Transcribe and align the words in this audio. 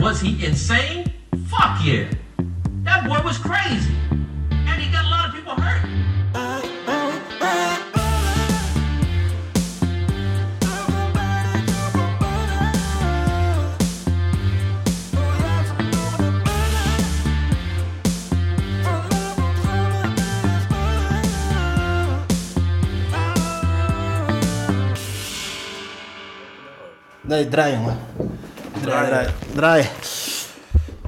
Was 0.00 0.20
he 0.20 0.44
insane? 0.44 1.12
Fuck 1.48 1.84
yeah. 1.84 2.10
That 2.82 3.06
boy 3.06 3.20
was 3.24 3.38
crazy. 3.38 3.94
And 4.50 4.82
he 4.82 4.90
got 4.92 5.04
a 5.04 5.08
lot 5.08 5.28
of 5.28 5.34
people 5.34 5.54
hurt. 5.54 5.64
Draai 27.26 27.72
jongen. 27.72 28.13
Draai, 28.84 29.06
draai. 29.08 29.26
Draai. 29.54 29.84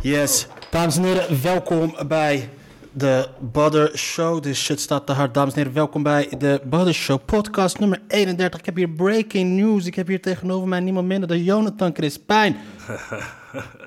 Yes. 0.00 0.46
Dames 0.70 0.96
en 0.96 1.02
heren, 1.04 1.42
welkom 1.42 1.94
bij 2.08 2.48
de 2.92 3.28
Butter 3.40 3.98
Show. 3.98 4.42
Dit 4.42 4.56
shit 4.56 4.80
staat 4.80 5.06
te 5.06 5.12
hard. 5.12 5.34
Dames 5.34 5.52
en 5.52 5.58
heren, 5.58 5.72
welkom 5.74 6.02
bij 6.02 6.28
de 6.38 6.60
Butter 6.64 6.94
Show 6.94 7.18
podcast 7.24 7.78
nummer 7.78 8.00
31. 8.08 8.58
Ik 8.60 8.66
heb 8.66 8.76
hier 8.76 8.88
breaking 8.88 9.56
news. 9.56 9.86
Ik 9.86 9.94
heb 9.94 10.06
hier 10.06 10.20
tegenover 10.22 10.68
mij 10.68 10.80
niemand 10.80 11.06
minder 11.06 11.28
dan 11.28 11.42
Jonathan 11.42 11.92
Crispijn. 11.92 12.56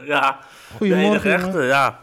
Ja, 0.05 0.39
Goedemorgen, 0.77 1.11
de 1.11 1.15
enige 1.15 1.29
echte, 1.29 1.47
jongen. 1.51 1.65
ja. 1.65 1.99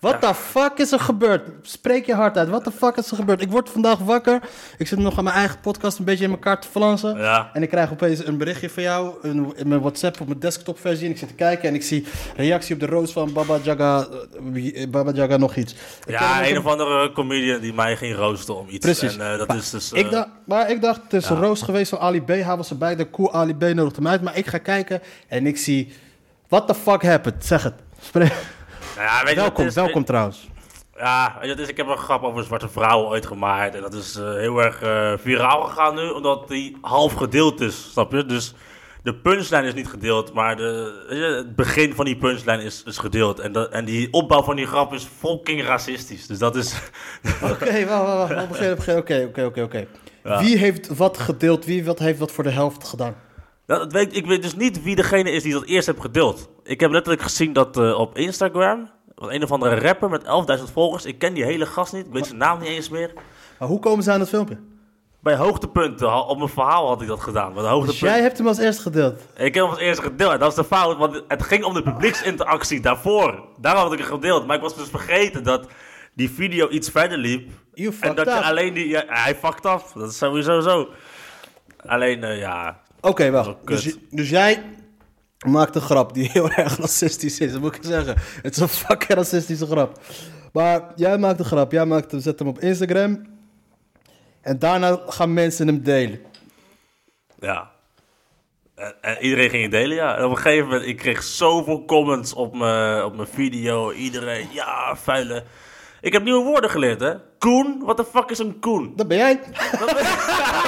What 0.00 0.20
the 0.20 0.34
fuck 0.34 0.72
is 0.78 0.92
er 0.92 1.00
gebeurd? 1.00 1.42
Spreek 1.62 2.06
je 2.06 2.14
hard 2.14 2.36
uit. 2.38 2.48
What 2.48 2.64
the 2.64 2.70
fuck 2.70 2.96
is 2.96 3.10
er 3.10 3.16
gebeurd? 3.16 3.40
Ik 3.42 3.50
word 3.50 3.70
vandaag 3.70 3.98
wakker. 3.98 4.40
Ik 4.78 4.86
zit 4.86 4.98
nog 4.98 5.18
aan 5.18 5.24
mijn 5.24 5.36
eigen 5.36 5.60
podcast 5.60 5.98
een 5.98 6.04
beetje 6.04 6.24
in 6.24 6.30
elkaar 6.30 6.60
te 6.60 6.68
flansen. 6.68 7.16
Ja. 7.18 7.50
En 7.52 7.62
ik 7.62 7.68
krijg 7.68 7.92
opeens 7.92 8.26
een 8.26 8.36
berichtje 8.38 8.70
van 8.70 8.82
jou 8.82 9.14
een, 9.22 9.52
in 9.56 9.68
mijn 9.68 9.80
WhatsApp 9.80 10.20
op 10.20 10.26
mijn 10.26 10.38
desktopversie. 10.38 11.04
En 11.06 11.10
ik 11.12 11.18
zit 11.18 11.28
te 11.28 11.34
kijken 11.34 11.68
en 11.68 11.74
ik 11.74 11.82
zie 11.82 12.06
reactie 12.36 12.74
op 12.74 12.80
de 12.80 12.86
roos 12.86 13.12
van 13.12 13.32
Baba 13.32 13.58
Jaga. 13.62 14.06
eh, 14.54 14.82
eh, 14.82 14.90
Baba 14.90 15.10
Jaga 15.12 15.36
nog 15.36 15.56
iets. 15.56 15.72
Ik 15.72 15.78
Ja, 16.10 16.42
een 16.44 16.50
een- 16.50 16.58
of 16.58 16.66
andere 16.66 17.12
comedian 17.12 17.60
die 17.60 17.72
mij 17.74 17.96
ging 17.96 18.16
roosten 18.16 18.56
om 18.56 18.66
iets. 18.68 18.78
Precies. 18.86 19.16
En 19.16 19.32
eh, 19.32 19.38
dat 19.38 19.48
Maar 19.48 19.56
is 19.56 19.70
dus... 19.70 19.92
ik 19.92 20.10
dacht, 20.10 20.28
maar 20.44 20.70
ik 20.70 20.80
dacht, 20.82 21.00
het 21.02 21.12
is 21.12 21.28
een 21.28 21.40
roos 21.40 21.62
geweest 21.62 21.90
van 21.90 21.98
Ali 21.98 22.22
B. 22.22 22.28
Hij 22.28 22.56
was 22.56 22.70
erbij, 22.70 22.96
de 22.96 23.10
cool 23.10 23.32
Ali 23.34 23.54
B 23.54 23.60
nodigde 23.62 23.96
hem 24.02 24.08
uit. 24.08 24.22
Maar 24.22 24.36
ik 24.36 24.46
ga 24.46 24.58
kijken 24.58 25.00
en 25.28 25.46
ik 25.46 25.56
zie, 25.56 25.92
what 26.48 26.66
the 26.66 26.74
fuck 26.74 27.02
happened? 27.02 27.44
Zeg 27.44 27.62
het. 27.62 27.74
Spreek. 28.00 28.32
Nou 28.96 29.06
ja, 29.08 29.20
weet 29.24 29.34
je, 29.34 29.40
welkom, 29.40 29.66
is- 29.66 29.74
welkom 29.74 30.04
trouwens. 30.04 30.48
Ja, 30.98 31.36
weet 31.40 31.56
je, 31.56 31.62
is, 31.62 31.68
ik 31.68 31.76
heb 31.76 31.86
een 31.86 31.96
grap 31.96 32.22
over 32.22 32.38
een 32.38 32.44
zwarte 32.44 32.68
vrouw 32.68 33.04
ooit 33.06 33.26
gemaakt. 33.26 33.74
En 33.74 33.80
dat 33.80 33.94
is 33.94 34.16
eh, 34.16 34.24
heel 34.34 34.62
erg 34.62 34.82
eh, 34.82 35.12
viraal 35.18 35.62
gegaan 35.62 35.94
nu, 35.94 36.08
omdat 36.08 36.48
die 36.48 36.76
half 36.80 37.12
gedeeld 37.12 37.60
is, 37.60 37.90
snap 37.92 38.12
je? 38.12 38.24
Dus 38.26 38.54
de 39.02 39.14
punchline 39.14 39.66
is 39.66 39.74
niet 39.74 39.88
gedeeld, 39.88 40.32
maar 40.32 40.56
de, 40.56 41.04
weet 41.08 41.18
je, 41.18 41.24
het 41.24 41.56
begin 41.56 41.94
van 41.94 42.04
die 42.04 42.16
punchline 42.16 42.62
is, 42.64 42.82
is 42.86 42.98
gedeeld. 42.98 43.38
En, 43.40 43.52
dat, 43.52 43.70
en 43.70 43.84
die 43.84 44.12
opbouw 44.12 44.42
van 44.42 44.56
die 44.56 44.66
grap 44.66 44.92
is 44.92 45.06
fucking 45.18 45.62
racistisch. 45.64 46.26
Dus 46.26 46.38
dat 46.38 46.56
is... 46.56 46.74
Oké, 47.52 47.86
wacht, 47.86 48.06
wacht, 48.06 48.34
wacht. 48.34 48.48
Begin, 48.48 48.74
begin. 48.74 48.96
Oké, 48.96 49.24
oké, 49.28 49.44
oké, 49.44 49.62
oké. 49.62 49.86
Wie 50.22 50.56
heeft 50.56 50.96
wat 50.96 51.18
gedeeld? 51.18 51.64
Wie 51.64 51.84
wat 51.84 51.98
heeft 51.98 52.18
wat 52.18 52.32
voor 52.32 52.44
de 52.44 52.50
helft 52.50 52.88
gedaan? 52.88 53.14
Nou, 53.66 53.80
dat 53.80 53.92
weet, 53.92 54.16
ik 54.16 54.26
weet 54.26 54.42
dus 54.42 54.56
niet 54.56 54.82
wie 54.82 54.96
degene 54.96 55.30
is 55.30 55.42
die 55.42 55.52
dat 55.52 55.64
eerst 55.64 55.86
heeft 55.86 56.00
gedeeld. 56.00 56.48
Ik 56.62 56.80
heb 56.80 56.90
letterlijk 56.90 57.22
gezien 57.22 57.52
dat 57.52 57.76
eh, 57.76 57.98
op 57.98 58.16
Instagram... 58.16 58.90
was 59.14 59.32
een 59.32 59.42
of 59.42 59.52
andere 59.52 59.80
rapper 59.80 60.10
met 60.10 60.22
11.000 60.58 60.72
volgers. 60.72 61.04
Ik 61.04 61.18
ken 61.18 61.34
die 61.34 61.44
hele 61.44 61.66
gast 61.66 61.92
niet. 61.92 62.06
Ik 62.06 62.12
weet 62.12 62.26
zijn 62.26 62.38
naam 62.38 62.58
niet 62.58 62.68
eens 62.68 62.88
meer. 62.88 63.12
Maar 63.58 63.68
hoe 63.68 63.78
komen 63.78 64.04
ze 64.04 64.12
aan 64.12 64.20
het 64.20 64.28
filmpje? 64.28 64.58
Bij 65.20 65.36
hoogtepunten, 65.36 66.26
op 66.26 66.38
mijn 66.38 66.48
verhaal 66.48 66.88
had 66.88 67.02
ik 67.02 67.08
dat 67.08 67.20
gedaan. 67.20 67.54
Bij 67.54 67.62
de 67.62 67.86
Dus 67.86 68.00
jij 68.00 68.20
hebt 68.20 68.38
hem 68.38 68.46
als 68.46 68.58
eerste 68.58 68.82
gedeeld. 68.82 69.20
Ik 69.36 69.54
heb 69.54 69.62
hem 69.62 69.72
als 69.72 69.78
eerste 69.78 70.02
gedeeld. 70.02 70.40
Dat 70.40 70.50
is 70.50 70.54
de 70.54 70.64
fout, 70.64 70.96
want 70.96 71.22
het 71.28 71.42
ging 71.42 71.64
om 71.64 71.74
de 71.74 71.82
publieksinteractie 71.82 72.80
daarvoor. 72.80 73.44
Daarom 73.60 73.82
had 73.82 73.92
ik 73.92 73.98
het 73.98 74.08
gedeeld. 74.08 74.46
Maar 74.46 74.56
ik 74.56 74.62
was 74.62 74.76
dus 74.76 74.88
vergeten 74.88 75.44
dat 75.44 75.66
die 76.14 76.30
video 76.30 76.68
iets 76.68 76.90
verder 76.90 77.18
liep. 77.18 77.50
You 77.74 77.94
En 78.00 78.14
dat 78.14 78.26
je 78.26 78.42
alleen 78.42 78.74
die... 78.74 78.88
Ja, 78.88 79.04
hij 79.06 79.34
fucked 79.34 79.66
af. 79.66 79.92
Dat 79.92 80.10
is 80.10 80.18
sowieso 80.18 80.60
zo. 80.60 80.88
Alleen, 81.86 82.24
eh, 82.24 82.38
ja... 82.38 82.84
Oké, 83.00 83.30
wacht. 83.30 83.46
Wel 83.46 83.58
Dus, 83.64 83.96
dus 84.10 84.30
jij 84.30 84.62
maakt 85.46 85.74
een 85.74 85.80
grap 85.80 86.14
die 86.14 86.30
heel 86.32 86.50
erg 86.50 86.76
racistisch 86.76 87.40
is. 87.40 87.52
Dat 87.52 87.60
moet 87.60 87.76
ik 87.76 87.82
zeggen. 87.84 88.14
Het 88.42 88.56
is 88.56 88.60
een 88.60 88.68
fucking 88.68 89.18
racistische 89.18 89.66
grap. 89.66 90.00
Maar 90.52 90.92
jij 90.94 91.18
maakt 91.18 91.38
een 91.38 91.44
grap. 91.44 91.72
Jij 91.72 91.86
maakt 91.86 92.10
hem, 92.10 92.20
zet 92.20 92.38
hem 92.38 92.48
op 92.48 92.60
Instagram. 92.60 93.26
En 94.40 94.58
daarna 94.58 95.00
gaan 95.06 95.34
mensen 95.34 95.66
hem 95.66 95.82
delen. 95.82 96.20
Ja. 97.40 97.70
En, 98.74 98.94
en 99.00 99.16
iedereen 99.20 99.50
ging 99.50 99.62
het 99.62 99.70
delen, 99.70 99.96
ja. 99.96 100.16
En 100.16 100.24
op 100.24 100.30
een 100.30 100.36
gegeven 100.36 100.68
moment, 100.68 100.86
ik 100.86 100.96
kreeg 100.96 101.22
zoveel 101.22 101.84
comments 101.84 102.32
op 102.32 102.56
mijn, 102.56 103.04
op 103.04 103.16
mijn 103.16 103.28
video. 103.28 103.92
Iedereen, 103.92 104.48
ja, 104.52 104.96
vuile. 104.96 105.44
Ik 106.00 106.12
heb 106.12 106.22
nieuwe 106.22 106.44
woorden 106.44 106.70
geleerd, 106.70 107.00
hè. 107.00 107.14
Koen, 107.38 107.82
what 107.84 107.96
the 107.96 108.04
fuck 108.04 108.30
is 108.30 108.38
een 108.38 108.58
koen? 108.58 108.92
Dat 108.96 109.08
ben 109.08 109.16
jij. 109.16 109.40
Eh, 109.52 110.64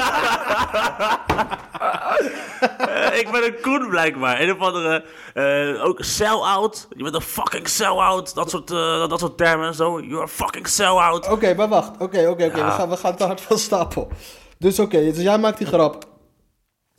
ik 3.20 3.28
ben 3.32 3.44
een 3.44 3.60
koen, 3.62 3.88
blijkbaar. 3.88 4.40
Een 4.40 4.52
of 4.52 4.58
andere, 4.58 5.04
eh, 5.34 5.84
ook 5.84 6.04
sell-out. 6.04 6.88
Je 6.96 7.02
bent 7.02 7.14
een 7.14 7.20
fucking 7.20 7.68
sell-out. 7.68 8.34
Dat 8.34 8.50
soort, 8.50 8.70
eh, 8.70 9.08
dat 9.08 9.20
soort 9.20 9.36
termen 9.36 9.66
en 9.66 9.74
zo. 9.74 10.00
You're 10.00 10.22
a 10.22 10.28
fucking 10.28 10.68
sell-out. 10.68 11.28
Oké, 11.28 11.54
maar 11.54 11.68
wacht. 11.68 11.90
Oké, 11.98 12.26
oké, 12.28 12.44
oké. 12.44 12.64
We, 12.64 12.70
gaan, 12.70 12.88
we 12.88 12.96
gaan 12.96 13.16
te 13.16 13.24
hard 13.24 13.40
van 13.40 13.58
stapel. 13.58 14.08
Dus 14.58 14.78
oké, 14.78 15.00
dus 15.12 15.22
jij 15.22 15.38
maakt 15.38 15.58
die 15.58 15.66
grap. 15.66 16.04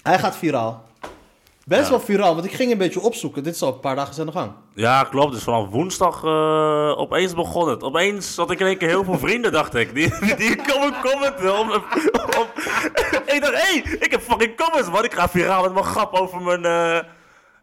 Hij 0.03 0.19
gaat 0.19 0.35
viraal. 0.35 0.88
Best 1.69 1.83
Ja. 1.83 1.89
wel 1.89 1.99
viraal, 1.99 2.33
want 2.33 2.45
ik 2.45 2.51
ging 2.53 2.71
een 2.71 2.77
beetje 2.77 2.99
opzoeken. 2.99 3.43
Dit 3.43 3.55
is 3.55 3.61
al 3.61 3.73
een 3.73 3.79
paar 3.79 3.95
dagen 3.95 4.13
zijn 4.13 4.27
de 4.27 4.33
gang. 4.33 4.51
Ja, 4.73 5.03
klopt. 5.03 5.33
Dus 5.33 5.43
vanaf 5.43 5.69
woensdag 5.69 6.23
eh, 6.23 6.99
opeens 6.99 7.33
begon 7.33 7.69
het. 7.69 7.83
Opeens 7.83 8.35
had 8.35 8.51
ik 8.51 8.59
in 8.59 8.65
één 8.65 8.77
keer 8.77 8.87
heel 8.87 9.03
veel 9.03 9.17
vrienden, 9.19 9.51
dacht 9.51 9.75
ik. 9.75 9.93
Die, 9.95 10.35
die, 10.35 10.55
komen 10.55 10.93
commenten. 11.01 11.59
Om, 11.59 11.71
om- 11.71 11.81
ik 13.25 13.41
dacht, 13.41 13.53
hé, 13.53 13.79
hey, 13.81 13.97
ik 13.99 14.11
heb 14.11 14.21
fucking 14.21 14.57
comments, 14.57 14.89
man. 14.89 15.03
Ik 15.03 15.13
ga 15.13 15.29
viraal 15.29 15.61
met 15.61 15.73
mijn 15.73 15.85
grap 15.85 16.13
over 16.13 16.41
mijn... 16.41 16.65
eh, 16.65 16.99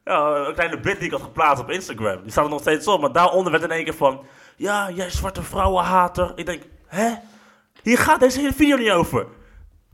ja, 0.05 0.37
een 0.47 0.55
kleine 0.55 0.81
bit 0.81 0.97
die 0.97 1.05
ik 1.06 1.12
had 1.12 1.23
geplaatst 1.23 1.62
op 1.62 1.71
Instagram. 1.71 2.23
Die 2.23 2.31
staat 2.31 2.44
er 2.44 2.50
nog 2.50 2.61
steeds 2.61 2.87
op. 2.87 3.00
Maar 3.00 3.12
daaronder 3.12 3.53
werd 3.53 3.65
in 3.65 3.71
één 3.71 3.84
keer 3.84 3.94
van... 3.94 4.21
Ja, 4.56 4.91
jij 4.91 5.11
zwarte 5.11 5.43
vrouwenhater. 5.43 6.33
Ik 6.34 6.47
denk, 6.47 6.62
hè? 6.87 7.09
Hier 7.83 7.99
gaat 7.99 8.21
deze 8.21 8.38
hele 8.41 8.53
video 8.53 8.77
niet 8.77 8.91
over. 8.91 9.27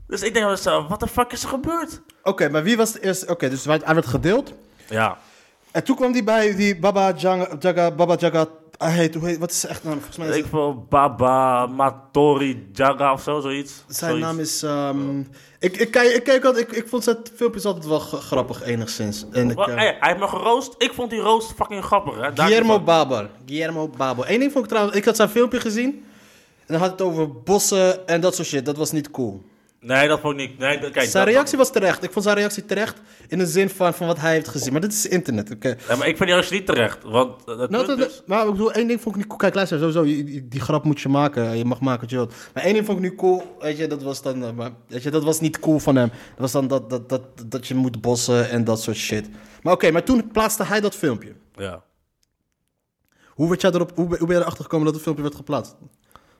Dus 0.07 0.21
ik 0.21 0.33
denk, 0.33 0.57
zo, 0.57 0.85
wat 0.87 0.99
de 0.99 1.07
fuck 1.07 1.31
is 1.31 1.43
er 1.43 1.49
gebeurd? 1.49 2.01
Oké, 2.23 2.49
maar 2.49 2.63
wie 2.63 2.77
was 2.77 2.91
de 2.91 2.99
eerste? 3.03 3.27
Oké, 3.27 3.49
dus 3.49 3.65
hij 3.65 3.81
hij 3.83 3.93
werd 3.93 4.07
gedeeld. 4.07 4.53
Ja. 4.89 5.17
En 5.71 5.83
toen 5.83 5.95
kwam 5.95 6.11
die 6.11 6.23
bij 6.23 6.55
die 6.55 6.79
Baba 6.79 7.13
Jaga, 7.17 7.55
Jaga 7.59 7.91
Baba 7.91 8.15
Jaga. 8.19 8.45
Hij 8.77 8.91
heet, 8.91 9.15
hoe 9.15 9.27
heet, 9.27 9.37
wat 9.37 9.51
is 9.51 9.59
zijn 9.59 9.71
echt 9.73 9.83
naam? 9.83 9.93
Volgens 9.93 10.17
mij 10.17 10.27
is 10.27 10.35
Ik 10.35 10.41
het- 10.43 10.51
wil 10.51 10.85
Baba 10.89 11.65
Matori 11.67 12.69
Jaga 12.73 13.13
of 13.13 13.21
zo, 13.21 13.39
zoiets. 13.39 13.83
zijn 13.87 14.11
Zoiets. 14.11 14.27
naam 14.27 14.39
is. 14.39 14.63
ehm, 14.63 15.19
ik, 15.59 15.77
ik, 15.77 15.91
kijk, 15.91 16.09
ik, 16.15 16.23
kijk 16.23 16.45
altijd, 16.45 16.71
ik, 16.71 16.77
ik 16.77 16.87
vond 16.87 17.03
zijn 17.03 17.17
filmpjes 17.35 17.65
altijd 17.65 17.85
wel 17.85 17.99
g- 17.99 18.19
grappig, 18.25 18.63
enigszins. 18.63 19.25
En 19.31 19.49
ik, 19.49 19.55
Wat? 19.55 19.67
eh, 19.69 19.75
Hey, 19.75 19.97
hij 19.99 20.09
heeft 20.09 20.19
me 20.19 20.27
geroost. 20.27 20.75
Ik 20.77 20.93
vond 20.93 21.09
die 21.09 21.19
roost 21.19 21.53
fucking 21.55 21.83
grappig, 21.83 22.13
hè? 22.15 22.33
Daar 22.33 22.47
Guillermo. 22.47 22.79
Babel. 22.79 23.27
Guillermo 23.45 23.87
Babel. 23.97 24.23
Eén 24.27 24.39
ding 24.39 24.51
vond 24.51 24.63
ik 24.63 24.69
trouwens, 24.69 24.97
ik 24.97 25.05
had 25.05 25.15
zijn 25.15 25.29
filmpje 25.29 25.59
gezien. 25.59 26.05
En 26.59 26.73
dan 26.73 26.79
had 26.79 26.91
het 26.91 27.01
over 27.01 27.41
bossen 27.41 28.07
en 28.07 28.21
dat 28.21 28.35
soort 28.35 28.47
shit. 28.47 28.65
Dat 28.65 28.77
was 28.77 28.91
niet 28.91 29.11
cool. 29.11 29.43
Nee, 29.85 30.07
dat 30.07 30.19
vond 30.19 30.39
ik 30.39 30.49
niet. 30.49 30.57
Nee, 30.59 30.79
dat- 30.79 30.91
kijk, 30.91 31.09
Zijn 31.09 31.25
dat- 31.25 31.33
reactie 31.33 31.57
was 31.57 31.71
terecht. 31.71 32.03
Ik 32.03 32.11
vond 32.11 32.25
zijn 32.25 32.37
reactie 32.37 32.65
terecht 32.65 33.01
in 33.27 33.37
de 33.37 33.45
zin 33.45 33.69
van, 33.69 33.93
van 33.93 34.07
wat 34.07 34.19
hij 34.19 34.33
heeft 34.33 34.47
gezien. 34.47 34.71
Maar 34.71 34.81
dit 34.81 34.91
is 34.93 35.07
internet, 35.07 35.51
oké. 35.51 35.67
Ja, 35.87 35.95
maar 35.95 36.07
ik 36.07 36.17
vind 36.17 36.19
die 36.19 36.27
reactie 36.27 36.57
niet 36.57 36.65
terecht. 36.65 37.03
Want 37.03 37.45
het 37.45 37.69
Nou, 37.69 37.85
dat- 37.87 37.99
is... 37.99 38.21
maar 38.25 38.45
ik 38.45 38.51
bedoel, 38.51 38.71
één 38.73 38.87
ding 38.87 39.01
vond 39.01 39.15
ik 39.15 39.19
niet 39.21 39.27
cool. 39.27 39.39
Kijk, 39.39 39.55
luister, 39.55 39.79
sowieso, 39.79 40.03
die, 40.49 40.59
grap 40.61 40.83
moet 40.83 41.01
je 41.01 41.09
maken. 41.09 41.57
Je 41.57 41.65
mag 41.65 41.79
maken 41.79 42.01
wat 42.01 42.09
je 42.09 42.15
wilt. 42.15 42.33
Maar 42.53 42.63
één 42.63 42.73
ding 42.73 42.85
vond 42.85 42.97
ik 42.97 43.03
nu 43.03 43.15
cool, 43.15 43.55
weet 43.59 43.77
je, 43.77 43.87
dat 43.87 44.03
was 44.03 44.21
dan, 44.21 44.43
eh, 44.43 44.51
maar, 44.51 44.71
weet 44.87 45.03
je, 45.03 45.09
dat 45.11 45.23
was 45.23 45.39
niet 45.39 45.59
cool 45.59 45.79
van 45.79 45.95
hem. 45.95 46.09
Dat 46.09 46.37
was 46.37 46.51
dan 46.51 46.67
dat, 46.67 46.89
dat, 46.89 47.09
dat, 47.09 47.21
dat 47.45 47.67
je 47.67 47.75
moet 47.75 48.01
bossen 48.01 48.49
en 48.49 48.63
dat 48.63 48.81
soort 48.81 48.97
shit. 48.97 49.29
Maar 49.61 49.73
oké, 49.73 49.91
maar 49.91 50.03
toen 50.03 50.27
plaatste 50.31 50.63
hij 50.63 50.79
dat 50.81 50.95
filmpje. 50.95 51.33
Ja. 51.55 51.83
Hoe, 53.29 53.49
werd 53.49 53.61
jij 53.61 53.71
erop, 53.71 53.91
hoe, 53.95 54.07
hoe 54.17 54.27
ben 54.27 54.35
je 54.35 54.41
erachter 54.41 54.63
gekomen 54.63 54.85
dat 54.85 54.93
het 54.93 55.03
filmpje 55.03 55.23
werd 55.23 55.35
geplaatst? 55.35 55.75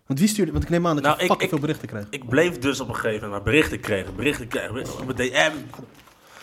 Want 0.07 0.19
wie 0.19 0.27
stuurde, 0.27 0.51
want 0.51 0.63
ik 0.63 0.69
neem 0.69 0.87
aan 0.87 0.95
dat 0.95 1.03
Nou, 1.03 1.17
je 1.17 1.43
ik- 1.43 1.49
veel 1.49 1.59
berichten 1.59 1.87
kreeg. 1.87 2.03
Ik 2.09 2.29
bleef 2.29 2.59
dus 2.59 2.79
op 2.79 2.87
een 2.87 2.95
gegeven 2.95 3.13
moment 3.13 3.31
maar 3.31 3.53
berichten 3.53 3.79
krijgen. 3.79 4.15
Berichten 4.15 4.47
krijgen. 4.47 4.73
berichten 4.73 4.99
Op 4.99 5.15
mijn 5.15 5.29
DM. 5.31 5.51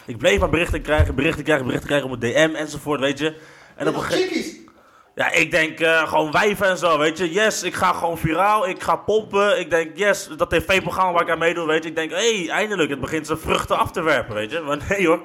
Ik 0.07 0.19
bleef 0.19 0.39
maar 0.39 0.51
berichten 0.51 0.83
krijgen, 0.83 1.15
berichten 1.15 1.45
krijgen, 1.45 1.65
berichten 1.67 1.89
krijgen 1.89 2.11
op 2.11 2.19
mijn 2.21 2.33
DM 2.33 2.55
enzovoort, 2.55 3.01
weet 3.01 3.19
je. 3.19 3.35
En 3.77 3.89
op 3.89 3.95
een 3.95 4.03
gegeven 4.03 4.69
Ja, 5.15 5.31
ik 5.33 5.51
denk 5.51 5.81
eh, 5.81 6.09
gewoon 6.09 6.31
wijven 6.33 6.67
en 6.69 6.79
zo, 6.79 6.99
weet 6.99 7.19
je. 7.19 7.31
Yes, 7.33 7.63
ik 7.63 7.75
ga 7.75 7.93
gewoon 7.93 8.19
viraal, 8.19 8.69
ik 8.69 8.83
ga 8.83 8.97
pompen. 8.97 9.61
Ik 9.61 9.71
denk, 9.71 9.97
yes, 9.97 10.29
dat 10.37 10.51
tv-programma 10.51 11.13
waar 11.13 11.23
ik 11.23 11.31
aan 11.31 11.39
meedoe, 11.39 11.67
weet 11.67 11.83
je. 11.83 11.89
Ik 11.89 11.97
denk, 11.97 12.11
hé, 12.11 12.37
hey, 12.45 12.49
eindelijk, 12.49 12.91
het 12.91 13.01
begint 13.01 13.27
zijn 13.27 13.39
vruchten 13.39 13.79
af 13.79 13.91
te 13.91 14.03
werpen, 14.03 14.35
weet 14.35 14.51
je. 14.51 14.61
Maar 14.61 14.79
nee 14.89 15.07
hoor, 15.07 15.21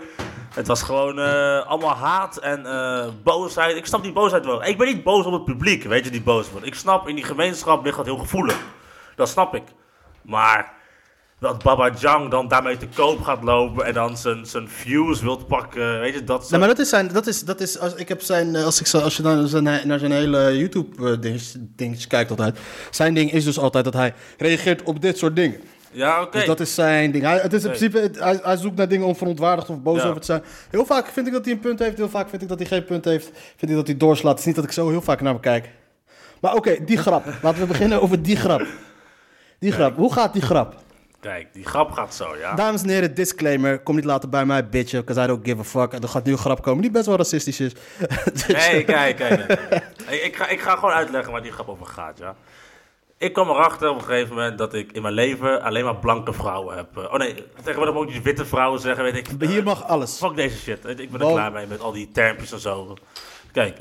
het 0.55 0.67
was 0.67 0.81
gewoon 0.83 1.19
eh, 1.19 1.67
allemaal 1.67 1.95
haat 1.95 2.37
en 2.37 2.65
eh, 2.65 3.07
boosheid. 3.23 3.75
Ik 3.75 3.85
snap 3.85 4.03
die 4.03 4.13
boosheid 4.13 4.45
wel. 4.45 4.65
Ik 4.65 4.77
ben 4.77 4.87
niet 4.87 5.03
boos 5.03 5.25
op 5.25 5.33
het 5.33 5.45
publiek, 5.45 5.83
weet 5.83 6.05
je, 6.05 6.11
die 6.11 6.21
boos 6.21 6.51
wordt. 6.51 6.65
Ik 6.65 6.75
snap, 6.75 7.07
in 7.07 7.15
die 7.15 7.23
gemeenschap 7.23 7.83
ligt 7.83 7.97
dat 7.97 8.05
heel 8.05 8.17
gevoelig. 8.17 8.57
Dat 9.15 9.29
snap 9.29 9.55
ik. 9.55 9.63
Maar 10.21 10.73
dat 11.39 11.63
Baba 11.63 11.89
Jang 11.99 12.31
dan 12.31 12.47
daarmee 12.47 12.77
te 12.77 12.87
koop 12.95 13.21
gaat 13.21 13.43
lopen 13.43 13.85
en 13.85 13.93
dan 13.93 14.17
zijn, 14.17 14.45
zijn 14.45 14.69
views 14.69 15.21
wilt 15.21 15.47
pakken. 15.47 15.99
Weet 15.99 16.13
je, 16.13 16.23
dat 16.23 16.49
Nee, 16.49 16.59
maar 16.59 16.69
dat 16.69 16.79
is 16.79 16.89
zijn, 16.89 17.07
dat 17.07 17.27
is, 17.27 17.41
dat 17.41 17.61
is, 17.61 17.79
als 17.79 17.93
ik 17.95 18.07
heb 18.07 18.21
zijn, 18.21 18.55
eh, 18.55 18.63
als 18.63 18.79
ik 18.79 19.01
als 19.01 19.17
je 19.17 19.23
naar 19.23 19.47
zijn, 19.47 19.63
naar 19.63 19.99
zijn 19.99 20.11
hele 20.11 20.57
YouTube 20.57 21.19
ding 21.19 21.41
dingetjes 21.75 22.07
kijkt 22.07 22.29
altijd, 22.29 22.59
zijn 22.91 23.13
ding 23.13 23.31
is 23.31 23.43
dus 23.43 23.59
altijd 23.59 23.83
dat 23.83 23.93
hij 23.93 24.13
reageert 24.37 24.83
op 24.83 25.01
dit 25.01 25.17
soort 25.17 25.35
dingen. 25.35 25.61
Ja, 25.95 26.21
oké. 26.21 26.37
Dus 26.37 26.45
dat 26.47 26.59
is 26.59 26.73
zijn 26.73 27.11
ding. 27.11 27.23
Hij, 27.23 27.37
het 27.39 27.53
is 27.53 27.63
in 27.63 27.69
Nee. 27.69 27.77
principe, 27.89 28.19
hij, 28.23 28.39
hij 28.43 28.57
zoekt 28.57 28.75
naar 28.75 28.87
dingen 28.87 29.07
om 29.07 29.15
verontwaardigd 29.15 29.69
of 29.69 29.81
boos 29.81 30.01
Ja. 30.01 30.07
over 30.07 30.19
te 30.19 30.25
zijn. 30.25 30.43
Heel 30.69 30.85
vaak 30.85 31.07
vind 31.07 31.27
ik 31.27 31.33
dat 31.33 31.45
hij 31.45 31.53
een 31.53 31.59
punt 31.59 31.79
heeft, 31.79 31.97
heel 31.97 32.09
vaak 32.09 32.29
vind 32.29 32.41
ik 32.41 32.47
dat 32.47 32.59
hij 32.59 32.67
geen 32.67 32.85
punt 32.85 33.05
heeft. 33.05 33.29
Vind 33.57 33.71
ik 33.71 33.77
dat 33.77 33.87
hij 33.87 33.97
doorslaat. 33.97 34.31
Het 34.31 34.39
is 34.39 34.45
niet 34.45 34.55
dat 34.55 34.63
ik 34.63 34.71
zo 34.71 34.89
heel 34.89 35.01
vaak 35.01 35.21
naar 35.21 35.31
hem 35.31 35.41
kijk. 35.41 35.69
Maar 36.41 36.55
oké, 36.55 36.77
die 36.85 36.97
grap. 36.97 37.25
Laten 37.41 37.59
we 37.61 37.65
beginnen 37.67 38.01
over 38.01 38.21
die 38.21 38.35
grap. 38.35 38.61
Die 39.59 39.71
grap. 39.71 39.95
Hoe 39.95 40.13
gaat 40.13 40.33
die 40.33 40.41
grap? 40.41 40.75
Kijk, 41.19 41.47
die 41.53 41.65
grap 41.65 41.91
gaat 41.91 42.15
zo, 42.15 42.35
ja. 42.37 42.53
Dames 42.55 42.81
en 42.81 42.89
heren, 42.89 43.13
disclaimer. 43.15 43.79
Kom 43.79 43.95
niet 43.95 44.05
later 44.05 44.29
bij 44.29 44.45
mij, 44.45 44.69
bitchen, 44.69 44.99
because 44.99 45.21
I 45.23 45.27
don't 45.27 45.45
give 45.47 45.59
a 45.59 45.63
fuck. 45.63 45.93
En 45.93 46.01
er 46.01 46.07
gaat 46.07 46.23
nu 46.25 46.31
een 46.31 46.37
grap 46.37 46.61
komen 46.61 46.81
die 46.81 46.91
best 46.91 47.05
wel 47.05 47.15
racistisch 47.17 47.59
is. 47.59 47.71
Dus- 48.33 48.47
Nee, 48.47 48.83
kijk, 48.83 49.15
kijk. 49.15 49.59
Ik, 50.25 50.35
ga, 50.35 50.47
ik 50.47 50.59
ga 50.59 50.75
gewoon 50.75 50.93
uitleggen 50.93 51.31
waar 51.31 51.41
die 51.41 51.51
grap 51.51 51.67
over 51.69 51.85
gaat, 51.85 52.17
ja. 52.17 52.35
Ik 53.17 53.33
kwam 53.33 53.49
erachter 53.49 53.89
op 53.89 53.95
een 53.95 54.03
gegeven 54.03 54.35
moment 54.35 54.57
dat 54.57 54.73
ik 54.73 54.91
in 54.91 55.01
mijn 55.01 55.13
leven 55.13 55.61
alleen 55.61 55.83
maar 55.83 55.95
blanke 55.95 56.33
vrouwen 56.33 56.75
heb. 56.75 56.97
eh, 56.97 57.03
Oh 57.03 57.17
nee, 57.17 57.35
tegenwoordig 57.63 57.93
moet 57.95 58.15
ik 58.15 58.23
witte 58.23 58.45
vrouwen 58.45 58.79
zeggen, 58.79 59.03
weet 59.03 59.15
ik. 59.15 59.27
Hier 59.39 59.57
Eh, 59.59 59.63
mag 59.65 59.87
alles. 59.87 60.17
Fuck 60.17 60.35
deze 60.35 60.57
shit. 60.57 60.79
je, 60.83 60.89
Ik 60.89 61.11
ben 61.11 61.21
er 61.21 61.31
klaar 61.31 61.51
mee 61.51 61.65
met 61.67 61.79
al 61.81 61.91
die 61.91 62.11
termpjes 62.11 62.51
en 62.51 62.59
zo. 62.59 62.95
Kijk, 63.51 63.77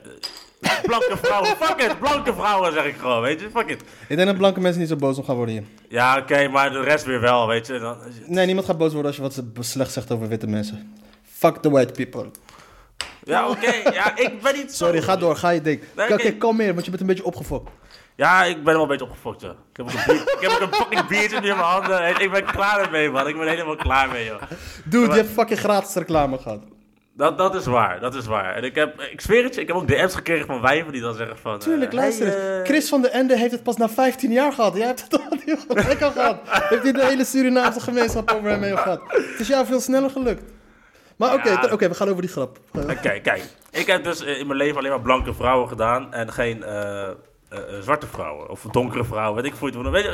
eh, 0.60 0.70
blanke 0.82 1.16
vrouwen, 1.16 1.48
fuck 1.60 1.82
it, 1.82 1.98
blanke 1.98 2.34
vrouwen 2.34 2.72
zeg 2.72 2.84
ik 2.84 2.96
gewoon, 2.96 3.20
weet 3.20 3.40
je, 3.40 3.50
fuck 3.54 3.68
it. 3.68 3.82
Ik 4.08 4.16
denk 4.16 4.28
dat 4.28 4.36
blanke 4.36 4.60
mensen 4.60 4.80
niet 4.80 4.88
zo 4.90 4.96
boos 4.96 5.18
om 5.18 5.24
gaan 5.24 5.36
worden 5.36 5.54
hier. 5.54 5.64
Ja, 5.88 6.18
oké, 6.18 6.48
maar 6.48 6.70
de 6.72 6.80
rest 6.80 7.04
weer 7.04 7.20
wel, 7.20 7.46
weet 7.46 7.66
je. 7.66 7.78
Dan, 7.78 7.96
Nee, 8.26 8.46
niemand 8.46 8.66
gaat 8.66 8.78
boos 8.78 8.92
worden 8.92 9.06
als 9.20 9.34
je 9.34 9.42
wat 9.54 9.64
slecht 9.66 9.92
zegt 9.92 10.10
over 10.12 10.28
witte 10.28 10.46
mensen. 10.46 10.94
Fuck 11.22 11.56
the 11.56 11.70
white 11.70 11.92
people. 11.92 12.30
ja, 13.24 13.48
oké, 13.48 13.72
ja, 13.92 14.16
ik 14.16 14.42
ben 14.42 14.54
niet 14.54 14.74
zo... 14.74 14.84
Sorry, 14.84 15.02
ga 15.02 15.16
door, 15.16 15.36
ga 15.36 15.50
je 15.50 15.60
ding. 15.60 15.82
Nee, 15.96 16.08
nee. 16.08 16.36
kom 16.36 16.56
meer, 16.56 16.72
want 16.72 16.84
je 16.84 16.90
bent 16.90 17.02
een 17.02 17.08
beetje 17.08 17.24
opgefokt. 17.24 17.70
Ja, 18.16 18.44
ik 18.44 18.64
ben 18.64 18.72
wel 18.74 18.82
een 18.82 18.88
beetje 18.88 19.04
opgefokt, 19.04 19.40
ja. 19.40 19.48
Ik 19.50 19.76
heb 19.76 19.86
ook 19.86 19.92
een, 19.92 20.02
bier- 20.06 20.22
ik 20.34 20.36
heb 20.40 20.50
ook 20.50 20.60
een 20.60 20.74
fucking 20.74 21.06
biertje 21.06 21.36
in 21.36 21.42
mijn 21.42 21.56
handen. 21.58 22.00
en 22.04 22.20
Ik 22.20 22.30
ben 22.30 22.44
klaar 22.44 22.80
ermee, 22.84 23.10
man. 23.10 23.28
Ik 23.28 23.36
ben 23.38 23.48
helemaal 23.48 23.76
klaar 23.76 24.08
mee, 24.08 24.24
joh. 24.24 24.42
Dude, 24.84 25.06
Maar- 25.06 25.16
je 25.16 25.22
hebt 25.22 25.34
fucking 25.34 25.58
gratis 25.58 25.94
reclame 25.94 26.38
gehad. 26.38 26.60
Dat, 27.16 27.38
dat 27.38 27.54
is 27.54 27.66
waar, 27.66 28.00
dat 28.00 28.14
is 28.14 28.26
waar. 28.26 28.54
En 28.54 28.64
ik 28.64 28.74
heb, 28.74 29.00
ik 29.00 29.20
zweer 29.20 29.44
het 29.44 29.54
je, 29.54 29.60
ik 29.60 29.66
heb 29.66 29.76
ook 29.76 29.88
DM's 29.88 30.14
gekregen 30.14 30.46
van 30.46 30.60
wijven 30.60 30.92
die 30.92 31.00
dan 31.00 31.14
zeggen 31.14 31.38
van... 31.38 31.58
Tuurlijk, 31.58 31.90
eh, 31.92 31.98
luister 31.98 32.26
hey, 32.26 32.58
eh, 32.60 32.64
Chris 32.66 32.88
van 32.88 33.02
der 33.02 33.10
Ende 33.10 33.36
heeft 33.38 33.50
het 33.52 33.62
pas 33.62 33.76
na 33.76 33.88
15 33.88 34.32
jaar 34.32 34.52
gehad. 34.52 34.76
Jij 34.76 34.86
hebt 34.86 35.02
het 35.02 35.12
al 35.20 35.38
heel 35.44 35.56
gelijk 35.68 36.02
al 36.02 36.10
gehad. 36.10 36.38
Heeft 36.44 36.82
hij 36.82 36.92
de 36.92 37.04
hele 37.06 37.24
Surinaamse 37.24 37.80
gemeenschap 37.80 38.30
over 38.32 38.50
hem 38.50 38.62
heen 38.62 38.78
gehad. 38.78 39.00
Het 39.08 39.40
is 39.40 39.48
jou 39.48 39.66
veel 39.66 39.80
sneller 39.80 40.10
gelukt. 40.10 40.52
Maar 41.16 41.34
oké, 41.34 41.48
Ja. 41.50 41.68
oké, 41.72 41.88
we 41.88 41.94
gaan 41.94 42.08
over 42.08 42.22
die 42.22 42.30
grap. 42.30 42.58
Oké, 42.72 43.20
kijk. 43.20 43.42
Ik 43.70 43.86
heb 43.86 44.04
dus 44.04 44.24
eh, 44.24 44.38
in 44.38 44.46
mijn 44.46 44.58
leven 44.58 44.76
alleen 44.78 44.90
maar 44.90 45.00
blanke 45.00 45.34
vrouwen 45.34 45.68
gedaan 45.68 46.12
en 46.12 46.32
geen 46.32 46.64
zwarte 47.80 48.06
vrouwen. 48.06 48.50
Of 48.50 48.62
donkere 48.70 49.04
vrouwen, 49.04 49.42
weet 49.42 49.52
ik 49.52 49.58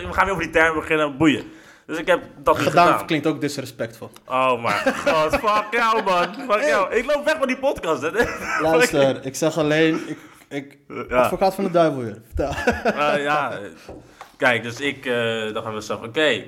je, 0.01 0.07
we 0.07 0.13
gaan 0.13 0.25
weer 0.25 0.35
over 0.35 0.45
die 0.45 0.53
termen 0.53 0.75
beginnen, 0.81 1.17
boeien. 1.17 1.45
Dus 1.87 1.99
ik 1.99 2.07
heb 2.07 2.23
dat 2.43 2.59
Gedaan 2.59 2.87
gedaan. 2.87 3.07
klinkt 3.07 3.27
ook 3.27 3.41
disrespectvol. 3.41 4.11
Oh 4.27 4.63
mijn 4.63 4.95
god, 4.95 5.35
fuck 5.45 5.65
jou 5.71 6.03
man. 6.03 6.35
Fuck 6.49 6.63
jou. 6.69 6.95
Ik 6.95 7.15
loop 7.15 7.25
weg 7.25 7.37
van 7.39 7.47
die 7.47 7.59
podcast. 7.59 8.03
Hè. 8.03 8.11
Luister, 8.71 9.25
ik 9.27 9.35
zeg 9.37 9.59
alleen... 9.59 10.01
Ik, 10.09 10.19
ik, 10.49 10.79
Ja. 11.09 11.17
Advocaat 11.23 11.55
van 11.55 11.65
de 11.65 11.71
duivel 11.71 12.01
weer. 12.03 12.23
Vertel. 12.27 12.73
Eh, 12.93 13.23
ja, 13.23 13.53
eh, 13.53 13.59
kijk, 14.37 14.63
dus 14.63 14.81
ik 14.81 15.07
eh, 15.07 15.53
dacht 15.55 15.67
aan 15.67 15.75
mezelf, 15.75 16.03
oké, 16.03 16.45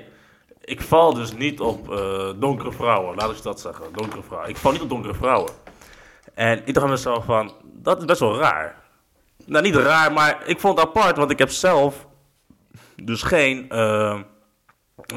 ik 0.61 0.81
val 0.81 1.13
dus 1.13 1.33
niet 1.33 1.59
op 1.59 1.91
eh, 1.91 2.29
donkere 2.35 2.71
vrouwen, 2.71 3.15
laat 3.15 3.31
ik 3.31 3.43
dat 3.43 3.59
zeggen, 3.59 3.85
donkere 3.93 4.23
vrouwen. 4.23 4.49
Ik 4.49 4.57
val 4.57 4.71
niet 4.71 4.81
op 4.81 4.89
donkere 4.89 5.13
vrouwen. 5.13 5.51
En 6.33 6.61
ik 6.65 6.73
dacht 6.73 6.85
aan 6.85 6.91
mezelf 6.91 7.25
van, 7.25 7.51
dat 7.63 7.99
is 7.99 8.05
best 8.05 8.19
wel 8.19 8.37
raar. 8.37 8.81
Nou, 9.45 9.63
niet 9.63 9.75
raar, 9.75 10.13
maar 10.13 10.41
ik 10.45 10.59
vond 10.59 10.77
het 10.79 10.87
apart, 10.87 11.17
want 11.17 11.31
ik 11.31 11.39
heb 11.39 11.49
zelf 11.49 12.07
dus 12.95 13.21
geen, 13.21 13.69
eh, 13.69 14.19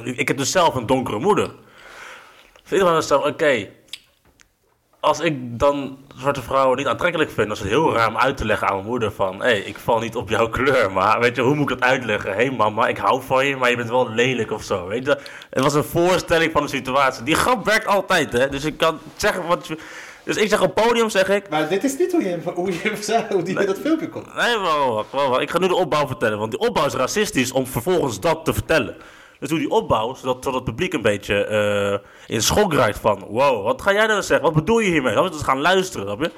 ik, 0.02 0.28
heb 0.28 0.37
dus 0.37 0.50
zelf 0.50 0.75
een 0.75 0.87
donkere 0.87 1.19
moeder. 1.19 1.50
Dus 2.69 2.78
ik 2.78 2.84
mezelf, 2.84 3.25
oké, 3.25 3.69
als 5.00 5.20
ik 5.20 5.58
dan 5.58 5.99
zwarte 6.17 6.43
vrouwen 6.43 6.76
niet 6.76 6.87
aantrekkelijk 6.87 7.31
vind, 7.31 7.46
dan 7.49 7.56
is 7.56 7.62
het 7.62 7.73
heel 7.73 7.94
raar 7.94 8.08
om 8.08 8.17
uit 8.17 8.37
te 8.37 8.44
leggen 8.44 8.69
aan 8.69 8.75
mijn 8.75 8.87
moeder 8.87 9.12
van, 9.12 9.37
hé, 9.38 9.46
hey, 9.46 9.58
ik 9.58 9.78
val 9.78 9.99
niet 9.99 10.17
op 10.17 10.28
jouw 10.28 10.49
kleur, 10.49 10.93
maar 10.93 11.20
weet 11.20 11.37
je, 11.37 11.43
hoe 11.43 11.55
moet 11.55 11.70
ik 11.70 11.78
dat 11.78 11.88
uitleggen? 11.88 12.31
Hé 12.31 12.46
hey, 12.46 12.50
mama, 12.50 12.87
ik 12.87 12.96
hou 12.99 13.23
van 13.23 13.46
je, 13.46 13.56
maar 13.56 13.70
je 13.70 13.76
bent 13.76 13.88
wel 13.88 14.11
lelijk 14.11 14.50
of 14.50 14.62
zo, 14.62 14.87
weet 14.87 15.06
je. 15.06 15.19
Het 15.50 15.62
was 15.62 15.75
een 15.75 15.84
voorstelling 15.84 16.52
van 16.52 16.62
de 16.62 16.69
situatie. 16.69 17.23
Die 17.23 17.34
grap 17.34 17.64
werkt 17.64 17.87
altijd, 17.87 18.32
hè, 18.32 18.49
dus 18.49 18.64
ik 18.64 18.76
kan 18.76 18.99
zeggen 19.17 19.46
wat 19.46 19.67
je... 19.67 19.78
Dus 20.26 20.37
ik 20.37 20.49
zeg 20.49 20.62
op 20.62 20.75
podium, 20.75 21.11
zeg 21.11 21.28
ik, 21.28 21.49
Maar 21.49 21.69
dit 21.69 21.84
is 21.84 21.99
niet 21.99 22.12
hoe 22.12 22.23
je, 22.23 22.38
hoe 22.55 22.73
je, 22.73 22.96
zei, 23.00 23.25
hoe 23.31 23.43
die 23.43 23.61
in 23.61 23.67
dat 23.67 23.78
filmpje 23.78 24.08
komt. 24.08 24.34
Nee, 24.34 24.56
wacht, 24.56 25.11
wacht. 25.11 25.40
Ik 25.40 25.50
ga 25.50 25.58
nu 25.58 25.69
de 25.69 25.75
opbouw 25.75 26.06
vertellen. 26.06 26.38
Want 26.38 26.50
die 26.50 26.61
opbouw 26.61 26.87
is 26.87 26.93
racistisch 26.93 27.52
om 27.52 27.67
vervolgens 27.67 28.20
dat 28.20 28.44
te 28.44 28.52
vertellen. 28.52 28.96
Dus 29.38 29.49
doe 29.49 29.58
die 29.58 29.70
opbouw, 29.70 30.14
zodat, 30.14 30.44
zodat 30.44 30.55
het 30.55 30.64
publiek 30.64 30.93
een 30.93 31.02
beetje 31.02 31.44
eh, 31.44 32.34
in 32.37 32.43
schok 32.43 32.73
raakt 32.73 32.99
van... 32.99 33.25
Wow, 33.28 33.64
wat 33.64 33.82
ga 33.82 33.93
jij 33.93 34.06
nou 34.06 34.23
zeggen? 34.23 34.46
Wat 34.46 34.55
bedoel 34.55 34.78
je 34.78 34.90
hiermee? 34.90 35.14
Dat 35.14 35.38
we 35.38 35.44
gaan 35.44 35.61
luisteren, 35.61 36.06
snap 36.06 36.23
je? 36.23 36.31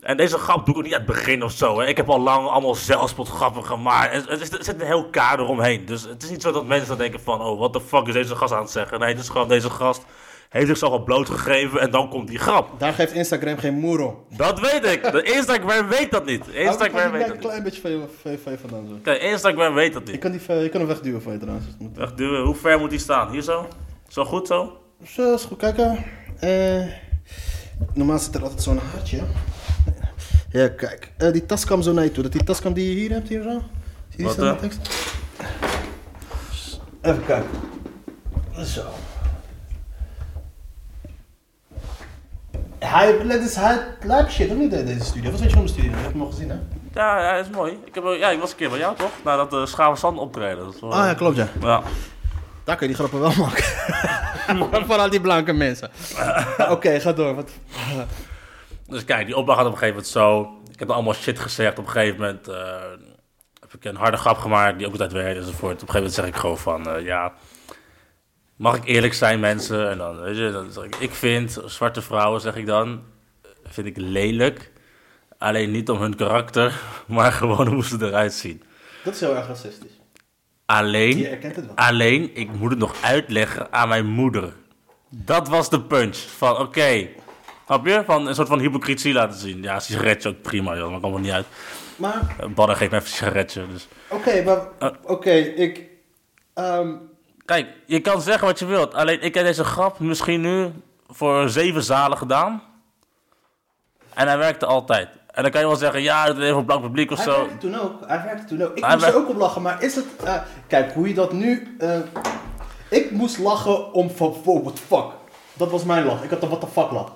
En 0.00 0.16
deze 0.16 0.38
grap 0.38 0.64
doe 0.64 0.74
ik 0.74 0.80
ook 0.80 0.84
niet 0.84 0.94
aan 0.94 1.02
het 1.02 1.14
begin 1.14 1.42
of 1.42 1.52
zo. 1.52 1.80
Hè. 1.80 1.86
Ik 1.86 1.96
heb 1.96 2.08
al 2.08 2.20
lang 2.20 2.48
allemaal 2.48 2.74
zelfspotgrappen 2.74 3.64
gemaakt. 3.64 4.12
En 4.12 4.24
het 4.28 4.52
Er 4.52 4.64
zit 4.64 4.80
een 4.80 4.86
heel 4.86 5.10
kader 5.10 5.46
omheen. 5.46 5.84
Dus 5.84 6.02
het 6.02 6.22
is 6.22 6.30
niet 6.30 6.42
zo 6.42 6.52
dat 6.52 6.66
mensen 6.66 6.88
dan 6.88 6.98
denken 6.98 7.20
van... 7.20 7.40
Oh, 7.40 7.58
wat 7.58 7.72
de 7.72 7.80
fuck 7.80 8.06
is 8.06 8.12
deze 8.14 8.36
gast 8.36 8.52
aan 8.52 8.62
het 8.62 8.70
zeggen? 8.70 8.98
Nee, 8.98 9.08
het 9.08 9.18
is 9.18 9.28
gewoon 9.28 9.48
deze 9.48 9.70
gast 9.70 10.04
heeft 10.54 10.66
zichzelf 10.66 10.92
al 10.92 11.02
blootgegeven 11.04 11.80
en 11.80 11.90
dan 11.90 12.08
komt 12.08 12.28
die 12.28 12.38
grap. 12.38 12.80
Daar 12.80 12.92
geeft 12.92 13.12
Instagram 13.12 13.58
geen 13.58 13.74
moer 13.74 14.00
om. 14.06 14.16
Dat 14.36 14.60
weet 14.60 14.84
ik. 14.84 15.12
De 15.12 15.22
Instagram 15.22 15.88
weet 15.88 16.10
dat 16.10 16.24
niet. 16.26 16.48
Instagram 16.52 17.10
weet 17.12 17.20
dat 17.20 17.28
een 17.30 17.36
niet. 17.36 17.46
klein 17.46 17.62
beetje 17.62 17.80
van 18.22 18.36
van 18.42 18.58
vandaan 18.58 18.86
zo. 18.88 18.98
Kijk, 19.02 19.22
Instagram 19.22 19.74
weet 19.74 19.92
dat 19.92 20.02
Je 20.06 20.12
niet. 20.12 20.20
kan, 20.20 20.30
die, 20.30 20.40
je 20.62 20.68
kan 20.68 20.80
hem 20.80 20.88
wegduwen 20.88 21.22
van 21.22 21.32
je 21.32 21.38
trouwens. 21.38 21.66
Wegduwen, 21.94 22.42
hoe 22.44 22.54
ver 22.54 22.78
moet 22.78 22.90
die 22.90 22.98
staan? 22.98 23.30
Hier 23.30 23.42
zo? 23.42 23.68
Zo 24.08 24.24
goed 24.24 24.46
zo? 24.46 24.78
Zo, 25.06 25.34
is 25.34 25.44
goed 25.44 25.58
kijken. 25.58 26.04
Eh, 26.40 26.82
normaal 27.94 28.18
zit 28.18 28.34
er 28.34 28.42
altijd 28.42 28.62
zo'n 28.62 28.78
hartje. 28.92 29.20
Ja, 30.50 30.68
kijk. 30.68 31.12
Eh, 31.18 31.32
die 31.32 31.46
tas 31.46 31.64
kwam 31.64 31.82
zo 31.82 31.92
naar 31.92 32.04
je 32.04 32.12
toe. 32.12 32.22
Dat 32.22 32.32
die 32.32 32.44
tas 32.44 32.60
kwam 32.60 32.72
die 32.72 32.88
je 32.88 32.94
hier 32.94 33.10
hebt, 33.10 33.28
hier 33.28 33.42
zo. 33.42 33.50
Zie 34.08 34.18
je 34.18 34.22
Wat, 34.24 34.32
staan 34.32 34.54
eh? 34.54 34.60
tekst? 34.60 34.88
Even 37.02 37.24
kijken. 37.26 37.50
Zo. 38.64 38.82
Hij, 42.86 43.10
is 43.12 43.54
hij, 43.56 43.86
lijp 44.02 44.30
shit, 44.30 44.50
of 44.50 44.56
niet, 44.56 44.70
deze 44.70 45.04
studio? 45.04 45.30
Wat 45.30 45.38
vind 45.40 45.50
je 45.50 45.56
van 45.56 45.66
de 45.66 45.72
studio? 45.72 45.90
Je 45.90 45.96
hebt 45.96 46.12
hem 46.12 46.20
al 46.22 46.30
gezien, 46.30 46.50
hè? 46.50 46.56
Ja, 46.94 47.20
ja, 47.20 47.34
is 47.34 47.50
mooi. 47.50 47.78
Ik, 47.84 47.94
heb, 47.94 48.04
ja, 48.18 48.30
ik 48.30 48.40
was 48.40 48.50
een 48.50 48.56
keer 48.56 48.70
bij 48.70 48.78
jou 48.78 48.96
toch? 48.96 49.10
Na 49.24 49.36
dat 49.36 49.52
uh, 49.52 49.66
Schave 49.66 49.96
Sand 49.98 50.18
optreden. 50.18 50.64
Dat 50.64 50.74
is 50.74 50.80
wel- 50.80 50.92
Ah 50.92 51.06
ja, 51.06 51.14
klopt 51.14 51.36
ja. 51.36 51.48
ja. 51.60 51.82
Daar 52.64 52.76
kun 52.76 52.88
je 52.88 52.94
die 52.96 53.06
grappen 53.06 53.20
wel 53.20 53.46
maken. 53.46 53.64
Van 54.86 54.98
al 55.00 55.10
die 55.10 55.20
blanke 55.20 55.52
mensen. 55.52 55.90
Oké, 56.74 57.00
ga 57.00 57.12
door. 57.12 57.34
Wat... 57.34 57.50
Dus 58.86 59.04
kijk, 59.04 59.26
die 59.26 59.36
opbouw 59.36 59.56
gaat 59.56 59.66
op 59.66 59.72
een 59.72 59.78
gegeven 59.78 59.96
moment 59.96 60.12
zo. 60.12 60.58
Ik 60.72 60.78
heb 60.78 60.90
allemaal 60.90 61.14
shit 61.14 61.38
gezegd. 61.38 61.78
Op 61.78 61.84
een 61.86 61.90
gegeven 61.90 62.20
moment 62.20 62.48
eh, 62.48 62.56
heb 63.60 63.74
ik 63.74 63.84
een 63.84 63.96
harde 63.96 64.16
grap 64.16 64.38
gemaakt 64.38 64.76
die 64.78 64.86
ook 64.86 64.92
altijd 64.92 65.12
werkt 65.12 65.38
enzovoort. 65.38 65.82
Op 65.82 65.88
een 65.88 65.94
gegeven 65.94 65.94
moment 65.96 66.14
zeg 66.14 66.26
ik 66.26 66.36
gewoon 66.36 66.58
van, 66.58 66.88
eh, 66.88 67.04
ja... 67.04 67.32
Mag 68.56 68.76
ik 68.76 68.84
eerlijk 68.84 69.14
zijn, 69.14 69.40
mensen? 69.40 69.90
En 69.90 69.98
dan, 69.98 70.20
weet 70.20 70.36
je, 70.36 70.50
dan 70.52 70.70
zeg 70.72 70.84
ik, 70.84 70.96
ik 70.96 71.10
vind 71.14 71.58
zwarte 71.64 72.02
vrouwen, 72.02 72.40
zeg 72.40 72.56
ik 72.56 72.66
dan, 72.66 73.02
vind 73.64 73.86
ik 73.86 73.96
lelijk. 73.96 74.72
Alleen 75.38 75.70
niet 75.70 75.90
om 75.90 76.00
hun 76.00 76.16
karakter, 76.16 76.80
maar 77.06 77.32
gewoon 77.32 77.66
hoe 77.66 77.84
ze 77.84 77.96
eruit 78.00 78.32
zien. 78.32 78.62
Dat 79.04 79.14
is 79.14 79.20
heel 79.20 79.36
erg 79.36 79.46
racistisch. 79.46 79.92
Alleen, 80.66 81.18
Je 81.18 81.26
herkent 81.26 81.56
het 81.56 81.66
wel. 81.66 81.74
alleen, 81.76 82.30
ik 82.34 82.50
moet 82.52 82.70
het 82.70 82.78
nog 82.78 82.94
uitleggen 83.02 83.72
aan 83.72 83.88
mijn 83.88 84.06
moeder. 84.06 84.52
Dat 85.08 85.48
was 85.48 85.70
de 85.70 85.80
punch. 85.80 86.16
Van, 86.16 86.56
oké, 86.58 87.08
snap 87.66 87.86
je? 87.86 88.02
Van 88.06 88.26
een 88.26 88.34
soort 88.34 88.48
van 88.48 88.58
hypocrisie 88.58 89.12
laten 89.12 89.38
zien. 89.38 89.62
Ja, 89.62 89.80
sigaretje 89.80 90.28
ook 90.28 90.42
prima, 90.42 90.76
joh. 90.76 90.90
Maar 90.90 91.00
komt 91.00 91.14
er 91.14 91.20
niet 91.20 91.30
uit. 91.30 91.46
Maar, 91.96 92.36
Badder 92.54 92.76
geeft 92.76 92.90
me 92.90 92.96
even 92.96 93.10
een 93.10 93.16
sigaretje, 93.16 93.66
dus... 93.72 93.88
oké, 94.08 94.42
maar, 94.44 94.58
Eh. 94.78 94.88
oké, 95.02 95.30
ik, 95.32 95.82
ehm, 96.54 96.92
Kijk, 97.44 97.66
je 97.86 98.00
kan 98.00 98.22
zeggen 98.22 98.46
wat 98.46 98.58
je 98.58 98.66
wilt. 98.66 98.94
Alleen, 98.94 99.22
ik 99.22 99.34
heb 99.34 99.44
deze 99.44 99.64
grap 99.64 99.98
misschien 99.98 100.40
nu 100.40 100.72
voor 101.08 101.48
zeven 101.48 101.82
zalen 101.82 102.18
gedaan. 102.18 102.62
En 104.14 104.26
hij 104.26 104.38
werkte 104.38 104.66
altijd. 104.66 105.08
En 105.30 105.42
dan 105.42 105.50
kan 105.50 105.60
je 105.60 105.66
wel 105.66 105.76
zeggen, 105.76 106.02
ja, 106.02 106.26
dat 106.26 106.36
is 106.36 106.42
even 106.42 106.54
voor 106.54 106.64
blank 106.64 106.82
publiek 106.82 107.10
of 107.10 107.16
hij 107.16 107.26
zo. 107.26 107.38
werkte 107.38 107.56
toen 107.58 107.80
ook, 107.80 107.92
hij 108.06 108.22
werkte 108.24 108.44
toen 108.44 108.62
ook. 108.62 108.76
Ik 108.76 108.84
Hij 108.84 108.94
moest 108.94 109.06
er 109.06 109.16
ook 109.16 109.28
op 109.28 109.36
lachen, 109.36 109.62
maar 109.62 109.82
is 109.82 109.94
het, 109.94 110.06
eh, 110.24 110.34
kijk, 110.66 110.92
hoe 110.92 111.08
je 111.08 111.14
dat 111.14 111.32
nu, 111.32 111.76
eh, 111.78 111.98
ik 112.88 113.10
moest 113.10 113.38
lachen 113.38 113.92
om 113.92 114.10
van, 114.10 114.36
wow, 114.44 114.62
what 114.62 114.76
the 114.76 114.82
fuck. 114.82 115.04
Dat 115.52 115.70
was 115.70 115.84
mijn 115.84 116.04
lach, 116.04 116.22
ik 116.22 116.30
had 116.30 116.42
een 116.42 116.48
what 116.48 116.60
the 116.60 116.66
fuck 116.66 116.90
lach. 116.90 117.12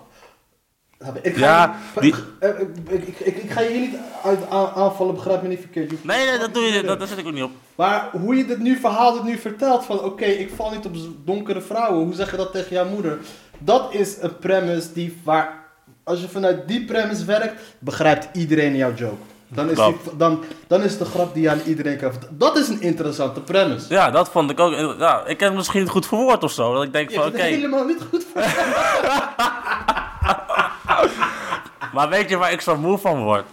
Ik 1.23 1.37
ga, 1.37 1.47
Ja, 1.47 1.75
die- 2.01 2.15
eh, 2.39 2.49
ik, 2.89 3.07
ik, 3.07 3.19
ik, 3.19 3.37
ik 3.37 3.51
ga 3.51 3.61
je 3.61 3.69
hier 3.71 3.81
niet 3.81 3.97
uit, 4.25 4.39
aan- 4.51 4.71
aanvallen, 4.75 5.15
begrijp 5.15 5.43
me 5.43 5.49
niet 5.49 5.61
verkeerd. 5.61 6.05
Nee, 6.05 6.27
nee, 6.27 6.39
dat 6.39 6.55
doe 6.55 6.63
je, 6.63 6.83
dat, 6.83 6.99
daar 6.99 7.09
zit 7.09 7.19
ik 7.19 7.27
ook 7.27 7.33
niet 7.33 7.43
op. 7.43 7.51
Maar 7.75 8.09
hoe 8.13 8.37
je 8.37 8.47
dit 8.47 8.59
nu 8.59 8.77
verhaal 8.77 9.13
dit 9.13 9.23
nu 9.25 9.39
vertelt 9.39 9.85
van 9.85 10.01
oké, 10.01 10.25
ik 10.25 10.51
val 10.57 10.71
niet 10.71 10.87
op 10.87 10.95
donkere 11.25 11.61
vrouwen. 11.61 12.05
Hoe 12.05 12.15
zeg 12.15 12.31
je 12.31 12.37
dat 12.37 12.53
tegen 12.53 12.77
jouw 12.77 12.89
moeder? 12.89 13.19
Dat 13.59 13.95
is 13.95 14.17
een 14.21 14.39
premise 14.39 14.93
die 14.93 15.21
waar 15.25 15.67
als 16.05 16.21
je 16.21 16.29
vanuit 16.29 16.69
die 16.69 16.85
premise 16.85 17.25
werkt, 17.25 17.63
begrijpt 17.79 18.29
iedereen 18.37 18.77
jouw 18.77 18.95
joke. 18.95 19.23
Dan 19.49 19.71
is, 19.71 19.77
die, 19.77 19.97
dan, 20.17 20.45
dan 20.67 20.83
is 20.83 20.99
de 20.99 21.05
grap 21.05 21.35
die 21.35 21.43
je 21.43 21.51
aan 21.51 21.61
iedereen 21.67 21.99
kan 21.99 22.11
vertellen. 22.11 22.39
Dat 22.39 22.57
is 22.57 22.69
een 22.69 22.81
interessante 22.83 23.41
premise. 23.41 23.87
Ja, 23.89 24.11
dat 24.11 24.29
vond 24.31 24.51
ik 24.51 24.61
ook. 24.61 24.73
Ja, 24.99 25.21
ik 25.27 25.41
heb 25.41 25.49
het 25.49 25.59
misschien 25.59 25.81
niet 25.81 25.91
goed 25.91 26.07
verwoord 26.07 26.45
of 26.45 26.53
zo. 26.53 26.75
Dat 26.75 26.83
ik 26.85 26.93
denk 26.93 27.09
Je 27.09 27.15
van, 27.15 27.25
hebt 27.25 27.35
oké. 27.37 27.45
het 27.45 27.55
helemaal 27.55 27.85
niet 27.85 28.03
goed 28.11 28.27
voor. 28.33 28.43
Maar 31.93 32.09
weet 32.09 32.29
je 32.29 32.37
waar 32.37 32.53
ik 32.53 32.61
zo 32.61 32.77
moe 32.77 32.99
van 32.99 33.23
word? 33.23 33.45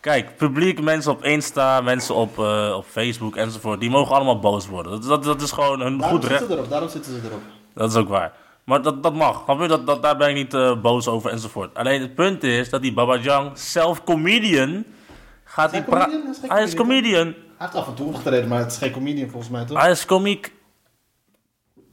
Kijk, 0.00 0.36
publiek, 0.36 0.80
mensen 0.80 1.12
op 1.12 1.24
Insta, 1.24 1.80
mensen 1.80 2.14
op, 2.14 2.38
eh, 2.38 2.72
op 2.76 2.84
Facebook 2.84 3.36
enzovoort, 3.36 3.80
die 3.80 3.90
mogen 3.90 4.14
allemaal 4.14 4.38
boos 4.38 4.66
worden. 4.68 4.92
Dat, 4.92 5.02
dat, 5.04 5.24
dat 5.24 5.40
is 5.42 5.50
gewoon 5.52 5.80
hun 5.80 5.98
Daarom 5.98 6.18
goed 6.20 6.28
recht. 6.28 6.38
zitten 6.38 6.48
ze 6.48 6.54
erop. 6.62 6.70
Daarom 6.70 6.88
zitten 6.88 7.12
ze 7.12 7.20
erop. 7.26 7.40
Dat 7.74 7.90
is 7.90 7.96
ook 7.96 8.08
waar. 8.08 8.32
Maar 8.64 8.82
dat, 8.82 9.02
dat 9.02 9.14
mag. 9.14 9.44
Dat, 9.44 9.86
dat, 9.86 10.02
daar 10.02 10.16
ben 10.16 10.28
ik 10.28 10.34
niet 10.34 10.54
eh, 10.54 10.80
boos 10.80 11.08
over 11.08 11.30
enzovoort. 11.30 11.74
Alleen 11.74 12.00
het 12.00 12.14
punt 12.14 12.42
is 12.42 12.70
dat 12.70 12.82
die 12.82 12.92
Baba 12.92 13.16
Jang, 13.16 13.58
zelf 13.58 14.04
comedian, 14.04 14.84
gaat 15.44 15.70
hij 15.70 15.80
die 15.80 15.90
pra- 15.90 16.04
comedian? 16.04 16.34
Hij 16.48 16.62
is 16.62 16.74
comedian. 16.74 17.26
Hij 17.26 17.34
heeft 17.58 17.74
af 17.74 17.86
en 17.86 17.94
toe 17.94 18.06
opgetreden, 18.06 18.48
maar 18.48 18.58
het 18.58 18.72
is 18.72 18.78
geen 18.78 18.90
comedian 18.92 19.28
volgens 19.30 19.52
mij 19.52 19.64
toch? 19.64 19.80
Hij 19.80 19.90
is 19.90 20.04
komiek. 20.04 20.52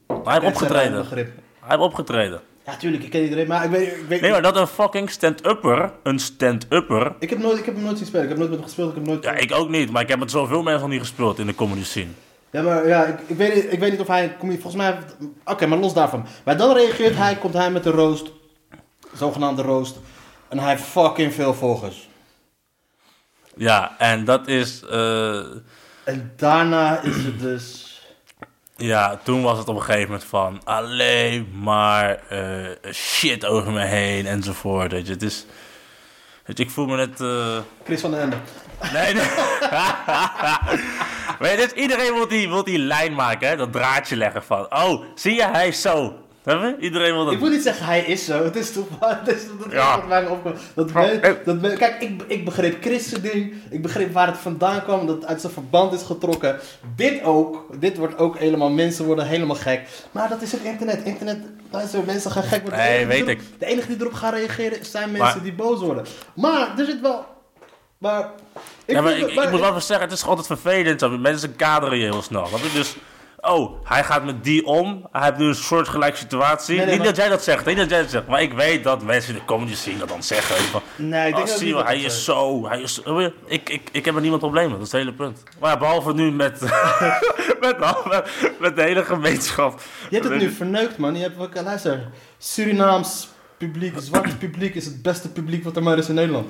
Hij 0.06 0.32
heeft 0.40 0.44
opgetreden. 0.46 1.06
Hij 1.08 1.24
heeft 1.60 1.80
opgetreden. 1.80 2.40
Ja, 2.68 2.76
tuurlijk, 2.76 3.02
ik 3.04 3.10
ken 3.10 3.22
iedereen, 3.22 3.46
maar 3.46 3.64
ik 3.64 3.70
weet, 3.70 3.86
ik 3.96 4.04
weet 4.08 4.20
Nee, 4.20 4.30
maar 4.30 4.42
dat 4.42 4.56
een 4.56 4.66
fucking 4.66 5.10
stand-upper, 5.10 5.92
een 6.02 6.18
stand-upper. 6.18 7.14
ik, 7.18 7.30
heb 7.30 7.38
nooit, 7.38 7.58
ik 7.58 7.64
heb 7.64 7.74
hem 7.74 7.84
nooit 7.84 7.96
zien 7.98 8.06
spelen. 8.06 8.22
Ik 8.22 8.28
heb 8.28 8.38
nooit 8.38 8.50
met 8.50 8.58
hem 8.58 8.68
gespeeld. 8.68 8.88
Ik 8.90 8.94
heb 8.96 9.06
nooit... 9.06 9.24
Ja, 9.24 9.32
ik 9.32 9.52
ook 9.54 9.68
niet, 9.68 9.90
maar 9.90 10.02
ik 10.02 10.08
heb 10.08 10.18
met 10.18 10.30
zoveel 10.30 10.62
mensen 10.62 10.88
niet 10.88 11.00
gespeeld 11.00 11.38
in 11.38 11.46
de 11.46 11.54
comedy 11.54 11.84
scene. 11.84 12.10
Ja, 12.50 12.62
maar 12.62 12.86
ja, 12.88 13.04
ik, 13.04 13.18
ik, 13.26 13.36
weet, 13.36 13.54
niet- 13.54 13.72
ik 13.72 13.78
weet 13.78 13.90
niet 13.90 14.00
of 14.00 14.06
hij... 14.06 14.36
Volgens 14.40 14.74
mij... 14.74 14.98
Oké, 15.44 15.66
maar 15.66 15.78
los 15.78 15.94
daarvan. 15.94 16.26
Maar 16.44 16.56
dan 16.56 16.74
reageert 16.76 17.16
hij, 17.16 17.36
komt 17.36 17.54
hij 17.54 17.70
met 17.70 17.82
de 17.84 17.90
roost. 17.90 18.30
Zogenaamde 19.14 19.62
roost. 19.62 19.96
En 20.48 20.58
hij 20.58 20.68
heeft 20.70 20.82
fucking 20.82 21.34
veel 21.34 21.54
volgers. 21.54 22.08
Ja, 23.56 23.94
en 23.98 24.24
dat 24.24 24.46
is. 24.48 24.82
eh, 24.90 25.36
En 26.04 26.32
daarna 26.36 27.00
is 27.02 27.16
het 27.24 27.40
dus... 27.40 27.87
ja, 28.78 29.20
toen 29.22 29.42
was 29.42 29.58
het 29.58 29.68
op 29.68 29.76
een 29.76 29.82
gegeven 29.82 30.06
moment 30.06 30.24
van 30.24 30.60
alleen 30.64 31.50
maar 31.62 32.18
eh, 32.28 32.92
shit 32.92 33.44
over 33.44 33.72
me 33.72 33.84
heen 33.84 34.26
enzovoort. 34.26 34.92
Weet 34.92 35.06
je, 35.06 35.12
het 35.12 35.22
is. 35.22 35.46
Weet 36.44 36.58
je, 36.58 36.64
ik 36.64 36.70
voel 36.70 36.86
me 36.86 36.96
net. 36.96 37.20
eh, 37.20 37.58
Chris 37.84 38.00
van 38.00 38.10
den 38.10 38.20
Ende. 38.20 38.36
Nee, 38.92 39.14
nee. 39.14 39.24
maar 41.38 41.50
ja, 41.50 41.56
dus 41.56 41.72
iedereen 41.72 42.14
wil 42.14 42.28
die, 42.28 42.48
wil 42.48 42.64
die 42.64 42.78
lijn 42.78 43.14
maken, 43.14 43.48
hè? 43.48 43.56
dat 43.56 43.72
draadje 43.72 44.16
leggen 44.16 44.42
van. 44.44 44.74
Oh, 44.74 45.04
zie 45.14 45.34
je, 45.34 45.44
hij 45.46 45.68
is 45.68 45.80
zo. 45.80 46.18
Je? 46.48 46.76
Iedereen 46.80 47.12
wil 47.14 47.24
dat. 47.24 47.32
Ik 47.32 47.38
moet 47.40 47.50
niet 47.50 47.62
zeggen 47.62 47.86
hij 47.86 48.00
is 48.00 48.24
zo. 48.24 48.44
Het 48.44 48.56
is 48.56 48.72
toch 48.72 48.86
het 49.00 49.28
is 49.36 49.42
dat 49.62 49.72
Ja. 49.72 49.96
wat 49.96 50.08
mij 50.08 50.26
opkomt. 50.26 50.58
Dat 50.74 50.92
men- 50.92 51.60
dat 51.60 51.76
kijk, 51.78 52.00
ik, 52.02 52.22
ik 52.26 52.44
begreep 52.44 52.82
Chris' 52.82 53.06
ding. 53.08 53.54
Ik 53.70 53.82
begreep 53.82 54.12
waar 54.12 54.26
het 54.26 54.36
vandaan 54.38 54.82
kwam. 54.82 55.06
Dat 55.06 55.16
het 55.16 55.26
uit 55.26 55.40
zijn 55.40 55.52
verband 55.52 55.92
is 55.92 56.02
getrokken. 56.02 56.58
Dit 56.96 57.22
ook. 57.22 57.80
Dit 57.80 57.96
wordt 57.96 58.18
ook 58.18 58.38
helemaal... 58.38 58.70
Mensen 58.70 59.04
worden 59.04 59.26
helemaal 59.26 59.56
gek. 59.56 59.80
Maar 60.10 60.28
dat 60.28 60.42
is 60.42 60.52
het 60.52 60.62
internet. 60.62 61.00
Internet... 61.04 61.38
Luister, 61.70 62.00
mensen 62.06 62.30
gaan 62.30 62.42
gek 62.42 62.60
worden. 62.62 62.78
De 62.80 62.84
Nee, 62.84 63.06
weet 63.06 63.26
erop- 63.28 63.40
De 63.58 63.66
enige 63.66 63.86
die 63.86 63.96
erop 64.00 64.12
gaan 64.14 64.34
reageren 64.34 64.84
zijn 64.86 65.10
mensen 65.12 65.34
Maar- 65.34 65.42
die 65.42 65.52
boos 65.52 65.80
worden. 65.80 66.04
Maar 66.34 66.78
er 66.78 66.84
zit 66.84 67.00
wel... 67.00 67.26
Maar... 67.98 68.30
Ik 68.84 68.94
ja, 68.94 69.00
maar 69.00 69.12
vind- 69.12 69.30
ik, 69.30 69.42
ik 69.42 69.50
moet 69.50 69.60
wel 69.60 69.68
even 69.68 69.82
zeggen, 69.82 70.08
het 70.08 70.18
is 70.18 70.24
altijd 70.24 70.46
vervelend. 70.46 71.20
Mensen 71.20 71.56
kaderen 71.56 71.98
je 71.98 72.04
heel 72.04 72.22
snel. 72.22 72.46
snap 72.46 72.60
je? 72.60 72.72
Dus, 72.72 72.96
oh, 73.40 73.84
hij 73.84 74.04
gaat 74.04 74.24
met 74.24 74.44
die 74.44 74.66
om. 74.66 75.08
Hij 75.12 75.24
heeft 75.24 75.38
nu 75.38 75.46
een 75.46 75.54
soortgelijke 75.54 76.16
situatie. 76.16 76.76
Nee, 76.76 76.84
nee, 76.84 76.94
niet 76.94 76.98
maar- 76.98 77.06
dat 77.06 77.16
jij 77.16 77.28
dat 77.28 77.42
zegt, 77.42 77.66
niet 77.66 77.76
dat 77.76 77.90
jij 77.90 78.00
dat 78.00 78.10
zegt. 78.10 78.26
Maar 78.26 78.42
ik 78.42 78.52
weet 78.52 78.84
dat 78.84 79.02
mensen 79.02 79.32
in 79.34 79.38
de 79.38 79.44
comedy 79.44 79.74
scene 79.74 79.98
dat 79.98 80.08
dan 80.08 80.22
zeggen. 80.22 80.56
Van, 80.56 80.82
Nee, 80.96 81.28
ik 81.28 81.36
oh, 81.36 81.44
denk 81.44 81.60
dat 81.60 81.70
dat 81.70 81.84
hij 81.86 82.00
is 82.00 82.24
zo 82.24 82.38
zo, 82.38 82.68
hij 82.68 82.80
is. 82.80 83.02
Ik, 83.46 83.68
ik, 83.68 83.88
ik 83.92 84.04
heb 84.04 84.14
er 84.14 84.20
niemand 84.20 84.40
probleem 84.40 84.68
mee, 84.68 84.78
dat 84.78 84.86
is 84.86 84.92
het 84.92 85.00
hele 85.00 85.14
punt. 85.14 85.42
Maar 85.60 85.70
ja, 85.70 85.78
behalve 85.78 86.14
nu 86.14 86.30
met, 86.32 86.60
met, 87.60 87.78
met, 87.78 88.30
met 88.58 88.76
de 88.76 88.82
hele 88.82 89.04
gemeenschap. 89.04 89.80
Je 90.10 90.16
hebt 90.16 90.28
het 90.28 90.40
nu 90.40 90.50
verneukt, 90.50 90.98
man. 90.98 91.16
Je 91.16 91.22
hebt 91.22 91.62
luister, 91.62 92.08
Surinaams 92.38 93.28
publiek, 93.56 93.94
zwart 93.98 94.38
publiek 94.38 94.74
is 94.74 94.84
het 94.84 95.02
beste 95.02 95.32
publiek 95.32 95.64
wat 95.64 95.76
er 95.76 95.82
maar 95.82 95.98
is 95.98 96.08
in 96.08 96.14
Nederland. 96.14 96.48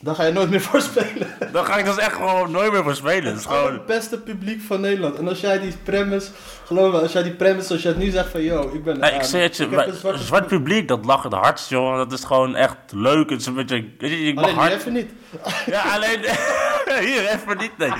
Daar 0.00 0.14
ga 0.14 0.24
je 0.24 0.32
nooit 0.32 0.50
meer 0.50 0.60
voor 0.60 0.80
spelen. 0.80 1.28
Dan 1.52 1.64
ga 1.64 1.76
ik 1.76 1.84
dus 1.84 1.96
echt 1.96 2.12
gewoon 2.12 2.50
nooit 2.50 2.72
meer 2.72 2.82
voor 2.82 2.94
spelen. 2.94 3.24
Het 3.30 3.38
is 3.38 3.46
Gewoon 3.46 3.72
het 3.72 3.86
beste 3.86 4.18
publiek 4.18 4.62
van 4.62 4.80
Nederland. 4.80 5.18
En 5.18 5.28
als 5.28 5.40
jij 5.40 5.58
die 5.58 5.76
premise, 5.82 6.30
geloof 6.64 6.92
me, 6.92 7.00
als 7.00 7.12
jij 7.12 7.22
die 7.22 7.32
premise 7.34 7.66
zoals 7.66 7.82
je 7.82 7.88
het 7.88 7.96
nu 7.98 8.10
zegt 8.10 8.28
van, 8.28 8.42
yo, 8.42 8.70
ik 8.72 8.84
ben... 8.84 8.98
Nee, 8.98 9.12
ik 9.12 9.22
zeg 9.22 9.42
het 9.42 9.56
je, 9.56 9.66
maar 9.66 9.88
zwarte 9.92 10.22
zwart 10.22 10.46
publiek, 10.46 10.88
dat 10.88 11.04
lachen 11.04 11.30
de 11.30 11.36
hardst, 11.36 11.68
jongen. 11.68 11.96
Dat 11.96 12.12
is 12.12 12.24
gewoon 12.24 12.56
echt 12.56 12.76
leuk. 12.90 13.30
Het 13.30 13.40
is 13.40 13.46
een 13.46 13.54
beetje, 13.54 13.76
ik 13.98 14.34
mag 14.34 14.44
Alleen 14.44 14.56
hard... 14.56 14.72
even 14.72 14.92
niet. 14.92 15.10
Ja, 15.66 15.82
alleen... 15.82 16.20
Hier, 17.06 17.28
even 17.28 17.56
niet, 17.58 17.78
nee. 17.78 17.92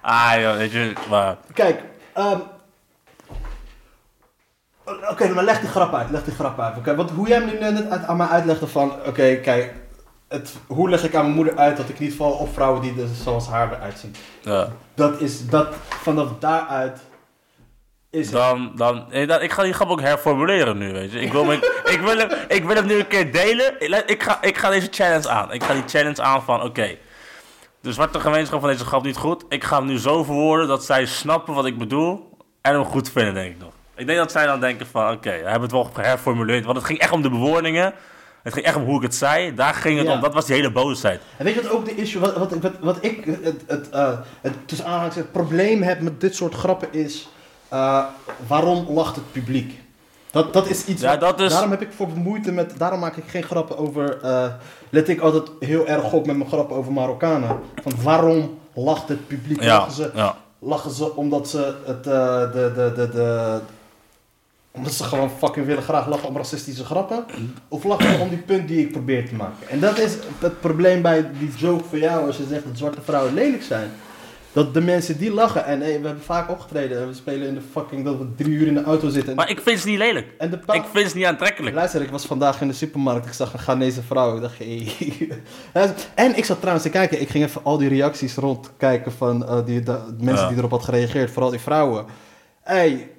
Ah, 0.00 0.32
joh, 0.40 0.56
weet 0.56 0.72
je, 0.72 0.92
maar... 1.08 1.36
Kijk, 1.54 1.82
ehm, 2.12 2.38
Oké, 5.10 5.28
maar 5.28 5.44
leg 5.44 5.60
die 5.60 5.68
grap 5.68 5.94
uit, 5.94 6.10
leg 6.10 6.24
die 6.24 6.34
grap 6.34 6.60
uit. 6.60 6.76
Oké, 6.76 6.94
want 6.94 7.10
hoe 7.10 7.28
jij 7.28 7.40
me 7.40 7.52
nu 7.52 7.58
net 7.58 8.04
aan 8.06 8.16
mij 8.16 8.26
uitlegde 8.26 8.66
van, 8.66 8.92
oké, 9.06 9.34
kijk, 9.34 9.74
het, 10.30 10.56
hoe 10.66 10.90
leg 10.90 11.04
ik 11.04 11.14
aan 11.14 11.22
mijn 11.22 11.34
moeder 11.34 11.56
uit 11.56 11.76
dat 11.76 11.88
ik 11.88 11.98
niet 11.98 12.14
val 12.14 12.32
op 12.32 12.52
vrouwen 12.52 12.82
die 12.82 13.02
er 13.02 13.08
zoals 13.22 13.48
haar 13.48 13.72
eruit 13.72 13.98
zien? 13.98 14.14
Ja. 14.40 14.68
Dat 14.94 15.20
is, 15.20 15.46
dat, 15.46 15.74
vanaf 15.88 16.28
daaruit 16.38 17.00
is 18.10 18.26
het. 18.26 18.34
Dan, 18.34 18.72
dan, 18.76 19.04
nee, 19.10 19.26
dan, 19.26 19.40
ik 19.40 19.52
ga 19.52 19.62
die 19.62 19.72
grap 19.72 19.88
ook 19.88 20.00
herformuleren 20.00 20.78
nu, 20.78 20.92
weet 20.92 21.12
je. 21.12 21.20
Ik 21.20 21.32
wil, 21.32 21.44
me, 21.44 21.54
ik 21.94 22.00
wil, 22.00 22.16
hem, 22.16 22.30
ik 22.48 22.64
wil 22.64 22.76
hem 22.76 22.86
nu 22.86 22.98
een 22.98 23.06
keer 23.06 23.32
delen. 23.32 23.80
Ik, 24.06 24.22
ga, 24.22 24.42
ik 24.42 24.58
ga 24.58 24.70
deze 24.70 24.88
challenge 24.90 25.28
aan. 25.28 25.52
Ik 25.52 25.62
ga 25.62 25.72
die 25.72 25.82
challenge 25.86 26.22
aan 26.22 26.42
van, 26.42 26.62
oké. 26.62 26.96
de 27.80 27.92
zwarte 27.92 28.20
gemeenschap 28.20 28.60
van 28.60 28.68
deze 28.68 28.84
grap 28.84 29.02
niet 29.02 29.16
goed. 29.16 29.44
Ik 29.48 29.64
ga 29.64 29.76
hem 29.76 29.86
nu 29.86 29.98
zo 29.98 30.24
verwoorden 30.24 30.68
dat 30.68 30.84
zij 30.84 31.06
snappen 31.06 31.54
wat 31.54 31.66
ik 31.66 31.78
bedoel. 31.78 32.38
En 32.60 32.72
hem 32.72 32.84
goed 32.84 33.10
vinden, 33.10 33.34
denk 33.34 33.54
ik 33.54 33.60
nog. 33.60 33.72
Ik 33.94 34.06
denk 34.06 34.18
dat 34.18 34.32
zij 34.32 34.46
dan 34.46 34.60
denken 34.60 34.86
van, 34.86 35.12
oké, 35.12 35.30
we 35.30 35.50
hebben 35.50 35.62
het 35.62 35.72
wel 35.72 35.90
herformuleerd. 35.94 36.64
Want 36.64 36.76
het 36.76 36.86
ging 36.86 36.98
echt 36.98 37.12
om 37.12 37.22
de 37.22 37.30
bewoordingen. 37.30 37.94
Het 38.42 38.52
ging 38.52 38.66
echt 38.66 38.76
om 38.76 38.84
hoe 38.84 38.96
ik 38.96 39.02
het 39.02 39.14
zei. 39.14 39.54
Daar 39.54 39.74
ging 39.74 39.98
het 39.98 40.06
Ja. 40.06 40.12
om. 40.14 40.20
Dat 40.20 40.34
was 40.34 40.46
die 40.46 40.54
hele 40.54 40.70
boosheid. 40.72 41.20
En 41.36 41.44
weet 41.44 41.54
je 41.54 41.62
wat 41.62 41.70
ook 41.70 41.84
de 41.84 41.94
issue, 41.94 42.20
wat, 42.20 42.36
wat, 42.36 42.52
wat, 42.60 42.72
wat 42.80 42.96
ik 43.00 43.24
het, 43.24 43.62
het, 43.66 43.88
eh, 43.90 44.08
het, 44.40 44.52
tussen 44.66 45.00
het 45.00 45.32
probleem 45.32 45.82
heb 45.82 46.00
met 46.00 46.20
dit 46.20 46.34
soort 46.34 46.54
grappen 46.54 46.88
is, 46.92 47.28
eh, 47.68 48.04
waarom 48.46 48.86
lacht 48.88 49.16
het 49.16 49.32
publiek? 49.32 49.78
Dat, 50.30 50.52
dat 50.52 50.68
is 50.68 50.84
iets, 50.84 51.02
Ja, 51.02 51.10
wat- 51.10 51.20
dat 51.20 51.40
is- 51.40 51.52
daarom 51.52 51.70
heb 51.70 51.82
ik 51.82 51.88
voor 51.96 52.08
moeite 52.08 52.52
met, 52.52 52.72
daarom 52.78 53.00
maak 53.00 53.16
ik 53.16 53.24
geen 53.26 53.42
grappen 53.42 53.78
over, 53.78 54.18
eh, 54.22 54.44
let 54.90 55.08
ik 55.08 55.20
altijd 55.20 55.50
heel 55.60 55.86
erg 55.86 56.12
op 56.12 56.26
met 56.26 56.36
mijn 56.36 56.48
grappen 56.48 56.76
over 56.76 56.92
Marokkanen. 56.92 57.58
Van 57.82 57.92
waarom 58.02 58.58
lacht 58.74 59.08
het 59.08 59.26
publiek? 59.26 59.62
Ja, 59.62 59.76
Lachen, 59.76 59.92
ze, 59.92 60.10
ja. 60.14 60.36
lachen 60.58 60.90
ze 60.90 61.16
omdat 61.16 61.48
ze 61.48 61.74
het, 61.86 62.06
eh, 62.06 62.52
de, 62.52 62.72
de, 62.74 62.92
de, 62.96 63.08
de, 63.08 63.60
omdat 64.72 64.92
ze 64.92 65.04
gewoon 65.04 65.30
fucking 65.30 65.66
willen 65.66 65.82
graag 65.82 66.08
lachen 66.08 66.28
om 66.28 66.36
racistische 66.36 66.84
grappen? 66.84 67.24
Of 67.68 67.84
lachen 67.84 68.14
ze 68.14 68.20
om 68.20 68.28
die 68.28 68.38
punt 68.38 68.68
die 68.68 68.80
ik 68.80 68.92
probeer 68.92 69.28
te 69.28 69.34
maken? 69.34 69.68
En 69.68 69.80
dat 69.80 69.98
is 69.98 70.16
het 70.38 70.60
probleem 70.60 71.02
bij 71.02 71.30
die 71.38 71.50
joke 71.56 71.84
van 71.84 71.98
jou 71.98 72.26
als 72.26 72.36
je 72.36 72.44
zegt 72.48 72.64
dat 72.64 72.78
zwarte 72.78 73.00
vrouwen 73.02 73.34
lelijk 73.34 73.62
zijn. 73.62 73.90
Dat 74.52 74.74
de 74.74 74.80
mensen 74.80 75.18
die 75.18 75.32
lachen, 75.32 75.64
en 75.64 75.80
hey, 75.80 76.00
we 76.00 76.06
hebben 76.06 76.24
vaak 76.24 76.50
opgetreden, 76.50 77.00
en 77.00 77.06
we 77.08 77.14
spelen 77.14 77.48
in 77.48 77.54
de 77.54 77.60
fucking, 77.72 78.04
dat 78.04 78.18
we 78.18 78.34
drie 78.36 78.52
uur 78.52 78.66
in 78.66 78.74
de 78.74 78.82
auto 78.82 79.08
zitten. 79.08 79.30
En, 79.30 79.36
Maar 79.36 79.50
ik 79.50 79.60
vind 79.60 79.80
ze 79.80 79.88
niet 79.88 79.98
lelijk. 79.98 80.26
en 80.38 80.50
de 80.50 80.58
Ik 80.72 80.84
vind 80.92 81.10
ze 81.10 81.16
niet 81.16 81.26
aantrekkelijk. 81.26 81.74
Luister, 81.74 82.02
ik 82.02 82.10
was 82.10 82.26
vandaag 82.26 82.60
in 82.60 82.68
de 82.68 82.74
supermarkt, 82.74 83.26
ik 83.26 83.32
zag 83.32 83.52
een 83.52 83.58
Ghanese 83.58 84.02
vrouw, 84.02 84.34
ik 84.36 84.40
dacht, 84.42 84.58
hey. 84.58 84.92
En 86.14 86.36
ik 86.36 86.44
zat 86.44 86.58
trouwens 86.58 86.84
te 86.84 86.90
kijken, 86.90 87.20
ik 87.20 87.28
ging 87.28 87.44
even 87.44 87.60
al 87.64 87.78
die 87.78 87.88
reacties 87.88 88.34
rondkijken 88.34 89.12
van 89.12 89.46
eh, 89.46 89.64
die, 89.66 89.80
de, 89.82 89.98
de 90.18 90.24
mensen 90.24 90.42
Ja. 90.44 90.48
die 90.48 90.58
erop 90.58 90.70
hadden 90.70 90.88
gereageerd, 90.88 91.30
vooral 91.30 91.50
die 91.50 91.60
vrouwen. 91.60 92.04
Hey, 92.62 93.10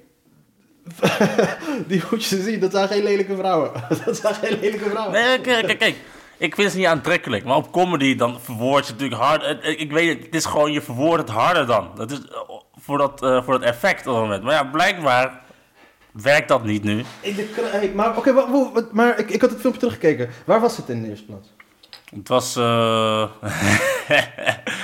die 1.88 2.02
moet 2.10 2.24
je 2.24 2.42
zien, 2.42 2.60
dat 2.60 2.70
zijn 2.72 2.88
geen 2.88 3.02
lelijke 3.02 3.36
vrouwen. 3.36 3.70
Dat 4.04 4.16
zijn 4.16 4.34
geen 4.34 4.58
lelijke 4.60 4.90
vrouwen. 4.90 5.12
Nee, 5.12 5.40
kijk, 5.40 5.66
kijk, 5.66 5.78
kijk. 5.78 5.96
Ik 6.36 6.54
vind 6.54 6.70
ze 6.70 6.76
niet 6.76 6.86
aantrekkelijk. 6.86 7.44
Maar 7.44 7.56
op 7.56 7.72
comedy 7.72 8.16
dan 8.16 8.40
verwoord 8.40 8.86
je 8.86 8.92
natuurlijk 8.92 9.20
hard. 9.20 9.46
Het- 9.46 9.64
Ik, 9.64 9.78
ik 9.80 9.92
weet 9.92 10.08
het, 10.16 10.24
het 10.24 10.34
is 10.34 10.44
gewoon, 10.44 10.72
je 10.72 10.80
verwoordt 10.82 11.22
het 11.28 11.30
harder 11.38 11.66
dan. 11.66 11.90
Dat 11.94 12.10
is 12.10 12.18
eh, 12.18 12.36
voor 12.76 12.98
dat, 12.98 13.22
eh, 13.22 13.42
voor 13.44 13.52
dat 13.58 13.62
effect 13.68 14.06
op 14.06 14.12
dat 14.12 14.22
moment. 14.22 14.42
Maar 14.42 14.52
ja, 14.54 14.64
blijkbaar 14.64 15.40
werkt 16.12 16.48
dat 16.48 16.64
niet 16.64 16.82
nu. 16.84 17.04
In 17.20 17.34
de 17.36 17.48
hey, 17.72 17.92
maar 17.94 18.16
oké, 18.16 18.32
maar 18.92 19.18
ik, 19.18 19.30
ik 19.30 19.40
had 19.40 19.50
het 19.50 19.60
filmpje 19.60 19.80
teruggekeken. 19.80 20.30
Waar 20.44 20.60
was 20.60 20.76
het 20.76 20.88
in 20.88 21.02
de 21.02 21.08
eerste 21.08 21.24
plaats? 21.24 21.48
Het 22.14 22.28
was, 22.28 22.56
eh 22.56 23.26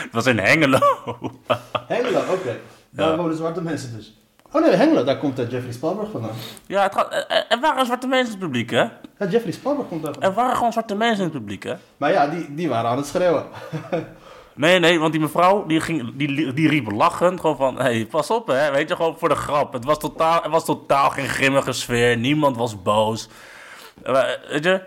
het 0.05 0.13
was 0.13 0.27
in 0.27 0.39
Hengelo. 0.39 0.79
Hengelo, 1.87 2.19
oké. 2.33 2.57
Daar 2.91 3.11
Ja. 3.11 3.17
wonen 3.17 3.37
zwarte 3.37 3.63
mensen 3.63 3.97
dus. 3.97 4.13
Oh 4.53 4.63
nee, 4.63 4.75
Hengelo, 4.75 5.05
daar 5.05 5.19
komt 5.19 5.39
uh, 5.39 5.51
Jeffrey 5.51 5.73
Spalberg 5.73 6.11
vandaan. 6.11 6.35
Ja, 6.67 6.83
het 6.83 6.95
gaat, 6.95 7.13
er, 7.13 7.47
er 7.49 7.61
waren 7.61 7.87
zwarte 7.87 8.07
mensen 8.07 8.35
in 8.35 8.41
het 8.41 8.51
publiek, 8.51 8.71
hè? 8.71 8.83
Ja, 9.19 9.27
Jeffrey 9.31 9.53
Spalberg 9.53 9.89
komt 9.89 10.03
daar 10.03 10.13
vandaan. 10.13 10.31
Er 10.31 10.37
waren 10.37 10.57
gewoon 10.57 10.73
zwarte 10.73 10.95
mensen 10.95 11.25
in 11.25 11.31
het 11.31 11.33
publiek, 11.33 11.63
hè? 11.63 11.75
Maar 11.97 12.13
ja, 12.13 12.27
die, 12.27 12.55
die 12.55 12.69
waren 12.69 12.91
aan 12.91 12.97
het 12.97 13.07
schreeuwen. 13.07 13.45
Nee, 14.59 14.79
nee, 14.79 14.99
want 14.99 15.13
die 15.13 15.21
mevrouw 15.21 15.67
die, 15.67 15.81
ging, 15.81 16.13
die, 16.17 16.53
die 16.53 16.69
riep 16.69 16.91
lachend 16.91 17.41
gewoon 17.41 17.57
van... 17.57 17.77
Hé, 17.77 17.83
hey, 17.83 18.07
pas 18.07 18.31
op 18.31 18.47
hè, 18.47 18.71
weet 18.71 18.89
je, 18.89 18.97
gewoon 18.97 19.19
voor 19.19 19.29
de 19.29 19.35
grap. 19.35 19.73
Het 19.73 19.85
was 19.85 19.99
totaal, 19.99 20.43
het 20.43 20.51
was 20.51 20.65
totaal 20.65 21.11
geen 21.11 21.29
grimmige 21.29 21.73
sfeer. 21.73 22.17
Niemand 22.17 22.57
was 22.57 22.83
boos. 22.83 23.29
Uh, 24.07 24.23
weet 24.49 24.65
je, 24.65 24.83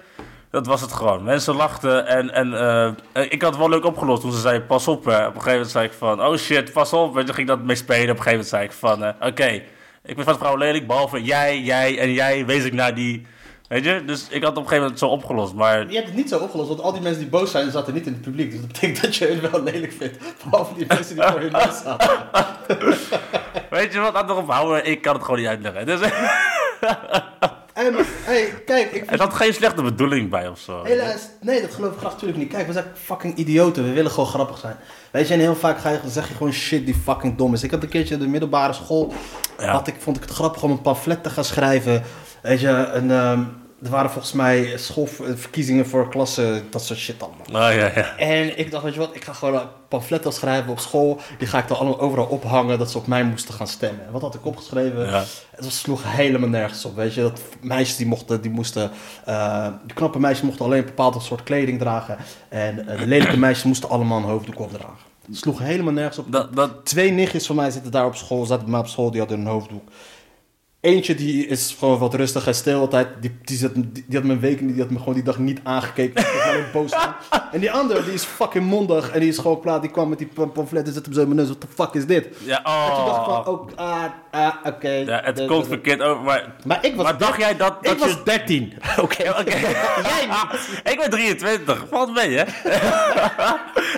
dat 0.52 0.68
was 0.68 0.82
het 0.82 0.92
gewoon. 0.92 1.24
Mensen 1.24 1.56
lachten 1.56 2.08
en, 2.08 2.34
en 2.34 2.48
uh, 3.14 3.24
ik 3.32 3.42
had 3.42 3.52
het 3.52 3.60
wel 3.60 3.70
leuk 3.70 3.86
opgelost 3.86 4.22
toen 4.22 4.32
ze 4.32 4.40
zei 4.40 4.60
pas 4.60 4.88
op. 4.88 5.06
Hè. 5.06 5.18
Op 5.18 5.36
een 5.36 5.42
gegeven 5.42 5.52
moment 5.52 5.72
zei 5.72 5.86
ik 5.86 5.94
van, 5.94 6.26
oh 6.26 6.38
shit, 6.38 6.72
pas 6.72 6.94
op. 6.94 7.14
Weet 7.14 7.28
je, 7.28 7.34
ging 7.34 7.48
dat 7.48 7.64
mee 7.64 7.76
spelen. 7.76 8.10
Op 8.10 8.18
een 8.18 8.24
gegeven 8.24 8.32
moment 8.32 8.48
zei 8.48 8.64
ik 8.64 8.72
van, 8.72 9.04
uh, 9.04 9.08
oké, 9.08 9.28
okay, 9.28 9.66
ik 10.04 10.16
ben 10.16 10.26
van 10.26 10.38
vrouw 10.38 10.56
lelijk. 10.56 10.88
Behalve 10.88 11.24
jij, 11.24 11.62
jij 11.62 12.00
en 12.00 12.12
jij 12.12 12.46
wees 12.46 12.64
ik 12.64 12.74
naar 12.74 12.96
die... 12.96 13.26
Weet 13.68 13.84
je, 13.86 14.04
dus 14.06 14.28
ik 14.30 14.44
had 14.44 14.50
het 14.50 14.50
op 14.50 14.56
een 14.56 14.56
gegeven 14.56 14.82
moment 14.82 15.00
zo 15.00 15.08
opgelost, 15.08 15.54
maar... 15.54 15.90
Je 15.90 15.96
hebt 15.96 16.08
het 16.08 16.16
niet 16.16 16.30
zo 16.30 16.38
opgelost, 16.38 16.68
want 16.68 16.82
al 16.82 16.92
die 16.92 17.02
mensen 17.02 17.22
die 17.22 17.30
boos 17.30 17.52
zijn, 17.52 17.72
zaten 17.72 17.94
niet 17.94 18.06
in 18.06 18.14
het 18.14 18.22
publiek. 18.22 18.52
Dus 18.52 18.60
dat 18.60 18.72
betekent 18.72 19.02
dat 19.02 19.16
je 19.16 19.28
het 19.28 19.52
wel 19.52 19.64
lelijk 19.64 19.92
vindt. 19.92 20.18
Behalve 20.50 20.74
die 20.74 20.86
mensen 20.88 21.16
die 21.16 21.24
voor 21.24 21.40
hun 21.40 21.52
neus 21.52 21.82
zaten. 21.84 22.20
Weet 23.70 23.94
je 23.94 24.00
wat, 24.00 24.14
laat 24.14 24.30
erop 24.30 24.52
houden. 24.52 24.86
Ik 24.86 25.02
kan 25.02 25.14
het 25.14 25.24
gewoon 25.24 25.40
niet 25.40 25.50
uitleggen. 25.50 25.86
Dus... 25.86 26.00
Hey, 27.82 27.92
maar, 27.92 28.06
hey, 28.24 28.54
kijk, 28.66 28.92
ik 28.92 29.12
Er 29.12 29.18
zat 29.18 29.34
geen 29.34 29.54
slechte 29.54 29.82
bedoeling 29.82 30.30
bij 30.30 30.48
of 30.48 30.60
zo. 30.60 30.84
Helaas, 30.84 31.28
nee, 31.42 31.62
dat 31.62 31.74
geloof 31.74 31.92
ik 31.94 31.98
graag 32.00 32.12
natuurlijk 32.12 32.40
niet. 32.40 32.50
Kijk, 32.52 32.68
we 32.68 32.74
zijn 32.74 32.86
fucking 32.94 33.36
idioten. 33.36 33.84
We 33.84 33.92
willen 33.92 34.12
gewoon 34.12 34.30
grappig 34.30 34.58
zijn. 34.58 34.76
Weet 35.12 35.28
je, 35.28 35.34
en 35.34 35.40
heel 35.40 35.56
vaak 35.56 35.80
ga 35.80 35.90
je, 35.90 36.00
zeg 36.08 36.28
je 36.28 36.34
gewoon 36.34 36.54
shit 36.54 36.86
die 36.86 36.96
fucking 36.96 37.38
dom 37.38 37.54
is. 37.54 37.64
Ik 37.64 37.72
had 37.72 37.84
een 37.84 37.90
keertje 37.90 38.14
in 38.14 38.20
de 38.20 38.28
middelbare 38.28 38.74
school, 38.74 39.14
Ja. 39.58 39.72
had 39.72 39.88
ik, 39.88 39.96
vond 40.00 40.16
ik 40.18 40.24
het 40.24 40.32
grappig 40.32 40.64
om 40.64 40.72
een 40.72 40.82
pamflet 40.82 41.24
te 41.24 41.30
gaan 41.30 41.44
schrijven. 41.44 42.04
Weet 42.42 42.60
je, 42.60 42.68
een, 42.70 43.12
ehm, 43.12 43.44
er 43.84 43.90
waren 43.90 44.12
volgens 44.12 44.34
mij 44.34 44.78
schoolverkiezingen 44.78 45.88
voor 45.88 46.10
klassen, 46.10 46.64
dat 46.70 46.84
soort 46.84 47.00
shit 47.00 47.24
allemaal. 47.24 47.70
Oh 47.70 47.76
ja, 47.76 47.92
ja. 47.96 48.18
En 48.18 48.60
ik 48.60 48.72
dacht, 48.72 48.84
weet 48.84 48.94
je 48.94 49.00
wat, 49.00 49.16
ik 49.16 49.24
ga 49.24 49.34
gewoon 49.34 49.56
een 49.56 49.68
pamflet 49.88 50.34
schrijven 50.34 50.72
op 50.72 50.80
school. 50.80 51.20
Die 51.38 51.48
ga 51.48 51.60
ik 51.60 51.68
dan 51.68 51.78
allemaal 51.78 52.00
overal 52.00 52.26
ophangen 52.26 52.80
dat 52.80 52.92
ze 52.92 52.98
op 52.98 53.08
mij 53.08 53.24
moesten 53.24 53.54
gaan 53.54 53.68
stemmen. 53.68 54.06
En 54.06 54.12
wat 54.12 54.22
had 54.22 54.36
ik 54.36 54.46
opgeschreven? 54.46 55.06
Ja. 55.06 55.24
Het 55.56 55.72
sloeg 55.72 56.02
helemaal 56.06 56.50
nergens 56.50 56.86
op, 56.86 56.96
weet 56.96 57.14
je. 57.14 57.22
Dat 57.22 57.42
meisjes 57.62 57.98
die 57.98 58.06
mochten, 58.06 58.42
die 58.42 58.52
moesten, 58.52 58.92
eh, 59.26 59.68
de 59.88 59.94
knappe 59.94 60.20
meisjes 60.20 60.46
mochten 60.46 60.66
alleen 60.66 60.80
een 60.80 60.86
bepaalde 60.86 61.20
soort 61.20 61.44
kleding 61.44 61.80
dragen. 61.80 62.18
En 62.50 62.88
eh, 62.88 63.00
de 63.00 63.08
lelijke 63.08 63.38
meisjes 63.48 63.64
moesten 63.64 63.90
allemaal 63.90 64.18
een 64.18 64.24
hoofddoek 64.24 64.60
opdragen. 64.60 65.10
Het 65.26 65.38
sloeg 65.38 65.60
helemaal 65.60 65.94
nergens 65.94 66.18
op. 66.18 66.32
Dat, 66.32 66.56
dat, 66.56 66.86
Twee 66.86 67.12
nichtjes 67.12 67.46
van 67.46 67.56
mij 67.56 67.72
zitten 67.72 67.92
daar 67.92 68.06
op 68.06 68.16
school, 68.16 68.46
zaten 68.46 68.64
bij 68.64 68.72
mij 68.72 68.82
op 68.82 68.88
school, 68.88 69.12
die 69.12 69.20
hadden 69.20 69.40
een 69.40 69.46
hoofddoek. 69.46 69.90
Eentje 70.82 71.16
die 71.16 71.48
is 71.48 71.76
gewoon 71.80 71.98
wat 72.00 72.14
rustig 72.14 72.48
en 72.48 72.56
stil 72.56 72.80
altijd. 72.80 73.08
Die, 73.20 73.38
die, 73.44 73.58
zat, 73.58 73.74
die, 73.76 73.92
die 73.92 74.18
had 74.18 74.24
me 74.24 74.34
een 74.34 74.40
week 74.40 74.60
die 74.60 74.80
had 74.82 74.90
me 74.90 74.98
gewoon 74.98 75.14
die 75.14 75.24
dag 75.24 75.38
niet 75.38 75.60
aangekeken. 75.64 76.24
Was 76.24 76.72
boos. 76.74 76.92
En 77.52 77.60
die 77.60 77.72
andere, 77.72 78.04
die 78.04 78.14
is 78.14 78.24
fucking 78.24 78.66
mondig 78.66 79.10
en 79.12 79.20
die 79.20 79.30
is 79.30 79.38
gewoon 79.38 79.62
klaar. 79.62 79.82
Die 79.82 79.92
kwam 79.92 80.10
met 80.10 80.18
die 80.18 80.28
pam- 80.28 80.52
pamflet 80.52 80.88
en 80.88 80.94
zette 80.94 81.06
hem 81.10 81.14
zo 81.14 81.22
in 81.22 81.26
mijn 81.28 81.40
neus. 81.40 81.48
Wat 81.50 81.62
de 81.62 81.68
fuck 81.74 81.94
is 81.94 82.06
dit? 82.06 82.28
ja, 82.44 82.58
En 82.64 82.96
toen 82.96 83.06
dacht 83.06 83.18
ik 83.20 83.44
van, 83.44 83.48
oh. 83.54 83.68
ah, 83.76 84.04
ah, 84.32 84.54
oké. 84.64 84.90
Ja, 84.92 85.22
het 85.24 85.36
De- 85.36 85.46
komt 85.46 85.64
de- 85.64 85.70
verkeerd 85.70 86.02
over, 86.02 86.24
maar... 86.24 86.56
Maar 86.66 86.86
ik 86.86 86.96
was, 86.96 87.04
Maar 87.06 87.18
dacht 87.18 87.38
jij 87.40 87.58
dat, 87.58 87.84
dat 87.84 87.94
ik 87.94 88.00
was 88.00 88.10
je... 88.10 88.22
13. 88.24 88.74
Oké, 89.02 89.30
Oké. 89.40 89.58
Jij 90.10 90.28
ik 90.94 90.98
ben 91.00 91.10
23. 91.10 91.86
Valt 91.90 92.14
mee, 92.14 92.36
hè? 92.38 92.44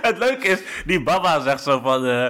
het 0.01 0.17
leuke 0.17 0.47
is, 0.47 0.59
die 0.85 1.03
baba 1.03 1.39
zegt 1.39 1.63
zo 1.63 1.79
van... 1.79 2.05
eh, 2.05 2.25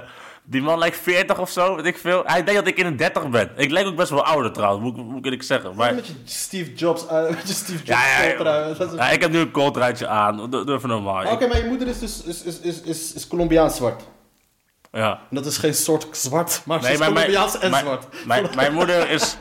die 0.46 0.62
man 0.62 0.78
lijkt 0.78 0.96
40 0.98 1.38
of 1.38 1.50
zo, 1.50 1.76
weet 1.76 1.84
ik 1.86 1.98
veel. 1.98 2.22
Hij 2.26 2.44
denkt 2.44 2.60
dat 2.60 2.66
ik 2.68 2.78
in 2.78 2.86
de 2.90 2.94
30 2.94 3.28
ben. 3.28 3.50
Ik 3.56 3.70
lijk 3.70 3.86
ook 3.86 3.96
best 3.96 4.10
wel 4.10 4.24
ouder 4.24 4.52
trouwens, 4.52 4.82
moet, 4.84 4.96
ik- 4.98 5.04
moet 5.04 5.26
ik 5.26 5.42
zeggen. 5.42 5.74
Maar, 5.74 5.94
Met 5.94 6.06
je 6.06 6.12
Steve 6.24 6.72
Jobs, 6.72 7.04
uh, 7.04 7.10
met 7.28 7.48
je 7.48 7.54
Steve 7.54 7.72
Jobs 7.84 7.88
Ja, 7.88 8.22
ja, 8.22 8.28
ja. 8.28 9.08
is- 9.08 9.14
ik 9.14 9.20
heb 9.22 9.30
nu 9.30 9.38
een 9.38 9.50
kooltruitje 9.50 10.06
aan. 10.08 10.54
Even 10.68 10.88
normaal. 10.88 11.26
Oké, 11.32 11.46
maar 11.46 11.56
je 11.56 11.64
moeder 11.68 11.88
is 11.88 11.98
dus 11.98 12.22
is, 12.22 12.42
is, 12.42 12.58
is, 12.60 12.80
is, 12.80 13.12
is 13.12 13.26
Colombiaans 13.26 13.76
zwart. 13.76 14.02
Ja. 14.92 15.10
En 15.12 15.36
dat 15.36 15.46
is 15.46 15.58
geen 15.58 15.74
soort 15.74 16.06
zwart, 16.10 16.62
maar 16.64 16.78
ze 16.78 16.84
Nee, 16.84 16.92
is 16.92 16.98
maar 16.98 17.08
Colombiaans 17.08 17.58
en 17.58 17.70
mijn, 17.70 17.84
zwart. 17.84 18.06
mijn, 18.26 18.46
mijn 18.54 18.72
moeder 18.72 19.10
is... 19.16 19.36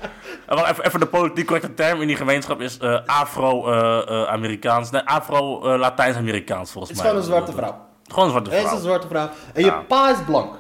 eh, 0.48 0.67
even, 0.69 0.86
even 0.86 1.00
de 1.00 1.05
politiek 1.07 1.45
correcte 1.45 1.74
term 1.74 2.01
in 2.01 2.07
die 2.07 2.15
gemeenschap 2.15 2.62
is 2.62 2.77
eh, 2.77 3.00
Afro-Amerikaans. 3.05 4.89
nee, 4.89 5.01
Afro-Latijns-Amerikaans 5.01 6.72
volgens 6.72 6.89
Het 6.89 7.00
is 7.00 7.05
mij. 7.05 7.22
gewoon 7.22 7.29
een 7.29 7.45
zwarte 7.45 7.51
vrouw. 7.57 7.86
Gewoon 8.07 8.24
een 8.25 8.29
zwarte 8.31 8.50
Het 8.50 8.60
is 8.60 8.65
vrouw. 8.65 8.75
een 8.77 8.83
zwarte 8.83 9.07
vrouw. 9.07 9.29
En 9.53 9.63
je 9.65 9.74
pa 9.88 10.10
is 10.12 10.17
blank. 10.25 10.53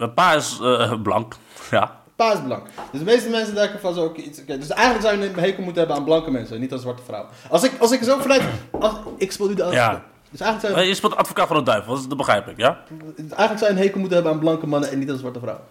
Mijn 0.00 0.14
pa 0.14 0.32
is 0.34 0.58
eh, 0.62 1.02
blank. 1.02 1.34
Ja. 1.70 1.98
Pa 2.16 2.32
is 2.32 2.38
blank. 2.44 2.66
Dus 2.90 2.98
de 3.00 3.04
meeste 3.06 3.28
mensen 3.28 3.54
denken 3.54 3.80
van 3.80 3.94
zo 3.94 4.04
ook 4.04 4.16
iets. 4.16 4.44
dus 4.44 4.68
eigenlijk 4.68 5.06
zou 5.06 5.18
je 5.20 5.28
een 5.28 5.38
hekel 5.38 5.62
moeten 5.62 5.78
hebben 5.78 5.96
aan 5.96 6.04
blanke 6.04 6.30
mensen, 6.30 6.60
niet 6.60 6.72
aan 6.72 6.78
zwarte 6.78 7.02
vrouwen. 7.02 7.30
Als 7.50 7.62
ik, 7.62 7.72
als 7.78 7.92
ik 7.92 8.02
zo 8.02 8.18
vanuit. 8.18 8.42
Als, 8.80 8.92
ik 9.16 9.32
speel 9.32 9.48
nu 9.48 9.54
de 9.54 9.64
Ja. 9.70 10.02
Dus 10.30 10.40
eigenlijk 10.40 10.60
zou, 10.60 10.74
Eh, 10.74 10.82
je, 10.82 10.88
Je 10.88 10.94
speelt 10.94 11.16
advocaat 11.16 11.46
van 11.46 11.56
de 11.56 11.62
duivel, 11.62 11.94
dat- 11.94 12.08
dat 12.08 12.16
begrijp 12.18 12.48
ik, 12.48 12.56
ja? 12.56 12.78
eigenlijk 13.16 13.58
zou 13.58 13.64
je 13.64 13.68
een 13.70 13.76
hekel 13.76 13.98
moeten 13.98 14.14
hebben 14.16 14.32
aan 14.34 14.40
blanke 14.40 14.66
mannen 14.66 14.90
en 14.90 14.98
niet 14.98 15.10
aan 15.10 15.18
zwarte 15.18 15.38
vrouwen. 15.40 15.64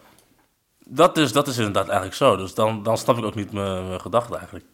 Dat 0.86 1.18
is, 1.18 1.32
dat 1.32 1.48
is 1.48 1.58
inderdaad 1.58 1.86
eigenlijk 1.88 2.16
zo. 2.16 2.36
Dus 2.36 2.54
dan, 2.54 2.84
dan 2.84 2.98
snap 2.98 3.18
ik 3.18 3.24
ook 3.26 3.36
niet 3.36 3.52
mijn, 3.52 3.88
mijn 3.88 4.02
gedachten 4.02 4.36
eigenlijk. 4.38 4.66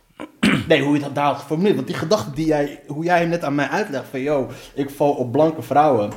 Nee, 0.68 0.82
hoe 0.82 0.94
je 0.94 1.00
dat 1.02 1.14
daar 1.14 1.24
had 1.26 1.36
geformuleerd. 1.38 1.74
Want 1.74 1.86
die 1.86 1.96
gedachte 1.96 2.30
die 2.30 2.46
jij, 2.46 2.82
hoe 2.86 3.04
jij 3.04 3.18
hem 3.18 3.28
net 3.28 3.44
aan 3.44 3.54
mij 3.54 3.68
uitlegt 3.68 4.04
van, 4.10 4.20
yo, 4.20 4.48
ik 4.74 4.90
val 4.90 5.10
op 5.12 5.32
blanke 5.32 5.62
vrouwen. 5.62 6.12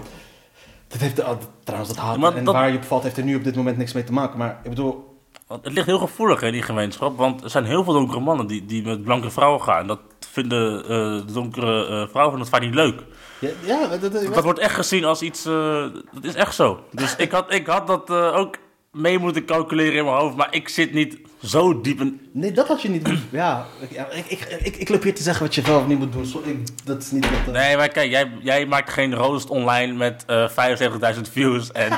Dat 0.89 0.99
heeft, 0.99 1.23
ah, 1.23 1.37
trouwens, 1.63 1.93
dat 1.93 2.03
haat 2.03 2.17
Maar 2.17 2.35
en 2.35 2.43
dat- 2.43 2.53
waar 2.53 2.71
je 2.71 2.77
op 2.77 2.83
valt 2.83 3.03
heeft 3.03 3.17
er 3.17 3.23
nu 3.23 3.35
op 3.35 3.43
dit 3.43 3.55
moment 3.55 3.77
niks 3.77 3.93
mee 3.93 4.03
te 4.03 4.11
maken. 4.13 4.37
Maar 4.37 4.59
ik 4.63 4.69
bedoel, 4.69 5.07
Want 5.47 5.63
het 5.65 5.73
ligt 5.73 5.85
heel 5.87 5.97
gevoelig 5.99 6.41
in 6.41 6.51
die 6.51 6.61
gemeenschap. 6.61 7.17
Want 7.17 7.43
er 7.43 7.49
zijn 7.49 7.65
heel 7.65 7.83
veel 7.83 7.93
donkere 7.93 8.19
mannen 8.19 8.47
die, 8.47 8.65
die 8.65 8.83
met 8.83 9.03
blanke 9.03 9.29
vrouwen 9.29 9.61
gaan. 9.61 9.79
En 9.81 9.87
dat 9.87 9.99
vinden 10.31 10.83
de 11.27 11.33
donkere 11.33 11.81
eh, 11.81 11.87
vrouwen 11.89 12.11
vinden 12.13 12.39
dat 12.39 12.49
vaak 12.49 12.61
niet 12.61 12.73
leuk. 12.73 13.03
ja, 13.39 13.49
ja 13.65 13.87
dat, 13.87 14.01
dat, 14.01 14.33
Dat 14.33 14.43
wordt 14.43 14.59
echt 14.59 14.75
gezien 14.75 15.05
als 15.05 15.21
iets... 15.21 15.45
eh, 15.45 15.85
dat 16.11 16.23
is 16.23 16.33
echt 16.35 16.55
zo. 16.55 16.79
Dus 16.91 17.15
ik 17.25 17.31
had, 17.31 17.53
ik 17.53 17.67
had 17.67 17.87
dat 17.87 18.11
ook 18.11 18.55
mee 18.91 19.17
moeten 19.19 19.45
calculeren 19.45 19.93
in 19.93 20.03
mijn 20.05 20.17
hoofd. 20.17 20.35
Maar 20.35 20.47
ik 20.51 20.69
zit 20.69 20.93
niet 20.93 21.17
zo 21.43 21.81
diep 21.81 21.99
in... 21.99 22.29
nee, 22.33 22.51
dat 22.51 22.67
had 22.67 22.81
je 22.81 22.89
niet. 22.89 23.09
Ja, 23.29 23.65
ik, 23.89 23.89
ik, 23.91 24.25
ik, 24.27 24.59
ik, 24.63 24.75
ik 24.75 24.89
loop 24.89 25.03
hier 25.03 25.15
te 25.15 25.23
zeggen 25.23 25.45
wat 25.45 25.55
je 25.55 25.61
wel 25.61 25.79
of 25.79 25.87
niet 25.87 25.99
moet 25.99 26.13
doen. 26.13 26.43
Ik- 26.45 26.85
dat 26.85 27.01
is 27.01 27.11
niet 27.11 27.29
wat... 27.29 27.55
eh, 27.55 27.61
Nee, 27.61 27.77
maar 27.77 27.87
kijk, 27.89 28.09
jij, 28.11 28.31
jij 28.41 28.65
maakt 28.65 28.89
geen 28.89 29.15
roost 29.15 29.49
online 29.49 29.93
met 29.93 30.23
eh 30.27 30.49
75.000 31.15 31.21
views. 31.31 31.71
En, 31.71 31.91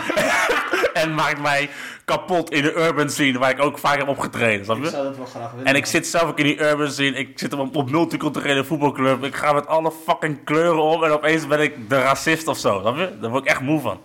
en 1.02 1.14
maakt 1.14 1.42
mij 1.42 1.70
kapot 2.06 2.52
in 2.52 2.62
de 2.62 2.74
urban 2.76 3.10
scene 3.10 3.40
waar 3.40 3.50
ik 3.52 3.62
ook 3.62 3.78
vaak 3.78 3.98
heb 3.98 4.08
opgetreden. 4.08 4.66
Snap 4.66 4.78
Ik 4.78 4.84
je? 4.84 4.90
zou 4.90 5.04
dat 5.04 5.18
wel 5.18 5.26
graag 5.26 5.52
willen. 5.52 5.66
En 5.66 5.76
ik 5.76 5.86
zit 5.86 6.08
zelf 6.08 6.24
ook 6.24 6.38
in 6.40 6.46
die 6.46 6.62
urban 6.62 6.92
scene. 6.92 7.18
Ik 7.18 7.40
zit 7.40 7.54
op, 7.54 7.76
op 7.76 7.92
multiculturele 7.92 8.64
voetbalclub. 8.64 9.24
Ik 9.24 9.36
ga 9.36 9.54
met 9.54 9.68
alle 9.68 9.92
fucking 10.06 10.44
kleuren 10.44 10.82
om. 10.84 11.04
En 11.04 11.12
opeens 11.12 11.48
ben 11.48 11.60
ik 11.60 11.90
de 11.90 12.02
racist 12.02 12.48
of 12.48 12.58
zo. 12.58 12.80
Snap 12.80 12.98
je? 12.98 13.18
Daar 13.22 13.30
word 13.32 13.44
ik 13.44 13.50
echt 13.50 13.62
moe 13.62 13.80
van. 13.82 14.00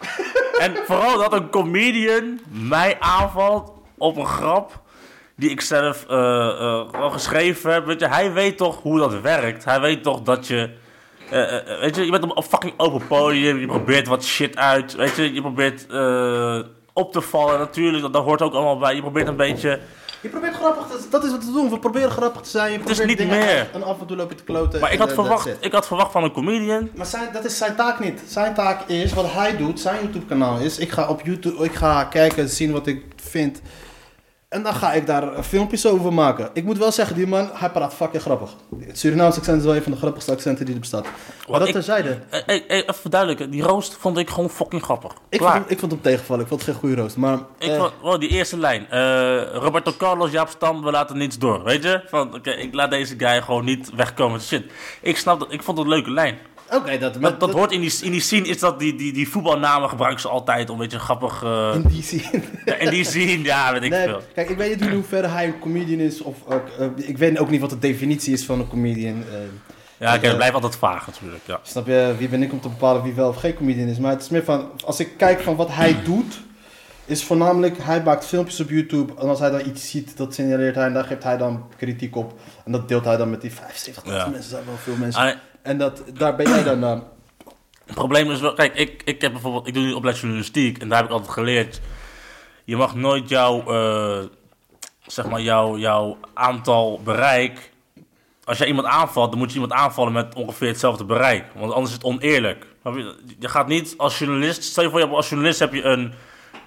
en 0.58 0.76
vooral 0.86 1.18
dat 1.18 1.32
een 1.32 1.50
comedian 1.50 2.40
mij 2.48 2.96
aanvalt 3.00 3.72
op 3.98 4.16
een 4.16 4.26
grap. 4.26 4.80
Die 5.36 5.50
ik 5.50 5.60
zelf 5.60 6.04
wel 6.06 7.10
geschreven 7.10 7.72
heb. 7.72 7.86
Weet 7.86 8.00
je, 8.00 8.08
hij 8.08 8.32
weet 8.32 8.56
toch 8.56 8.82
hoe 8.82 8.98
dat 8.98 9.20
werkt. 9.20 9.64
Hij 9.64 9.80
weet 9.80 10.02
toch 10.02 10.22
dat 10.22 10.46
je. 10.46 10.70
eh, 11.30 11.80
weet 11.80 11.96
je, 11.96 12.04
je 12.04 12.10
bent 12.10 12.24
op 12.24 12.36
een 12.36 12.42
fucking 12.42 12.72
open 12.76 13.06
podium. 13.06 13.58
Je 13.58 13.66
probeert 13.66 14.06
wat 14.06 14.24
shit 14.24 14.56
uit. 14.56 14.94
Weet 14.94 15.16
je, 15.16 15.32
je 15.32 15.40
probeert 15.40 15.86
op 16.92 17.12
te 17.12 17.20
vallen. 17.20 17.58
Natuurlijk, 17.58 18.02
dat, 18.02 18.12
dat 18.12 18.24
hoort 18.24 18.42
ook 18.42 18.54
allemaal 18.54 18.78
bij. 18.78 18.94
Je 18.94 19.00
probeert 19.00 19.28
een 19.28 19.36
beetje. 19.36 19.80
Je 20.20 20.28
probeert 20.28 20.54
grappig 20.54 20.86
te 20.86 21.06
Dat 21.10 21.24
is 21.24 21.30
wat 21.30 21.44
we 21.44 21.52
doen. 21.52 21.70
We 21.70 21.78
proberen 21.78 22.10
grappig 22.10 22.42
te 22.42 22.48
zijn. 22.48 22.72
Je 22.72 22.78
is 22.78 22.96
probeert 22.96 23.18
niet 23.18 23.28
meer. 23.28 23.70
En 23.72 23.82
af 23.82 24.00
en 24.00 24.06
toe 24.06 24.16
loop 24.16 24.30
je 24.30 24.36
te 24.36 24.44
kloten. 24.44 24.80
Maar 24.80 24.92
ik 24.92 25.00
en, 25.00 25.04
had, 25.06 25.14
verwacht, 25.14 25.48
ik 25.60 25.72
had 25.72 25.86
verwacht 25.86 26.12
van 26.12 26.24
een 26.24 26.32
comedian. 26.32 26.90
Maar 26.94 27.06
zijn, 27.06 27.28
dat 27.32 27.44
is 27.44 27.58
zijn 27.58 27.74
taak 27.76 28.00
niet. 28.00 28.20
Zijn 28.26 28.54
taak 28.54 28.88
is, 28.88 29.12
wat 29.12 29.32
hij 29.32 29.56
doet, 29.56 29.80
zijn 29.80 30.02
YouTube-kanaal 30.02 30.58
is... 30.58 30.78
Ik 30.78 30.90
ga 30.90 31.08
op 31.08 31.20
YouTube, 31.24 31.64
ik 31.64 31.74
ga 31.74 32.04
kijken, 32.04 32.48
zien 32.48 32.72
wat 32.72 32.86
ik 32.86 33.04
vind. 33.16 33.60
En 34.48 34.62
dan 34.62 34.74
ga 34.74 34.92
ik 34.92 35.06
daar 35.06 35.42
filmpjes 35.42 35.86
over 35.86 36.12
maken. 36.12 36.50
Ik 36.52 36.64
moet 36.64 36.78
wel 36.78 36.92
zeggen, 36.92 37.16
die 37.16 37.26
man, 37.26 37.50
hij 37.52 37.70
praat 37.70 37.94
fucking 37.94 38.22
grappig. 38.22 38.50
Het 38.86 38.98
Surinaamse 38.98 39.38
accent 39.38 39.58
is 39.58 39.64
wel 39.64 39.76
een 39.76 39.82
van 39.82 39.92
de 39.92 39.98
grappigste 39.98 40.32
accenten 40.32 40.64
die 40.64 40.74
er 40.74 40.80
bestaat. 40.80 41.06
Maar 41.48 41.58
dat 41.58 41.68
ik- 41.68 41.74
terzijde. 41.74 42.18
Eh, 42.30 42.40
eh, 42.46 42.56
eh, 42.68 42.76
even 42.76 42.94
verduidelijken, 42.94 43.50
die 43.50 43.62
roost 43.62 43.96
vond 44.00 44.18
ik 44.18 44.30
gewoon 44.30 44.50
fucking 44.50 44.82
grappig. 44.82 45.12
Ik 45.28 45.40
vond, 45.40 45.52
hem, 45.52 45.64
ik 45.66 45.78
vond 45.78 45.92
hem 45.92 46.00
tegenvallen. 46.00 46.42
Ik 46.42 46.48
vond 46.48 46.60
het 46.60 46.70
geen 46.70 46.78
goede 46.80 46.94
roost. 47.02 47.16
Maar 47.16 47.38
Ik 47.58 47.68
eh, 47.68 47.76
vond, 47.78 47.92
oh, 48.02 48.18
die 48.18 48.28
eerste 48.28 48.58
lijn. 48.58 48.90
eh, 48.90 49.42
Roberto 49.52 49.92
Carlos, 49.98 50.30
Jaap 50.30 50.48
Stam, 50.48 50.82
we 50.82 50.90
laten 50.90 51.16
niets 51.18 51.38
door. 51.38 51.62
Weet 51.64 51.82
je? 51.82 52.02
Van, 52.08 52.34
oké, 52.34 52.50
ik 52.50 52.74
laat 52.74 52.90
deze 52.90 53.14
guy 53.18 53.42
gewoon 53.42 53.64
niet 53.64 53.90
wegkomen 53.94 54.40
shit. 54.40 54.72
Ik 55.00 55.16
snap 55.16 55.40
dat, 55.40 55.52
ik 55.52 55.62
vond 55.62 55.78
het 55.78 55.86
een 55.86 55.92
leuke 55.92 56.10
lijn. 56.10 56.38
Oké, 56.72 56.98
dat, 56.98 57.14
Dat, 57.20 57.40
dat 57.40 57.52
hoort 57.52 57.72
in 57.72 57.80
die, 57.80 57.98
in 58.02 58.10
die 58.10 58.20
scene, 58.20 58.46
is 58.48 58.58
dat 58.58 58.78
die, 58.78 58.94
die, 58.94 59.12
die 59.12 59.28
voetbalnamen 59.28 59.88
gebruiken 59.88 60.20
ze 60.20 60.28
altijd 60.28 60.70
om 60.70 60.74
een 60.76 60.82
beetje 60.82 60.98
grappig... 60.98 61.42
eh, 61.42 61.70
in 61.74 61.82
die 61.82 62.02
scene. 62.02 62.42
ja, 62.64 62.74
in 62.74 62.90
die 62.90 63.04
scene, 63.04 63.42
ja, 63.42 63.72
weet 63.72 63.82
ik 63.82 63.90
Nee, 63.90 64.04
veel. 64.06 64.22
kijk, 64.34 64.48
ik 64.50 64.56
weet 64.56 64.70
niet 64.80 64.88
in 64.88 64.94
hoeverre 64.94 65.26
hij 65.26 65.46
een 65.46 65.58
comedian 65.58 66.00
is. 66.00 66.22
Of 66.22 66.36
eh, 66.48 66.86
ik 66.96 67.18
weet 67.18 67.38
ook 67.38 67.50
niet 67.50 67.60
wat 67.60 67.70
de 67.70 67.78
definitie 67.78 68.32
is 68.32 68.44
van 68.44 68.58
een 68.60 68.68
comedian. 68.68 69.24
eh. 69.32 69.38
Ja, 70.00 70.18
het 70.20 70.36
blijft 70.36 70.54
altijd 70.54 70.76
vaag 70.76 71.06
natuurlijk, 71.06 71.42
ja. 71.46 71.60
Snap 71.62 71.86
je, 71.86 72.14
wie 72.18 72.28
ben 72.28 72.42
ik 72.42 72.52
om 72.52 72.60
te 72.60 72.68
bepalen 72.68 73.02
wie 73.02 73.12
wel 73.12 73.28
of 73.28 73.36
geen 73.36 73.54
comedian 73.54 73.88
is? 73.88 73.98
Maar 73.98 74.10
het 74.12 74.22
is 74.22 74.28
meer 74.28 74.44
van, 74.44 74.70
als 74.84 75.00
ik 75.00 75.08
kijk 75.16 75.40
van 75.40 75.56
wat 75.56 75.68
hij 75.74 75.96
doet, 76.04 76.40
is 77.04 77.24
voornamelijk, 77.24 77.76
hij 77.80 78.02
maakt 78.02 78.24
filmpjes 78.26 78.60
op 78.60 78.70
YouTube 78.70 79.12
en 79.20 79.28
als 79.28 79.38
hij 79.38 79.50
dan 79.50 79.66
iets 79.66 79.90
ziet, 79.90 80.16
dat 80.16 80.34
signaleert 80.34 80.74
hij 80.74 80.84
en 80.86 80.92
daar 80.92 81.04
geeft 81.04 81.22
hij 81.22 81.36
dan 81.36 81.64
kritiek 81.76 82.16
op. 82.16 82.40
En 82.64 82.72
dat 82.72 82.88
deelt 82.88 83.04
hij 83.04 83.16
dan 83.16 83.30
met 83.30 83.40
die 83.40 83.50
75.000 83.50 83.56
Ja. 84.04 84.26
mensen, 84.28 84.50
zijn 84.50 84.64
wel 84.66 84.76
veel 84.76 84.96
mensen. 84.96 85.22
Ah, 85.22 85.34
En 85.68 85.78
dat, 85.78 86.02
daar 86.14 86.36
ben 86.36 86.48
jij 86.48 86.64
dan... 86.64 86.84
eh, 86.84 86.98
Het 87.86 87.94
probleem 87.94 88.30
is 88.30 88.40
wel, 88.40 88.52
kijk, 88.52 88.74
ik, 88.74 89.02
ik 89.04 89.20
heb 89.20 89.32
bijvoorbeeld, 89.32 89.66
ik 89.66 89.74
doe 89.74 89.82
nu 89.82 89.92
opleiding 89.92 90.24
journalistiek 90.24 90.78
en 90.78 90.88
daar 90.88 90.98
heb 90.98 91.06
ik 91.06 91.12
altijd 91.12 91.32
geleerd, 91.32 91.80
je 92.64 92.76
mag 92.76 92.94
nooit 92.94 93.28
jouw, 93.28 93.72
eh, 93.72 94.24
zeg 95.06 95.28
maar, 95.28 95.40
jouw, 95.40 95.76
jouw 95.78 96.16
aantal 96.34 97.00
bereik, 97.04 97.72
als 98.44 98.58
jij 98.58 98.66
iemand 98.66 98.86
aanvalt, 98.86 99.30
dan 99.30 99.38
moet 99.38 99.48
je 99.48 99.54
iemand 99.60 99.72
aanvallen 99.72 100.12
met 100.12 100.34
ongeveer 100.34 100.68
hetzelfde 100.68 101.04
bereik, 101.04 101.44
want 101.54 101.72
anders 101.72 101.88
is 101.88 101.96
het 101.96 102.04
oneerlijk. 102.04 102.66
Je 103.38 103.48
gaat 103.48 103.66
niet 103.68 103.94
als 103.96 104.18
journalist, 104.18 104.62
stel 104.62 104.84
je 104.84 104.90
voor, 104.90 105.04
als 105.04 105.28
journalist 105.28 105.58
heb 105.58 105.72
je 105.72 105.82
een, 105.82 106.12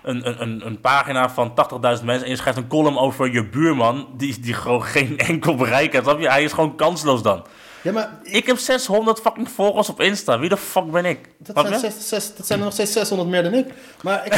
een, 0.01 0.41
een, 0.41 0.65
een, 0.65 0.79
pagina 0.79 1.29
van 1.29 1.49
80.000 1.49 1.79
mensen 1.81 2.23
en 2.23 2.29
je 2.29 2.35
schrijft 2.35 2.57
een 2.57 2.67
column 2.67 2.97
over 2.97 3.31
je 3.31 3.45
buurman, 3.45 4.07
die, 4.17 4.39
die 4.39 4.53
gewoon 4.53 4.83
geen 4.83 5.17
enkel 5.17 5.55
bereik 5.55 5.93
heeft? 5.93 6.05
Hij 6.05 6.43
is 6.43 6.53
gewoon 6.53 6.75
kansloos 6.75 7.21
dan. 7.21 7.45
Ja, 7.83 7.91
maar 7.91 8.09
Ik 8.23 8.45
heb 8.45 8.57
600 8.57 9.19
fucking 9.19 9.49
volgers 9.49 9.89
op 9.89 10.01
Insta. 10.01 10.39
Wie 10.39 10.49
de 10.49 10.57
fuck 10.57 10.91
ben 10.91 11.05
ik? 11.05 11.29
Dat 11.37 11.67
zijn, 11.67 11.79
zes, 11.79 12.07
zes- 12.07 12.35
dat 12.35 12.45
zijn 12.47 12.59
er 12.59 12.65
nog 12.65 12.73
steeds 12.73 12.91
600 12.91 13.29
meer 13.29 13.43
dan 13.43 13.53
ik. 13.53 13.65
Maar, 14.03 14.25
ik, 14.25 14.31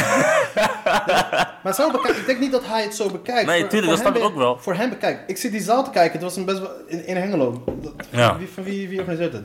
maar 1.64 1.74
zo 1.74 1.90
bekijk, 1.90 2.16
ik 2.16 2.26
denk 2.26 2.38
niet 2.38 2.52
dat 2.52 2.66
hij 2.66 2.82
het 2.82 2.94
zo 2.94 3.10
bekijkt. 3.10 3.46
Nee, 3.46 3.66
tuurlijk, 3.66 3.90
dat 3.90 4.00
snap 4.00 4.16
ik 4.16 4.22
ook 4.22 4.34
wel. 4.36 4.58
Voor 4.58 4.74
hem 4.74 4.88
bekijk. 4.90 5.24
Ik 5.26 5.36
zit 5.36 5.52
die 5.52 5.60
zaal 5.62 5.84
te 5.84 5.90
kijken. 5.90 6.12
Het 6.12 6.22
was 6.22 6.36
een 6.36 6.44
best 6.44 6.58
wel 6.58 6.70
in, 6.86 7.06
in 7.06 7.16
Hengelo. 7.16 7.64
Dat- 7.80 7.92
Ja. 8.10 8.38
Wie, 8.38 8.48
van 8.48 8.62
wie, 8.62 8.88
wie 8.88 8.98
organiseert 8.98 9.32
het? 9.32 9.44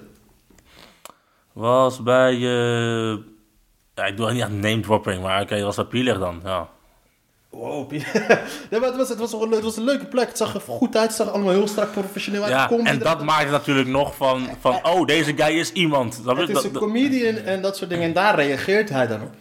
Was 1.54 2.04
bij... 2.04 2.34
eh 2.34 3.18
ja, 3.96 4.06
ik 4.06 4.18
doe 4.18 4.32
niet 4.32 4.44
aan 4.44 4.60
name 4.60 4.80
dropping, 4.80 5.22
maar 5.22 5.42
oké, 5.42 5.56
dat 5.56 5.64
was 5.64 5.76
bij 5.76 5.86
Pielig 5.86 6.20
dan. 6.20 6.42
Ja. 6.44 6.70
Wow. 7.50 7.92
ja, 7.94 8.00
maar 8.70 8.82
het 8.82 8.96
was, 8.96 9.10
het, 9.10 9.18
was, 9.20 9.34
een- 9.34 9.52
het 9.52 9.64
was 9.64 9.78
een 9.78 9.84
leuke 9.84 10.06
plek. 10.06 10.28
Het 10.28 10.38
zag 10.38 10.54
er 10.54 10.62
goed 10.62 10.96
uit. 10.96 11.08
Het 11.08 11.16
zag 11.16 11.28
er 11.28 11.34
allemaal 11.34 11.54
heel 11.54 11.68
strak 11.68 11.92
professioneel 11.92 12.44
uit. 12.44 12.52
ja, 12.52 12.70
en 12.84 13.00
dat 13.00 13.24
maakt 13.24 13.42
het 13.44 13.52
natuurlijk 13.52 13.88
nog 13.88 14.16
van, 14.16 14.50
van 14.60 14.80
oh, 14.84 15.06
deze 15.06 15.34
guy 15.36 15.58
is 15.60 15.72
iemand. 15.72 16.22
Je? 16.24 16.30
Het 16.30 16.48
is 16.50 16.54
Dat- 16.56 16.64
een 16.64 16.72
dat- 16.74 16.82
comedian 16.82 17.36
en 17.36 17.62
dat 17.62 17.78
soort 17.78 17.90
dingen. 17.90 18.06
En 18.06 18.14
daar 18.14 18.36
reageert 18.36 18.90
hij 18.90 19.08
dan 19.08 19.22
op. 19.22 19.34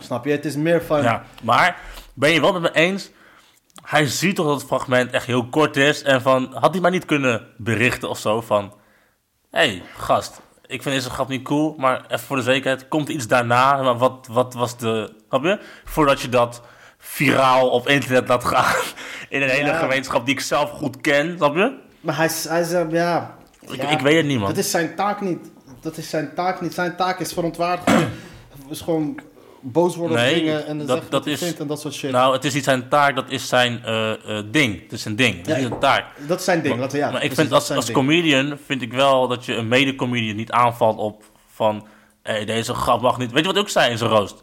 Snap 0.00 0.24
je? 0.24 0.30
Het 0.30 0.44
is 0.44 0.56
meer 0.56 0.82
van... 0.82 1.02
ja, 1.02 1.24
maar 1.42 1.76
ben 2.14 2.30
je 2.30 2.40
wel 2.40 2.52
met 2.52 2.62
me 2.62 2.72
eens? 2.72 3.10
Hij 3.82 4.06
ziet 4.06 4.36
toch 4.36 4.46
dat 4.46 4.54
het 4.58 4.66
fragment 4.66 5.10
echt 5.12 5.26
heel 5.26 5.46
kort 5.48 5.76
is. 5.76 6.02
En 6.02 6.22
van, 6.22 6.54
had 6.54 6.72
hij 6.72 6.80
maar 6.80 6.90
niet 6.90 7.04
kunnen 7.04 7.46
berichten 7.56 8.08
of 8.08 8.18
zo 8.18 8.40
van... 8.40 8.72
Hé, 9.50 9.58
hey, 9.66 9.82
gast, 9.96 10.40
ik 10.66 10.82
vind 10.82 10.94
deze 10.94 11.10
grap 11.10 11.28
niet 11.28 11.42
cool, 11.42 11.74
maar 11.78 12.04
even 12.06 12.18
voor 12.26 12.36
de 12.36 12.42
zekerheid, 12.42 12.88
komt 12.88 13.08
er 13.08 13.14
iets 13.14 13.26
daarna? 13.26 13.82
Maar 13.82 13.98
wat, 13.98 14.26
wat 14.30 14.54
was 14.54 14.76
de... 14.78 15.12
Snap 15.28 15.44
je? 15.44 15.58
Voordat 15.84 16.20
je 16.20 16.28
dat 16.28 16.62
viraal 17.12 17.68
op 17.70 17.88
internet 17.88 18.28
laat 18.28 18.44
gaan 18.44 18.74
in 19.28 19.42
een 19.42 19.48
hele 19.48 19.66
Ja. 19.68 19.78
gemeenschap 19.78 20.24
die 20.26 20.34
ik 20.34 20.40
zelf 20.40 20.70
goed 20.70 21.00
ken, 21.00 21.34
snap 21.36 21.54
je? 21.56 21.72
Maar 22.00 22.16
hij, 22.16 22.26
is- 22.26 22.44
hij 22.48 22.60
is... 22.60 22.72
eh, 22.72 22.90
ja, 22.90 23.36
Ik, 23.60 23.82
ja. 23.82 23.88
ik 23.88 24.00
weet 24.00 24.16
het 24.16 24.26
niet, 24.26 24.38
man. 24.38 24.48
Dat 24.48 24.56
is 24.56 24.70
zijn 24.70 24.94
taak 24.96 25.20
niet. 25.20 25.50
Dat 25.80 25.96
is 25.96 26.10
zijn 26.10 26.30
taak 26.34 26.60
niet. 26.60 26.74
Zijn 26.74 26.96
taak 26.96 27.20
is 27.20 27.32
verontwaardigen. 27.32 28.10
is 28.70 28.80
gewoon 28.80 29.20
boos 29.60 29.96
worden 29.96 30.16
Nee, 30.16 30.30
op 30.34 30.38
dingen 30.38 30.66
en 30.66 30.78
dat- 30.78 30.86
zeggen 30.88 31.10
dat 31.10 31.26
is- 31.26 31.38
vindt 31.38 31.60
en 31.60 31.66
dat 31.66 31.80
soort 31.80 31.94
shit. 31.94 32.10
Nou, 32.10 32.32
het 32.34 32.44
is 32.44 32.54
niet 32.54 32.64
zijn 32.64 32.88
taak, 32.88 33.14
dat 33.14 33.30
is 33.30 33.48
zijn 33.48 33.84
eh, 33.84 34.12
eh, 34.38 34.44
ding. 34.50 34.82
Het 34.82 34.92
is 34.92 35.02
zijn 35.02 35.16
ding, 35.16 35.36
het 35.36 35.46
is 35.46 35.52
Ja, 35.52 35.58
niet 35.58 35.68
zijn 35.68 35.80
taak. 35.80 36.04
dat 36.26 36.38
is 36.38 36.44
zijn 36.44 36.62
ding. 36.62 36.90
we, 36.90 36.96
ja, 36.98 37.10
maar 37.10 37.24
ik 37.24 37.32
vind 37.34 37.50
dat 37.50 37.58
als, 37.58 37.70
als 37.70 37.84
ding. 37.84 37.96
comedian 37.98 38.58
vind 38.66 38.82
ik 38.82 38.92
wel 38.92 39.28
dat 39.28 39.44
je 39.44 39.54
een 39.54 39.68
mede-comedian 39.68 40.36
niet 40.36 40.50
aanvalt 40.50 40.98
op 40.98 41.24
van 41.54 41.86
hey, 42.22 42.44
deze 42.44 42.74
grap 42.74 43.00
mag 43.00 43.18
niet. 43.18 43.30
Weet 43.32 43.40
je 43.40 43.46
wat 43.46 43.56
ik 43.56 43.62
ook 43.62 43.68
zei 43.68 43.90
in 43.90 43.98
zijn 43.98 44.10
roost? 44.10 44.40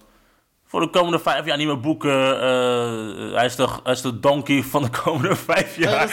Voor 0.69 0.79
de 0.81 0.89
komende 0.89 1.19
vijf 1.19 1.45
jaar 1.45 1.57
niet 1.57 1.67
meer 1.67 1.79
boeken. 1.79 2.41
eh, 2.41 3.35
hij, 3.35 3.45
is 3.45 3.55
de, 3.55 3.67
hij 3.83 3.93
is 3.93 4.01
de 4.01 4.19
donkey 4.19 4.63
van 4.63 4.81
de 4.83 4.89
komende 5.03 5.35
vijf 5.49 5.75
Ja, 5.77 5.89
jaar. 5.89 6.07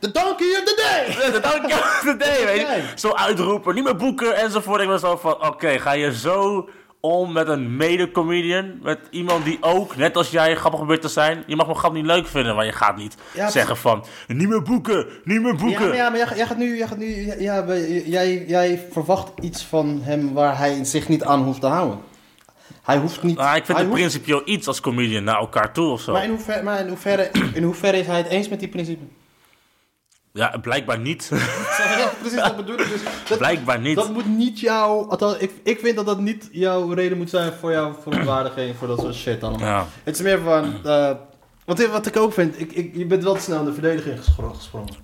de, 0.00 0.10
donkey 0.10 0.46
of 0.58 0.62
the 0.64 0.74
day! 0.76 1.30
De 1.32 1.40
donkey 1.40 1.72
of 1.78 2.00
the 2.04 2.16
day, 2.18 2.44
weet 2.44 2.60
je? 2.60 2.82
Zo 2.94 3.12
uitroepen, 3.14 3.74
niet 3.74 3.84
meer 3.84 3.96
boeken 3.96 4.36
enzovoort. 4.36 4.80
Ik 4.80 4.88
was 4.88 5.00
zo 5.00 5.16
van, 5.16 5.46
oké, 5.46 5.78
ga 5.78 5.92
je 5.92 6.14
zo 6.14 6.68
om 7.00 7.32
met 7.32 7.48
een 7.48 7.76
mede-comedian? 7.76 8.78
Met 8.82 8.98
iemand 9.10 9.44
die 9.44 9.58
ook, 9.60 9.96
net 9.96 10.16
als 10.16 10.30
jij, 10.30 10.54
grappig 10.56 10.80
probeert 10.80 11.02
te 11.02 11.08
zijn? 11.08 11.44
Je 11.46 11.56
mag 11.56 11.66
mijn 11.66 11.78
grap 11.78 11.92
niet 11.92 12.04
leuk 12.06 12.26
vinden, 12.26 12.54
maar 12.54 12.64
je 12.64 12.72
gaat 12.72 12.96
niet 12.96 13.16
Ja, 13.34 13.50
zeggen 13.50 13.76
van... 13.76 14.04
Niet 14.26 14.48
meer 14.48 14.62
boeken, 14.62 15.06
niet 15.24 15.42
meer 15.42 15.52
Ja, 15.52 15.58
boeken. 15.58 15.88
maar, 15.88 15.96
ja, 15.96 16.08
maar 16.08 16.18
jij, 16.18 16.36
jij 16.36 16.46
gaat 16.46 16.56
nu, 16.56 16.76
jij, 16.76 16.86
gaat 16.86 16.98
nu 16.98 17.26
ja, 17.26 17.34
ja, 17.38 17.74
jij, 18.04 18.44
jij 18.46 18.86
verwacht 18.92 19.30
iets 19.40 19.64
van 19.64 20.00
hem 20.02 20.32
waar 20.32 20.58
hij 20.58 20.84
zich 20.84 21.08
niet 21.08 21.22
aan 21.24 21.42
hoeft 21.42 21.60
te 21.60 21.66
houden. 21.66 21.98
Hij 22.82 22.96
hoeft 22.96 23.22
niet... 23.22 23.36
Nou, 23.36 23.56
ik 23.56 23.64
vind 23.64 23.78
het 23.78 23.86
hoeft- 23.86 23.98
principieel 23.98 24.42
iets 24.44 24.66
als 24.66 24.80
comedian 24.80 25.24
naar 25.24 25.38
elkaar 25.38 25.72
toe 25.72 25.90
of 25.90 26.00
zo. 26.00 26.12
Maar, 26.12 26.24
in 26.24 26.30
hoeverre, 26.30 26.62
maar 26.62 26.80
in, 26.80 26.88
hoeverre, 26.88 27.30
in 27.54 27.62
hoeverre 27.62 27.98
is 27.98 28.06
hij 28.06 28.16
het 28.16 28.26
eens 28.26 28.48
met 28.48 28.58
die 28.60 28.68
principe? 28.68 29.04
Ja, 30.32 30.58
blijkbaar 30.62 30.98
niet. 30.98 31.30
Ja, 31.98 32.12
precies, 32.20 32.38
dat 32.38 32.56
bedoel 32.56 32.78
ik 32.80 32.88
dus. 32.88 33.00
Dat, 33.28 33.38
blijkbaar 33.38 33.80
niet. 33.80 33.96
Dat 33.96 34.12
moet 34.12 34.26
niet 34.36 34.60
jouw... 34.60 35.08
Althans, 35.08 35.36
ik, 35.36 35.52
ik 35.62 35.78
vind 35.80 35.96
dat 35.96 36.06
dat 36.06 36.20
niet 36.20 36.48
jouw 36.52 36.92
reden 36.92 37.18
moet 37.18 37.30
zijn 37.30 37.52
voor 37.52 37.72
jouw 37.72 37.96
verontwaardiging, 38.02 38.76
voor 38.76 38.88
dat 38.88 38.98
soort 39.00 39.14
shit 39.14 39.42
allemaal. 39.42 39.68
Ja. 39.68 39.86
Het 40.04 40.14
is 40.14 40.22
meer 40.22 40.38
van... 40.40 40.84
eh, 40.84 41.10
wat, 41.64 41.86
wat 41.86 42.06
ik 42.06 42.16
ook 42.16 42.32
vind, 42.32 42.60
ik, 42.60 42.72
ik, 42.72 42.96
je 42.96 43.06
bent 43.06 43.22
wel 43.24 43.34
te 43.34 43.40
snel 43.40 43.58
in 43.58 43.64
de 43.64 43.72
verdediging 43.72 44.18
gespro- 44.18 44.52
gesprongen. 44.52 44.94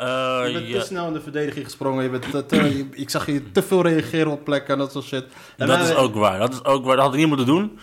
Eh, 0.00 0.40
Je 0.46 0.52
bent 0.52 0.66
ja, 0.68 0.80
te 0.80 0.86
snel 0.86 1.06
in 1.06 1.12
de 1.12 1.20
verdediging 1.20 1.64
gesprongen. 1.64 2.02
Je 2.02 2.10
bent 2.10 2.30
te, 2.30 2.46
te- 2.46 2.76
je- 2.76 2.88
ik 2.92 3.10
zag 3.10 3.26
je 3.26 3.52
te 3.52 3.62
veel 3.62 3.82
reageren 3.82 4.32
op 4.32 4.44
plekken 4.44 4.72
en 4.72 4.78
dat 4.78 4.92
soort 4.92 5.04
shit. 5.04 5.24
En 5.56 5.66
dat 5.66 5.78
wij- 5.78 5.88
is 5.90 5.94
ook 5.94 6.14
waar. 6.14 6.38
Dat 6.38 6.52
is 6.52 6.64
ook 6.64 6.84
waar. 6.84 6.96
Dat 6.96 7.04
had 7.04 7.14
ik 7.14 7.18
niet 7.20 7.28
moeten 7.28 7.46
doen. 7.46 7.78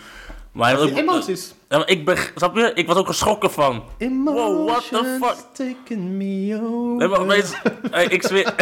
Maar, 0.52 0.78
ook- 0.78 0.96
Emoties. 0.96 1.54
Ja, 1.68 1.78
maar 1.78 1.88
ik 1.88 2.04
ben, 2.04 2.16
snap 2.34 2.56
je? 2.56 2.70
Ik 2.74 2.86
was 2.86 2.96
ook 2.96 3.06
geschrokken 3.06 3.50
van. 3.50 3.84
Emotions 3.98 4.40
Wow, 4.40 4.68
what 4.68 4.88
the 4.88 5.18
fuck? 5.22 5.36
taking 5.52 6.00
me 6.08 6.58
over. 6.62 6.96
Nee, 6.96 7.08
maar 7.08 7.20
opeens, 7.20 7.52
hey, 7.90 8.04
ik 8.04 8.22
zweer. 8.22 8.54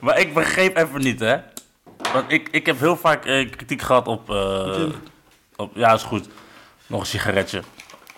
maar 0.00 0.18
ik 0.20 0.34
begreep 0.34 0.76
even 0.76 1.00
niet, 1.00 1.20
hè? 1.20 1.36
Want 2.12 2.32
ik, 2.32 2.48
ik 2.50 2.66
heb 2.66 2.78
heel 2.78 2.96
vaak 2.96 3.24
eh, 3.26 3.50
kritiek 3.50 3.82
gehad 3.82 4.06
op, 4.06 4.30
eh, 4.30 4.82
op. 5.56 5.76
Ja, 5.76 5.92
is 5.94 6.02
goed. 6.02 6.28
Nog 6.86 7.00
een 7.00 7.06
sigaretje. 7.06 7.62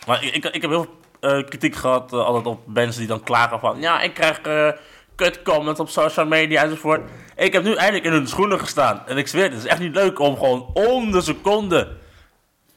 Maar 0.06 0.24
ik, 0.24 0.34
ik, 0.34 0.44
ik 0.44 0.62
heb 0.62 0.70
heel 0.70 0.82
veel 0.82 1.00
eh, 1.22 1.44
kritiek 1.48 1.74
gehad, 1.74 2.12
eh, 2.12 2.24
altijd 2.24 2.46
op 2.46 2.60
mensen 2.66 2.98
die 2.98 3.08
dan 3.08 3.22
klagen 3.22 3.60
van. 3.60 3.80
Ja, 3.80 4.00
ik 4.00 4.14
krijg 4.14 4.40
eh 4.40 4.68
kut 5.14 5.42
comments 5.42 5.80
op 5.80 5.88
social 5.88 6.26
media 6.26 6.62
enzovoort. 6.62 7.00
Ik 7.36 7.52
heb 7.52 7.62
nu 7.62 7.74
eindelijk 7.74 8.04
in 8.04 8.12
hun 8.12 8.28
schoenen 8.28 8.58
gestaan. 8.58 9.02
En 9.06 9.16
ik 9.16 9.28
zweer, 9.28 9.42
het 9.42 9.52
is 9.52 9.64
echt 9.64 9.78
niet 9.78 9.94
leuk 9.94 10.18
om 10.18 10.36
gewoon 10.36 10.70
om 10.74 11.10
de 11.10 11.20
seconde. 11.20 11.96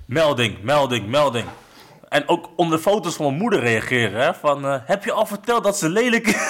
Melding, 0.06 0.62
melding, 0.62 1.08
melding. 1.08 1.46
En 2.10 2.28
ook 2.28 2.50
onder 2.56 2.80
foto's 2.80 3.16
van 3.16 3.26
mijn 3.26 3.38
moeder 3.38 3.60
reageren. 3.60 4.22
Hè? 4.22 4.34
Van, 4.34 4.64
heb 4.64 5.04
je 5.04 5.12
al 5.12 5.26
verteld 5.26 5.64
dat 5.64 5.78
ze 5.78 5.90
lelijk 5.90 6.28
is? 6.28 6.34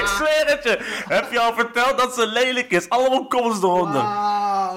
ik 0.00 0.06
zweer 0.06 0.44
het 0.46 0.62
je. 0.62 1.04
Heb 1.08 1.32
je 1.32 1.40
al 1.40 1.54
verteld 1.54 1.98
dat 1.98 2.14
ze 2.14 2.26
lelijk 2.26 2.70
is? 2.70 2.88
Allemaal 2.88 3.26
comments 3.26 3.62
eronder. 3.62 4.02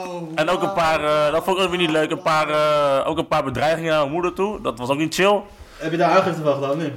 Wauw. 0.05 0.27
En 0.35 0.49
ook 0.49 0.61
een 0.63 0.73
paar, 0.73 1.03
eh, 1.03 1.31
dat 1.31 1.43
vond 1.43 1.57
ik 1.57 1.63
ook 1.63 1.69
weer 1.69 1.79
niet 1.79 1.89
leuk, 1.91 2.11
een 2.11 2.21
paar, 2.21 2.49
eh, 2.49 3.07
ook 3.09 3.17
een 3.17 3.27
paar 3.27 3.43
bedreigingen 3.43 3.89
naar 3.91 3.99
mijn 3.99 4.11
moeder 4.11 4.33
toe. 4.33 4.61
Dat 4.61 4.77
was 4.79 4.89
ook 4.89 4.97
niet 4.97 5.15
chill. 5.15 5.41
Heb 5.77 5.91
je 5.91 5.97
daar 5.97 6.09
aangifte 6.11 6.41
van 6.41 6.53
gedaan? 6.53 6.77
Nee. 6.77 6.93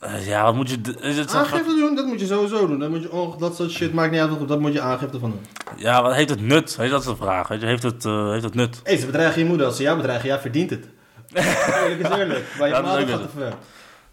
Eh, 0.00 0.26
ja, 0.26 0.42
wat 0.44 0.54
moet 0.54 0.70
je... 0.70 0.78
Is 1.00 1.16
het 1.18 1.30
zo- 1.30 1.36
Aangifte 1.38 1.74
doen, 1.74 1.94
dat 1.94 2.06
moet 2.06 2.20
je 2.20 2.26
sowieso 2.26 2.66
doen. 2.66 2.78
Dat, 2.78 2.90
moet 2.90 3.02
je, 3.02 3.12
oh, 3.12 3.38
dat 3.38 3.56
soort 3.56 3.70
shit 3.70 3.92
maakt 3.92 4.10
niet 4.10 4.20
uit, 4.20 4.48
dat 4.48 4.60
moet 4.60 4.72
je 4.72 4.80
aangifte 4.80 5.18
van 5.18 5.30
doen. 5.30 5.46
Ja, 5.76 6.02
wat 6.02 6.14
heeft 6.14 6.30
het 6.30 6.40
nut? 6.40 6.76
Weet 6.76 6.86
je, 6.86 6.92
dat 6.92 7.00
is 7.00 7.06
de 7.06 7.16
vraag. 7.16 7.48
Weet 7.48 7.60
je, 7.60 7.66
heeft, 7.66 7.82
het, 7.82 8.04
eh, 8.04 8.30
heeft 8.30 8.44
het 8.44 8.54
nut? 8.54 8.80
Hé, 8.84 8.96
ze 8.96 9.06
bedreigen 9.06 9.40
je 9.42 9.46
moeder. 9.48 9.66
Als 9.66 9.76
ze 9.76 9.82
jou 9.82 9.96
bedreigen, 9.96 10.28
jij 10.28 10.38
verdient 10.38 10.70
het. 10.70 10.88
Eerlijk 11.34 12.00
is 12.10 12.16
eerlijk. 12.18 12.44
Maar 12.58 12.68
je 12.68 12.74
Ja, 12.74 12.82
gaat 12.82 13.06
te 13.06 13.28
ver. 13.38 13.52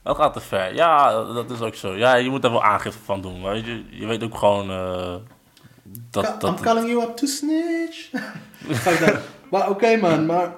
Dat 0.04 0.16
gaat 0.18 0.34
te 0.34 0.40
ver. 0.40 0.76
Ja, 0.76 1.24
dat 1.34 1.52
is 1.52 1.62
ook 1.62 1.76
zo. 1.76 1.96
Ja, 1.96 2.16
je 2.16 2.30
moet 2.30 2.42
daar 2.42 2.52
wel 2.52 2.64
aangifte 2.64 3.00
van 3.06 3.22
doen. 3.22 3.44
Weet 3.44 3.66
je, 3.66 3.84
je 3.90 4.06
weet 4.06 4.24
ook 4.24 4.38
gewoon 4.38 4.70
eh, 4.70 5.14
dat... 6.12 6.26
Ka- 6.26 6.36
dat 6.40 6.50
I'm 6.50 6.64
calling 6.66 6.88
you 6.90 7.04
up 7.04 7.16
to 7.16 7.26
snitch. 7.28 8.10
Maar 9.52 9.70
oké 9.70 9.96
man, 9.98 10.26
maar... 10.26 10.52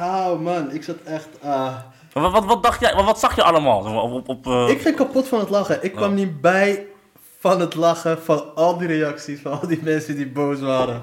Oh 0.00 0.40
man, 0.40 0.72
ik 0.72 0.82
zat 0.82 0.96
echt... 1.04 1.28
ah. 1.42 1.74
wat, 2.12 2.32
wat, 2.32 2.44
wat 2.44 2.62
dacht 2.62 2.80
jij? 2.80 2.94
Wat, 2.94 3.04
wat 3.04 3.18
zag 3.20 3.34
je 3.36 3.42
allemaal? 3.42 3.78
Op, 4.02 4.12
op, 4.12 4.28
op, 4.28 4.46
eh, 4.46 4.68
Ik 4.68 4.80
ging 4.80 4.96
kapot 4.96 5.28
van 5.28 5.38
het 5.38 5.50
lachen. 5.50 5.84
Ik 5.84 5.92
kwam 5.92 6.10
Oh. 6.10 6.16
niet 6.16 6.40
bij 6.40 6.86
van 7.40 7.60
het 7.60 7.74
lachen 7.74 8.22
van 8.22 8.54
al 8.54 8.78
die 8.78 8.86
reacties, 8.88 9.40
van 9.40 9.60
al 9.60 9.66
die 9.68 9.80
mensen 9.82 10.16
die 10.16 10.28
boos 10.28 10.60
waren. 10.60 11.02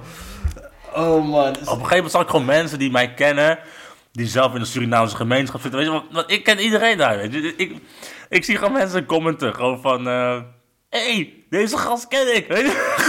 Oh 0.96 1.28
man. 1.30 1.48
Op 1.50 1.56
een 1.58 1.66
gegeven 1.66 1.90
moment 1.96 2.12
zag 2.12 2.22
ik 2.22 2.30
gewoon 2.30 2.46
mensen 2.46 2.80
die 2.80 2.92
mij 2.92 3.14
kennen, 3.14 3.60
die 4.12 4.28
zelf 4.28 4.54
in 4.54 4.60
de 4.60 4.66
Surinaamse 4.66 5.16
gemeenschap 5.16 5.62
zitten. 5.62 5.80
Weet 5.80 5.90
je, 5.92 6.02
want, 6.12 6.32
ik 6.32 6.44
ken 6.44 6.60
iedereen 6.60 6.98
daar. 6.98 7.18
Weet 7.18 7.34
je. 7.34 7.54
Ik, 7.56 7.76
ik 8.30 8.44
zie 8.44 8.58
gewoon 8.58 8.74
mensen 8.74 9.06
commenten, 9.06 9.56
gewoon 9.56 9.82
van, 9.82 10.06
hé, 10.06 10.42
hey, 11.00 11.34
deze 11.50 11.78
gast 11.78 12.08
ken 12.08 12.36
ik. 12.36 12.46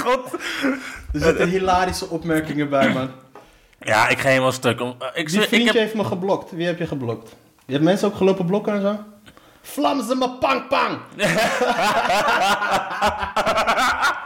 God. 0.05 0.33
Er 1.13 1.21
zitten 1.21 1.49
hilarische 1.49 2.09
opmerkingen 2.09 2.69
bij, 2.71 2.93
man. 2.93 3.11
Ja, 3.81 4.09
ik 4.09 4.19
ga 4.19 4.29
helemaal 4.29 4.53
stuk. 4.53 4.81
Om- 4.81 4.95
eh, 4.99 5.09
Ik, 5.15 5.29
Die 5.29 5.41
ik 5.41 5.49
vriendje 5.49 5.67
heb, 5.73 5.81
heeft 5.81 5.95
me 5.95 6.05
geblokt. 6.05 6.51
Wie 6.51 6.67
heb 6.67 6.79
je 6.79 6.87
geblokt? 6.87 7.35
Je 7.67 7.73
hebt 7.73 7.85
mensen 7.85 8.09
ook 8.09 8.17
gelopen 8.17 8.47
blokken 8.47 8.75
en 8.75 8.81
zo? 8.81 8.99
Vlam 9.63 10.03
ze 10.03 10.15
me 10.15 10.31
pang 10.31 10.69
pang! 10.69 10.99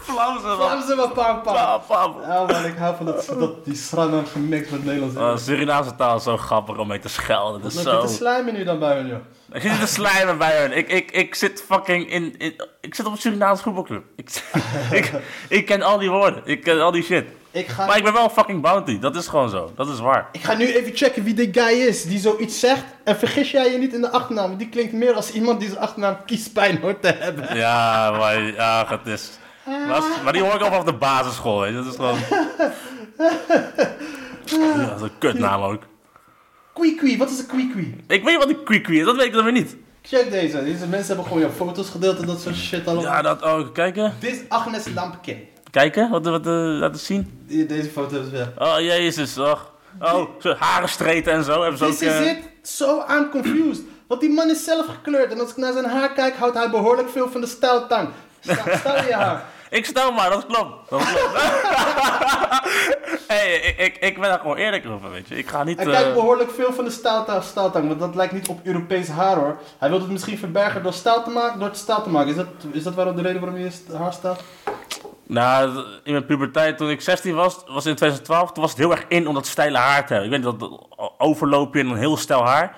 Vlam 0.00 0.38
Vlaamse 0.38 0.94
maar 0.94 1.08
pam 1.08 1.42
pam. 1.42 1.80
Pam. 1.86 2.20
Ja 2.20 2.44
man, 2.46 2.64
ik 2.64 2.76
hou 2.76 2.96
van 2.96 3.06
dat, 3.06 3.34
dat 3.38 3.64
die 3.64 3.74
Sranam 3.74 4.26
gemixt 4.26 4.70
met 4.70 4.84
Nederlands. 4.84 5.16
Oh, 5.16 5.36
Surinaamse 5.36 5.94
taal 5.96 6.16
is 6.16 6.22
zo 6.22 6.36
grappig 6.36 6.78
om 6.78 6.88
mee 6.88 6.98
te 6.98 7.08
schelden. 7.08 7.62
Wat 7.62 7.72
je 7.72 7.80
zo... 7.80 8.00
te 8.00 8.12
slijmen 8.12 8.54
nu 8.54 8.64
dan 8.64 8.78
bij 8.78 8.96
hun, 8.96 9.06
joh? 9.06 9.18
Ik 9.52 9.62
zit 9.62 9.70
niet 9.70 9.80
te 9.80 9.86
slijmen 9.86 10.38
bij 10.38 10.60
hun. 10.60 10.76
Ik, 10.76 10.88
ik, 10.88 11.10
ik 11.10 11.34
zit 11.34 11.64
fucking 11.66 12.10
in, 12.10 12.38
in... 12.38 12.54
Ik 12.80 12.94
zit 12.94 13.06
op 13.06 13.12
een 13.12 13.18
Surinaamse 13.18 13.62
voetbalclub. 13.62 14.04
Ik, 14.16 14.42
ik, 14.90 15.12
ik 15.48 15.66
ken 15.66 15.82
al 15.82 15.98
die 15.98 16.10
woorden. 16.10 16.42
Ik 16.44 16.62
ken 16.62 16.80
al 16.80 16.90
die 16.90 17.02
shit. 17.02 17.24
Ik 17.50 17.68
ga, 17.68 17.86
Maar 17.86 17.96
ik 17.96 18.04
ben 18.04 18.12
wel 18.12 18.28
fucking 18.28 18.62
bounty. 18.62 18.98
Dat 18.98 19.16
is 19.16 19.26
gewoon 19.26 19.50
zo. 19.50 19.72
Dat 19.76 19.88
is 19.88 19.98
waar. 19.98 20.28
ik 20.32 20.42
ga 20.42 20.54
nu 20.54 20.74
even 20.74 20.96
checken 20.96 21.24
wie 21.24 21.34
de 21.34 21.48
guy 21.52 21.86
is 21.86 22.02
die 22.02 22.18
zoiets 22.18 22.60
zegt. 22.60 22.84
En 23.04 23.16
vergis 23.16 23.50
jij 23.50 23.72
je 23.72 23.78
niet 23.78 23.94
in 23.94 24.00
de 24.00 24.10
achternaam. 24.10 24.56
Die 24.56 24.68
klinkt 24.68 24.92
meer 24.92 25.14
als 25.14 25.30
iemand 25.30 25.60
die 25.60 25.68
zijn 25.68 25.80
achternaam 25.80 26.16
kiespijn 26.26 26.80
hoort 26.80 27.02
te 27.02 27.14
hebben. 27.18 27.56
Ja, 27.56 28.10
maar... 28.10 28.42
Ja, 28.42 28.86
het 28.88 29.06
is... 29.06 29.30
Maar, 29.66 30.02
maar 30.24 30.32
die 30.32 30.42
hoor 30.42 30.54
ik 30.54 30.60
al 30.60 30.66
vanaf 30.68 30.84
de 30.84 30.92
basisschool, 30.92 31.60
weet 31.60 31.70
je. 31.70 31.76
Dat 31.76 31.86
is 31.86 31.94
gewoon... 31.96 32.18
Ja, 34.44 34.86
dat 34.86 34.96
is 34.96 35.02
een 35.02 35.18
kutnaam 35.18 35.62
ook. 35.62 35.82
Kwee 36.72 37.18
wat 37.18 37.30
is 37.30 37.38
een 37.38 37.46
kwee 37.46 37.94
Ik 38.06 38.24
weet 38.24 38.36
wat 38.36 38.46
die 38.46 38.62
kwikwie 38.62 38.98
is. 38.98 39.04
Dat 39.04 39.16
weet 39.16 39.26
ik 39.26 39.32
dan 39.32 39.44
weer 39.44 39.52
niet. 39.52 39.76
Check 40.02 40.30
deze. 40.30 40.64
Deze 40.64 40.86
mensen 40.86 41.06
hebben 41.06 41.24
gewoon 41.24 41.40
jouw 41.40 41.50
foto's 41.50 41.88
gedeeld 41.88 42.18
en 42.20 42.26
dat 42.26 42.40
soort 42.40 42.56
shit 42.56 42.86
allemaal. 42.86 43.04
Ja, 43.04 43.22
dat 43.22 43.42
ook. 43.42 43.74
Kijken. 43.74 44.14
Dit 44.18 44.32
is 44.32 44.40
Agnes 44.48 44.84
Lampkin. 44.94 45.48
Kijken. 45.70 46.10
Wat, 46.10 46.24
wat, 46.26 46.46
eh, 46.46 46.52
laten 46.52 47.00
zien. 47.00 47.42
Die- 47.46 47.66
Deze 47.66 47.88
foto 47.90 48.20
is 48.20 48.30
weg. 48.30 48.48
Oh, 48.58 48.80
jezus. 48.80 49.38
Och. 49.38 49.72
Oh, 50.00 50.22
zo 50.40 50.54
haren 50.58 50.88
streten 50.88 51.32
en 51.32 51.44
zo. 51.44 51.60
Hebben 51.62 51.78
ze 51.78 51.84
ook... 51.84 51.92
Eh, 52.00 52.30
it. 52.30 52.38
So 52.62 53.04
I'm 53.10 53.30
confused. 53.30 53.82
Want 54.08 54.20
die 54.20 54.30
man 54.30 54.50
is 54.50 54.64
zelf 54.64 54.86
gekleurd. 54.86 55.32
En 55.32 55.40
als 55.40 55.50
ik 55.50 55.56
naar 55.56 55.72
zijn 55.72 55.84
haar 55.84 56.12
kijk, 56.12 56.36
houdt 56.36 56.56
hij 56.56 56.70
behoorlijk 56.70 57.08
veel 57.10 57.30
van 57.30 57.40
de 57.40 57.46
stijltang. 57.46 58.08
Sta- 58.40 58.76
Stel 58.78 58.94
je 59.04 59.12
haar. 59.14 59.44
Ik 59.70 59.84
stel 59.84 60.12
maar, 60.12 60.30
dat 60.30 60.46
klopt. 60.46 60.90
Dat 60.90 61.02
klopt. 61.04 61.32
hey, 63.32 63.54
ik, 63.54 63.78
ik, 63.78 63.96
ik 63.96 64.20
ben 64.20 64.28
daar 64.28 64.38
gewoon 64.38 64.56
eerlijk 64.56 64.86
over, 64.86 65.10
weet 65.10 65.28
je. 65.28 65.36
Ik 65.36 65.48
ga 65.48 65.64
niet... 65.64 65.76
Hij 65.76 65.86
eh, 65.86 65.92
kijkt 65.92 66.14
behoorlijk 66.14 66.50
veel 66.50 66.72
van 66.72 66.84
de 66.84 66.90
stijltang. 66.90 67.88
Want 67.88 68.00
dat 68.00 68.14
lijkt 68.14 68.32
niet 68.32 68.48
op 68.48 68.60
Europees 68.64 69.08
haar 69.08 69.36
hoor. 69.36 69.58
Hij 69.78 69.88
wil 69.88 69.98
het 69.98 70.10
misschien 70.10 70.38
verbergen 70.38 70.82
door, 70.82 70.92
stijl 70.92 71.22
te 71.22 71.30
maken, 71.30 71.58
door 71.58 71.68
het 71.68 71.76
stijl 71.76 72.02
te 72.02 72.10
maken. 72.10 72.30
Is 72.30 72.36
dat, 72.36 72.46
is 72.72 72.82
dat 72.82 72.94
waarom 72.94 73.16
de 73.16 73.22
reden 73.22 73.40
waarom 73.40 73.58
je 73.58 73.70
haar 73.98 74.12
staat? 74.12 74.40
Nou, 75.26 75.84
in 76.04 76.12
mijn 76.12 76.26
puberteit, 76.26 76.78
toen 76.78 76.90
ik 76.90 77.00
16 77.00 77.34
was, 77.34 77.54
was 77.54 77.86
in 77.86 77.94
2012, 77.94 78.52
toen 78.52 78.62
was 78.62 78.70
het 78.70 78.80
heel 78.80 78.90
erg 78.90 79.04
in 79.08 79.28
om 79.28 79.34
dat 79.34 79.46
steile 79.46 79.78
haar 79.78 80.06
te 80.06 80.12
hebben. 80.12 80.32
Ik 80.32 80.42
weet 80.42 80.52
dat 80.52 80.60
dat 80.60 80.86
overloopje 81.18 81.80
en 81.80 81.86
een 81.86 81.96
heel 81.96 82.16
stijl 82.16 82.44
haar. 82.44 82.76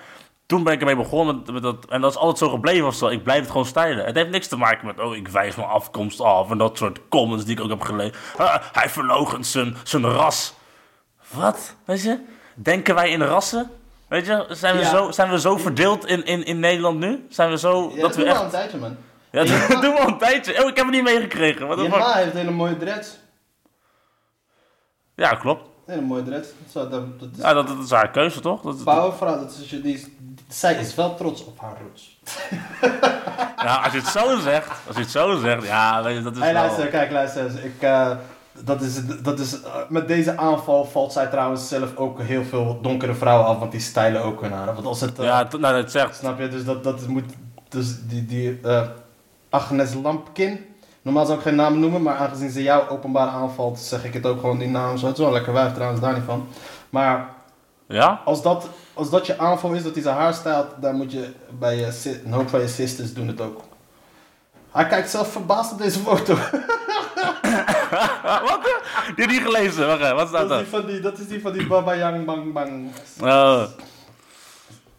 Toen 0.48 0.62
ben 0.62 0.72
ik 0.72 0.80
ermee 0.80 0.96
begonnen 0.96 1.36
met, 1.36 1.52
met 1.52 1.62
dat, 1.62 1.84
en 1.88 2.00
dat 2.00 2.10
is 2.10 2.16
altijd 2.16 2.38
zo 2.38 2.48
gebleven 2.48 2.86
of 2.86 2.94
zo. 2.94 3.06
Ik 3.06 3.22
blijf 3.22 3.40
het 3.40 3.50
gewoon 3.50 3.66
stijlen. 3.66 4.04
Het 4.04 4.14
heeft 4.16 4.30
niks 4.30 4.48
te 4.48 4.56
maken 4.56 4.86
met, 4.86 5.00
oh, 5.00 5.16
ik 5.16 5.28
wijs 5.28 5.54
mijn 5.56 5.68
afkomst 5.68 6.20
af 6.20 6.50
en 6.50 6.58
dat 6.58 6.76
soort 6.76 7.00
comments 7.08 7.44
die 7.44 7.56
ik 7.56 7.62
ook 7.62 7.68
heb 7.70 7.80
gelezen. 7.80 8.14
Ah, 8.36 8.54
hij 8.72 8.88
verloochent 8.88 9.46
zijn, 9.46 9.76
zijn 9.82 10.04
ras. 10.04 10.54
Wat? 11.30 11.74
Weet 11.84 12.02
je? 12.02 12.18
Denken 12.54 12.94
wij 12.94 13.10
in 13.10 13.22
rassen? 13.22 13.70
Weet 14.08 14.26
je, 14.26 14.46
zijn 14.50 14.76
we, 14.76 14.82
Ja. 14.82 14.90
zo, 14.90 15.10
zijn 15.10 15.30
we 15.30 15.40
zo 15.40 15.56
verdeeld 15.56 16.06
in, 16.06 16.24
in, 16.24 16.44
in 16.44 16.60
Nederland 16.60 16.98
nu? 16.98 17.26
Zijn 17.28 17.50
we 17.50 17.58
zo, 17.58 17.92
Ja, 17.94 18.00
dat 18.00 18.16
we 18.16 18.24
echt... 18.24 18.40
een 18.42 18.48
tijdje 18.50 18.78
man. 18.78 18.96
Ja, 19.30 19.44
dat 19.44 19.82
doen 19.82 19.94
we 19.94 20.00
al 20.00 20.08
een 20.08 20.18
tijdje. 20.18 20.62
Oh, 20.62 20.68
ik 20.68 20.76
heb 20.76 20.86
het 20.86 20.94
niet 20.94 21.02
meegekregen. 21.04 21.68
Je 21.68 21.76
fuck? 21.76 21.88
ma 21.88 22.12
heeft 22.12 22.32
hele 22.32 22.50
mooie 22.50 22.76
dreads. 22.76 23.18
Ja, 25.14 25.34
klopt. 25.34 25.68
Hele 25.86 26.00
mooie 26.02 26.22
dreads. 26.22 26.48
Dat, 26.72 26.90
dat 26.90 27.02
is 27.32 27.38
Ja, 27.38 27.52
dat, 27.52 27.68
dat 27.68 27.78
is 27.78 27.90
haar 27.90 28.10
keuze, 28.10 28.40
toch? 28.40 28.62
Dat, 28.62 28.84
powervrouw. 28.84 29.38
Dat 29.38 29.50
is, 29.50 29.68
die 29.68 29.94
is, 29.94 30.06
zij 30.48 30.74
is 30.74 30.94
wel 30.94 31.14
trots 31.14 31.44
op 31.44 31.60
haar 31.60 31.76
roots. 31.82 32.18
ja, 33.64 33.74
als 33.82 33.92
je 33.92 33.98
het 33.98 34.06
zo 34.06 34.38
zegt, 34.38 34.70
als 34.86 34.96
je 34.96 35.02
het 35.02 35.10
zo 35.10 35.36
zegt, 35.38 35.66
ja, 35.66 36.02
weet 36.02 36.16
je, 36.16 36.22
dat 36.22 36.36
is 36.36 36.42
Hey, 36.42 36.52
wel... 36.52 36.62
luister, 36.62 36.86
kijk, 36.86 37.10
luister. 37.10 37.44
eens. 37.44 37.54
Ik, 37.54 37.82
eh, 37.82 38.10
dat 38.64 38.80
is, 38.80 39.06
dat 39.22 39.38
is, 39.38 39.62
eh, 39.62 39.70
met 39.88 40.08
deze 40.08 40.36
aanval 40.36 40.84
valt 40.84 41.12
zij 41.12 41.26
trouwens 41.26 41.68
zelf 41.68 41.96
ook 41.96 42.20
heel 42.22 42.44
veel 42.44 42.78
donkere 42.82 43.14
vrouwen 43.14 43.46
af, 43.46 43.58
want 43.58 43.72
die 43.72 43.80
stijlen 43.80 44.22
ook 44.22 44.40
hun 44.40 44.52
haren. 44.52 44.74
Want 44.74 44.86
als 44.86 45.00
het, 45.00 45.18
eh, 45.18 45.24
Ja, 45.24 45.44
t- 45.46 45.58
nou, 45.60 45.82
dat 45.82 45.90
zegt... 45.90 46.16
snap 46.16 46.38
je, 46.38 46.48
dus 46.48 46.64
dat, 46.64 46.84
dat 46.84 47.06
moet, 47.06 47.24
dus 47.68 47.94
die, 48.06 48.26
die 48.26 48.58
eh, 48.62 48.82
Agnes 49.50 49.94
Lampkin, 50.02 50.64
normaal 51.02 51.24
zou 51.26 51.38
ik 51.38 51.44
geen 51.44 51.54
naam 51.54 51.78
noemen, 51.80 52.02
maar 52.02 52.16
aangezien 52.16 52.50
ze 52.50 52.62
jou 52.62 52.88
openbaar 52.88 53.28
aanvalt, 53.28 53.78
zeg 53.78 54.04
ik 54.04 54.12
het 54.12 54.26
ook 54.26 54.40
gewoon 54.40 54.58
die 54.58 54.68
naam. 54.68 54.96
Zo, 54.96 55.06
het 55.06 55.18
is 55.18 55.22
wel 55.24 55.32
lekker 55.32 55.52
wijf 55.52 55.72
trouwens, 55.74 56.00
daar 56.00 56.14
niet 56.14 56.24
van. 56.26 56.48
Maar 56.90 57.28
Ja? 57.88 58.20
als 58.24 58.42
dat, 58.42 58.68
als 58.98 59.10
dat 59.10 59.26
je 59.26 59.38
aanval 59.38 59.72
is, 59.72 59.82
dat 59.82 59.94
hij 59.94 60.02
zijn 60.02 60.16
haar 60.16 60.34
stijlt, 60.34 60.66
dan 60.80 60.96
moet 60.96 61.12
je 61.12 61.32
bij 61.58 61.76
je, 61.76 62.20
hoop 62.30 62.48
van 62.48 62.60
je 62.60 62.68
sisters 62.68 63.14
doen 63.14 63.28
het 63.28 63.40
ook. 63.40 63.60
Hij 64.70 64.86
kijkt 64.86 65.10
zelf 65.10 65.32
verbaasd 65.32 65.72
op 65.72 65.78
deze 65.78 65.98
foto. 65.98 66.34
Wat? 68.48 68.60
Die 69.16 69.24
heb 69.24 69.28
niet 69.28 69.42
gelezen. 69.42 69.86
Wacht 69.86 70.00
even, 70.02 70.14
wat 70.14 70.28
staat 70.28 70.48
Dat 70.48 70.50
er? 70.50 70.64
is 70.64 70.70
die 70.70 70.80
van 70.80 70.86
die, 70.86 71.00
dat 71.00 71.18
is 71.18 71.28
die 71.28 71.40
van 71.40 71.52
die 71.52 71.66
Baba 71.66 71.94
Yang 71.96 72.24
Bang 72.24 72.52
Bang. 72.52 72.90
Oh. 73.20 73.62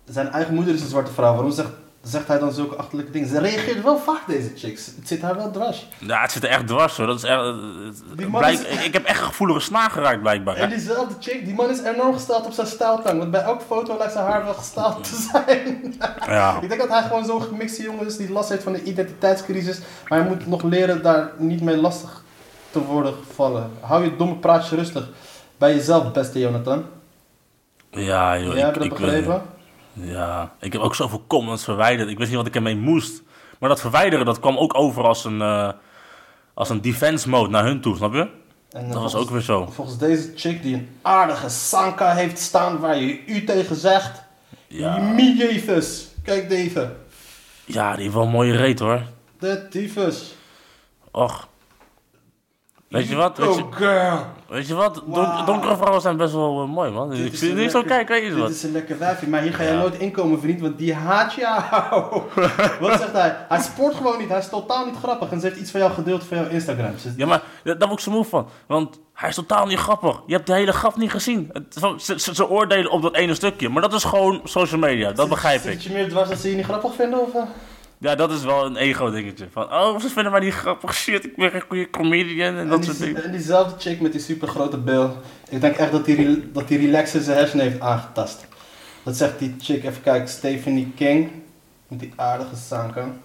Zijn 0.06 0.32
eigen 0.32 0.54
moeder 0.54 0.74
is 0.74 0.82
een 0.82 0.88
zwarte 0.88 1.12
vrouw. 1.12 1.34
Waarom 1.34 1.52
zegt, 1.52 1.70
zegt 2.04 2.28
hij 2.28 2.40
dan 2.40 2.52
zulke 2.52 2.76
achterlijke 2.76 3.12
dingen? 3.12 3.28
Ze 3.30 3.40
reageert 3.40 3.84
wel 3.84 3.98
vaak, 3.98 4.22
deze 4.28 4.52
chicks. 4.56 4.86
Het 4.86 5.08
zit 5.08 5.22
haar 5.22 5.36
wel 5.36 5.52
dwars. 5.52 5.88
Ja, 6.00 6.22
het 6.22 6.32
zit 6.32 6.44
er 6.44 6.50
echt 6.50 6.68
dwars, 6.68 6.98
hoor. 6.98 7.06
Dat 7.08 7.18
is 7.18 7.24
echt... 7.24 7.42
Die 8.16 8.28
man 8.28 8.42
blijk- 8.42 8.60
is- 8.60 8.86
ik, 8.86 8.94
heb 8.94 9.06
echt 9.06 9.22
gevoelige 9.22 9.60
snaar 9.60 9.90
geraakt, 9.92 10.22
blijkbaar. 10.22 10.56
En 10.56 10.70
diezelfde 10.70 11.16
chick, 11.20 11.46
die 11.46 11.54
man 11.54 11.70
is 11.70 11.82
enorm 11.84 12.14
gesteld 12.14 12.46
op 12.46 12.52
zijn 12.54 12.68
stijltang. 12.68 13.18
Want 13.20 13.32
bij 13.32 13.42
elke 13.42 13.64
foto 13.66 13.98
lijkt 13.98 14.14
zijn 14.14 14.26
haar 14.26 14.44
wel 14.44 14.54
gesteld 14.54 15.04
te 15.04 15.28
zijn. 15.32 15.78
Ja. 16.36 16.60
Ik 16.62 16.70
denk 16.70 16.82
dat 16.82 16.90
hij 16.90 17.02
gewoon 17.02 17.26
zo'n 17.26 17.42
gemixte 17.42 17.84
jongen 17.84 18.06
is 18.06 18.18
die 18.18 18.32
last 18.32 18.50
heeft 18.50 18.64
van 18.64 18.74
de 18.74 18.84
identiteitscrisis. 18.84 19.80
Maar 20.08 20.20
hij 20.20 20.28
moet 20.28 20.48
nog 20.48 20.64
leren 20.64 21.04
daar 21.04 21.32
niet 21.38 21.62
mee 21.62 21.78
lastig 21.78 22.24
te 22.72 22.80
worden 22.84 23.14
gevallen. 23.28 23.72
Hou 23.80 24.04
je 24.04 24.16
domme 24.16 24.36
praatje 24.36 24.76
rustig 24.76 25.08
bij 25.58 25.76
jezelf, 25.76 26.12
beste 26.12 26.40
Jonathan. 26.40 26.86
Ja, 27.92 28.38
joh. 28.40 28.54
Jij 28.54 28.64
hebt 28.64 28.80
dat 28.80 28.90
begrepen? 28.90 29.42
Ja, 30.02 30.54
ik 30.60 30.74
heb 30.74 30.82
ook 30.82 30.96
zoveel 30.96 31.24
comments 31.28 31.64
verwijderd. 31.64 32.10
Ik 32.10 32.18
wist 32.18 32.30
niet 32.30 32.38
wat 32.38 32.48
ik 32.48 32.56
ermee 32.56 32.76
moest. 32.76 33.22
Maar 33.60 33.70
dat 33.70 33.80
verwijderen, 33.82 34.26
dat 34.26 34.40
kwam 34.40 34.58
ook 34.58 34.78
over 34.78 35.04
als 35.04 35.26
een, 35.26 35.42
eh, 35.42 35.70
als 36.54 36.70
een 36.70 36.82
defense 36.82 37.30
mode 37.30 37.50
naar 37.50 37.64
hun 37.66 37.82
toe, 37.82 37.96
snap 37.96 38.14
je? 38.14 38.20
En, 38.20 38.30
eh, 38.86 38.92
Dat 38.92 39.02
was 39.02 39.12
volgens- 39.12 39.14
ook 39.24 39.30
weer 39.30 39.42
zo. 39.42 39.66
Volgens 39.72 39.98
deze 39.98 40.32
chick 40.36 40.62
die 40.62 40.74
een 40.76 40.90
aardige 41.02 41.50
sanka 41.50 42.14
heeft 42.14 42.40
staan 42.40 42.80
waar 42.80 42.98
je 42.98 43.26
u 43.26 43.44
tegen 43.44 43.76
zegt. 43.76 44.22
Ja, 44.68 45.14
Jezus. 45.18 46.08
Kijk 46.24 46.50
deze. 46.50 46.92
ja 47.66 47.94
die 47.94 48.02
heeft 48.02 48.14
wel 48.14 48.24
een 48.24 48.30
mooie 48.30 48.56
reet, 48.56 48.80
hoor. 48.80 49.02
De 49.40 49.68
tyfus. 49.70 50.34
Och. 51.12 51.48
Weet 52.89 53.08
je 53.08 53.15
wat? 53.15 53.38
Weet 53.38 53.56
je, 53.56 53.63
Oh 53.63 53.75
girl. 53.75 54.19
weet 54.47 54.67
je 54.67 54.75
wat? 54.75 55.04
Don- 55.06 55.45
donkere 55.45 55.75
vrouwen 55.75 56.02
zijn 56.02 56.17
best 56.17 56.34
wel 56.34 56.62
eh, 56.63 56.69
mooi, 56.69 56.91
man. 56.91 57.10
Dit 57.10 57.25
Ik 57.25 57.36
zie 57.36 57.54
niet 57.54 57.71
zo 57.71 57.82
kijken, 57.82 58.15
weet 58.15 58.23
je 58.23 58.30
Dit 58.30 58.39
wat? 58.39 58.49
is 58.49 58.63
een 58.63 58.71
lekker 58.71 58.97
wijfje, 58.99 59.28
maar 59.28 59.41
hier 59.41 59.54
ga 59.54 59.63
je 59.63 59.69
Ja. 59.71 59.78
nooit 59.80 59.97
inkomen 59.97 60.39
vriend, 60.39 60.62
want 60.62 60.78
die 60.78 60.93
haat 60.93 61.34
jou. 61.34 62.21
Wat 62.82 62.99
zegt 62.99 63.12
hij? 63.12 63.36
Hij 63.49 63.62
sport 63.62 63.95
gewoon 63.95 64.17
niet, 64.17 64.30
hij 64.30 64.38
is 64.38 64.49
totaal 64.49 64.86
niet 64.86 64.95
grappig 64.95 65.32
en 65.32 65.39
ze 65.39 65.45
heeft 65.47 65.60
iets 65.60 65.71
van 65.71 65.80
jou 65.80 65.91
gedeeld 65.93 66.23
van 66.23 66.38
jouw 66.38 66.47
Instagram. 66.47 66.91
Ja, 67.17 67.25
maar 67.25 67.41
daar 67.63 67.78
word 67.78 67.91
ik 67.91 67.99
zo 67.99 68.12
moe 68.12 68.25
van. 68.25 68.47
Want 68.67 68.99
hij 69.13 69.30
is 69.30 69.36
totaal 69.36 69.65
niet 69.65 69.80
grappig. 69.80 70.21
Je 70.25 70.34
hebt 70.34 70.47
de 70.47 70.54
hele 70.54 70.71
grap 70.73 70.95
niet 70.97 71.12
gezien. 71.12 71.49
Het- 71.54 71.78
Ze, 71.97 72.13
ze, 72.19 72.36
ze 72.36 72.49
oordelen 72.49 72.91
op 72.91 73.02
dat 73.02 73.15
ene 73.15 73.34
stukje. 73.34 73.69
Maar 73.69 73.82
dat 73.82 73.93
is 73.93 74.04
gewoon 74.04 74.41
social 74.43 74.80
media. 74.80 75.12
Dat 75.12 75.30
begrijp 75.30 75.62
Zit 75.62 75.73
ik. 75.73 75.80
je 75.82 75.89
meer 75.93 76.10
dwars 76.10 76.30
dat 76.30 76.38
ze 76.38 76.49
je 76.49 76.56
niet 76.56 76.65
grappig 76.65 76.93
vinden? 76.95 77.21
Of, 77.21 77.34
eh? 77.34 77.41
Ja, 78.02 78.16
dat 78.16 78.32
is 78.32 78.44
wel 78.44 78.66
een 78.66 78.76
ego-dingetje. 78.76 79.48
Van, 79.52 79.64
oh, 79.74 80.00
ze 80.00 80.10
vinden 80.10 80.32
mij 80.32 80.42
niet 80.42 80.54
grappig. 80.54 80.94
Shit, 80.96 81.26
ik 81.26 81.36
ben 81.36 81.52
geen 81.52 81.62
goede 81.68 81.90
comedian. 81.90 82.54
En 82.54 82.60
En, 82.60 82.68
dat 82.70 82.82
die, 82.82 82.86
soort 82.94 83.00
dingen. 83.00 83.24
en 83.24 83.32
diezelfde 83.32 83.80
chick 83.80 84.02
met 84.02 84.12
die 84.12 84.22
super 84.22 84.48
grote 84.48 84.78
bil. 84.78 85.18
Ik 85.50 85.62
denk 85.62 85.76
echt 85.76 85.92
dat 85.92 86.06
die, 86.06 86.52
dat 86.52 86.68
die 86.68 86.78
relaxer 86.78 87.22
zijn 87.22 87.38
hersenen 87.38 87.66
heeft 87.66 87.80
aangetast. 87.80 88.46
Dat 89.04 89.16
zegt 89.18 89.40
die 89.40 89.56
chick, 89.60 89.84
even 89.84 90.02
kijken, 90.02 90.28
Stephanie 90.30 90.92
King. 90.96 91.32
Met 91.88 92.00
die 92.00 92.14
aardige 92.16 92.56
zanken. 92.56 93.22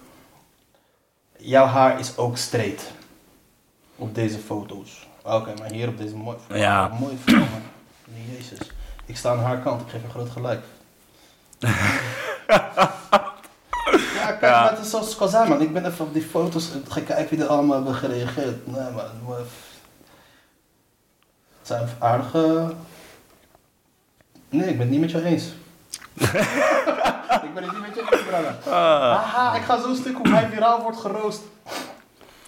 Jouw 1.37 1.65
haar 1.65 1.99
is 1.99 2.17
ook 2.17 2.37
straight. 2.37 2.91
Op 3.95 4.15
deze 4.15 4.37
foto's. 4.37 5.07
Oké, 5.23 5.53
maar 5.59 5.71
hier 5.71 5.87
op 5.87 5.97
deze 5.97 6.15
mooie 6.15 6.37
foto. 6.47 6.59
Ja. 6.59 6.87
Mooie 6.99 7.15
foto, 7.25 7.37
man. 7.37 7.61
Jezus. 8.31 8.57
Ik 9.05 9.17
sta 9.17 9.31
aan 9.31 9.39
haar 9.39 9.59
kant, 9.61 9.81
ik 9.81 9.87
geef 9.89 10.01
je 10.01 10.09
groot 10.09 10.29
gelijk. 10.29 10.63
ja, 14.15 14.25
kijk, 14.25 14.41
Ja. 14.41 14.61
maar 14.61 14.69
het 14.69 14.79
is 14.79 14.89
zoals 14.89 15.13
ik 15.15 15.21
al 15.21 15.27
zei, 15.27 15.49
man. 15.49 15.61
Ik 15.61 15.73
ben 15.73 15.85
even 15.85 16.05
op 16.05 16.13
die 16.13 16.21
foto's 16.23 16.69
gaan 16.87 17.03
kijken 17.03 17.29
wie 17.29 17.45
er 17.45 17.51
allemaal 17.51 17.75
hebben 17.75 17.95
gereageerd. 17.95 18.67
Nee, 18.67 18.91
maar 18.95 19.05
het 19.27 19.47
zijn 21.61 21.89
aardige. 21.99 22.73
Nee, 24.49 24.69
ik 24.69 24.77
ben 24.77 24.79
het 24.87 24.89
niet 24.89 24.99
met 24.99 25.11
jou 25.11 25.23
eens. 25.23 25.43
ik 27.45 27.53
ben 27.53 27.63
het 27.63 27.71
niet 27.71 27.81
met 27.81 27.95
jou 27.95 28.07
eens. 28.09 28.65
Ah. 28.65 28.71
Haha, 28.71 29.55
ik 29.55 29.63
ga 29.63 29.81
zo'n 29.81 29.95
stuk 29.95 30.15
hoe 30.17 30.29
hij 30.29 30.49
viraal 30.49 30.81
wordt 30.81 30.97
geroost. 30.97 31.41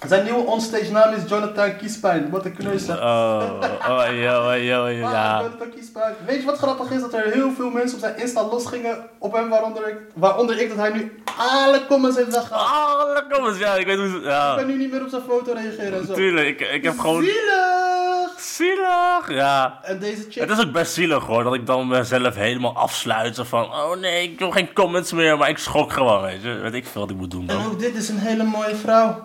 Zijn 0.05 0.23
nieuwe 0.23 0.39
onstage 0.45 0.91
naam 0.91 1.13
is 1.13 1.29
Jonathan 1.29 1.77
Kiespijn. 1.77 2.29
Wat 2.29 2.45
een 2.45 2.53
kneus. 2.55 2.89
Oh, 2.89 3.43
oh, 3.89 4.03
yo, 4.09 4.53
yo, 4.53 4.83
Ah, 4.83 4.93
ja. 4.99 5.41
Jonathan 5.41 5.69
Kiespijn. 5.75 6.13
Weet 6.25 6.39
je 6.39 6.45
wat 6.45 6.57
grappig 6.57 6.91
is? 6.91 7.01
Dat 7.01 7.13
er 7.13 7.31
heel 7.31 7.51
veel 7.51 7.69
mensen 7.69 7.93
op 7.97 8.03
zijn 8.03 8.17
Insta 8.17 8.43
losgingen 8.43 8.97
op 9.17 9.33
hem, 9.33 9.49
waaronder 9.49 9.87
ik, 9.87 9.97
waaronder 10.15 10.61
ik 10.61 10.69
dat 10.69 10.77
hij 10.77 10.89
nu 10.93 11.23
alle 11.37 11.85
comments 11.87 12.17
heeft 12.17 12.31
weggehaald. 12.31 13.17
Oh, 13.29 13.37
kom 13.37 13.47
eens, 13.47 13.57
ja, 13.57 13.73
ik 13.75 13.85
weet 13.85 13.97
hoe 13.97 14.09
ze... 14.09 14.15
Ik 14.17 14.23
Ja, 14.23 14.55
kan 14.57 14.67
nu 14.67 14.77
niet 14.77 14.91
meer 14.91 15.01
op 15.01 15.09
zijn 15.09 15.21
foto 15.27 15.53
reageren 15.53 15.99
en 15.99 16.05
zo. 16.05 16.13
tuurlijk, 16.13 16.47
ik, 16.59 16.69
ik 16.71 16.83
heb 16.83 16.99
gewoon... 16.99 17.23
Zielig! 17.23 18.39
Zielig, 18.39 19.29
ja. 19.29 19.79
En 19.83 19.99
deze 19.99 20.21
chick... 20.29 20.41
Het 20.41 20.49
is 20.49 20.59
ook 20.65 20.71
best 20.71 20.93
zielig 20.93 21.23
hoor, 21.25 21.43
dat 21.43 21.53
ik 21.53 21.65
dan 21.65 21.87
mezelf 21.87 22.35
helemaal 22.35 22.75
afsluit. 22.75 23.39
Van, 23.43 23.63
oh 23.63 23.95
nee, 23.95 24.23
ik 24.31 24.39
wil 24.39 24.51
geen 24.51 24.73
comments 24.73 25.11
meer, 25.11 25.37
maar 25.37 25.49
ik 25.49 25.57
schrok 25.57 25.93
gewoon, 25.93 26.21
weet 26.21 26.41
je. 26.41 26.53
Weet 26.53 26.73
ik 26.73 26.85
veel 26.87 27.01
wat 27.01 27.09
ik 27.09 27.15
moet 27.17 27.31
doen 27.31 27.41
En 27.41 27.47
dan. 27.47 27.65
ook 27.65 27.79
dit 27.79 27.95
is 27.95 28.09
een 28.09 28.17
hele 28.19 28.43
mooie 28.43 28.75
vrouw. 28.75 29.21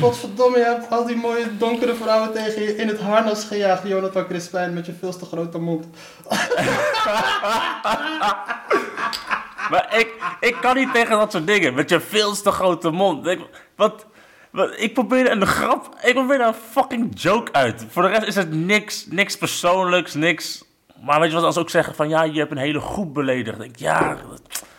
Godverdomme, 0.00 0.58
je 0.58 0.64
hebt 0.64 0.90
al 0.90 1.06
die 1.06 1.16
mooie 1.16 1.56
donkere 1.56 1.94
vrouwen 1.94 2.32
tegen 2.32 2.62
je 2.62 2.76
in 2.76 2.88
het 2.88 3.00
harnas 3.00 3.44
gejaagd, 3.44 3.88
Jonathan 3.88 4.26
Crispijn, 4.26 4.74
met 4.74 4.86
je 4.86 4.92
veel 4.98 5.16
te 5.16 5.24
grote 5.24 5.58
mond. 5.58 5.86
Maar 9.70 9.98
ik, 9.98 10.14
ik 10.40 10.56
kan 10.60 10.76
niet 10.76 10.92
tegen 10.92 11.18
dat 11.18 11.32
soort 11.32 11.46
dingen, 11.46 11.74
met 11.74 11.88
je 11.90 12.00
veel 12.00 12.32
te 12.42 12.50
grote 12.50 12.90
mond. 12.90 13.26
Ik, 13.26 13.40
wat, 13.76 14.06
wat, 14.50 14.80
ik 14.80 14.94
probeerde 14.94 15.30
een 15.30 15.46
grap, 15.46 15.96
ik 16.02 16.14
probeerde 16.14 16.44
een 16.44 16.54
fucking 16.70 17.20
joke 17.20 17.52
uit. 17.52 17.84
Voor 17.88 18.02
de 18.02 18.08
rest 18.08 18.26
is 18.26 18.34
het 18.34 18.54
niks, 18.54 19.06
niks 19.06 19.36
persoonlijks, 19.36 20.14
niks... 20.14 20.64
Maar 21.04 21.20
weet 21.20 21.28
je 21.28 21.34
wat 21.34 21.44
als 21.44 21.58
ook 21.58 21.70
zeggen 21.70 21.94
van, 21.94 22.08
ja, 22.08 22.22
je 22.22 22.38
hebt 22.38 22.50
een 22.50 22.56
hele 22.56 22.80
groep 22.80 23.14
beledigd. 23.14 23.60
Ik 23.60 23.78
ja, 23.78 24.16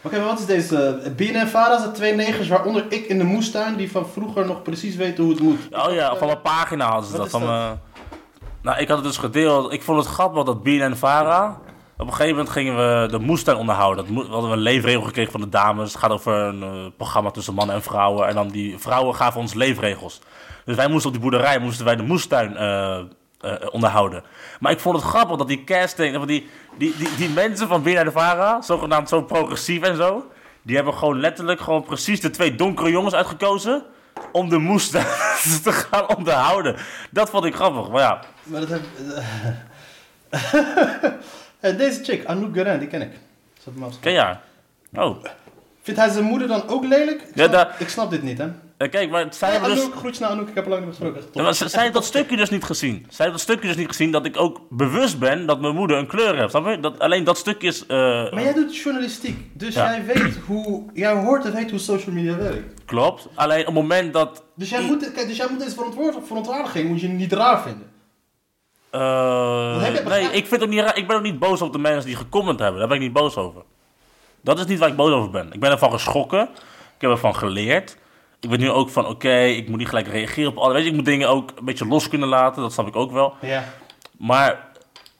Oké, 0.03 0.17
maar 0.17 0.25
wat 0.27 0.39
is 0.39 0.45
deze? 0.45 1.11
BNN 1.15 1.47
Vara 1.47 1.79
zijn 1.79 1.91
twee 1.93 2.15
negers, 2.15 2.47
waaronder 2.47 2.85
ik 2.89 3.05
in 3.05 3.17
de 3.17 3.23
moestuin, 3.23 3.75
die 3.75 3.91
van 3.91 4.07
vroeger 4.07 4.45
nog 4.45 4.61
precies 4.61 4.95
weten 4.95 5.23
hoe 5.23 5.33
het 5.33 5.41
moet. 5.41 5.59
Oh 5.71 5.93
ja, 5.93 6.15
van 6.15 6.27
mijn 6.27 6.41
pagina 6.41 6.85
hadden 6.89 7.05
ze 7.09 7.17
Wat 7.17 7.17
dat. 7.17 7.25
is 7.25 7.31
Van 7.31 7.41
dat? 7.41 7.49
mijn- 7.49 7.79
Nou, 8.61 8.79
ik 8.79 8.87
had 8.87 8.97
het 8.97 9.05
dus 9.05 9.17
gedeeld. 9.17 9.73
Ik 9.73 9.81
vond 9.81 9.97
het 9.97 10.07
grappig 10.13 10.43
dat 10.43 10.63
Bien 10.63 10.81
en 10.81 10.97
Vara. 10.97 11.57
Op 11.97 12.07
een 12.07 12.13
gegeven 12.13 12.35
moment 12.35 12.49
gingen 12.49 12.75
we 12.77 13.07
de 13.11 13.19
moestuin 13.19 13.57
onderhouden. 13.57 14.03
Dat 14.05 14.13
mo- 14.13 14.23
we 14.27 14.31
hadden 14.33 14.51
een 14.51 14.57
leefregel 14.57 15.01
gekregen 15.01 15.31
van 15.31 15.41
de 15.41 15.49
dames. 15.49 15.91
Het 15.91 16.01
gaat 16.01 16.11
over 16.11 16.33
een 16.33 16.63
eh, 16.63 16.69
programma 16.97 17.31
tussen 17.31 17.53
mannen 17.53 17.75
en 17.75 17.81
vrouwen. 17.81 18.27
En 18.27 18.35
dan 18.35 18.47
die 18.47 18.77
vrouwen 18.77 19.15
gaven 19.15 19.41
ons 19.41 19.53
leefregels. 19.53 20.21
Dus 20.65 20.75
wij 20.75 20.87
moesten 20.87 21.07
op 21.07 21.13
die 21.15 21.21
boerderij 21.29 21.59
moesten 21.59 21.85
wij 21.85 21.95
de 21.95 22.03
moestuin 22.03 22.57
eh, 22.57 22.97
eh, 22.97 23.03
onderhouden. 23.71 24.23
Maar 24.59 24.71
ik 24.71 24.79
vond 24.79 24.95
het 24.95 25.05
grappig 25.05 25.37
dat 25.37 25.47
die 25.47 25.63
casting, 25.63 26.13
dat 26.17 26.27
die, 26.27 26.49
die, 26.77 26.95
die, 26.97 27.15
die 27.15 27.29
mensen 27.29 27.67
van 27.67 27.83
Bien 27.83 27.97
en 27.97 28.11
Vara, 28.11 28.61
zogenaamd 28.61 29.09
zo 29.09 29.21
progressief 29.23 29.81
en 29.81 29.95
zo. 29.95 30.31
Die 30.61 30.75
hebben 30.75 30.93
gewoon 30.93 31.19
letterlijk 31.19 31.61
gewoon 31.61 31.83
precies 31.83 32.21
de 32.21 32.29
twee 32.29 32.55
donkere 32.55 32.89
jongens 32.89 33.13
uitgekozen 33.13 33.83
om 34.31 34.49
de 34.49 34.57
moestuin 34.57 35.05
te 35.63 35.71
gaan 35.71 36.15
onderhouden. 36.15 36.75
Dat 37.09 37.29
vond 37.29 37.45
ik 37.45 37.55
grappig, 37.55 37.89
maar 37.89 38.01
ja. 38.01 38.19
Maar 38.43 38.59
dat 38.59 38.69
heb... 38.69 38.81
Eh, 41.61 41.77
deze 41.77 42.03
chick, 42.03 42.25
Anouk 42.25 42.53
Guerin, 42.53 42.79
die 42.79 42.87
ken 42.87 43.01
ik. 43.01 43.11
Hem 43.63 43.89
Ken 43.99 44.11
je 44.11 44.19
haar? 44.19 44.41
Oh. 44.93 45.23
Vindt 45.81 45.99
hij 45.99 46.09
zijn 46.09 46.23
moeder 46.23 46.47
dan 46.47 46.67
ook 46.67 46.85
lelijk? 46.85 47.27
Snap, 47.35 47.73
ik 47.79 47.89
snap 47.89 48.09
dit 48.09 48.23
niet, 48.23 48.37
hè? 48.37 48.47
Eh, 48.81 48.89
Kijk, 48.89 49.09
maar 49.09 49.25
zij 49.29 49.51
hebben 49.51 49.69
dus... 49.69 49.79
Anouk, 49.79 50.19
naar 50.19 50.29
Anouk, 50.29 50.47
ik 50.47 50.55
heb 50.55 50.63
al 50.63 50.69
lang 50.69 50.85
niet 50.85 50.95
gesproken. 50.95 51.23
Ja, 51.33 51.51
zij 51.53 51.81
heeft 51.81 51.93
dat 51.93 52.05
stukje 52.05 52.37
dus 52.37 52.49
niet 52.49 52.63
gezien. 52.63 52.95
Zij 53.09 53.25
heeft 53.25 53.31
dat 53.31 53.39
stukje 53.39 53.67
dus 53.67 53.77
niet 53.77 53.87
gezien 53.87 54.11
dat 54.11 54.25
ik 54.25 54.39
ook 54.39 54.59
bewust 54.69 55.19
ben 55.19 55.45
dat 55.45 55.61
mijn 55.61 55.75
moeder 55.75 55.97
een 55.97 56.07
kleur 56.07 56.35
heeft. 56.37 56.49
Snap 56.49 56.65
je? 56.67 56.79
Dat, 56.79 56.99
alleen 56.99 57.23
dat 57.23 57.37
stukje 57.37 57.67
is... 57.67 57.85
eh, 57.85 57.97
Maar 58.31 58.41
jij 58.41 58.53
doet 58.53 58.77
journalistiek, 58.77 59.37
dus 59.53 59.73
Ja. 59.73 59.91
jij 59.91 60.05
weet 60.05 60.37
hoe... 60.47 60.83
Jij 60.93 61.13
hoort 61.13 61.45
en 61.45 61.53
weet 61.53 61.69
hoe 61.69 61.79
social 61.79 62.15
media 62.15 62.35
werkt. 62.37 62.85
Klopt. 62.85 63.27
Alleen 63.35 63.59
op 63.59 63.65
het 63.65 63.75
moment 63.75 64.13
dat... 64.13 64.43
Dus 64.55 64.69
jij 64.69 64.81
moet, 64.81 65.11
kijk, 65.11 65.27
dus 65.27 65.37
jij 65.37 65.47
moet 65.49 65.59
deze 65.59 65.75
verontwaardiging 66.25 66.89
moet 66.89 67.01
je 67.01 67.07
niet 67.07 67.33
raar 67.33 67.61
vinden. 67.61 67.87
je 68.91 69.77
nee, 69.91 70.03
begrepen? 70.03 70.35
ik, 70.35 70.45
vind 70.47 70.63
ook 70.63 70.69
niet, 70.69 70.79
ra- 70.79 70.95
ik 70.95 71.07
ben 71.07 71.15
ook 71.17 71.23
niet 71.23 71.39
boos 71.39 71.61
op 71.61 71.71
de 71.73 71.79
mensen 71.79 72.05
die 72.05 72.15
gecomment 72.15 72.59
hebben. 72.59 72.79
Daar 72.79 72.87
ben 72.87 72.97
ik 72.97 73.03
niet 73.03 73.13
boos 73.13 73.35
over. 73.35 73.61
Dat 74.41 74.59
is 74.59 74.65
niet 74.65 74.79
waar 74.79 74.89
ik 74.89 74.95
boos 74.95 75.11
over 75.11 75.29
ben. 75.29 75.53
Ik 75.53 75.59
ben 75.59 75.71
ervan 75.71 75.91
geschrokken. 75.91 76.41
Ik 76.95 77.01
heb 77.01 77.09
ervan 77.11 77.35
geleerd. 77.35 77.97
Ik 78.41 78.49
weet 78.49 78.59
nu 78.59 78.69
ook 78.69 78.89
van, 78.89 79.05
oké, 79.05 79.43
ik 79.43 79.69
moet 79.69 79.77
niet 79.77 79.87
gelijk 79.87 80.07
reageren 80.07 80.51
op 80.51 80.57
alle... 80.57 80.73
Weet 80.73 80.83
je, 80.83 80.89
ik 80.89 80.95
moet 80.95 81.05
dingen 81.05 81.29
ook 81.29 81.51
een 81.55 81.65
beetje 81.65 81.87
los 81.87 82.07
kunnen 82.07 82.27
laten. 82.27 82.61
Dat 82.61 82.73
snap 82.73 82.87
ik 82.87 82.95
ook 82.95 83.11
wel. 83.11 83.33
Ja. 83.41 83.63
Maar 84.17 84.71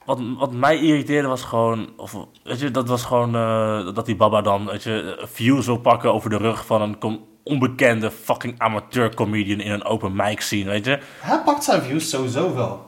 wat, 0.04 0.18
wat 0.38 0.52
mij 0.52 0.78
irriteerde 0.78 1.28
was 1.28 1.42
gewoon, 1.42 1.88
of, 1.96 2.16
weet 2.42 2.60
je, 2.60 2.70
dat 2.70 2.88
was 2.88 3.04
gewoon 3.04 3.34
eh, 3.34 3.94
dat 3.94 4.06
die 4.06 4.16
baba 4.16 4.42
dan, 4.42 4.66
weet 4.66 4.82
je, 4.82 5.26
views 5.32 5.66
wil 5.66 5.78
pakken 5.78 6.12
over 6.14 6.30
de 6.30 6.36
rug 6.36 6.66
van 6.66 6.82
een 6.82 7.20
onbekende 7.42 8.10
fucking 8.10 8.54
amateur 8.58 9.14
comedian 9.14 9.60
in 9.60 9.70
een 9.70 9.84
open 9.84 10.16
mic 10.16 10.40
scene, 10.40 10.70
weet 10.70 10.84
je. 10.84 10.98
Hij 11.20 11.40
pakt 11.44 11.64
zijn 11.64 11.82
views 11.82 12.10
sowieso 12.10 12.54
wel. 12.54 12.84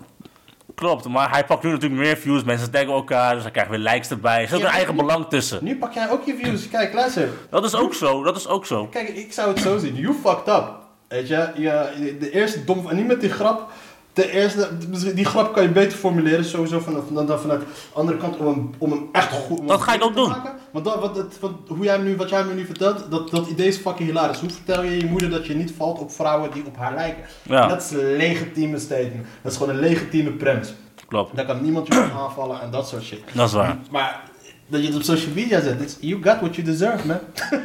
Klopt, 0.75 1.09
maar 1.09 1.31
hij 1.31 1.45
pakt 1.45 1.63
nu 1.63 1.71
natuurlijk 1.71 2.01
meer 2.01 2.17
views, 2.17 2.45
mensen 2.45 2.71
taggen 2.71 2.93
elkaar, 2.93 3.35
dus 3.35 3.43
hij 3.43 3.51
krijgt 3.53 3.71
weer 3.71 3.79
likes 3.79 4.11
erbij. 4.11 4.41
Er 4.43 4.49
zit 4.49 4.57
ook 4.57 4.63
Ja, 4.63 4.69
een 4.69 4.75
eigen 4.75 4.97
belang 4.97 5.27
tussen. 5.29 5.65
Nu 5.65 5.77
pak 5.77 5.93
jij 5.93 6.11
ook 6.11 6.25
je 6.25 6.37
views. 6.43 6.69
Kijk, 6.69 6.93
luister. 6.93 7.29
Dat 7.51 7.65
is 7.65 7.75
ook 7.75 7.95
zo, 7.95 8.23
dat 8.23 8.37
is 8.37 8.47
ook 8.47 8.67
zo. 8.67 8.87
Kijk, 8.87 9.09
ik 9.09 9.33
zou 9.33 9.49
het 9.49 9.59
zo 9.59 9.79
zien. 9.79 9.95
You 9.95 10.15
fucked 10.15 10.49
up. 10.49 10.65
Weet 11.09 11.29
je, 11.29 11.51
je 11.57 12.17
de 12.21 12.31
eerste 12.31 12.65
dom... 12.65 12.89
En 12.89 12.97
niet 12.97 13.07
met 13.07 13.21
die 13.21 13.31
grap. 13.31 13.71
De 14.15 14.31
eerste, 14.31 14.69
die 15.15 15.25
grap 15.25 15.53
kan 15.53 15.63
je 15.63 15.69
beter 15.69 15.99
formuleren, 15.99 16.45
sowieso 16.45 16.81
vanaf, 16.81 17.03
dan, 17.11 17.27
dan 17.27 17.41
vanuit 17.41 17.61
de 17.61 17.67
andere 17.93 18.19
kant, 18.19 18.37
om 18.37 18.47
hem, 18.47 18.71
om 18.79 18.91
hem 18.91 19.09
echt 19.13 19.33
goed 19.33 19.69
Dat 19.69 19.81
ga 19.81 19.93
goed 19.93 20.03
ook 20.03 20.15
doen. 20.15 20.29
maken. 20.29 20.53
Want 20.71 20.85
dat, 20.85 21.01
wat, 21.01 21.17
het, 21.17 21.41
wat, 21.41 21.51
hoe 21.67 21.85
jij 21.85 21.99
me 21.99 22.05
nu, 22.05 22.17
wat 22.17 22.29
jij 22.29 22.45
me 22.45 22.55
nu 22.55 22.65
vertelt, 22.65 23.11
dat, 23.11 23.31
dat 23.31 23.47
idee 23.47 23.67
is 23.67 23.77
fucking 23.77 24.09
hilarisch. 24.09 24.41
Hoe 24.41 24.51
vertel 24.51 24.83
je 24.83 24.97
je 24.97 25.07
moeder 25.07 25.31
dat 25.31 25.47
je 25.47 25.55
niet 25.55 25.73
valt 25.77 25.99
op 25.99 26.13
vrouwen 26.13 26.51
die 26.53 26.65
op 26.67 26.77
haar 26.77 26.95
lijken? 26.95 27.23
Ja. 27.43 27.67
Dat 27.67 27.83
is 27.83 27.91
een 27.91 28.17
legitieme 28.17 28.79
statement. 28.79 29.27
Dat 29.43 29.53
is 29.53 29.59
gewoon 29.59 29.75
een 29.75 29.81
legitieme 29.81 30.31
premise. 30.31 30.73
Klopt, 31.09 31.37
Daar 31.37 31.45
kan 31.47 31.63
niemand 31.63 31.87
je 31.87 31.99
op 31.99 32.11
aanvallen 32.25 32.61
en 32.61 32.71
dat 32.71 32.89
soort 32.89 33.03
shit. 33.03 33.21
dat 33.33 33.49
is 33.49 33.55
waar. 33.55 33.77
Maar 33.91 34.21
dat 34.67 34.81
je 34.81 34.87
het 34.87 34.97
op 34.97 35.03
social 35.03 35.35
media 35.35 35.61
zet, 35.61 35.81
it's, 35.81 35.97
you 36.01 36.23
got 36.23 36.41
what 36.41 36.55
you 36.57 36.67
deserve, 36.67 37.07
man. 37.07 37.19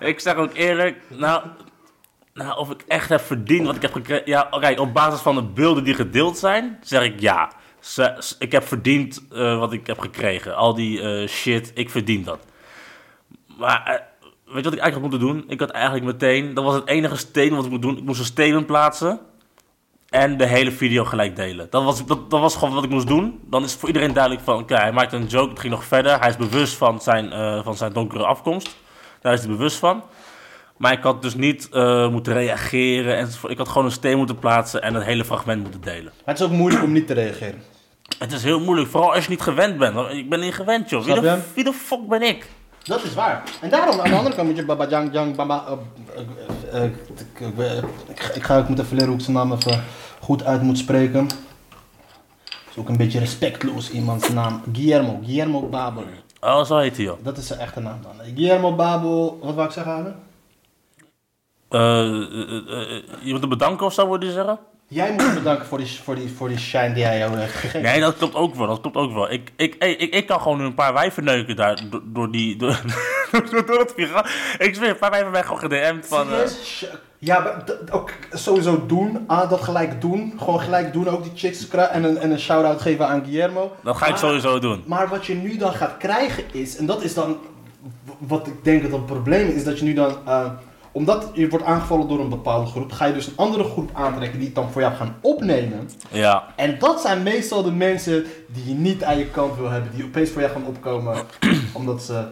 Ik 0.00 0.20
zeg 0.20 0.34
ook 0.34 0.54
eerlijk, 0.54 0.96
nou, 1.08 1.42
nou, 2.34 2.58
of 2.58 2.70
ik 2.70 2.84
echt 2.88 3.08
heb 3.08 3.20
verdiend 3.20 3.66
wat 3.66 3.76
ik 3.76 3.82
heb 3.82 3.92
gekregen. 3.92 4.26
Ja, 4.26 4.48
kijk, 4.60 4.80
op 4.80 4.92
basis 4.92 5.20
van 5.20 5.34
de 5.34 5.42
beelden 5.42 5.84
die 5.84 5.94
gedeeld 5.94 6.38
zijn, 6.38 6.78
zeg 6.82 7.02
ik 7.02 7.20
ja. 7.20 7.52
Ik 8.38 8.52
heb 8.52 8.66
verdiend 8.66 9.22
eh, 9.32 9.58
wat 9.58 9.72
ik 9.72 9.86
heb 9.86 9.98
gekregen. 9.98 10.56
Al 10.56 10.74
die 10.74 11.00
eh, 11.00 11.28
shit, 11.28 11.72
ik 11.74 11.90
verdien 11.90 12.24
dat. 12.24 12.38
Maar 13.58 13.82
eh, 13.84 13.92
weet 14.54 14.56
je 14.56 14.62
wat 14.62 14.72
ik 14.72 14.78
eigenlijk 14.78 14.92
had 14.92 15.00
moeten 15.00 15.20
doen? 15.20 15.44
Ik 15.48 15.60
had 15.60 15.70
eigenlijk 15.70 16.04
meteen, 16.04 16.54
dat 16.54 16.64
was 16.64 16.74
het 16.74 16.88
enige 16.88 17.16
steen 17.16 17.54
wat 17.54 17.64
ik 17.64 17.70
moet 17.70 17.82
doen. 17.82 17.96
Ik 17.96 18.04
moest 18.04 18.18
een 18.18 18.24
statement 18.24 18.66
plaatsen 18.66 19.20
en 20.08 20.36
de 20.36 20.46
hele 20.46 20.72
video 20.72 21.04
gelijk 21.04 21.36
delen. 21.36 21.66
Dat 21.70 21.84
was, 21.84 22.06
dat, 22.06 22.18
was 22.28 22.56
gewoon 22.56 22.74
wat 22.74 22.84
ik 22.84 22.90
moest 22.90 23.06
doen. 23.06 23.40
Dan 23.44 23.62
is 23.62 23.74
voor 23.74 23.88
iedereen 23.88 24.12
duidelijk 24.12 24.44
van, 24.44 24.58
oké, 24.58 24.74
hij 24.74 24.92
maakte 24.92 25.16
een 25.16 25.26
joke, 25.26 25.50
het 25.50 25.60
ging 25.60 25.72
nog 25.72 25.84
verder. 25.84 26.18
Hij 26.18 26.28
is 26.28 26.36
bewust 26.36 26.74
van 26.74 27.00
zijn, 27.00 27.30
van 27.64 27.76
zijn 27.76 27.92
donkere 27.92 28.24
afkomst. 28.24 28.76
Daar 29.20 29.32
is 29.32 29.40
hij 29.40 29.48
bewust 29.48 29.76
van. 29.76 30.02
Maar 30.82 30.92
ik 30.92 31.02
had 31.02 31.22
dus 31.22 31.34
niet 31.34 31.68
eh, 31.72 32.08
moeten 32.08 32.32
reageren. 32.32 33.16
En 33.16 33.28
ik 33.48 33.58
had 33.58 33.68
gewoon 33.68 33.84
een 33.84 33.90
steen 33.92 34.16
moeten 34.16 34.38
plaatsen 34.38 34.82
en 34.82 34.94
het 34.94 35.04
hele 35.04 35.24
fragment 35.24 35.62
moeten 35.62 35.80
delen. 35.80 36.04
Maar 36.04 36.34
het 36.34 36.38
is 36.38 36.44
ook 36.44 36.52
moeilijk 36.52 36.82
om 36.84 36.92
niet 36.92 37.06
te 37.06 37.12
reageren. 37.14 37.62
Het 38.18 38.32
is 38.32 38.42
heel 38.42 38.60
moeilijk, 38.60 38.88
vooral 38.90 39.14
als 39.14 39.24
je 39.24 39.30
niet 39.30 39.40
gewend 39.40 39.78
bent. 39.78 39.96
Ik 40.10 40.28
ben 40.28 40.40
niet 40.40 40.54
gewend, 40.54 40.90
joh. 40.90 41.04
Wie 41.04 41.20
de, 41.20 41.38
wie 41.54 41.64
de 41.64 41.72
fuck 41.72 42.08
ben 42.08 42.22
ik? 42.22 42.46
Dat 42.82 43.04
is 43.04 43.14
waar. 43.14 43.42
En 43.60 43.70
daarom, 43.70 44.00
aan 44.00 44.10
de 44.10 44.16
andere 44.16 44.34
kant 44.34 44.48
moet 44.48 44.56
je 44.56 44.64
Baba 44.64 44.88
Jang 44.88 45.12
Jang 45.12 45.36
Baba... 45.36 45.64
eh, 46.72 46.82
eh, 46.84 46.90
ik- 48.34 48.42
ga- 48.42 48.58
ook 48.58 48.66
moeten 48.68 48.84
even 48.84 48.96
leren 48.96 49.10
hoe 49.10 49.18
ik 49.18 49.24
zijn 49.24 49.36
naam 49.36 49.52
even 49.52 49.84
goed 50.20 50.44
uit 50.44 50.62
moet 50.62 50.78
spreken. 50.78 51.26
is 52.70 52.76
ook 52.78 52.88
een 52.88 52.96
beetje 52.96 53.18
respectloos 53.18 53.90
iemands 53.90 54.28
naam. 54.32 54.62
Guillermo, 54.72 55.20
Guillermo 55.24 55.60
Babel. 55.68 56.04
Oh, 56.40 56.64
zo 56.64 56.76
heet 56.78 56.96
hij, 56.96 57.04
joh. 57.04 57.18
Dat 57.24 57.36
is 57.38 57.46
zijn 57.46 57.60
echte 57.60 57.80
naam 57.80 57.98
dan. 58.02 58.34
Guillermo 58.34 58.74
Babel, 58.74 59.38
wat 59.42 59.54
wou 59.54 59.66
ik 59.66 59.72
zeggen 59.72 59.92
aan 59.92 60.06
eh, 60.06 60.12
je 61.72 63.30
moet 63.30 63.40
hem 63.40 63.48
bedanken 63.48 63.86
of 63.86 63.92
zo, 63.92 64.08
wil 64.08 64.24
je 64.24 64.32
zeggen? 64.32 64.58
Jij 64.88 65.12
moet 65.12 65.34
bedanken 65.34 65.66
voor 65.66 65.78
die, 65.78 66.00
voor, 66.02 66.14
die, 66.14 66.30
voor 66.36 66.48
die 66.48 66.58
shine 66.58 66.92
die 66.94 67.04
hij 67.04 67.18
jou 67.18 67.36
heeft 67.38 67.52
gegeven. 67.54 67.82
Nee, 67.82 68.00
dat 68.00 68.16
klopt 68.16 68.34
ook 68.34 68.54
wel. 68.54 68.66
Dat 68.66 68.80
klopt 68.80 68.96
ook 68.96 69.12
wel. 69.12 69.30
Ik, 69.32 69.52
ik, 69.56 69.74
ik, 69.74 70.00
ik, 70.00 70.14
ik 70.14 70.26
kan 70.26 70.40
gewoon 70.40 70.58
nu 70.58 70.64
een 70.64 70.74
paar 70.74 70.92
wijven 70.92 71.24
neuken 71.24 71.56
daar 71.56 71.82
door, 71.90 72.02
door 72.04 72.30
die. 72.30 72.56
Door, 73.32 73.50
door, 73.50 73.66
door 73.66 73.78
het. 73.78 73.92
Ik 74.58 74.74
zweer, 74.74 74.88
een 74.88 74.98
paar 74.98 75.10
wijven 75.10 75.30
mij 75.30 75.42
gewoon 75.42 75.58
gedm'd 75.58 76.06
van. 76.06 76.32
eh, 76.32 76.40
Ja, 77.18 77.64
ook 77.90 78.10
sowieso 78.32 78.86
doen. 78.86 79.24
Ah, 79.26 79.50
dat 79.50 79.60
gelijk 79.62 80.00
doen. 80.00 80.34
Gewoon 80.38 80.60
gelijk 80.60 80.92
doen. 80.92 81.08
Ook 81.08 81.22
die 81.22 81.32
chicks 81.34 81.68
kra- 81.68 81.88
en 81.88 82.04
een, 82.04 82.16
en 82.18 82.30
een 82.30 82.38
shout-out 82.38 82.80
geven 82.80 83.08
aan 83.08 83.22
Guillermo. 83.24 83.72
dat 83.82 83.96
ga 83.96 84.04
ik 84.04 84.10
Maar- 84.10 84.20
sowieso 84.20 84.58
doen. 84.58 84.82
Maar 84.86 85.08
wat 85.08 85.26
je 85.26 85.34
nu 85.34 85.56
dan 85.56 85.72
gaat 85.72 85.96
krijgen 85.96 86.44
is, 86.52 86.76
en 86.76 86.86
dat 86.86 87.02
is 87.02 87.14
dan 87.14 87.36
wat 88.18 88.46
ik 88.46 88.64
denk 88.64 88.82
dat 88.82 88.90
het 88.92 89.06
probleem 89.06 89.48
is, 89.48 89.54
is 89.54 89.64
dat 89.64 89.78
je 89.78 89.84
nu 89.84 89.94
dan, 89.94 90.16
eh, 90.26 90.44
omdat 90.92 91.30
je 91.34 91.48
wordt 91.48 91.64
aangevallen 91.64 92.08
door 92.08 92.20
een 92.20 92.28
bepaalde 92.28 92.70
groep, 92.70 92.92
ga 92.92 93.04
je 93.04 93.12
dus 93.14 93.26
een 93.26 93.32
andere 93.36 93.64
groep 93.64 93.90
aantrekken 93.92 94.38
die 94.38 94.46
het 94.46 94.56
dan 94.56 94.70
voor 94.70 94.80
jou 94.80 94.94
gaan 94.94 95.16
opnemen. 95.20 95.90
Ja, 96.10 96.44
En 96.56 96.78
dat 96.78 97.00
zijn 97.00 97.22
meestal 97.22 97.62
de 97.62 97.70
mensen 97.72 98.26
die 98.46 98.68
je 98.68 98.74
niet 98.74 99.04
aan 99.04 99.18
je 99.18 99.26
kant 99.26 99.56
wil 99.56 99.70
hebben, 99.70 99.90
die 99.94 100.04
opeens 100.04 100.30
voor 100.30 100.40
jou 100.40 100.52
gaan 100.52 100.66
opkomen, 100.66 101.16
omdat 101.72 102.02
ze... 102.02 102.24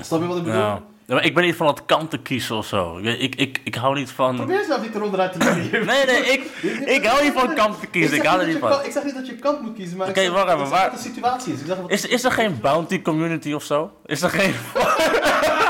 Snap 0.00 0.20
je 0.20 0.26
wat 0.26 0.36
ik 0.36 0.42
bedoel? 0.44 0.58
Ja. 0.60 0.80
Ja, 1.06 1.14
maar 1.14 1.24
ik 1.24 1.34
ben 1.34 1.44
niet 1.44 1.56
van 1.56 1.66
het 1.66 1.84
kanten 1.86 2.22
kiezen 2.22 2.56
of 2.56 2.66
zo. 2.66 2.98
Ik, 2.98 3.18
ik, 3.20 3.34
ik, 3.34 3.60
ik 3.64 3.74
hou 3.74 3.94
niet 3.94 4.10
van... 4.10 4.36
Probeer 4.36 4.64
zelf 4.64 4.82
niet 4.82 4.94
eronder 4.94 5.20
uit 5.20 5.32
te 5.32 5.38
leggen. 5.38 5.70
Nee, 5.86 6.06
nee, 6.06 6.20
ik, 6.32 6.44
ik 6.88 7.04
hou 7.06 7.22
niet 7.24 7.32
van 7.32 7.54
kanten 7.54 7.90
kiezen. 7.90 8.16
Ik, 8.16 8.22
hou 8.24 8.40
er 8.40 8.46
niet 8.46 8.58
van. 8.58 8.70
kan- 8.70 8.84
Ik 8.84 8.92
zeg 8.92 9.04
niet 9.04 9.14
dat 9.14 9.26
je 9.26 9.34
kant 9.34 9.62
moet 9.62 9.74
kiezen, 9.74 9.96
maar 9.96 10.08
Oké, 10.08 10.30
wacht 10.30 10.46
even, 10.46 10.68
waar- 10.70 10.90
wat 10.90 10.92
de 11.02 11.08
situatie 11.08 11.52
is. 11.52 11.60
Ik 11.60 11.66
zeg 11.66 11.76
wat 11.76 11.90
Is, 11.90 12.06
is 12.06 12.24
er 12.24 12.32
geen 12.32 12.58
bounty 12.60 13.02
community 13.02 13.52
of 13.52 13.62
zo? 13.62 13.90
Is 14.06 14.22
er 14.22 14.30
geen... 14.30 14.54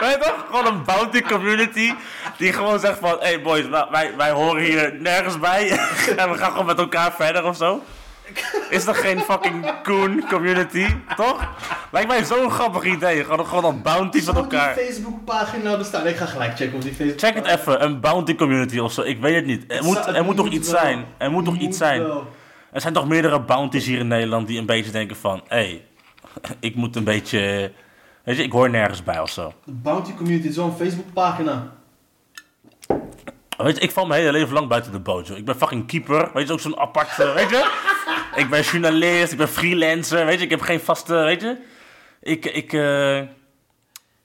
Weet 0.00 0.22
toch? 0.22 0.44
Gewoon 0.50 0.66
een 0.66 0.84
bounty 0.84 1.22
community 1.22 1.92
die 2.36 2.52
gewoon 2.52 2.78
zegt 2.80 2.98
van... 2.98 3.16
Hé 3.20 3.26
hey 3.26 3.42
boys, 3.42 3.68
wij- 3.68 4.12
wij, 4.16 4.30
horen 4.30 4.62
hier 4.62 4.94
nergens 5.00 5.38
bij. 5.38 5.68
en 6.16 6.30
we 6.30 6.38
gaan 6.38 6.50
gewoon 6.50 6.66
met 6.66 6.78
elkaar 6.78 7.12
verder 7.12 7.44
of 7.44 7.56
zo. 7.56 7.82
Is 8.70 8.86
er 8.86 8.94
geen 8.94 9.20
fucking 9.20 9.82
coon 9.82 10.24
community? 10.28 10.86
Toch? 11.16 11.48
Lijkt 11.90 12.08
mij 12.08 12.24
zo'n 12.24 12.50
grappig 12.50 12.84
idee. 12.84 13.24
Gewoon, 13.24 13.46
gewoon 13.46 13.62
dan 13.62 13.82
bounties 13.82 14.24
met 14.24 14.34
Zou 14.34 14.48
die 14.48 14.58
elkaar. 14.58 14.74
Facebookpagina 14.74 15.72
er 15.78 15.84
staan? 15.84 16.06
Ik 16.06 16.16
ga 16.16 16.26
gelijk 16.26 16.56
checken 16.56 16.74
op 16.74 16.82
die 16.82 16.94
Facebook. 16.94 17.18
Check 17.18 17.34
het 17.34 17.46
even, 17.46 17.82
een 17.84 18.00
bounty 18.00 18.34
community 18.34 18.78
of 18.78 18.92
zo. 18.92 19.02
Ik 19.02 19.20
weet 19.20 19.34
het 19.34 19.46
niet. 19.46 19.64
Er 19.68 19.84
moet, 19.84 20.06
er 20.06 20.24
moet 20.24 20.36
toch 20.36 20.48
iets 20.48 20.68
zijn. 20.68 21.04
Er 21.18 21.30
moet 21.30 21.44
toch 21.44 21.56
iets 21.56 21.78
zijn. 21.78 22.02
Er 22.72 22.80
zijn 22.80 22.92
toch 22.92 23.08
meerdere 23.08 23.40
bounties 23.40 23.86
hier 23.86 23.98
in 23.98 24.08
Nederland 24.08 24.46
die 24.46 24.58
een 24.58 24.66
beetje 24.66 24.90
denken 24.90 25.16
van... 25.16 25.42
Hé, 25.48 25.56
hey, 25.56 25.84
ik 26.60 26.74
moet 26.74 26.96
een 26.96 27.04
beetje... 27.04 27.72
Weet 28.24 28.36
je, 28.36 28.42
ik 28.42 28.52
hoor 28.52 28.70
nergens 28.70 29.02
bij 29.02 29.20
of 29.20 29.30
zo. 29.30 29.52
De 29.64 29.72
Bounty 29.72 30.14
Community 30.14 30.46
is 30.48 30.54
zo'n 30.54 30.76
Facebookpagina. 30.76 31.72
Weet 33.56 33.76
je, 33.76 33.82
ik 33.82 33.90
val 33.90 34.06
mijn 34.06 34.20
hele 34.20 34.32
leven 34.32 34.54
lang 34.54 34.68
buiten 34.68 34.92
de 34.92 34.98
boot, 34.98 35.26
joh. 35.26 35.36
Ik 35.36 35.44
ben 35.44 35.56
fucking 35.56 35.86
keeper. 35.86 36.30
Weet 36.34 36.46
je, 36.46 36.52
ook 36.52 36.60
zo'n 36.60 36.78
apart... 36.78 37.16
weet 37.16 37.50
je? 37.50 37.70
Ik 38.34 38.50
ben 38.50 38.62
journalist, 38.62 39.32
ik 39.32 39.38
ben 39.38 39.48
freelancer. 39.48 40.26
Weet 40.26 40.38
je, 40.38 40.44
ik 40.44 40.50
heb 40.50 40.60
geen 40.60 40.80
vaste... 40.80 41.14
Weet 41.14 41.40
je? 41.40 41.56
Ik... 42.22 42.44
ik 42.44 42.72
eh, 42.72 43.20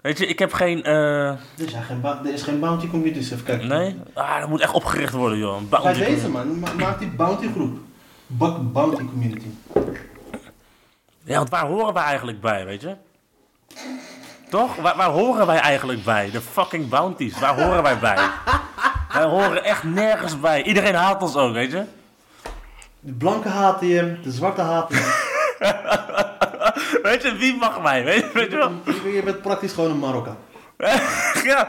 weet 0.02 0.18
je, 0.18 0.26
ik 0.28 0.39
heb 0.39 0.54
geen... 0.54 0.84
eh, 0.84 1.28
Er 1.28 1.38
is, 1.56 1.72
ja 1.72 1.82
geen 1.82 2.02
bou- 2.02 2.28
er 2.28 2.34
is 2.34 2.41
geen 2.41 2.60
Bounty 2.60 2.88
Community, 2.89 3.20
dus 3.20 3.32
even 3.32 3.46
kijken. 3.46 3.68
nee? 3.68 3.96
Ah, 4.14 4.39
dat 4.39 4.50
moet 4.50 4.62
echt 4.62 4.74
opgericht 4.74 5.14
worden, 5.14 5.38
joh. 5.38 5.58
Een 5.58 5.70
Bij 5.70 5.80
bounty 5.82 6.00
deze 6.00 6.30
man, 6.30 6.60
ma- 6.60 6.74
maak 6.74 7.00
die 7.00 7.10
Bounty 7.10 7.48
groep. 7.52 7.78
Bak 8.28 8.72
Bounty 8.74 9.06
Community. 9.06 9.48
Ja, 11.24 11.38
want 11.38 11.50
waar 11.50 11.66
horen 11.66 11.94
wij 11.94 12.04
eigenlijk 12.04 12.41
bij, 12.41 12.66
weet 12.66 12.82
je? 12.82 12.96
Toch? 14.49 14.76
Waar, 14.76 14.95
waar 14.95 15.09
horen 15.09 15.47
wij 15.47 15.57
eigenlijk 15.59 16.03
bij? 16.03 16.30
De 16.32 16.41
fucking 16.41 16.89
bounties. 16.89 17.39
Waar 17.39 17.61
horen 17.61 17.84
wij 17.84 17.99
bij? 17.99 18.17
Wij 19.13 19.24
horen 19.24 19.63
echt 19.63 19.84
nergens 19.84 20.39
bij. 20.39 20.63
Iedereen 20.63 20.95
haat 20.95 21.21
ons 21.21 21.36
ook, 21.36 21.53
weet 21.53 21.71
je? 21.71 21.84
De 22.99 23.13
blanke 23.13 23.49
haten 23.49 23.88
je, 23.88 24.19
de 24.24 24.32
zwarte 24.32 24.61
haten 24.61 24.95
je. 24.95 25.32
Weet 27.03 27.21
je, 27.21 27.36
wie 27.36 27.55
mag 27.57 27.82
mij? 27.82 28.03
Weet, 28.03 28.32
weet 28.32 28.51
je 28.51 28.57
wel? 28.57 28.71
Je- 29.13 29.21
bent 29.24 29.41
praktisch 29.41 29.74
gewoon 29.74 29.91
een 29.91 29.99
Marokkaan. 29.99 30.38
ja. 31.43 31.67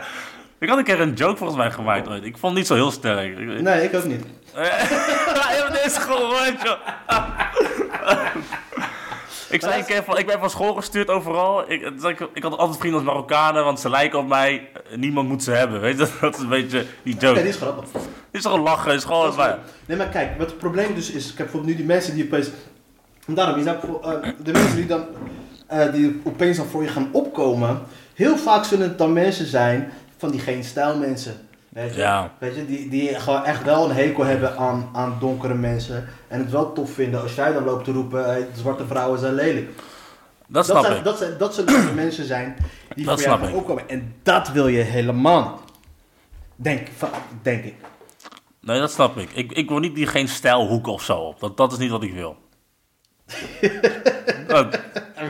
Ik 0.58 0.68
had 0.68 0.78
een 0.78 0.84
keer 0.84 1.00
een 1.00 1.12
joke 1.14 1.36
volgens 1.36 1.58
mij 1.58 1.70
gemaakt 1.70 2.08
ooit. 2.08 2.24
Ik 2.24 2.36
vond 2.38 2.42
het 2.42 2.54
niet 2.54 2.66
zo 2.66 2.74
heel 2.74 2.90
sterk. 2.90 3.38
Nee, 3.38 3.82
ik 3.82 3.94
ook 3.94 4.04
niet. 4.04 4.24
Je 4.54 5.62
hebt 5.70 5.82
deze 5.84 6.00
gehoord, 6.00 6.62
joh. 6.62 6.78
Ik 9.54 9.60
zei 9.60 10.02
van, 10.04 10.18
ik 10.18 10.26
ben 10.26 10.38
van 10.38 10.50
school 10.50 10.74
gestuurd 10.74 11.08
overal. 11.08 11.70
Ik, 11.70 11.82
ik, 11.82 12.28
ik 12.34 12.42
had 12.42 12.56
altijd 12.56 12.78
vrienden 12.78 13.00
als 13.00 13.08
Marokkanen, 13.08 13.64
want 13.64 13.80
ze 13.80 13.90
lijken 13.90 14.18
op 14.18 14.28
mij. 14.28 14.68
Niemand 14.96 15.28
moet 15.28 15.42
ze 15.42 15.50
hebben, 15.50 15.80
weet 15.80 15.98
je? 15.98 16.08
Dat 16.20 16.34
is 16.34 16.40
een 16.40 16.48
beetje 16.48 16.84
die 17.02 17.16
joke. 17.16 17.40
die 17.40 17.48
is 17.48 17.56
grappig. 17.56 17.92
Het 17.92 18.02
is 18.30 18.42
toch 18.42 18.52
een 18.52 18.60
lachen, 18.60 18.94
is 18.94 19.04
gewoon... 19.04 19.28
Is 19.28 19.36
waar. 19.36 19.58
Nee, 19.86 19.96
maar 19.96 20.08
kijk, 20.08 20.38
wat 20.38 20.46
het 20.46 20.58
probleem 20.58 20.94
dus 20.94 21.10
is, 21.10 21.22
ik 21.22 21.38
heb 21.38 21.46
bijvoorbeeld 21.46 21.72
nu 21.72 21.76
die 21.76 21.86
mensen 21.86 22.14
die 22.14 22.24
opeens, 22.24 22.50
en 23.26 23.34
daarom, 23.34 23.58
je 23.58 23.64
eh, 23.64 24.30
de 24.44 24.52
mensen 24.52 24.76
die 24.76 24.86
dan, 24.86 25.04
eh, 25.66 25.92
die 25.92 26.20
opeens 26.24 26.56
dan 26.56 26.66
voor 26.66 26.82
je 26.82 26.88
gaan 26.88 27.08
opkomen, 27.12 27.82
heel 28.14 28.36
vaak 28.36 28.64
zullen 28.64 28.88
het 28.88 28.98
dan 28.98 29.12
mensen 29.12 29.46
zijn 29.46 29.92
van 30.16 30.30
die 30.30 30.40
geen 30.40 30.64
stijl 30.64 30.96
mensen. 30.96 31.43
Weet 31.74 31.94
je, 31.94 32.00
Ja. 32.00 32.32
weet 32.38 32.54
je 32.54 32.66
die, 32.66 32.88
die 32.88 33.20
gewoon 33.20 33.44
echt 33.44 33.62
wel 33.64 33.84
een 33.90 33.96
hekel 33.96 34.24
hebben 34.24 34.56
aan, 34.56 34.90
aan 34.92 35.16
donkere 35.20 35.54
mensen 35.54 36.08
en 36.28 36.38
het 36.38 36.50
wel 36.50 36.72
tof 36.72 36.90
vinden 36.90 37.22
als 37.22 37.34
jij 37.34 37.52
dan 37.52 37.64
loopt 37.64 37.84
te 37.84 37.92
roepen, 37.92 38.24
hey, 38.24 38.46
zwarte 38.56 38.86
vrouwen 38.86 39.18
zijn 39.18 39.34
lelijk. 39.34 39.70
Dat 40.46 40.64
snap 40.64 40.84
zijn, 40.84 40.96
ik. 40.96 41.04
Dat, 41.04 41.18
zijn, 41.18 41.38
dat 41.38 41.54
zullen 41.54 41.86
de 41.86 41.92
mensen 41.94 42.24
zijn 42.24 42.56
die 42.94 43.04
Dat 43.04 43.20
voor 43.20 43.30
jou 43.30 43.44
gaan 43.44 43.54
opkomen. 43.54 43.88
En 43.88 44.14
dat 44.22 44.48
wil 44.48 44.68
je 44.68 44.80
helemaal 44.82 45.42
niet. 45.50 45.72
Denk, 46.56 46.88
denk 47.42 47.64
ik. 47.64 47.74
Nee, 48.60 48.80
dat 48.80 48.90
snap 48.92 49.16
ik. 49.16 49.30
Ik, 49.32 49.52
ik 49.52 49.68
wil 49.68 49.78
niet 49.78 49.94
die 49.94 50.06
geen 50.06 50.28
stijlhoek 50.28 50.86
of 50.86 51.02
zo 51.02 51.16
op. 51.16 51.40
Dat, 51.40 51.56
dat 51.56 51.72
is 51.72 51.78
niet 51.78 51.90
wat 51.90 52.02
ik 52.02 52.12
wil. 52.12 52.36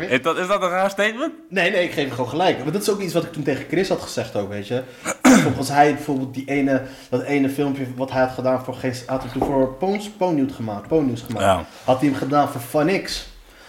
Is, 0.08 0.22
dat, 0.22 0.36
is 0.38 0.46
dat 0.46 0.62
een 0.62 0.68
raar 0.68 0.90
statement? 0.90 1.32
Nee, 1.48 1.70
nee, 1.70 1.84
ik 1.84 1.92
geef 1.92 2.04
hem 2.04 2.14
gewoon 2.14 2.30
gelijk. 2.30 2.62
Maar 2.62 2.72
dat 2.72 2.82
is 2.82 2.90
ook 2.90 3.00
iets 3.00 3.14
wat 3.14 3.24
ik 3.24 3.32
toen 3.32 3.42
tegen 3.42 3.64
Chris 3.68 3.88
had 3.88 4.00
gezegd 4.00 4.36
ook, 4.36 4.48
weet 4.48 4.66
je. 4.66 4.82
Als 5.58 5.68
hij 5.68 5.94
bijvoorbeeld 5.94 6.34
die 6.34 6.44
ene, 6.48 6.82
dat 7.10 7.22
ene 7.22 7.48
filmpje 7.48 7.86
wat 7.96 8.10
hij 8.10 8.20
had 8.22 8.32
gedaan 8.32 8.64
voor, 8.64 8.74
geen- 8.74 8.94
had 9.06 9.22
hij 9.22 9.32
toen 9.32 9.44
voor 9.44 9.74
Poons, 9.74 10.10
Poonnieuws 10.10 10.52
gemaakt, 10.52 10.86
gemaakt. 10.88 11.38
Ja. 11.38 11.64
Had 11.84 12.00
hij 12.00 12.08
hem 12.08 12.18
gedaan 12.18 12.48
voor 12.48 12.60
Funix. 12.60 13.26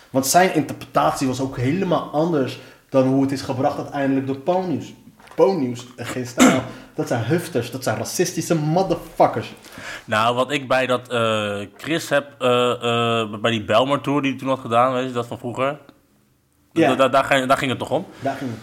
Want 0.09 0.27
zijn 0.27 0.53
interpretatie 0.53 1.27
was 1.27 1.41
ook 1.41 1.57
helemaal 1.57 2.09
anders 2.11 2.59
dan 2.89 3.07
hoe 3.07 3.21
het 3.21 3.31
is 3.31 3.41
gebracht 3.41 3.77
uiteindelijk 3.77 4.27
door 4.27 4.38
Poonnieuws. 4.38 4.93
Poonnieuws, 5.36 5.86
en 5.95 6.05
geen 6.05 6.25
stijl. 6.27 6.61
Dat 6.95 7.07
zijn 7.07 7.23
hufters, 7.23 7.71
dat 7.71 7.83
zijn 7.83 7.97
racistische 7.97 8.55
motherfuckers. 8.55 9.53
Nou, 10.05 10.36
wat 10.36 10.51
ik 10.51 10.67
bij 10.67 10.86
dat 10.86 11.09
eh, 11.09 11.59
Chris 11.77 12.09
heb, 12.09 12.25
eh, 12.39 12.71
eh, 12.71 13.29
bij 13.41 13.51
die 13.51 13.63
Belmar 13.63 14.01
Tour 14.01 14.21
die 14.21 14.31
hij 14.31 14.39
toen 14.39 14.49
had 14.49 14.59
gedaan, 14.59 14.93
weet 14.93 15.07
je 15.07 15.11
dat 15.11 15.27
van 15.27 15.38
vroeger? 15.38 15.77
Ja. 16.82 16.88
Da- 16.89 16.95
da- 16.95 17.07
daar, 17.09 17.23
ging, 17.23 17.47
daar 17.47 17.57
ging 17.57 17.69
het 17.69 17.80
toch 17.80 17.91
om? 17.91 18.05
Daar 18.19 18.36
ging 18.36 18.49
het. 18.51 18.59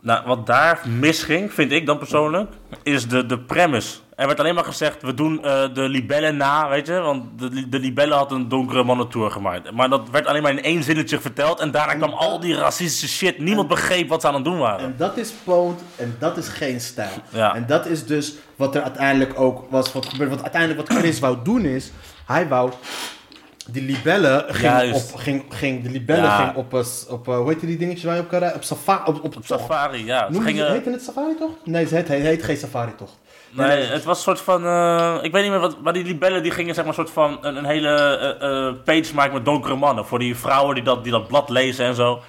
Nou, 0.00 0.26
wat 0.26 0.46
daar 0.46 0.80
misging, 0.98 1.52
vind 1.52 1.72
ik 1.72 1.86
dan 1.86 1.98
persoonlijk, 1.98 2.50
is 2.82 3.08
de, 3.08 3.26
de 3.26 3.38
premise. 3.38 3.96
Er 4.16 4.26
werd 4.26 4.40
alleen 4.40 4.54
maar 4.54 4.64
gezegd, 4.64 5.02
we 5.02 5.14
doen 5.14 5.44
eh, 5.44 5.74
de 5.74 5.88
libellen 5.88 6.36
na, 6.36 6.68
weet 6.68 6.86
je? 6.86 6.98
Want 6.98 7.38
de, 7.38 7.68
de 7.68 7.78
libellen 7.78 8.16
had 8.16 8.32
een 8.32 8.48
donkere 8.48 8.84
mannentour 8.84 9.30
gemaakt. 9.30 9.70
Maar 9.72 9.88
dat 9.88 10.10
werd 10.10 10.26
alleen 10.26 10.42
maar 10.42 10.50
in 10.50 10.62
één 10.62 10.82
zinnetje 10.82 11.20
verteld. 11.20 11.60
En 11.60 11.70
daarna 11.70 11.94
kwam 11.94 12.12
al 12.12 12.40
die 12.40 12.54
racistische 12.56 13.08
shit. 13.08 13.38
Niemand 13.38 13.68
begreep 13.68 14.08
wat 14.08 14.20
ze 14.20 14.28
aan 14.28 14.34
het 14.34 14.44
doen 14.44 14.58
waren. 14.58 14.80
En 14.86 14.94
dat 14.96 15.16
is 15.16 15.30
poot 15.44 15.80
en 15.96 16.16
dat 16.18 16.36
is 16.36 16.48
geen 16.48 16.80
stijl. 16.80 17.10
Ja. 17.30 17.54
En 17.54 17.66
dat 17.66 17.86
is 17.86 18.06
dus 18.06 18.34
wat 18.56 18.74
er 18.74 18.82
uiteindelijk 18.82 19.40
ook 19.40 19.66
was 19.70 19.92
wat 19.92 20.06
gebeurde. 20.06 20.30
Want 20.30 20.42
uiteindelijk 20.42 20.88
wat 20.88 20.98
Chris 20.98 21.18
wou 21.18 21.36
doen 21.42 21.64
is, 21.64 21.90
hij 22.26 22.48
wou 22.48 22.72
die 23.72 23.82
libellen 23.82 24.44
ging 24.48 24.72
Juist. 24.72 25.12
op, 25.12 25.18
ging, 25.20 25.44
ging, 25.48 25.82
de 25.82 25.90
libellen 25.90 26.22
Ja. 26.24 26.36
ging 26.44 26.56
op, 26.56 26.72
op 27.08 27.28
eh, 27.28 27.36
hoe 27.36 27.48
heet 27.48 27.60
die 27.60 27.76
dingetjes 27.76 28.04
waar 28.04 28.14
je 28.14 28.20
op 28.20 28.28
kan 28.28 28.38
rijden? 28.38 28.56
Op 28.56 28.64
safari, 28.64 29.02
op, 29.10 29.24
op, 29.24 29.36
Op 29.36 29.44
safari, 29.46 30.04
ja. 30.04 30.26
Ze 30.26 30.32
Noem 30.32 30.42
gingen, 30.42 30.70
heette 30.72 30.90
het 30.90 31.02
safari 31.02 31.34
toch? 31.38 31.50
Nee, 31.64 31.82
het 31.82 31.90
heet, 31.90 32.08
het 32.08 32.22
heet 32.22 32.42
geen 32.42 32.56
safari 32.56 32.94
toch? 32.94 33.10
nee, 33.50 33.84
het 33.84 34.04
was 34.04 34.16
een 34.16 34.22
soort 34.22 34.40
van... 34.40 34.64
eh, 34.64 35.18
ik 35.22 35.32
weet 35.32 35.42
niet 35.42 35.50
meer 35.50 35.60
wat... 35.60 35.80
Maar 35.82 35.92
die 35.92 36.04
libellen 36.04 36.42
die 36.42 36.50
gingen 36.52 36.74
zeg 36.74 36.84
maar 36.84 36.98
een 36.98 37.04
soort 37.04 37.14
van... 37.14 37.38
Een, 37.40 37.56
een 37.56 37.64
hele 37.64 37.88
eh, 38.40 38.84
page 38.84 39.14
maken 39.14 39.32
met 39.34 39.44
donkere 39.44 39.76
mannen. 39.76 40.06
Voor 40.06 40.18
die 40.18 40.36
vrouwen 40.36 40.74
die 40.74 40.84
dat, 40.84 41.02
die 41.02 41.12
dat 41.12 41.26
blad 41.28 41.48
lezen 41.48 41.84
en 41.86 41.94
zo. 41.94 42.20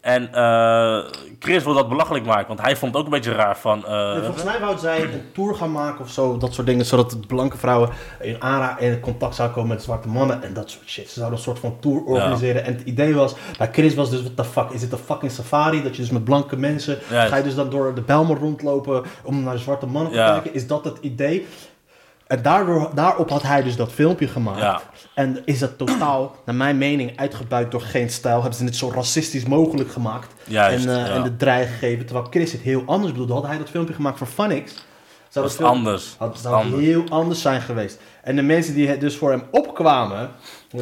En 0.00 0.34
eh, 0.34 0.98
Chris 1.38 1.64
wil 1.64 1.74
dat 1.74 1.88
belachelijk 1.88 2.24
maken. 2.24 2.46
Want 2.46 2.60
hij 2.60 2.76
vond 2.76 2.92
het 2.92 3.00
ook 3.00 3.06
een 3.06 3.14
beetje 3.20 3.32
raar 3.32 3.56
van... 3.58 3.86
En 3.86 4.24
volgens 4.24 4.44
mij 4.44 4.60
wou 4.60 4.78
zij 4.78 5.02
een 5.02 5.22
tour 5.32 5.54
gaan 5.54 5.72
maken 5.72 6.00
of 6.04 6.10
zo, 6.10 6.36
dat 6.36 6.54
soort 6.54 6.66
dingen, 6.66 6.84
zodat 6.84 7.10
de 7.10 7.18
blanke 7.26 7.56
vrouwen 7.56 7.90
in 8.20 8.42
aanra 8.42 8.78
in 8.78 9.00
contact 9.00 9.34
zouden 9.34 9.56
komen 9.56 9.74
met 9.74 9.84
zwarte 9.84 10.08
mannen 10.08 10.42
en 10.42 10.52
dat 10.52 10.70
soort 10.70 10.88
shit. 10.88 11.08
Ze 11.08 11.14
zouden 11.14 11.38
een 11.38 11.44
soort 11.44 11.58
van 11.58 11.76
tour 11.80 12.02
organiseren. 12.02 12.64
En 12.64 12.72
het 12.72 12.82
idee 12.86 13.14
was, 13.14 13.34
bij 13.58 13.68
Chris 13.72 13.94
was 13.94 14.10
dus, 14.10 14.20
what 14.22 14.36
the 14.36 14.44
fuck, 14.44 14.70
is 14.70 14.80
dit 14.80 14.92
een 14.92 14.98
fucking 14.98 15.32
safari? 15.32 15.82
Dat 15.82 15.96
je 15.96 16.02
dus 16.02 16.10
met 16.10 16.24
blanke 16.24 16.56
mensen, 16.56 16.98
ga 17.08 17.36
je 17.36 17.42
dus 17.42 17.54
dan 17.54 17.70
door 17.70 17.94
de 17.94 18.02
Bijlmer 18.02 18.38
rondlopen 18.38 19.02
om 19.22 19.42
naar 19.42 19.54
de 19.54 19.60
zwarte 19.60 19.86
mannen 19.86 20.12
te 20.12 20.18
Ja. 20.18 20.32
kijken? 20.32 20.54
Is 20.54 20.66
dat 20.66 20.84
het 20.84 20.98
idee? 21.00 21.46
En 22.30 22.42
daardoor, 22.42 22.90
daarop 22.94 23.30
had 23.30 23.42
hij 23.42 23.62
dus 23.62 23.76
dat 23.76 23.92
filmpje 23.92 24.28
gemaakt. 24.28 24.60
Ja. 24.60 24.82
En 25.14 25.42
is 25.44 25.60
het 25.60 25.78
totaal, 25.78 26.36
naar 26.44 26.54
mijn 26.54 26.78
mening, 26.78 27.16
uitgebuit 27.16 27.70
door 27.70 27.80
geen 27.80 28.10
stijl. 28.10 28.40
Hebben 28.40 28.58
ze 28.58 28.64
het 28.64 28.76
zo 28.76 28.90
racistisch 28.94 29.44
mogelijk 29.44 29.92
gemaakt. 29.92 30.32
Juist, 30.44 30.86
en, 30.86 31.00
eh, 31.00 31.06
ja. 31.06 31.14
en 31.14 31.22
de 31.22 31.36
draai 31.36 31.66
gegeven. 31.66 32.06
Terwijl 32.06 32.26
Chris 32.30 32.52
het 32.52 32.60
heel 32.60 32.82
anders 32.86 33.12
bedoelde. 33.12 33.32
Had 33.32 33.46
hij 33.46 33.58
dat 33.58 33.68
filmpje 33.68 33.94
gemaakt 33.94 34.18
voor 34.18 34.26
Funix. 34.26 34.72
Zou 35.28 35.46
dat 35.46 35.54
film- 35.54 35.68
anders. 35.68 36.14
Had, 36.18 36.38
zou 36.38 36.54
anders. 36.54 36.82
heel 36.82 37.04
anders 37.08 37.40
zijn 37.40 37.60
geweest. 37.60 38.00
En 38.22 38.36
de 38.36 38.42
mensen 38.42 38.74
die 38.74 38.98
dus 38.98 39.16
voor 39.16 39.30
hem 39.30 39.42
opkwamen. 39.50 40.30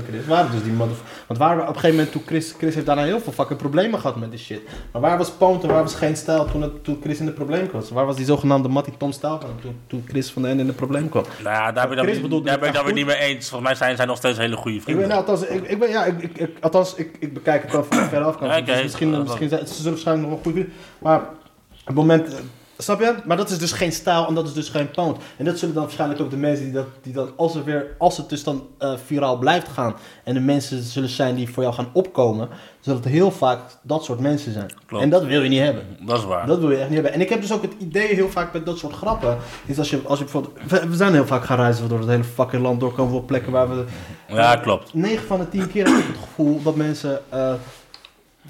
Chris, 0.08 0.26
waren 0.26 0.50
dus 0.50 0.62
die 0.62 0.72
man. 0.72 0.88
Want 1.26 1.38
waar 1.40 1.56
we 1.56 1.62
op 1.62 1.68
een 1.68 1.74
gegeven 1.74 1.96
moment 1.96 2.12
toen 2.12 2.22
Chris. 2.26 2.54
Chris 2.58 2.74
heeft 2.74 2.86
daarna 2.86 3.02
heel 3.04 3.20
veel 3.20 3.32
fucking 3.32 3.58
problemen 3.58 4.00
gehad 4.00 4.16
met 4.16 4.30
die 4.30 4.40
shit. 4.40 4.60
Maar 4.92 5.00
waar 5.02 5.18
was 5.18 5.30
Poont 5.30 5.62
en 5.62 5.68
waar 5.68 5.82
was 5.82 5.94
geen 5.94 6.16
stijl 6.16 6.44
toen, 6.44 6.62
het, 6.62 6.84
toen 6.84 6.98
Chris 7.02 7.18
in 7.18 7.26
de 7.26 7.32
probleem 7.32 7.68
kwam? 7.68 7.82
Waar 7.92 8.06
was 8.06 8.16
die 8.16 8.24
zogenaamde 8.24 8.68
Matty 8.68 8.90
Tom 8.98 9.12
stijl 9.12 9.38
toen, 9.38 9.80
toen 9.86 10.04
Chris 10.08 10.30
van 10.30 10.42
de 10.42 10.54
N 10.54 10.58
in 10.58 10.66
de 10.66 10.72
probleem 10.72 11.08
kwam? 11.08 11.24
Nou 11.42 11.56
ja, 11.56 11.72
daar 11.72 11.88
ben 11.88 11.98
ik 11.98 12.04
het 12.04 12.74
ik 12.74 12.82
weer 12.84 12.92
niet 12.92 13.06
mee 13.06 13.16
eens. 13.16 13.48
Volgens 13.48 13.68
mij 13.70 13.74
zijn 13.78 13.96
zij 13.96 14.04
nog 14.06 14.16
steeds 14.16 14.38
hele 14.38 14.56
goede 14.56 14.76
Ik 14.76 14.82
vrienden. 14.82 15.08
ben, 15.08 15.16
nou, 15.16 15.28
althans, 15.28 15.48
ik, 15.50 15.68
ik 15.68 15.78
ben, 15.78 15.88
ja, 15.90 16.04
ik, 16.04 16.22
ik, 16.22 16.38
ik- 16.38 16.56
althans, 16.60 16.94
ik, 16.94 17.16
ik 17.18 17.34
bekijk 17.34 17.62
het 17.62 17.72
wel 17.72 17.84
van 17.84 17.98
ver 18.08 18.22
af. 18.24 18.40
Ja, 18.40 18.56
oké. 18.58 18.64
Dus 18.64 18.82
misschien, 18.82 19.22
misschien 19.22 19.48
zijn, 19.48 19.66
ze 19.66 19.74
zullen 19.74 19.90
waarschijnlijk 19.92 20.28
nog 20.28 20.42
wel 20.42 20.52
goed 20.52 20.62
doen. 20.62 20.72
Maar 20.98 21.20
op 21.20 21.86
het 21.86 21.94
moment, 21.94 22.34
Snap 22.80 23.00
je? 23.00 23.14
Maar 23.24 23.36
dat 23.36 23.50
is 23.50 23.58
dus 23.58 23.72
geen 23.72 23.92
stijl 23.92 24.26
en 24.26 24.34
dat 24.34 24.46
is 24.46 24.52
dus 24.52 24.68
geen 24.68 24.90
pound. 24.90 25.16
En 25.36 25.44
dat 25.44 25.58
zullen 25.58 25.74
dan 25.74 25.82
waarschijnlijk 25.84 26.20
ook 26.20 26.30
de 26.30 26.36
mensen 26.36 26.64
die, 26.64 26.74
dat, 26.74 26.86
die 27.02 27.12
dan, 27.12 27.30
als, 27.36 27.54
er 27.54 27.64
weer, 27.64 27.94
als 27.98 28.16
het 28.16 28.28
dus 28.28 28.44
dan 28.44 28.66
eh, 28.78 28.92
viraal 29.04 29.38
blijft 29.38 29.68
gaan 29.68 29.94
en 30.24 30.34
de 30.34 30.40
mensen 30.40 30.82
zullen 30.82 31.08
zijn 31.08 31.34
die 31.34 31.50
voor 31.50 31.62
jou 31.62 31.74
gaan 31.74 31.88
opkomen, 31.92 32.48
zullen 32.80 33.00
het 33.02 33.08
heel 33.08 33.30
vaak 33.30 33.60
dat 33.82 34.04
soort 34.04 34.20
mensen 34.20 34.52
zijn. 34.52 34.66
Klopt. 34.86 35.02
En 35.04 35.10
dat 35.10 35.24
wil 35.24 35.42
je 35.42 35.48
niet 35.48 35.60
hebben. 35.60 35.84
Dat 36.00 36.18
is 36.18 36.24
waar. 36.24 36.46
Dat 36.46 36.58
wil 36.58 36.70
je 36.70 36.76
echt 36.76 36.84
niet 36.86 36.94
hebben. 36.94 37.12
En 37.12 37.20
ik 37.20 37.28
heb 37.28 37.40
dus 37.40 37.52
ook 37.52 37.62
het 37.62 37.74
idee 37.78 38.14
heel 38.14 38.28
vaak 38.30 38.52
met 38.52 38.66
dat 38.66 38.78
soort 38.78 38.94
grappen. 38.94 39.36
Is 39.66 39.78
als 39.78 39.90
je, 39.90 40.00
als 40.04 40.18
je 40.18 40.24
bijvoorbeeld. 40.24 40.54
We, 40.68 40.88
we 40.88 40.96
zijn 40.96 41.12
heel 41.12 41.26
vaak 41.26 41.44
gaan 41.44 41.56
reizen 41.56 41.88
door 41.88 41.98
het 41.98 42.08
hele 42.08 42.24
fucking 42.24 42.62
land 42.62 42.80
door. 42.80 42.92
Komen 42.92 43.12
we 43.12 43.18
op 43.18 43.26
plekken 43.26 43.52
waar 43.52 43.68
we. 43.68 43.84
Ja, 44.28 44.56
klopt. 44.56 44.94
9 44.94 45.26
van 45.26 45.38
de 45.38 45.48
10 45.48 45.70
keer 45.70 45.86
heb 45.86 45.96
ik 45.98 46.06
het 46.06 46.16
gevoel 46.28 46.62
dat 46.62 46.76
mensen. 46.76 47.20
eh, 47.28 47.52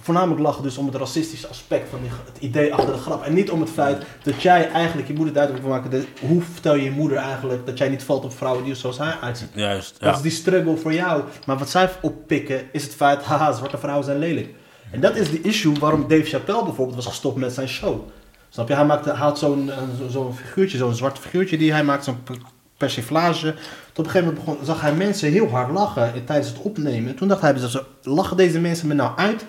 voornamelijk 0.00 0.40
lachen 0.40 0.62
dus 0.62 0.76
om 0.78 0.86
het 0.86 0.94
racistische 0.94 1.48
aspect 1.48 1.88
van 1.90 1.98
die, 2.00 2.10
het 2.32 2.42
idee 2.42 2.74
achter 2.74 2.92
de 2.92 2.98
grap. 3.00 3.22
En 3.24 3.34
niet 3.34 3.50
om 3.50 3.60
het 3.60 3.70
feit 3.70 4.02
dat 4.22 4.42
jij 4.42 4.70
eigenlijk 4.70 5.08
je 5.08 5.14
moeder 5.14 5.34
duidelijk 5.34 5.64
wil 5.64 5.72
maken. 5.74 5.90
dat- 5.90 6.04
hoe 6.20 6.42
vertel 6.42 6.74
je 6.74 6.82
je 6.82 6.90
moeder 6.90 7.18
eigenlijk 7.18 7.66
dat 7.66 7.78
jij 7.78 7.88
niet 7.88 8.02
valt 8.02 8.24
op 8.24 8.36
vrouwen 8.36 8.62
die 8.62 8.72
er 8.72 8.78
zoals 8.78 8.98
hij 8.98 9.14
uitzien? 9.22 9.48
Juist. 9.54 9.90
Dat 10.00 10.08
Ja. 10.10 10.14
is 10.16 10.22
die 10.22 10.30
struggle 10.30 10.76
voor 10.76 10.92
jou. 10.92 11.22
Maar 11.46 11.58
wat 11.58 11.70
zij 11.70 11.90
oppikken 12.00 12.60
is 12.72 12.82
het 12.82 12.94
feit, 12.94 13.22
haha, 13.22 13.52
zwarte 13.52 13.78
vrouwen 13.78 14.04
zijn 14.04 14.18
lelijk. 14.18 14.54
En 14.90 15.00
dat 15.00 15.16
is 15.16 15.30
de 15.30 15.40
issue 15.40 15.78
waarom 15.78 16.08
Dave 16.08 16.24
Chappelle 16.24 16.64
bijvoorbeeld 16.64 16.96
was 16.96 17.06
gestopt 17.06 17.36
met 17.36 17.52
zijn 17.52 17.68
show. 17.68 18.00
Snap 18.48 18.68
je? 18.68 18.74
Hij, 18.74 18.84
maakte, 18.86 19.10
had 19.10 19.38
zo'n 19.38 19.70
eh, 19.70 19.76
zo- 19.98 20.08
zo'n 20.08 20.34
figuurtje, 20.34 20.78
zo'n 20.78 20.94
zwart 20.94 21.18
figuurtje 21.18 21.58
die 21.58 21.72
hij 21.72 21.84
maakt, 21.84 22.04
zo'n 22.04 22.22
per- 22.22 22.36
persiflage. 22.76 23.54
Tot 23.54 23.98
op 23.98 24.04
een 24.04 24.10
gegeven 24.10 24.26
moment 24.26 24.44
begon, 24.44 24.64
zag 24.64 24.80
hij 24.80 24.92
mensen 24.94 25.30
heel 25.32 25.48
hard 25.48 25.70
lachen 25.72 26.24
tijdens 26.24 26.48
het 26.48 26.58
opnemen. 26.62 27.14
Toen 27.14 27.28
dacht 27.28 27.40
hij 27.40 27.54
lachen 28.02 28.36
deze 28.36 28.60
mensen 28.60 28.88
me 28.88 28.94
nou 28.94 29.16
uit? 29.16 29.44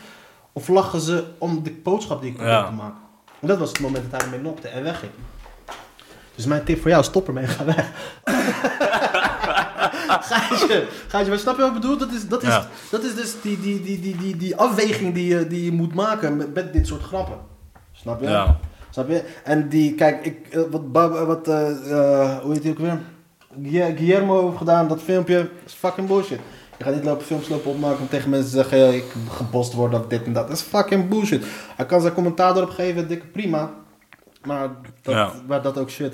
Of 0.60 0.68
lachen 0.68 1.02
ze 1.02 1.24
om 1.38 1.64
de 1.64 1.72
boodschap 1.72 2.22
die 2.22 2.32
ik 2.32 2.40
Ja. 2.42 2.66
te 2.66 2.72
maken? 2.72 2.98
En 3.40 3.48
dat 3.48 3.58
was 3.58 3.70
het 3.70 3.80
moment 3.80 4.12
dat 4.12 4.22
hij 4.22 4.30
ermee 4.32 4.52
nokte 4.52 4.68
en 4.68 4.84
wegging. 4.84 5.12
Dus 6.36 6.46
mijn 6.46 6.64
tip 6.64 6.82
voor 6.82 6.90
jou, 6.90 7.04
stop 7.04 7.28
ermee 7.28 7.44
en 7.44 7.50
ga 7.50 7.66
weg. 7.66 7.92
Gijsje, 10.30 10.86
Gijsje, 11.08 11.30
maar 11.30 11.40
snap 11.40 11.56
je 11.56 11.62
wat 11.62 11.76
ik 11.76 11.82
bedoel? 11.82 11.98
Dat 11.98 12.12
is, 12.12 12.28
dat 12.28 12.42
is, 12.44 12.48
Ja. 12.50 12.68
dat 12.92 13.04
is 13.04 13.16
dus 13.16 13.36
die, 13.42 13.60
die, 13.60 13.82
die, 13.84 14.00
die, 14.00 14.18
die, 14.18 14.38
die 14.38 14.56
afweging 14.56 15.14
die 15.14 15.28
je, 15.36 15.48
die 15.48 15.66
je 15.66 15.72
moet 15.72 15.94
maken 15.94 16.38
met, 16.38 16.54
met 16.54 16.74
dit 16.74 16.88
soort 16.88 17.04
grappen. 17.04 17.38
Snap 17.92 18.22
je? 18.22 18.28
Ja. 18.28 18.60
Snap 18.90 19.10
je? 19.10 19.24
En 19.44 19.70
die, 19.70 19.96
kijk, 19.96 20.26
ik, 20.26 20.48
eh, 20.52 20.62
wat, 20.72 20.92
Bab- 20.92 21.26
wat 21.28 21.48
eh, 21.48 21.70
eh, 21.92 22.38
hoe 22.40 22.54
heet 22.54 22.62
die 22.62 22.72
ook 22.72 22.78
weer? 22.78 23.00
Guille- 23.64 23.96
Guillermo 23.98 24.46
heeft 24.46 24.58
gedaan, 24.58 24.88
dat 24.88 25.02
filmpje, 25.02 25.50
is 25.66 25.74
fucking 25.74 26.08
bullshit. 26.08 26.40
Je 26.80 26.86
gaat 26.86 26.94
niet 26.94 27.04
lopen 27.04 27.26
films 27.26 27.48
lopen 27.48 27.72
opmaken 27.72 28.00
om 28.00 28.10
tegen 28.10 28.30
mensen 28.30 28.50
te 28.50 28.56
zeggen, 28.56 28.78
ja, 28.78 28.88
ik 28.92 29.06
gebost 29.30 29.74
word 29.74 29.94
of 29.94 30.08
dit 30.08 30.24
en 30.26 30.34
dat. 30.34 30.48
Dat 30.48 30.58
is 30.58 30.64
fucking 30.64 31.10
bullshit. 31.10 31.46
Hij 31.76 31.86
kan 31.86 32.02
zijn 32.02 32.14
commentaar 32.14 32.56
erop 32.56 32.70
geven, 32.70 33.08
dikke 33.08 33.26
prima. 33.26 33.72
Maar 34.44 34.70
dat, 35.02 35.14
Ja. 35.14 35.32
maar 35.48 35.62
dat 35.62 35.78
ook 35.78 35.90
shit. 35.90 36.14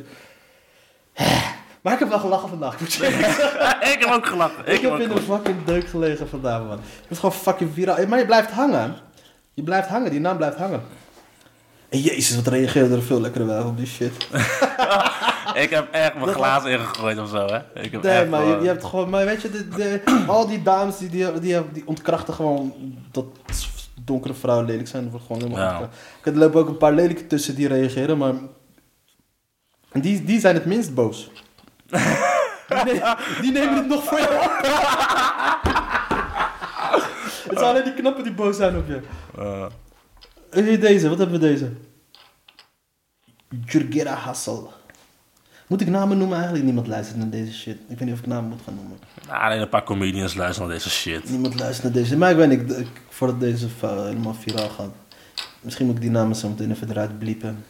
Maar 1.82 1.94
ik 1.94 2.00
heb 2.00 2.10
wel 2.10 2.20
gelachen 2.20 2.50
vandaag, 2.50 2.80
moet 2.80 2.94
je 2.94 2.98
zeggen. 3.04 3.92
ik 3.94 3.98
heb 4.00 4.10
ook 4.14 4.26
gelachen. 4.26 4.66
Ik, 4.66 4.74
Ik 4.74 4.82
heb 4.82 5.00
in 5.00 5.12
een 5.12 5.20
fucking 5.22 5.64
deuk 5.66 5.88
gelegen 5.88 6.30
vandaag, 6.30 6.60
man. 6.60 6.70
Het 7.02 7.10
is 7.10 7.18
gewoon 7.20 7.36
fucking 7.36 7.70
viraal. 7.74 8.08
Maar 8.08 8.20
je 8.20 8.26
blijft 8.26 8.52
hangen. 8.52 8.96
Je 9.54 9.64
blijft 9.64 9.88
hangen, 9.88 10.12
die 10.12 10.20
naam 10.20 10.38
blijft 10.38 10.58
hangen. 10.58 10.82
En 11.90 12.00
jezus, 12.00 12.36
wat 12.36 12.48
reageerde 12.48 12.96
er 12.96 13.04
veel 13.04 13.22
lekkerder 13.22 13.48
wel 13.56 13.68
op 13.68 13.78
die 13.78 13.86
shit. 13.88 14.12
Ik 15.64 15.70
heb 15.70 15.88
echt 15.92 16.14
mijn 16.16 16.28
glazen 16.28 16.72
ingegooid 16.72 17.20
of 17.20 17.30
zo, 17.30 17.46
hè. 17.46 17.82
Ik 17.82 17.92
heb 17.92 18.02
Nee, 18.02 18.26
maar 18.26 18.40
je, 18.42 18.46
gewoon- 18.48 18.62
je 18.62 18.68
hebt 18.68 18.84
gewoon, 18.84 19.10
maar 19.10 19.26
weet 19.26 19.42
je, 19.42 19.50
de, 19.50 19.68
de, 19.70 20.02
al 20.28 20.48
die 20.48 20.62
dames 20.62 20.98
die, 20.98 21.10
die, 21.10 21.40
die, 21.40 21.72
die 21.72 21.88
ontkrachten 21.88 22.34
gewoon 22.34 22.74
dat 23.12 23.26
donkere 24.04 24.34
vrouwen 24.34 24.66
lelijk 24.66 24.88
zijn. 24.88 25.02
Dat 25.04 25.12
wordt 25.12 25.26
gewoon 25.28 25.42
helemaal 25.42 25.64
Ja. 25.66 25.80
ontkracht. 25.80 25.98
Er 26.24 26.36
lopen 26.36 26.60
ook 26.60 26.68
een 26.68 26.78
paar 26.78 26.94
lelijke 26.94 27.28
tussen 27.28 27.56
die 27.56 27.68
reageren, 27.68 28.18
maar 28.18 28.34
die, 29.92 30.24
die 30.24 30.40
zijn 30.40 30.56
het 30.56 30.66
minst 30.66 30.94
boos. 30.94 31.32
die, 31.88 32.00
ne- 32.84 33.16
die 33.42 33.52
nemen 33.52 33.76
het 33.76 33.88
nog 33.88 34.04
voor 34.04 34.20
jou 34.20 34.36
op. 34.36 34.52
het 37.50 37.58
zijn 37.60 37.70
alleen 37.70 37.84
die 37.84 37.94
knappen 37.94 38.24
die 38.24 38.34
boos 38.34 38.56
zijn 38.56 38.78
op 38.78 38.88
je. 38.88 39.02
Hier 40.62 40.80
deze, 40.80 41.10
wat 41.10 41.18
hebben 41.18 41.40
we 41.40 41.48
deze? 41.48 41.72
Jurgira 43.66 44.14
Hassel. 44.14 44.74
Moet 45.68 45.82
ik 45.82 45.88
namen 45.88 46.18
noemen? 46.18 46.36
Eigenlijk 46.36 46.66
niemand 46.66 46.88
luistert 46.88 47.18
naar 47.18 47.30
deze 47.30 47.54
shit. 47.54 47.78
Ik 47.88 47.98
weet 47.98 48.00
niet 48.08 48.14
of 48.14 48.20
ik 48.20 48.26
namen 48.28 48.50
moet 48.50 48.60
gaan 48.66 48.76
noemen. 48.76 48.98
nou, 49.28 49.42
alleen 49.44 49.62
een 49.62 49.70
paar 49.70 49.84
comedians 49.84 50.34
luisteren 50.36 50.68
naar 50.70 50.78
deze 50.78 50.90
shit. 50.90 51.30
Niemand 51.30 51.60
luistert 51.60 51.84
naar 51.94 52.04
deze. 52.04 52.18
Maar 52.18 52.32
ik 52.32 52.38
weet 52.38 52.50
niet, 52.50 52.78
ik- 52.80 53.02
voordat 53.10 53.40
deze 53.40 53.68
helemaal 53.80 54.34
viraal 54.34 54.70
gaat. 54.70 54.92
Misschien 55.62 55.86
moet 55.86 55.96
ik 55.96 56.02
die 56.02 56.10
namen 56.12 56.36
zo 56.36 56.50
meteen 56.50 56.72
even 56.72 56.90
eruit 56.90 57.20
bliepen. 57.20 57.66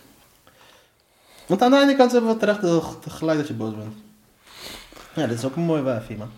Want 1.48 1.62
aan 1.62 1.72
de 1.72 1.78
ene 1.82 1.96
kant 1.96 2.12
hebben 2.12 2.30
we 2.32 2.38
terecht 2.38 2.62
de- 2.62 2.82
gelijk 3.10 3.38
dat 3.38 3.48
je 3.48 3.54
boos 3.54 3.76
bent. 3.76 3.94
Ja, 5.16 5.28
dit 5.28 5.38
is 5.38 5.46
ook 5.46 5.56
een 5.56 5.62
mooi 5.64 5.82
wijfie, 5.82 6.18
man. 6.18 6.30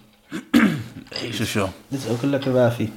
Jezus, 1.22 1.54
joh. 1.54 1.70
Dit 1.88 2.00
is 2.04 2.08
ook 2.10 2.22
een 2.22 2.30
lekker 2.30 2.54
wijfie. 2.54 2.94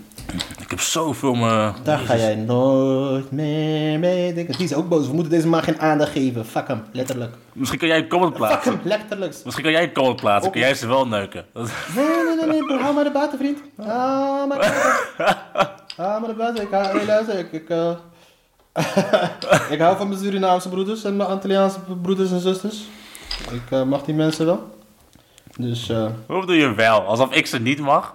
Ik 0.61 0.71
heb 0.71 0.81
zoveel 0.81 1.35
me... 1.35 1.73
Daar 1.83 1.99
ga 1.99 2.17
jij 2.17 2.35
nooit 2.35 3.31
meer 3.31 3.99
mee 3.99 4.35
denken. 4.35 4.57
Die 4.57 4.65
is 4.65 4.75
ook 4.75 4.89
boos. 4.89 5.07
We 5.07 5.13
moeten 5.13 5.33
deze 5.33 5.49
maar 5.49 5.63
geen 5.63 5.81
aandacht 5.81 6.11
geven. 6.13 6.47
Fuck 6.47 6.69
hem, 6.69 6.83
letterlijk. 6.93 7.35
Misschien 7.53 7.79
kan 7.79 7.89
jij 7.89 7.99
een 7.99 8.09
comment 8.09 8.37
Fuck 8.37 8.47
plaatsen. 8.47 8.73
hem, 8.73 8.81
letterlijk. 8.85 9.35
Misschien 9.45 9.65
kan 9.65 9.73
jij 9.73 9.83
een 9.83 9.93
comment 9.93 10.21
plaatsen. 10.21 10.53
Kun 10.53 10.61
jij 10.61 10.75
ze 10.75 10.87
wel 10.87 11.07
neuken. 11.07 11.45
Nee, 11.55 11.65
nee, 12.37 12.47
nee, 12.47 12.63
nee, 12.63 12.79
hou 12.79 12.95
maar 12.95 13.05
de 13.05 13.11
buiten, 13.11 13.39
vriend. 13.39 13.59
Hou 13.87 14.49
maar 14.49 14.61
de 14.61 14.67
buiten. 15.17 15.37
Hou 15.97 16.21
maar 16.21 16.29
de 16.31 16.37
buiten. 16.37 16.63
Ik 16.65 16.71
hou, 16.71 16.97
hey, 16.97 17.07
luister, 17.07 17.39
ik, 17.39 17.53
ik, 17.53 17.69
eh, 17.69 17.91
ik 19.75 19.81
hou 19.81 19.97
van 19.97 20.09
mijn 20.09 20.21
Surinaamse 20.21 20.69
broeders 20.69 21.05
en 21.05 21.17
mijn 21.17 21.29
Antilliaanse 21.29 21.79
broeders 22.03 22.31
en 22.31 22.41
zusters. 22.41 22.83
Ik 23.51 23.71
eh, 23.71 23.83
mag 23.83 24.03
die 24.03 24.15
mensen 24.15 24.47
wel. 24.47 24.79
Dus, 25.57 25.89
eh, 25.89 26.07
Hoe 26.27 26.41
bedoel 26.41 26.57
je 26.57 26.75
wel? 26.75 27.01
Alsof 27.01 27.33
ik 27.35 27.47
ze 27.47 27.59
niet 27.61 27.79
mag? 27.81 28.15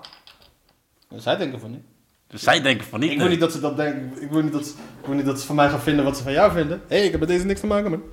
zij 1.16 1.38
denken 1.38 1.59
van 1.59 1.72
niet. 1.72 1.84
Dus 2.28 2.42
zij 2.44 2.62
denken 2.62 2.88
van 2.88 3.00
niet. 3.00 3.12
Ik 3.12 3.18
wil 3.20 3.28
niet 3.28 3.40
dat 3.40 3.52
ze 3.52 3.60
dat 3.60 3.78
denken. 3.78 4.22
Ik 4.22 4.32
wil 4.32 4.42
niet 4.42 4.52
dat, 4.54 4.66
ze- 4.66 4.74
ik 5.00 5.06
wil 5.06 5.16
niet 5.16 5.26
dat 5.26 5.40
ze 5.40 5.46
van 5.46 5.56
mij 5.56 5.70
gaan 5.70 5.80
vinden 5.82 6.06
wat 6.06 6.18
ze 6.18 6.24
van 6.24 6.32
jou 6.32 6.52
vinden. 6.52 6.82
Hé, 6.88 6.96
hey, 6.98 7.06
ik 7.06 7.12
heb 7.12 7.20
met 7.20 7.30
deze 7.30 7.46
niks 7.46 7.60
te 7.60 7.68
maken, 7.68 7.90
man. 7.92 8.04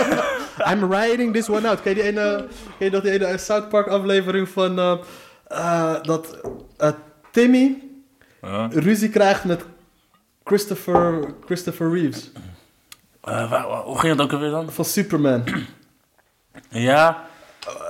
I'm 0.72 0.92
riding 0.92 1.32
this 1.34 1.48
one 1.48 1.68
out. 1.68 1.82
Ken 1.82 1.94
je, 1.96 2.02
die 2.02 2.10
ene, 2.10 2.46
ken 2.78 2.86
je 2.86 2.90
dat 2.90 3.02
die 3.02 3.12
ene 3.12 3.38
South 3.38 3.68
Park 3.68 3.86
aflevering 3.86 4.48
van 4.48 4.78
eh, 4.78 4.98
eh, 5.46 6.02
dat 6.02 6.40
eh, 6.76 6.90
Timmy 7.30 7.82
Huh? 8.40 8.66
ruzie 8.70 9.08
krijgt 9.08 9.44
met 9.44 9.64
Christopher, 10.44 11.34
Christopher 11.44 11.92
Reeves 11.92 12.30
Eh, 13.20 13.50
waar- 13.50 13.68
waar- 13.68 13.82
hoe 13.82 13.98
ging 13.98 14.12
het 14.12 14.22
ook 14.22 14.32
alweer 14.32 14.50
dan? 14.50 14.72
van 14.72 14.84
Superman. 14.84 15.44
Ja? 16.68 17.24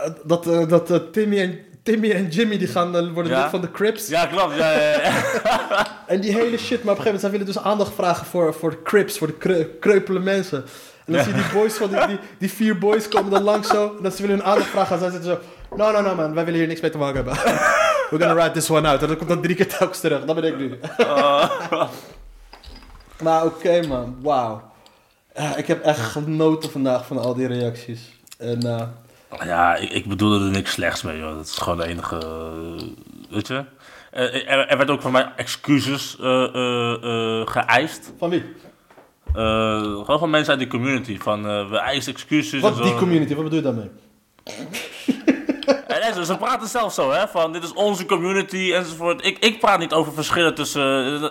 Eh, 0.05 0.11
dat 0.25 0.47
eh, 0.47 0.69
dat 0.69 0.91
eh, 0.91 0.97
Timmy, 1.13 1.39
en, 1.41 1.59
Timmy 1.83 2.11
en 2.11 2.29
Jimmy 2.29 2.59
die 2.59 2.69
gaan 2.69 2.97
eh, 2.97 3.13
worden 3.13 3.39
lid 3.41 3.51
van 3.51 3.61
de 3.61 3.71
Crips. 3.71 4.09
Ja, 4.09 4.27
klopt. 4.27 4.57
Ja, 4.57 4.73
ja, 4.73 5.03
ja. 5.03 5.87
En 6.07 6.21
die 6.21 6.33
hele 6.33 6.59
shit, 6.59 6.85
maar 6.85 6.93
op 6.93 6.99
een 6.99 7.05
gegeven 7.05 7.05
moment, 7.05 7.21
zij 7.21 7.31
willen 7.31 7.47
dus 7.47 7.59
aandacht 7.59 7.95
vragen 7.95 8.27
voor, 8.27 8.55
voor 8.55 8.71
de 8.71 8.83
Crips, 8.83 9.19
voor 9.19 9.27
de 9.27 9.33
kreu- 9.33 9.69
kreupele 9.81 10.19
mensen. 10.19 10.65
En 11.05 11.13
dan 11.13 11.25
zie 11.25 11.35
je 11.35 11.43
die 11.43 11.53
boys 11.53 11.75
van 11.75 11.89
die, 11.89 12.07
die, 12.07 12.19
die 12.39 12.51
vier 12.53 12.79
boys 12.79 13.09
komen 13.09 13.31
dan 13.31 13.43
langs 13.43 13.69
zo. 13.69 13.95
En 13.97 14.03
dat 14.03 14.15
ze 14.17 14.23
willen 14.23 14.37
hun 14.37 14.47
aandacht 14.47 14.69
vragen. 14.69 14.93
En 14.93 14.99
zij 15.01 15.11
zitten 15.11 15.31
zo, 15.31 15.39
no, 15.77 15.91
no, 15.91 16.01
no 16.01 16.15
man, 16.15 16.35
wij 16.35 16.45
willen 16.45 16.59
hier 16.59 16.69
niks 16.69 16.81
mee 16.81 16.91
te 16.91 16.99
maken 16.99 17.15
hebben. 17.15 17.35
We're 18.11 18.25
gonna 18.27 18.43
ride 18.43 18.51
this 18.51 18.71
one 18.71 18.89
out. 18.89 19.03
En 19.03 19.09
dat 19.09 19.17
komt 19.17 19.29
dan 19.29 19.43
drie 19.43 19.57
keer 19.57 19.69
telkens 19.69 20.01
terug. 20.01 20.25
Dat 20.25 20.35
ben 20.41 20.45
ik 20.45 20.59
nu. 20.59 20.69
maar 23.25 23.45
oké 23.45 23.87
man, 23.87 24.17
wauw. 24.23 24.63
Ja, 25.35 25.57
ik 25.57 25.67
heb 25.67 25.85
echt 25.85 25.99
genoten 26.01 26.71
vandaag 26.71 27.07
van 27.07 27.19
al 27.19 27.35
die 27.35 27.47
reacties. 27.47 28.01
En 28.39 28.63
eh, 28.67 28.83
Ja, 29.45 29.77
ik, 29.77 29.91
ik 29.91 30.07
bedoelde 30.07 30.45
er 30.45 30.51
niks 30.51 30.73
slechts 30.73 31.03
mee, 31.03 31.19
joh. 31.19 31.35
Dat 31.37 31.47
is 31.47 31.59
gewoon 31.59 31.79
de 31.79 31.87
enige... 31.87 32.17
eh, 32.19 32.83
Weet 33.31 33.47
je? 33.47 33.65
Eh, 34.11 34.51
er, 34.53 34.67
er 34.69 34.77
werd 34.77 34.91
ook 34.91 35.03
van 35.03 35.13
mij 35.13 35.33
excuses 35.37 36.17
eh, 36.21 36.55
eh, 36.55 37.41
eh, 37.41 37.47
geëist. 37.47 38.13
van 38.19 38.31
wie? 38.31 38.45
Eh, 39.35 39.81
gewoon 39.81 40.19
van 40.19 40.31
mensen 40.31 40.51
uit 40.51 40.59
die 40.59 40.69
community. 40.69 41.19
Van, 41.19 41.47
eh, 41.49 41.71
we 41.71 41.79
eisen 41.79 42.13
excuses 42.13 42.53
en 42.53 42.61
Wat 42.61 42.77
zo. 42.77 42.83
die 42.83 42.95
community, 42.95 43.35
wat 43.35 43.45
bedoel 43.45 43.59
je 43.59 43.65
daarmee? 43.65 43.91
En 46.03 46.15
ze, 46.15 46.25
ze 46.25 46.37
praten 46.37 46.69
zelf 46.69 46.93
zo, 46.93 47.11
hè. 47.13 47.29
Van, 47.29 47.53
dit 47.53 47.63
is 47.63 47.73
onze 47.73 48.07
community, 48.07 48.73
enzovoort. 48.75 49.27
Ik, 49.27 49.39
ik 49.39 49.59
praat 49.61 49.79
niet 49.79 49.93
over 49.93 50.13
verschillen 50.13 50.55
tussen... 50.55 50.83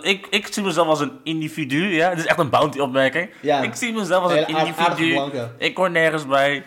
eh, 0.02 0.10
ik, 0.10 0.26
ik 0.30 0.46
zie 0.52 0.62
mezelf 0.62 0.86
als 0.88 1.00
een 1.00 1.12
individu, 1.24 1.94
ja. 1.94 2.08
Dit 2.10 2.18
is 2.18 2.26
echt 2.26 2.38
een 2.38 2.50
bounty-opmerking. 2.50 3.30
Ja. 3.40 3.60
Ik 3.62 3.74
zie 3.74 3.92
mezelf 3.92 4.22
als 4.22 4.32
een 4.32 4.46
individu. 4.46 5.20
Ik 5.58 5.76
hoor 5.76 5.90
nergens 5.90 6.26
bij, 6.26 6.64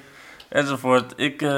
enzovoort. 0.56 1.14
Ik, 1.16 1.42
eh, 1.42 1.50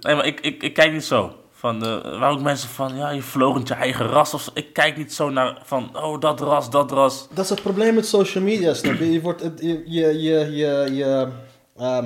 nee, 0.00 0.14
maar 0.14 0.26
ik, 0.26 0.40
ik, 0.40 0.62
ik 0.62 0.74
kijk 0.74 0.92
niet 0.92 1.04
zo. 1.04 1.32
Van, 1.52 1.84
eh 1.84 2.18
waar 2.18 2.30
ook 2.30 2.40
mensen 2.40 2.68
van, 2.68 2.96
ja, 2.96 3.10
je 3.10 3.22
vlogent 3.22 3.68
je 3.68 3.74
eigen 3.74 4.06
ras 4.06 4.34
of 4.34 4.42
zo. 4.42 4.50
Ik 4.54 4.72
kijk 4.72 4.96
niet 4.96 5.12
zo 5.14 5.30
naar 5.30 5.58
van, 5.64 5.96
oh, 6.02 6.20
dat 6.20 6.40
ras, 6.40 6.70
dat 6.70 6.90
ras. 6.92 7.28
Dat 7.34 7.44
is 7.44 7.50
het 7.50 7.62
probleem 7.62 7.94
met 7.94 8.06
social 8.06 8.44
media, 8.44 8.74
snap 8.74 8.94
je? 8.94 9.12
Je 9.12 9.20
wordt, 9.20 9.42
het- 9.42 9.60
je, 9.60 9.82
je, 9.86 10.22
je, 10.22 10.38
je, 10.56 10.94
je, 10.94 11.28
ehm, 11.76 12.04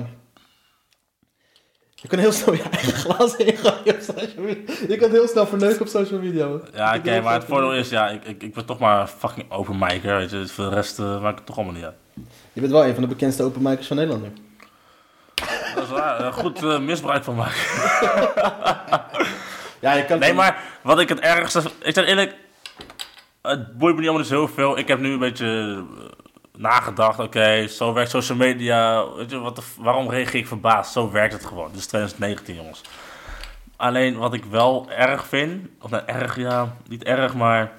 je 1.95 2.07
kan 2.07 2.19
heel 2.19 2.31
snel 2.31 2.53
je 2.61 2.61
eigen 2.63 2.93
glas 2.93 3.35
ingooien 3.35 3.95
op 3.95 3.99
social 4.01 4.43
media. 4.45 4.73
Je 4.87 4.95
kan 4.97 5.09
heel 5.09 5.27
snel 5.27 5.47
verneuken 5.47 5.81
op 5.81 5.87
social 5.87 6.19
media, 6.19 6.47
man. 6.47 6.61
Ja, 6.73 6.93
Ik 6.93 6.99
oké, 6.99 7.21
maar 7.21 7.33
het 7.33 7.43
voordeel 7.43 7.73
is, 7.73 7.89
ja, 7.89 8.09
ik, 8.09 8.23
ik, 8.25 8.43
ik 8.43 8.53
ben 8.53 8.65
toch 8.65 8.79
maar 8.79 9.01
een 9.01 9.07
fucking 9.07 9.51
open 9.51 9.77
micer, 9.79 10.17
weet 10.17 10.29
je. 10.29 10.35
Dus 10.37 10.51
voor 10.51 10.69
de 10.69 10.75
rest 10.75 10.99
eh, 10.99 11.21
maakt 11.21 11.37
het 11.37 11.45
toch 11.45 11.55
allemaal 11.55 11.75
niet 11.75 11.83
uit. 11.83 11.95
Je 12.53 12.61
bent 12.61 12.71
wel 12.73 12.85
een 12.85 12.93
van 12.93 13.01
de 13.03 13.09
bekendste 13.09 13.43
openmakers 13.43 13.87
van 13.87 13.97
Nederland 13.97 14.23
nu. 14.23 14.29
Dat 15.75 15.83
is 15.83 15.89
waar. 15.89 16.33
Goed 16.33 16.63
eh, 16.63 16.79
misbruik 16.79 17.23
van 17.23 17.35
maken. 17.35 17.61
Ja, 19.83 19.93
je 19.93 20.05
kan 20.05 20.19
Nee, 20.19 20.33
maar 20.33 20.63
wat 20.81 20.99
ik 20.99 21.09
het 21.09 21.19
ergste... 21.19 21.61
Ik 21.81 21.93
zeg 21.93 22.05
eerlijk... 22.05 22.35
Het 23.41 23.77
boeit 23.77 23.93
me 23.93 23.99
niet 23.99 24.09
allemaal 24.09 24.27
zo 24.27 24.47
veel. 24.47 24.77
Ik 24.77 24.87
heb 24.87 24.99
nu 24.99 25.11
een 25.11 25.19
beetje 25.19 25.45
eh, 25.47 26.03
nagedacht. 26.57 27.19
Oké, 27.19 27.67
zo 27.67 27.93
werkt 27.93 28.09
social 28.09 28.37
media. 28.37 29.09
Weet 29.15 29.29
je, 29.29 29.39
wat 29.39 29.55
de 29.55 29.61
waarom 29.77 30.09
reageer 30.09 30.39
ik 30.39 30.47
verbaasd? 30.47 30.93
Zo 30.93 31.11
werkt 31.11 31.33
het 31.33 31.45
gewoon. 31.45 31.67
Dit 31.67 31.79
is 31.79 31.85
2019, 31.87 32.55
jongens. 32.55 32.81
Alleen 33.75 34.17
wat 34.17 34.33
ik 34.33 34.45
wel 34.45 34.89
erg 34.89 35.27
vind... 35.27 35.67
Of 35.81 35.89
nou, 35.89 36.03
erg, 36.05 36.35
ja. 36.35 36.75
Niet 36.87 37.03
erg, 37.03 37.33
maar... 37.33 37.71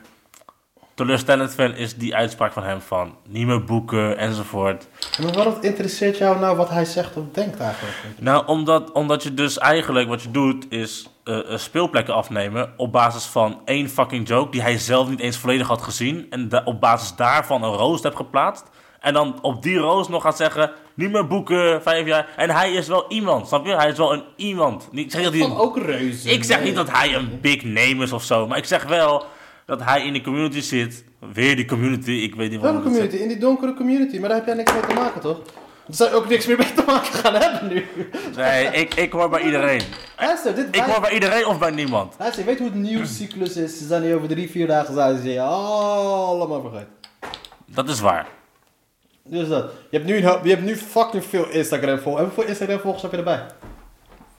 Teleurstellend 0.95 1.55
vind 1.55 1.77
is 1.77 1.97
die 1.97 2.15
uitspraak 2.15 2.53
van 2.53 2.63
hem 2.63 2.81
van... 2.81 3.17
Niet 3.29 3.47
meer 3.47 3.65
boeken, 3.65 4.19
enzovoort. 4.19 4.87
Maar 5.23 5.33
waarom 5.33 5.57
interesseert 5.61 6.19
jou 6.19 6.39
nou 6.39 6.57
wat 6.57 6.71
hij 6.71 6.85
zegt 6.85 7.17
of 7.17 7.25
denkt 7.33 7.61
eigenlijk? 7.61 7.97
Nou, 8.19 8.47
omdat, 8.47 8.93
omdat 8.93 9.23
je 9.23 9.35
dus 9.35 9.59
eigenlijk 9.59 10.09
wat 10.09 10.23
je 10.23 10.31
doet 10.31 10.67
is 10.69 11.09
eh, 11.25 11.39
eh, 11.39 11.59
speelplekken 11.59 12.15
afnemen 12.15 12.73
op 12.77 12.93
basis 12.93 13.25
van 13.25 13.61
één 13.65 13.89
fucking 13.89 14.29
joke 14.29 14.51
die 14.51 14.63
hij 14.63 14.79
zelf 14.79 15.09
niet 15.09 15.21
eens 15.21 15.37
volledig 15.37 15.67
had 15.67 15.83
gezien. 15.83 16.27
En 16.31 16.49
da- 16.49 16.63
op 16.65 16.81
basis 16.81 17.17
daarvan 17.17 17.63
een 17.63 17.73
roost 17.73 18.03
hebt 18.03 18.17
geplaatst. 18.17 18.65
En 19.01 19.13
dan 19.13 19.39
op 19.43 19.63
die 19.63 19.79
roost 19.79 20.09
nog 20.09 20.23
gaat 20.23 20.37
zeggen, 20.37 20.71
niet 20.95 21.13
meer 21.13 21.27
boeken, 21.27 21.83
vijf 21.83 22.07
jaar. 22.07 22.29
En 22.37 22.51
hij 22.51 22.73
is 22.73 22.89
wel 22.89 23.05
iemand, 23.09 23.49
snap 23.49 23.67
je? 23.67 23.77
Hij 23.77 23.89
is 23.89 23.97
wel 23.99 24.13
een 24.13 24.25
iemand. 24.37 24.89
Ik 24.93 25.11
zeg, 25.11 25.33
niet 25.33 25.41
dat 25.41 25.49
hij, 25.49 25.59
ook 25.59 25.79
reuzen. 25.79 26.31
ik 26.31 26.45
zeg 26.45 26.57
nee. 26.57 26.67
niet 26.67 26.77
dat 26.77 26.91
hij 26.91 27.15
een 27.15 27.39
big 27.41 27.63
name 27.65 28.03
is 28.03 28.13
of 28.13 28.23
zo. 28.25 28.47
Maar 28.47 28.59
ik 28.59 28.65
zeg 28.65 28.85
wel 28.85 29.27
dat 29.67 29.85
hij 29.85 30.07
in 30.07 30.13
de 30.13 30.21
community 30.21 30.61
zit. 30.61 31.05
Weer 31.33 31.57
die 31.57 31.65
community, 31.65 32.11
ik 32.11 32.35
weet 32.35 32.51
niet 32.51 32.61
Welke 32.61 32.77
ik 32.79 32.85
het 32.85 32.93
community? 32.93 33.17
In 33.23 33.29
die 33.29 33.39
donkere 33.39 33.75
community. 33.75 34.19
Maar 34.19 34.29
daar 34.29 34.39
heb 34.39 34.47
jij 34.47 34.55
niks 34.55 34.73
mee 34.73 34.87
te 34.87 34.95
maken, 34.95 35.21
toch? 35.21 35.41
Daar 35.87 35.97
zou 35.97 36.11
je 36.11 36.17
ook 36.17 36.29
niks 36.29 36.47
meer 36.47 36.59
mee 36.59 36.73
te 36.73 36.83
maken 36.87 37.13
gaan 37.13 37.35
hebben 37.35 37.69
nu. 37.69 37.87
Nee, 38.37 38.67
ik, 38.67 38.95
ik 38.95 39.13
hoor 39.13 39.29
bij 39.29 39.43
iedereen. 39.43 39.81
Luister, 40.19 40.55
dit 40.55 40.77
Ik 40.77 40.83
hoor 40.83 41.01
bij 41.01 41.13
iedereen 41.13 41.47
of 41.47 41.59
bij 41.59 41.71
niemand. 41.71 42.15
Luister, 42.19 42.41
je 42.41 42.49
weet 42.49 42.59
hoe 42.59 42.69
het 42.69 42.77
nieuwscyclus 42.77 43.57
is. 43.57 43.79
Ze 43.79 43.87
zijn 43.87 44.03
hier 44.03 44.17
over 44.17 44.29
drie, 44.29 44.51
vier 44.51 44.67
dagen 44.67 44.95
zijn 44.95 45.23
ze 45.23 45.41
allemaal 45.41 46.61
vergeten. 46.61 46.93
Dat 47.67 47.89
is 47.89 48.01
waar. 48.01 48.27
Dus 49.29 49.49
dat. 49.49 49.71
Je 49.91 49.97
hebt 49.97 50.09
nu, 50.09 50.17
een 50.17 50.39
je 50.43 50.51
hebt 50.51 50.63
nu 50.63 50.77
fucking 50.77 51.25
veel 51.25 51.49
Instagram 51.51 51.99
volgers. 51.99 52.25
En 52.25 52.31
hoeveel 52.35 52.51
Instagram 52.51 52.79
volgers 52.79 53.03
heb 53.03 53.11
je 53.11 53.17
erbij? 53.17 53.47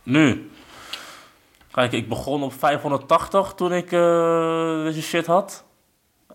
Nu. 0.04 0.50
Kijk, 1.76 1.92
ik 1.92 2.10
begon 2.10 2.44
op 2.44 2.54
580 2.54 3.54
toen 3.56 3.74
ik 3.74 3.92
eh, 3.92 4.84
deze 4.84 5.02
shit 5.02 5.26
had. 5.26 5.64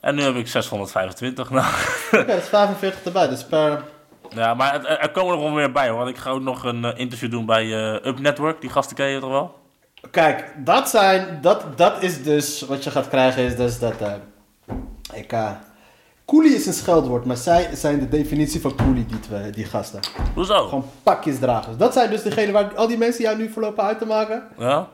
En 0.01 0.15
nu 0.15 0.23
heb 0.23 0.35
ik 0.35 0.49
625. 0.49 1.51
Nou, 1.51 1.67
Oké, 2.13 2.25
dat 2.25 2.37
is 2.39 2.49
45 2.49 3.05
erbij. 3.05 3.29
Dus 3.29 3.45
per... 3.45 3.83
ja, 4.29 4.55
maar 4.55 4.73
het- 4.73 4.87
er, 4.87 5.11
komen 5.11 5.35
er 5.35 5.41
wel 5.41 5.51
meer 5.51 5.73
bij 5.73 5.89
hoor. 5.89 5.99
Want 5.99 6.11
ik 6.11 6.17
ga 6.17 6.31
ook 6.31 6.41
nog 6.43 6.65
een 6.65 6.85
eh, 6.85 6.99
interview 6.99 7.31
doen 7.31 7.47
bij 7.47 7.65
eh, 7.65 8.07
Up 8.07 8.19
Network. 8.19 8.61
Die 8.61 8.71
gasten 8.71 8.97
ken 8.97 9.07
je 9.07 9.21
toch 9.21 9.31
wel? 9.31 9.59
Kijk, 10.11 10.53
dat 10.57 10.89
zijn... 10.89 11.39
Dat, 11.41 11.79
dat 11.79 12.03
is 12.03 12.23
dus... 12.23 12.61
Wat 12.63 12.85
je 12.85 12.91
gaat 12.91 13.09
krijgen 13.09 13.43
is 13.43 13.57
dus 13.57 13.79
dat... 13.79 14.01
eh 14.01 14.13
ik... 15.15 15.33
eh 15.33 15.51
coolie 16.27 16.55
is 16.55 16.67
een 16.67 16.73
scheldwoord. 16.73 17.25
Maar 17.25 17.37
zij 17.37 17.69
zijn 17.75 17.99
de 17.99 18.09
definitie 18.09 18.61
van 18.61 18.75
coolie, 18.77 19.07
die, 19.07 19.21
twee, 19.21 19.51
die 19.51 19.65
gasten. 19.65 20.01
Hoezo? 20.35 20.69
Gewoon 20.69 20.85
pakjesdragers. 21.03 21.77
Dat 21.77 21.93
zijn 21.93 22.11
dus 22.11 22.23
degenen 22.23 22.53
waar 22.53 22.75
al 22.75 22.87
die 22.89 22.99
mensen 22.99 23.23
jou 23.23 23.37
nu 23.37 23.49
voorlopen 23.49 23.85
uit 23.85 23.99
te 23.99 24.07
maken. 24.07 24.49
Ja? 24.59 24.89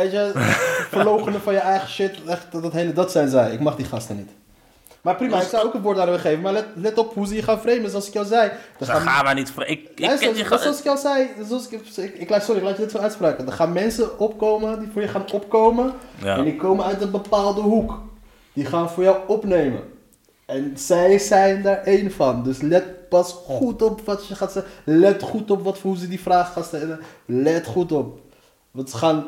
Weet 0.00 0.12
je, 0.12 0.32
verlogenen 0.96 1.40
van 1.40 1.52
je 1.52 1.58
eigen 1.58 1.88
shit. 1.88 2.24
Echt, 2.26 2.46
dat, 2.50 2.72
hele, 2.72 2.92
dat 2.92 3.10
zijn 3.10 3.28
zij. 3.28 3.52
Ik 3.52 3.60
mag 3.60 3.76
die 3.76 3.86
gasten 3.86 4.16
niet. 4.16 4.30
Maar 5.00 5.16
prima, 5.16 5.40
ik 5.40 5.48
zou 5.48 5.66
ook 5.66 5.74
een 5.74 5.82
woord 5.82 5.98
aan 5.98 6.08
hem 6.08 6.18
geven. 6.18 6.40
Maar 6.40 6.52
let, 6.52 6.66
let 6.74 6.98
op 6.98 7.14
hoe 7.14 7.26
ze 7.26 7.34
je 7.34 7.42
gaan 7.42 7.60
framen, 7.60 7.90
zoals 7.90 8.06
ik 8.06 8.12
jou 8.12 8.26
zei. 8.26 8.50
Dan 8.78 8.88
Dan 8.88 9.00
gaan 9.00 9.24
wij 9.24 9.34
niet... 9.34 9.52
Ik, 9.56 9.88
ik 9.94 10.34
die 10.34 10.46
zoals 10.46 10.78
ik 10.78 10.84
jou 10.84 10.98
zei, 10.98 11.28
zoals 11.48 11.68
ik, 11.68 11.80
ik, 11.80 11.86
sorry, 12.40 12.60
ik 12.60 12.64
laat 12.64 12.76
je 12.76 12.82
dit 12.82 12.90
zo 12.90 12.98
uitspraken. 12.98 13.46
Er 13.46 13.52
gaan 13.52 13.72
mensen 13.72 14.18
opkomen 14.18 14.78
die 14.78 14.88
voor 14.92 15.02
je 15.02 15.08
gaan 15.08 15.30
opkomen. 15.32 15.92
Ja. 16.22 16.36
En 16.36 16.44
die 16.44 16.56
komen 16.56 16.84
uit 16.84 17.02
een 17.02 17.10
bepaalde 17.10 17.60
hoek. 17.60 18.02
Die 18.52 18.64
gaan 18.64 18.90
voor 18.90 19.02
jou 19.02 19.16
opnemen. 19.26 19.82
En 20.46 20.72
zij 20.74 21.18
zijn 21.18 21.62
daar 21.62 21.82
één 21.82 22.12
van. 22.12 22.42
Dus 22.42 22.60
let 22.60 23.08
pas 23.08 23.32
goed 23.32 23.82
op 23.82 24.00
wat 24.00 24.26
je 24.26 24.34
gaat 24.34 24.52
zeggen. 24.52 24.72
Let 24.84 25.22
goed 25.22 25.50
op 25.50 25.64
wat 25.64 25.78
hoe 25.78 25.96
ze 25.96 26.08
die 26.08 26.20
vraag 26.20 26.52
gaan 26.52 26.64
stellen. 26.64 27.00
Let 27.24 27.66
goed 27.66 27.92
op. 27.92 28.20
Want 28.70 28.90
ze 28.90 28.96
gaan. 28.96 29.24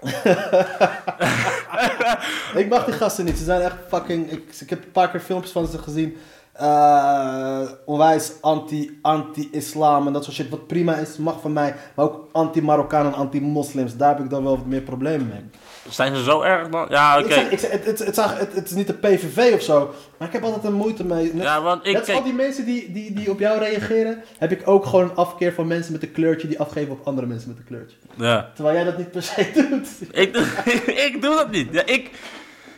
ik 2.62 2.66
mag 2.68 2.84
die 2.84 2.94
gasten 2.94 3.24
niet. 3.24 3.38
Ze 3.38 3.44
zijn 3.44 3.60
echt 3.60 3.76
fucking. 3.88 4.30
Ik, 4.30 4.56
ik 4.60 4.70
heb 4.70 4.84
een 4.84 4.90
paar 4.92 5.10
keer 5.10 5.20
filmpjes 5.20 5.52
van 5.52 5.66
ze 5.66 5.78
gezien. 5.78 6.16
Eh, 6.52 7.60
onwijs 7.84 8.32
anti- 8.40 8.98
anti-islam 9.02 10.06
en 10.06 10.12
dat 10.12 10.24
soort 10.24 10.36
shit. 10.36 10.48
Wat 10.48 10.66
prima 10.66 10.96
is, 10.96 11.16
mag 11.16 11.40
van 11.40 11.52
mij. 11.52 11.74
Maar 11.94 12.04
ook 12.04 12.28
anti-Marokkaan 12.32 13.06
en 13.06 13.14
anti-moslims. 13.14 13.96
Daar 13.96 14.14
heb 14.16 14.24
ik 14.24 14.30
dan 14.30 14.42
wel 14.42 14.56
wat 14.56 14.66
meer 14.66 14.82
problemen 14.82 15.28
mee. 15.28 15.44
Zijn 15.88 16.16
ze 16.16 16.22
zo 16.22 16.42
erg 16.42 16.68
dan? 16.68 16.86
Ja, 16.88 17.18
oké. 17.18 17.34
Het, 17.34 17.68
het, 17.94 18.16
het, 18.54 18.64
is 18.64 18.70
niet 18.70 18.86
de 18.86 18.92
PVV 18.92 19.54
of 19.54 19.62
zo. 19.62 19.94
Maar 20.18 20.28
ik 20.28 20.34
heb 20.34 20.42
altijd 20.42 20.64
een 20.64 20.72
moeite 20.72 21.04
mee. 21.04 21.34
Net, 21.34 21.42
Ja, 21.42 21.62
want 21.62 21.86
ik... 21.86 21.92
net 21.92 22.10
al 22.10 22.22
die 22.22 22.32
mensen 22.32 22.64
die, 22.64 22.92
die, 22.92 23.12
die 23.12 23.30
op 23.30 23.38
jou 23.38 23.58
reageren. 23.58 24.22
Heb 24.38 24.52
ik 24.52 24.68
ook 24.68 24.86
gewoon 24.86 25.04
een 25.04 25.16
afkeer 25.16 25.52
van 25.52 25.66
mensen 25.66 25.92
met 25.92 26.02
een 26.02 26.12
kleurtje. 26.12 26.48
Die 26.48 26.60
afgeven 26.60 26.92
op 26.92 27.06
andere 27.06 27.26
mensen 27.26 27.48
met 27.48 27.58
een 27.58 27.64
kleurtje. 27.64 27.96
ja. 28.14 28.50
Terwijl 28.54 28.76
jij 28.76 28.84
dat 28.84 28.98
niet 28.98 29.10
per 29.10 29.22
se 29.22 29.50
doet. 29.70 29.88
ik, 30.10 30.32
doe, 30.32 30.44
ik 31.06 31.22
doe 31.22 31.34
dat 31.34 31.50
niet. 31.50 31.68
Ja, 31.72 31.86
ik... 31.86 32.10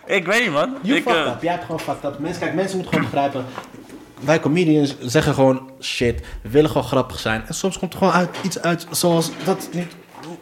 Ik 0.06 0.26
weet 0.26 0.42
niet, 0.42 0.52
man. 0.52 0.76
You 0.82 0.96
ik, 0.96 1.02
fucked 1.02 1.24
eh, 1.24 1.32
up. 1.32 1.42
Jij 1.42 1.52
hebt 1.52 1.64
gewoon 1.64 1.80
fucked 1.80 2.04
up. 2.04 2.18
Mensen, 2.18 2.42
kijk, 2.42 2.54
mensen 2.54 2.76
moeten 2.76 2.94
gewoon 2.94 3.10
begrijpen. 3.10 3.44
Wij 4.20 4.40
comedians 4.40 4.96
zeggen 5.00 5.34
gewoon 5.34 5.70
shit. 5.80 6.20
We 6.42 6.48
willen 6.48 6.70
gewoon 6.70 6.86
grappig 6.86 7.18
zijn. 7.18 7.42
En 7.46 7.54
soms 7.54 7.78
komt 7.78 7.92
er 7.92 7.98
gewoon 7.98 8.14
uit, 8.14 8.28
iets 8.42 8.62
uit 8.62 8.86
zoals 8.90 9.30
dat 9.44 9.68
niet 9.72 9.92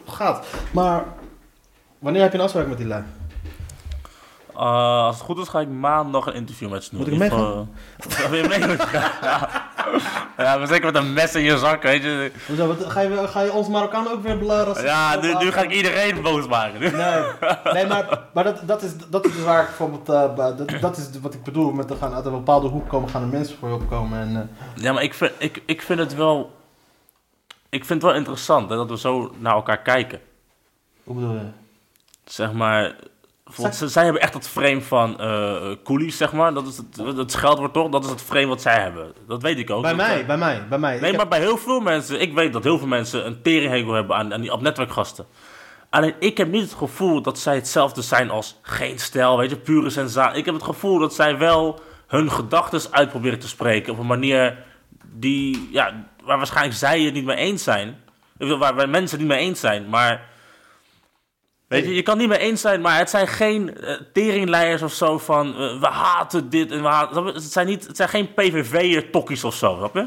gaat. 0.07 0.47
Maar 0.71 1.05
wanneer 2.07 2.23
heb 2.23 2.33
je 2.33 2.39
een 2.39 2.45
afspraak 2.45 2.67
met 2.67 2.79
die 2.79 2.87
lui? 2.87 3.03
Uh, 4.53 5.05
als 5.05 5.17
het 5.17 5.25
goed 5.25 5.39
is, 5.39 5.49
ga 5.49 5.61
ik 5.61 5.69
maandag 5.69 6.27
een 6.27 6.35
interview 6.35 6.71
met 6.71 6.85
Snoer. 6.85 7.01
Moet 7.01 7.13
ik 7.13 7.19
meegaan? 7.19 7.71
Wil 8.31 8.43
je 8.43 8.49
mee? 8.49 8.61
ja. 8.93 9.71
ja, 10.37 10.57
maar 10.57 10.67
zeker 10.67 10.85
met 10.93 10.95
een 10.95 11.13
mes 11.13 11.35
in 11.35 11.43
je 11.43 11.59
zak, 11.59 11.83
weet 11.83 12.03
je. 12.03 12.33
Hoezo, 12.47 12.67
wat, 12.67 12.85
ga, 12.85 13.01
je, 13.01 13.29
ga 13.29 13.41
je 13.41 13.53
ons 13.53 13.69
Marokkaan 13.69 14.09
ook 14.09 14.23
weer 14.23 14.39
belaren? 14.39 14.85
Ja, 14.85 15.21
nu, 15.21 15.35
nu 15.35 15.53
ga 15.53 15.63
ik 15.63 15.73
iedereen 15.73 16.23
boos 16.23 16.47
maken. 16.47 16.81
Nee, 16.81 16.93
nee 17.73 17.87
maar, 17.87 18.21
maar 18.35 18.45
dat, 18.45 18.61
dat, 18.67 18.83
is, 18.83 18.93
dat 19.09 19.27
is 19.27 19.33
dus 19.33 19.45
waar 19.45 19.61
ik 19.61 19.67
bijvoorbeeld... 19.67 20.09
eh, 20.09 20.37
dat, 20.37 20.81
dat 20.81 20.97
is 20.97 21.11
wat 21.21 21.35
ik 21.35 21.43
bedoel 21.43 21.73
met 21.73 21.91
er 21.91 21.97
gaan 21.97 22.15
uit 22.15 22.25
een 22.25 22.33
bepaalde 22.33 22.69
hoek 22.69 22.89
komen, 22.89 23.09
gaan 23.09 23.23
er 23.23 23.29
mensen 23.29 23.57
voor 23.59 23.69
je 23.69 23.75
opkomen. 23.75 24.19
En, 24.21 24.37
eh, 24.37 24.83
Ja, 24.83 24.93
maar 24.93 25.03
ik 25.03 25.15
vind, 25.15 25.33
ik, 25.39 25.63
ik 25.67 25.83
vind 25.83 25.99
het 25.99 26.15
wel... 26.15 26.55
Ik 27.69 27.85
vind 27.85 28.03
het 28.03 28.11
wel 28.11 28.21
interessant 28.21 28.71
hè, 28.71 28.77
dat 28.77 28.91
we 28.91 28.99
zo 28.99 29.35
naar 29.39 29.55
elkaar 29.55 29.83
kijken. 29.83 30.21
hoe 31.05 31.15
bedoel 31.15 31.33
je? 31.33 31.65
Zeg 32.27 32.53
maar... 32.53 32.95
ze- 33.73 33.89
zij 33.89 34.05
hebben 34.05 34.23
echt 34.23 34.33
dat 34.33 34.49
frame 34.49 34.81
van 34.83 35.21
eh 35.21 35.71
coolies, 35.85 36.17
zeg 36.17 36.33
maar. 36.33 36.55
Dat 36.55 36.67
is 36.67 36.77
het, 36.77 37.17
het 37.17 37.33
scheldwoord 37.33 37.73
toch? 37.73 37.89
Dat 37.89 38.05
is 38.05 38.11
het 38.11 38.23
frame 38.23 38.47
wat 38.47 38.63
zij 38.63 38.81
hebben. 38.81 39.13
Dat 39.27 39.43
weet 39.43 39.59
ik 39.59 39.71
ook. 39.71 39.83
Bij 39.83 39.95
Dat- 39.95 40.07
mij, 40.07 40.27
bij 40.27 40.37
mij, 40.37 40.67
bij 40.69 40.79
mij. 40.79 40.95
Ik 40.95 41.01
Nee, 41.01 41.11
heb- 41.11 41.19
maar 41.21 41.29
bij 41.29 41.39
heel 41.41 41.57
veel 41.59 41.81
mensen, 41.81 42.21
ik 42.21 42.35
weet 42.35 42.53
dat 42.53 42.65
heel 42.65 42.79
veel 42.79 42.87
mensen 42.87 43.27
een 43.27 43.43
teringhekel 43.43 43.93
hebben 43.93 44.17
aan, 44.17 44.33
aan 44.35 44.41
die 44.41 44.53
op 44.53 44.61
netwerkgasten. 44.61 45.27
Alleen 45.91 46.15
ik 46.19 46.37
heb 46.37 46.49
niet 46.51 46.63
het 46.63 46.73
gevoel 46.75 47.23
dat 47.23 47.39
zij 47.39 47.55
hetzelfde 47.55 48.03
zijn 48.03 48.31
als 48.31 48.59
geen 48.63 48.99
stijl, 48.99 49.39
weet 49.39 49.51
je, 49.51 49.57
pure 49.57 49.91
sensatie. 49.91 50.39
Ik 50.39 50.45
heb 50.45 50.55
het 50.55 50.63
gevoel 50.63 50.99
dat 50.99 51.15
zij 51.15 51.39
wel 51.39 51.81
hun 52.07 52.31
gedachten 52.31 52.81
uitproberen 52.91 53.39
te 53.39 53.49
spreken 53.49 53.93
op 53.93 53.99
een 53.99 54.07
manier 54.07 54.59
die, 55.13 55.69
ja, 55.73 56.05
waar 56.25 56.37
waarschijnlijk 56.37 56.77
zij 56.77 57.01
het 57.03 57.15
niet 57.15 57.25
mee 57.25 57.37
eens 57.37 57.63
zijn. 57.65 57.97
Waar, 58.39 58.75
waar 58.75 58.89
mensen 58.89 59.19
het 59.19 59.29
niet 59.29 59.37
mee 59.37 59.47
eens 59.47 59.61
zijn, 59.61 59.89
maar... 59.89 60.35
Weet 61.67 61.85
je, 61.85 61.95
je 61.95 62.03
kan 62.03 62.19
niet 62.19 62.29
mee 62.29 62.39
eens 62.39 62.61
zijn, 62.61 62.81
maar 62.81 62.99
het 62.99 63.11
zijn 63.11 63.29
geen 63.29 63.77
eh 63.77 64.01
teringleiers 64.13 64.83
of 64.83 64.93
zo 64.93 65.19
van 65.19 65.47
eh, 65.47 65.81
we 65.81 65.87
haten 65.87 66.51
dit 66.51 66.71
en 66.71 66.83
we 66.83 66.89
haten... 66.89 67.25
Het 67.25 67.43
zijn, 67.43 67.67
niet, 67.67 67.87
het 67.87 67.97
zijn 67.97 68.09
geen 68.09 68.35
PVV'er 68.35 69.11
tokkies 69.11 69.45
of 69.45 69.55
zo, 69.55 69.75
snap 69.77 69.95
je? 69.95 70.07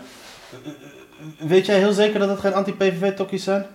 Weet 1.37 1.65
jij 1.65 1.77
heel 1.77 1.93
zeker 1.93 2.19
dat 2.19 2.29
het 2.29 2.39
geen 2.39 2.53
anti-PVV-tokkies 2.53 3.43
zijn? 3.43 3.65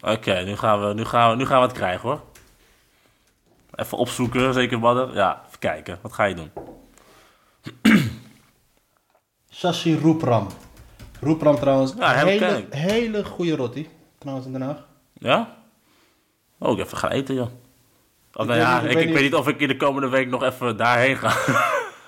Oké, 0.00 0.42
nu, 0.42 0.56
gaan 0.56 0.86
we, 0.86 0.94
nu, 0.94 1.04
gaan 1.04 1.30
we, 1.30 1.36
nu 1.36 1.46
gaan 1.46 1.60
we 1.60 1.66
het 1.66 1.76
krijgen 1.76 2.08
hoor. 2.08 2.22
Even 3.74 3.98
opzoeken, 3.98 4.54
zeker 4.54 4.78
Badder. 4.80 5.14
Ja, 5.14 5.42
even 5.46 5.58
kijken. 5.58 5.98
Wat 6.02 6.12
ga 6.12 6.24
je 6.24 6.34
doen? 6.34 6.50
Shashi 9.52 9.98
Roepram. 9.98 10.46
Roepram 11.20 11.56
trouwens, 11.56 11.94
Ja, 11.98 12.12
hele, 12.12 12.66
hele 12.70 13.24
goede 13.24 13.56
rotti. 13.56 13.88
Trouwens 14.18 14.46
in 14.46 14.52
Den 14.52 14.62
Haag. 14.62 14.86
Ja? 15.12 15.58
Oh, 16.62 16.78
ik 16.78 16.84
even 16.84 16.98
gaan 16.98 17.10
eten, 17.10 17.34
joh. 17.34 17.48
Of, 18.32 18.46
nou 18.46 18.58
ja, 18.58 18.80
ik 18.80 18.82
ik, 18.82 18.94
weet 18.94 18.96
ik 18.98 19.04
niet- 19.04 19.14
weet 19.14 19.22
niet 19.22 19.34
of 19.34 19.48
ik 19.48 19.60
in 19.60 19.68
de 19.68 19.76
komende 19.76 20.08
week 20.08 20.28
nog 20.28 20.42
even 20.42 20.76
daarheen 20.76 21.16
ga. 21.16 21.30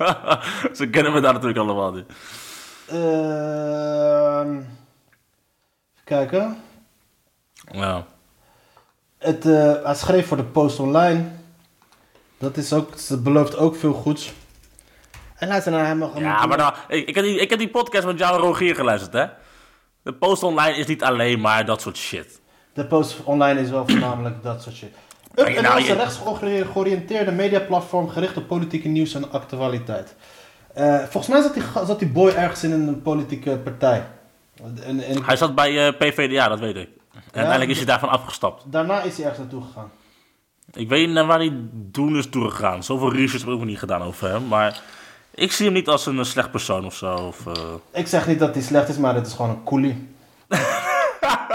Ze 0.78 0.88
kennen 0.90 1.12
me 1.12 1.20
daar 1.20 1.32
natuurlijk 1.32 1.58
allemaal 1.60 1.92
niet. 1.92 2.06
Ehm, 2.86 4.56
even 4.56 6.04
kijken. 6.04 6.56
Ja. 7.72 8.06
Het, 9.18 9.46
eh, 9.46 9.84
hij 9.84 9.94
schreef 9.94 10.26
voor 10.26 10.36
de 10.36 10.44
Post 10.44 10.78
Online. 10.78 11.24
Dat 12.38 12.56
is 12.56 12.72
ook, 12.72 12.90
het 13.08 13.22
belooft 13.22 13.56
ook 13.56 13.76
veel 13.76 13.92
goeds. 13.92 14.32
En 15.36 15.48
luister 15.48 15.72
naar 15.72 15.86
hem. 15.86 16.02
Ja, 16.14 16.46
maar 16.46 16.58
nou, 16.58 16.74
ik, 16.88 17.08
ik, 17.08 17.14
heb 17.14 17.24
die, 17.24 17.38
ik 17.40 17.50
heb 17.50 17.58
die 17.58 17.68
podcast 17.70 18.06
met 18.06 18.18
jou 18.18 18.34
en 18.34 18.40
Rogier 18.40 18.74
geluisterd, 18.74 19.12
hè? 19.12 19.26
De 20.02 20.12
post 20.12 20.42
online 20.42 20.76
is 20.76 20.86
niet 20.86 21.02
alleen 21.04 21.40
maar 21.40 21.64
dat 21.64 21.80
soort 21.80 21.96
shit. 21.96 22.40
De 22.72 22.84
post 22.84 23.20
online 23.24 23.60
is 23.60 23.70
wel 23.70 23.86
voornamelijk 23.88 24.42
dat 24.42 24.62
soort 24.62 24.74
shit. 24.76 24.92
Up 25.34 25.46
en 25.46 25.62
nou 25.62 25.74
was 25.74 25.82
een 25.88 25.96
je- 25.96 26.02
rechts 26.02 26.20
georiënteerde 26.72 27.30
mediaplatform 27.32 28.08
gericht 28.08 28.36
op 28.36 28.48
politieke 28.48 28.88
nieuws 28.88 29.14
en 29.14 29.32
actualiteit. 29.32 30.14
Eh, 30.74 30.98
volgens 30.98 31.26
mij 31.26 31.42
zat 31.42 31.54
die, 31.54 31.62
zat 31.86 31.98
die 31.98 32.08
boy 32.08 32.30
ergens 32.30 32.62
in 32.64 32.72
een 32.72 33.02
politieke 33.02 33.56
partij. 33.56 34.06
En, 34.84 35.00
en 35.04 35.24
Hij 35.24 35.36
zat 35.36 35.54
bij 35.54 35.86
eh, 35.86 35.96
PVDA, 35.98 36.48
dat 36.48 36.58
weet 36.60 36.76
ik. 36.76 36.88
En 37.12 37.20
uiteindelijk 37.32 37.70
is 37.70 37.76
hij 37.76 37.86
daarvan 37.86 38.08
afgestapt. 38.08 38.62
daarna 38.66 39.02
is 39.02 39.16
hij 39.16 39.26
ergens 39.26 39.38
naartoe 39.42 39.62
gegaan. 39.62 39.90
Ik 40.72 40.88
weet 40.88 41.06
niet 41.06 41.14
naar 41.14 41.26
waar 41.26 41.38
hij 41.38 41.52
toen 41.92 42.16
is 42.16 42.28
toegegaan. 42.30 42.82
Zoveel 42.84 43.12
research 43.12 43.44
heb 43.44 43.54
ik 43.54 43.60
ook 43.60 43.64
niet 43.64 43.78
gedaan 43.78 44.02
over 44.02 44.28
hem. 44.30 44.48
Maar 44.48 44.80
ik 45.34 45.52
zie 45.52 45.64
hem 45.64 45.74
niet 45.74 45.88
als 45.88 46.06
een 46.06 46.18
eh, 46.18 46.24
slecht 46.24 46.50
persoon 46.50 46.84
of 46.86 46.94
zo. 46.94 47.14
Of, 47.14 47.44
Ik 47.92 48.06
zeg 48.06 48.26
niet 48.26 48.38
dat 48.38 48.54
hij 48.54 48.62
slecht 48.62 48.88
is, 48.88 48.96
maar 48.98 49.14
het 49.14 49.26
is 49.26 49.32
gewoon 49.32 49.50
een 49.50 49.62
coolie. 49.64 50.08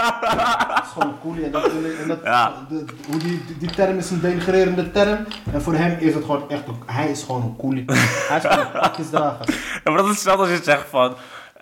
Het 0.02 0.84
is 0.84 0.90
gewoon 0.92 1.08
een 1.08 1.20
coolie. 1.22 1.44
En, 1.44 1.50
dat, 1.52 1.64
en 2.02 2.08
dat, 2.08 2.18
Ja. 2.24 2.52
de- 2.68 2.84
hoe 3.10 3.18
die, 3.18 3.42
die, 3.58 3.70
term 3.70 3.98
is 3.98 4.10
een 4.10 4.20
denigrerende 4.20 4.90
term. 4.90 5.26
En 5.52 5.62
voor 5.62 5.74
hem 5.74 5.96
is 5.98 6.14
het 6.14 6.24
gewoon 6.24 6.50
echt, 6.50 6.68
een- 6.68 6.82
hij 6.86 7.10
is 7.10 7.22
gewoon 7.22 7.42
een 7.42 7.56
coolie. 7.56 7.84
Hij 7.86 8.36
is 8.36 8.42
gewoon 8.44 8.58
een 8.66 8.80
pakjesdrager. 8.80 9.54
Ja, 9.84 9.90
maar 9.90 9.96
dat 9.96 10.04
is 10.04 10.10
hetzelfde 10.10 10.42
als 10.42 10.50
je 10.56 10.62
zegt 10.62 10.88
van... 10.88 11.14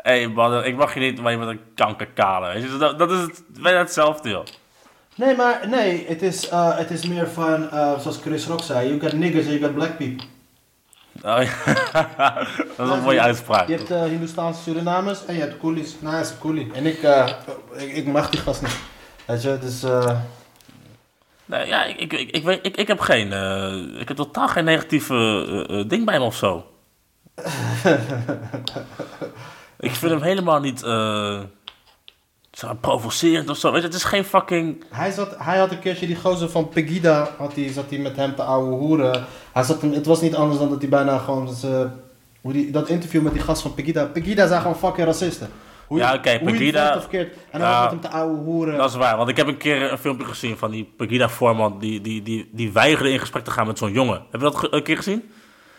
Hé 0.02 0.18
hey 0.18 0.28
man, 0.28 0.64
ik 0.64 0.76
mag 0.76 0.94
je 0.94 1.00
niet, 1.00 1.20
maar 1.20 1.32
je 1.32 1.38
bent 1.38 1.50
een 1.50 1.60
kankerkale. 1.74 2.78
Dat, 2.78 2.98
dat 2.98 3.10
is 3.10 3.20
het, 3.20 3.42
bijna 3.62 3.78
hetzelfde, 3.78 4.28
joh. 4.28 4.44
Nee, 5.14 5.36
maar 5.36 5.60
nee, 5.68 6.04
het 6.08 6.22
is, 6.22 6.48
eh, 6.48 6.76
het 6.76 6.90
is 6.90 7.06
meer 7.06 7.28
van, 7.28 7.70
eh, 7.70 7.98
zoals 7.98 8.18
Chris 8.22 8.46
Rock 8.46 8.62
zei, 8.62 8.88
you 8.88 9.00
got 9.00 9.12
niggers 9.12 9.44
and 9.46 9.52
you 9.54 9.64
got 9.64 9.74
black 9.74 9.96
people. 9.96 10.26
Oh, 11.22 11.42
ja. 11.42 11.48
dat 12.76 12.86
is 12.88 12.92
een 12.94 13.02
mooie 13.02 13.20
uitspraak. 13.20 13.68
Je 13.68 13.74
hebt 13.76 13.90
uh, 13.90 14.02
Hindoestaanse 14.02 14.62
Surinamers 14.62 15.24
en 15.26 15.34
je 15.34 15.40
hebt 15.40 15.58
coolies. 15.58 15.96
Nou, 16.00 16.16
een 16.16 16.24
coolie. 16.38 16.70
En 16.74 16.86
ik, 16.86 17.02
eh, 17.02 17.28
ik, 17.76 17.92
ik 17.92 18.06
mag 18.06 18.30
die 18.30 18.40
gast 18.40 18.62
niet. 18.62 18.78
Weet 19.24 19.42
je, 19.42 19.58
dus... 19.60 19.82
eh, 19.82 20.16
Nee, 21.44 21.66
ja, 21.66 21.84
ik, 21.84 21.96
ik, 22.00 22.12
ik, 22.12 22.30
ik, 22.30 22.44
weet, 22.44 22.66
ik, 22.66 22.76
ik 22.76 22.86
heb 22.88 23.00
geen... 23.00 23.32
eh, 23.32 24.00
ik 24.00 24.08
heb 24.08 24.16
totaal 24.16 24.48
geen 24.48 24.64
negatieve 24.64 25.14
eh, 25.68 25.80
eh, 25.80 25.88
ding 25.88 26.04
bij 26.04 26.14
hem 26.14 26.22
of 26.22 26.36
zo. 26.36 26.66
ik 29.78 29.90
vind 29.90 30.12
hem 30.12 30.22
helemaal 30.22 30.60
niet... 30.60 30.82
zo 32.56 32.74
provocerend 32.80 33.50
of 33.50 33.56
zo. 33.56 33.70
Weet 33.72 33.80
je, 33.80 33.86
het 33.86 33.96
is 33.96 34.04
geen 34.04 34.24
fucking... 34.24 34.84
Hij, 34.90 35.10
zat, 35.10 35.34
hij 35.38 35.58
had 35.58 35.70
een 35.70 35.78
keertje 35.78 36.06
die 36.06 36.16
gozer 36.16 36.48
van 36.48 36.68
Pegida, 36.68 37.28
had 37.38 37.54
hij, 37.54 37.72
zat 37.72 37.84
hij 37.90 37.98
met 37.98 38.16
hem 38.16 38.34
te 38.34 38.42
ouwe 38.42 38.70
hoeren. 38.74 39.24
Hij 39.52 39.62
zat 39.62 39.82
het 39.82 40.06
was 40.06 40.20
niet 40.20 40.34
anders 40.34 40.58
dan 40.58 40.68
dat 40.68 40.80
hij 40.80 40.88
bijna 40.88 41.18
gewoon, 41.18 41.48
ze, 41.54 41.88
hoe 42.40 42.52
die, 42.52 42.70
dat 42.70 42.88
interview 42.88 43.22
met 43.22 43.32
die 43.32 43.42
gast 43.42 43.62
van 43.62 43.74
Pegida, 43.74 44.04
Pegida 44.04 44.46
zijn 44.46 44.60
gewoon 44.60 44.76
fucking 44.76 45.06
racisten. 45.06 45.48
Hoe 45.86 45.98
Ja, 45.98 46.12
je- 46.12 46.18
oké, 46.18 46.30
hoe 46.30 46.38
je 46.40 46.44
het 46.48 46.56
Pegida- 46.58 46.94
of 46.94 47.00
verkeerd. 47.00 47.32
En 47.50 47.60
hij 47.60 47.70
Ja. 47.70 47.82
was 47.82 47.92
met 47.92 48.02
hem 48.02 48.10
te 48.10 48.16
ouwe 48.18 48.36
hoeren. 48.36 48.76
Dat 48.76 48.90
is 48.90 48.96
waar, 48.96 49.16
want 49.16 49.28
ik 49.28 49.36
heb 49.36 49.46
een 49.46 49.56
keer 49.56 49.92
een 49.92 49.98
filmpje 49.98 50.26
gezien 50.26 50.56
van 50.56 50.70
die 50.70 50.92
Pegida-voorman... 50.96 51.78
Die, 51.78 52.00
die, 52.00 52.22
die, 52.22 52.48
die 52.52 52.72
weigerde 52.72 53.10
in 53.10 53.18
gesprek 53.18 53.44
te 53.44 53.50
gaan 53.50 53.66
met 53.66 53.78
zo'n 53.78 53.92
jongen. 53.92 54.22
Heb 54.30 54.40
je 54.40 54.50
dat 54.50 54.72
een 54.72 54.82
keer 54.82 54.96
gezien? 54.96 55.22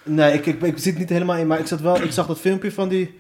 Nee, 0.03 0.34
ik, 0.34 0.45
ik, 0.45 0.61
ik 0.61 0.78
zit 0.78 0.97
niet 0.97 1.09
helemaal 1.09 1.36
in, 1.38 1.47
maar 1.47 1.59
ik, 1.59 1.67
zat 1.67 1.80
wel, 1.82 2.01
ik 2.01 2.11
zag 2.11 2.28
dat 2.28 2.39
filmpje 2.39 2.71
van 2.71 2.88
die... 2.88 3.17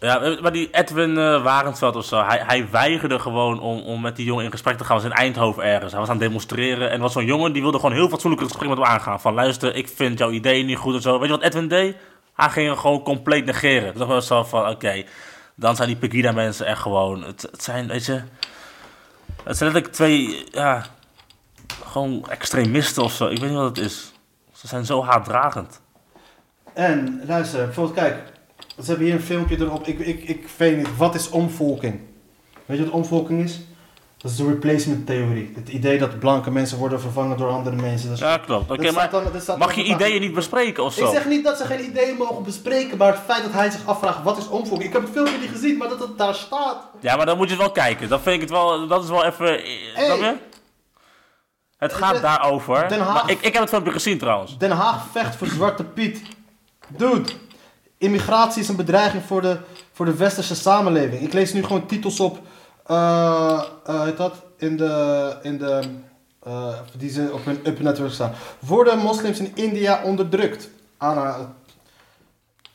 Ja, 0.00 0.38
maar 0.40 0.52
die 0.52 0.68
Edwin 0.70 1.18
eh 1.18 1.42
Warentveld 1.42 1.96
of 1.96 2.04
zo, 2.04 2.24
hij, 2.24 2.42
hij 2.46 2.70
weigerde 2.70 3.18
gewoon 3.18 3.60
om, 3.60 3.80
om 3.80 4.00
met 4.00 4.16
die 4.16 4.24
jongen 4.24 4.44
in 4.44 4.50
gesprek 4.50 4.76
te 4.76 4.84
gaan. 4.84 4.96
Was 4.96 5.04
in 5.04 5.12
Eindhoven 5.12 5.62
ergens. 5.62 5.90
Hij 5.90 6.00
was 6.00 6.10
aan 6.10 6.16
het 6.16 6.24
demonstreren. 6.24 6.90
En 6.90 7.00
was 7.00 7.12
zo'n 7.12 7.24
jongen 7.24 7.52
die 7.52 7.62
wilde 7.62 7.78
gewoon 7.78 7.94
heel 7.94 8.08
fatsoenlijk 8.08 8.42
het 8.42 8.50
gesprek 8.50 8.70
met 8.70 8.78
hem 8.78 8.94
aangaan. 8.94 9.20
Van 9.20 9.34
luister, 9.34 9.74
ik 9.74 9.88
vind 9.88 10.18
jouw 10.18 10.30
idee 10.30 10.64
niet 10.64 10.76
goed 10.76 10.94
en 10.94 11.00
zo. 11.00 11.18
Weet 11.18 11.28
je 11.28 11.34
wat 11.34 11.44
Edwin 11.44 11.68
deed? 11.68 11.96
Hij 12.34 12.48
ging 12.48 12.68
hem 12.68 12.76
gewoon 12.76 13.02
compleet 13.02 13.44
negeren. 13.44 13.94
Toen 13.94 14.06
was 14.06 14.26
zo 14.26 14.44
van, 14.44 14.68
oké, 14.68 15.04
dan 15.54 15.76
zijn 15.76 15.88
die 15.88 15.96
Pegida 15.96 16.32
mensen 16.32 16.66
echt 16.66 16.80
gewoon... 16.80 17.24
Het, 17.24 17.42
het 17.42 17.62
zijn, 17.62 17.88
weet 17.88 18.06
je... 18.06 18.22
Het 19.44 19.56
zijn 19.56 19.72
letterlijk 19.72 19.92
twee, 19.92 20.44
ja... 20.50 20.84
Gewoon 21.84 22.26
extremisten 22.28 23.02
of 23.02 23.12
zo. 23.12 23.26
Ik 23.26 23.38
weet 23.38 23.50
niet 23.50 23.58
wat 23.58 23.76
het 23.76 23.86
is. 23.86 24.12
Ze 24.52 24.66
zijn 24.66 24.84
zo 24.84 25.04
haatdragend. 25.04 25.80
En, 26.74 27.22
luister, 27.26 27.64
bijvoorbeeld 27.64 27.96
kijk, 27.96 28.22
ze 28.82 28.88
hebben 28.90 29.06
hier 29.06 29.14
een 29.14 29.22
filmpje 29.22 29.58
erop, 29.60 29.86
ik, 29.86 29.98
ik, 29.98 30.22
ik 30.28 30.48
weet 30.56 30.76
niet, 30.76 30.96
wat 30.96 31.14
is 31.14 31.28
omvolking? 31.30 32.00
Weet 32.66 32.78
je 32.78 32.84
wat 32.84 32.92
omvolking 32.92 33.42
is? 33.42 33.60
Dat 34.16 34.30
is 34.30 34.36
de 34.36 34.46
replacement 34.46 35.06
theorie. 35.06 35.52
Het 35.54 35.68
idee 35.68 35.98
dat 35.98 36.18
blanke 36.18 36.50
mensen 36.50 36.78
worden 36.78 37.00
vervangen 37.00 37.36
door 37.36 37.50
andere 37.50 37.76
mensen. 37.76 38.08
Dat 38.08 38.16
is- 38.18 38.24
Ja, 38.24 38.36
klopt. 38.38 38.70
Oké, 38.70 38.82
dat 38.82 38.94
maar 38.94 39.10
dan- 39.10 39.24
dat 39.46 39.58
mag 39.58 39.74
je 39.74 39.82
ideeën 39.82 40.20
niet 40.20 40.34
bespreken 40.34 40.84
of 40.84 40.96
Ik 40.96 41.04
zo? 41.04 41.10
zeg 41.12 41.26
niet 41.26 41.44
dat 41.44 41.56
ze 41.58 41.64
geen 41.64 41.84
ideeën 41.84 42.16
mogen 42.16 42.42
bespreken, 42.42 42.96
maar 42.98 43.12
het 43.12 43.20
feit 43.26 43.42
dat 43.42 43.52
hij 43.52 43.70
zich 43.70 43.86
afvraagt 43.86 44.22
wat 44.22 44.38
is 44.38 44.48
omvolking. 44.48 44.82
Ik 44.88 44.92
heb 44.92 45.02
het 45.02 45.10
filmpje 45.10 45.38
niet 45.38 45.50
gezien, 45.50 45.76
maar 45.76 45.88
dat 45.88 45.98
het 46.00 46.18
daar 46.18 46.34
staat. 46.34 46.76
Ja, 47.00 47.16
maar 47.16 47.26
dan 47.26 47.36
moet 47.36 47.46
je 47.48 47.52
het 47.54 47.62
wel 47.62 47.72
kijken. 47.72 48.08
Dan 48.08 48.20
vind 48.20 48.34
ik 48.34 48.40
het 48.40 48.50
wel, 48.50 48.86
dat 48.86 49.02
is 49.04 49.10
wel 49.10 49.24
even... 49.24 49.46
Hey. 49.94 50.36
Het 51.76 51.92
gaat 51.92 52.20
daarover. 52.22 52.88
Den 52.88 53.00
Haag- 53.00 53.14
Maar 53.22 53.30
ik, 53.30 53.38
ik 53.40 53.52
heb 53.52 53.60
het 53.62 53.68
filmpje 53.70 53.92
gezien 53.92 54.18
trouwens. 54.18 54.58
Den 54.58 54.70
Haag 54.70 55.06
vecht 55.12 55.36
voor 55.36 55.46
Zwarte 55.46 55.84
Piet. 55.84 56.22
Dude, 56.88 57.30
immigratie 58.00 58.62
is 58.62 58.68
een 58.68 58.76
bedreiging 58.76 59.22
voor 59.22 59.42
de, 59.42 59.58
voor 59.92 60.06
de 60.06 60.14
westerse 60.14 60.54
samenleving. 60.54 61.22
Ik 61.22 61.32
lees 61.32 61.52
nu 61.52 61.62
gewoon 61.62 61.86
titels 61.86 62.20
op, 62.20 62.38
eh 62.86 63.62
eh, 63.84 64.02
heet 64.02 64.16
dat, 64.16 64.34
in 64.56 64.76
de, 64.76 65.36
in 65.42 65.58
de, 65.58 65.82
eh, 66.42 66.78
die 66.96 67.10
ze 67.10 67.30
op 67.32 67.44
hun 67.44 67.60
Up 67.64 67.80
Network 67.80 68.12
staan. 68.12 68.32
Worden 68.58 68.98
moslims 68.98 69.38
in 69.38 69.52
India 69.54 70.02
onderdrukt? 70.02 70.70
Anna, 70.96 71.54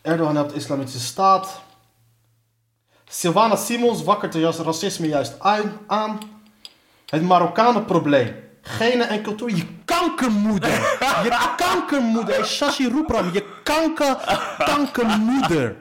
Erdogan 0.02 0.36
helpt 0.36 0.50
de 0.50 0.56
islamitische 0.56 1.00
staat. 1.00 1.62
Sylvana 3.10 3.56
Simons 3.56 4.04
wakkert 4.04 4.34
de 4.34 4.52
racisme 4.64 5.08
juist 5.08 5.40
aan-. 5.88 6.20
Het 7.06 7.22
Marokkanenprobleem. 7.22 8.36
Genen 8.62 9.10
en 9.10 9.22
cultuur. 9.22 9.56
Je 9.56 9.66
kankermoeder. 9.86 10.70
Je 11.24 11.54
kankermoeder. 11.56 12.36
Hey, 12.36 12.46
Shashi 12.46 12.90
Roepram. 12.90 13.30
Je 13.34 13.46
kanker, 13.64 14.18
kankermoeder. 14.58 15.76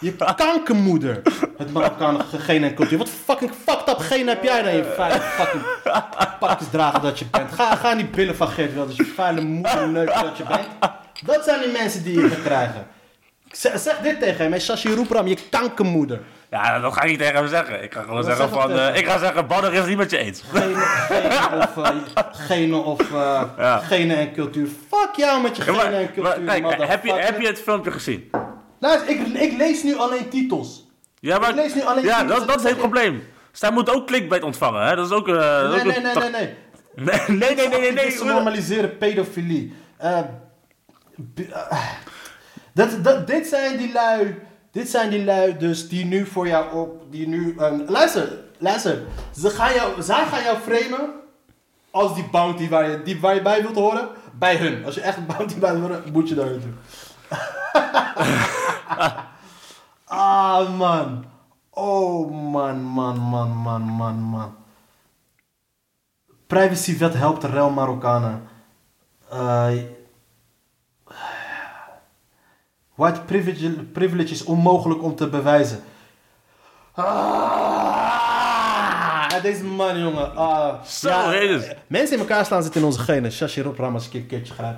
Je 0.00 0.16
kankermoeder. 0.36 1.22
Het 1.56 1.72
Marokkanen 1.72 2.24
genen 2.38 2.68
en 2.68 2.74
cultuur. 2.74 2.98
Wat 2.98 3.10
fucking 3.24 3.50
fucked 3.64 3.88
up 3.88 3.98
genen 3.98 4.28
heb 4.28 4.42
jij 4.42 4.62
dan? 4.62 4.76
Je 4.76 4.92
vuile 4.96 5.20
fucking 5.20 5.62
pakjesdrager 6.38 7.00
dat 7.00 7.18
je 7.18 7.24
bent. 7.30 7.52
Ga, 7.52 7.76
ga 7.76 7.92
niet 7.92 8.10
billen 8.10 8.36
van 8.36 8.48
Geert 8.48 8.72
Wilders. 8.72 8.96
Je 8.96 9.12
vuile 9.14 9.40
moederneuk 9.40 10.14
dat 10.14 10.36
je 10.36 10.44
bent. 10.44 10.66
Dat 11.24 11.44
zijn 11.44 11.60
die 11.60 11.72
mensen 11.72 12.02
die 12.02 12.20
je 12.20 12.28
gaat 12.28 12.42
krijgen. 12.42 12.86
Zeg, 13.56 13.78
zeg 13.78 13.98
dit 13.98 14.20
tegen 14.20 14.36
hem. 14.42 14.50
Hey, 14.50 14.60
Shashi 14.60 14.94
Roepram. 14.94 15.26
Je 15.26 15.36
kankermoeder. 15.50 16.20
Ja, 16.50 16.78
dat 16.80 16.92
ga 16.92 17.02
ik 17.02 17.08
niet 17.10 17.18
tegen 17.18 17.34
hem 17.34 17.46
zeggen. 17.48 17.82
Ik 17.82 17.92
ga 17.94 18.00
gewoon 18.00 18.16
Wat 18.16 18.24
zeggen 18.24 18.48
zeg 18.48 18.60
van... 18.62 18.70
eh, 18.78 18.96
ik 18.96 19.06
ga 19.06 19.18
zeggen, 19.18 19.46
Badder 19.46 19.72
is 19.74 19.86
niet 19.86 19.96
met 19.96 20.10
je 20.10 20.18
eens. 20.18 20.42
Genen, 20.50 20.76
of, 21.58 21.76
eh, 21.76 21.90
genen, 22.32 22.84
of 22.84 23.00
eh, 23.00 23.42
Ja. 23.58 23.78
genen 23.78 24.16
en 24.16 24.32
cultuur. 24.32 24.66
Fuck 24.90 25.10
jou 25.16 25.42
met 25.42 25.56
je 25.56 25.72
maar, 25.72 25.84
en 25.84 25.92
maar, 25.92 26.12
cultuur. 26.12 26.44
kijk, 26.44 26.86
heb, 26.88 27.04
je, 27.04 27.12
heb 27.12 27.40
je 27.40 27.46
het 27.46 27.60
filmpje 27.60 27.90
gezien? 27.90 28.30
Luister, 28.80 29.08
ik, 29.10 29.26
ik 29.26 29.56
lees 29.56 29.82
nu 29.82 29.96
alleen 29.96 30.28
titels. 30.28 30.86
Ja, 31.20 31.38
maar, 31.38 31.48
Ik 31.48 31.54
lees 31.54 31.74
nu 31.74 31.82
alleen 31.82 32.04
ja 32.04 32.20
titels. 32.20 32.38
dat, 32.38 32.48
dat 32.48 32.64
is 32.64 32.68
het 32.70 32.78
probleem. 32.78 33.22
Zij 33.52 33.70
moet 33.70 33.90
ook 33.94 34.06
clickbait 34.06 34.42
ontvangen, 34.42 34.86
hè? 34.86 34.96
Dat 34.96 35.06
is 35.06 35.12
ook... 35.12 35.28
eh, 35.28 35.34
dat 35.34 35.74
is 35.74 35.82
Nee, 35.82 35.94
ook 35.96 36.02
nee, 36.02 36.14
nee, 36.14 36.30
nee, 36.30 36.30
nee. 36.30 36.54
Nee, 36.94 37.20
nee, 37.26 37.54
nee, 37.56 37.68
nee, 37.68 37.92
nee. 37.92 38.76
Nee. 38.78 38.88
pedofilie. 38.88 39.74
Eh, 39.98 40.18
eh, 40.18 40.24
dat, 42.74 43.04
dat, 43.04 43.26
dit 43.26 43.46
zijn 43.46 43.76
die 43.76 43.92
lui. 43.92 44.42
Dit 44.70 44.88
zijn 44.90 45.10
die 45.10 45.24
lui 45.24 45.56
dus 45.56 45.88
die 45.88 46.04
nu 46.04 46.26
voor 46.26 46.46
jou 46.46 46.72
op. 46.72 47.02
Die 47.10 47.28
nu. 47.28 47.54
ehm, 47.58 47.80
luister, 47.86 48.38
luister. 48.58 49.02
Ze 49.36 49.50
gaan 49.50 49.74
jou, 49.74 50.02
zij 50.02 50.24
gaan 50.26 50.42
jou 50.42 50.58
framen. 50.58 51.10
Als 51.90 52.14
die 52.14 52.28
bounty 52.30 52.68
waar 52.68 52.90
je, 52.90 53.02
die, 53.02 53.20
waar 53.20 53.34
je 53.34 53.42
bij 53.42 53.62
wilt 53.62 53.76
horen. 53.76 54.08
Bij 54.38 54.56
hun. 54.56 54.84
Als 54.84 54.94
je 54.94 55.00
echt 55.00 55.16
een 55.16 55.26
bounty 55.26 55.58
bij 55.58 55.70
wilt 55.72 55.82
horen, 55.82 56.12
moet 56.12 56.28
je 56.28 56.34
daar 56.34 56.50
naartoe. 56.50 56.72
ah 60.04 60.78
man. 60.78 61.24
Oh 61.70 62.30
man, 62.30 62.82
man, 62.82 63.18
man, 63.18 63.48
man, 63.48 63.82
man, 63.82 64.14
man. 64.14 64.54
Privacywet 66.46 67.14
helpt 67.14 67.40
de 67.40 67.48
Marokkanen. 67.48 68.48
Eh, 69.30 69.70
white 72.94 73.20
privilege, 73.20 73.70
privilege 73.70 74.32
is 74.32 74.44
onmogelijk 74.44 75.02
om 75.02 75.14
te 75.14 75.28
bewijzen. 75.28 75.82
Ah, 78.04 79.42
deze 79.42 79.64
man, 79.64 79.98
jongen. 79.98 80.36
Ah, 80.36 80.82
Zo, 80.84 81.08
Jezus. 81.32 81.70
Mensen 81.86 82.14
in 82.14 82.20
elkaar 82.22 82.44
slaan 82.46 82.62
zitten 82.62 82.80
in 82.80 82.86
onze 82.86 82.98
genen. 83.00 83.32
Shashi 83.32 83.62
Roepram 83.62 83.94
als 83.94 84.06
ik 84.06 84.14
een 84.14 84.26
keertje 84.26 84.54
grijp. 84.54 84.76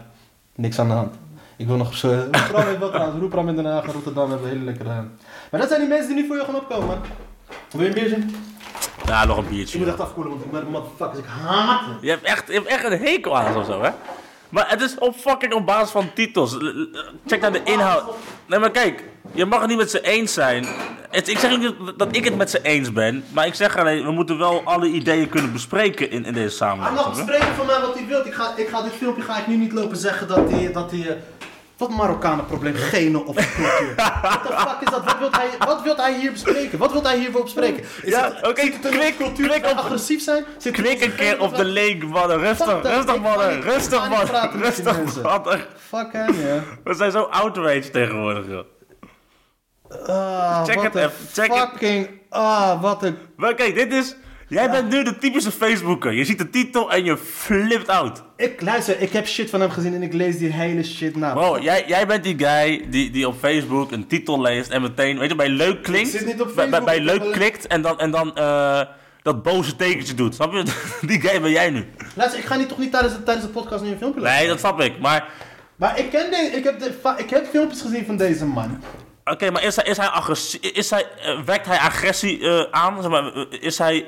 Niks 0.55 0.79
aan 0.79 0.89
de 0.89 0.95
hand. 0.95 1.15
Ik 1.57 1.67
wil 1.67 1.77
nog 1.77 1.97
zo. 1.97 2.09
Roepram 2.31 2.67
heeft 2.67 2.79
wel 2.79 2.91
trouwens. 2.91 3.21
Roepram 3.21 3.49
in 3.49 3.57
Den 3.57 3.65
Haag 3.67 3.85
en 3.85 3.93
Rotterdam 3.93 4.31
hebben 4.31 4.49
hele 4.49 4.65
lekkere. 4.65 5.05
Maar 5.51 5.61
dat 5.61 5.69
zijn 5.69 5.81
die 5.81 5.89
mensen 5.89 6.09
die 6.15 6.23
nu 6.23 6.27
voor 6.27 6.37
je 6.37 6.45
gaan 6.45 6.55
opkomen, 6.55 6.87
man. 6.87 6.99
Wil 7.71 7.81
je 7.83 7.87
een 7.89 7.95
biertje? 7.95 8.25
Ja, 9.07 9.25
nog 9.25 9.37
een 9.37 9.43
Ik 9.45 9.49
biertje. 9.51 9.79
moet 9.79 9.87
ja. 9.87 9.93
echt 9.93 10.03
afkoelen, 10.03 10.33
want 10.33 10.45
ik 10.45 10.51
ben 10.51 10.67
motherfuckers. 10.71 11.19
Ik 11.19 11.25
haat 11.45 11.81
het. 11.87 11.97
Je 12.01 12.11
hebt 12.11 12.23
echt, 12.25 12.47
je 12.47 12.53
hebt 12.53 12.67
echt 12.67 12.85
een 12.85 12.99
hekel 12.99 13.37
aan 13.39 13.57
of 13.57 13.67
zo, 13.67 13.83
hè? 13.83 13.91
Maar 14.57 14.71
het 14.71 14.81
is 14.81 14.99
op 14.99 15.17
fucking 15.17 15.53
op 15.55 15.67
basis 15.67 15.91
van 15.91 16.13
titels. 16.15 16.57
Check 17.27 17.41
naar 17.41 17.53
de 17.53 17.61
inhoud. 17.65 18.03
Nee, 18.47 18.59
maar 18.59 18.71
kijk, 18.71 19.03
je 19.33 19.45
mag 19.45 19.61
het 19.61 19.69
niet 19.69 19.79
met 19.79 19.91
ze 19.91 20.01
eens 20.01 20.33
zijn. 20.33 20.67
Het- 21.11 21.29
ik 21.29 21.39
zeg 21.39 21.59
niet 21.59 21.73
dat 21.97 22.17
ik 22.17 22.25
het 22.25 22.37
met 22.37 22.51
ze 22.51 22.61
eens 22.63 22.93
ben, 22.93 23.25
maar 23.33 23.47
ik 23.47 23.55
zeg 23.55 23.77
alleen, 23.77 24.05
we 24.05 24.11
moeten 24.11 24.39
wel 24.39 24.63
alle 24.65 24.87
ideeën 24.87 25.29
kunnen 25.29 25.53
bespreken 25.53 26.11
in, 26.11 26.25
in 26.25 26.33
deze 26.33 26.39
Hij 26.47 26.51
samenleving. 26.51 26.97
mag 27.07 27.15
bespreken 27.15 27.55
van 27.55 27.67
mij 27.67 27.81
wat 27.81 27.95
hij 27.95 28.07
wil. 28.07 28.27
Ik 28.27 28.35
ga, 28.35 28.53
ik 28.57 28.69
ga 28.69 28.83
dit 28.83 28.93
filmpje 28.93 29.23
ga 29.23 29.39
ik 29.39 29.47
nu 29.47 29.57
niet 29.57 29.73
lopen 29.73 29.97
zeggen 29.97 30.29
dat 30.29 30.51
hij... 30.51 30.73
Dat 30.73 30.91
hij 30.91 31.01
eh, 31.01 31.15
wat 31.77 31.91
Marokkanen 31.91 32.47
probleem, 32.47 32.75
genen 32.75 33.27
of 33.27 33.35
cultuur. 33.55 33.95
What 33.97 34.43
the 34.47 34.53
fuck 34.57 34.77
is 34.81 34.91
dat? 34.91 35.05
Wat 35.05 35.19
wil 35.19 35.31
hij, 35.31 35.49
wat 35.59 35.83
wil 35.83 35.97
hij 35.97 36.15
hier 36.19 36.33
bespreken? 36.33 36.79
Wat 36.79 36.93
wil 36.93 37.03
hij 37.03 37.19
hiervoor 37.19 37.43
bespreken? 37.43 37.85
Is 38.03 38.11
Ja, 38.11 38.33
oké, 38.43 38.53
klik- 38.53 38.75
onze 38.85 39.15
cultuur 39.19 39.49
klik 39.49 39.67
op- 39.67 39.77
agressief 39.79 40.23
zijn? 40.23 40.45
Zit 40.59 40.73
Klik 40.73 41.01
een 41.05 41.15
keer 41.15 41.41
op 41.41 41.57
de 41.57 41.65
link, 41.65 42.03
mannen. 42.05 42.39
Rustig, 42.39 42.67
dat, 42.67 42.85
rustig, 42.87 43.21
mannen. 43.21 43.61
Rustig, 43.63 44.09
die 44.09 44.63
Rustig, 44.63 45.23
mannen. 45.23 45.61
Fuck 45.89 46.13
hem, 46.13 46.35
ja. 46.47 46.63
We 46.85 46.95
zijn 46.95 47.11
zo 47.11 47.23
outraged 47.23 47.93
tegenwoordig, 47.93 48.47
joh. 48.47 48.65
Ah, 50.09 50.65
Check 50.65 50.75
wat 50.75 50.85
het 50.85 50.95
even, 50.95 51.13
check 51.33 51.53
fucking... 51.53 52.09
Ah, 52.29 52.83
wat 52.83 53.03
een... 53.03 53.19
Maar 53.37 53.55
kijk, 53.55 53.75
dit 53.75 53.93
is... 53.93 54.17
Jij 54.49 54.71
bent 54.71 54.89
nu 54.91 55.05
de 55.05 55.19
typische 55.19 55.51
Facebooker. 55.51 56.13
Je 56.13 56.25
ziet 56.25 56.39
de 56.39 56.51
titel 56.51 56.93
en 56.93 57.05
je 57.05 57.17
flipt 57.17 57.89
out. 57.89 58.23
Ik, 58.37 58.61
luister, 58.61 59.01
ik 59.01 59.13
heb 59.13 59.27
shit 59.27 59.51
van 59.51 59.61
hem 59.61 59.71
gezien 59.71 59.95
en 59.95 60.03
ik 60.03 60.13
lees 60.13 60.39
die 60.39 60.53
hele 60.53 60.85
shit 60.85 61.17
na. 61.17 61.33
Bro, 61.33 61.59
jij, 61.61 61.85
jij 61.87 62.07
bent 62.07 62.25
die 62.25 62.39
guy 62.39 62.87
die, 62.91 63.11
die 63.11 63.29
op 63.29 63.39
Facebook 63.39 63.93
een 63.93 64.07
titel 64.07 64.41
leest 64.41 64.71
en 64.71 64.83
meteen, 64.83 65.19
weet 65.19 65.29
je, 65.31 65.37
bij 65.37 65.49
leuk 65.49 65.83
klinkt. 65.83 66.13
Ik 66.13 66.19
zit 66.19 66.27
niet 66.27 66.41
op 66.41 66.47
bij- 66.55 66.69
bij, 66.69 66.81
Facebook, 66.81 66.85
bij 66.85 66.97
ik 66.97 67.23
leuk 67.23 67.33
klikt 67.33 67.67
en 67.67 67.83
dan, 67.83 67.99
en 67.99 68.11
dan 68.11 68.37
eh, 68.37 68.81
dat 69.23 69.43
boze 69.43 69.77
tekentje 69.77 70.15
doet. 70.15 70.35
Snap 70.35 70.53
je? 70.53 70.63
Die 71.07 71.21
guy 71.21 71.41
ben 71.41 71.51
jij 71.51 71.71
nu. 71.71 71.85
Luister, 72.15 72.39
ik 72.41 72.47
ga 72.47 72.57
niet, 72.57 72.69
toch 72.69 72.79
niet 72.79 72.91
tijdens 72.93 73.15
de, 73.15 73.23
tijdens 73.23 73.47
de 73.47 73.53
podcast 73.53 73.85
nu 73.85 73.91
een 73.91 73.99
filmpje 73.99 74.21
laten. 74.21 74.39
Nee, 74.39 74.49
dat 74.49 74.59
snap 74.59 74.81
ik. 74.81 74.99
Maar, 75.01 75.29
Maar 75.77 75.99
ik 75.99 76.11
ken 76.11 76.31
deze, 76.31 76.51
ik 76.57 76.65
heb, 76.65 76.79
de, 76.81 76.93
ik 77.17 77.31
heb 77.31 77.47
filmpjes 77.47 77.81
gezien 77.81 78.05
van 78.07 78.17
deze 78.17 78.45
man. 78.47 78.83
Oké, 79.33 79.51
maar 79.51 79.63
is 79.63 79.77
hij, 79.77 79.85
is 79.85 79.97
hij 79.97 80.07
agressie, 80.07 80.61
is 80.61 80.91
hij, 80.91 81.07
eh, 81.23 81.41
wekt 81.45 81.67
hij 81.67 81.79
agressie 81.79 82.49
eh, 82.49 82.65
aan? 82.71 83.03
Zeg 83.03 83.11
maar, 83.11 83.33
eh, 83.35 83.43
is 83.51 83.79
hij 83.79 84.05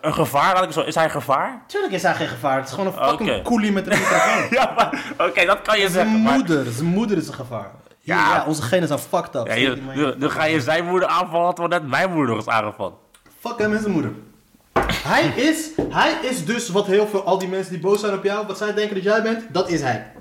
een 0.00 0.14
gevaar? 0.14 0.54
Laat 0.54 0.64
ik 0.64 0.72
zo, 0.72 0.80
is 0.80 0.94
hij 0.94 1.04
een 1.04 1.10
gevaar? 1.10 1.62
Tuurlijk 1.66 1.92
is 1.92 2.02
hij 2.02 2.14
geen 2.14 2.28
gevaar, 2.28 2.56
het 2.56 2.66
is 2.68 2.74
gewoon 2.74 2.86
een 2.86 2.92
fucking 3.08 3.30
Oké. 3.30 3.42
coolie 3.42 3.72
met 3.72 3.86
een 3.86 3.98
microfoon. 3.98 4.46
Ja, 4.58 4.72
maar, 4.76 5.04
oké, 5.28 5.44
dat 5.46 5.62
kan 5.62 5.74
je 5.78 5.88
Zijn 5.88 5.92
zeggen. 5.92 6.22
maar- 6.22 6.32
moeder, 6.34 6.64
zijn 6.72 6.86
moeder 6.86 7.16
is 7.16 7.28
een 7.28 7.34
gevaar. 7.34 7.70
Ja, 8.00 8.16
Ja. 8.16 8.34
ja 8.34 8.44
onze 8.46 8.62
genen 8.62 8.88
zijn 8.88 9.00
fucked 9.00 9.34
up. 9.34 9.46
Ja, 9.46 9.54
je, 9.54 10.14
nu 10.18 10.28
ga 10.28 10.44
je 10.44 10.60
zijn 10.60 10.84
moeder 10.84 11.08
aanvallen, 11.08 11.54
terwijl 11.54 11.80
net 11.80 11.90
mijn 11.90 12.12
moeder 12.12 12.36
is 12.38 12.46
aangevallen. 12.46 12.94
Fuck 13.40 13.58
hem 13.58 13.72
en 13.74 13.80
zijn 13.80 13.92
moeder. 13.92 14.10
Hij 14.92 15.26
is, 15.26 15.70
hij 15.88 16.12
is 16.22 16.44
dus 16.44 16.68
wat 16.68 16.86
heel 16.86 17.06
veel, 17.06 17.22
al 17.24 17.38
die 17.38 17.48
mensen 17.48 17.72
die 17.72 17.80
boos 17.82 18.00
zijn 18.00 18.14
op 18.14 18.24
jou, 18.24 18.46
wat 18.46 18.58
zij 18.58 18.74
denken 18.74 18.94
dat 18.94 19.04
jij 19.04 19.22
bent, 19.22 19.44
dat 19.52 19.68
is 19.68 19.80
hij. 19.80 20.12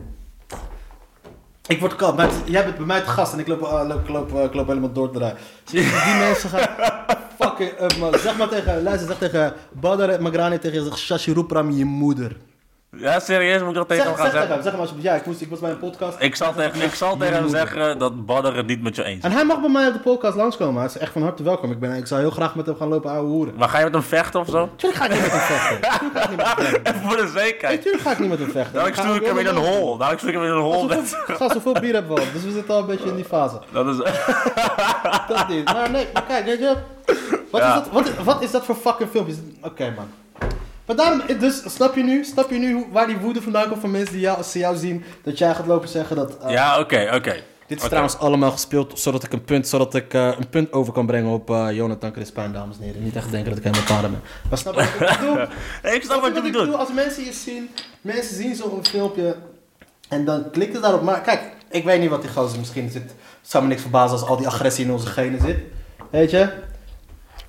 Ik 1.68 1.80
word 1.80 1.96
koud, 1.96 2.16
maar 2.16 2.26
het- 2.28 2.42
jij 2.46 2.64
bent 2.64 2.78
bij 2.78 2.86
mij 2.86 3.02
te 3.02 3.10
gast 3.10 3.34
en 3.34 3.40
ik 3.40 3.48
loop, 3.48 3.62
uh, 3.62 3.84
loop, 3.88 4.08
loop, 4.10 4.44
ik 4.44 4.54
loop 4.54 4.68
helemaal 4.68 4.92
door 4.92 5.12
te 5.12 5.18
draaien. 5.18 5.38
Die 5.66 5.84
mensen 6.20 6.50
gaan 6.50 6.68
fucking 7.40 7.72
up 7.82 7.98
man. 7.98 8.20
Zeg 8.20 8.38
maar 8.38 8.48
tegen, 8.50 8.84
luister, 8.84 9.08
zeg 9.08 9.18
tegen 9.18 9.54
Badr 9.72 10.22
Magrani 10.22 10.60
tegen 10.60 10.78
je, 10.84 10.90
zeg 10.90 10.98
Shashi 10.98 11.34
Rupram 11.34 11.72
je 11.72 11.86
moeder. 11.86 12.38
Ja, 12.98 13.20
serieus, 13.20 13.60
moet 13.62 13.70
ik 13.70 13.76
dat 13.76 13.88
tegen 13.88 14.04
Zeg, 14.04 14.12
hem 14.14 14.22
gaan 14.22 14.32
zeg 14.32 14.34
zeggen? 14.36 14.54
hem, 14.54 14.62
zeg 14.64 14.72
hem 14.72 14.82
alsjeblieft. 14.82 15.08
Ja, 15.10 15.16
ik, 15.16 15.26
moest, 15.26 15.42
ik 15.42 15.50
was 15.50 15.60
bij 15.60 15.70
een 15.72 15.78
podcast. 15.78 16.16
Ik 16.22 16.36
zal 16.36 16.54
tegen, 16.54 16.82
ik 16.82 16.94
zal 16.94 17.18
tegen 17.18 17.34
hem 17.36 17.50
zeggen 17.50 17.98
dat 18.00 18.26
Badr 18.26 18.48
het 18.56 18.68
niet 18.68 18.84
met 18.84 18.96
je 18.96 19.04
eens 19.04 19.18
is. 19.18 19.24
En 19.24 19.32
hij 19.32 19.46
mag 19.46 19.60
bij 19.60 19.70
mij 19.70 19.88
op 19.88 19.94
de 19.94 20.00
podcast 20.00 20.36
langskomen. 20.36 20.76
Hij 20.76 20.86
is 20.86 20.98
echt 20.98 21.12
van 21.12 21.22
harte 21.22 21.44
welkom. 21.44 21.72
Ik, 21.72 21.80
ben, 21.80 21.94
ik 21.96 22.08
zou 22.08 22.22
heel 22.22 22.30
graag 22.32 22.56
met 22.56 22.66
hem 22.66 22.76
gaan 22.76 22.88
lopen 22.88 23.12
ouwe 23.12 23.28
hoeren. 23.30 23.54
Maar 23.58 23.70
ga 23.70 23.78
je 23.78 23.84
met 23.84 23.94
hem 23.94 24.04
vechten 24.04 24.40
of 24.40 24.48
zo? 24.50 24.70
Tuurlijk 24.76 25.02
ga 25.04 25.06
ik 25.10 25.12
niet 25.14 25.22
met 25.22 25.32
hem 25.32 25.40
vechten. 25.42 25.80
Tuurlijk 26.00 26.18
ga 26.18 26.24
ik 26.24 26.30
niet 26.30 26.38
met 26.38 26.48
hem 26.48 26.66
vechten. 26.66 26.94
Even 26.94 27.02
voor 27.08 27.18
de 27.18 27.24
Nee, 27.34 27.44
zekerheid. 27.44 27.82
tuurlijk 27.82 28.04
ga 28.04 28.12
ik 28.12 28.20
niet 28.20 28.30
met 28.30 28.40
hem 28.40 28.52
vechten. 28.52 28.74
Dadelijk 28.74 28.96
ga 28.98 29.02
stuur 29.04 29.16
ik 29.16 29.26
hem 29.26 29.38
in 29.38 29.46
een 29.48 29.56
hol. 29.56 29.92
Dadelijk 29.98 30.20
stuur 30.20 30.34
ik 30.34 30.38
hem 30.40 30.46
in 30.48 30.52
een 30.54 30.62
hol. 30.64 30.90
Ga 31.28 31.50
zoveel 31.54 31.74
bier 31.74 31.94
hebben 31.94 32.14
we 32.16 32.20
al. 32.22 32.28
Dus 32.34 32.44
we 32.44 32.52
zitten 32.52 32.74
al 32.74 32.80
een 32.80 32.86
beetje 32.88 33.10
in 33.10 33.16
die 33.16 33.26
fase. 33.26 33.60
Dat 33.72 33.88
is... 33.88 33.98
Dat 35.28 35.48
niet. 35.48 35.66
Maar 35.74 35.90
nee, 35.92 36.08
maar 36.14 36.24
kijk, 36.28 36.46
weet 36.46 36.60
je. 36.60 36.76
Wat, 37.52 37.62
Ja. 37.62 37.68
is, 37.68 37.74
dat, 37.84 37.90
wat, 37.92 38.08
is- 38.08 38.24
wat 38.24 38.42
is 38.42 38.52
dat 38.52 38.66
voor 38.66 38.76
fucking 38.76 39.10
filmpjes? 39.10 39.38
Oké 39.62 39.94
man. 39.96 40.08
Maar 40.86 40.96
daarom, 40.96 41.22
dus 41.40 41.62
snap 41.74 41.96
je 41.96 42.04
nu, 42.04 42.24
snap 42.24 42.50
je 42.50 42.58
nu 42.58 42.86
waar 42.92 43.08
die 43.08 43.18
woede 43.18 43.42
vandaan 43.42 43.68
komt 43.70 43.82
van 43.82 43.92
mensen 43.92 44.12
die 44.14 44.22
jou, 44.22 44.38
als 44.38 44.52
ze 44.52 44.60
jou 44.60 44.76
zien, 44.78 45.04
dat 45.24 45.38
jij 45.38 45.56
gaat 45.56 45.66
lopen 45.68 45.90
zeggen 45.90 46.16
dat... 46.16 46.38
eh, 46.38 46.52
Ja, 46.52 46.80
oké, 46.80 47.10
oké. 47.16 47.36
Dit 47.68 47.82
is 47.82 47.88
trouwens 47.88 48.18
allemaal 48.18 48.52
gespeeld 48.52 49.00
zodat 49.00 49.24
ik 49.24 49.34
een 49.34 49.44
punt, 49.44 49.68
zodat 49.68 49.96
ik, 49.96 50.14
eh, 50.14 50.28
een 50.40 50.50
punt 50.50 50.72
over 50.74 50.94
kan 50.94 51.06
brengen 51.06 51.32
op 51.32 51.50
eh, 51.50 51.68
Jonathan 51.72 52.12
Crispijn, 52.12 52.54
dames 52.54 52.78
en 52.78 52.84
heren. 52.84 53.04
Niet 53.04 53.16
echt 53.16 53.32
denken 53.32 53.50
dat 53.50 53.58
ik 53.58 53.64
helemaal 53.64 53.86
vader 53.88 54.10
ben. 54.12 54.22
Maar 54.50 54.58
snap 54.58 54.74
je 54.74 54.80
wat 55.00 55.10
ik 55.12 55.20
bedoel? 55.20 55.38
Ik 55.96 56.04
snap 56.04 56.22
wat 56.22 56.32
je 56.32 56.38
ik 56.42 56.44
bedoelt. 56.52 56.76
Als 56.76 56.92
mensen 56.94 57.24
je 57.24 57.34
zien, 57.34 57.70
mensen 58.02 58.36
zien 58.36 58.56
zo'n 58.56 58.86
filmpje 58.86 59.36
en 60.10 60.26
dan 60.26 60.50
klikt 60.52 60.74
het 60.74 60.82
daarop. 60.82 61.02
Maar 61.02 61.22
kijk, 61.22 61.42
ik 61.70 61.84
weet 61.84 62.00
niet 62.00 62.10
wat 62.10 62.22
die 62.22 62.32
gozer 62.32 62.60
misschien 62.60 62.90
zit. 62.90 63.02
Het 63.42 63.50
zou 63.52 63.64
me 63.64 63.70
niks 63.70 63.82
verbazen 63.82 64.20
als 64.20 64.28
al 64.30 64.38
die 64.38 64.48
agressie 64.48 64.86
in 64.86 64.92
onze 64.92 65.08
genen 65.08 65.42
zit. 65.42 65.58
Weet 66.10 66.32
je? 66.32 66.50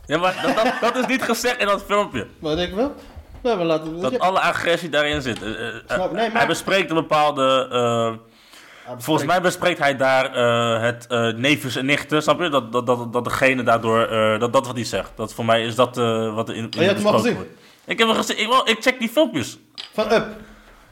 Ja, 0.07 0.18
maar 0.18 0.41
dat, 0.43 0.55
dat, 0.64 0.74
dat 0.80 0.97
is 0.97 1.07
niet 1.07 1.22
gezegd 1.22 1.59
in 1.61 1.66
dat 1.66 1.83
filmpje. 1.87 2.26
Wat 2.39 2.59
ik 2.59 2.74
wel? 2.74 2.95
Maar 3.43 3.57
laten 3.64 3.95
we... 3.95 4.01
Dat 4.01 4.18
alle 4.18 4.40
agressie 4.40 4.88
daarin 4.88 5.22
zit. 5.22 5.43
Eh, 5.43 5.68
eh, 5.68 5.74
Snap- 5.86 6.12
nee, 6.12 6.28
maar- 6.28 6.36
Hij 6.36 6.47
bespreekt 6.47 6.88
een 6.90 6.97
bepaalde... 6.97 7.68
eh, 7.72 8.12
Volgens 8.99 9.26
mij 9.26 9.40
bespreekt 9.40 9.78
hij 9.78 9.97
daar 9.97 10.34
eh, 10.34 10.82
het 10.82 11.07
eh 11.07 11.32
neefjes 11.32 11.76
en 11.76 11.84
nichten, 11.86 12.22
snap 12.22 12.40
je? 12.40 12.49
Dat, 12.49 12.72
dat, 12.72 12.86
dat, 12.86 13.12
dat 13.12 13.24
degene 13.24 13.62
daardoor, 13.62 14.03
eh, 14.03 14.40
dat, 14.40 14.53
dat 14.53 14.66
wat 14.66 14.74
hij 14.74 14.84
zegt. 14.84 15.11
Dat 15.16 15.34
voor 15.34 15.45
mij 15.45 15.64
is 15.64 15.74
dat 15.74 15.99
eh, 15.99 16.34
wat 16.34 16.49
in, 16.49 16.55
in 16.57 16.64
Oh, 16.64 16.70
je 16.72 16.80
hebt 16.82 16.97
hem 16.99 17.07
al 17.07 17.12
gezien? 17.18 17.34
wordt. 17.34 17.51
Ik 17.84 17.99
heb 17.99 18.09
hem 18.09 18.16
gezien. 18.16 18.38
Ik, 18.40 18.49
wel, 18.49 18.68
ik 18.68 18.76
check 18.80 18.99
die 18.99 19.09
filmpjes. 19.09 19.59
Van 19.93 20.12
Up. 20.12 20.26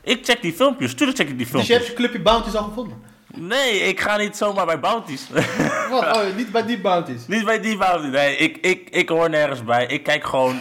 Ik 0.02 0.24
check 0.24 0.42
die 0.42 0.52
filmpjes. 0.52 0.94
Tuurlijk 0.94 1.18
check 1.18 1.28
ik 1.28 1.38
die 1.38 1.46
Dus 1.46 1.46
je 1.46 1.52
filmpjes. 1.52 1.76
hebt 1.76 1.88
je 1.90 1.94
clubje 1.96 2.20
Bounties 2.20 2.56
al 2.56 2.62
gevonden? 2.64 3.02
Nee, 3.36 3.80
ik 3.80 4.00
ga 4.00 4.16
niet 4.16 4.36
zomaar 4.36 4.66
bij 4.66 4.80
Bounties. 4.80 5.28
Wat? 5.90 6.16
Oh, 6.16 6.36
niet 6.36 6.52
bij 6.52 6.64
die 6.64 6.80
Bounties. 6.80 7.26
niet 7.26 7.44
bij 7.44 7.60
die 7.60 7.76
Bounty. 7.76 8.06
Nee, 8.06 8.36
ik, 8.36 8.56
ik, 8.56 8.88
ik 8.90 9.08
hoor 9.08 9.30
nergens 9.30 9.64
bij. 9.64 9.86
Ik 9.86 10.02
kijk 10.02 10.24
gewoon... 10.24 10.60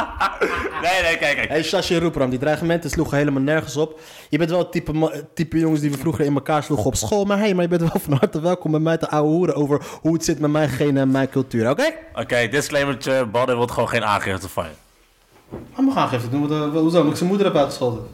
nee, 0.82 1.02
nee, 1.02 1.16
kijk, 1.18 1.36
kijk. 1.36 1.48
Hey, 1.48 1.62
Shashi 1.62 1.98
Roepram, 1.98 2.30
die 2.30 2.38
dreigementen 2.38 2.90
sloegen 2.90 3.16
helemaal 3.16 3.42
nergens 3.42 3.76
op. 3.76 4.00
Je 4.28 4.38
bent 4.38 4.50
wel 4.50 4.58
het 4.58 4.72
type, 4.72 5.24
type 5.34 5.58
jongens 5.58 5.80
die 5.80 5.90
we 5.90 5.98
vroeger 5.98 6.24
in 6.24 6.34
elkaar 6.34 6.62
sloegen 6.62 6.86
op 6.86 6.94
school. 6.94 7.24
Maar 7.24 7.38
hey, 7.38 7.54
maar 7.54 7.62
je 7.62 7.68
bent 7.68 7.80
wel 7.80 8.00
van 8.00 8.12
harte 8.12 8.40
welkom 8.40 8.70
bij 8.70 8.80
mij 8.80 8.96
te 8.96 9.08
ouwe 9.08 9.28
hoeren 9.28 9.54
over 9.54 9.82
hoe 10.00 10.12
het 10.12 10.24
zit 10.24 10.38
met 10.38 10.50
mijn 10.50 10.68
genen 10.68 11.02
en 11.02 11.10
mijn 11.10 11.28
cultuur, 11.28 11.70
oké? 11.70 11.92
Oké, 12.14 12.48
disclaimertje. 12.48 13.26
Badden 13.26 13.56
wil 13.56 13.66
gewoon 13.66 13.88
geen 13.88 14.04
aangifte 14.04 14.48
van 14.48 14.64
je. 14.64 14.70
Maar 15.74 15.84
mag 15.84 15.96
aangifte 15.96 16.28
doen, 16.28 16.48
want, 16.48 16.74
uh, 16.74 16.80
hoezo? 16.80 16.96
Omdat 16.96 17.12
ik 17.12 17.16
zijn 17.16 17.28
moeder 17.28 17.46
heb 17.46 17.56
uitgescholden. 17.56 18.06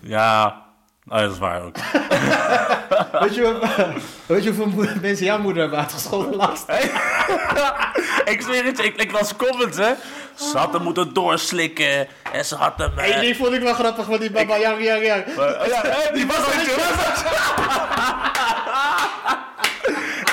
Ja, 0.00 0.65
oh, 1.08 1.18
dat 1.18 1.32
is 1.32 1.38
waar 1.38 1.62
ook. 1.62 1.76
weet, 3.22 3.34
je, 3.34 3.58
weet 4.26 4.44
je 4.44 4.52
hoeveel 4.52 4.92
mensen 5.00 5.24
jouw 5.26 5.38
moeder 5.38 5.60
hebben 5.62 5.78
uitgescholden 5.80 6.34
laatst? 6.36 6.64
ik 8.32 8.40
zweer 8.42 8.64
het 8.64 8.78
je, 8.78 8.84
ik, 8.84 8.96
ik 8.96 9.12
las 9.12 9.36
comments, 9.36 9.76
hè. 9.76 9.92
Ze 10.34 10.58
had 10.58 10.72
hem 10.72 10.82
moeten 10.82 11.12
doorslikken. 11.14 12.06
En 12.32 12.44
ze 12.44 12.54
had 12.54 12.72
hem... 12.76 12.98
eh, 12.98 13.10
Hey, 13.10 13.20
die 13.20 13.36
vond 13.36 13.52
ik 13.52 13.60
wel 13.62 13.74
grappig, 13.74 14.06
want 14.06 14.20
die 14.20 14.30
baba, 14.30 14.56
yang, 14.58 14.82
yang, 14.84 15.04
yang. 15.04 15.24
eh, 15.24 15.60
oh 15.60 15.66
ja, 15.66 15.84
eh, 15.84 16.14
die 16.14 16.26
was 16.26 16.36
was 16.36 16.46
het. 16.46 17.24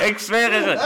ik 0.10 0.20
zweer 0.20 0.52
het 0.54 0.66
je. 0.66 0.80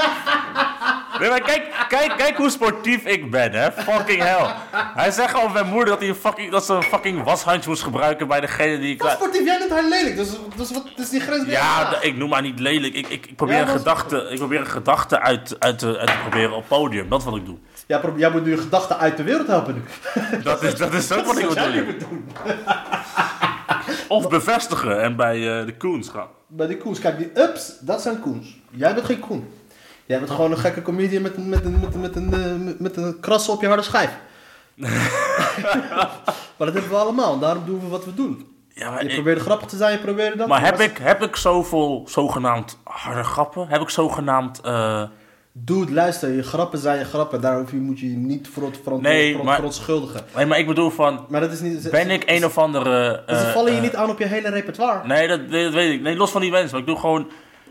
Nee, 1.19 1.29
maar 1.29 1.41
kijk, 1.41 1.85
kijk, 1.87 2.13
kijk 2.17 2.37
hoe 2.37 2.49
sportief 2.49 3.05
ik 3.05 3.31
ben, 3.31 3.51
hè. 3.51 3.71
Fucking 3.71 4.21
hell. 4.21 4.53
Hij 4.71 5.11
zegt 5.11 5.31
gewoon 5.31 5.51
mijn 5.51 5.67
moeder 5.67 5.85
dat, 5.89 5.99
hij 5.99 6.07
een 6.07 6.15
fucking, 6.15 6.51
dat 6.51 6.65
ze 6.65 6.73
een 6.73 6.83
fucking 6.83 7.23
washandje 7.23 7.69
moest 7.69 7.83
gebruiken 7.83 8.27
bij 8.27 8.39
degene 8.39 8.79
die... 8.79 8.97
Dat 8.97 9.07
is 9.07 9.13
sportief, 9.13 9.43
jij 9.43 9.57
noemt 9.57 9.71
haar 9.71 9.83
lelijk, 9.83 10.15
dus, 10.15 10.29
dus 10.55 10.71
wat 10.71 10.83
is 10.95 11.09
die 11.09 11.19
grens 11.19 11.43
weer? 11.45 11.53
Ja, 11.53 12.01
ik 12.01 12.15
noem 12.17 12.31
haar 12.31 12.41
niet 12.41 12.59
lelijk. 12.59 12.93
Ik, 12.93 13.07
ik, 13.07 13.25
ik 13.25 13.35
probeer 13.35 13.55
Ja, 13.55 13.61
een 13.61 13.67
gedachte, 13.67 14.27
ik 14.31 14.37
probeer 14.37 14.59
een 14.59 14.67
gedachte 14.67 15.19
uit, 15.19 15.55
uit, 15.59 15.79
te, 15.79 15.97
uit 15.97 16.07
te 16.07 16.17
proberen 16.21 16.55
op 16.55 16.67
podium. 16.67 17.09
Dat 17.09 17.19
is 17.19 17.25
wat 17.25 17.35
ik 17.35 17.45
doe. 17.45 17.57
Ja, 17.87 18.01
jij 18.15 18.29
moet 18.29 18.43
nu 18.43 18.51
je 18.51 18.57
gedachten 18.57 18.97
uit 18.97 19.17
de 19.17 19.23
wereld 19.23 19.47
helpen 19.47 19.73
nu. 19.73 19.81
Dat 20.43 20.63
is, 20.63 20.75
dat 20.75 20.93
is 20.93 21.11
ook 21.11 21.25
wat 21.25 21.37
ik 21.37 21.45
moet 21.47 21.99
doen. 21.99 22.27
Of 24.07 24.29
bevestigen 24.29 25.01
en 25.01 25.15
bij 25.15 25.59
eh, 25.59 25.65
de 25.65 25.77
Koens 25.77 26.09
gaan. 26.09 26.27
Bij 26.47 26.67
die 26.67 26.77
koens, 26.77 26.99
kijk, 26.99 27.17
die 27.17 27.41
ups, 27.41 27.77
dat 27.79 28.01
zijn 28.01 28.19
koens. 28.19 28.57
Jij 28.69 28.93
bent 28.93 29.05
geen 29.05 29.19
koen. 29.19 29.47
Jij 30.07 30.19
bent 30.19 30.31
gewoon 30.31 30.51
een 30.51 30.57
gekke 30.57 30.81
comedian 30.81 31.21
met 31.21 31.37
een, 31.37 31.49
met 31.49 31.63
met 31.63 31.93
een, 31.93 32.01
met 32.01 32.15
een, 32.15 32.33
eh, 32.33 32.65
met- 32.65 32.79
met 32.79 32.97
een 32.97 33.19
krassen 33.19 33.53
op 33.53 33.61
je 33.61 33.67
harde 33.67 33.83
schijf. 33.83 34.09
maar 36.57 36.67
dat 36.67 36.73
hebben 36.73 36.89
we 36.89 36.95
allemaal, 36.97 37.39
daarom 37.39 37.65
doen 37.65 37.79
we 37.79 37.87
wat 37.87 38.05
we 38.05 38.13
doen. 38.13 38.47
Ja, 38.73 38.89
maar 38.89 39.03
Je 39.03 39.07
ik- 39.09 39.13
probeert 39.15 39.39
grappig 39.41 39.67
te 39.67 39.77
zijn, 39.77 39.91
je 39.91 39.97
probeert 39.99 40.37
dat. 40.37 40.47
Maar 40.47 40.61
heb 40.65 40.79
ik, 40.79 40.97
heb 40.97 41.21
ik 41.23 41.35
zoveel 41.35 42.03
zogenaamd 42.05 42.77
harde 42.83 43.23
grappen? 43.23 43.67
Heb 43.67 43.81
ik 43.81 43.89
zogenaamd... 43.89 44.61
eh, 44.61 45.03
Dude, 45.59 45.93
luister, 45.93 46.31
je 46.33 46.43
grappen 46.43 46.79
zijn 46.79 46.99
je 46.99 47.05
grappen. 47.05 47.41
Daar 47.41 47.59
hoef 47.59 47.71
je, 47.71 47.77
moet 47.77 47.99
je 47.99 48.09
je 48.11 48.15
niet 48.17 48.47
voor, 48.47 48.71
verontschuldigen. 49.43 50.21
nee, 50.35 50.45
maar 50.45 50.59
ik 50.59 50.67
bedoel 50.67 50.89
van... 50.89 51.25
Maar 51.29 51.41
dat 51.41 51.51
is 51.51 51.59
niet... 51.61 51.89
Ben 51.91 52.09
ik 52.09 52.23
een 52.25 52.45
of 52.45 52.57
andere... 52.57 53.23
Ze 53.27 53.33
eh, 53.33 53.53
vallen 53.53 53.73
je 53.75 53.81
niet 53.81 53.95
aan 53.95 54.09
op 54.09 54.19
je 54.19 54.25
hele 54.25 54.49
repertoire. 54.49 55.07
Nee, 55.07 55.27
dat, 55.27 55.39
dat 55.51 55.73
weet 55.73 55.93
ik. 55.93 56.01
Nee, 56.01 56.15
los 56.15 56.31
van 56.31 56.41
die 56.41 56.51
wens. 56.51 56.71
Maar 56.71 56.79
ik 56.79 56.85
doe 56.85 56.99
gewoon... 56.99 57.27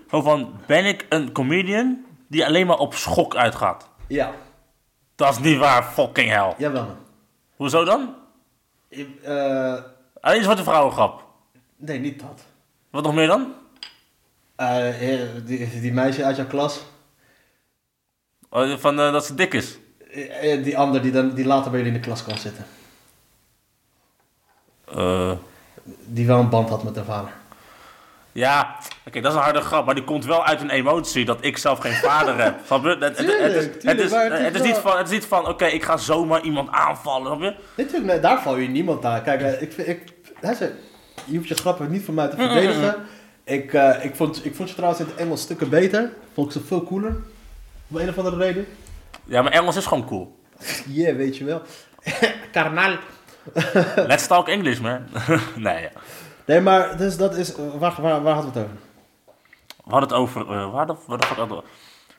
Gewoon 0.09 0.25
van... 0.25 0.51
Ben 0.67 0.85
ik 0.85 1.07
een 1.09 1.33
comedian 1.33 2.05
die 2.27 2.47
alleen 2.47 2.67
maar 2.67 2.79
op 2.79 2.95
schok 2.95 3.37
uitgaat? 3.37 3.89
Ja, 4.09 4.33
Dat 5.15 5.31
is 5.33 5.39
niet 5.39 5.59
waar, 5.59 5.83
fucking 5.85 6.31
hell. 6.31 6.55
jawel 6.59 6.83
man. 6.85 6.97
Hoezo 7.57 7.85
dan? 7.85 8.15
Eh, 9.23 9.75
Alleen 10.21 10.43
Zwarte 10.43 10.63
Vrouwengrap. 10.63 11.25
nee, 11.77 11.99
niet 11.99 12.21
dat. 12.21 12.43
Wat 12.91 13.03
nog 13.05 13.15
meer 13.15 13.27
dan? 13.27 13.53
Eh, 14.57 14.87
die, 15.45 15.81
die 15.81 15.93
meisje 15.93 16.25
uit 16.25 16.37
jouw 16.37 16.47
klas. 16.47 16.81
Oh, 18.51 18.77
Van 18.77 19.01
eh, 19.01 19.13
dat 19.13 19.25
ze 19.27 19.35
dik 19.35 19.55
is. 19.55 19.79
Die 20.63 20.79
ander 20.79 21.03
die, 21.03 21.13
dan, 21.13 21.35
die 21.35 21.45
later 21.47 21.71
bij 21.71 21.81
jullie 21.81 21.95
in 21.95 22.01
de 22.01 22.07
klas 22.07 22.23
kwam 22.23 22.37
zitten. 22.37 22.65
Eh, 24.95 25.33
Die 26.07 26.27
wel 26.27 26.39
een 26.39 26.49
band 26.49 26.69
had 26.69 26.83
met 26.85 26.97
haar 26.97 27.05
vader. 27.05 27.33
Ja, 28.37 28.77
oké, 29.07 29.21
dat 29.21 29.33
is 29.33 29.39
een 29.39 29.45
harde 29.45 29.61
grap, 29.61 29.87
maar 29.87 29.95
die 29.95 30.05
komt 30.05 30.25
wel 30.25 30.45
uit 30.45 30.61
een 30.61 30.71
emotie 30.71 31.25
dat 31.25 31.39
ik 31.41 31.57
zelf 31.57 31.79
geen 31.79 31.93
vader 31.93 32.39
heb. 32.43 32.55
Snap 32.67 32.85
je? 32.85 32.97
Het, 33.01 33.19
is, 33.19 33.27
Tuurlijk, 33.27 33.83
het, 33.83 34.01
is, 34.01 34.11
het 34.13 34.55
is 34.55 34.63
niet 34.63 34.77
van, 34.77 34.97
het 34.97 35.07
is 35.07 35.13
niet 35.13 35.25
van 35.25 35.49
oké, 35.49 35.67
ik 35.67 35.85
ga 35.85 35.97
zomaar 35.97 36.43
iemand 36.43 36.71
aanvallen. 36.71 37.27
Snap 37.27 37.41
je? 37.41 37.83
Natuurlijk, 37.83 38.23
daar 38.23 38.43
val 38.43 38.57
je 38.57 38.69
niemand 38.69 39.05
aan. 39.05 39.23
Kijk, 39.23 39.41
eh, 39.41 39.63
ik, 39.63 39.73
ik, 39.77 40.15
zei, 40.41 40.71
je 41.25 41.37
hoeft 41.37 41.49
je 41.49 41.55
grappen 41.55 41.91
niet 41.91 42.05
voor 42.05 42.15
mij 42.15 42.29
te 42.29 42.37
verdedigen. 42.37 42.95
Ik, 43.45 43.73
eh, 43.73 44.05
ik, 44.05 44.17
vond, 44.17 44.45
ik 44.45 44.55
vond 44.55 44.69
je 44.69 44.75
trouwens 44.75 45.03
in 45.03 45.07
het 45.07 45.17
Engels 45.17 45.41
stukken 45.41 45.69
beter. 45.69 46.13
Vond 46.35 46.47
ik 46.47 46.53
ze 46.53 46.67
veel 46.67 46.85
cooler. 46.85 47.17
Om 47.89 47.97
een 47.97 48.09
of 48.09 48.19
andere 48.19 48.37
reden. 48.37 48.67
Ja, 49.25 49.43
maar 49.43 49.53
Engels 49.53 49.77
is 49.77 49.87
gewoon 49.87 50.07
cool. 50.07 50.37
Yeah, 50.87 51.17
weet 51.17 51.37
je 51.37 51.45
wel. 51.45 51.63
Karnal. 52.53 52.97
Let's 54.07 54.27
talk 54.27 54.49
English, 54.49 54.79
man. 54.79 55.01
nee, 55.57 55.81
ja. 55.81 55.91
Nee, 56.47 56.61
maar 56.61 56.97
dus 56.97 57.17
dat 57.17 57.37
is... 57.37 57.55
Waar, 57.79 57.95
waar, 58.01 58.23
waar 58.23 58.35
hadden 58.35 58.53
we 58.53 58.59
het 58.59 58.69
over? 58.69 58.79
We 59.85 59.91
hadden 59.93 60.09
het 60.09 60.19
over, 60.19 60.41
eh, 60.41 60.73
waar 60.73 60.87
de, 60.87 60.95
waar 61.07 61.49
we- 61.49 61.63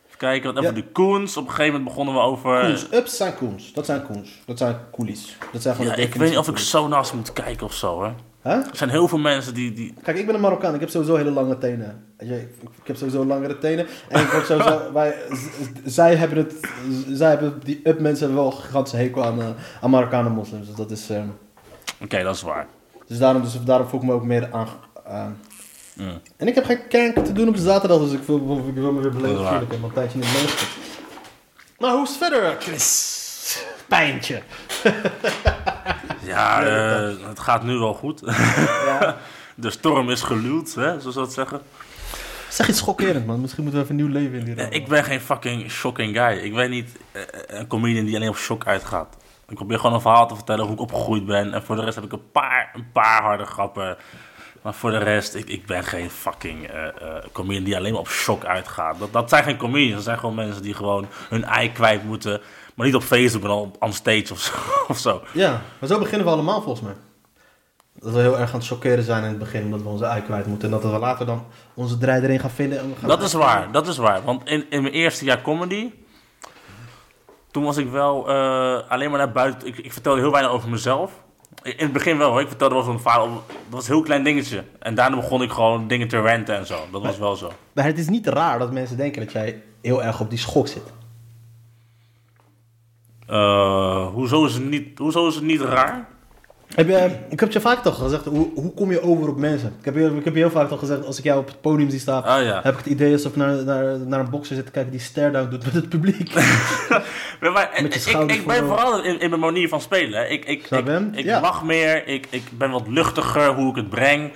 Even 0.08 0.18
kijken, 0.18 0.54
wat 0.54 0.64
over 0.64 0.76
de 0.76 0.84
Koens. 0.92 1.38
Op 1.38 1.44
een 1.44 1.50
gegeven 1.50 1.72
moment 1.72 1.90
begonnen 1.90 2.14
we 2.14 2.20
over... 2.20 2.62
Koens. 2.62 2.88
Ups 2.94 3.18
zijn 3.18 3.36
koens. 3.36 3.74
Dat 3.74 3.86
zijn 3.86 4.04
koens. 4.04 4.42
Dat 4.46 4.58
zijn 4.58 4.76
coolies. 4.92 5.38
Dat 5.52 5.62
zijn 5.62 5.76
gewoon 5.76 5.90
Ja, 5.90 5.96
de 5.96 6.02
ik 6.02 6.16
weet 6.16 6.30
niet 6.30 6.38
of 6.38 6.48
ik 6.48 6.58
zo 6.58 6.88
naast 6.88 7.14
moet 7.14 7.34
kijken 7.34 7.66
of 7.66 7.74
zo, 7.74 8.04
hè. 8.04 8.12
Huh? 8.44 8.54
Er 8.54 8.70
zijn 8.78 8.90
heel 8.90 9.08
veel 9.08 9.18
mensen 9.18 9.54
die... 9.54 9.74
die 9.74 9.94
Kijk, 10.04 10.18
ik 10.18 10.26
ben 10.26 10.36
een 10.36 10.42
Marokkaan. 10.42 10.74
Ik 10.74 10.80
heb 10.80 10.90
sowieso 10.90 11.16
hele 11.16 11.32
lange 11.32 11.58
tenen. 11.58 12.06
Ik 12.18 12.50
heb 12.84 12.96
sowieso 12.96 13.26
langere 13.26 13.58
tenen. 13.58 13.88
En 14.10 14.22
ik 14.22 14.30
heb 14.32 14.44
sowieso... 14.44 14.82
wij, 14.94 15.16
zij 15.86 16.16
hebben 16.16 16.38
het... 16.38 16.54
Zij 17.10 17.30
hebben... 17.30 17.60
Die 17.64 17.80
up 17.84 18.00
mensen 18.00 18.26
hebben 18.26 18.44
wel 18.44 18.62
een 18.74 18.98
hekel 19.00 19.24
aan, 19.26 19.42
eh, 19.42 19.48
aan 19.82 19.90
Marokkanen 19.90 20.32
moslims. 20.32 20.68
Dus 20.68 20.76
dat 20.76 20.92
is... 20.92 21.10
ehm, 21.10 21.28
Oké, 22.04 22.24
dat 22.24 22.36
is 22.36 22.42
waar. 22.42 22.68
Dus 23.08 23.18
daarom, 23.18 23.42
dus 23.42 23.64
daarom 23.64 23.88
voel 23.88 24.00
ik 24.00 24.06
me 24.06 24.14
ook 24.14 24.24
meer 24.24 24.50
aan... 24.52 25.38
Mm. 25.94 26.22
En 26.38 26.48
ik 26.48 26.56
heb 26.56 26.66
geen 26.66 26.88
kanker 26.88 27.24
te 27.24 27.32
doen 27.32 27.48
op 27.48 27.56
de 27.56 27.62
zaterdag. 27.62 28.00
Dus 28.00 28.12
ik 28.12 28.24
wil, 28.24 28.64
ik 28.68 28.74
wil 28.74 28.92
me 28.92 29.02
weer 29.02 29.12
beleven. 29.12 29.44
Waar. 29.44 29.62
Ik 29.62 29.72
heb 29.72 29.84
een 29.84 29.94
tijdje 29.94 30.20
niet 30.20 30.34
meegemaakt. 30.34 30.78
Maar 31.78 31.92
hoe 31.92 32.04
is 32.04 32.10
het 32.10 32.18
verder, 32.18 32.56
Chris? 32.60 33.26
Pijntje. 33.88 34.42
Ja, 36.24 36.64
eh, 36.64 37.28
het 37.28 37.40
gaat 37.40 37.64
nu 37.64 37.78
wel 37.78 37.94
goed. 37.94 38.22
Ja. 38.86 39.18
De 39.56 39.70
storm 39.70 40.10
is 40.10 40.22
geluwd, 40.22 40.74
hè, 40.74 41.00
zoals 41.00 41.14
ze 41.14 41.20
dat 41.20 41.34
zeggen. 41.34 41.62
Zeg 42.50 42.70
iets 42.70 42.78
schokkerend, 42.78 43.26
man. 43.26 43.42
Misschien 43.42 43.64
moeten 43.64 43.82
we 43.82 43.88
even 43.88 44.00
een 44.00 44.06
nieuw 44.06 44.22
leven 44.22 44.40
in 44.40 44.56
die. 44.56 44.70
Ik 44.70 44.88
ben 44.88 45.04
geen 45.04 45.22
fucking 45.22 45.72
shocking 45.72 46.18
guy. 46.18 46.38
Ik 46.38 46.54
ben 46.54 46.70
niet 46.70 46.90
eh, 47.12 47.22
een 47.48 47.68
comedian 47.68 48.06
die 48.06 48.16
alleen 48.16 48.30
op 48.30 48.38
shock 48.38 48.66
uitgaat. 48.66 49.17
Ik 49.48 49.56
probeer 49.56 49.78
gewoon 49.78 49.94
een 49.94 50.02
verhaal 50.02 50.28
te 50.28 50.36
vertellen 50.36 50.66
hoe 50.66 50.74
ik 50.74 50.82
opgegroeid 50.82 51.26
ben. 51.26 51.54
En 51.54 51.64
voor 51.64 51.76
de 51.76 51.84
rest 51.84 51.96
heb 51.96 52.04
ik 52.04 52.12
een 52.12 52.32
paar, 52.32 52.72
een 52.74 52.92
paar 52.92 53.22
harde 53.22 53.46
grappen. 53.46 53.98
Maar 54.62 54.74
voor 54.74 54.92
de 54.92 54.98
rest, 54.98 55.36
ik, 55.36 55.50
ik 55.50 55.66
ben 55.66 55.84
geen 55.84 56.10
fucking 56.10 56.68
eh, 56.68 56.88
comedian 57.32 57.64
die 57.64 57.78
alleen 57.78 57.92
maar 57.92 58.02
op 58.02 58.10
shock 58.10 58.46
uitgaat. 58.46 59.00
Dat, 59.00 59.14
dat 59.14 59.30
zijn 59.30 59.44
geen 59.44 59.58
comedians. 59.58 59.94
Dat 59.94 60.04
zijn 60.04 60.18
gewoon 60.20 60.36
mensen 60.36 60.62
die 60.62 60.74
gewoon 60.74 61.08
hun 61.30 61.44
ei 61.44 61.72
kwijt 61.72 62.04
moeten. 62.04 62.42
Maar 62.76 62.86
niet 62.86 62.96
op 62.96 63.04
Facebook, 63.04 63.44
maar 63.44 63.52
op 63.52 63.76
on 63.80 63.94
stage 63.94 64.28
of 64.32 64.40
zo. 64.40 64.52
Of 64.88 64.98
zo. 64.98 65.22
Ja, 65.34 65.62
maar 65.80 65.90
zo 65.90 66.00
beginnen 66.00 66.28
we 66.28 66.34
allemaal 66.34 66.62
volgens 66.62 66.86
mij. 66.86 66.96
Dat 68.00 68.14
we 68.14 68.20
heel 68.20 68.40
erg 68.40 68.54
aan 68.54 68.60
het 68.60 68.68
chockeren 68.68 69.04
zijn 69.04 69.24
in 69.24 69.30
het 69.30 69.40
begin, 69.40 69.64
omdat 69.64 69.82
we 69.82 69.88
onze 69.88 70.06
ei 70.06 70.22
kwijt 70.22 70.46
moeten. 70.46 70.74
En 70.74 70.80
dat 70.82 70.92
we 70.92 71.00
later 71.00 71.26
dan 71.26 71.46
onze 71.74 71.98
draai 71.98 72.22
erin 72.22 72.40
gaan 72.40 72.50
vinden. 72.50 72.80
En 72.80 72.90
we 72.90 72.96
gaan 73.00 73.10
Dat 73.10 73.22
is 73.22 73.34
waar, 73.34 73.72
dat 73.72 73.88
is 73.88 73.98
waar. 73.98 74.24
Want 74.24 74.50
in, 74.50 74.66
in 74.70 74.82
mijn 74.82 74.94
eerste 74.94 75.26
jaar 75.26 75.42
comedy, 75.42 75.92
toen 77.52 77.64
was 77.64 77.78
ik 77.78 77.90
wel 77.90 78.30
eh, 78.30 78.90
alleen 78.90 79.10
maar 79.10 79.20
naar 79.20 79.32
buiten. 79.32 79.68
Ik, 79.68 79.78
ik 79.78 79.94
vertelde 79.94 80.22
heel 80.22 80.32
weinig 80.32 80.52
over 80.52 80.70
mezelf. 80.70 81.12
In 81.64 81.74
het 81.78 81.94
begin 81.94 82.18
wel, 82.18 82.30
hoor. 82.30 82.42
ik 82.42 82.48
vertelde 82.48 82.76
wel 82.76 82.84
van 82.84 82.94
mijn 82.94 83.04
vader. 83.04 83.30
Dat 83.30 83.42
was 83.70 83.88
een 83.88 83.94
heel 83.94 84.04
klein 84.04 84.24
dingetje. 84.24 84.64
En 84.80 84.96
daarna 84.96 85.16
begon 85.16 85.42
ik 85.42 85.52
gewoon 85.52 85.88
dingen 85.88 86.08
te 86.08 86.20
ranten 86.20 86.56
en 86.56 86.66
zo. 86.66 86.80
Dat 86.92 87.02
was 87.02 87.18
wel 87.18 87.36
zo. 87.36 87.52
Maar 87.74 87.86
het 87.86 87.98
is 87.98 88.10
niet 88.10 88.28
raar 88.28 88.60
dat 88.60 88.72
mensen 88.72 88.98
denken 88.98 89.22
dat 89.22 89.32
jij 89.32 89.64
heel 89.82 90.04
erg 90.04 90.20
op 90.20 90.30
die 90.30 90.40
schok 90.40 90.68
zit. 90.68 90.94
Eh, 93.28 94.08
hoezo, 94.08 94.46
is 94.46 94.54
het 94.54 94.64
niet, 94.64 94.98
hoezo 94.98 95.28
is 95.28 95.36
het 95.36 95.44
niet 95.44 95.62
raar? 95.62 96.08
Heb 96.76 96.88
je, 96.88 97.10
ik 97.30 97.40
heb 97.40 97.52
je 97.52 97.60
vaak 97.62 97.84
toch 97.84 97.98
gezegd, 97.98 98.26
hoe, 98.26 98.48
hoe 98.56 98.74
kom 98.74 98.92
je 98.92 99.02
over 99.02 99.30
op 99.30 99.38
mensen? 99.38 99.74
Ik 99.80 99.86
heb, 99.86 99.96
je, 99.96 100.16
ik 100.18 100.24
heb 100.26 100.34
je 100.34 100.40
heel 100.40 100.50
vaak 100.50 100.68
toch 100.70 100.80
gezegd, 100.80 101.06
als 101.06 101.18
ik 101.18 101.24
jou 101.24 101.40
op 101.40 101.48
het 101.48 101.62
podium 101.62 101.90
zie 101.90 102.00
staan, 102.00 102.24
Ah 102.24 102.44
ja. 102.44 102.60
heb 102.64 102.72
ik 102.74 102.78
het 102.78 102.88
idee 102.88 103.14
alsof 103.14 103.32
ik 103.32 103.38
naar, 103.38 103.64
naar, 103.64 104.00
naar 104.00 104.20
een 104.20 104.30
bokser 104.30 104.56
zit 104.56 104.66
te 104.66 104.72
kijken 104.72 104.92
die 104.92 105.00
stare-down 105.02 105.50
doet 105.50 105.66
met 105.66 105.74
het 105.74 105.90
publiek. 105.90 106.34
Maar, 107.40 107.52
maar, 107.52 107.80
Met 107.82 108.04
je 108.04 108.24
ik, 108.28 108.48
ben 108.48 108.66
vooral 108.66 109.04
in, 109.04 109.20
in 109.20 109.30
mijn 109.30 109.42
manier 109.42 109.68
van 109.68 109.82
spelen. 109.82 110.32
Ik, 110.32 110.46
ik, 110.46 110.66
Snap 110.66 110.90
ik, 110.90 111.24
Ja. 111.26 111.42
lach 111.42 111.64
meer, 111.64 112.08
ik, 112.08 112.28
ik 112.30 112.44
ben 112.58 112.72
wat 112.72 112.88
luchtiger 112.88 113.54
hoe 113.54 113.70
ik 113.70 113.76
het 113.76 113.90
breng. 113.90 114.32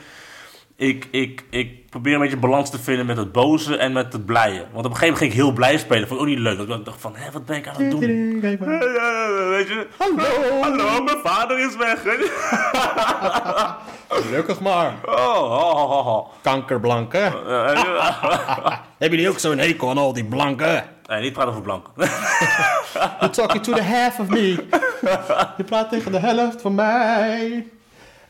Ik, 0.82 1.08
ik, 1.12 1.44
ik 1.50 1.90
probeer 1.90 2.14
een 2.14 2.20
beetje 2.20 2.38
balans 2.38 2.70
te 2.70 2.80
vinden 2.80 3.06
met 3.06 3.18
het 3.18 3.32
boze 3.32 3.78
en 3.78 3.92
met 3.92 4.14
het 4.14 4.26
blije. 4.26 4.66
Want 4.74 4.86
op 4.86 4.92
een 4.92 4.98
gegeven 4.98 5.08
moment 5.08 5.18
ging 5.18 5.32
ik 5.32 5.38
heel 5.38 5.52
blij 5.52 5.78
spelen. 5.78 6.08
Vond 6.08 6.20
ik 6.20 6.26
ook 6.26 6.32
niet 6.32 6.40
leuk. 6.40 6.58
Dat 6.58 6.80
ik 6.80 6.86
dacht 6.86 7.02
van, 7.02 7.16
hé, 7.16 7.32
wat 7.32 7.46
ben 7.46 7.58
ik 7.58 7.68
aan 7.68 7.82
het 7.82 7.92
doen? 7.92 8.40
Weet 8.40 9.68
je? 9.68 9.88
Hallo. 9.98 10.62
Hallo, 10.62 11.04
mijn 11.04 11.18
vader 11.24 11.60
is 11.60 11.76
weg. 11.76 12.02
Gelukkig 14.24 14.60
maar. 14.60 14.94
Oh, 15.06 15.42
oh, 15.42 15.92
oh, 15.92 16.08
oh. 16.08 16.30
Kankerblanke. 16.42 17.18
Hebben 18.98 19.18
jullie 19.18 19.30
ook 19.30 19.40
zo'n 19.40 19.58
hekel 19.58 19.90
aan 19.90 19.98
al 19.98 20.14
die 20.14 20.26
blanken? 20.26 20.86
Nee, 21.06 21.22
niet 21.22 21.34
praten 21.34 21.52
over 21.52 21.64
blank. 21.64 21.88
You're 21.96 23.30
talking 23.30 23.64
to 23.64 23.74
the 23.74 23.84
half 23.84 24.20
of 24.20 24.28
me. 24.28 24.66
Je 25.58 25.64
praat 25.66 25.90
tegen 25.90 26.12
de 26.12 26.20
helft 26.20 26.62
van 26.62 26.76
mij. 26.76 27.66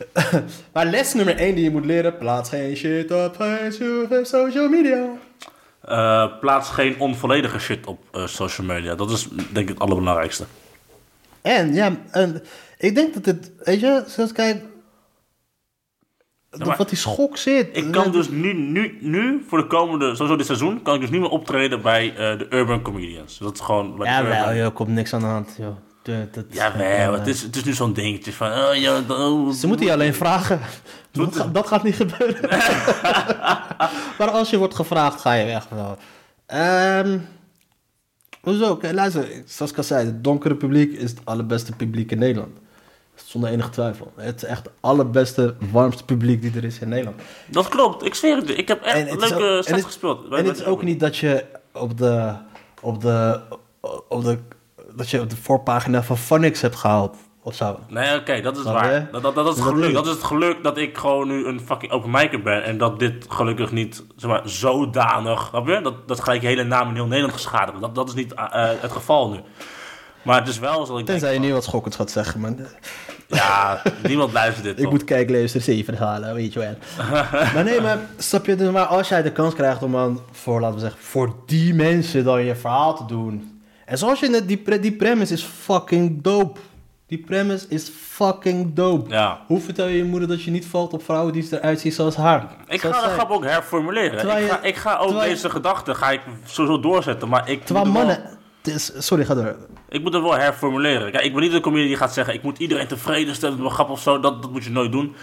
maar 0.74 0.86
les 0.86 1.14
nummer 1.14 1.36
1 1.36 1.56
die 1.56 1.64
je 1.64 1.72
moet 1.72 1.86
leren: 1.86 2.18
plaats 2.18 2.50
geen 2.50 2.76
shit 2.76 3.12
op 3.12 3.36
Facebook 3.36 4.12
en 4.12 4.26
social 4.26 4.70
media. 4.70 5.10
Eh, 5.82 6.40
plaats 6.40 6.70
geen 6.70 7.00
onvolledige 7.00 7.60
shit 7.60 7.88
op 7.88 8.00
eh, 8.12 8.26
social 8.28 8.68
media. 8.68 8.96
Dat 8.96 9.12
is 9.12 9.28
denk 9.30 9.58
ik 9.58 9.68
het 9.68 9.80
allerbelangrijkste. 9.80 10.46
En 11.42 11.74
ja, 11.74 11.98
en 12.12 12.44
ik 12.78 12.96
denk 12.96 13.14
dat 13.14 13.26
het, 13.26 13.52
weet 13.64 13.80
je, 13.80 14.04
zoals 14.08 14.32
kijk, 14.32 14.64
maar- 16.58 16.78
wat 16.78 16.90
die 16.90 16.98
schok 16.98 17.38
zit. 17.38 17.78
Ik 17.78 17.92
kan 17.92 18.12
dus 18.12 18.30
nu, 18.30 18.54
nu, 18.54 18.98
nu, 19.02 19.44
voor 19.48 19.58
de 19.58 19.68
komende, 19.68 20.16
sowieso 20.16 20.36
dit 20.36 20.46
seizoen, 20.46 20.82
kan 20.82 20.96
ik 20.96 21.02
dus 21.02 21.10
niet 21.10 21.22
meer 21.22 21.30
optreden 21.30 21.82
bij 21.82 22.10
eh, 22.10 22.16
de 22.38 22.48
Urban 22.50 22.82
Comedians. 22.82 23.38
Dat 23.38 23.54
is 23.54 23.60
gewoon... 23.60 23.96
Ja, 24.04 24.22
Urban. 24.22 24.40
wel, 24.40 24.56
joh, 24.56 24.76
komt 24.76 24.90
niks 24.90 25.14
aan 25.14 25.20
de 25.20 25.26
hand, 25.26 25.56
joh. 25.58 25.76
De- 26.04 26.28
dat- 26.32 26.46
Jawel, 26.50 27.14
het 27.14 27.28
is, 27.28 27.42
het 27.42 27.56
is 27.56 27.64
nu 27.64 27.74
zo'n 27.74 27.94
dingetje 27.94 28.34
van... 28.34 28.52
Oh, 28.52 28.76
ja, 28.76 29.02
oh, 29.10 29.52
Ze 29.52 29.68
moeten 29.68 29.86
je 29.86 29.92
alleen 29.92 30.14
vragen. 30.14 30.60
Dat, 31.12 31.48
dat 31.54 31.68
gaat 31.68 31.84
niet 31.84 31.96
gebeuren. 31.96 32.50
maar 34.18 34.30
als 34.32 34.50
je 34.50 34.58
wordt 34.58 34.76
gevraagd, 34.76 35.22
ga 35.22 35.34
je 35.34 35.46
weg. 35.46 35.68
Wel. 35.70 35.98
Ehm, 36.46 37.20
hoezo? 38.42 38.76
Kijk, 38.76 38.94
luister, 38.94 39.28
zoals 39.46 39.72
ik 39.72 39.78
al 39.78 39.84
zei, 39.84 40.06
het 40.06 40.24
donkere 40.24 40.56
publiek 40.56 40.92
is 40.94 41.10
het 41.10 41.20
allerbeste 41.24 41.72
publiek 41.72 42.12
in 42.12 42.20
Nederland. 42.20 42.58
Zonder 43.16 43.50
enige 43.50 43.70
twijfel. 43.70 44.12
Het 44.16 44.36
is 44.44 44.50
echt 44.50 44.64
het 44.64 44.74
allerbeste, 44.80 45.56
warmste 45.72 46.06
publiek 46.06 46.42
die 46.42 46.52
er 46.56 46.64
is 46.64 46.80
in 46.80 46.90
Nederland. 46.90 47.22
Dat 47.48 47.68
klopt, 47.68 48.06
ik 48.06 48.16
zweer 48.16 48.36
het. 48.36 48.58
Ik 48.58 48.68
heb 48.68 48.84
echt 48.84 49.30
leuke 49.30 49.62
sets 49.66 49.84
gespeeld. 49.84 50.34
En 50.34 50.46
het 50.46 50.60
is 50.60 50.66
ook 50.66 50.84
niet 50.84 51.00
dat 51.00 51.18
je 51.18 51.46
op 51.74 51.98
de, 51.98 52.34
op 52.82 53.02
de, 53.02 53.40
op 54.08 54.24
de, 54.24 54.38
dat 54.96 55.10
je 55.10 55.22
op 55.22 55.30
de 55.30 55.36
voorpagina 55.36 56.04
van 56.04 56.18
Phonics 56.18 56.62
hebt 56.62 56.76
gehaald. 56.76 57.16
Of 57.44 57.56
zo. 57.56 57.80
Nee, 57.88 58.16
oké, 58.16 58.42
dat 58.42 58.58
is 58.58 58.64
waar. 58.64 59.10
Dat, 59.12 59.22
dat, 59.22 59.36
dat 59.36 59.48
is 59.48 59.56
het 59.56 59.64
Dat 59.64 59.74
geluk. 59.74 59.94
Dat 59.94 60.06
is 60.06 60.12
het 60.12 60.24
geluk 60.24 60.64
dat 60.64 60.78
ik 60.78 60.98
gewoon 60.98 61.28
nu 61.28 61.46
een 61.46 61.60
fucking 61.60 61.92
open 61.92 62.12
micer 62.12 62.42
ben. 62.42 62.64
En 62.64 62.78
dat 62.78 63.00
dit 63.00 63.26
gelukkig 63.30 63.72
niet, 63.72 64.04
zeg 64.16 64.30
maar, 64.30 64.42
zodanig... 64.50 65.48
Snap 65.50 65.68
je? 65.68 65.82
Dat, 65.82 66.08
dat 66.08 66.20
gelijk 66.20 66.42
je 66.42 66.48
hele 66.48 66.64
naam 66.64 66.88
in 66.88 66.96
heel 66.96 67.06
Nederland 67.06 67.34
geschadigd. 67.34 67.82
Dat, 67.82 67.96
dat 67.96 68.08
is 68.08 68.14
niet 68.14 68.34
eh, 68.34 68.70
het 68.82 68.92
geval 68.92 69.30
nu. 69.30 69.40
Maar 70.22 70.40
het 70.40 70.48
is 70.48 70.60
wel 70.60 70.86
zo 70.86 71.04
Tenzij 71.04 71.34
je 71.34 71.40
nu 71.40 71.54
wat 71.54 71.64
schokkends 71.64 71.98
gaat 71.98 72.12
zeggen, 72.12 72.40
man. 72.40 72.58
Ja, 73.28 73.82
niemand 74.04 74.34
luistert 74.34 74.64
dit 74.64 74.78
Ik 74.78 74.84
toch? 74.84 74.92
moet 74.92 75.04
kijkluister 75.04 75.62
7 75.62 75.98
halen, 75.98 76.36
weet 76.36 76.54
je 76.54 76.60
wel. 76.60 76.76
maar 77.54 77.64
nee, 77.64 77.82
maar 77.82 78.00
snap 78.18 78.46
je, 78.46 78.56
dus 78.56 78.72
maar 78.72 78.86
als 78.86 79.10
jij 79.10 79.22
de 79.22 79.32
kans 79.32 79.54
krijgt 79.54 79.84
om 79.84 79.92
dan 79.92 80.22
voor, 80.32 80.60
laten 80.60 80.76
we 80.76 80.82
zeggen, 80.82 81.00
voor 81.02 81.36
die 81.46 81.74
mensen 81.74 82.24
dan 82.24 82.46
je 82.46 82.56
verhaal 82.56 82.96
te 82.96 83.06
doen. 83.06 83.51
En 83.92 83.98
zoals 83.98 84.20
je 84.20 84.28
net, 84.30 84.48
die, 84.48 84.58
pre- 84.58 84.80
die 84.80 84.92
premise 84.92 85.34
is 85.34 85.44
fucking 85.44 86.22
dope. 86.22 86.60
Die 87.08 87.18
premise 87.18 87.66
is 87.70 87.90
fucking 87.90 88.74
dope. 88.74 89.10
Ja. 89.10 89.42
Hoe 89.48 89.60
vertel 89.60 89.88
je 89.88 89.98
je 89.98 90.04
moeder 90.04 90.28
dat 90.28 90.44
je 90.44 90.52
niet 90.52 90.66
valt 90.66 90.94
op 90.94 91.04
vrouwen 91.04 91.34
die 91.34 91.48
eruit 91.52 91.80
zien 91.80 91.92
zoals 91.92 92.16
haar? 92.16 92.56
Ik 92.68 92.82
Zoals 92.82 92.98
ga 92.98 93.08
de 93.08 93.14
grap 93.14 93.30
ook 93.30 93.44
herformuleren. 93.44 94.20
Ik, 94.44 94.50
ga, 94.50 94.62
ik 94.62 94.76
ga 94.76 94.96
ook 94.98 95.08
terwijl 95.08 95.30
deze 95.30 95.50
gedachte 95.50 95.96
ga 95.96 96.12
ik 96.12 96.22
sowieso 96.46 96.80
doorzetten. 96.80 97.30
Maar 97.30 97.50
ik 97.50 97.66
Terwijl 97.66 97.86
er 97.86 97.94
wel- 97.94 98.02
mannen, 98.06 98.24
is, 98.64 98.92
sorry, 98.98 99.26
ga 99.26 99.34
door. 99.36 99.56
Ik 99.90 100.02
moet 100.02 100.14
het 100.14 100.22
wel 100.22 100.38
herformuleren. 100.38 101.12
Kijk, 101.12 101.24
ik 101.24 101.34
ben 101.34 101.42
niet 101.42 101.52
de 101.52 101.60
comedian 101.60 101.88
die 101.88 101.98
gaat 101.98 102.14
zeggen... 102.14 102.34
ik 102.34 102.44
moet 102.44 102.58
iedereen 102.60 102.88
tevreden 102.88 103.36
stellen 103.36 103.54
met 103.56 103.64
mijn 103.64 103.74
grap 103.76 103.90
of 103.90 104.02
zo. 104.02 104.20
Dat, 104.20 104.42
dat 104.42 104.52
moet 104.52 104.64
je 104.64 104.70
nooit 104.72 104.92
doen. 104.92 105.16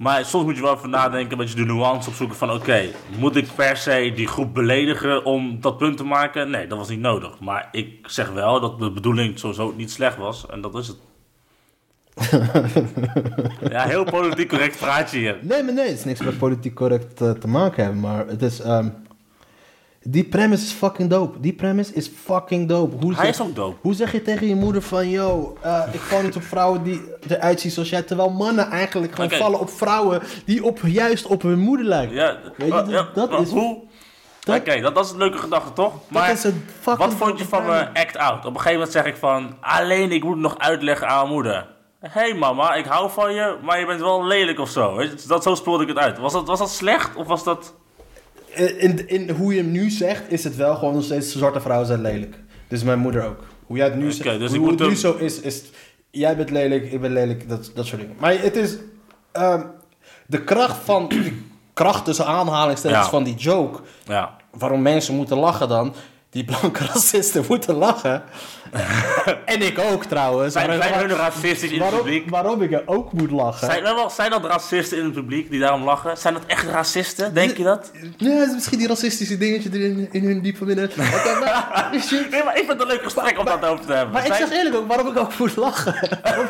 Maar 0.00 0.24
soms 0.24 0.44
moet 0.44 0.56
je 0.56 0.62
wel 0.62 0.76
even 0.76 0.90
nadenken... 0.90 1.32
een 1.32 1.38
beetje 1.38 1.64
de 1.64 1.72
nuance 1.72 2.08
opzoeken 2.08 2.36
van... 2.36 2.50
oké, 2.50 2.88
moet 3.18 3.36
ik 3.36 3.48
per 3.54 3.76
se 3.76 4.12
die 4.14 4.26
groep 4.26 4.54
beledigen 4.54 5.24
om 5.24 5.60
dat 5.60 5.76
punt 5.76 5.96
te 5.96 6.04
maken? 6.04 6.50
Nee, 6.50 6.66
dat 6.66 6.78
was 6.78 6.88
niet 6.88 7.00
nodig. 7.00 7.40
Maar 7.40 7.68
ik 7.72 7.98
zeg 8.02 8.30
wel 8.30 8.60
dat 8.60 8.78
de 8.78 8.92
bedoeling 8.92 9.38
sowieso 9.38 9.74
niet 9.76 9.90
slecht 9.90 10.16
was. 10.16 10.46
En 10.46 10.60
dat 10.60 10.74
is 10.74 10.88
het. 10.88 10.96
ja, 13.72 13.84
heel 13.86 14.04
politiek 14.04 14.48
correct 14.48 14.78
praatje 14.78 15.18
hier. 15.18 15.38
Nee, 15.42 15.62
maar 15.62 15.74
nee, 15.74 15.88
het 15.88 15.98
is 15.98 16.04
niks 16.04 16.20
met 16.20 16.38
politiek 16.38 16.74
correct 16.74 17.20
eh, 17.20 17.30
te 17.30 17.48
maken 17.48 17.82
hebben, 17.82 18.00
maar 18.00 18.26
het 18.26 18.42
is... 18.42 18.60
ehm, 18.60 18.88
die 20.10 20.24
premise 20.24 20.64
is 20.64 20.72
fucking 20.72 21.10
dope. 21.10 21.40
Die 21.40 21.52
premise 21.52 21.94
is 21.94 22.10
fucking 22.24 22.68
dope. 22.68 22.96
Hoe 23.00 23.14
Hij 23.14 23.24
zeg- 23.24 23.34
is 23.34 23.40
ook 23.40 23.54
dope. 23.54 23.76
Hoe 23.80 23.94
zeg 23.94 24.12
je 24.12 24.22
tegen 24.22 24.46
je 24.48 24.54
moeder 24.54 24.82
van, 24.82 25.08
yo, 25.08 25.56
eh, 25.60 25.82
ik 25.92 26.00
val 26.00 26.22
niet 26.22 26.36
op 26.36 26.42
vrouwen 26.42 26.82
die 26.82 27.02
eruit 27.28 27.60
zien 27.60 27.70
zoals 27.70 27.90
jij, 27.90 28.02
terwijl 28.02 28.30
mannen 28.30 28.70
eigenlijk 28.70 29.14
gewoon 29.14 29.30
vallen 29.30 29.60
op 29.60 29.70
vrouwen 29.70 30.22
die 30.44 30.64
op, 30.64 30.78
juist 30.84 31.26
op 31.26 31.42
hun 31.42 31.58
moeder 31.58 31.86
lijken. 31.86 32.14
Ja, 32.14 32.36
Weet 32.56 32.68
je, 32.68 32.84
ja, 32.92 33.08
dat 33.14 33.30
maar 33.30 33.40
is- 33.40 33.50
Hoe? 33.50 33.78
dat- 34.40 34.58
Oké, 34.58 34.80
dat, 34.80 34.94
dat 34.94 35.04
is 35.04 35.10
een 35.10 35.18
leuke 35.18 35.38
gedachte, 35.38 35.72
toch? 35.72 35.92
Maar 36.08 36.36
wat 36.84 37.14
vond 37.14 37.38
je 37.38 37.44
van 37.44 37.66
mijn 37.66 37.88
act 37.94 38.16
out? 38.16 38.38
Op 38.38 38.44
een 38.44 38.52
gegeven 38.60 38.72
moment 38.72 38.92
zeg 38.92 39.04
ik 39.04 39.16
van... 39.16 39.56
Alleen 39.60 40.12
ik 40.12 40.24
moet 40.24 40.38
nog 40.38 40.58
uitleggen 40.58 41.08
aan 41.08 41.18
mijn 41.20 41.32
moeder. 41.32 41.66
Hé 42.00 42.08
hey 42.20 42.34
mama, 42.34 42.74
ik 42.74 42.84
hou 42.84 43.10
van 43.10 43.34
je, 43.34 43.56
maar 43.62 43.78
je 43.80 43.86
bent 43.86 44.00
wel 44.00 44.24
lelijk 44.26 44.58
of 44.58 44.68
zo. 44.68 45.02
Dat, 45.26 45.42
zo 45.42 45.54
speelde 45.54 45.82
ik 45.82 45.88
het 45.88 45.98
uit. 45.98 46.18
Was 46.18 46.32
dat, 46.32 46.46
was 46.46 46.58
dat 46.58 46.70
slecht 46.70 47.16
of 47.16 47.26
was 47.26 47.44
dat... 47.44 47.74
Eh, 48.54 48.82
In, 48.82 49.08
in 49.08 49.30
hoe 49.30 49.54
je 49.54 49.60
hem 49.62 49.70
nu 49.70 49.90
zegt, 49.90 50.22
is 50.32 50.44
het 50.44 50.56
wel 50.56 50.74
gewoon 50.74 50.94
nog 50.94 51.04
steeds 51.04 51.32
zwarte 51.32 51.60
vrouwen 51.60 51.86
zijn 51.86 52.00
lelijk. 52.00 52.34
Dus 52.68 52.82
mijn 52.82 52.98
moeder 52.98 53.24
ook. 53.24 53.44
Hoe 53.66 53.76
jij 53.76 53.86
het 53.86 53.96
nu 53.96 54.12
zegt, 54.12 54.38
dus 54.38 54.54
hoe, 54.56 54.70
het 54.70 54.78
nu 54.80 54.96
zo 54.96 55.14
is, 55.16 55.40
is 55.40 55.62
jij 56.10 56.36
bent 56.36 56.50
lelijk, 56.50 56.92
ik 56.92 57.00
ben 57.00 57.12
lelijk, 57.12 57.48
dat, 57.48 57.70
dat 57.74 57.86
soort 57.86 58.00
dingen. 58.00 58.16
Maar 58.18 58.38
het 58.40 58.56
is 58.56 58.76
ehm, 59.32 59.62
de 60.26 60.44
kracht 60.44 60.76
van, 60.84 61.08
de 61.08 61.32
kracht 61.72 62.04
tussen 62.04 62.26
aanhalingstekens 62.26 63.04
Ja. 63.04 63.10
van 63.10 63.24
die 63.24 63.34
joke, 63.34 63.80
Ja, 64.04 64.36
waarom 64.58 64.82
mensen 64.82 65.14
moeten 65.14 65.36
lachen 65.38 65.68
dan, 65.68 65.94
die 66.30 66.44
blanke 66.44 66.84
racisten 66.84 67.44
moeten 67.48 67.74
lachen. 67.74 68.22
en 69.44 69.62
ik 69.62 69.78
ook 69.78 70.04
trouwens. 70.04 70.52
zijn, 70.52 70.66
Waarom- 70.66 70.86
zijn 70.86 71.08
hun 71.08 71.16
racistisch 71.16 71.70
in 71.70 71.80
het 71.80 71.96
publiek? 71.96 72.30
waarom, 72.30 72.58
waarom 72.58 72.62
ik 72.62 72.72
er 72.72 72.82
ook 72.86 73.12
moet 73.12 73.30
lachen. 73.30 73.66
Zijn, 73.66 73.82
wel, 73.82 74.10
zijn 74.10 74.30
dat 74.30 74.44
racisten 74.44 74.98
in 74.98 75.04
het 75.04 75.12
publiek 75.12 75.50
die 75.50 75.60
daarom 75.60 75.84
lachen? 75.84 76.16
Zijn 76.16 76.34
dat 76.34 76.42
echt 76.46 76.64
racisten? 76.66 77.34
Denk 77.34 77.56
je 77.56 77.62
dat? 77.62 77.90
Nee, 78.18 78.46
misschien 78.46 78.78
die 78.78 78.88
racistische 78.88 79.38
dingetje 79.38 79.70
erin 79.72 80.08
in 80.10 80.24
hun 80.24 80.42
diep 80.42 80.56
van 80.56 80.66
binnen. 80.66 80.90
Nee, 82.30 82.44
maar 82.44 82.56
ik 82.56 82.64
vind 82.66 82.68
het 82.68 82.80
een 82.80 82.86
leuk 82.86 83.02
gesprek 83.02 83.38
om 83.38 83.44
dat 83.44 83.64
over 83.64 83.86
te 83.86 83.92
hebben. 83.92 84.12
Maar 84.12 84.26
ik 84.26 84.34
zeg 84.34 84.50
eerlijk 84.50 84.76
ook, 84.76 84.86
waarom 84.88 85.06
ik 85.08 85.18
ook 85.18 85.38
moet 85.38 85.56
lachen. 85.56 85.94
waarom 86.22 86.46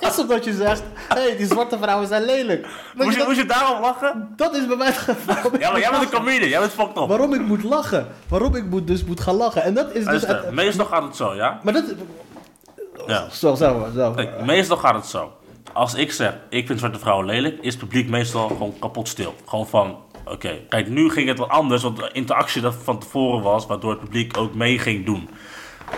is 0.10 0.18
omdat 0.18 0.44
je 0.44 0.52
zegt... 0.52 0.82
Hé, 1.08 1.20
hey, 1.20 1.36
die 1.36 1.46
zwarte 1.46 1.78
vrouwen 1.78 2.08
zijn 2.08 2.24
lelijk. 2.24 2.66
Moest 2.94 3.12
je, 3.12 3.18
je, 3.18 3.24
moest 3.26 3.36
je 3.38 3.44
daarom 3.44 3.80
lachen? 3.80 4.28
dat, 4.36 4.52
dat 4.52 4.60
is 4.62 4.66
bij 4.66 4.76
mij 4.76 4.86
het 4.86 4.96
geval. 4.96 5.58
Ja, 5.58 5.70
maar 5.70 5.80
jij 5.80 5.90
bent 5.90 6.02
een 6.02 6.08
comedian. 6.08 6.48
Jij 6.48 6.60
bent 6.60 6.72
fucked 6.72 6.96
up. 6.96 7.08
Waarom 7.08 7.34
ik 7.34 7.40
moet 7.40 7.62
lachen. 7.62 8.06
Waarom 8.28 8.53
ik 8.56 8.64
moet, 8.64 8.86
dus 8.86 9.04
moet 9.04 9.20
gaan 9.20 9.34
lachen. 9.34 9.62
En 9.62 9.74
dat 9.74 9.94
is 9.94 10.04
dus... 10.04 10.26
Het- 10.26 10.50
meestal 10.50 10.86
gaat 10.86 11.02
het 11.02 11.16
zo, 11.16 11.34
ja? 11.34 11.60
maar 11.62 11.72
dat... 11.72 11.84
Ja. 13.06 13.28
Zo, 13.30 13.54
zo, 13.54 13.78
maar, 13.78 13.90
zo. 13.90 14.10
Kijk, 14.10 14.44
meestal 14.44 14.76
gaat 14.76 14.94
het 14.94 15.06
zo. 15.06 15.32
Als 15.72 15.94
ik 15.94 16.12
zeg, 16.12 16.34
ik 16.48 16.66
vind 16.66 16.78
zwarte 16.78 16.98
vrouwen 16.98 17.26
lelijk, 17.26 17.58
is 17.60 17.74
het 17.74 17.82
publiek 17.82 18.08
meestal 18.08 18.48
gewoon 18.48 18.74
kapot 18.78 19.08
stil. 19.08 19.34
Gewoon 19.46 19.66
van, 19.66 19.98
oké. 20.24 20.58
Kijk, 20.68 20.88
nu 20.88 21.10
ging 21.10 21.28
het 21.28 21.38
wat 21.38 21.48
anders, 21.48 21.82
want 21.82 21.96
de 21.96 22.10
interactie 22.12 22.62
dat 22.62 22.74
van 22.74 22.98
tevoren 22.98 23.42
was, 23.42 23.66
waardoor 23.66 23.90
het 23.90 24.00
publiek 24.00 24.36
ook 24.36 24.54
mee 24.54 24.78
ging 24.78 25.04
doen. 25.04 25.28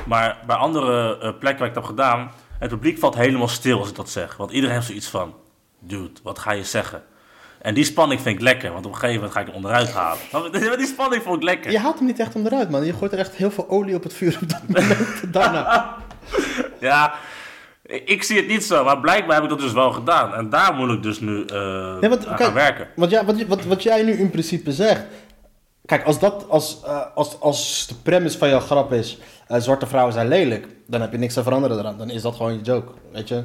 Maar 0.07 0.39
bij 0.47 0.57
andere 0.57 1.19
eh, 1.19 1.21
plekken 1.39 1.41
waar 1.41 1.69
ik 1.69 1.75
het 1.75 1.85
heb 1.85 1.85
gedaan, 1.85 2.31
het 2.59 2.71
publiek 2.71 2.99
valt 2.99 3.15
helemaal 3.15 3.49
stil 3.49 3.79
als 3.79 3.89
ik 3.89 3.95
dat 3.95 4.11
zeg. 4.11 4.37
Want 4.37 4.51
iedereen 4.51 4.75
heeft 4.75 4.87
zoiets 4.87 5.09
van, 5.09 5.35
dude, 5.79 6.21
wat 6.23 6.39
ga 6.39 6.53
je 6.53 6.65
zeggen? 6.65 7.03
En 7.67 7.75
die 7.75 7.85
spanning 7.85 8.21
vind 8.21 8.37
ik 8.37 8.43
lekker, 8.43 8.73
want 8.73 8.87
op 8.87 8.93
een 8.93 8.99
gegeven 8.99 9.15
moment 9.17 9.33
ga 9.33 9.41
ik 9.41 9.47
hem 9.47 9.55
onderuit 9.55 9.93
halen. 9.93 10.19
Maar 10.33 10.77
Die 10.77 10.87
spanning 10.87 11.23
vond 11.23 11.37
ik 11.37 11.43
lekker. 11.43 11.71
Je 11.71 11.79
haalt 11.79 11.99
hem 11.99 12.07
niet 12.07 12.19
echt 12.19 12.35
onderuit, 12.35 12.71
man. 12.71 12.85
Je 12.85 12.93
gooit 12.93 13.13
er 13.13 13.19
echt 13.19 13.35
heel 13.35 13.51
veel 13.51 13.69
olie 13.69 13.95
op 13.95 14.03
het 14.03 14.15
vuur 14.15 14.39
op 14.43 14.49
dat 14.49 14.63
moment 14.69 15.23
daarna. 15.35 15.95
Ja, 16.81 17.15
ik, 17.83 18.23
zie 18.23 18.37
het 18.37 18.47
niet 18.49 18.65
zo, 18.65 18.85
maar 18.85 19.01
blijkbaar 19.01 19.35
heb 19.35 19.45
ik 19.45 19.49
dat 19.51 19.59
dus 19.59 19.73
wel 19.73 19.93
gedaan. 19.93 20.35
En 20.35 20.51
daar 20.51 20.75
moet 20.75 20.91
ik 20.91 21.03
dus 21.03 21.21
nu 21.21 21.45
Nee, 22.01 22.09
want, 22.11 22.27
aan 22.27 22.37
kijk, 22.37 22.53
werken. 22.53 22.89
Wat, 22.97 23.11
jij, 23.11 23.25
wat, 23.25 23.43
wat, 23.43 23.65
wat 23.65 23.83
jij 23.83 24.03
nu 24.03 24.13
in 24.13 24.31
principe 24.31 24.73
zegt. 24.73 25.05
Kijk, 25.85 26.05
als, 26.05 26.19
dat, 26.19 26.49
als, 26.49 26.81
eh, 26.85 27.01
als, 27.15 27.41
als 27.41 27.87
de 27.89 27.95
premise 28.03 28.39
van 28.39 28.49
jouw 28.49 28.61
grap 28.61 28.93
is. 28.93 29.19
eh, 29.47 29.61
zwarte 29.61 29.87
vrouwen 29.87 30.13
zijn 30.13 30.29
lelijk. 30.29 30.67
dan 30.87 31.01
heb 31.01 31.13
je 31.13 31.19
niks 31.19 31.35
te 31.35 31.43
veranderen 31.43 31.79
eraan. 31.79 31.99
Dan 31.99 32.11
is 32.11 32.23
dat 32.23 32.35
gewoon 32.37 32.53
je 32.55 32.61
joke. 32.61 32.93
Weet 33.13 33.29
je? 33.29 33.45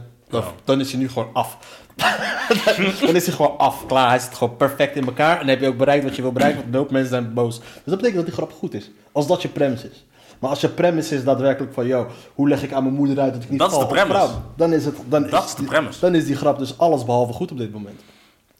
Dan, 0.63 0.79
is 0.79 0.91
hij 0.91 0.99
nu 0.99 1.09
gewoon 1.09 1.29
af. 1.34 1.57
dan 3.05 3.15
is 3.15 3.25
hij 3.25 3.36
gewoon 3.36 3.57
af. 3.57 3.86
Klaar, 3.86 4.09
hij 4.09 4.19
zit 4.19 4.34
gewoon 4.36 4.55
perfect 4.57 4.95
in 4.95 5.05
elkaar. 5.05 5.32
En 5.34 5.39
dan 5.39 5.47
heb 5.49 5.59
je 5.59 5.67
ook 5.67 5.77
bereikt 5.77 6.03
wat 6.03 6.15
je 6.15 6.21
wil 6.21 6.32
bereiken. 6.32 6.61
Want 6.61 6.73
dope 6.73 6.91
mensen 6.93 7.09
zijn 7.09 7.34
boos. 7.34 7.57
Dus 7.59 7.67
dat 7.86 7.95
betekent 7.95 8.15
dat 8.15 8.25
die 8.25 8.34
grap 8.34 8.51
goed 8.51 8.73
is. 8.73 8.91
Als 9.11 9.27
dat 9.27 9.41
je 9.41 9.47
premise 9.47 9.89
is. 9.89 10.05
Maar 10.39 10.49
als 10.49 10.61
je 10.61 10.69
premise 10.69 11.15
is 11.15 11.23
daadwerkelijk 11.23 11.73
van, 11.73 11.88
yo, 11.88 12.07
hoe 12.34 12.47
leg 12.49 12.63
ik 12.63 12.73
aan 12.73 12.84
mijn 12.84 12.95
moeder 12.95 13.19
uit 13.19 13.34
dat 13.34 13.43
ik 13.43 13.49
niet 13.49 13.59
Dat 13.59 13.71
is 13.71 13.77
de 13.77 13.86
premise. 13.88 14.17
vrouw? 14.17 14.41
Dan 14.55 14.73
is 14.73 14.86
het, 14.86 14.95
dan 15.07 15.27
Dat 15.29 15.43
is, 15.43 15.49
is 15.49 15.55
de 15.55 15.61
die- 15.61 15.69
premise. 15.69 15.99
Dan 15.99 16.15
is 16.15 16.25
die 16.25 16.36
grap 16.36 16.57
dus 16.59 16.77
alles 16.77 17.05
behalve 17.05 17.34
goed 17.34 17.51
op 17.51 17.57
dit 17.57 17.71
moment. 17.73 18.01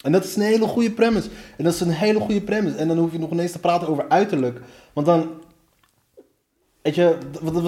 En 0.02 0.12
dat 0.12 0.24
is 0.24 0.36
een 0.36 0.42
hele 0.42 0.68
goede 0.68 0.92
premise. 0.92 1.30
En 1.58 1.64
dat 1.64 1.74
is 1.74 1.80
een 1.80 1.90
hele 1.92 2.20
goede 2.20 2.42
premise. 2.42 2.76
En 2.76 2.88
dan 2.88 2.98
hoef 2.98 3.12
je 3.12 3.20
nog 3.20 3.32
ineens 3.32 3.52
te 3.52 3.60
praten 3.60 3.88
over 3.88 4.06
uiterlijk. 4.10 4.62
Want 4.94 5.08
dan, 5.08 5.30
weet 6.82 6.96
je, 6.96 7.18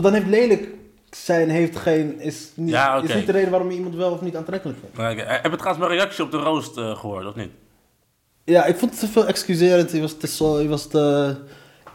dan 0.02 0.14
heeft 0.14 0.28
lelijk 0.28 0.68
zijn 1.16 1.50
heeft 1.50 1.78
geen, 1.78 2.20
is 2.20 2.52
niet, 2.56 2.70
Ja, 2.70 2.96
is 3.02 3.14
niet 3.14 3.26
de 3.26 3.32
reden 3.32 3.50
waarom 3.50 3.70
je 3.70 3.76
iemand 3.76 3.96
wel 3.96 4.12
of 4.12 4.22
niet 4.22 4.36
aantrekkelijk 4.36 4.80
vindt. 4.80 5.20
Ik- 5.20 5.26
eh, 5.26 5.32
Heb 5.42 5.52
je 5.52 5.58
trouwens 5.58 5.78
mijn 5.88 5.98
reactie 6.00 6.24
op 6.24 6.32
de 6.32 6.38
roost 6.38 6.78
eh, 6.78 6.96
gehoord, 6.98 7.26
of 7.26 7.36
niet? 7.36 7.52
Ja, 8.44 8.66
ik 8.66 8.78
vond 8.78 8.92
het 8.92 9.00
te 9.00 9.08
veel 9.08 9.26
excuserend. 9.28 9.92
Je 9.92 10.02
was 10.02 10.18
te 10.18 10.28
zo, 10.28 10.60
je 10.60 10.68
was 10.68 10.88
te... 10.88 11.36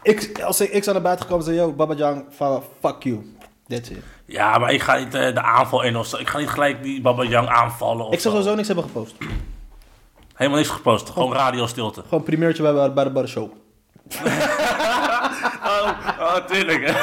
Ik, 0.03 0.41
als 0.41 0.61
ik, 0.61 0.69
ik 0.71 0.83
zou 0.83 0.95
naar 0.95 1.03
buiten 1.05 1.25
gekomen 1.25 1.47
en 1.47 1.53
zei, 1.53 1.65
yo, 1.67 1.73
Baba 1.75 1.93
Jang, 1.93 2.23
fuck 2.81 3.03
you. 3.03 3.33
That's 3.67 3.89
it. 3.89 3.97
Ja, 4.25 4.57
maar 4.57 4.73
ik 4.73 4.81
ga 4.81 4.97
niet 4.97 5.13
eh, 5.13 5.33
de 5.33 5.41
aanval 5.41 5.83
in 5.83 5.97
of 5.97 6.05
zo. 6.07 6.17
Ik 6.17 6.27
ga 6.27 6.37
niet 6.37 6.49
gelijk 6.49 6.83
die 6.83 7.01
Baba 7.01 7.23
Yang 7.23 7.47
aanvallen 7.47 8.05
of 8.05 8.13
Ik 8.13 8.19
zou 8.19 8.33
zo. 8.35 8.39
sowieso 8.41 8.55
niks 8.55 8.67
hebben 8.67 8.85
gepost. 8.85 9.15
Helemaal 10.35 10.59
niks 10.59 10.71
gepost. 10.71 11.09
Gewoon 11.09 11.33
radio 11.33 11.67
stilte. 11.67 12.01
Gewoon 12.07 12.23
primeurtje 12.23 12.63
bij, 12.73 12.93
bij 12.93 13.03
de 13.03 13.09
Bar 13.09 13.27
Show. 13.27 13.51
Oh, 15.63 15.89
oh 16.19 16.35
tuurlijk. 16.35 16.83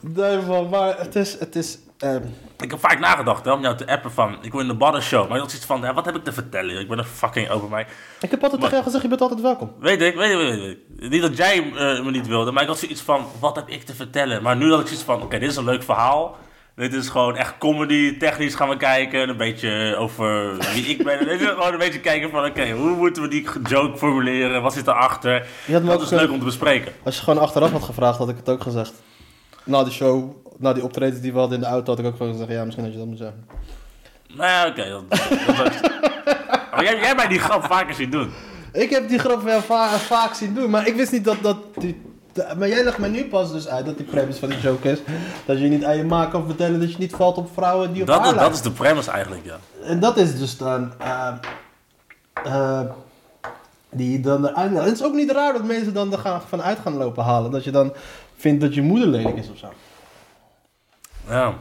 Nee, 0.00 0.36
man, 0.46 0.68
maar 0.68 0.98
het 0.98 1.16
is, 1.16 1.38
het 1.38 1.56
is, 1.56 1.78
ehm, 1.98 2.22
ik 2.60 2.70
heb 2.70 2.80
vaak 2.80 2.98
nagedacht 2.98 3.44
hè, 3.44 3.52
om 3.52 3.60
jou 3.62 3.76
te 3.76 3.86
appen 3.86 4.10
van... 4.12 4.36
Ik 4.42 4.52
wil 4.52 4.60
in 4.60 4.66
de 4.66 4.74
Badder 4.74 5.02
Show. 5.02 5.26
Maar 5.26 5.34
ik 5.36 5.40
had 5.42 5.50
zoiets 5.50 5.66
van, 5.66 5.80
ja, 5.80 5.94
wat 5.94 6.04
heb 6.04 6.16
ik 6.16 6.24
te 6.24 6.32
vertellen? 6.32 6.80
Ik 6.80 6.88
ben 6.88 6.98
een 6.98 7.04
fucking 7.04 7.50
open 7.50 7.68
mij. 7.70 7.86
ik 8.20 8.30
heb 8.30 8.42
altijd 8.42 8.42
Maar- 8.42 8.50
tegen 8.70 8.70
jou 8.70 8.82
gezegd, 8.82 9.02
je 9.02 9.08
bent 9.08 9.20
altijd 9.20 9.40
welkom. 9.40 9.72
Weet 9.80 10.02
ik, 10.02 10.14
weet 10.14 10.30
ik, 10.30 10.36
weet 10.36 10.52
ik, 10.52 10.60
weet 10.60 10.78
ik. 11.00 11.10
Niet 11.10 11.22
dat 11.22 11.36
jij 11.36 11.56
eh, 11.58 12.04
me 12.04 12.10
niet 12.10 12.26
wilde, 12.26 12.52
maar 12.52 12.62
ik 12.62 12.68
had 12.68 12.78
zoiets 12.78 13.00
van, 13.00 13.26
wat 13.40 13.56
heb 13.56 13.68
ik 13.68 13.82
te 13.82 13.94
vertellen? 13.94 14.42
Maar 14.42 14.56
nu 14.56 14.70
had 14.70 14.80
ik 14.80 14.86
zoiets 14.86 15.04
van, 15.04 15.22
oké, 15.22 15.38
dit 15.38 15.50
is 15.50 15.56
een 15.56 15.64
leuk 15.64 15.82
verhaal. 15.82 16.36
Dit 16.76 16.92
is 16.94 17.08
gewoon 17.08 17.36
echt 17.36 17.58
comedy, 17.58 18.16
technisch 18.16 18.54
gaan 18.54 18.68
we 18.68 18.76
kijken. 18.76 19.28
Een 19.28 19.36
beetje 19.36 19.96
over 19.98 20.56
wie 20.74 20.84
ik 20.86 21.04
ben. 21.04 21.18
Dit 21.18 21.40
is 21.40 21.46
gewoon 21.48 21.72
een 21.72 21.78
beetje 21.78 22.00
kijken 22.00 22.30
van, 22.30 22.44
oké, 22.44 22.70
hoe 22.70 22.96
moeten 22.96 23.22
we 23.22 23.28
die 23.28 23.48
joke 23.68 23.98
formuleren? 23.98 24.62
Wat 24.62 24.72
zit 24.72 24.86
erachter? 24.86 25.46
Je 25.66 25.72
had 25.72 25.82
me 25.82 25.88
Dat 25.88 26.00
is 26.02 26.10
leuk 26.10 26.30
om 26.30 26.38
te 26.38 26.44
bespreken. 26.44 26.92
Als 27.04 27.16
je 27.16 27.22
gewoon 27.22 27.40
achteraf 27.42 27.70
had 27.72 27.82
gevraagd, 27.82 28.18
had 28.18 28.28
ik 28.28 28.36
het 28.36 28.48
ook 28.48 28.62
gezegd. 28.62 28.92
Na 29.66 29.84
die 29.84 29.92
show, 29.92 30.30
na 30.58 30.72
die 30.72 30.82
optredens 30.84 31.20
die 31.20 31.32
we 31.32 31.38
hadden 31.38 31.56
in 31.58 31.62
de 31.64 31.70
auto, 31.70 31.90
had 31.90 31.98
ik 32.00 32.06
ook 32.06 32.16
gewoon 32.16 32.32
gezegd, 32.32 32.50
ja, 32.50 32.64
misschien 32.64 32.84
had 32.84 32.92
je 32.94 32.98
dat 32.98 33.08
moeten 33.08 33.26
zeggen. 33.26 33.46
Nou 34.36 34.50
ja, 34.50 34.66
oké. 34.68 34.88
dat, 34.90 35.18
dat, 35.46 35.56
dat- 35.56 35.90
maar 36.70 36.84
jij, 36.84 36.94
jij 36.96 37.04
hebt 37.06 37.16
mij 37.16 37.28
die 37.28 37.38
grap 37.38 37.64
vaker 37.64 37.94
zien 37.94 38.10
doen. 38.10 38.30
Ik 38.72 38.90
heb 38.90 39.08
die 39.08 39.18
grap 39.18 39.42
wel 39.42 39.60
va- 39.60 39.88
vaak 39.88 40.34
zien 40.34 40.54
doen, 40.54 40.70
maar 40.70 40.86
ik 40.86 40.94
wist 40.96 41.12
niet 41.12 41.24
dat 41.24 41.36
dat... 41.42 41.56
Die, 41.76 42.02
de- 42.32 42.46
maar 42.58 42.68
jij 42.68 42.84
legt 42.84 42.98
mij 42.98 43.08
nu 43.08 43.24
pas 43.24 43.52
dus 43.52 43.68
uit 43.68 43.86
dat 43.86 43.96
die 43.96 44.06
premise 44.06 44.38
van 44.38 44.48
die 44.48 44.60
joke 44.60 44.90
is. 44.90 44.98
Dat 45.46 45.58
je 45.58 45.68
niet 45.68 45.84
aan 45.84 45.96
je 45.96 46.04
ma 46.04 46.24
kan 46.26 46.46
vertellen 46.46 46.80
dat 46.80 46.92
je 46.92 46.98
niet 46.98 47.14
valt 47.14 47.36
op 47.36 47.48
vrouwen 47.54 47.92
die 47.92 48.00
op 48.02 48.06
Dat, 48.06 48.16
haar 48.18 48.24
is- 48.26 48.30
dat 48.32 48.40
lijken. 48.40 48.56
is 48.58 48.62
de 48.62 48.70
premise 48.82 49.10
eigenlijk, 49.10 49.44
ja. 49.44 49.56
En 49.82 50.00
dat 50.00 50.16
is 50.16 50.38
dus 50.38 50.56
dan... 50.56 50.92
eh, 50.98 51.32
eh, 52.44 52.80
die 53.90 54.20
dan 54.20 54.46
eruit... 54.46 54.72
Het 54.84 54.92
is 54.92 55.02
ook 55.04 55.14
niet 55.14 55.30
raar 55.30 55.52
dat 55.52 55.64
mensen 55.64 55.94
dan 55.94 56.12
er 56.12 56.18
gaan, 56.18 56.40
vanuit 56.48 56.78
gaan 56.78 56.96
lopen 56.96 57.24
halen. 57.24 57.50
Dat 57.50 57.64
je 57.64 57.70
dan 57.70 57.92
vindt 58.36 58.60
dat 58.60 58.74
je 58.74 58.82
moeder 58.82 59.08
lelijk 59.08 59.36
is 59.36 59.50
of 59.50 59.58
zo. 59.58 59.72
ja. 61.28 61.54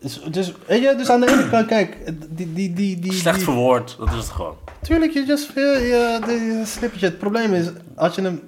Dus, 0.00 0.20
dus, 0.30 0.52
weet 0.66 0.82
je, 0.82 0.94
dus 0.96 1.10
aan 1.10 1.20
de 1.20 1.30
ene 1.32 1.48
kant, 1.50 1.66
kijk, 1.66 1.96
die, 2.28 2.52
die, 2.52 2.72
die, 2.72 2.98
die, 2.98 3.12
Slecht 3.12 3.36
die- 3.36 3.44
verwoord, 3.44 3.96
dat 3.98 4.08
is 4.08 4.14
het 4.14 4.28
gewoon. 4.28 4.56
Tuurlijk, 4.82 5.12
je 5.12 5.24
just 5.24 5.50
je, 5.54 6.18
de 6.26 6.62
slippertje. 6.66 7.06
Het 7.06 7.18
probleem 7.18 7.54
is, 7.54 7.66
als 7.96 8.14
je 8.14 8.22
hem... 8.22 8.42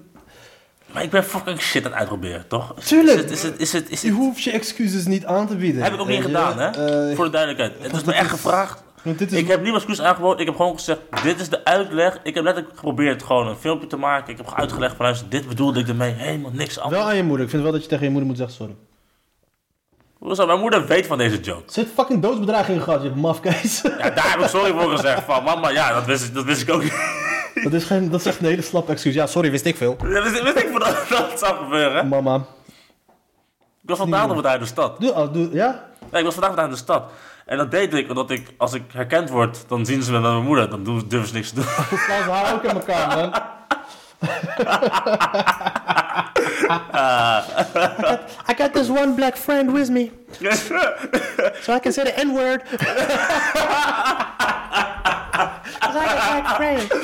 Maar 0.92 1.02
ik 1.02 1.10
ben 1.10 1.24
fucking 1.24 1.60
shit 1.60 1.84
aan 1.84 1.90
het 1.90 2.00
uitproberen, 2.00 2.44
toch? 2.48 2.74
Tuurlijk. 2.84 3.16
Is 3.18 3.22
het, 3.22 3.30
is 3.32 3.42
het, 3.42 3.60
is 3.60 3.72
het, 3.72 3.90
is 3.90 4.00
Je 4.00 4.06
het, 4.08 4.16
hoeft 4.16 4.42
je 4.42 4.50
excuses 4.50 5.06
niet 5.06 5.24
aan 5.26 5.46
te 5.46 5.56
bieden. 5.56 5.82
Heb 5.82 5.92
ik 5.92 6.00
ook 6.00 6.08
niet 6.08 6.16
je. 6.16 6.22
gedaan, 6.22 6.58
hè? 6.58 6.68
Eh, 7.10 7.16
Voor 7.16 7.24
de 7.24 7.30
duidelijkheid. 7.30 7.82
Het 7.82 7.96
is 7.96 8.04
me 8.04 8.12
echt 8.12 8.30
gevraagd. 8.30 8.82
Is- 9.04 9.32
Ik 9.32 9.46
heb 9.46 9.56
niet 9.56 9.62
mijn 9.62 9.74
excuus 9.74 10.00
aangeboden. 10.00 10.38
Ik 10.40 10.46
heb 10.46 10.56
gewoon 10.56 10.74
gezegd, 10.76 11.00
dit 11.22 11.40
is 11.40 11.48
de 11.48 11.64
uitleg. 11.64 12.18
Ik 12.22 12.34
heb 12.34 12.44
letterlijk 12.44 12.74
geprobeerd 12.76 13.22
gewoon 13.22 13.46
een 13.46 13.56
filmpje 13.56 13.86
te 13.86 13.96
maken. 13.96 14.32
Ik 14.32 14.36
heb 14.38 14.52
uitgelegd 14.54 14.96
van, 14.96 15.04
luister, 15.04 15.28
dit 15.28 15.48
bedoelde 15.48 15.80
ik 15.80 15.88
ermee. 15.88 16.12
Helemaal 16.12 16.50
niks 16.54 16.74
Wel 16.74 16.84
anders. 16.84 17.02
aan 17.02 17.16
je 17.16 17.22
moeder. 17.22 17.44
Ik 17.44 17.50
vind 17.50 17.62
wel 17.62 17.72
dat 17.72 17.82
je 17.82 17.88
tegen 17.88 18.04
je 18.04 18.10
moeder 18.10 18.28
moet 18.28 18.36
zeggen 18.38 18.56
sorry. 18.56 18.74
Hoezo? 20.18 20.46
Mijn 20.46 20.60
moeder 20.60 20.86
weet 20.86 21.06
van 21.06 21.18
deze 21.18 21.40
joke. 21.40 21.62
Heeft 21.72 21.90
fucking 21.94 22.22
doodsbedreiging 22.22 22.82
gehad, 22.82 23.02
je 23.02 23.10
mafkees. 23.10 23.80
Ja, 23.82 24.10
daar 24.10 24.30
heb 24.30 24.40
ik 24.40 24.46
sorry 24.48 24.72
voor 24.72 24.90
gezegd. 24.90 25.22
Van, 25.24 25.44
mama, 25.44 25.68
ja, 25.70 25.92
dat 25.92 26.04
wist, 26.04 26.24
ik- 26.24 26.34
dat 26.34 26.44
wist 26.44 26.62
ik 26.62 26.70
ook 26.74 26.82
niet. 26.82 26.94
dat, 27.62 27.72
is 27.72 27.84
geen, 27.84 28.10
dat 28.10 28.20
is 28.20 28.26
echt 28.26 28.38
een 28.40 28.46
hele 28.46 28.62
slap 28.62 28.88
excuus. 28.88 29.14
Ja, 29.14 29.26
sorry, 29.26 29.50
wist 29.50 29.64
ik 29.64 29.76
veel. 29.76 29.96
Wist, 30.02 30.42
wist 30.42 30.56
ik 30.56 30.68
van 30.70 30.80
dat 30.80 31.06
dat 31.08 31.38
zou 31.38 31.56
gebeuren. 31.56 32.08
Mama. 32.08 32.36
Ik 33.82 33.88
was 33.88 33.98
vandaag 33.98 34.26
nog 34.26 34.44
uit 34.44 34.60
de 34.60 34.66
stad. 34.66 35.00
Doe, 35.00 35.12
oh, 35.12 35.32
doe, 35.32 35.48
ja? 35.52 35.84
Ja, 36.12 36.18
ik 36.18 36.24
was 36.24 36.34
vandaag 36.34 36.50
nog 36.50 36.60
uit 36.60 36.70
de 36.70 36.76
stad. 36.76 37.10
En 37.50 37.56
dat 37.56 37.70
deed 37.70 37.94
ik 37.94 38.08
omdat 38.08 38.30
ik, 38.30 38.48
als 38.56 38.72
ik 38.72 38.82
herkend 38.92 39.30
word, 39.30 39.64
dan 39.68 39.86
zien 39.86 40.02
ze 40.02 40.12
me 40.12 40.20
met 40.20 40.30
mijn 40.30 40.44
moeder. 40.44 40.70
Dan 40.70 40.84
doen, 40.84 41.04
durven 41.08 41.28
ze 41.28 41.34
niks 41.34 41.48
te 41.48 41.54
doen. 41.54 41.64
Hoe 41.88 41.98
slaan 41.98 42.22
ze 42.22 42.30
haar 42.30 42.54
ook 42.54 42.62
in 42.62 42.70
elkaar, 42.70 43.16
man? 43.16 43.30
I 48.50 48.54
got 48.56 48.72
this 48.72 48.88
one 48.88 49.14
black 49.14 49.36
friend 49.36 49.72
with 49.72 49.88
me, 49.88 50.10
so 51.62 51.74
I 51.74 51.80
can 51.80 51.92
say 51.92 52.04
the 52.04 52.24
N-word. 52.24 52.62
I 55.82 55.92
got 55.92 56.30
black 56.30 56.56
friend. 56.56 56.94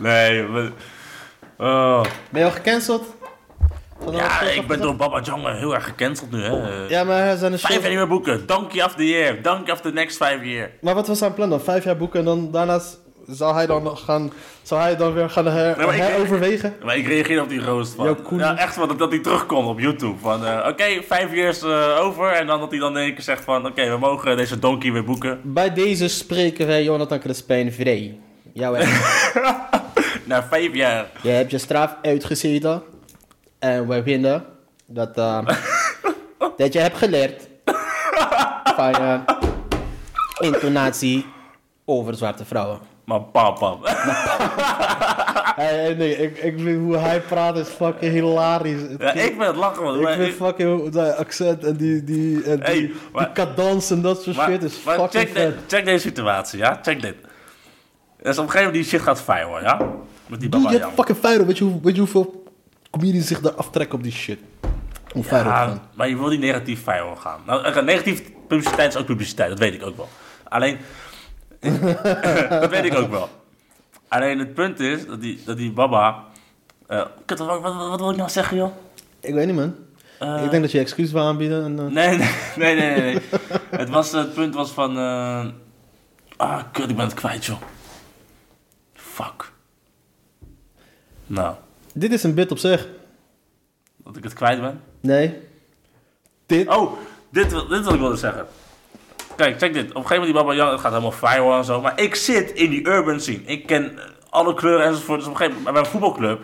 nee, 0.00 0.42
maar... 0.42 0.70
Oh. 1.56 2.04
Ben 2.30 2.40
je 2.40 2.46
al 2.46 2.52
gecanceld? 2.52 3.14
Ja, 4.12 4.40
ik 4.40 4.66
ben 4.66 4.80
door 4.80 4.96
Baba 4.96 5.20
Jong 5.20 5.46
heel 5.58 5.74
erg 5.74 5.84
gecanceld 5.84 6.30
nu, 6.30 6.42
hè. 6.42 6.86
Ja, 6.88 7.04
maar 7.04 7.22
hij 7.22 7.36
zijn 7.36 7.52
een 7.52 7.58
Vijf 7.58 7.80
jaar 7.80 7.88
niet 7.88 7.98
meer 7.98 8.08
boeken. 8.08 8.46
Donkey 8.46 8.84
of 8.84 8.94
the 8.94 9.08
year. 9.08 9.42
Donkey 9.42 9.72
of 9.72 9.80
the 9.80 9.90
next 9.92 10.16
five 10.24 10.40
year. 10.48 10.70
Maar 10.80 10.94
wat 10.94 11.06
was 11.08 11.18
zijn 11.18 11.34
plan 11.34 11.50
dan? 11.50 11.60
Vijf 11.60 11.84
jaar 11.84 11.96
boeken 11.96 12.18
en 12.18 12.24
dan 12.24 12.50
daarnaast 12.50 12.98
zou 13.26 13.54
hij 13.54 13.66
dan 13.66 13.82
nog 13.82 14.04
gaan... 14.04 14.32
Zou 14.62 14.80
hij 14.80 14.96
dan 14.96 15.12
weer 15.12 15.30
gaan 15.30 15.46
her, 15.46 15.76
Nee, 15.76 15.86
maar 15.86 15.94
ik- 15.94 16.02
heroverwegen? 16.02 16.74
Maar 16.84 16.96
ik 16.96 17.06
reageerde 17.06 17.42
op 17.42 17.48
die 17.48 17.60
roost 17.64 17.94
van. 17.94 18.16
Ja, 18.30 18.56
echt 18.58 18.74
van 18.74 18.88
dat, 18.88 18.98
dat 18.98 19.10
hij 19.10 19.20
terugkomt 19.20 19.68
op 19.68 19.78
YouTube. 19.80 20.18
Van, 20.20 20.46
eh, 20.46 20.66
oké, 20.68 20.84
vijf 21.08 21.32
years 21.32 21.62
eh, 21.62 21.98
over. 22.00 22.28
En 22.32 22.46
dan 22.46 22.60
dat 22.60 22.70
hij 22.70 22.80
dan 22.80 22.96
in 22.96 23.02
één 23.02 23.14
keer 23.14 23.22
zegt 23.22 23.44
van, 23.44 23.66
oké, 23.66 23.90
we 23.90 23.96
mogen 23.98 24.36
deze 24.36 24.58
Donkey 24.58 24.92
weer 24.92 25.04
boeken. 25.04 25.40
Bij 25.42 25.72
deze 25.72 26.08
spreken 26.08 26.66
wij 26.66 26.82
Jonathan 26.84 27.20
Crespijn 27.20 27.72
vrij. 27.72 28.18
Jouw 28.52 28.76
Na 30.24 30.46
vijf 30.50 30.74
jaar. 30.74 31.06
Je 31.22 31.28
hebt 31.30 31.50
je 31.50 31.58
straf 31.58 31.96
uitgezeten. 32.02 32.82
En 33.60 33.88
we 33.88 34.02
vinden 34.02 34.44
dat, 34.86 35.16
eh, 35.18 35.46
dat 36.56 36.72
je 36.72 36.78
hebt 36.78 36.96
geleerd 36.96 37.48
van 38.76 38.90
je 38.90 39.20
intonatie 40.38 41.26
over 41.84 42.14
zwarte 42.14 42.44
vrouwen. 42.44 42.78
Maar 43.04 43.20
pam. 43.20 43.78
Hey, 45.56 45.94
nee, 45.94 46.16
ik, 46.16 46.38
ik 46.38 46.54
vind 46.58 46.78
hoe 46.80 46.96
hij 46.96 47.20
praat 47.20 47.56
is 47.56 47.68
fucking 47.68 48.12
hilarisch. 48.12 48.80
Het 48.80 49.00
Ja, 49.00 49.12
ik 49.12 49.38
ben 49.38 49.46
het 49.46 49.56
lachen, 49.56 49.82
man. 49.82 50.00
ik 50.00 50.08
vind 50.08 50.28
ik- 50.28 50.34
fucking 50.34 50.88
dat 50.90 51.16
accent 51.16 51.64
en 51.64 51.76
die, 51.76 52.04
die, 52.04 52.42
en 52.42 52.56
die, 52.56 52.64
Hey, 52.64 52.74
die 52.74 52.94
maar- 53.12 53.32
cadans 53.32 53.90
en 53.90 54.02
dat 54.02 54.22
soort 54.22 54.36
Maar, 54.36 54.48
shit 54.50 54.62
is 54.62 54.82
maar 54.82 54.94
fucking 54.98 55.22
check, 55.24 55.34
de- 55.34 55.54
check 55.66 55.84
deze 55.84 55.98
situatie, 56.08 56.58
ja? 56.58 56.78
Check 56.82 57.02
dit. 57.02 57.14
Dus 58.22 58.38
op 58.38 58.44
een 58.44 58.50
gegeven 58.50 58.56
moment 58.56 58.74
die 58.74 58.84
shit 58.84 59.00
gaat 59.00 59.22
viral, 59.22 59.60
ja? 59.60 59.80
Met 60.26 60.40
die 60.40 60.48
Baba 60.48 60.70
je 60.70 60.78
hebt 60.78 60.92
fucking 60.94 61.18
viral. 61.20 61.46
Weet 61.46 61.58
je, 61.58 61.64
hoe, 61.64 61.80
weet 61.82 61.94
je 61.94 62.00
hoeveel 62.00 62.39
comedians 62.90 63.26
zich 63.26 63.40
daar 63.40 63.52
aftrekken 63.54 63.98
op 63.98 64.02
die 64.02 64.12
shit? 64.12 64.38
Hoe 65.12 65.24
viral 65.24 65.44
Ja, 65.44 65.50
gaan. 65.66 65.82
maar 65.94 66.08
je 66.08 66.16
wil 66.16 66.28
niet 66.28 66.40
negatief 66.40 66.82
viral 66.82 67.16
gaan. 67.16 67.40
Nou, 67.46 67.84
negatief 67.84 68.22
publiciteit 68.48 68.94
is 68.94 69.00
ook 69.00 69.06
publiciteit, 69.06 69.48
dat 69.50 69.58
weet 69.58 69.74
ik 69.74 69.82
ook 69.86 69.96
wel. 69.96 70.08
Alleen, 70.44 70.78
dat 72.60 72.70
weet 72.70 72.84
ik 72.84 72.94
ook 72.94 73.10
wel. 73.10 73.28
Alleen 74.08 74.38
het 74.38 74.54
punt 74.54 74.80
is 74.80 75.06
dat 75.06 75.20
die, 75.20 75.42
dat 75.44 75.56
die 75.56 75.72
baba... 75.72 76.24
eh, 76.86 77.04
kut, 77.26 77.38
wat, 77.38 77.60
wat, 77.60 77.74
wat 77.88 78.00
wil 78.00 78.10
ik 78.10 78.16
nou 78.16 78.30
zeggen, 78.30 78.56
joh? 78.56 78.72
Ik 79.20 79.34
weet 79.34 79.46
niet, 79.46 79.56
man. 79.56 79.74
Eh, 80.18 80.44
ik 80.44 80.50
denk 80.50 80.62
dat 80.62 80.72
je 80.72 80.78
excuus 80.78 81.12
wil 81.12 81.22
aanbieden. 81.22 81.64
En, 81.64 81.78
eh, 81.78 81.84
Nee, 82.04 82.16
nee, 82.56 82.74
nee, 82.74 83.00
nee, 83.00 83.18
het, 83.70 83.88
was, 83.88 84.12
het 84.12 84.34
punt 84.34 84.54
was 84.54 84.70
van... 84.70 84.96
ah, 86.36 86.62
kut, 86.72 86.90
ik 86.90 86.96
ben 86.96 87.04
het 87.04 87.14
kwijt, 87.14 87.44
joh. 87.44 87.60
Fuck. 88.94 89.52
Nou, 91.26 91.54
Dit 91.94 92.12
is 92.12 92.22
een 92.22 92.34
bit 92.34 92.50
op 92.50 92.58
zich. 92.58 92.88
dat 94.04 94.16
ik 94.16 94.24
het 94.24 94.32
kwijt 94.32 94.60
ben. 94.60 94.80
Nee. 95.00 95.36
Dit? 96.46 96.68
Oh, 96.68 96.92
dit, 97.30 97.50
dit 97.50 97.84
wil 97.84 97.94
ik 97.94 98.00
wilde 98.00 98.16
zeggen. 98.16 98.46
Kijk, 99.36 99.58
check 99.58 99.72
dit. 99.74 99.88
Op 99.90 99.96
een 99.96 100.02
gegeven 100.06 100.16
moment 100.16 100.24
die 100.24 100.34
Baba 100.34 100.54
Jan, 100.54 100.70
het 100.72 100.80
gaat 100.80 100.90
helemaal 100.90 101.12
viral 101.12 101.58
en 101.58 101.64
zo. 101.64 101.80
Maar 101.80 102.00
ik 102.00 102.14
zit 102.14 102.50
in 102.50 102.70
die 102.70 102.86
urban 102.88 103.20
scene. 103.20 103.40
Ik 103.44 103.66
ken 103.66 103.98
alle 104.30 104.54
kleuren 104.54 104.86
enzovoort. 104.86 105.18
Dus 105.18 105.28
op 105.28 105.32
een 105.32 105.38
gegeven 105.38 105.58
moment, 105.62 105.74
bij 105.74 105.84
een 105.84 105.90
voetbalclub 105.90 106.40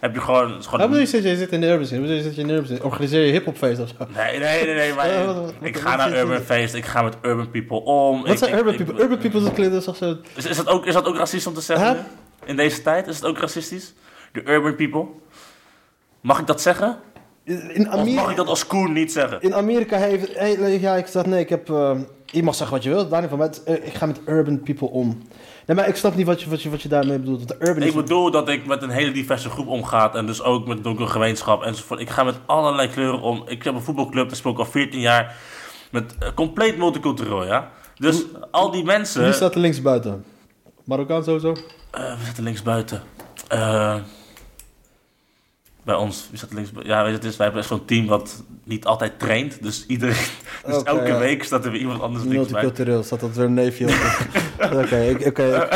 heb 0.00 0.14
je 0.14 0.20
gewoon... 0.20 0.50
het 0.50 0.60
is 0.60 0.66
gewoon 0.66 0.86
bedoel 0.86 1.00
je 1.02 1.06
zit 1.06 1.22
je 1.22 1.36
zit 1.36 1.52
in 1.52 1.60
de 1.60 1.66
urban 1.66 1.86
scene? 1.86 2.00
Bedoel 2.00 2.16
je 2.16 2.22
zit 2.22 2.34
je 2.34 2.40
in 2.40 2.46
de 2.46 2.52
urban 2.52 2.66
scene? 2.68 2.84
Organiseer 2.84 3.24
je 3.26 3.32
hiphopfeest 3.32 3.80
of 3.80 3.88
zo? 3.88 4.06
Nee, 4.14 4.38
nee, 4.38 4.64
nee, 4.64 4.74
nee. 4.74 4.94
Maar 4.94 5.24
wat- 5.26 5.34
wat- 5.36 5.54
ik 5.60 5.74
wat- 5.74 5.82
ga 5.82 5.96
wat 5.96 6.08
naar 6.08 6.18
urban 6.18 6.40
feest. 6.40 6.74
Ik 6.74 6.84
ga 6.84 7.02
met 7.02 7.16
urban 7.22 7.50
people 7.50 7.80
om. 7.84 8.20
Wat 8.22 8.30
Ik- 8.30 8.38
zijn 8.38 8.50
ik- 8.52 8.56
urban 8.58 8.72
ik- 8.74 8.84
people? 8.84 9.02
Urban 9.02 9.18
people 9.18 9.42
dat 9.42 9.52
klinkt 9.52 9.84
toch 9.84 9.96
zo... 9.96 10.16
Is, 10.34 10.46
is, 10.46 10.56
dat 10.56 10.66
ook, 10.68 10.86
is 10.86 10.94
dat 10.94 11.04
ook 11.06 11.16
racistisch 11.16 11.46
om 11.46 11.54
te 11.54 11.60
zeggen? 11.60 12.06
In 12.44 12.56
deze 12.56 12.82
tijd? 12.82 13.06
Is 13.06 13.14
het 13.16 13.24
ook 13.24 13.38
racistisch? 13.38 13.92
De 14.44 14.50
urban 14.52 14.74
people? 14.74 15.06
Mag 16.20 16.38
ik 16.38 16.46
dat 16.46 16.60
zeggen? 16.60 16.98
In 17.44 17.70
Of 17.70 17.84
mag 17.86 17.94
Amerika, 17.94 18.30
ik 18.30 18.36
dat 18.36 18.46
als 18.46 18.66
Koen 18.66 18.92
niet 18.92 19.12
zeggen? 19.12 19.40
in 19.40 19.54
Amerika 19.54 19.96
heeft... 19.96 20.38
hey, 20.38 20.80
ja, 20.80 20.96
ik 20.96 21.06
zeg 21.06 21.26
nee, 21.26 21.40
ik 21.40 21.48
heb... 21.48 21.70
eh, 21.70 21.98
je 22.26 22.42
mag 22.42 22.54
zeggen 22.54 22.76
wat 22.76 22.84
je 22.84 22.90
wilt, 22.90 23.10
daar 23.10 23.20
niet 23.20 23.30
van. 23.30 23.38
Maar 23.38 23.50
eh, 23.64 23.74
ik 23.74 23.94
ga 23.94 24.06
met 24.06 24.20
urban 24.26 24.62
people 24.62 24.90
om. 24.90 25.22
Nee, 25.66 25.76
maar 25.76 25.88
ik 25.88 25.96
snap 25.96 26.14
niet 26.14 26.26
wat 26.26 26.42
je, 26.42 26.50
wat 26.50 26.62
je, 26.62 26.70
wat 26.70 26.82
je 26.82 26.88
daarmee 26.88 27.18
bedoelt. 27.18 27.48
De 27.48 27.56
urban 27.58 27.82
Ik 27.82 27.94
bedoel 27.94 28.30
dat 28.30 28.48
ik 28.48 28.66
met 28.66 28.82
een 28.82 28.90
hele 28.90 29.12
diverse 29.12 29.50
groep 29.50 29.66
omga 29.66 30.14
en 30.14 30.26
dus 30.26 30.42
ook 30.42 30.66
met 30.66 30.86
een 30.86 31.08
gemeenschap 31.08 31.62
enzovoort. 31.62 32.00
Ik 32.00 32.10
ga 32.10 32.22
met 32.24 32.34
allerlei 32.46 32.88
kleuren 32.88 33.20
om. 33.20 33.42
Ik 33.46 33.62
heb 33.62 33.74
een 33.74 33.82
voetbalclub, 33.82 34.28
daar 34.28 34.36
speel 34.36 34.52
ik 34.52 34.58
al 34.58 34.64
14 34.64 35.00
jaar. 35.00 35.36
Met 35.90 36.14
eh, 36.18 36.28
compleet 36.34 36.78
multicultureel, 36.78 37.44
ja. 37.46 37.70
Dus 37.96 38.24
al 38.50 38.70
die 38.70 38.84
mensen... 38.84 39.22
Wie 39.24 39.32
staat 39.32 39.54
er 39.54 39.60
links 39.60 39.82
buiten? 39.82 40.24
Marokkaan 40.84 41.24
sowieso? 41.24 41.52
Eh, 41.90 42.18
we 42.18 42.24
zitten 42.24 42.44
links 42.44 42.62
buiten. 42.62 43.02
Eh, 43.48 43.96
bij 45.88 45.96
ons, 45.96 46.28
wie 46.30 46.40
er 46.40 46.54
links? 46.54 46.70
Ja, 46.82 47.02
weet 47.02 47.10
je, 47.10 47.16
het 47.16 47.24
is, 47.24 47.36
wij 47.36 47.46
hebben 47.46 47.64
zo'n 47.64 47.84
team 47.84 48.06
wat 48.06 48.42
niet 48.64 48.84
altijd 48.84 49.18
traint. 49.18 49.62
Dus 49.62 49.84
iedereen... 49.86 50.16
Dus 50.66 50.82
elke 50.82 51.06
ja. 51.06 51.18
week 51.18 51.44
staat 51.44 51.64
er 51.64 51.70
weer 51.70 51.80
iemand 51.80 52.00
anders 52.02 52.24
links 52.24 52.50
bij. 52.50 52.62
Multicultureel, 52.62 53.02
staat 53.02 53.20
dat 53.20 53.34
weer 53.34 53.44
een 53.44 53.54
neefje 53.54 53.86
op. 53.86 53.94
Oké, 54.82 55.00
ik, 55.00 55.26
oké, 55.26 55.68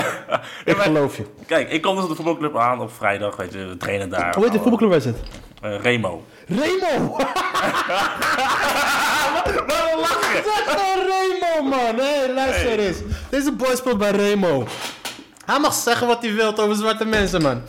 ik, 0.64 0.76
geloof 0.76 1.16
je. 1.16 1.24
Kijk, 1.46 1.70
ik 1.70 1.82
kom 1.82 1.94
dus 1.94 2.04
op 2.04 2.10
de 2.10 2.16
voetbalclub 2.16 2.56
aan 2.56 2.80
op 2.80 2.92
vrijdag, 2.92 3.36
weet 3.36 3.52
je, 3.52 3.66
we 3.66 3.76
trainen 3.76 4.08
daar. 4.08 4.34
Hoe 4.34 4.42
heet 4.42 4.52
die 4.52 4.60
voetbalclub 4.60 4.90
waar 4.90 5.00
zit? 5.00 5.16
Eh, 5.62 5.80
Remo. 5.80 6.24
Remo! 6.46 7.08
Waarom 9.68 10.00
lach 10.00 10.32
je? 10.32 10.42
Zeg 10.44 10.62
gewoon 10.66 11.06
Remo, 11.06 11.62
man. 11.68 11.96
Hé, 11.98 12.32
luister 12.34 12.78
eens. 12.78 12.98
Deze 13.30 13.52
boy 13.52 13.76
speelt 13.76 13.98
bij 13.98 14.10
Remo. 14.10 14.66
Hij 15.46 15.58
mag 15.58 15.74
zeggen 15.74 16.06
wat 16.06 16.22
hij 16.22 16.34
wil 16.34 16.58
over 16.58 16.76
zwarte 16.76 17.04
mensen, 17.04 17.42
man. 17.42 17.62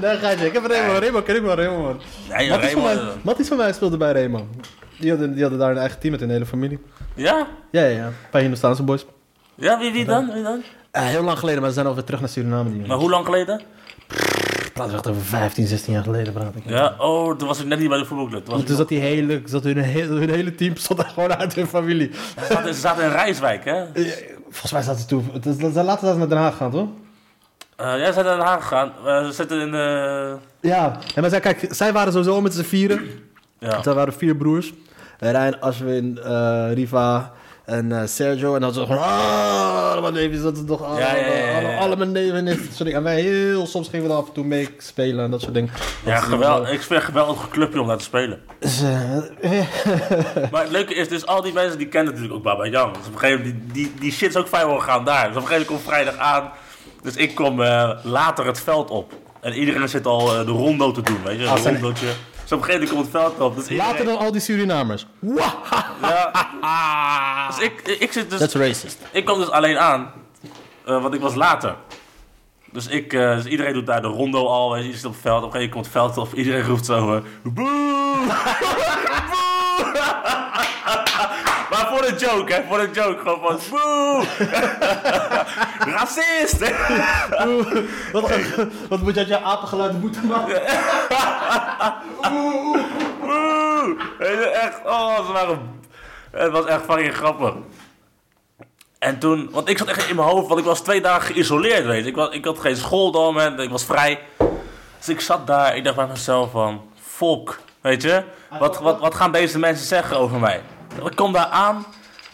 Daar 0.00 0.16
ga 0.16 0.30
je. 0.30 0.46
Ik 0.46 0.52
heb 0.52 0.64
Remo. 0.66 0.98
Remo 0.98 1.22
ken 1.22 1.36
ik 1.36 1.42
wel, 1.42 1.54
Remo, 1.54 1.82
man. 1.82 2.00
Nee, 2.28 2.48
Matties 2.50 2.72
van, 2.72 2.82
mij, 2.82 2.98
Matties 3.22 3.48
van 3.48 3.56
mij 3.56 3.72
speelde 3.72 3.96
bij 3.96 4.12
Remo. 4.12 4.46
Die 4.98 5.10
hadden, 5.10 5.32
die 5.32 5.40
hadden 5.42 5.58
daar 5.58 5.70
een 5.70 5.78
eigen 5.78 5.98
team 5.98 6.12
met 6.12 6.20
hun 6.20 6.30
hele 6.30 6.46
familie. 6.46 6.78
Ja? 7.14 7.46
Ja, 7.70 7.82
ja, 7.82 7.88
ja. 7.96 8.10
Bij 8.30 8.40
Hindoestaanse 8.40 8.82
boys. 8.82 9.06
Ja, 9.54 9.78
wie, 9.78 9.92
wie 9.92 10.04
dan? 10.04 10.30
Wie 10.32 10.42
dan? 10.42 10.62
Eh, 10.90 11.02
heel 11.02 11.22
lang 11.22 11.38
geleden, 11.38 11.60
maar 11.60 11.68
ze 11.68 11.74
zijn 11.74 11.86
alweer 11.86 12.04
terug 12.04 12.20
naar 12.20 12.28
Suriname. 12.28 12.72
Die 12.72 12.86
Maar 12.86 12.96
hoe 12.96 13.10
lang 13.10 13.24
geleden? 13.24 13.60
Ik 14.64 14.70
praat 14.72 14.92
echt 14.92 15.08
over 15.08 15.22
15, 15.22 15.66
16 15.66 15.92
jaar 15.92 16.02
geleden, 16.02 16.32
praat 16.32 16.54
ik. 16.54 16.62
Ja, 16.66 16.94
oh, 16.98 17.36
toen 17.36 17.48
was 17.48 17.60
ik 17.60 17.66
net 17.66 17.78
niet 17.78 17.88
bij 17.88 17.98
de 17.98 18.04
voetbalclub. 18.04 18.44
Toen 18.44 18.66
was 18.66 18.76
dat 18.76 18.88
die 18.88 18.98
hele, 18.98 19.42
zat 19.44 19.64
hun, 19.64 19.78
hele, 19.78 20.18
hun 20.18 20.30
hele 20.30 20.54
team 20.54 20.76
stond 20.76 21.00
daar 21.00 21.08
gewoon 21.08 21.34
uit 21.34 21.54
hun 21.54 21.66
familie. 21.66 22.10
ze, 22.12 22.44
zaten, 22.48 22.74
ze 22.74 22.80
zaten 22.80 23.04
in 23.04 23.10
Rijswijk, 23.10 23.64
hè? 23.64 23.82
Eh, 23.92 24.12
Volgens 24.50 24.72
mij 24.72 24.82
zaten 24.82 25.00
ze 25.00 25.06
toen... 25.06 25.30
Later 25.60 25.84
zaten 25.84 26.12
ze 26.12 26.18
naar 26.18 26.28
Den 26.28 26.38
Haag 26.38 26.56
gaan, 26.56 26.70
toch? 26.70 26.88
Jij 27.80 28.12
zijn 28.12 28.24
naar 28.24 28.36
Den 28.36 28.46
Haag 28.46 28.62
gegaan. 28.62 28.92
Eh, 29.06 29.24
ze 29.26 29.32
zitten 29.32 29.60
in... 29.60 29.74
eh 29.74 30.32
Ja, 30.60 30.98
en 31.14 31.20
maar 31.20 31.30
zij, 31.30 31.40
kijk, 31.40 31.66
zij 31.70 31.92
waren 31.92 32.12
sowieso 32.12 32.40
met 32.40 32.54
z'n 32.54 32.62
vieren. 32.62 33.00
ja. 33.58 33.82
Zij 33.82 33.94
waren 33.94 34.12
vier 34.12 34.36
broers. 34.36 34.72
Eh, 35.18 35.30
Rijn, 35.30 35.60
Ashwin, 35.60 36.18
eh, 36.24 36.72
Riva 36.72 37.32
en 37.64 38.08
Sergio. 38.08 38.54
En 38.54 38.60
dan 38.60 38.72
zo 38.72 38.84
gewoon, 38.86 39.02
ah, 39.02 39.90
allemaal 39.92 40.10
neefjes, 40.12 40.42
dat 40.42 40.66
toch 40.66 40.82
alle, 40.84 40.98
Ja, 41.00 41.14
ja, 41.16 41.26
ja, 41.26 41.34
ja, 41.36 41.60
ja. 41.60 41.68
alle, 41.68 41.76
alle 41.76 41.96
mijn 41.96 42.12
neven 42.12 42.46
en 42.46 42.56
soort 42.56 42.78
dingen. 42.78 42.94
En 42.94 43.02
wij 43.02 43.20
heel, 43.20 43.66
soms 43.66 43.88
gingen 43.88 44.06
we 44.06 44.12
dan 44.12 44.20
af 44.20 44.26
en 44.28 44.32
toe 44.32 44.44
meespelen 44.44 45.24
en 45.24 45.30
dat 45.30 45.40
soort 45.40 45.54
dingen. 45.54 45.70
ja, 46.04 46.16
geweldig. 46.20 46.70
Ik 46.70 46.80
vind 46.82 47.00
een 47.00 47.06
geweldig 47.06 47.48
clubje 47.48 47.80
om 47.80 47.86
naar 47.86 47.96
te 47.96 48.04
spelen. 48.04 48.40
Dus, 48.58 48.82
Maar 50.50 50.62
het 50.62 50.70
leuke 50.70 50.94
is, 50.94 51.08
dus 51.08 51.26
al 51.26 51.42
die 51.42 51.52
mensen 51.52 51.78
die 51.78 51.86
kennen 51.88 52.12
natuurlijk 52.12 52.38
ook 52.38 52.44
Baba 52.44 52.66
Jan. 52.66 52.92
Dus 52.92 53.06
op 53.06 53.12
een 53.12 53.18
gegeven 53.18 53.40
moment, 53.46 53.74
die, 53.74 53.84
die, 53.84 54.00
die 54.00 54.12
shit 54.12 54.28
is 54.28 54.36
ook 54.36 54.48
viral 54.48 54.78
gegaan 54.78 55.04
daar. 55.04 55.26
Dus 55.28 55.36
op 55.36 55.42
een 55.42 55.48
gegeven 55.48 55.66
moment 55.72 55.84
komt 55.84 55.94
vrijdag 55.94 56.16
aan. 56.16 56.50
Dus 57.02 57.16
ik 57.16 57.34
kom 57.34 57.62
eh, 57.62 57.90
later 58.02 58.46
het 58.46 58.60
veld 58.60 58.90
op. 58.90 59.12
En 59.40 59.52
iedereen 59.52 59.88
zit 59.88 60.06
al 60.06 60.34
eh, 60.38 60.46
de 60.46 60.52
rondo 60.52 60.92
te 60.92 61.02
doen, 61.02 61.22
weet 61.24 61.38
je. 61.40 61.46
Ah, 61.46 61.64
Een 61.64 61.72
rondootje. 61.72 62.06
Dus 62.42 62.52
op 62.52 62.58
een 62.58 62.64
gegeven 62.64 62.72
moment 62.72 62.90
komt 62.90 63.02
het 63.02 63.34
veld 63.36 63.50
op. 63.50 63.56
Dus 63.56 63.70
Later 63.76 64.04
dan 64.04 64.18
al 64.18 64.32
die 64.32 64.40
Surinamers. 64.40 65.06
Ja. 65.20 65.54
Dus 67.48 67.58
ik, 67.58 67.96
ik 68.00 68.12
zit 68.12 68.30
dus... 68.30 68.38
That's 68.38 68.54
racist. 68.54 68.98
Ik 69.12 69.24
kwam 69.24 69.38
dus 69.38 69.50
alleen 69.50 69.78
aan, 69.78 70.10
eh, 70.84 71.02
want 71.02 71.14
ik 71.14 71.20
was 71.20 71.34
later. 71.34 71.74
Dus, 72.72 72.86
ik, 72.86 73.10
dus 73.10 73.44
iedereen 73.44 73.72
doet 73.72 73.86
daar 73.86 74.02
de 74.02 74.08
rondo 74.08 74.46
al, 74.46 74.72
weet 74.72 74.82
je, 74.82 74.88
je 74.88 74.94
zit 74.96 75.04
op 75.04 75.12
het 75.12 75.20
veld. 75.20 75.42
Op 75.44 75.54
een 75.54 75.60
gegeven 75.60 75.76
moment 75.76 75.92
komt 75.92 76.04
het 76.04 76.14
veld 76.14 76.28
op, 76.28 76.38
iedereen 76.38 76.64
roept 76.64 76.86
zo... 76.86 77.22
boe! 77.42 77.78
Maar 81.90 81.98
voor 81.98 82.08
een 82.08 82.16
joke, 82.16 82.52
hè, 82.52 82.62
voor 82.68 82.78
een 82.78 82.92
joke. 82.92 83.18
Gewoon 83.18 83.40
van, 83.40 83.58
boe! 83.70 84.24
Racist! 85.94 86.58
Wat, 88.12 88.30
wat 88.88 89.00
moet 89.00 89.14
je 89.14 89.20
uit 89.20 89.28
je 89.28 89.40
apengeluid 89.40 90.00
moeten 90.00 90.26
maken? 90.26 90.62
Je, 94.18 94.50
echt, 94.62 94.80
oh, 94.84 95.26
ze 95.26 95.32
waren... 95.32 95.80
Het 96.30 96.52
was 96.52 96.64
echt 96.64 96.82
fucking 96.84 97.14
grappig. 97.14 97.54
En 98.98 99.18
toen, 99.18 99.48
want 99.50 99.68
ik 99.68 99.78
zat 99.78 99.88
echt 99.88 100.08
in 100.08 100.16
mijn 100.16 100.28
hoofd, 100.28 100.48
want 100.48 100.60
ik 100.60 100.66
was 100.66 100.80
twee 100.80 101.00
dagen 101.00 101.34
geïsoleerd, 101.34 101.86
weet 101.86 102.02
je. 102.02 102.10
Ik, 102.10 102.16
was, 102.16 102.28
ik 102.30 102.44
had 102.44 102.58
geen 102.58 102.76
school 102.76 103.10
dat 103.10 103.22
moment, 103.22 103.60
ik 103.60 103.70
was 103.70 103.84
vrij. 103.84 104.20
Dus 104.98 105.08
ik 105.08 105.20
zat 105.20 105.46
daar, 105.46 105.76
ik 105.76 105.84
dacht 105.84 105.96
bij 105.96 106.06
mezelf 106.06 106.50
van, 106.50 106.82
volk, 107.00 107.58
weet 107.80 108.02
je. 108.02 108.22
Wat, 108.58 108.78
wat, 108.78 109.00
wat 109.00 109.14
gaan 109.14 109.32
deze 109.32 109.58
mensen 109.58 109.86
zeggen 109.86 110.16
over 110.16 110.38
mij? 110.38 110.62
Ik 111.04 111.16
kom 111.16 111.32
daar 111.32 111.46
aan, 111.46 111.84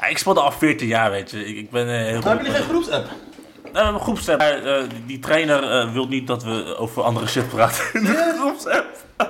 ja, 0.01 0.07
ik 0.07 0.19
speelde 0.19 0.41
al 0.41 0.53
14 0.53 0.87
jaar, 0.89 1.11
weet 1.11 1.31
je. 1.31 1.45
Ik, 1.47 1.57
ik 1.57 1.71
ben 1.71 1.89
eh, 1.89 1.95
heel 2.07 2.23
Hebben 2.23 2.37
jullie 2.45 2.53
geen 2.61 2.69
groepsapp? 2.69 3.05
Nee, 3.05 3.73
we 3.73 3.79
hebben 3.79 3.95
een 3.95 4.01
groepsapp. 4.01 4.39
Maar, 4.39 4.63
eh, 4.65 4.81
die, 4.89 5.05
die 5.07 5.19
trainer 5.19 5.71
eh, 5.71 5.93
wil 5.93 6.07
niet 6.09 6.27
dat 6.27 6.43
we 6.45 6.77
over 6.79 7.03
andere 7.03 7.27
shit 7.27 7.49
praten. 7.49 7.85
in 7.93 8.05
de 8.05 8.37
groepsapp. 8.41 8.87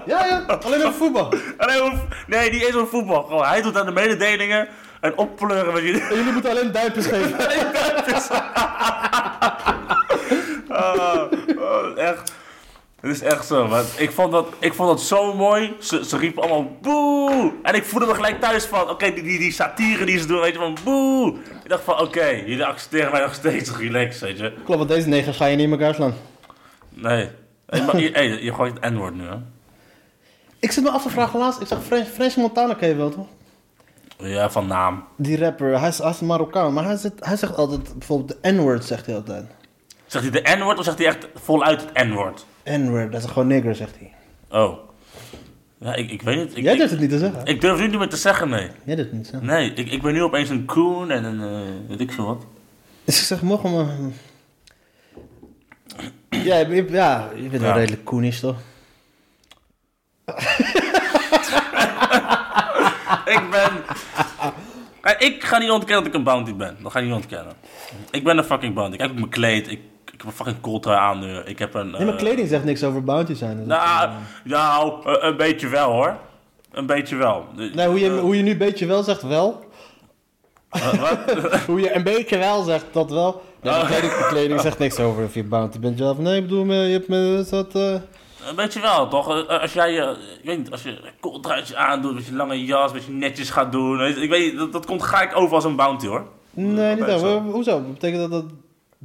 Ja, 0.07 0.27
ja. 0.27 0.45
Alleen 0.65 0.81
over 0.81 0.93
voetbal. 0.93 1.33
Alleen 1.57 1.81
over- 1.83 2.25
nee, 2.27 2.51
niet 2.51 2.63
eens 2.63 2.75
over 2.75 2.89
voetbal. 2.89 3.23
Gewoon, 3.23 3.45
hij 3.45 3.63
doet 3.63 3.79
aan 3.79 3.87
de 3.87 3.93
mededelingen 3.93 4.69
en 5.01 5.19
oppleuren 5.19 5.73
met 5.73 5.83
jullie. 5.83 6.01
En 6.01 6.17
jullie 6.17 6.33
moeten 6.33 6.51
alleen 6.51 6.73
duimpjes 6.73 7.07
geven. 7.07 7.37
Oh, 10.69 11.23
oh, 11.59 11.99
echt. 11.99 12.33
Het 13.01 13.11
is 13.11 13.21
echt 13.23 13.47
zo. 13.47 13.69
Maar 13.69 13.85
ik, 13.97 14.11
vond 14.11 14.33
dat, 14.33 14.49
ik 14.59 14.75
vond 14.75 14.89
dat 14.89 15.01
zo 15.01 15.35
mooi. 15.35 15.77
Ze, 15.81 16.05
ze 16.05 16.17
riepen 16.17 16.43
allemaal 16.43 16.77
boe. 16.81 17.53
En 17.63 17.75
ik 17.75 17.85
voelde 17.85 18.07
me 18.07 18.15
gelijk 18.15 18.41
thuis 18.41 18.65
van, 18.65 18.91
oké, 18.91 19.13
die, 19.13 19.23
die, 19.23 19.39
die 19.39 19.53
satire 19.53 20.05
die 20.05 20.19
ze 20.19 20.27
doen, 20.27 20.41
weet 20.41 20.53
je, 20.53 20.59
van 20.59 20.77
boe. 20.85 21.35
Ik 21.63 21.69
dacht 21.69 21.83
van, 21.83 22.01
oké, 22.01 22.27
jullie 22.27 22.65
accepteren 22.65 23.13
mij 23.13 23.21
nog 23.21 23.35
steeds 23.35 23.77
relaxed, 23.79 24.21
weet 24.21 24.39
je. 24.39 24.53
Klopt, 24.53 24.79
want 24.79 24.89
deze 24.89 25.09
negers 25.09 25.37
ga 25.37 25.47
je 25.47 25.57
niet 25.57 25.67
in 25.67 25.73
elkaar 25.73 25.95
slaan. 25.95 26.15
Nee. 26.89 27.31
Hey, 27.67 27.83
maar, 27.83 27.99
je, 28.01 28.11
hey, 28.13 28.43
je 28.43 28.55
gooit 28.55 28.75
het 28.81 28.93
N-woord 28.93 29.15
nu, 29.15 29.27
hè? 29.27 29.37
Ik 30.59 30.73
zit 30.73 30.85
me 30.85 30.91
af 30.91 31.03
te 31.03 31.11
vragen 31.11 31.39
laatst. 31.39 31.61
Ik 31.61 31.67
zag 31.67 31.85
French, 31.85 32.09
French 32.09 32.37
Montana, 32.37 32.75
ken 32.75 32.89
je 32.89 32.95
wel 32.95 33.11
toch? 33.11 33.27
Ja, 34.19 34.51
van 34.51 34.67
naam. 34.67 35.05
Die 35.17 35.39
rapper, 35.39 35.79
hij 35.79 35.89
is, 35.89 35.99
hij 35.99 36.11
is 36.11 36.21
een 36.21 36.27
Marokkaan, 36.27 36.73
maar 36.73 36.85
hij, 36.85 36.97
zit, 36.97 37.13
hij 37.19 37.37
zegt 37.37 37.57
altijd, 37.57 37.99
bijvoorbeeld 37.99 38.43
de 38.43 38.53
N-word 38.53 38.85
zegt 38.85 39.07
hij 39.07 39.15
altijd. 39.15 39.47
Zegt 40.07 40.33
hij 40.33 40.43
de 40.43 40.57
N-woord 40.57 40.79
of 40.79 40.85
zegt 40.85 40.99
hij 40.99 41.07
echt 41.07 41.27
voluit 41.35 41.81
het 41.81 42.07
N-woord? 42.07 42.47
N-word, 42.71 43.13
dat 43.13 43.23
is 43.25 43.29
gewoon 43.31 43.47
nigger, 43.49 43.75
zegt 43.75 43.97
hij. 43.99 44.13
Oh. 44.61 44.79
Ja, 45.79 45.95
ik, 45.95 46.11
ik 46.11 46.23
weet 46.23 46.39
het. 46.39 46.57
Ik, 46.57 46.63
Jij 46.63 46.73
ik, 46.73 46.79
durft 46.79 46.93
het 46.93 47.01
niet 47.01 47.11
te 47.11 47.19
zeggen. 47.19 47.45
ik 47.45 47.61
durf 47.61 47.79
nu 47.81 47.89
niet 47.89 47.99
meer 47.99 48.09
te 48.09 48.17
zeggen, 48.17 48.49
nee. 48.49 48.69
Jij 48.85 48.95
durft 48.95 49.11
het 49.11 49.13
niet 49.13 49.25
te 49.25 49.31
zeggen. 49.31 49.49
Nee, 49.49 49.73
ik, 49.73 49.91
ik 49.91 50.03
ben 50.03 50.13
nu 50.13 50.23
opeens 50.23 50.49
een 50.49 50.65
coon 50.65 51.11
en 51.11 51.25
een, 51.25 51.41
eh, 51.41 51.89
weet 51.89 52.01
ik 52.01 52.13
veel 52.13 52.27
wat. 52.27 52.47
Dus 53.05 53.19
ik 53.21 53.25
zeg, 53.27 53.43
mogen 53.43 53.77
we... 53.77 54.11
Ja, 56.31 56.57
je, 56.57 56.87
ja, 56.91 57.31
je 57.37 57.49
bent 57.49 57.53
Ja. 57.53 57.61
wel 57.61 57.73
redelijk 57.73 58.05
koenisch, 58.05 58.41
toch? 58.41 58.57
Ik 63.27 63.51
ben... 63.51 63.71
Ik 65.19 65.45
ga 65.45 65.59
niet 65.59 65.71
ontkennen 65.71 66.05
dat 66.05 66.13
ik 66.13 66.19
een 66.19 66.25
bounty 66.25 66.55
ben. 66.55 66.77
Dat 66.83 66.93
ga 66.93 66.99
ik 66.99 67.05
niet 67.05 67.15
ontkennen. 67.15 67.53
Ik 68.11 68.25
ben 68.25 68.39
een 68.39 68.45
fucking 68.45 68.75
bounty. 68.75 68.97
Kijk 68.97 69.11
ook 69.11 69.17
mijn 69.17 69.29
kleed. 69.29 69.71
Ik, 69.71 69.81
ik 70.17 70.23
heb 70.23 70.31
een 70.31 70.37
fucking 70.37 70.61
coltrui 70.61 70.99
aan 70.99 71.19
nu. 71.21 71.37
Ik 71.39 71.59
heb 71.59 71.75
een... 71.75 71.91
Nee, 71.91 72.05
maar 72.05 72.15
eh, 72.15 72.19
kleding 72.21 72.49
zegt 72.49 72.65
niks 72.65 72.85
over 72.85 73.05
bounty 73.05 73.35
zijn. 73.35 73.57
Dus 73.57 73.67
Nou, 73.67 74.11
nou 74.45 74.93
eh, 75.07 75.29
een 75.29 75.37
beetje 75.37 75.69
wel 75.69 75.91
hoor. 75.93 76.17
Een 76.73 76.87
beetje 76.87 77.17
wel. 77.17 77.45
Nee, 77.75 77.87
hoe 77.89 78.01
je, 78.01 78.11
hoe 78.19 78.37
je 78.37 78.43
nu 78.43 78.51
een 78.51 78.59
beetje 78.59 78.87
wel 78.87 79.03
zegt, 79.03 79.23
wel. 79.23 79.65
Eh, 80.71 80.93
wat? 80.95 81.19
Hoe 81.67 81.81
je 81.81 81.95
een 81.97 82.03
beetje 82.03 82.39
wel 82.39 82.63
zegt, 82.63 82.85
dat 82.93 83.11
wel. 83.11 83.43
Nee, 83.63 83.73
Oh. 83.75 83.87
kleding, 83.87 84.13
kleding 84.29 84.61
zegt 84.61 84.79
niks 84.79 84.99
over 84.99 85.25
of 85.25 85.35
je 85.35 85.45
bounty 85.45 85.79
bent. 85.79 85.99
zelf. 85.99 86.19
Nee, 86.19 86.37
ik 86.37 86.43
bedoel, 86.43 86.65
je 86.73 86.93
hebt 86.93 87.09
me 87.09 87.47
dat... 87.51 87.75
eh, 87.75 87.83
Een 88.49 88.57
beetje 88.57 88.81
wel, 88.81 89.09
toch? 89.09 89.29
Eh, 89.47 89.61
Als 89.61 89.73
jij, 89.73 90.01
eh, 90.01 90.11
ik 90.11 90.45
weet 90.45 90.59
niet, 90.59 90.71
als 90.71 90.83
je 90.83 90.91
een 90.91 91.11
coltruitje 91.21 91.77
aandoet, 91.77 92.15
met 92.15 92.27
je 92.27 92.35
lange 92.35 92.65
jas, 92.65 92.93
met 92.93 93.05
je 93.05 93.13
netjes 93.13 93.51
gaat 93.51 93.73
doen. 93.73 94.01
Ik 94.07 94.31
weet 94.31 94.51
niet, 94.51 94.59
dat, 94.59 94.73
dat 94.73 94.87
komt 94.87 95.03
gelijk 95.03 95.37
over 95.37 95.55
als 95.55 95.65
een 95.65 95.77
bounty 95.77 96.07
hoor. 96.07 96.25
Nee, 96.51 96.95
niet 96.95 97.07
dat. 97.07 97.21
Hoezo? 97.43 97.81
Betekent 97.81 98.21
dat 98.21 98.31
dat 98.31 98.45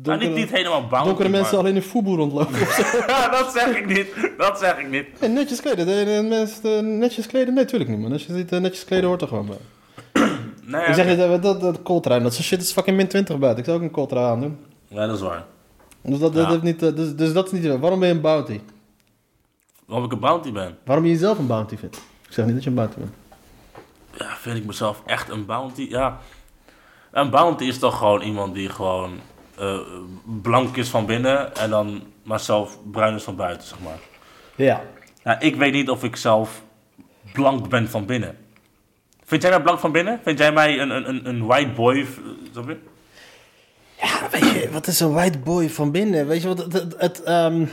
Donkere, 0.03 0.29
niet, 0.29 0.37
niet 0.37 0.49
helemaal 0.51 0.87
bounty. 0.87 1.07
donkere 1.07 1.29
mensen 1.29 1.55
maar- 1.55 1.63
alleen 1.63 1.75
in 1.75 1.81
voetbal 1.81 2.15
rondlopen? 2.15 2.53
dat 3.39 3.51
zeg 3.53 3.77
ik 3.77 3.85
niet. 3.87 4.07
Dat 4.37 4.59
zeg 4.59 4.77
ik 4.77 4.89
niet. 4.89 5.05
Nee, 5.21 5.29
netjes 5.29 5.61
kleden. 5.61 5.85
De, 5.85 5.93
de 6.05 6.25
mensen 6.29 6.77
eh, 6.77 6.83
netjes 6.97 7.27
kleden? 7.27 7.53
Nee, 7.53 7.65
tuurlijk 7.65 7.89
niet, 7.91 7.99
man. 7.99 8.11
Als 8.11 8.25
je 8.25 8.33
ziet, 8.33 8.51
eh, 8.51 8.59
netjes 8.59 8.85
kleden 8.85 9.07
hoort 9.07 9.21
er 9.21 9.27
gewoon 9.27 9.45
bij. 9.45 9.57
Nee, 10.63 10.85
Ik 10.85 10.93
zeg 10.93 11.07
niet 11.07 11.17
dat 11.17 11.41
dat, 11.43 11.61
dat 11.61 11.81
coltrui, 11.83 12.21
dat 12.23 12.33
soort 12.33 12.45
shit 12.45 12.61
is 12.61 12.71
fucking 12.71 12.97
min 12.97 13.07
20 13.07 13.37
buiten. 13.39 13.59
Ik 13.59 13.65
zou 13.65 13.77
ook 13.77 13.83
een 13.83 13.91
coltrui 13.91 14.25
aandoen. 14.25 14.57
Ja, 14.87 15.05
dat 15.07 15.15
is 15.15 15.21
waar. 15.21 15.45
Dus 16.01 16.19
dat, 16.19 16.33
dat 16.33 16.43
Ja. 16.45 16.49
heeft 16.51 16.61
niet, 16.61 16.83
eh, 16.83 16.95
dus, 16.95 17.15
dus 17.15 17.33
dat 17.33 17.45
is 17.45 17.51
niet... 17.51 17.79
Waarom 17.79 17.99
ben 17.99 18.07
je 18.09 18.13
een 18.15 18.21
bounty? 18.21 18.59
Waarom 19.85 20.05
ik 20.05 20.11
een 20.11 20.19
bounty 20.19 20.51
ben? 20.51 20.77
Waarom 20.85 21.05
je 21.05 21.11
jezelf 21.11 21.37
een 21.37 21.47
bounty 21.47 21.77
vindt? 21.77 21.95
Ik 22.27 22.33
zeg 22.33 22.45
niet 22.45 22.53
dat 22.53 22.63
je 22.63 22.69
een 22.69 22.75
bounty 22.75 22.97
bent. 22.99 23.11
Ja, 24.17 24.35
vind 24.39 24.57
ik 24.57 24.65
mezelf 24.65 25.01
echt 25.05 25.29
een 25.29 25.45
bounty? 25.45 25.87
Ja. 25.89 26.17
Een 27.11 27.29
bounty 27.29 27.63
is 27.63 27.79
toch 27.79 27.97
gewoon 27.97 28.21
iemand 28.21 28.53
die 28.53 28.69
gewoon 28.69 29.11
eh, 29.61 29.79
blank 30.41 30.77
is 30.77 30.89
van 30.89 31.05
binnen 31.05 31.55
en 31.55 31.69
dan 31.69 32.01
maar 32.23 32.39
zelf 32.39 32.77
bruin 32.91 33.15
is 33.15 33.23
van 33.23 33.35
buiten, 33.35 33.67
zeg 33.67 33.79
maar. 33.83 33.99
Ja. 34.55 34.81
Nou, 35.23 35.39
ik 35.39 35.55
weet 35.55 35.73
niet 35.73 35.89
of 35.89 36.03
ik 36.03 36.15
zelf 36.15 36.61
blank 37.33 37.69
ben 37.69 37.89
van 37.89 38.05
binnen. 38.05 38.37
Vind 39.25 39.41
jij 39.41 39.51
mij 39.51 39.61
blank 39.61 39.79
van 39.79 39.91
binnen? 39.91 40.19
Vind 40.23 40.37
jij 40.37 40.51
mij 40.51 40.79
een, 40.79 40.89
een, 40.89 41.27
een, 41.27 41.45
white 41.45 41.71
boy? 41.71 41.95
eh, 41.99 42.05
Snap 42.51 42.67
je? 42.67 42.77
Ja, 44.01 44.29
weet 44.31 44.61
je, 44.61 44.69
wat 44.71 44.87
is 44.87 44.99
een 44.99 45.13
white 45.13 45.39
boy 45.39 45.69
van 45.69 45.91
binnen? 45.91 46.27
Weet 46.27 46.41
je 46.41 46.47
wat, 46.47 46.57
het, 46.57 46.73
het, 46.73 46.95
het, 46.97 47.23
ehm, 47.23 47.65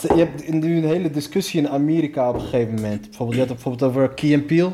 je 0.00 0.14
hebt 0.14 0.52
nu 0.52 0.76
een 0.76 0.84
hele 0.88 1.10
discussie 1.10 1.60
in 1.60 1.68
Amerika 1.68 2.28
op 2.28 2.34
een 2.34 2.40
gegeven 2.40 2.74
moment. 2.74 3.00
Bijvoorbeeld, 3.00 3.32
je 3.38 3.46
had 3.46 3.48
het 3.48 3.62
bijvoorbeeld 3.62 3.90
over 3.90 4.08
Key 4.14 4.34
and 4.34 4.46
Peele. 4.46 4.72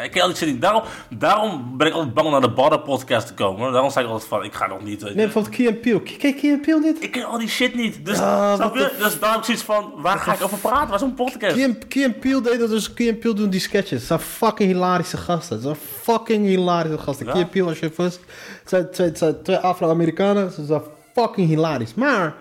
Ik 0.00 0.10
ken 0.10 0.20
al 0.22 0.28
die 0.28 0.36
shit 0.36 0.48
niet. 0.48 0.60
Daarom, 0.60 0.82
daarom 1.10 1.76
ben 1.76 1.86
ik 1.86 1.92
altijd 1.92 2.14
bang 2.14 2.26
om 2.26 2.32
naar 2.32 2.40
de 2.40 2.50
Badder 2.50 2.80
podcast 2.80 3.26
te 3.26 3.34
komen. 3.34 3.72
Daarom 3.72 3.90
zei 3.90 4.04
ik 4.04 4.10
altijd 4.10 4.28
van, 4.28 4.44
ik 4.44 4.54
ga 4.54 4.66
nog 4.66 4.84
niet. 4.84 5.02
Nee, 5.02 5.14
bijvoorbeeld 5.14 5.54
Key 5.56 5.66
and 5.68 5.80
Peele. 5.80 6.02
Kijk 6.02 6.36
Key 6.36 6.52
and 6.52 6.62
Peele 6.62 6.80
niet? 6.80 7.02
Ik 7.02 7.10
ken 7.10 7.24
al 7.24 7.38
die 7.38 7.48
shit 7.48 7.74
niet. 7.74 8.04
Dus, 8.06 8.18
Ah, 8.18 8.54
snap 8.54 8.74
je? 8.76 8.92
Dus 8.98 9.18
daarom 9.18 9.38
ik 9.38 9.44
zoiets 9.44 9.62
van, 9.62 9.92
waar 9.96 10.18
ga 10.18 10.34
ik 10.34 10.42
over 10.42 10.58
praten? 10.58 10.86
Waar 10.86 10.96
is 10.96 11.02
een 11.02 11.14
podcast? 11.14 11.54
Key 11.88 12.04
and 12.04 12.20
Peele 12.20 12.40
deed 12.40 12.58
dat 12.58 12.68
dus. 12.68 12.92
Key 12.94 13.08
and 13.08 13.18
Peele 13.20 13.34
doen 13.34 13.50
die 13.50 13.60
sketches. 13.60 13.98
Het 13.98 14.06
zijn 14.06 14.18
fucking 14.18 14.70
hilarische 14.72 15.16
gasten. 15.16 15.54
Het 15.56 15.64
zijn 15.64 15.76
fucking 16.02 16.46
hilarische 16.46 16.98
gasten. 16.98 17.26
Ja. 17.26 17.32
Key 17.32 17.42
and 17.42 17.50
Peele, 17.50 17.68
als 17.68 17.78
je 17.78 17.90
first... 17.90 18.20
Het 18.60 18.68
zijn 18.68 18.90
twee, 18.90 19.10
zijn 19.14 19.42
twee 19.42 19.56
Afro-Amerikanen. 19.56 20.50
Ze 20.52 20.64
zijn 20.64 20.82
fucking 21.14 21.48
hilarisch. 21.48 21.94
Maar... 21.94 22.34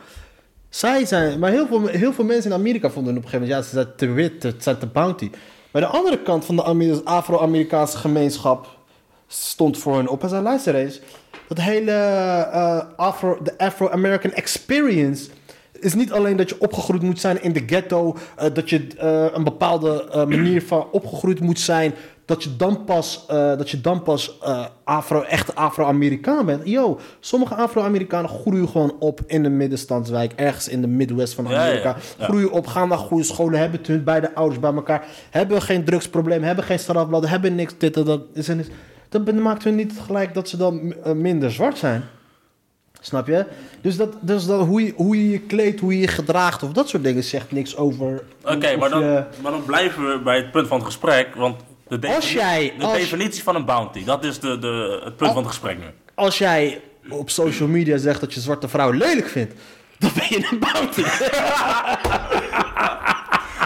Zij 0.69 1.05
zijn... 1.05 1.39
Maar 1.39 1.51
heel 1.51 1.67
veel, 1.67 1.87
heel 1.87 2.13
veel 2.13 2.25
mensen 2.25 2.51
in 2.51 2.57
Amerika 2.57 2.89
vonden 2.89 3.17
op 3.17 3.23
een 3.23 3.29
gegeven 3.29 3.47
moment... 3.47 3.65
Ja, 3.65 3.69
ze 3.69 3.75
zijn 3.83 3.95
te 3.95 4.11
wit. 4.11 4.43
Het 4.43 4.63
zijn 4.63 4.77
te 4.77 4.87
bounty. 4.87 5.29
Maar 5.71 5.81
de 5.81 5.87
andere 5.87 6.21
kant 6.21 6.45
van 6.45 6.55
de 6.55 6.63
Amer- 6.63 7.03
Afro-Amerikaanse 7.03 7.97
gemeenschap... 7.97 8.67
stond 9.27 9.77
voor 9.77 9.95
hen 9.95 10.07
op. 10.07 10.23
En 10.23 10.29
zei, 10.29 10.43
luister. 10.43 10.99
Dat 11.47 11.57
hele 11.57 11.91
eh, 11.91 12.81
Afro, 12.95 13.37
de 13.43 13.57
Afro-American 13.57 14.31
experience 14.31 15.29
is 15.79 15.93
niet 15.93 16.11
alleen 16.11 16.37
dat 16.37 16.49
je 16.49 16.59
opgegroeid 16.59 17.01
moet 17.01 17.19
zijn 17.19 17.43
in 17.43 17.53
de 17.53 17.63
ghetto, 17.65 18.17
eh, 18.35 18.53
dat 18.53 18.69
je 18.69 18.87
eh, 18.97 19.25
een 19.33 19.43
bepaalde 19.43 20.05
manier 20.27 20.61
van 20.61 20.87
opgegroeid 20.91 21.39
moet 21.39 21.59
zijn, 21.59 21.93
dat 22.31 22.43
je 22.43 22.55
dan 22.55 22.83
pas, 22.83 23.25
eh, 23.27 23.35
dat 23.57 23.69
je 23.69 23.81
dan 23.81 24.03
pas 24.03 24.37
eh, 24.41 24.65
Afro, 24.83 25.21
echt 25.21 25.55
Afro-Amerikaan 25.55 26.45
bent. 26.45 26.61
Yo, 26.67 26.99
sommige 27.19 27.55
Afro-Amerikanen 27.55 28.29
groeien 28.29 28.67
gewoon 28.67 28.95
op 28.99 29.19
in 29.27 29.43
de 29.43 29.49
middenstandswijk, 29.49 30.33
ergens 30.35 30.67
in 30.67 30.81
de 30.81 30.87
Midwest 30.87 31.33
van 31.33 31.45
Ja, 31.45 31.51
ja, 31.51 31.61
Amerika. 31.61 31.95
ja. 32.17 32.25
Groeien 32.25 32.51
op, 32.51 32.67
gaan 32.67 32.87
naar 32.87 32.97
goede 32.97 33.23
scholen, 33.23 33.59
hebben 33.59 33.79
hun 33.83 34.03
beide 34.03 34.35
ouders 34.35 34.59
bij 34.59 34.73
elkaar, 34.73 35.05
hebben 35.29 35.61
geen 35.61 35.83
drugsprobleem, 35.83 36.43
hebben 36.43 36.63
geen 36.65 36.79
strafblad, 36.79 37.27
hebben 37.27 37.55
niks 37.55 37.73
dit 37.77 37.97
en 37.97 38.03
dat. 38.03 38.21
Is 38.33 38.49
is. 38.49 38.67
Dat 39.09 39.31
maakt 39.33 39.63
hun 39.63 39.75
niet 39.75 39.93
gelijk 40.05 40.33
dat 40.33 40.49
ze 40.49 40.57
dan 40.57 40.93
eh, 41.03 41.11
minder 41.13 41.51
zwart 41.51 41.77
zijn. 41.77 42.03
Snap 43.03 43.27
je? 43.27 43.45
Dus, 43.81 43.97
dat, 43.97 44.13
dus 44.21 44.45
dat, 44.45 44.65
hoe, 44.65 44.85
je, 44.85 44.93
hoe 44.95 45.17
je 45.17 45.29
je 45.29 45.39
kleedt, 45.39 45.79
hoe 45.79 45.93
je 45.93 45.99
je 45.99 46.07
gedraagt 46.07 46.63
of 46.63 46.71
dat 46.71 46.89
soort 46.89 47.03
dingen 47.03 47.23
zegt 47.23 47.51
niks 47.51 47.77
over. 47.77 48.23
Oké, 48.43 48.75
maar, 48.77 48.89
dan, 48.89 49.03
je- 49.03 49.23
maar 49.41 49.51
dan 49.51 49.65
blijven 49.65 50.07
we 50.11 50.19
bij 50.23 50.37
het 50.37 50.51
punt 50.51 50.67
van 50.67 50.77
het 50.77 50.85
gesprek. 50.85 51.35
Want 51.35 51.55
de, 51.91 51.99
defini- 51.99 52.15
Als 52.15 52.31
jij- 52.33 52.73
de 52.77 52.83
als- 52.85 52.97
definitie 52.97 53.43
van 53.43 53.55
een 53.55 53.65
bounty, 53.65 54.03
dat 54.03 54.23
is 54.23 54.39
de, 54.39 54.59
de, 54.59 55.01
het 55.03 55.15
punt 55.17 55.31
van 55.31 55.39
het 55.43 55.47
gesprek 55.51 55.77
nu. 55.77 55.85
Als 56.15 56.37
jij 56.37 56.81
op 57.09 57.29
social 57.29 57.67
media 57.67 57.97
zegt 57.97 58.19
dat 58.19 58.33
je 58.33 58.39
zwarte 58.39 58.67
vrouw 58.67 58.91
lelijk 58.91 59.29
vindt, 59.29 59.53
dan 59.99 60.11
ben 60.15 60.25
je 60.29 60.47
een 60.51 60.59
bounty. 60.59 61.01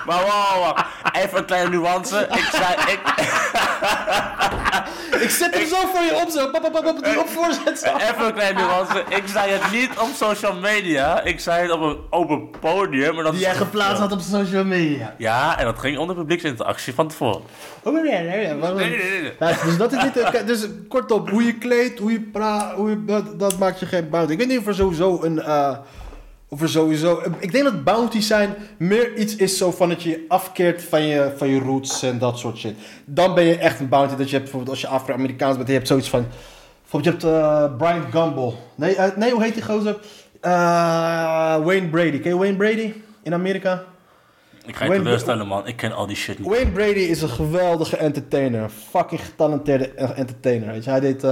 Maar 0.05 0.21
wow, 0.21 0.63
wow, 0.65 0.77
even 1.23 1.37
een 1.37 1.45
kleine 1.45 1.69
nuance. 1.69 2.27
Ik 2.31 2.49
zei, 2.51 2.73
ik, 2.91 2.99
Ik 5.25 5.29
zet 5.29 5.55
hem 5.57 5.67
zo 5.67 5.75
voor 5.93 6.03
je 6.03 6.15
op, 6.23 6.29
zo. 6.29 6.49
Pap, 6.49 6.61
pap, 6.71 6.83
pap, 6.83 7.03
die 7.03 7.19
op 7.19 7.27
voorzet. 7.27 7.79
zo. 7.79 7.95
even 7.95 8.25
een 8.25 8.33
kleine 8.33 8.59
nuance. 8.59 9.03
Ik 9.09 9.23
zei 9.25 9.51
het 9.51 9.71
niet 9.71 9.89
op 9.99 10.09
social 10.15 10.53
media. 10.53 11.21
Ik 11.21 11.39
zei 11.39 11.61
het 11.61 11.71
op 11.71 11.81
een 11.81 11.97
open 12.09 12.49
podium. 12.59 13.15
Maar 13.15 13.23
dat 13.23 13.33
Die 13.33 13.41
jij 13.41 13.55
geplaatst 13.55 13.99
had 14.01 14.11
op 14.11 14.19
social 14.19 14.63
media. 14.63 15.15
Ja, 15.17 15.59
en 15.59 15.65
dat 15.65 15.79
ging 15.79 15.97
onder 15.97 16.15
publieksinteractie 16.15 16.93
van 16.93 17.07
tevoren. 17.07 17.41
Oh, 17.83 17.93
nee, 17.93 18.03
nee, 18.03 18.23
nee. 18.23 18.53
Nee, 18.53 18.73
nee, 18.73 18.89
nee. 19.21 19.33
Ja, 19.39 19.55
dus 19.65 19.77
dat 19.77 19.93
is 19.93 20.03
niet... 20.03 20.47
Dus 20.47 20.67
kortom, 20.89 21.29
hoe 21.29 21.45
je 21.45 21.53
kleedt, 21.57 21.99
hoe 21.99 22.11
je 22.11 22.21
praat, 22.21 22.73
hoe 22.73 22.89
je, 22.89 23.05
dat, 23.05 23.39
dat 23.39 23.57
maakt 23.57 23.79
je 23.79 23.85
geen 23.85 24.09
bounty. 24.09 24.31
Ik 24.31 24.37
weet 24.37 24.47
niet 24.47 24.59
of 24.59 24.67
er 24.67 24.75
sowieso 24.75 25.19
een... 25.23 25.41
eh, 25.41 25.77
of 26.55 26.61
er 26.61 26.69
sowieso... 26.69 27.21
Ik 27.39 27.51
denk 27.51 27.63
dat 27.63 27.83
bounties 27.83 28.27
zijn 28.27 28.55
meer 28.77 29.15
iets 29.15 29.35
is 29.35 29.57
zo 29.57 29.71
van 29.71 29.89
dat 29.89 30.03
je 30.03 30.09
je 30.09 30.25
afkeert 30.27 30.83
van 30.83 31.01
je, 31.01 31.33
van 31.37 31.47
je 31.47 31.59
roots 31.59 32.03
en 32.03 32.17
dat 32.19 32.39
soort 32.39 32.57
shit. 32.57 32.75
Dan 33.05 33.33
ben 33.33 33.43
je 33.43 33.57
echt 33.57 33.79
een 33.79 33.89
bounty. 33.89 34.15
Dat 34.15 34.29
je 34.29 34.31
hebt 34.31 34.43
bijvoorbeeld 34.43 34.69
als 34.69 34.81
je 34.81 34.87
Afro-Amerikaans 34.87 35.55
bent, 35.55 35.67
je 35.67 35.73
hebt 35.73 35.87
zoiets 35.87 36.09
van... 36.09 36.25
Bijvoorbeeld 36.81 37.21
je 37.21 37.27
hebt 37.27 37.43
eh 37.43 37.77
Brian 37.77 38.11
Gumble. 38.11 38.53
Nee, 38.75 38.95
eh, 38.95 39.17
nee, 39.17 39.31
hoe 39.31 39.43
heet 39.43 39.53
die 39.53 39.63
gozer? 39.63 39.97
Eh, 40.41 40.51
Wayne 41.63 41.89
Brady. 41.89 42.19
Ken 42.19 42.31
je 42.31 42.37
Wayne 42.37 42.57
Brady 42.57 42.93
in 43.23 43.33
Amerika? 43.33 43.83
Ik 44.65 44.75
ga 44.75 44.85
je 44.85 44.91
teleurstellen, 44.91 45.47
man. 45.47 45.67
Ik 45.67 45.75
ken 45.75 45.91
al 45.91 46.07
die 46.07 46.15
shit 46.15 46.39
niet. 46.39 46.47
Wayne 46.47 46.71
Brady 46.71 46.99
is 46.99 47.21
een 47.21 47.29
geweldige 47.29 47.97
entertainer. 47.97 48.61
Een 48.61 48.69
fucking 48.69 49.21
getalenteerde 49.21 49.87
entertainer. 49.93 50.71
Weet 50.71 50.83
je. 50.83 50.89
Hij 50.89 50.99
deed. 50.99 51.23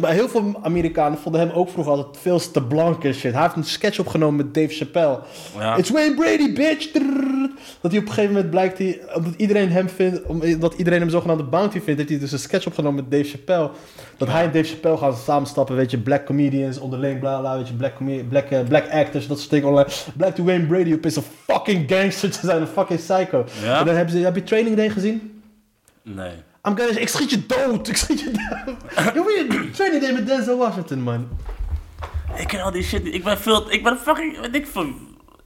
Maar 0.00 0.12
heel 0.12 0.28
veel 0.28 0.54
Amerikanen 0.62 1.18
vonden 1.18 1.40
hem 1.40 1.50
ook 1.50 1.68
vroeger 1.68 1.92
altijd 1.92 2.16
veel 2.16 2.50
te 2.50 2.62
blank 2.62 3.04
en 3.04 3.14
shit. 3.14 3.32
Hij 3.32 3.42
heeft 3.42 3.56
een 3.56 3.64
sketch 3.64 3.98
opgenomen 3.98 4.36
met 4.36 4.54
Dave 4.54 4.74
Chappelle. 4.74 5.20
Ja. 5.58 5.76
It's 5.76 5.90
Wayne 5.90 6.14
Brady, 6.14 6.52
bitch! 6.52 6.92
Dat 7.80 7.90
hij 7.90 8.00
op 8.00 8.06
een 8.06 8.12
gegeven 8.12 8.32
moment 8.32 8.50
blijkt, 8.50 8.78
hij, 8.78 9.00
omdat 9.14 9.34
iedereen 9.36 9.70
hem 9.70 9.88
vindt, 9.88 10.22
omdat 10.26 10.74
iedereen 10.74 11.00
hem 11.00 11.10
zogenaamde 11.10 11.44
bounty 11.44 11.80
vindt, 11.80 11.98
heeft 11.98 12.08
hij 12.10 12.18
dus 12.18 12.32
een 12.32 12.38
sketch 12.38 12.66
opgenomen 12.66 13.02
met 13.02 13.10
Dave 13.12 13.30
Chappelle. 13.30 13.70
Dat 14.16 14.28
hij 14.28 14.44
en 14.44 14.52
Dave 14.52 14.68
Chappelle 14.68 14.96
gaan 14.96 15.16
samenstappen, 15.16 15.76
weet 15.76 15.90
je, 15.90 15.98
black 15.98 16.26
comedians, 16.26 16.78
onderling, 16.78 17.20
bla 17.20 17.38
bla, 17.38 17.56
weet 17.56 17.68
je, 17.68 17.74
black, 17.74 17.94
black, 18.28 18.50
eh, 18.50 18.60
black 18.68 18.90
actors, 18.90 19.26
dat 19.26 19.38
soort 19.38 19.50
dingen 19.50 19.68
online. 19.68 19.88
Blijkt 20.16 20.36
die 20.36 20.44
Wayne 20.44 20.66
Brady 20.66 20.92
op 20.92 21.06
is 21.06 21.16
een 21.16 21.22
fucking 21.46 21.90
gangster 21.90 22.30
te 22.30 22.46
zijn, 22.46 22.60
een 22.60 22.66
fucking 22.66 22.98
psycho. 22.98 23.44
Ja? 23.62 23.78
En 23.78 23.86
dan 23.86 23.94
hebben 23.94 24.14
ze, 24.14 24.20
heb 24.20 24.34
je 24.34 24.42
Training 24.42 24.76
Day 24.76 24.90
gezien? 24.90 25.42
Nee. 26.02 26.32
I'm 26.62 26.76
gonna, 26.76 26.98
ik 26.98 27.08
schiet 27.08 27.30
je 27.30 27.46
dood, 27.46 27.88
ik 27.88 27.96
schiet 27.96 28.20
je 28.20 28.30
dood. 28.30 29.26
Weer 29.26 29.72
Training 29.72 30.02
Day 30.02 30.12
met 30.12 30.26
Denzel 30.26 30.56
Washington, 30.56 31.02
man. 31.02 31.28
Ik 32.36 32.48
ken 32.48 32.60
al 32.60 32.70
die 32.70 32.82
shit 32.82 33.04
niet. 33.04 33.14
Ik 33.14 33.24
ben 33.24 33.38
veel... 33.38 33.72
Ik 33.72 33.82
ben 33.82 33.98
fucking... 33.98 34.40
Weet 34.40 34.54
ik 34.54 34.66
veel... 34.66 34.94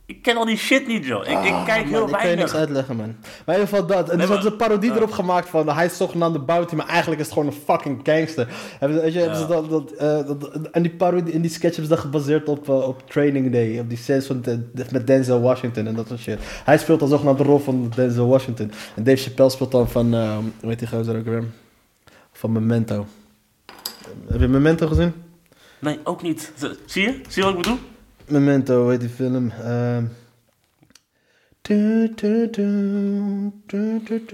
Ik 0.06 0.22
ken 0.22 0.36
al 0.36 0.44
die 0.44 0.56
shit 0.56 0.86
niet, 0.86 1.04
joh. 1.06 1.20
Ik, 1.20 1.44
ik 1.44 1.52
Ah, 1.52 1.64
kijk 1.64 1.84
man, 1.84 1.92
heel 1.94 2.02
Ik 2.06 2.10
kan 2.12 2.20
je 2.20 2.24
weinig. 2.26 2.36
niks 2.44 2.54
uitleggen, 2.54 2.96
man. 2.96 3.06
Maar 3.46 3.54
in 3.56 3.60
ieder 3.60 3.68
geval 3.68 3.86
dat. 3.86 4.10
En 4.10 4.16
Nee, 4.18 4.26
dus 4.26 4.34
hadden 4.36 4.42
ze 4.42 4.42
maar- 4.42 4.52
een 4.52 4.56
parodie 4.80 4.92
erop 4.92 5.10
gemaakt 5.10 5.48
van 5.48 5.68
hij 5.68 5.84
is 5.84 5.96
zogenaamde 5.96 6.38
bounty, 6.38 6.74
maar 6.74 6.86
eigenlijk 6.88 7.20
is 7.20 7.26
het 7.26 7.34
gewoon 7.34 7.48
een 7.52 7.60
fucking 7.64 8.00
gangster. 8.02 8.48
Hebben, 8.78 9.00
weet 9.00 9.12
je, 9.12 9.18
hebben 9.18 9.38
ze 9.38 9.46
dat, 9.46 9.70
dat, 9.70 9.92
eh, 9.92 10.26
dat, 10.26 10.50
en 10.70 10.82
die 10.82 10.90
parodie 10.94 11.32
in 11.32 11.40
die 11.40 11.50
sketch 11.50 11.76
hebben 11.76 11.84
ze 11.96 12.02
dat 12.02 12.04
gebaseerd 12.12 12.48
op, 12.48 12.68
eh, 12.68 12.88
op 12.88 13.10
Training 13.10 13.52
Day, 13.52 13.78
op 13.78 13.88
die 13.88 13.98
scènes 13.98 14.26
van 14.26 14.40
de- 14.42 14.68
met 14.90 15.06
Denzel 15.06 15.40
Washington 15.40 15.86
en 15.86 15.94
dat 15.94 16.06
soort 16.08 16.20
shit. 16.20 16.38
Hij 16.64 16.78
speelt 16.78 17.00
dan 17.00 17.08
zogenaamd 17.08 17.38
de 17.38 17.44
rol 17.44 17.58
van 17.58 17.92
Denzel 17.94 18.26
Washington. 18.28 18.70
En 18.96 19.04
Dave 19.04 19.22
Chappelle 19.22 19.50
speelt 19.50 19.70
dan 19.70 19.88
van, 19.88 20.14
eh 20.14 20.36
hoe 20.60 20.68
heet 20.70 20.78
die 20.78 20.88
gozer 20.88 21.16
ook 21.16 21.24
weer? 21.24 21.44
Van 22.32 22.52
Memento. 22.52 23.06
Heb 24.28 24.40
je 24.40 24.48
Memento 24.48 24.86
gezien? 24.86 25.12
Nee, 25.78 25.98
ook 26.04 26.22
niet. 26.22 26.52
Zie 26.86 27.02
je? 27.02 27.20
Zie 27.28 27.42
je 27.42 27.48
wat 27.48 27.50
ik 27.50 27.56
bedoel? 27.62 27.78
Memento, 28.28 28.82
hoe 28.82 28.90
heet 28.90 29.00
die 29.00 29.08
film? 29.08 29.50
Ehm. 29.50 30.04
Du- 31.62 32.12
du- 32.14 32.50
du- 32.50 33.52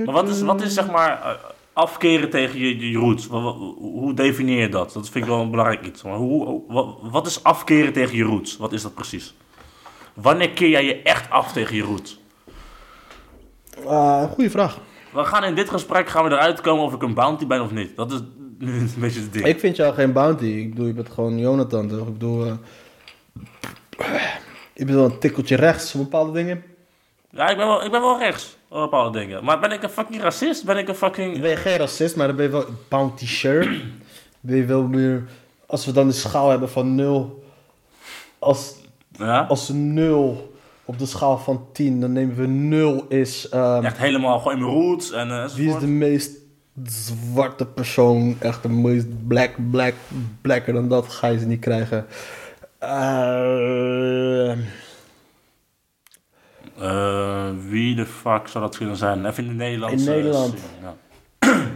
Maar 0.05 0.15
wat 0.15 0.29
is, 0.29 0.41
wat 0.41 0.63
is 0.63 0.75
zeg 0.75 0.91
maar 0.91 1.23
eh, 1.23 1.31
afkeren 1.73 2.31
tegen 2.31 2.59
je, 2.59 2.91
je 2.91 2.99
roots? 2.99 3.27
Hoe 3.27 4.15
definieer 4.15 4.61
je 4.61 4.69
dat? 4.69 4.93
Dat 4.93 5.09
vind 5.09 5.25
ik 5.25 5.31
wel 5.31 5.41
een 5.41 5.51
belangrijk 5.51 5.87
iets. 5.87 6.03
Maar 6.03 6.17
hoe, 6.17 6.63
wa- 6.69 6.95
wat 7.11 7.27
is 7.27 7.43
afkeren 7.45 7.93
tegen 7.93 8.17
je 8.17 8.25
roots? 8.25 8.57
Wat 8.57 8.73
is 8.73 8.83
dat 8.83 8.95
precies? 8.95 9.35
Wanneer 10.15 10.51
keer 10.51 10.69
jij 10.69 10.85
je 10.85 11.03
echt 11.03 11.31
af 11.31 11.53
tegen 11.53 11.77
je 11.77 11.83
roots? 11.83 12.21
Ah, 13.87 14.31
goeie 14.31 14.51
vraag. 14.51 14.79
We 15.13 15.25
gaan 15.25 15.45
in 15.45 15.55
dit 15.55 15.69
gesprek 15.71 16.09
gaan 16.09 16.25
we 16.25 16.31
eruit 16.31 16.61
komen 16.61 16.85
of 16.85 16.95
ik 16.95 17.03
een 17.03 17.15
bounty 17.15 17.47
ben 17.47 17.63
of 17.63 17.71
niet. 17.71 17.97
Dat 17.97 18.13
is 18.13 18.19
een 18.61 18.91
beetje 18.99 19.21
het 19.21 19.33
ding. 19.33 19.45
Ik 19.47 19.59
vind 19.61 19.77
jou 19.77 19.95
geen 19.95 20.13
bounty. 20.13 20.45
Ik 20.45 20.71
bedoel, 20.71 20.87
je 20.87 20.93
bent 20.93 21.11
gewoon 21.11 21.39
Jonathan, 21.39 21.89
toch? 21.89 22.07
Ik 22.07 22.13
bedoel, 22.13 22.47
eh, 22.47 22.53
je 24.75 24.85
bent 24.85 24.91
wel 24.91 25.05
een 25.05 25.19
tikkeltje 25.19 25.57
rechts 25.57 25.95
op 25.95 26.01
bepaalde 26.01 26.33
dingen. 26.33 26.63
Ja, 27.31 27.49
ik 27.49 27.57
ben, 27.57 27.67
wel, 27.67 27.85
ik 27.85 27.91
ben 27.91 28.01
wel 28.01 28.19
rechts 28.19 28.57
op 28.69 28.81
bepaalde 28.81 29.19
dingen. 29.19 29.45
Maar 29.45 29.61
ben 29.61 29.73
ik 29.73 29.83
een 29.83 29.89
fucking 29.91 30.23
racist? 30.23 30.65
Ben 30.65 30.77
ik 30.77 30.89
een 30.89 30.95
fucking... 30.95 31.41
Ben 31.41 31.51
je 31.51 31.57
geen 31.57 31.77
racist, 31.77 32.17
maar 32.17 32.27
dan 32.27 32.37
ben 32.37 32.45
je 32.45 32.51
wel 32.51 32.65
bounty 32.89 33.27
share. 33.27 33.81
Ben 34.41 34.57
je 34.57 34.65
wel 34.65 34.83
meer, 34.83 35.25
als 35.67 35.87
we 35.87 35.93
dan 35.93 36.07
de 36.07 36.13
schaal 36.13 36.51
hebben 36.51 36.71
van 36.71 36.95
0, 36.95 37.45
als, 38.39 38.75
Ja? 39.19 39.41
als 39.49 39.69
0 39.73 40.55
op 40.85 40.99
de 40.99 41.07
schaal 41.07 41.39
van 41.39 41.67
10, 41.73 42.01
dan 42.01 42.13
nemen 42.13 42.37
we 42.37 42.47
0 42.47 43.05
is, 43.09 43.49
ehm, 43.49 43.85
Echt 43.85 43.99
helemaal 43.99 44.39
gewoon 44.39 44.53
in 44.53 44.65
mijn 44.65 44.73
roots 44.73 45.11
en 45.13 45.31
eh, 45.31 45.49
wie 45.49 45.69
is 45.69 45.79
de 45.79 45.87
meest 45.87 46.31
zwarte 46.85 47.67
persoon, 47.67 48.37
echt 48.39 48.63
de 48.63 48.69
meest 48.69 49.27
black, 49.27 49.51
black, 49.71 49.95
blacker 50.41 50.73
dan 50.73 50.89
dat, 50.89 51.09
ga 51.09 51.27
je 51.27 51.39
ze 51.39 51.47
niet 51.47 51.61
krijgen. 51.61 52.07
Eh, 52.81 54.53
Eh, 56.81 57.49
wie 57.69 57.95
de 57.95 58.07
fuck 58.07 58.49
zou 58.49 58.65
dat 58.65 58.77
kunnen 58.77 58.97
zijn? 58.97 59.27
Even 59.27 59.45
in 59.45 59.49
de 59.49 59.55
Nederlandse... 59.57 60.11
In 60.11 60.17
Nederland. 60.17 60.55
Ja. 60.83 60.97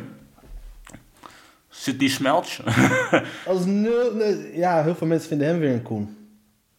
Zit 1.68 1.98
die 1.98 2.09
smeltje? 2.09 2.62
als 3.47 3.64
nul, 3.64 4.22
ja, 4.52 4.82
heel 4.82 4.94
veel 4.94 5.06
mensen 5.06 5.28
vinden 5.28 5.47
hem 5.47 5.59
weer 5.59 5.72
een 5.72 5.82
koen. 5.82 6.16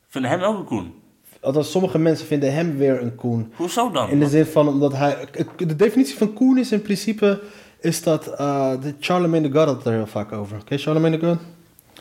Vinden 0.08 0.32
hem 0.32 0.42
ook 0.42 0.58
een 0.58 0.66
koen. 0.66 0.94
Althans, 1.42 1.72
sommige 1.72 2.00
mensen 2.00 2.28
vinden 2.28 2.54
hem 2.54 2.78
weer 2.78 3.02
een 3.02 3.16
koen. 3.16 3.54
Hoezo 3.56 3.92
dan? 3.92 4.10
In 4.10 4.20
de 4.20 4.28
zin 4.28 4.46
van, 4.46 4.68
omdat 4.68 4.94
hij... 4.94 5.28
De 5.58 5.76
definitie 5.76 6.18
van 6.18 6.34
koen 6.34 6.58
is 6.58 6.72
in 6.72 6.82
principe... 6.82 7.42
Is 7.80 8.04
dat... 8.04 8.28
eh 8.28 8.82
de 8.82 8.96
Charlemagne 9.00 9.50
the 9.50 9.58
God 9.58 9.68
had 9.68 9.76
het 9.78 9.86
er 9.86 9.94
heel 9.94 10.08
vaak 10.08 10.32
over. 10.32 10.58
Je 10.68 10.78
Charlemagne 10.78 11.18
the 11.18 11.26
God? 11.26 11.38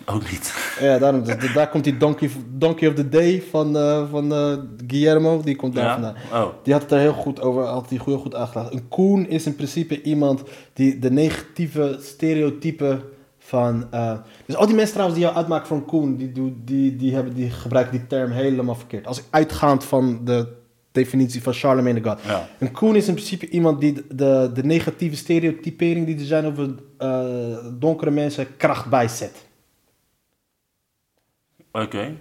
Ook 0.07 0.31
niet. 0.31 0.55
Ja, 0.81 0.99
daarom, 0.99 1.25
dus 1.25 1.53
daar 1.55 1.69
komt 1.69 1.85
die 1.85 1.97
Donkey, 1.97 2.31
Donkey 2.51 2.89
of 2.89 2.95
the 2.95 3.09
Day 3.09 3.43
van, 3.51 3.77
eh, 3.77 4.11
van 4.11 4.33
eh, 4.33 4.53
Guillermo. 4.87 5.41
Die 5.45 5.57
komt 5.57 5.75
daar 5.75 5.85
Ja? 5.85 5.93
vandaan. 5.93 6.15
Oh. 6.33 6.49
Die 6.63 6.73
had 6.73 6.83
het 6.83 6.91
er 6.93 6.99
heel 6.99 7.13
goed 7.13 7.41
over, 7.41 7.63
had 7.63 7.89
hij 7.89 8.01
heel 8.05 8.19
goed 8.19 8.35
aangelegd. 8.35 8.73
Een 8.73 8.89
koen 8.89 9.29
is 9.29 9.47
in 9.47 9.55
principe 9.55 10.03
iemand 10.03 10.43
die 10.73 10.99
de 10.99 11.11
negatieve 11.11 11.97
stereotypen 12.01 13.03
van... 13.39 13.87
eh, 13.91 14.13
dus 14.47 14.57
al 14.57 14.67
die 14.67 14.75
mensen 14.75 14.93
trouwens 14.93 15.19
die 15.19 15.29
jou 15.29 15.39
uitmaken 15.39 15.67
voor 15.67 15.77
een 15.77 15.85
koen, 15.85 16.17
die, 16.17 16.33
doen- 16.33 16.63
die, 16.65 16.97
die, 16.97 17.15
hebben, 17.15 17.35
die 17.35 17.51
gebruiken 17.51 17.93
die 17.99 18.07
term 18.07 18.31
helemaal 18.31 18.75
verkeerd. 18.75 19.07
Als 19.07 19.19
ik 19.19 19.25
uitgaand 19.31 19.85
van 19.85 20.21
de 20.25 20.47
definitie 20.93 21.43
van 21.43 21.53
Charlemagne 21.53 22.01
the 22.01 22.09
God. 22.09 22.19
Ja. 22.27 22.49
Een 22.59 22.73
koen 22.73 22.97
is 22.97 23.09
in 23.09 23.15
principe 23.15 23.49
iemand 23.49 23.81
die 23.81 23.93
de, 23.93 24.05
de, 24.15 24.51
de 24.55 24.65
negatieve 24.65 25.17
stereotypering 25.17 26.07
die 26.07 26.19
er 26.19 26.25
zijn 26.25 26.47
over 26.47 26.75
donkere 27.79 28.11
mensen 28.11 28.47
kracht 28.57 28.87
bijzet. 28.91 29.44
Oké. 31.83 32.13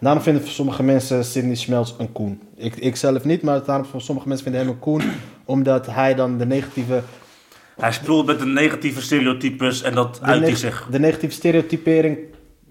Daarom 0.00 0.22
vinden 0.22 0.48
sommige 0.48 0.82
mensen 0.82 1.24
Sidney 1.24 1.54
Smelts 1.54 1.94
een 1.98 2.12
koen. 2.12 2.40
Ik, 2.56 2.76
ik 2.76 2.96
zelf 2.96 3.24
niet, 3.24 3.42
maar 3.42 3.64
daarom 3.64 3.86
sommige 3.96 4.28
mensen 4.28 4.46
vinden 4.46 4.64
hem 4.64 4.70
een 4.74 4.78
koen. 4.78 5.02
Omdat 5.44 5.86
hij 5.86 6.14
dan 6.14 6.38
de 6.38 6.46
negatieve, 6.46 7.02
Hij 7.76 7.92
speelt 7.92 8.26
met 8.26 8.38
de 8.38 8.46
negatieve 8.46 9.02
stereotypes 9.02 9.82
en 9.82 9.94
dat 9.94 10.18
uit 10.22 10.42
hij 10.42 10.54
zich. 10.56 10.88
de 10.90 10.98
negatieve 10.98 11.34
stereotypering, 11.34 12.18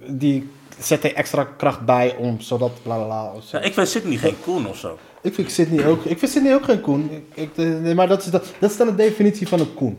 die 0.07 0.49
zet 0.80 1.01
hij 1.01 1.13
extra 1.13 1.43
kracht 1.57 1.85
bij 1.85 2.15
om 2.15 2.39
zodat 2.39 2.72
bla 2.84 2.95
bla 2.95 3.05
bla. 3.05 3.31
Ja, 3.51 3.59
ik 3.59 3.73
vind 3.73 3.88
Sidney 3.88 4.18
geen 4.18 4.35
koen 4.43 4.68
of 4.68 4.77
zo. 4.77 4.97
Ik 5.22 5.34
vind 5.34 5.51
Sidney 5.51 5.85
ook, 5.88 6.05
ik 6.05 6.19
vind 6.19 6.31
Sidney 6.31 6.53
ook 6.53 6.63
geen 6.63 6.81
koen. 6.81 7.09
Ik, 7.11 7.23
ik, 7.34 7.57
nee, 7.57 7.95
maar 7.95 8.07
dat 8.07 8.26
is, 8.26 8.31
dat, 8.31 8.53
dat 8.59 8.72
is 8.72 8.77
dan 8.77 8.88
de 8.88 8.95
definitie 8.95 9.47
van 9.47 9.59
een 9.59 9.73
koen. 9.73 9.97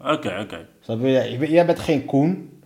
Oké, 0.00 0.38
oké. 0.40 0.66
Je? 0.80 1.10
Jij, 1.10 1.38
jij 1.50 1.66
bent 1.66 1.78
geen 1.78 2.04
koen, 2.04 2.60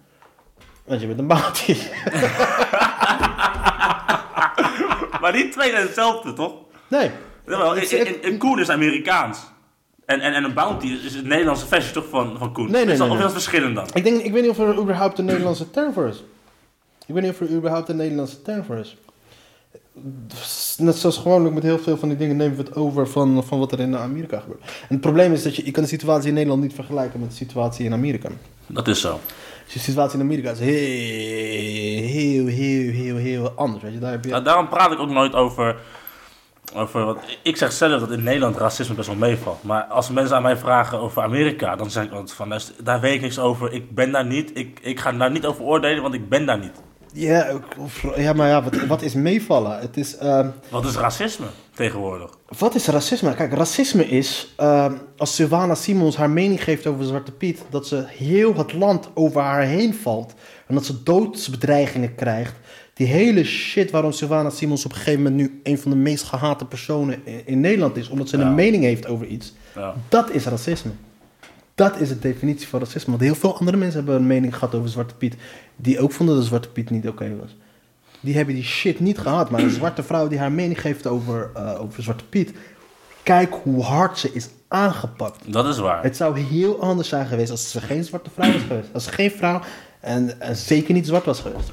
want 0.85 1.01
je 1.01 1.07
bent 1.07 1.19
een 1.19 1.27
bounty. 1.27 1.77
Maar 5.21 5.33
die 5.33 5.49
twee 5.49 5.71
zijn 5.71 5.83
hetzelfde, 5.83 6.33
toch? 6.33 6.53
Nee. 6.89 7.11
Jawel, 7.47 7.77
Ik- 7.77 7.91
een, 7.91 8.07
een, 8.07 8.17
een 8.33 8.39
koen 8.39 8.61
is 8.61 8.71
Amerikaans. 8.71 9.39
En, 10.07 10.21
en, 10.21 10.35
en 10.35 10.45
een 10.45 10.55
bounty 10.55 10.87
is 10.87 11.15
het 11.15 11.25
Nederlandse 11.25 11.67
versie 11.67 11.93
toch 11.93 12.05
van, 12.11 12.37
van 12.39 12.53
koen? 12.53 12.71
Nee, 12.71 12.85
nee, 12.85 12.93
is 12.93 12.99
dat, 12.99 13.09
nee, 13.09 13.09
Of 13.09 13.15
is 13.23 13.25
nee. 13.25 13.33
dat 13.33 13.33
verschillend 13.33 13.75
dan? 13.75 13.87
Ik, 13.95 14.05
denk, 14.05 14.23
ik 14.23 14.33
weet 14.33 14.43
niet 14.43 14.51
of 14.51 14.59
er 14.59 14.79
überhaupt 14.79 15.19
een 15.19 15.25
Nederlandse 15.25 15.71
term 15.71 15.93
voor 15.93 16.09
is. 16.09 16.25
Ik 17.07 17.15
weet 17.15 17.23
niet 17.23 17.33
of 17.33 17.41
er 17.41 17.51
überhaupt 17.51 17.89
een 17.89 17.97
Nederlandse 17.97 18.43
term 18.43 18.65
voor 18.65 18.77
is. 18.77 18.97
Net 20.77 20.97
zoals 20.97 21.17
gewoonlijk 21.17 21.55
met 21.55 21.63
heel 21.63 21.79
veel 21.79 21.97
van 21.97 22.09
die 22.09 22.19
dingen 22.19 22.37
nemen 22.37 22.57
we 22.57 22.63
het 22.63 22.75
over 22.75 23.09
van, 23.09 23.45
van 23.45 23.59
wat 23.59 23.73
er 23.73 23.81
in 23.81 23.97
Amerika 23.97 24.41
gebeurt. 24.41 24.61
En 24.61 24.87
het 24.89 25.01
probleem 25.01 25.33
is 25.33 25.43
dat 25.43 25.57
je, 25.57 25.65
je 25.65 25.71
kan 25.71 25.83
de 25.83 25.89
situatie 25.89 26.29
in 26.29 26.35
Nederland 26.35 26.63
niet 26.63 26.75
vergelijken 26.75 27.21
met 27.21 27.31
de 27.31 27.37
situatie 27.37 27.85
in 27.85 27.93
Amerika. 27.93 28.29
Dat 28.67 28.89
is 28.89 29.01
zo. 29.01 29.21
Dus 29.65 29.73
de 29.73 29.79
situatie 29.79 30.19
in 30.19 30.25
Amerika 30.25 30.51
is 30.51 30.59
heel, 30.59 32.09
heel, 32.09 32.47
heel, 32.47 32.93
heel, 32.93 33.17
heel 33.17 33.51
anders. 33.51 33.83
Weet 33.83 33.93
je? 33.93 33.99
Daar 33.99 34.11
heb 34.11 34.25
je... 34.25 34.31
Nou, 34.31 34.45
daarom 34.45 34.69
praat 34.69 34.93
ik 34.93 34.99
ook 34.99 35.11
nooit 35.11 35.35
over 35.35 35.77
Over 36.77 37.05
wat, 37.05 37.19
ik 37.43 37.57
zeg 37.57 37.73
zelf 37.73 38.01
dat 38.01 38.11
in 38.11 38.23
Nederland 38.23 38.57
racisme 38.57 38.95
best 38.95 39.09
wel 39.09 39.17
meevalt. 39.17 39.63
Maar 39.63 39.83
als 39.83 40.11
mensen 40.11 40.37
aan 40.37 40.43
mij 40.43 40.57
vragen 40.57 40.99
over 40.99 41.23
Amerika, 41.23 41.77
dan 41.77 41.91
zeg 41.91 42.05
ik 42.05 42.13
altijd 42.13 42.33
van, 42.33 42.61
daar 42.83 43.01
weet 43.01 43.15
ik 43.15 43.21
niks 43.21 43.39
over. 43.39 43.73
Ik 43.73 43.95
ben 43.95 44.13
daar 44.13 44.27
niet. 44.27 44.51
Ik, 44.55 44.79
ik 44.83 45.01
ga 45.01 45.13
daar 45.13 45.31
niet 45.31 45.47
over 45.47 45.65
oordelen, 45.65 46.03
want 46.03 46.15
ik 46.15 46.29
ben 46.29 46.47
daar 46.47 46.59
niet. 46.59 46.83
Ja, 47.17 47.61
of- 47.79 48.05
ja 48.17 48.33
maar 48.33 48.49
ja, 48.49 48.63
wat, 48.63 48.87
wat 48.87 49.03
is 49.03 49.15
meevallen? 49.15 49.79
Het 49.79 49.97
is, 49.97 50.17
ehm, 50.17 50.49
Wat 50.71 50.85
is 50.85 50.95
racisme 50.97 51.47
tegenwoordig? 51.75 52.31
wat 52.59 52.75
is 52.75 52.87
racisme? 52.87 53.35
Kijk, 53.35 53.53
racisme 53.53 54.07
is 54.09 54.53
ehm, 54.57 54.93
als 55.17 55.35
Sylvana 55.35 55.75
Simons 55.75 56.17
haar 56.17 56.31
mening 56.31 56.65
geeft 56.65 56.87
over 56.87 57.05
Zwarte 57.05 57.33
Piet, 57.33 57.63
dat 57.71 57.87
ze 57.87 58.05
heel 58.07 58.55
het 58.57 58.73
land 58.73 59.09
over 59.15 59.41
haar 59.41 59.63
heen 59.63 59.95
valt 59.95 60.35
en 60.67 60.75
dat 60.75 60.85
ze 60.85 61.03
doodsbedreigingen 61.03 62.15
krijgt. 62.15 62.55
Die 62.95 63.07
hele 63.07 63.45
shit 63.45 63.91
waarom 63.91 64.13
Sylvana 64.13 64.51
Simons 64.51 64.85
op 64.85 64.91
een 64.91 64.97
gegeven 64.97 65.23
moment 65.23 65.41
nu 65.41 65.61
een 65.63 65.79
van 65.79 65.91
de 65.91 65.97
meest 65.97 66.25
gehate 66.25 66.65
personen 66.65 67.21
in, 67.25 67.43
in 67.45 67.61
Nederland 67.61 67.97
is, 67.97 68.09
omdat 68.09 68.29
ze 68.29 68.39
Ja. 68.39 68.45
een 68.47 68.55
mening 68.55 68.83
heeft 68.85 69.07
over 69.07 69.27
iets. 69.27 69.53
Ja. 69.75 69.95
Dat 70.09 70.31
is 70.31 70.45
racisme. 70.45 70.91
Dat 71.75 72.01
is 72.01 72.09
de 72.09 72.19
definitie 72.19 72.69
van 72.69 72.81
racisme. 72.81 73.11
Want 73.11 73.23
heel 73.23 73.35
veel 73.35 73.59
andere 73.59 73.77
mensen 73.77 73.97
hebben 73.97 74.17
een 74.17 74.27
mening 74.27 74.55
gehad 74.55 74.75
over 74.75 74.89
Zwarte 74.89 75.15
Piet. 75.15 75.37
Die 75.77 76.01
ook 76.01 76.13
vonden 76.13 76.37
dat 76.37 76.45
Zwarte 76.45 76.69
Piet 76.69 76.91
niet 76.91 77.09
oké 77.09 77.37
was. 77.41 77.57
Die 78.21 78.37
hebben 78.37 78.55
die 78.55 78.65
shit 78.65 79.01
niet 79.01 79.19
gehad. 79.19 79.51
Maar 79.51 79.63
een 79.63 79.71
zwarte 79.81 80.03
vrouw 80.03 80.29
die 80.29 80.39
haar 80.39 80.53
mening 80.53 80.81
geeft 80.81 81.07
over, 81.07 81.51
eh, 81.55 81.81
over 81.81 82.03
Zwarte 82.03 82.25
Piet. 82.25 82.53
Kijk 83.23 83.55
hoe 83.63 83.83
hard 83.83 84.19
ze 84.19 84.33
is 84.33 84.49
aangepakt. 84.69 85.53
Dat 85.53 85.67
is 85.67 85.79
waar. 85.79 86.03
Het 86.03 86.17
zou 86.17 86.39
heel 86.39 86.81
anders 86.81 87.09
zijn 87.09 87.27
geweest 87.27 87.51
als 87.51 87.71
ze 87.71 87.81
geen 87.81 88.05
zwarte 88.05 88.31
vrouw 88.31 88.53
was 88.53 88.63
geweest. 88.63 88.89
Als 88.93 89.05
ze 89.05 89.13
geen 89.13 89.31
vrouw 89.31 89.61
en, 90.01 90.41
en 90.41 90.57
zeker 90.57 90.95
niet 90.95 91.07
zwart 91.07 91.25
was 91.25 91.41
geweest. 91.41 91.71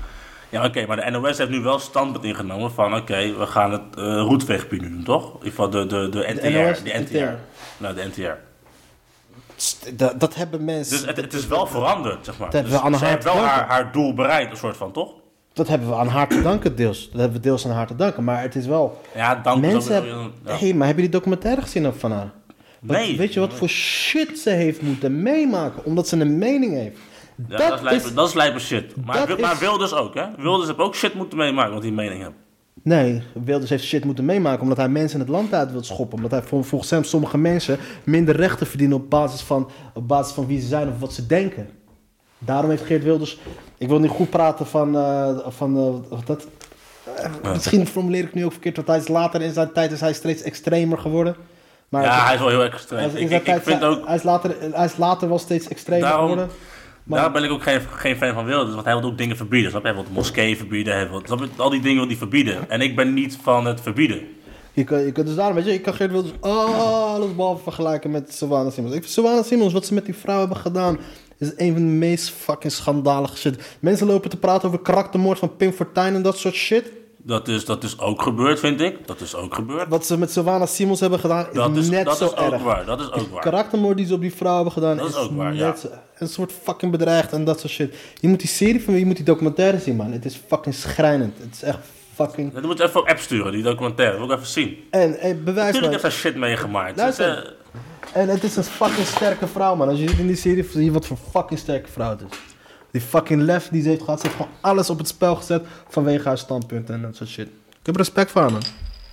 Ja, 0.50 0.66
oké, 0.66 0.86
maar 0.86 0.96
de 0.96 1.12
NOS 1.12 1.38
heeft 1.38 1.50
nu 1.50 1.60
wel 1.60 1.80
standpunt 1.80 2.24
ingenomen 2.24 2.72
van, 2.72 2.96
oké, 2.96 3.38
we 3.38 3.46
gaan 3.46 3.72
het 3.72 3.82
eh 3.96 4.04
roetveegpuur 4.04 4.82
nu 4.82 4.90
doen, 4.90 5.04
toch? 5.04 5.26
In 5.26 5.34
ieder 5.34 5.50
geval 5.50 5.70
de, 5.70 5.86
de, 5.86 6.10
de 6.10 6.34
NTR. 6.34 6.50
NOS, 6.50 6.84
de 6.84 7.00
NTR. 7.00 7.16
NTR. 7.16 7.34
Nou, 7.78 7.96
de 7.96 8.04
NTR. 8.04 8.51
Dat, 9.96 10.20
dat 10.20 10.36
hebben 10.36 10.66
mensen... 10.66 10.98
Dus 10.98 11.06
het, 11.08 11.18
het 11.18 11.34
is 11.34 11.48
wel 11.48 11.68
veranderd, 11.68 12.26
zeg 12.26 12.38
maar. 12.38 12.50
Dat 12.50 12.54
hebben 12.62 12.72
Dus 12.72 12.82
aan 12.82 12.94
haar 12.94 13.10
heeft 13.10 13.24
wel 13.24 13.36
haar, 13.38 13.68
haar 13.68 13.92
doel 13.92 14.14
bereikt, 14.14 14.52
een 14.52 14.58
soort 14.58 14.78
van, 14.78 14.92
toch? 14.92 15.12
Dat 15.54 15.68
hebben 15.68 15.90
we 15.90 15.96
aan 15.96 16.08
haar 16.08 16.28
te 16.28 16.42
danken 16.42 16.76
deels. 16.76 17.10
Dat 17.12 17.20
hebben 17.20 17.38
we 17.42 17.44
deels 17.48 17.66
aan 17.66 17.72
haar 17.72 17.88
te 17.88 17.96
danken. 17.96 18.24
Maar 18.24 18.42
het 18.42 18.56
is 18.56 18.66
wel... 18.66 19.02
Ja, 19.16 19.36
dank 19.36 19.62
Mensen 19.62 19.94
hebben... 19.94 20.32
ja. 20.46 20.58
Hey, 20.58 20.74
maar 20.74 20.86
hebben 20.86 21.04
die 21.04 21.14
documentaire 21.14 21.62
gezien 21.62 21.88
ook 21.88 21.96
van 22.00 22.12
haar? 22.12 22.32
Wat- 22.80 22.98
Nee. 22.98 23.18
Weet 23.18 23.34
je 23.34 23.40
wat 23.40 23.54
voor 23.54 23.68
shit 23.70 24.40
ze 24.40 24.50
heeft 24.50 24.82
moeten 24.82 25.22
meemaken? 25.22 25.86
Omdat 25.86 26.08
ze 26.08 26.18
een 26.20 26.38
mening 26.38 26.74
heeft. 26.74 26.98
Ja, 27.48 27.58
dat, 27.58 27.74
is 27.74 27.82
lijpe, 27.82 28.14
dat 28.14 28.28
is 28.28 28.34
lijpe 28.34 28.60
shit. 28.60 29.06
Maar, 29.06 29.28
dat 29.28 29.40
maar 29.40 29.54
is- 29.54 29.60
Wilders 29.60 29.94
ook, 29.94 30.14
hè? 30.14 30.26
Wilders 30.38 30.68
heeft 30.68 30.80
ook 30.80 30.96
shit 30.96 31.14
moeten 31.14 31.38
meemaken, 31.38 31.72
want 31.72 31.84
die 31.84 31.92
mening 31.92 32.22
heeft. 32.22 32.34
Nee, 32.84 33.22
Wilders 33.44 33.70
heeft 33.70 33.84
shit 33.84 34.06
moeten 34.06 34.26
meemaken 34.26 34.62
omdat 34.62 34.78
hij 34.78 34.90
mensen 34.90 35.20
in 35.20 35.26
het 35.26 35.34
land 35.36 35.54
uit 35.54 35.72
wil 35.72 35.84
schoppen. 35.84 36.16
Omdat 36.16 36.32
hij 36.32 36.42
vol- 36.42 36.64
volgens 36.64 36.90
hem 36.92 37.04
sommige 37.04 37.38
mensen 37.38 37.78
minder 38.04 38.36
rechten 38.36 38.68
verdienen 38.68 38.98
op 38.98 39.10
basis 39.10 39.42
van, 39.42 39.70
op 39.94 40.08
basis 40.08 40.34
van 40.34 40.48
wie 40.48 40.62
ze 40.62 40.68
zijn 40.68 40.88
of 40.90 41.00
wat 41.00 41.14
ze 41.14 41.26
denken. 41.26 41.70
Daarom 42.38 42.70
heeft 42.70 42.84
Geert 42.84 43.04
Wilders... 43.04 43.40
Ik 43.78 43.88
wil 43.88 44.00
niet 44.00 44.10
goed 44.10 44.30
praten 44.30 44.66
van... 44.66 44.96
eh, 44.96 45.38
van 45.48 46.04
dat, 46.26 46.48
eh, 47.16 47.52
Misschien 47.54 47.88
formuleer 47.88 48.24
ik 48.24 48.34
nu 48.34 48.46
ook 48.46 48.52
verkeerd, 48.52 48.76
want 48.76 48.88
hij 48.88 48.98
is 48.98 49.08
later 49.08 49.42
in 49.42 49.54
zijn 49.54 49.72
tijd 49.74 49.92
is 49.92 50.00
hij 50.00 50.14
steeds 50.14 50.42
extremer 50.42 50.98
geworden. 50.98 51.36
Maar 51.90 52.04
Ja, 52.04 52.26
hij 52.26 52.34
is 52.34 52.40
wel 52.40 52.50
heel 52.50 52.64
extreem. 52.64 53.00
hij 53.00 53.08
is 53.10 53.14
in 53.14 53.32
Ik, 53.56 53.62
vind 53.62 53.84
ook, 53.84 54.06
hij, 54.08 54.16
is 54.16 54.24
later, 54.24 54.56
hij 54.74 54.86
is 54.86 54.98
later 54.98 55.28
wel 55.30 55.40
steeds 55.40 55.68
extremer 55.68 56.08
Daarom- 56.08 56.30
geworden. 56.30 56.56
Maar- 57.04 57.22
daar 57.22 57.32
ben 57.32 57.44
ik 57.44 57.52
ook 57.52 57.64
geen, 57.64 57.82
geen 57.82 58.16
fan 58.16 58.34
van 58.34 58.46
Wilders, 58.46 58.74
want 58.74 58.86
hij 58.86 59.00
wil 59.00 59.10
ook 59.10 59.18
dingen 59.18 59.38
verbieden. 59.38 59.70
Snap 59.72 59.82
je? 59.82 59.88
Hij 59.88 59.98
wil 59.98 60.06
moskeeën 60.14 60.58
verbieden, 60.58 60.94
hij 60.94 61.10
wil, 61.10 61.22
snap 61.26 61.40
je? 61.40 61.48
al 61.58 61.70
die 61.70 61.82
dingen 61.82 61.98
wil 61.98 62.08
hij 62.08 62.18
verbieden. 62.18 62.70
En 62.70 62.82
ik 62.82 62.96
ben 62.96 63.14
niet 63.14 63.38
van 63.42 63.66
het 63.66 63.82
verbieden. 63.82 64.22
Je 64.74 64.84
kan, 64.84 65.00
je 65.06 65.12
kan 65.12 65.26
dus 65.26 65.36
daarom, 65.36 65.56
weet 65.56 65.66
je, 65.66 65.74
ik 65.74 65.82
kan 65.82 65.94
Geert 65.94 66.12
Wilders 66.12 66.34
alles 66.40 67.36
behalve 67.36 67.64
vergelijken 67.64 68.12
met 68.12 68.34
Savannah 68.34 68.74
Simons. 68.74 68.94
Ik 68.94 69.02
vind 69.02 69.14
Savannah 69.14 69.44
Simons, 69.46 69.74
wat 69.74 69.86
ze 69.86 69.94
met 69.94 70.06
die 70.06 70.16
vrouw 70.16 70.40
hebben 70.40 70.58
gedaan, 70.58 70.98
is 71.38 71.52
een 71.58 71.74
van 71.74 71.82
de 71.82 71.88
meest 71.92 72.30
fucking 72.30 72.74
schandalige 72.74 73.38
shit. 73.38 73.78
Mensen 73.80 74.08
lopen 74.08 74.30
te 74.30 74.38
praten 74.38 74.68
over 74.68 74.80
karaktermoord 74.82 75.40
van 75.40 75.56
Pim 75.56 75.72
Fortuyn 75.72 76.14
en 76.16 76.22
dat 76.22 76.38
soort 76.38 76.56
shit. 76.56 76.92
Dat 77.24 77.48
is, 77.48 77.66
dat 77.66 77.84
is 77.84 78.00
ook 78.00 78.22
gebeurd, 78.22 78.60
vind 78.60 78.82
ik. 78.82 79.08
Dat 79.08 79.22
is 79.22 79.36
ook 79.36 79.54
gebeurd. 79.56 79.88
Wat 79.90 80.06
ze 80.06 80.18
met 80.18 80.32
Savannah 80.32 80.68
Simons 80.68 81.00
hebben 81.00 81.20
gedaan, 81.20 81.48
is, 81.48 81.54
Dat 81.54 81.76
is, 81.76 81.90
net 81.90 82.06
dat 82.06 82.18
zo 82.18 82.26
is 82.26 82.36
ook 82.36 82.52
erg. 82.52 82.62
waar. 82.64 82.86
Dat 82.86 83.00
is 83.00 83.12
ook 83.12 83.28
waar. 83.32 83.42
Karaktermoord 83.42 83.98
die 83.98 84.06
ze 84.06 84.14
op 84.14 84.22
die 84.22 84.34
vrouw 84.34 84.56
hebben 84.56 84.74
gedaan, 84.74 84.98
Dat 84.98 85.10
is 85.10 85.16
ook 85.16 85.32
waar, 85.32 85.50
net 85.52 85.60
ja. 85.60 85.76
zo- 85.76 85.88
een 86.18 86.28
soort 86.28 86.52
fucking 86.64 86.92
bedreigd 86.92 87.32
en 87.34 87.44
dat 87.44 87.60
soort 87.60 87.72
shit. 87.74 87.96
Je 88.20 88.28
moet 88.28 88.40
die 88.40 88.50
serie 88.50 88.84
van 88.84 88.94
je 88.94 89.06
moet 89.06 89.16
die 89.16 89.26
documentaire 89.26 89.80
zien, 89.80 89.96
man. 89.96 90.12
Het 90.12 90.26
is 90.26 90.42
fucking 90.48 90.76
schrijnend. 90.76 91.38
Het 91.38 91.54
is 91.54 91.64
echt 91.64 91.78
fucking... 92.16 92.54
Dan 92.54 92.66
moet 92.66 92.78
je 92.78 92.84
even 92.84 93.00
op 93.02 93.08
app 93.08 93.20
sturen, 93.20 93.52
die 93.52 93.64
documentaire. 93.64 94.18
Dat 94.18 94.26
wil 94.28 94.36
ik 94.36 94.42
even 94.42 94.52
zien. 94.54 94.78
En, 94.90 95.20
en 95.20 95.44
bewijs 95.44 95.66
Natuurlijk 95.66 95.92
heeft 95.92 96.04
hij 96.04 96.12
shit 96.12 96.36
meegemaakt. 96.36 96.98
Luister. 96.98 97.36
Dus, 97.36 97.44
eh, 98.14 98.22
En 98.22 98.28
het 98.30 98.44
is 98.44 98.56
een 98.56 98.64
fucking 98.64 99.08
sterke 99.08 99.48
vrouw, 99.48 99.76
man. 99.76 99.90
Als 99.90 100.00
je 100.00 100.10
ziet 100.10 100.20
in 100.20 100.28
die 100.28 100.36
serie, 100.36 100.68
zie 100.72 100.84
je 100.84 100.92
wat 100.92 101.06
voor 101.06 101.18
fucking 101.32 101.60
sterke 101.60 101.90
vrouw 101.92 102.10
het 102.10 102.22
is. 102.32 102.38
Die 102.92 103.02
fucking 103.02 103.42
lef 103.42 103.68
die 103.72 103.82
ze 103.82 103.90
heeft 103.90 104.02
gehad, 104.04 104.20
ze 104.20 104.26
heeft 104.28 104.40
gewoon 104.40 104.52
alles 104.62 104.90
op 104.90 104.98
het 104.98 105.08
spel 105.08 105.36
gezet 105.36 105.64
vanwege 105.90 106.28
haar 106.28 106.38
standpunten 106.38 106.96
en 106.96 107.02
dat 107.02 107.16
soort 107.16 107.30
shit. 107.30 107.48
Ik 107.70 107.86
heb 107.86 107.96
respect 107.96 108.32
voor 108.32 108.42
haar, 108.42 108.52
man. 108.52 108.62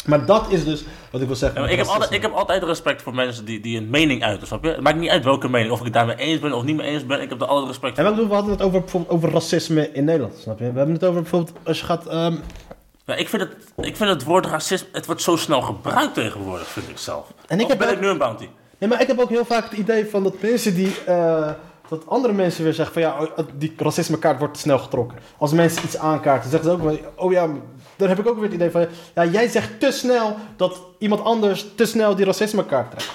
Maar 0.07 0.27
dat 0.27 0.47
is 0.51 0.65
dus 0.65 0.85
wat 1.11 1.21
ik 1.21 1.27
wil 1.27 1.37
zeggen. 1.37 1.63
Ja, 1.63 1.69
ik, 1.69 1.77
heb 1.79 1.87
altijd, 1.87 2.11
ik 2.13 2.23
heb 2.23 2.33
altijd 2.33 2.63
respect 2.63 3.03
voor 3.03 3.15
mensen 3.15 3.45
die, 3.45 3.61
die 3.61 3.79
een 3.79 3.91
mening 3.91 4.23
uiten, 4.23 4.47
snap 4.47 4.65
je? 4.65 4.71
Het 4.71 4.81
maakt 4.81 4.99
niet 4.99 5.11
uit 5.11 5.25
welke 5.25 5.49
mening, 5.49 5.73
of 5.73 5.79
ik 5.79 5.85
het 5.85 5.93
daarmee 5.95 6.17
eens 6.17 6.41
ben 6.41 6.53
of 6.53 6.63
niet 6.63 6.77
mee 6.77 6.87
eens 6.87 7.07
ben, 7.07 7.21
ik 7.23 7.29
heb 7.29 7.41
er 7.41 7.47
altijd 7.47 7.67
respect 7.69 7.99
En 7.99 8.07
voor. 8.07 8.17
we 8.17 8.27
we 8.27 8.35
hadden 8.35 8.51
het 8.53 8.63
over, 8.63 8.81
bijvoorbeeld 8.81 9.13
over 9.13 9.31
racisme 9.31 9.91
in 9.93 10.05
Nederland, 10.05 10.35
snap 10.39 10.59
je? 10.59 10.73
We 10.73 10.77
hebben 10.79 10.95
het 10.95 11.05
over 11.05 11.21
bijvoorbeeld 11.23 11.57
als 11.63 11.79
je 11.79 11.85
gaat... 11.85 12.07
ehm, 12.07 12.35
Ja, 13.07 13.15
ik, 13.15 13.29
vind 13.29 13.43
het, 13.43 13.53
ik 13.87 13.97
vind 13.97 14.11
het 14.11 14.25
woord 14.25 14.47
racisme, 14.47 14.89
het 14.93 15.07
wordt 15.07 15.23
zo 15.23 15.37
snel 15.37 15.61
gebruikt 15.63 16.15
tegenwoordig, 16.15 16.67
vind 16.69 16.89
ik 16.89 16.99
zelf. 16.99 17.33
En 17.47 17.59
ik 17.59 17.65
Of 17.65 17.71
heb 17.71 17.79
ben 17.79 17.89
ook- 17.89 17.95
ik 17.95 18.01
nu 18.01 18.07
een 18.09 18.19
bounty? 18.19 18.49
Nee, 18.79 18.89
maar 18.91 19.01
ik 19.01 19.07
heb 19.07 19.19
ook 19.19 19.29
heel 19.29 19.45
vaak 19.45 19.65
het 19.71 19.79
idee 19.79 20.07
van 20.07 20.23
dat 20.23 20.41
mensen 20.43 20.75
die... 20.75 20.95
eh, 21.07 21.51
dat 21.89 22.07
andere 22.07 22.33
mensen 22.35 22.65
weer 22.65 22.75
zeggen 22.75 22.95
van 22.95 23.03
ja, 23.03 23.23
oh, 23.23 23.45
die 23.55 23.75
racismekaart 23.77 24.39
wordt 24.39 24.55
te 24.55 24.61
snel 24.61 24.79
getrokken. 24.79 25.19
Als 25.39 25.53
mensen 25.53 25.85
iets 25.85 25.99
aankaarten, 25.99 26.51
zeggen 26.51 26.69
ze 26.69 26.75
ook 26.75 26.83
wel, 26.83 26.99
oh 27.17 27.33
ja, 27.33 27.49
dan 27.97 28.09
heb 28.09 28.19
ik 28.19 28.29
ook 28.29 28.35
weer 28.35 28.45
het 28.45 28.55
idee 28.55 28.71
van, 28.71 28.87
ja, 29.15 29.25
jij 29.25 29.49
zegt 29.49 29.81
te 29.81 29.91
snel 29.91 30.37
dat 30.57 30.81
iemand 30.99 31.25
anders 31.25 31.67
te 31.75 31.85
snel 31.85 32.15
die 32.15 32.25
racismekaart 32.25 32.91
trekt. 32.91 33.13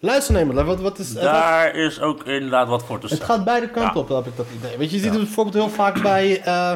Luister 0.00 0.34
nee, 0.34 0.44
maar 0.44 0.64
wat, 0.64 0.80
wat 0.80 0.98
is... 0.98 1.08
het 1.08 1.22
Daar 1.22 1.74
is 1.74 2.00
ook 2.00 2.24
inderdaad 2.24 2.68
wat 2.68 2.84
voor 2.84 2.98
te 2.98 3.06
Het 3.06 3.16
zeggen. 3.16 3.34
gaat 3.34 3.44
beide 3.44 3.68
kanten 3.68 3.94
Ja. 3.94 4.00
op, 4.00 4.08
heb 4.08 4.26
ik 4.26 4.36
dat 4.36 4.46
idee. 4.58 4.76
Weet 4.76 4.90
je, 4.90 4.96
je 4.96 5.02
ziet 5.02 5.10
het 5.12 5.20
bijvoorbeeld 5.22 5.54
heel 5.56 5.68
vaak 5.68 6.02
bij, 6.02 6.40
eh, 6.42 6.72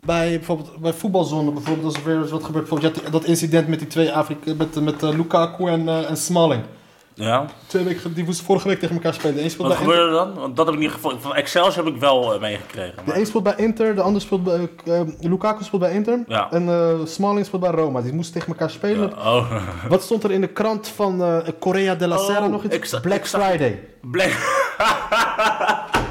bij, 0.00 0.28
bijvoorbeeld, 0.28 0.76
bij 0.78 0.92
voetbalzone. 0.92 1.50
Bijvoorbeeld 1.52 1.86
als 1.86 1.96
er 1.96 2.04
weer 2.04 2.20
eens 2.20 2.30
wat 2.30 2.44
gebeurt. 2.44 2.68
Bijvoorbeeld, 2.68 3.12
dat 3.12 3.24
incident 3.24 3.68
met 3.68 3.78
die 3.78 3.88
twee 3.88 4.12
Afrika, 4.12 4.54
met, 4.54 4.80
met 4.80 5.02
eh, 5.02 5.08
Lukaku 5.10 5.66
en, 5.66 5.88
eh, 5.88 6.10
en 6.10 6.16
Smalling. 6.16 6.62
Ja? 7.20 7.44
Twee 7.66 7.84
weken, 7.84 8.14
die 8.14 8.24
moesten 8.24 8.44
vorige 8.44 8.68
week 8.68 8.78
tegen 8.80 8.94
elkaar 8.94 9.14
spelen. 9.14 9.34
De 9.34 9.42
een 9.42 9.50
speelt 9.50 9.68
Wat 9.68 9.76
bij 9.76 9.86
gebeurde 9.86 10.08
er 10.18 10.24
dan? 10.24 10.34
Want 10.34 10.56
dat 10.56 10.66
heb 10.66 10.74
ik 10.74 10.80
niet 10.80 10.90
gevonden. 10.90 11.20
Van 11.20 11.34
Excelsior 11.34 11.84
heb 11.84 11.94
ik 11.94 12.00
wel 12.00 12.34
eh, 12.34 12.40
meegekregen. 12.40 12.96
de 12.96 13.02
maar- 13.06 13.16
een 13.16 13.26
speelt 13.26 13.42
bij 13.44 13.54
Inter, 13.56 13.94
de 13.94 14.00
ander 14.02 14.20
speelt 14.22 14.44
bij... 14.44 14.68
eh, 14.84 15.00
Lukaku 15.20 15.64
speelt 15.64 15.80
bij 15.82 15.92
Inter. 15.92 16.24
Ja. 16.26 16.50
En 16.50 16.68
eh, 16.68 17.06
Smalling 17.06 17.46
speelt 17.46 17.62
bij 17.62 17.70
Roma. 17.70 18.00
Die 18.00 18.12
moesten 18.12 18.34
tegen 18.34 18.48
elkaar 18.48 18.70
spelen. 18.70 19.12
Oh, 19.18 19.52
Wat 19.88 20.02
stond 20.02 20.24
er 20.24 20.30
in 20.30 20.40
de 20.40 20.48
krant 20.48 20.88
van 20.88 21.42
Korea 21.58 21.94
de 21.94 22.08
la 22.08 22.16
Oh, 22.18 22.24
Serra 22.24 22.46
nog 22.46 22.64
iets? 22.64 22.92
ik 22.92 23.00
Black 23.02 23.18
ik 23.18 23.26
Friday. 23.26 23.80
Black. 24.00 24.32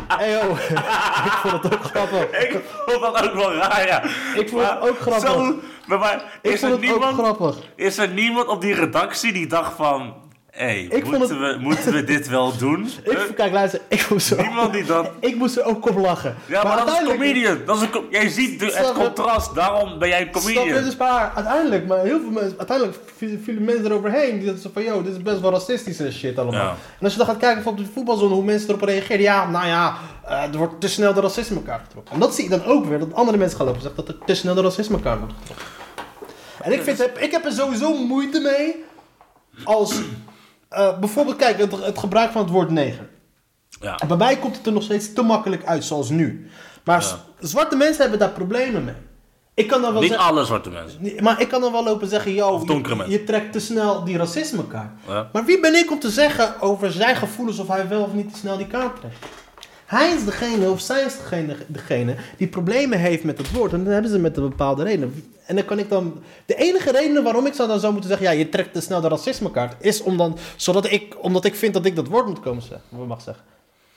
Hey 0.07 0.31
yo, 0.31 0.51
ik 1.29 1.31
vond 1.41 1.63
het 1.63 1.73
ook 1.73 1.83
grappig. 1.83 2.23
ik 2.39 2.59
vond 2.85 3.01
dat 3.01 3.23
ook 3.23 3.33
wel 3.33 3.53
raar, 3.53 3.87
ja. 3.87 4.03
Ik 4.39 4.49
vond 4.49 4.61
het 4.69 4.89
ook 4.89 4.99
grappig. 4.99 5.29
Zo, 5.29 5.55
maar, 5.87 5.99
maar 5.99 6.39
Ik 6.41 6.51
is, 6.51 6.61
er 6.61 6.69
vond 6.69 6.81
het 6.81 6.91
ook 6.91 6.99
niemand, 6.99 7.17
grappig. 7.17 7.55
is 7.75 7.97
er 7.97 8.07
niemand 8.09 8.47
op 8.47 8.61
die 8.61 8.73
redactie 8.73 9.33
die 9.33 9.47
dacht 9.47 9.73
van... 9.75 10.13
Hey, 10.59 10.81
Ik 10.81 11.05
vond 11.05 11.17
moeten, 11.17 11.39
we, 11.39 11.57
moeten 11.59 11.93
we 11.93 12.03
dit 12.03 12.27
wel 12.27 12.57
doen? 12.57 12.89
Ik, 13.03 13.31
kijk, 13.35 13.51
luister, 13.51 13.81
ik 13.87 14.09
moest, 14.09 14.31
er 14.31 14.41
Niemand 14.41 14.67
ook, 14.67 14.73
die 14.73 14.83
dat... 14.83 15.11
ik 15.29 15.35
moest 15.35 15.57
er 15.57 15.63
ook 15.63 15.89
op 15.89 15.97
lachen. 15.97 16.35
Ja, 16.45 16.63
maar, 16.63 16.77
dat 16.77 16.87
is 16.87 16.93
uiteindelijk- 16.93 17.19
comedian. 17.19 17.65
Dat 17.65 17.75
is 17.75 17.81
een 17.81 18.05
Jij 18.09 18.29
ziet 18.29 18.59
de, 18.59 18.65
het 18.65 18.91
contrast, 18.91 19.55
daarom 19.55 19.99
ben 19.99 20.09
jij 20.09 20.21
een 20.21 20.31
comedian. 20.31 20.83
Dus 20.83 20.97
maar 20.97 21.31
uiteindelijk, 21.35 21.87
maar 21.87 21.99
heel 21.99 22.19
veel 22.19 22.29
mensen, 22.29 22.57
uiteindelijk 22.57 22.97
vielen 23.43 23.63
mensen 23.63 23.85
eroverheen. 23.85 24.39
Die 24.39 24.51
dachten 24.51 24.71
van, 24.73 24.83
yo, 24.83 25.03
dit 25.03 25.11
is 25.11 25.21
best 25.21 25.39
wel 25.39 25.51
racistische 25.51 26.11
shit 26.11 26.37
allemaal. 26.39 26.61
Ja. 26.61 26.69
En 26.69 27.03
als 27.03 27.11
je 27.11 27.17
dan 27.17 27.27
gaat 27.27 27.37
kijken 27.37 27.55
bijvoorbeeld 27.55 27.87
op 27.87 27.93
de 27.93 27.99
voetbalzone, 27.99 28.33
hoe 28.33 28.43
mensen 28.43 28.69
erop 28.69 28.81
reageren. 28.81 29.21
Ja, 29.21 29.49
nou 29.49 29.67
ja, 29.67 29.95
eh, 30.27 30.43
er 30.43 30.57
wordt 30.57 30.81
te 30.81 30.87
snel 30.87 31.13
de 31.13 31.21
racismekaart 31.21 31.83
getrokken. 31.83 32.13
En 32.13 32.19
dat 32.19 32.35
zie 32.35 32.43
je 32.43 32.49
dan 32.49 32.65
ook 32.65 32.85
weer, 32.85 32.99
dat 32.99 33.13
andere 33.13 33.37
mensen 33.37 33.57
gaan 33.57 33.65
lopen 33.65 33.81
en 33.81 33.87
zeggen 33.87 34.05
dat 34.05 34.15
er 34.15 34.25
te 34.25 34.35
snel 34.35 34.55
de 34.55 34.61
racismekaart 34.61 35.19
wordt 35.19 35.33
getrokken. 35.39 35.65
En 36.61 36.71
ik, 36.71 36.81
vind, 36.81 36.97
heb, 36.97 37.17
ik 37.17 37.31
heb 37.31 37.45
er 37.45 37.51
sowieso 37.51 37.93
moeite 37.93 38.39
mee 38.39 38.83
als, 39.63 40.01
eh, 40.69 40.99
bijvoorbeeld, 40.99 41.37
kijk, 41.37 41.57
het, 41.57 41.71
het 41.83 41.97
gebruik 41.97 42.31
van 42.31 42.41
het 42.41 42.51
woord 42.51 42.69
neger. 42.69 43.09
Ja. 43.81 43.99
Bij 44.07 44.17
mij 44.17 44.37
komt 44.37 44.57
het 44.57 44.65
er 44.65 44.71
nog 44.71 44.83
steeds 44.83 45.13
te 45.13 45.21
makkelijk 45.21 45.65
uit, 45.65 45.83
zoals 45.83 46.09
nu. 46.09 46.49
Maar 46.83 47.05
zwarte 47.39 47.75
mensen 47.75 48.01
hebben 48.01 48.19
daar 48.19 48.29
problemen 48.29 48.83
mee. 48.83 48.95
Ik 49.53 49.67
kan 49.67 49.81
dan 49.81 49.91
wel 49.91 50.01
Niet 50.01 50.11
zeggen... 50.11 50.27
alle 50.27 50.45
zwarte 50.45 50.69
mensen. 50.69 51.23
Maar 51.23 51.41
ik 51.41 51.47
kan 51.47 51.61
dan 51.61 51.71
wel 51.71 51.83
lopen 51.83 52.07
zeggen, 52.07 52.33
yo, 52.33 52.63
je, 52.65 53.05
je 53.07 53.23
trekt 53.23 53.51
te 53.51 53.59
snel 53.59 54.03
die 54.03 54.17
racismekaart. 54.17 54.89
Ja. 55.07 55.29
Maar 55.33 55.45
wie 55.45 55.59
ben 55.59 55.75
ik 55.75 55.91
om 55.91 55.99
te 55.99 56.09
zeggen 56.09 56.61
over 56.61 56.91
zijn 56.91 57.15
gevoelens 57.15 57.59
of 57.59 57.67
hij 57.67 57.87
wel 57.87 58.01
of 58.01 58.13
niet 58.13 58.33
te 58.33 58.39
snel 58.39 58.57
die 58.57 58.67
kaart 58.67 58.99
trekt? 58.99 59.25
Hij 59.85 60.11
is 60.11 60.25
degene 60.25 60.69
of 60.69 60.79
zij 60.79 61.03
is 61.03 61.17
degene, 61.17 61.55
degene 61.67 62.15
die 62.37 62.47
problemen 62.47 62.99
heeft 62.99 63.23
met 63.23 63.37
het 63.37 63.51
woord. 63.51 63.73
En 63.73 63.83
dan 63.83 63.93
hebben 63.93 64.11
ze 64.11 64.19
met 64.19 64.37
een 64.37 64.49
bepaalde 64.49 64.83
reden. 64.83 65.31
En 65.49 65.55
dan 65.55 65.65
kan 65.65 65.79
ik 65.79 65.89
dan... 65.89 66.21
De 66.45 66.55
enige 66.55 66.91
reden 66.91 67.23
waarom 67.23 67.45
ik 67.45 67.53
zou 67.53 67.67
dan 67.67 67.79
zo 67.79 67.91
moeten 67.91 68.09
zeggen... 68.09 68.27
Ja, 68.27 68.33
je 68.33 68.49
trekt 68.49 68.73
te 68.73 68.81
snel 68.81 69.01
de 69.01 69.07
racismekaart... 69.07 69.75
Is 69.79 70.01
om 70.01 70.17
dan, 70.17 70.37
zodat 70.55 70.91
ik, 70.91 71.15
omdat 71.21 71.45
ik 71.45 71.55
vind 71.55 71.73
dat 71.73 71.85
ik 71.85 71.95
dat 71.95 72.07
woord 72.07 72.25
moet 72.25 72.39
komen 72.39 72.61
zeggen. 72.61 73.07
Mag 73.07 73.21
zeggen. 73.21 73.43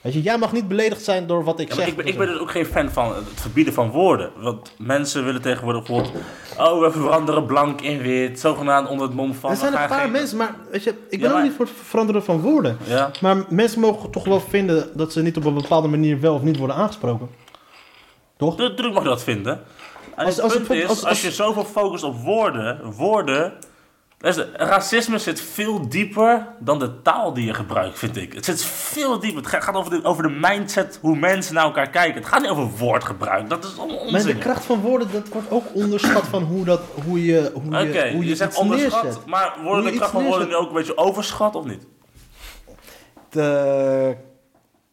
Weet 0.01 0.13
je, 0.13 0.23
jij 0.23 0.39
mag 0.39 0.53
niet 0.53 0.69
beledigd 0.69 1.03
zijn 1.05 1.27
door 1.27 1.45
wat 1.45 1.61
ik 1.61 1.69
Ja, 1.69 1.75
zeg. 1.75 1.87
ik, 1.87 1.97
ben, 1.97 2.07
ik 2.07 2.19
ben 2.19 2.27
dus 2.27 2.39
ook 2.39 2.51
geen 2.51 2.67
fan 2.67 2.91
van 2.91 3.15
het 3.15 3.41
verbieden 3.41 3.73
van 3.75 3.91
woorden. 3.91 4.31
Want 4.37 4.73
mensen 4.79 5.25
willen 5.25 5.43
tegenwoordig 5.43 5.87
bijvoorbeeld... 5.87 6.25
Oh, 6.59 6.81
we 6.81 6.91
veranderen 6.91 7.47
blank 7.47 7.81
in 7.81 7.99
wit. 8.03 8.41
Zogenaamd 8.41 8.89
onder 8.89 9.07
het 9.07 9.17
mom 9.17 9.35
van... 9.35 9.51
er 9.51 9.57
zijn 9.57 9.73
een 9.73 9.89
paar 9.89 10.01
geen- 10.01 10.11
mensen, 10.11 10.37
maar 10.37 10.55
weet 10.71 10.85
je, 10.85 10.95
ik 11.09 11.21
Ja, 11.21 11.29
ben 11.29 11.37
ook 11.37 11.43
niet 11.43 11.53
voor 11.57 11.65
het 11.65 11.75
veranderen 11.83 12.25
van 12.25 12.41
woorden. 12.41 12.77
Ja. 12.85 13.11
Maar 13.21 13.37
mensen 13.49 13.81
mogen 13.81 14.11
toch 14.11 14.25
wel 14.25 14.41
vinden 14.41 14.91
dat 14.95 15.13
ze 15.13 15.23
niet 15.23 15.37
op 15.37 15.45
een 15.45 15.55
bepaalde 15.55 15.89
manier 15.89 16.21
wel 16.21 16.35
of 16.35 16.43
niet 16.43 16.57
worden 16.57 16.77
aangesproken. 16.77 17.29
Toch? 18.37 18.57
Natuurlijk 18.57 18.95
mag 18.95 19.03
je 19.03 19.09
dat 19.09 19.23
vinden. 19.23 19.61
En 20.17 20.25
Als- 20.25 20.35
het 20.35 20.45
als 20.45 20.53
punt 20.53 20.71
is, 20.71 20.81
als- 20.83 20.89
als, 20.91 21.05
als- 21.05 21.23
je 21.23 21.31
zoveel 21.31 21.65
focust 21.65 22.05
op 22.05 22.17
woorden... 22.21 22.93
Woorden... 22.93 23.53
Racisme 24.53 25.19
zit 25.19 25.41
veel 25.41 25.89
dieper 25.89 26.47
dan 26.59 26.79
de 26.79 27.03
taal 27.03 27.33
die 27.33 27.47
je 27.47 27.55
gebruikt, 27.55 27.99
vind 27.99 28.17
ik. 28.17 28.33
Het 28.33 28.45
zit 28.45 28.63
veel 28.65 29.19
dieper. 29.19 29.39
Het 29.43 29.47
ga- 29.51 29.61
gaat 29.61 29.75
over 29.75 29.91
de, 29.91 30.05
over 30.05 30.23
de 30.23 30.37
mindset, 30.41 30.99
hoe 31.01 31.17
mensen 31.17 31.55
naar 31.55 31.65
elkaar 31.65 31.91
kijken. 31.91 32.15
Het 32.15 32.27
gaat 32.27 32.41
niet 32.41 32.51
over 32.51 32.69
woordgebruik. 32.79 33.49
Dat 33.49 33.65
is 33.65 33.79
allemaal 33.79 33.97
Maar 33.97 34.07
de 34.07 34.13
onzin. 34.17 34.39
kracht 34.39 34.65
van 34.65 34.81
woorden, 34.81 35.09
dat 35.13 35.29
wordt 35.29 35.51
ook 35.51 35.65
onderschat 35.75 36.27
van 36.27 36.43
hoe, 36.43 36.65
dat, 36.65 36.81
hoe 37.05 37.25
je, 37.25 37.51
hoe 37.55 37.63
Oké, 37.67 37.79
je, 37.79 38.13
hoe 38.13 38.23
je, 38.23 38.29
je, 38.29 38.37
zegt 38.37 38.57
onderschat, 38.57 39.03
neerzet. 39.03 39.27
maar 39.27 39.57
worden 39.63 39.85
de 39.93 39.97
kracht 39.99 40.11
van 40.13 40.25
woorden 40.25 40.49
nu 40.49 40.55
ook 40.55 40.69
een 40.69 40.75
beetje 40.75 40.97
overschat 40.97 41.55
of 41.55 41.65
niet? 41.65 41.87
De, 43.31 44.17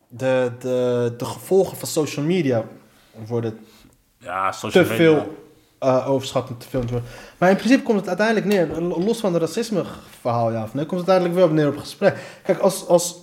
de, 0.07 0.51
de, 0.59 1.13
de 1.17 1.25
gevolgen 1.25 1.77
van 1.77 1.87
social 1.87 2.25
media 2.25 2.63
worden 3.27 3.59
Ja, 4.29 4.51
te 4.71 4.85
veel 4.85 5.37
eh 5.79 6.09
overschat 6.09 6.49
en 6.49 6.57
te 6.57 6.69
veel. 6.69 6.83
Maar 7.37 7.49
in 7.49 7.55
principe 7.55 7.83
komt 7.83 7.99
het 7.99 8.07
uiteindelijk 8.07 8.45
neer, 8.45 8.81
los 8.81 9.19
van 9.19 9.33
het 9.33 9.41
racisme 9.41 9.83
verhaal, 10.21 10.51
ja 10.51 10.63
of 10.63 10.73
nee, 10.73 10.85
komt 10.85 10.99
het 10.99 11.09
uiteindelijk 11.09 11.47
wel 11.47 11.63
neer 11.63 11.73
op 11.73 11.79
gesprek. 11.79 12.17
Kijk, 12.43 12.59
als, 12.59 12.87
als, 12.87 13.15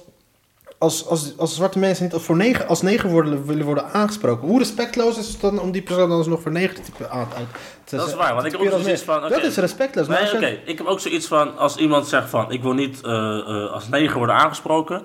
als, 0.78 1.07
als, 1.07 1.39
als 1.39 1.55
zwarte 1.55 1.78
mensen 1.78 2.05
niet 2.05 2.12
als, 2.12 2.23
voor 2.23 2.37
neger, 2.37 2.66
als 2.66 2.83
neger 2.83 3.11
worden, 3.11 3.47
willen 3.47 3.65
worden 3.65 3.93
aangesproken, 3.93 4.49
hoe 4.49 4.59
respectloos 4.59 5.19
is 5.19 5.28
het 5.28 5.41
dan 5.41 5.61
om 5.61 5.70
die 5.70 5.83
persoon 5.83 6.09
dan 6.09 6.19
alsnog 6.19 6.43
voor 6.43 6.53
neger 6.53 6.74
te 6.74 7.09
aan 7.09 7.28
uit 7.37 7.47
te 7.85 7.97
Dat 7.97 8.09
is 8.09 8.15
waar, 8.15 8.35
want 8.35 8.47
ik 8.47 8.53
heb 8.53 8.61
ook 8.61 8.81
zoiets 8.81 9.03
van, 9.03 9.28
Dat 9.28 9.43
is 9.43 9.57
respectloos. 9.57 10.07
Nee, 10.07 10.35
oké. 10.35 10.59
Ik 10.65 10.78
heb 10.78 10.87
ook 10.87 11.01
zoiets 11.01 11.27
van, 11.27 11.59
als 11.59 11.77
iemand 11.77 12.07
zegt 12.09 12.31
van, 12.31 12.53
ik 12.53 12.62
wil 12.62 12.73
niet 12.73 13.01
eh, 13.01 13.12
eh, 13.12 13.73
als 13.73 13.89
neger 13.89 14.19
worden 14.19 14.37
aangesproken, 14.37 15.03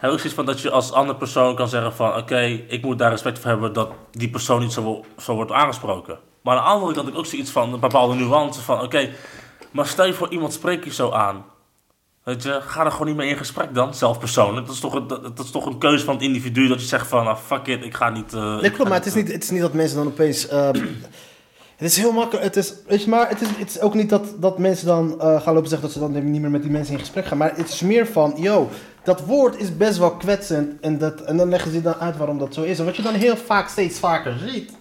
heb 0.00 0.10
ik 0.10 0.10
ook 0.10 0.16
zoiets 0.18 0.34
van 0.34 0.46
dat 0.46 0.60
je 0.60 0.70
als 0.70 0.92
andere 0.92 1.18
persoon 1.18 1.54
kan 1.56 1.68
zeggen 1.68 1.92
van, 1.92 2.16
oké, 2.16 2.40
ik 2.68 2.82
moet 2.82 2.98
daar 2.98 3.10
respect 3.10 3.38
voor 3.38 3.50
hebben 3.50 3.72
dat 3.72 3.90
die 4.10 4.30
persoon 4.30 4.60
niet 4.60 4.72
zo, 4.72 5.04
zo 5.18 5.34
wordt 5.34 5.52
aangesproken. 5.52 6.18
Maar 6.42 6.56
aan 6.56 6.64
de 6.64 6.70
andere 6.70 6.92
kant 6.92 7.04
heb 7.06 7.14
ik 7.14 7.20
ook 7.20 7.26
zoiets 7.26 7.50
van, 7.50 7.72
een 7.72 7.80
bepaalde 7.80 8.14
nuance 8.14 8.60
van, 8.60 8.80
oké, 8.82 9.08
maar 9.70 9.86
stel 9.86 10.06
je 10.06 10.12
voor 10.12 10.30
iemand 10.30 10.52
spreekt 10.52 10.84
je 10.84 10.92
zo 10.92 11.10
aan. 11.10 11.44
Weet 12.24 12.42
je, 12.42 12.60
ga 12.62 12.84
er 12.84 12.90
gewoon 12.90 13.06
niet 13.06 13.16
mee 13.16 13.28
in 13.28 13.36
gesprek 13.36 13.74
dan, 13.74 13.94
zelf 13.94 14.18
persoonlijk. 14.18 14.66
Dat 14.66 14.74
is 14.74 14.80
toch 14.80 14.94
een, 14.94 15.06
dat, 15.06 15.22
dat 15.36 15.44
is 15.44 15.50
toch 15.50 15.66
een 15.66 15.78
keuze 15.78 16.04
van 16.04 16.14
het 16.14 16.22
individu 16.22 16.68
dat 16.68 16.80
je 16.80 16.86
zegt 16.86 17.06
van, 17.06 17.26
ah, 17.26 17.36
fuck 17.46 17.66
it, 17.66 17.84
ik 17.84 17.94
ga 17.94 18.10
niet... 18.10 18.32
eh, 18.34 18.60
Nee, 18.60 18.70
klopt, 18.70 18.88
maar 18.90 18.98
het 18.98 19.06
is, 19.06 19.14
niet, 19.14 19.32
het 19.32 19.42
is 19.42 19.50
niet 19.50 19.60
dat 19.60 19.72
mensen 19.72 19.96
dan 19.96 20.06
opeens. 20.06 20.48
ehm, 20.48 20.74
het 21.76 21.88
is 21.90 21.96
heel 21.96 22.12
makkelijk. 22.12 22.44
Het 22.44 22.56
is, 22.56 22.74
weet 22.86 23.02
je, 23.04 23.08
maar 23.10 23.28
het 23.28 23.40
is, 23.40 23.48
het 23.58 23.68
is 23.70 23.80
ook 23.80 23.94
niet 23.94 24.08
dat, 24.10 24.34
dat 24.38 24.58
mensen 24.58 24.86
dan 24.86 25.20
eh, 25.20 25.40
gaan 25.42 25.54
lopen 25.54 25.68
zeggen 25.68 25.88
dat 25.88 25.96
ze 25.96 25.98
dan 26.12 26.30
niet 26.30 26.40
meer 26.40 26.50
met 26.50 26.62
die 26.62 26.70
mensen 26.70 26.92
in 26.94 27.00
gesprek 27.00 27.26
gaan. 27.26 27.38
Maar 27.38 27.56
het 27.56 27.68
is 27.68 27.80
meer 27.80 28.06
van, 28.06 28.34
yo, 28.36 28.68
dat 29.02 29.20
woord 29.20 29.56
is 29.58 29.76
best 29.76 29.98
wel 29.98 30.16
kwetsend. 30.16 30.80
En, 30.80 30.98
dat, 30.98 31.20
en 31.20 31.36
dan 31.36 31.48
leggen 31.48 31.72
ze 31.72 31.82
dan 31.82 31.94
uit 31.94 32.16
waarom 32.16 32.38
dat 32.38 32.54
zo 32.54 32.62
is. 32.62 32.78
En 32.78 32.84
wat 32.84 32.96
je 32.96 33.02
dan 33.02 33.14
heel 33.14 33.36
vaak, 33.36 33.68
steeds 33.68 33.98
vaker 33.98 34.38
ziet, 34.38 34.72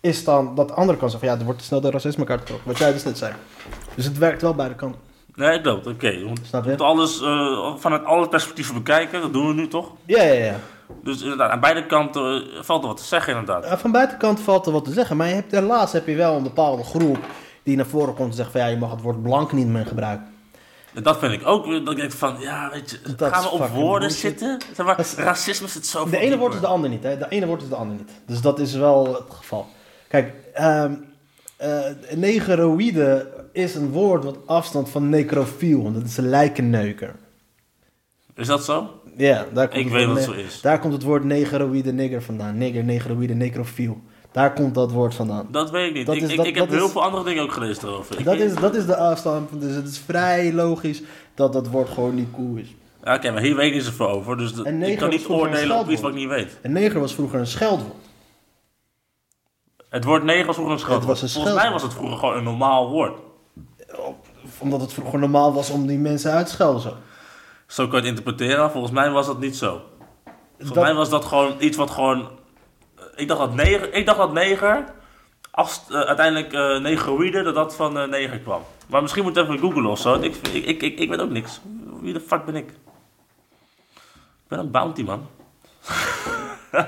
is 0.00 0.24
dan 0.24 0.54
dat 0.54 0.68
de 0.68 0.74
andere 0.74 0.98
kant 0.98 1.10
zegt 1.10 1.24
van, 1.24 1.32
ja, 1.32 1.38
er 1.38 1.44
wordt 1.46 1.62
snel 1.62 1.80
de 1.80 1.90
racismekaart 1.90 2.40
getrokken. 2.40 2.68
Wat 2.68 2.78
jij 2.78 2.92
dus 2.92 3.04
net 3.04 3.18
zei. 3.18 3.32
Dus 3.94 4.04
het 4.04 4.18
werkt 4.18 4.42
wel 4.42 4.54
beide 4.54 4.74
kanten. 4.74 5.00
Nee, 5.34 5.58
ik 5.58 5.62
geloof 5.62 5.84
het. 5.84 5.94
Oké, 5.94 6.08
je 6.08 6.24
moet, 6.24 6.40
Snap 6.42 6.64
je 6.64 6.70
moet 6.70 6.80
alles 6.80 7.22
eh, 7.22 7.74
vanuit 7.76 8.04
alle 8.04 8.28
perspectieven 8.28 8.74
bekijken. 8.74 9.20
Dat 9.20 9.32
doen 9.32 9.46
we 9.46 9.54
nu 9.54 9.68
toch? 9.68 9.90
Ja, 10.04 10.22
ja, 10.22 10.44
ja. 10.44 10.56
Dus 11.02 11.22
inderdaad, 11.22 11.50
aan 11.50 11.60
beide 11.60 11.86
kanten 11.86 12.34
eh, 12.34 12.62
valt 12.62 12.82
er 12.82 12.88
wat 12.88 12.96
te 12.96 13.04
zeggen 13.04 13.32
inderdaad. 13.32 13.64
Uh, 13.64 13.76
Van 13.76 13.92
buitenkant 13.92 14.40
valt 14.40 14.66
er 14.66 14.72
wat 14.72 14.84
te 14.84 14.92
zeggen, 14.92 15.16
maar 15.16 15.28
je 15.28 15.34
hebt, 15.34 15.52
helaas 15.52 15.92
heb 15.92 16.06
je 16.06 16.14
wel 16.14 16.36
een 16.36 16.42
bepaalde 16.42 16.84
groep 16.84 17.18
die 17.62 17.76
naar 17.76 17.86
voren 17.86 18.14
komt 18.14 18.28
en 18.28 18.36
zegt 18.36 18.50
van 18.50 18.60
ja, 18.60 18.66
je 18.66 18.76
mag 18.76 18.90
het 18.90 19.00
woord 19.00 19.22
blank 19.22 19.52
niet 19.52 19.66
meer 19.66 19.86
gebruiken. 19.86 20.31
En 20.94 21.02
Dat 21.02 21.18
vind 21.18 21.32
ik 21.32 21.46
ook. 21.46 21.66
Dat 21.66 21.90
ik 21.90 21.96
denk 21.96 22.12
van, 22.12 22.36
ja, 22.40 22.70
weet 22.72 22.90
je, 22.90 23.14
Dat 23.16 23.32
gaan 23.32 23.42
we 23.42 23.48
op 23.50 23.66
woorden 23.68 24.10
zitten? 24.10 24.60
Zeg 24.74 24.86
maar, 24.86 25.06
racisme 25.16 25.68
zit 25.68 25.86
zo 25.86 26.08
De 26.10 26.18
ene 26.18 26.38
woord 26.38 26.54
is 26.54 26.60
de 26.60 26.66
ander 26.66 26.90
niet, 26.90 27.02
hè? 27.02 27.18
De 27.18 27.26
ene 27.28 27.46
woord 27.46 27.62
is 27.62 27.68
de 27.68 27.74
ander 27.74 27.96
niet. 27.96 28.10
Dus 28.26 28.40
dat 28.40 28.58
is 28.58 28.74
wel 28.74 29.14
het 29.14 29.34
geval. 29.34 29.66
Kijk, 30.08 30.32
eh, 30.54 30.90
negeroïde 32.14 33.30
is 33.52 33.74
een 33.74 33.90
woord 33.90 34.24
wat 34.24 34.36
afstand 34.46 34.88
van 34.90 35.08
necrofiel, 35.08 35.82
want 35.82 35.94
dat 35.94 36.04
is 36.04 36.16
een 36.16 36.28
lijkenneuker. 36.28 37.14
Is 38.34 38.46
dat 38.46 38.64
zo? 38.64 39.00
Ja, 39.16 39.46
daar 39.52 39.68
komt 39.68 39.78
Ik 39.80 39.84
het 39.84 39.92
weet 39.94 40.06
woord 40.06 40.16
dat 40.18 40.26
het 40.26 40.34
ne- 40.36 40.42
zo 40.42 40.46
is. 40.48 40.60
Daar 40.60 40.78
komt 40.78 40.92
het 40.92 41.02
woord 41.02 41.24
negeroïde 41.24 41.92
nigger 41.92 42.22
vandaan. 42.22 42.58
Nigger, 42.58 42.84
negeroïde, 42.84 43.34
necrofiel. 43.34 44.00
Daar 44.32 44.52
komt 44.52 44.74
dat 44.74 44.90
woord 44.90 45.14
vandaan. 45.14 45.46
Dat 45.50 45.70
weet 45.70 45.88
ik 45.88 45.94
niet. 45.94 46.06
Dat 46.06 46.14
ik 46.14 46.22
is- 46.22 46.30
ik, 46.30 46.36
dat- 46.36 46.46
ik 46.46 46.54
heb 46.54 46.70
heel 46.70 46.84
is- 46.86 46.90
veel 46.92 47.02
andere 47.02 47.24
dingen 47.24 47.42
ook 47.42 47.52
gelezen 47.52 47.88
erover. 47.88 48.24
Dat 48.24 48.34
is, 48.38 48.54
dat 48.54 48.74
is 48.74 48.86
de 48.86 48.96
afstand, 48.96 49.60
dus 49.60 49.74
het 49.74 49.88
is 49.88 49.98
vrij 49.98 50.52
logisch 50.52 51.02
dat 51.34 51.52
dat 51.52 51.68
woord 51.68 51.88
gewoon 51.88 52.14
niet 52.14 52.30
cool 52.32 52.56
is. 52.56 52.74
Ja, 53.04 53.14
Oké, 53.14 53.30
maar 53.30 53.42
hier 53.42 53.56
weet 53.56 53.66
ik 53.68 53.74
niet 53.74 53.84
zoveel 53.84 54.08
over. 54.08 54.36
Dus 54.36 54.62
En 54.62 54.82
ik 54.82 54.98
kan 54.98 55.08
niet 55.08 55.26
oordelen 55.28 55.78
op 55.78 55.88
iets 55.90 56.00
wat 56.00 56.10
ik 56.10 56.16
niet 56.16 56.28
weet. 56.28 56.58
Een 56.62 56.72
neger 56.72 57.00
was 57.00 57.14
vroeger 57.14 57.38
een 57.40 57.46
scheldwoord. 57.46 57.94
Het 59.88 60.04
woord 60.04 60.22
neger 60.24 60.46
was 60.46 60.54
vroeger 60.54 60.74
een 60.74 60.80
scheldwoord. 60.80 61.20
was 61.20 61.22
een 61.22 61.28
Volgens 61.28 61.54
mij 61.62 61.70
was 61.72 61.82
het 61.82 61.92
vroeger 61.94 62.18
gewoon 62.18 62.36
een 62.36 62.44
normaal 62.44 62.90
woord. 62.90 63.18
Omdat 64.58 64.80
het 64.80 64.92
vroeger 64.92 65.18
normaal 65.18 65.52
was 65.52 65.70
om 65.70 65.86
die 65.86 65.98
mensen 65.98 66.32
uit 66.32 66.46
te 66.46 66.52
schelden 66.52 66.80
zo. 66.80 66.94
Zo 67.66 67.82
kan 67.88 68.02
je 68.02 68.08
het 68.08 68.18
interpreteren. 68.18 68.70
Volgens 68.70 68.92
mij 68.92 69.10
was 69.10 69.26
dat 69.26 69.40
niet 69.40 69.56
zo. 69.56 69.80
Volgens 70.56 70.74
Dat- 70.74 70.84
mij 70.84 70.94
was 70.94 71.08
dat 71.10 71.24
gewoon 71.24 71.52
iets 71.58 71.76
wat 71.76 71.90
gewoon... 71.90 72.28
Ik 73.14 73.28
dacht 73.28 73.40
dat 73.40 73.54
neger, 73.54 73.92
ik 73.92 74.06
dacht 74.06 74.18
dat 74.18 74.32
neger 74.32 74.84
als, 75.50 75.82
eh, 75.88 76.00
uiteindelijk 76.00 76.52
negroïde, 76.82 77.42
dat 77.42 77.54
dat 77.54 77.74
van 77.74 77.98
eh, 77.98 78.08
neger 78.08 78.38
kwam. 78.38 78.62
Maar 78.86 79.02
misschien 79.02 79.22
moet 79.22 79.36
ik 79.36 79.42
even 79.42 79.58
googlen 79.58 79.86
of 79.86 79.98
zo. 79.98 80.14
Ik, 80.14 80.36
ik, 80.36 80.64
ik, 80.64 80.82
ik, 80.82 80.98
ik 80.98 81.08
weet 81.08 81.20
ook 81.20 81.30
niks. 81.30 81.60
Wie 82.00 82.12
de 82.12 82.20
fuck 82.20 82.44
ben 82.44 82.56
ik? 82.56 82.68
Ik 82.68 84.48
ben 84.48 84.58
een 84.58 84.70
bounty, 84.70 85.02
man. 85.02 85.26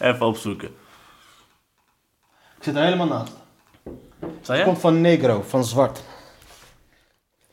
even 0.00 0.26
opzoeken. 0.26 0.68
Ik 2.56 2.62
zit 2.62 2.76
er 2.76 2.82
helemaal 2.82 3.06
naast. 3.06 3.32
Het 4.46 4.62
komt 4.62 4.78
van 4.78 5.00
negro, 5.00 5.42
van 5.42 5.64
zwart. 5.64 6.02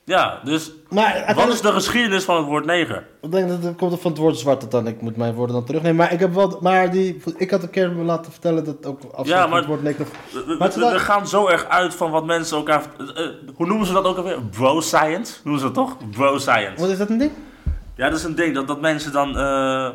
Ja, 0.06 0.40
dus 0.44 0.72
Maar 0.90 1.32
wat 1.36 1.48
is 1.48 1.62
de 1.62 1.72
geschiedenis 1.72 2.24
van 2.24 2.38
het 2.38 2.46
woord 2.46 2.66
neger? 2.66 3.08
ik 3.22 3.32
denk 3.32 3.50
dat 3.50 3.64
het 3.64 3.76
komt 3.76 4.02
van 4.02 4.12
het 4.12 4.20
woord 4.20 4.38
zwart 4.38 4.72
dan. 4.72 4.88
Ik 4.88 5.02
moet 5.02 5.18
mijn 5.18 5.34
woorden 5.34 5.56
dan 5.56 5.66
terugnemen. 5.66 5.98
Maar 5.98 6.14
ik 6.14 6.20
heb 6.20 6.34
wel, 6.34 6.58
maar 6.62 6.92
die, 6.92 7.22
ik 7.38 7.52
had 7.52 7.64
een 7.64 7.70
keer 7.70 7.92
me 7.92 8.04
laten 8.04 8.32
vertellen 8.32 8.66
dat 8.66 8.86
ook 8.86 9.00
afstand 9.04 9.28
Ja, 9.28 9.42
van 9.42 9.50
maar- 9.50 9.60
het 9.60 9.68
woord 9.68 9.82
we- 10.32 10.56
Maar 10.60 10.72
we 10.94 11.00
gaan 11.00 11.28
zo 11.28 11.48
erg 11.48 11.66
uit 11.68 11.96
van 11.96 12.12
wat 12.12 12.26
mensen 12.26 12.58
elkaar... 12.58 12.82
eh, 13.16 13.24
eh, 13.26 13.30
hoe 13.56 13.66
noemen 13.68 13.88
ze 13.88 13.94
dat 13.94 14.06
ook 14.06 14.18
alweer? 14.18 14.42
Bro 14.42 14.82
science? 14.82 15.34
Noemen 15.44 15.62
ze 15.62 15.72
dat 15.72 15.76
toch? 15.76 15.98
Bro 16.12 16.38
science. 16.38 16.82
Wat 16.82 16.90
is 16.90 16.98
dat 16.98 17.10
een 17.10 17.18
ding? 17.18 17.32
Ja, 17.96 18.10
dat 18.10 18.18
is 18.18 18.24
een 18.24 18.36
ding. 18.36 18.56
Dat, 18.56 18.68
dat 18.68 18.82
mensen 18.82 19.12
dan... 19.12 19.38
eh, 19.38 19.90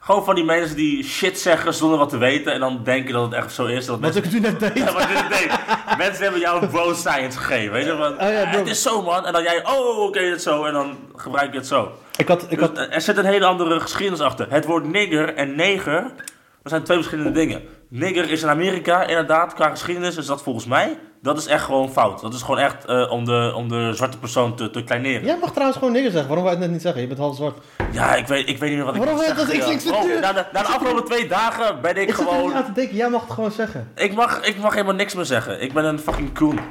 gewoon 0.00 0.24
van 0.24 0.34
die 0.34 0.44
mensen 0.44 0.76
die 0.76 1.04
shit 1.04 1.38
zeggen 1.38 1.74
zonder 1.74 1.98
wat 1.98 2.08
te 2.08 2.18
weten. 2.18 2.52
En 2.52 2.60
dan 2.60 2.80
denken 2.84 3.12
dat 3.12 3.22
het 3.24 3.32
echt 3.32 3.52
zo 3.52 3.64
is. 3.66 3.86
Dat 3.86 4.00
Wat 4.00 4.00
mensen, 4.00 4.24
ik 4.24 4.32
nu 4.32 4.40
net 4.40 4.60
deed. 4.74 4.76
Ja, 4.76 4.92
wat 4.92 5.08
dit 5.08 5.28
deed. 5.38 5.50
mensen 5.98 6.22
hebben 6.22 6.40
jou 6.40 6.62
een 6.62 6.68
bro 6.68 6.92
science 6.94 7.38
gegeven. 7.38 7.72
Weet 7.72 7.84
je? 7.84 7.90
Van, 7.96 8.12
Oh 8.12 8.32
ja, 8.32 8.42
"Ah, 8.42 8.50
bro. 8.50 8.58
het 8.58 8.68
is 8.68 8.82
zo 8.82 9.02
man. 9.02 9.26
En 9.26 9.32
dan 9.32 9.42
jij, 9.42 9.66
oh 9.66 9.98
oké, 9.98 10.20
het 10.20 10.36
is 10.36 10.42
zo. 10.42 10.64
En 10.64 10.72
dan 10.72 10.96
gebruik 11.16 11.52
je 11.52 11.58
het 11.58 11.66
zo. 11.66 11.92
Ik 12.16 12.28
had, 12.28 12.42
ik 12.42 12.58
Dus, 12.58 12.60
had, 12.60 12.78
er 12.78 13.00
zit 13.00 13.16
een 13.16 13.24
hele 13.24 13.44
andere 13.44 13.80
geschiedenis 13.80 14.20
achter. 14.20 14.46
Het 14.50 14.64
woord 14.64 14.84
nigger 14.84 15.34
en 15.34 15.56
neger, 15.56 16.02
dat 16.02 16.72
zijn 16.72 16.82
twee 16.82 16.96
verschillende 16.96 17.30
dingen. 17.32 17.62
Nigger 17.88 18.30
is 18.30 18.42
in 18.42 18.48
Amerika 18.48 19.02
inderdaad, 19.06 19.54
qua 19.54 19.68
geschiedenis 19.70 20.16
is 20.16 20.26
dat 20.26 20.42
volgens 20.42 20.66
mij, 20.66 20.98
dat 21.22 21.38
is 21.38 21.46
echt 21.46 21.64
gewoon 21.64 21.90
fout. 21.90 22.20
Dat 22.20 22.34
is 22.34 22.40
gewoon 22.42 22.58
echt 22.58 22.84
eh, 22.84 23.10
om, 23.10 23.24
de, 23.24 23.52
om 23.56 23.68
de 23.68 23.90
zwarte 23.94 24.18
persoon 24.18 24.56
te, 24.56 24.70
te 24.70 24.84
kleineren. 24.84 25.24
jij 25.26 25.36
mag 25.40 25.50
trouwens 25.50 25.78
gewoon 25.78 25.92
negro 25.92 26.10
zeggen. 26.10 26.28
Waarom 26.28 26.44
wou 26.44 26.56
je 26.56 26.62
het 26.62 26.64
net 26.64 26.70
niet 26.70 26.82
zeggen? 26.82 27.00
Je 27.00 27.06
bent 27.08 27.20
half 27.20 27.36
zwart. 27.36 27.58
Ja, 27.92 28.14
ik 28.14 28.26
weet, 28.26 28.48
ik 28.48 28.58
weet 28.58 28.68
niet 28.68 28.78
meer 28.78 28.86
wat 28.86 28.94
ik 28.94 29.00
Waarom 29.02 29.18
zeggen. 29.18 29.36
dat? 29.46 29.54
Ik- 29.54 29.66
ik 29.66 29.80
zit 29.80 29.90
Bro, 29.92 30.06
nu- 30.06 30.18
na, 30.20 30.32
de, 30.32 30.44
na 30.52 30.60
de 30.62 30.68
afgelopen 30.68 31.04
twee 31.04 31.28
dagen 31.28 31.80
ben 31.80 31.96
ik 31.96 32.08
Ik 32.08 32.14
zit 32.14 32.18
er 32.18 32.24
niet 32.24 32.34
gewoon... 32.34 32.54
aan 32.54 32.64
te 32.64 32.72
denken. 32.72 32.96
Jij 32.96 33.08
mag 33.10 33.20
het 33.22 33.30
gewoon 33.30 33.50
zeggen. 33.50 33.92
Ik 33.94 34.14
mag, 34.14 34.40
ik 34.46 34.58
mag 34.58 34.72
helemaal 34.72 34.94
niks 34.94 35.14
meer 35.14 35.24
zeggen. 35.24 35.62
Ik 35.62 35.72
ben 35.72 35.84
een 35.84 35.98
fucking 35.98 36.34
coon. 36.34 36.58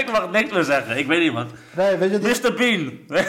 ik 0.00 0.08
mag 0.12 0.30
niks 0.30 0.52
meer 0.52 0.64
zeggen. 0.64 0.98
Ik 0.98 1.06
weet 1.06 1.20
niet 1.20 1.32
wat. 1.32 1.46
Nee, 1.76 1.96
weet 1.96 2.10
je, 2.10 2.18
dat- 2.18 2.42
Mr. 2.42 2.54
Bean. 2.54 2.92
nee? 3.08 3.24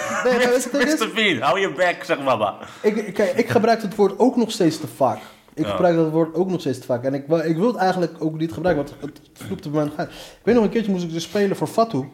Mr. 0.97 1.09
Bean, 1.15 1.37
hou 1.41 1.59
je 1.59 1.73
bek, 1.73 2.03
zeg 2.03 2.19
mama. 2.19 2.55
Ik, 2.81 3.13
kijk, 3.13 3.33
ik 3.33 3.49
gebruik 3.49 3.81
het 3.81 3.95
woord 3.95 4.19
ook 4.19 4.35
nog 4.35 4.51
steeds 4.51 4.79
te 4.79 4.87
vaak. 4.95 5.19
Ik 5.55 5.65
Ja. 5.65 5.71
gebruik 5.71 5.95
dat 5.95 6.09
woord 6.11 6.33
ook 6.35 6.49
nog 6.49 6.59
steeds 6.59 6.79
te 6.79 6.85
vaak. 6.85 7.03
En 7.03 7.13
ik, 7.13 7.23
wil- 7.27 7.39
ik 7.45 7.55
wil 7.57 7.67
het 7.67 7.75
eigenlijk 7.75 8.13
ook 8.19 8.37
niet 8.37 8.53
gebruiken, 8.53 8.85
want 8.85 8.95
het, 9.01 9.21
vloept 9.33 9.65
op 9.65 9.73
mijn 9.73 9.91
gaat. 9.97 10.07
Ik 10.09 10.39
weet 10.43 10.55
nog 10.55 10.63
een 10.63 10.69
keertje 10.69 10.91
moest 10.91 11.03
ik 11.03 11.13
dus 11.13 11.23
spelen 11.23 11.55
voor 11.57 11.67
Fatu. 11.67 12.09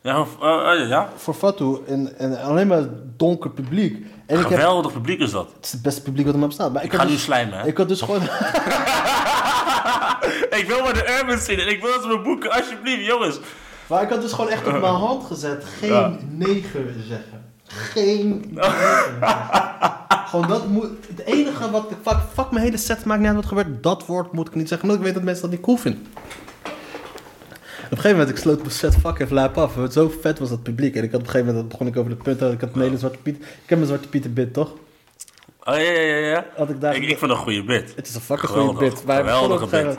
Ja, 0.00 0.20
of- 0.20 0.36
eh, 0.42 0.82
eh, 0.82 0.88
ja. 0.88 1.08
Voor 1.16 1.34
Fatu 1.34 1.78
en, 1.86 2.18
en 2.18 2.40
alleen 2.42 2.66
maar 2.66 2.82
donker 3.16 3.50
publiek. 3.50 4.06
En 4.26 4.38
ik 4.38 4.48
heb, 4.48 4.58
Geweldig 4.58 4.92
publiek 4.92 5.20
is 5.20 5.30
dat. 5.30 5.48
het 5.56 5.64
is 5.64 5.72
het 5.72 5.82
beste 5.82 6.02
publiek 6.02 6.24
wat 6.24 6.34
er 6.34 6.40
maar 6.40 6.48
bestaat. 6.48 6.72
Maar 6.72 6.84
ik, 6.84 6.92
ga 6.92 7.04
nu 7.04 7.10
dus, 7.10 7.22
slijmen, 7.22 7.58
hè? 7.58 7.66
ik 7.66 7.76
had 7.76 7.88
dus 7.88 8.00
gewoon... 8.00 8.22
Ik 10.50 10.64
wil 10.68 10.82
maar 10.82 10.94
de 10.94 11.18
urban 11.20 11.38
zien 11.38 11.58
en 11.58 11.68
ik 11.68 11.80
wil 11.80 11.92
dat 11.92 12.02
ze 12.02 12.08
me 12.08 12.20
boeken, 12.20 12.50
alsjeblieft, 12.50 13.06
jongens. 13.06 13.38
Maar 13.86 14.02
ik 14.02 14.08
had 14.08 14.20
dus 14.20 14.32
gewoon 14.32 14.50
echt 14.50 14.66
op 14.66 14.72
mijn 14.72 14.84
hand 14.94 15.24
gezet. 15.24 15.64
Geen 15.78 15.90
Ja. 15.92 16.12
neger 16.28 16.94
zeggen. 17.08 17.52
Geen 17.64 18.44
neger. 18.50 19.12
Gewoon 20.28 20.48
dat 20.48 20.68
moet... 20.68 20.88
Het 21.08 21.24
enige 21.24 21.70
wat... 21.70 21.86
Fuck, 22.02 22.18
fuck 22.34 22.50
mijn 22.50 22.64
hele 22.64 22.76
set, 22.76 23.04
maakt 23.04 23.20
niet 23.20 23.28
uit 23.28 23.36
wat 23.36 23.46
gebeurt. 23.46 23.82
Dat 23.82 24.06
woord 24.06 24.32
moet 24.32 24.48
ik 24.48 24.54
niet 24.54 24.68
zeggen. 24.68 24.88
Omdat 24.88 25.00
ik 25.00 25.06
weet 25.06 25.16
dat 25.16 25.24
mensen 25.24 25.42
dat 25.42 25.50
niet 25.50 25.60
cool 25.60 25.76
vinden. 25.76 26.06
Op 27.84 27.90
een 27.90 27.96
gegeven 27.96 28.10
moment, 28.10 28.28
ik 28.28 28.36
sloot 28.36 28.58
mijn 28.58 28.70
set 28.70 28.94
fuck 28.94 29.18
even 29.18 29.34
lijp 29.34 29.58
af. 29.58 29.78
Zo 29.90 30.12
vet 30.20 30.38
was 30.38 30.48
dat 30.48 30.62
publiek. 30.62 30.96
En 30.96 31.02
ik 31.02 31.10
had 31.10 31.20
op 31.20 31.26
een 31.26 31.32
gegeven 31.32 31.54
moment, 31.54 31.72
begon 31.72 31.86
ik 31.86 31.96
over 31.96 32.10
de 32.10 32.16
punten. 32.16 32.52
Ik 32.52 32.60
had 32.60 32.74
mijn 32.74 32.86
hele 32.86 32.98
Zwarte 32.98 33.18
Piet... 33.18 33.36
Ik 33.36 33.68
heb 33.68 33.78
mijn 33.78 33.90
Zwarte 33.90 34.08
Pieter 34.08 34.32
bit, 34.32 34.52
toch? 34.52 34.74
Oh 35.68 35.74
ja, 35.74 35.90
ja, 36.00 36.16
ja. 36.16 36.44
Had 36.56 36.70
ik 36.70 36.80
daar... 36.80 36.94
Ik, 36.96 37.02
ik 37.02 37.08
vind 37.08 37.20
het 37.20 37.30
een 37.30 37.36
goede 37.36 37.64
bit. 37.64 37.92
Het 37.96 38.08
is 38.08 38.14
een 38.14 38.20
fucking 38.20 38.50
goede 38.50 38.78
bit. 38.78 39.04
Begon 39.04 39.16
Geweldige 39.16 39.64
moment- 39.76 39.98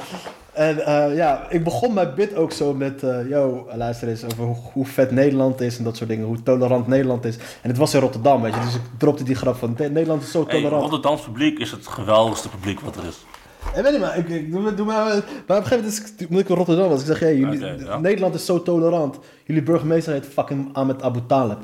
En 0.54 0.86
eh, 0.86 1.16
ja, 1.16 1.46
ik 1.50 1.64
begon 1.64 1.94
mijn 1.94 2.14
bit 2.16 2.36
ook 2.36 2.52
zo 2.52 2.74
met... 2.74 3.04
eh 3.04 3.30
yo, 3.30 3.68
luister 3.76 4.08
eens 4.08 4.24
over 4.26 4.44
hoe, 4.44 4.56
hoe 4.74 4.86
vet 4.86 5.12
Nederland 5.12 5.62
is 5.62 5.78
en 5.78 5.84
dat 5.84 5.98
soort 5.98 6.10
dingen. 6.10 6.26
Hoe 6.26 6.44
tolerant 6.44 6.88
Nederland 6.88 7.26
is. 7.26 7.36
En 7.36 7.70
het 7.70 7.78
was 7.78 7.94
in 7.94 8.00
Rotterdam, 8.00 8.42
weet 8.42 8.54
je. 8.54 8.60
Dus 8.60 8.76
ik 8.76 8.82
dropte 8.98 9.24
die 9.24 9.36
grap 9.36 9.56
van... 9.56 9.76
Nederland 9.78 10.24
is 10.24 10.32
zo 10.32 10.44
Hey, 10.48 10.56
tolerant. 10.56 10.82
Rotterdams 10.82 11.22
publiek 11.22 11.60
is 11.60 11.72
het 11.72 11.88
geweldigste 11.88 12.50
publiek 12.50 12.80
wat 12.80 12.96
er 12.96 13.06
is. 13.06 13.26
En 13.74 13.84
weet 13.84 13.94
je 13.94 14.00
maar, 14.00 14.18
ik, 14.18 14.30
ik, 14.30 14.52
doe, 14.52 14.74
doe 14.76 14.86
maar... 14.86 14.96
Maar 15.06 15.18
op 15.18 15.24
een 15.48 15.56
gegeven 15.56 15.78
moment 15.86 16.14
is, 16.20 16.28
moet 16.30 16.40
ik 16.42 16.50
in 16.50 16.56
Rotterdam 16.56 16.90
was. 16.90 17.00
Ik 17.00 17.06
zeg, 17.06 17.20
hey, 17.20 17.36
jullie, 17.36 17.60
ja. 17.86 17.98
Nederland 18.00 18.36
is 18.36 18.46
zo 18.46 18.64
tolerant. 18.64 19.18
Jullie 19.46 19.64
burgemeester 19.64 20.14
heet 20.14 20.26
fucking 20.26 20.70
Ahmed 20.74 21.02
Abu 21.02 21.20
Talib. 21.28 21.58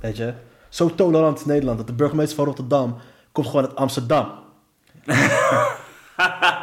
Weet 0.00 0.16
je? 0.16 0.32
Zo 0.68 0.94
tolerant 0.94 1.38
is 1.38 1.44
Nederland. 1.44 1.78
Dat 1.78 1.86
de 1.86 1.92
burgemeester 1.92 2.36
van 2.36 2.44
Rotterdam 2.44 2.96
komt 3.32 3.46
gewoon 3.46 3.66
uit 3.66 3.76
Amsterdam. 3.76 4.32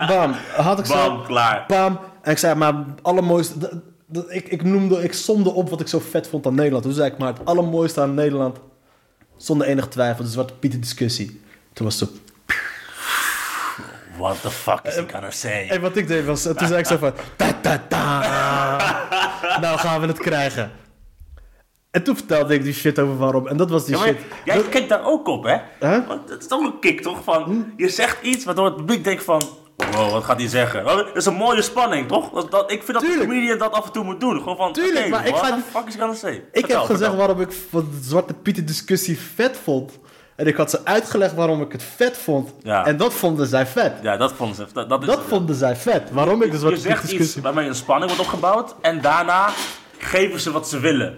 Bam. 0.08 0.36
Had 0.56 0.80
ik 0.80 0.86
zo... 0.86 0.94
Bam, 0.94 1.26
klaar. 1.26 1.66
Bam. 1.68 2.00
En 2.22 2.32
ik 2.32 2.38
zei, 2.38 2.56
maar 2.56 2.74
het 2.74 3.04
allermooiste... 3.04 3.82
ik, 4.28 4.48
ik 4.48 4.64
noemde, 4.64 5.04
ik 5.04 5.14
somde 5.14 5.50
op 5.50 5.70
wat 5.70 5.82
ik 5.82 5.88
zo 5.88 6.00
vet 6.00 6.28
vond 6.28 6.46
aan 6.46 6.56
Nederland. 6.56 6.84
Toen 6.84 6.94
zei 6.94 7.12
ik, 7.12 7.18
maar 7.18 7.34
het 7.34 7.46
allermooiste 7.46 8.02
aan 8.02 8.14
Nederland... 8.14 8.58
Zonder 9.38 9.68
enige 9.68 9.88
twijfel, 9.88 10.24
de 10.24 10.30
Zwarte 10.30 10.54
Pieten 10.54 10.80
discussie. 10.80 11.42
Toen 11.74 11.86
was 11.86 12.00
het 12.00 12.10
zo... 12.10 12.16
What 14.18 14.42
the 14.42 14.50
fuck 14.50 14.80
is 14.84 14.96
he 14.96 15.06
gonna 15.12 15.32
say? 15.32 15.70
En 15.70 15.82
wat 15.82 15.96
ik 15.96 16.08
deed 16.08 16.26
was... 16.26 16.42
Toen 16.42 16.68
zei 16.68 16.78
ik 16.78 16.86
zo 16.86 16.98
van... 16.98 17.14
Ta, 17.36 17.54
ta, 17.62 17.84
ta. 17.88 18.20
nou 19.62 19.78
gaan 19.78 20.02
we 20.02 20.08
het 20.08 20.20
krijgen. 20.20 20.72
En 21.92 22.04
toen 22.04 22.16
vertelde 22.16 22.54
ik 22.54 22.64
die 22.64 22.74
shit 22.74 23.00
over 23.00 23.18
waarom. 23.18 23.48
En 23.48 23.58
dat 23.58 23.70
was 23.70 23.86
die 23.86 23.98
Ja, 23.98 24.04
shit. 24.04 24.18
jij 24.46 24.62
kijkt 24.62 24.90
daar 24.90 25.06
ook 25.06 25.28
op, 25.28 25.44
hè? 25.44 25.58
Huh? 25.80 26.08
Want 26.08 26.30
het 26.30 26.42
is 26.42 26.48
toch 26.48 26.64
een 26.64 26.80
kick, 26.80 27.02
toch? 27.02 27.24
Van, 27.24 27.74
je 27.78 27.90
zegt 27.90 28.18
iets 28.22 28.46
waardoor 28.46 28.66
het 28.66 28.76
publiek 28.76 29.04
denkt 29.04 29.24
van... 29.24 29.42
Wow, 29.92 30.12
wat 30.12 30.24
gaat 30.24 30.40
hij 30.40 30.48
zeggen? 30.48 30.84
Dat 30.84 31.16
is 31.16 31.26
een 31.26 31.34
mooie 31.34 31.62
spanning, 31.62 32.08
toch? 32.08 32.30
Dat, 32.32 32.52
dat, 32.52 32.72
ik 32.72 32.84
vind 32.84 32.94
dat 32.94 33.02
Tuurlijk. 33.02 33.22
de 33.22 33.28
comedian 33.28 33.58
dat 33.58 33.72
af 33.72 33.86
en 33.86 33.92
toe 33.92 34.04
moet 34.04 34.20
doen. 34.20 34.38
Gewoon 34.38 34.58
van, 34.58 34.74
Tuurlijk, 34.74 35.00
oké, 35.06 35.10
maar 35.10 35.28
ik 35.28 35.36
ga 35.36 35.60
fuck 35.72 35.88
is 35.88 35.96
gonna 35.96 36.14
say? 36.14 36.32
Ik 36.34 36.44
Vertel, 36.52 36.78
heb 36.78 36.86
gezegd 36.86 37.00
vertel. 37.00 37.16
waarom 37.16 37.42
ik 37.42 37.52
van 37.70 37.88
de 37.92 38.08
Zwarte 38.08 38.34
Pieten 38.34 38.66
discussie 38.66 39.20
vet 39.36 39.58
vond. 39.64 40.00
En 40.36 40.48
ik 40.48 40.56
had 40.56 40.70
ze 40.70 40.86
uitgelegd 40.86 41.34
waarom 41.36 41.62
ik 41.62 41.72
het 41.72 41.84
vet 41.84 42.18
vond. 42.18 42.54
Ja. 42.64 42.86
En 42.86 42.98
dat 42.98 43.14
vonden 43.14 43.48
zij 43.48 43.66
vet. 43.68 43.94
Ja, 44.02 44.18
dat 44.18 44.34
vonden 44.34 44.56
ze... 44.56 44.66
Dat, 44.74 44.90
dat 44.90 45.02
is 45.02 45.08
Dat 45.08 45.22
vonden 45.28 45.56
zij 45.56 45.76
vet. 45.76 46.12
Waarom 46.12 46.42
ik 46.42 46.48
de 46.48 46.54
Je 46.54 46.58
Zwarte 46.60 46.76
Pieten 46.76 46.92
zegt 46.92 47.04
iets 47.04 47.12
discussie... 47.12 47.42
waarmee 47.42 47.68
een 47.68 47.76
spanning 47.76 48.12
wordt 48.16 48.26
opgebouwd. 48.28 48.76
En 48.82 49.02
daarna 49.02 49.50
geven 49.98 50.40
ze 50.40 50.52
wat 50.52 50.70
ze 50.70 50.80
willen. 50.80 51.18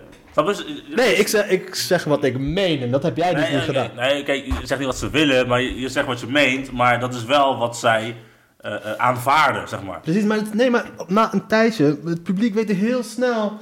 Nee, 0.96 1.14
ik 1.16 1.28
zeg, 1.28 1.50
ik 1.50 1.76
zeg 1.76 2.04
wat 2.04 2.24
ik 2.24 2.40
meen. 2.40 2.82
En 2.82 2.92
dat 2.92 3.04
heb 3.04 3.18
jij 3.18 3.34
dus 3.34 3.44
Nee, 3.44 3.54
niet 3.56 3.64
gedaan. 3.64 3.90
nee, 3.96 4.24
kijk, 4.24 4.46
je 4.46 4.54
zegt 4.64 4.80
niet 4.80 4.90
wat 4.90 4.98
ze 4.98 5.10
willen, 5.10 5.48
maar 5.48 5.62
je, 5.62 5.80
je 5.80 5.90
zegt 5.90 6.06
wat 6.08 6.20
je 6.20 6.28
meent. 6.28 6.72
Maar 6.72 7.00
dat 7.00 7.14
is 7.14 7.26
wel 7.26 7.58
wat 7.58 7.78
zij 7.78 8.16
eh, 8.58 8.74
eh, 8.74 8.80
aanvaarden, 8.98 9.68
zeg 9.68 9.84
maar. 9.84 10.00
Precies, 10.00 10.24
maar, 10.24 10.38
het- 10.38 10.54
nee, 10.54 10.70
maar 10.70 10.86
na 11.08 11.34
een 11.34 11.48
tijdje... 11.48 11.98
Het 12.06 12.24
publiek 12.24 12.54
weet 12.54 12.70
heel 12.72 13.04
snel 13.04 13.54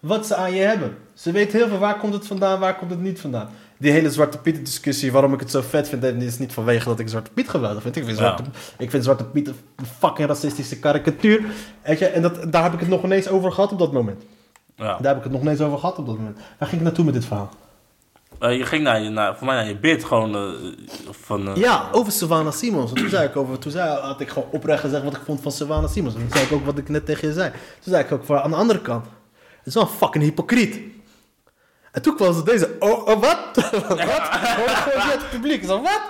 wat 0.00 0.26
ze 0.26 0.34
aan 0.34 0.54
je 0.54 0.60
hebben. 0.62 0.96
Ze 1.14 1.32
weten 1.32 1.58
heel 1.58 1.68
veel 1.68 1.78
waar 1.78 1.98
komt 1.98 2.14
het 2.14 2.26
vandaan, 2.26 2.60
waar 2.60 2.76
komt 2.76 2.90
het 2.90 3.00
niet 3.00 3.20
vandaan. 3.20 3.48
Die 3.78 3.92
hele 3.92 4.10
Zwarte 4.10 4.38
Piet 4.38 4.64
discussie, 4.64 5.12
waarom 5.12 5.32
ik 5.34 5.40
het 5.40 5.50
zo 5.50 5.60
vet 5.68 5.88
vind, 5.88 6.04
en 6.04 6.22
is 6.22 6.38
niet 6.38 6.52
vanwege 6.52 6.84
dat 6.88 6.98
ik 6.98 7.08
Zwarte 7.08 7.30
Piet 7.34 7.48
geweldig 7.48 7.82
vind. 7.82 7.96
Ik 7.96 8.04
vind, 8.04 8.18
Ja. 8.18 8.24
Zwarte, 8.24 8.42
ik 8.78 8.90
vind 8.90 9.04
Zwarte 9.04 9.24
Piet 9.24 9.48
een 9.48 9.86
fucking 9.98 10.28
racistische 10.28 10.78
karikatuur. 10.78 11.40
En 11.82 12.22
dat, 12.22 12.52
daar 12.52 12.62
heb 12.62 12.72
ik 12.72 12.80
het 12.80 12.88
nog 12.88 13.04
ineens 13.04 13.28
over 13.28 13.52
gehad 13.52 13.72
op 13.72 13.78
dat 13.78 13.92
moment. 13.92 14.22
Ja. 14.78 14.84
Daar 15.00 15.06
heb 15.08 15.16
ik 15.16 15.22
het 15.22 15.32
nog 15.32 15.40
ineens 15.40 15.60
over 15.60 15.78
gehad 15.78 15.98
op 15.98 16.06
dat 16.06 16.16
moment. 16.16 16.36
Waar 16.58 16.68
ging 16.68 16.80
ik 16.80 16.86
naartoe 16.86 17.04
met 17.04 17.14
dit 17.14 17.24
verhaal? 17.24 17.48
Eh, 18.38 18.56
je 18.56 18.64
ging 18.64 18.82
naar, 18.82 19.00
je, 19.00 19.08
naar, 19.08 19.36
voor 19.36 19.46
mij 19.46 19.56
naar 19.56 19.66
je 19.66 19.76
bid 19.76 20.04
gewoon 20.04 20.34
eh, 20.36 20.70
van... 21.10 21.48
eh, 21.48 21.56
Ja, 21.56 21.88
over 21.92 22.12
Savannah 22.12 22.52
Simons. 22.52 22.90
En 22.92 22.96
toen 22.96 23.08
zei 23.08 23.28
ik 23.28 23.36
over, 23.36 23.58
toen 23.58 23.72
zei, 23.72 24.00
had 24.00 24.20
ik 24.20 24.28
gewoon 24.28 24.48
oprecht 24.52 24.80
gezegd 24.80 25.04
wat 25.04 25.14
ik 25.16 25.22
vond 25.24 25.40
van 25.40 25.52
Savannah 25.52 25.90
Simons. 25.90 26.14
En 26.14 26.20
toen 26.20 26.30
zei 26.30 26.44
ik 26.44 26.52
ook 26.52 26.64
wat 26.64 26.78
ik 26.78 26.88
net 26.88 27.06
tegen 27.06 27.28
je 27.28 27.34
zei. 27.34 27.50
Toen 27.50 27.92
zei 27.92 28.04
ik 28.04 28.12
ook 28.12 28.24
voor 28.24 28.40
aan 28.40 28.50
de 28.50 28.56
andere 28.56 28.80
kant. 28.80 29.04
Het 29.58 29.66
is 29.66 29.74
wel 29.74 29.82
een 29.82 29.88
fucking 29.88 30.24
hypocriet. 30.24 30.80
En 31.92 32.02
toen 32.02 32.16
kwam 32.16 32.34
ze 32.34 32.42
deze, 32.42 32.76
oh, 32.78 33.06
oh 33.06 33.20
wat? 33.20 33.38
wat? 33.88 33.98
Hoor 34.58 34.70
ik 34.70 34.76
gewoon 34.76 35.08
het 35.08 35.30
publiek. 35.30 35.60
Ik 35.62 35.68
zei, 35.68 35.80
wat? 35.80 36.00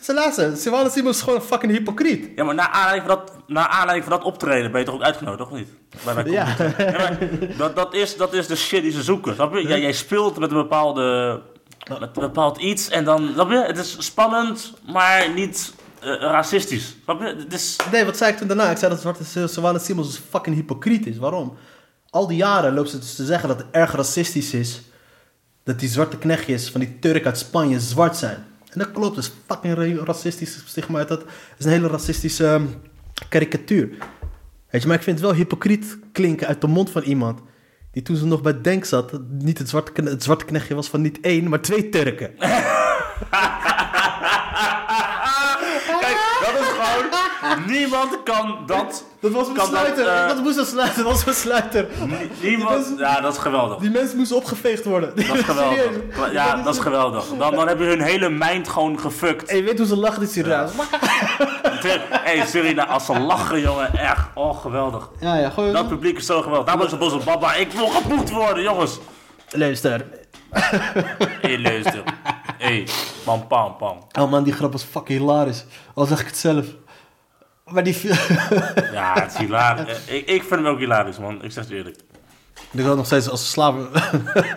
Ze 0.00 0.14
luister, 0.14 0.56
Savannah 0.56 0.92
Simons 0.92 1.16
is 1.16 1.22
gewoon 1.22 1.38
een 1.38 1.44
fucking 1.44 1.72
hypocriet. 1.72 2.30
Ja, 2.36 2.44
maar 2.44 2.54
na 2.54 2.70
aanleiding, 2.70 3.06
van 3.06 3.16
dat, 3.16 3.32
na 3.46 3.68
aanleiding 3.68 4.04
van 4.04 4.18
dat 4.18 4.26
optreden 4.26 4.70
ben 4.70 4.80
je 4.80 4.86
toch 4.86 4.94
ook 4.94 5.02
uitgenodigd, 5.02 5.50
of 5.50 5.56
niet? 5.58 5.68
Bij 6.04 6.14
mijn 6.14 6.30
Ja. 6.30 6.54
maar 6.98 7.18
dat, 7.56 7.76
dat, 7.76 7.94
is, 7.94 8.16
dat 8.16 8.32
is 8.32 8.46
de 8.46 8.56
shit 8.56 8.82
die 8.82 8.92
ze 8.92 9.02
zoeken, 9.02 9.34
snap 9.34 9.54
je? 9.54 9.66
Jij, 9.66 9.80
jij 9.80 9.92
speelt 9.92 10.38
met 10.38 10.50
een 10.50 10.56
bepaalde... 10.56 11.40
Met 11.88 12.00
een 12.00 12.08
bepaald 12.12 12.58
iets 12.58 12.88
en 12.88 13.04
dan, 13.04 13.30
snap 13.32 13.50
je? 13.50 13.56
Het 13.56 13.78
is 13.78 13.96
spannend, 13.98 14.72
maar 14.92 15.30
niet 15.34 15.72
eh, 16.00 16.20
racistisch, 16.20 16.96
snap 17.04 17.20
je? 17.20 17.46
Is... 17.48 17.76
Nee, 17.92 18.04
wat 18.04 18.16
zei 18.16 18.32
ik 18.32 18.38
toen 18.38 18.48
daarna? 18.48 18.70
Ik 18.70 18.76
zei 18.76 18.90
dat 18.90 19.00
zwarte 19.00 19.48
Savannah 19.48 19.82
Simons 19.82 20.06
dus 20.08 20.20
fucking 20.30 20.56
hypocriet 20.56 21.06
is. 21.06 21.18
Waarom? 21.18 21.56
Al 22.10 22.26
die 22.26 22.36
jaren 22.36 22.74
loopt 22.74 22.90
ze 22.90 22.98
dus 22.98 23.14
te 23.14 23.24
zeggen 23.24 23.48
dat 23.48 23.58
het 23.58 23.66
erg 23.70 23.92
racistisch 23.92 24.54
is. 24.54 24.82
Dat 25.64 25.80
die 25.80 25.88
zwarte 25.88 26.18
knechtjes 26.18 26.70
van 26.70 26.80
die 26.80 26.98
Turk 26.98 27.26
uit 27.26 27.38
Spanje 27.38 27.80
zwart 27.80 28.16
zijn. 28.16 28.46
Dat 28.78 28.92
klopt, 28.92 29.14
dat 29.14 29.24
is 29.24 29.32
fucking 29.46 29.74
ra- 29.74 30.04
racistisch 30.04 30.62
stigma. 30.66 31.04
Dat 31.04 31.24
is 31.58 31.64
een 31.64 31.70
hele 31.70 31.88
racistische 31.88 32.46
ehm, 32.46 32.66
karikatuur. 33.28 33.88
Weet 34.70 34.82
je, 34.82 34.88
maar 34.88 34.96
ik 34.96 35.02
vind 35.02 35.18
het 35.18 35.26
wel 35.26 35.36
hypocriet 35.36 35.98
klinken 36.12 36.46
uit 36.46 36.60
de 36.60 36.66
mond 36.66 36.90
van 36.90 37.02
iemand... 37.02 37.40
die 37.90 38.02
toen 38.02 38.16
ze 38.16 38.26
nog 38.26 38.42
bij 38.42 38.60
Denk 38.60 38.84
zat... 38.84 39.20
niet 39.28 39.58
het 39.58 39.68
zwarte, 39.68 40.02
het 40.02 40.22
zwarte 40.22 40.44
knechtje 40.44 40.74
was 40.74 40.88
van 40.88 41.00
niet 41.00 41.20
één, 41.20 41.48
maar 41.48 41.60
twee 41.60 41.88
Turken. 41.88 42.34
Kijk, 46.00 46.18
dat 46.40 46.60
is 46.60 46.66
gewoon... 46.66 47.18
Niemand 47.66 48.22
kan 48.24 48.58
dat... 48.66 49.04
Dat 49.20 49.32
was 49.32 49.48
een 49.48 49.54
Kan 49.54 49.70
dat, 49.70 49.80
sluiter. 49.80 50.06
eh, 50.06 50.28
dat 50.28 50.42
moest 50.42 50.56
een 50.56 50.64
sluiter. 50.66 51.04
Dat 51.04 51.12
was 51.12 51.26
een 51.26 51.34
sluiter. 51.34 51.86
Niemand... 52.42 52.94
Ja, 52.98 53.20
dat 53.20 53.32
is 53.32 53.38
geweldig. 53.38 53.78
Die 53.78 53.90
mensen 53.90 54.16
moesten 54.16 54.36
opgeveegd 54.36 54.84
worden. 54.84 55.12
Dat 55.26 55.36
is 55.36 55.44
geweldig. 55.44 55.78
Serieus. 55.78 56.32
Ja, 56.32 56.56
dat 56.56 56.74
is 56.74 56.80
geweldig. 56.80 57.24
Dan, 57.38 57.54
dan 57.54 57.68
heb 57.68 57.78
je 57.78 57.84
hun 57.84 58.00
hele 58.00 58.28
mind 58.28 58.68
gewoon 58.68 59.00
gefukt. 59.00 59.48
En 59.50 59.56
je 59.56 59.62
weet 59.62 59.78
hoe 59.78 59.86
ze 59.86 59.96
lachen, 59.96 60.20
die 60.20 60.28
Syriërs. 60.28 60.70
Hé, 61.82 61.98
hey, 62.36 62.46
Surina, 62.46 62.86
als 62.86 63.06
ze 63.06 63.18
lachen, 63.20 63.60
jongen, 63.60 63.98
echt. 63.98 64.26
Oh, 64.34 64.60
geweldig. 64.60 65.10
Ja, 65.20 65.34
ja, 65.36 65.50
gewoon... 65.50 65.72
Dat 65.72 65.88
publiek 65.88 66.16
is 66.16 66.26
zo 66.26 66.42
geweldig. 66.42 66.74
Daar 66.74 66.98
was 66.98 67.12
een 67.12 67.24
baba. 67.24 67.54
Ik 67.54 67.72
wil 67.72 67.86
geboekt 67.86 68.30
worden, 68.30 68.62
jongens. 68.62 68.98
Luister. 69.50 70.06
Hey, 71.40 71.58
luister. 71.60 72.02
Hé, 72.58 72.66
hey, 72.66 72.88
pam, 73.24 73.46
pam, 73.46 73.76
pam. 73.76 73.98
Oh 74.20 74.30
man, 74.30 74.42
die 74.44 74.52
grap 74.52 74.72
was 74.72 74.82
fucking 74.82 75.18
hilarisch. 75.18 75.64
Al 75.94 76.06
zeg 76.06 76.20
ik 76.20 76.26
het 76.26 76.36
zelf. 76.36 76.64
Maar 77.70 77.84
die... 77.84 77.96
Ja, 78.92 79.12
het 79.22 79.32
is 79.32 79.38
hilarisch. 79.38 79.98
Ik, 80.06 80.26
ik 80.28 80.40
vind 80.42 80.50
hem 80.60 80.66
ook 80.66 80.78
hilarisch, 80.78 81.18
man. 81.18 81.42
Ik 81.44 81.52
zeg 81.52 81.64
het 81.64 81.72
eerlijk. 81.72 81.96
ik 82.70 82.84
had 82.84 82.96
nog 82.96 83.06
steeds 83.06 83.28
als 83.30 83.50
slaven... 83.50 83.88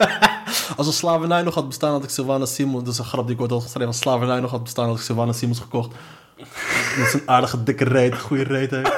als 0.77 0.87
een 0.87 0.93
slavernij 0.93 1.41
nog 1.41 1.53
had 1.53 1.67
bestaan, 1.67 1.91
had 1.91 2.03
ik 2.03 2.09
Sylvana 2.09 2.45
Simons... 2.45 2.83
Dat 2.83 2.93
is 2.93 2.99
een 2.99 3.05
grap 3.05 3.25
die 3.25 3.35
ik 3.35 3.41
ooit 3.41 3.51
had 3.51 3.61
geschreven. 3.61 3.87
Als 3.87 3.97
slavernij 3.97 4.39
nog 4.39 4.51
had 4.51 4.63
bestaan, 4.63 4.87
had 4.87 4.95
ik 4.97 5.01
Sylvana 5.03 5.31
Simons 5.33 5.59
gekocht. 5.59 5.91
Dat 6.97 7.07
is 7.07 7.13
een 7.13 7.21
aardige, 7.25 7.63
dikke 7.63 7.83
reet. 7.83 8.19
Goede 8.19 8.43
reet 8.43 8.71
heeft. 8.71 8.91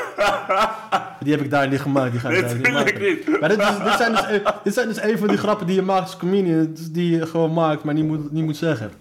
Die 1.19 1.31
heb 1.33 1.41
ik 1.41 1.49
daar 1.49 1.67
niet 1.67 1.81
gemaakt. 1.81 2.11
Die 2.11 2.19
ga 2.19 2.29
ik 2.29 2.41
daar 2.41 2.55
niet 2.55 2.71
maken. 2.71 3.01
niet. 3.01 3.39
Maar 3.39 3.49
dit, 3.49 3.59
is- 3.59 3.83
dit, 3.83 3.93
zijn 3.97 4.11
dus, 4.11 4.21
een- 4.29 4.43
dit 4.63 4.73
zijn 4.73 4.87
dus 4.87 5.01
een 5.01 5.17
van 5.17 5.27
die 5.27 5.37
grappen 5.37 5.67
die 5.67 5.75
je 5.75 5.81
maakt 5.81 6.01
als 6.01 6.17
comedian. 6.17 6.75
Die 6.91 7.15
je 7.17 7.25
gewoon 7.25 7.53
maakt, 7.53 7.83
maar 7.83 7.93
niet 7.93 8.05
moet, 8.05 8.31
niet 8.31 8.43
moet 8.43 8.57
zeggen. 8.57 8.91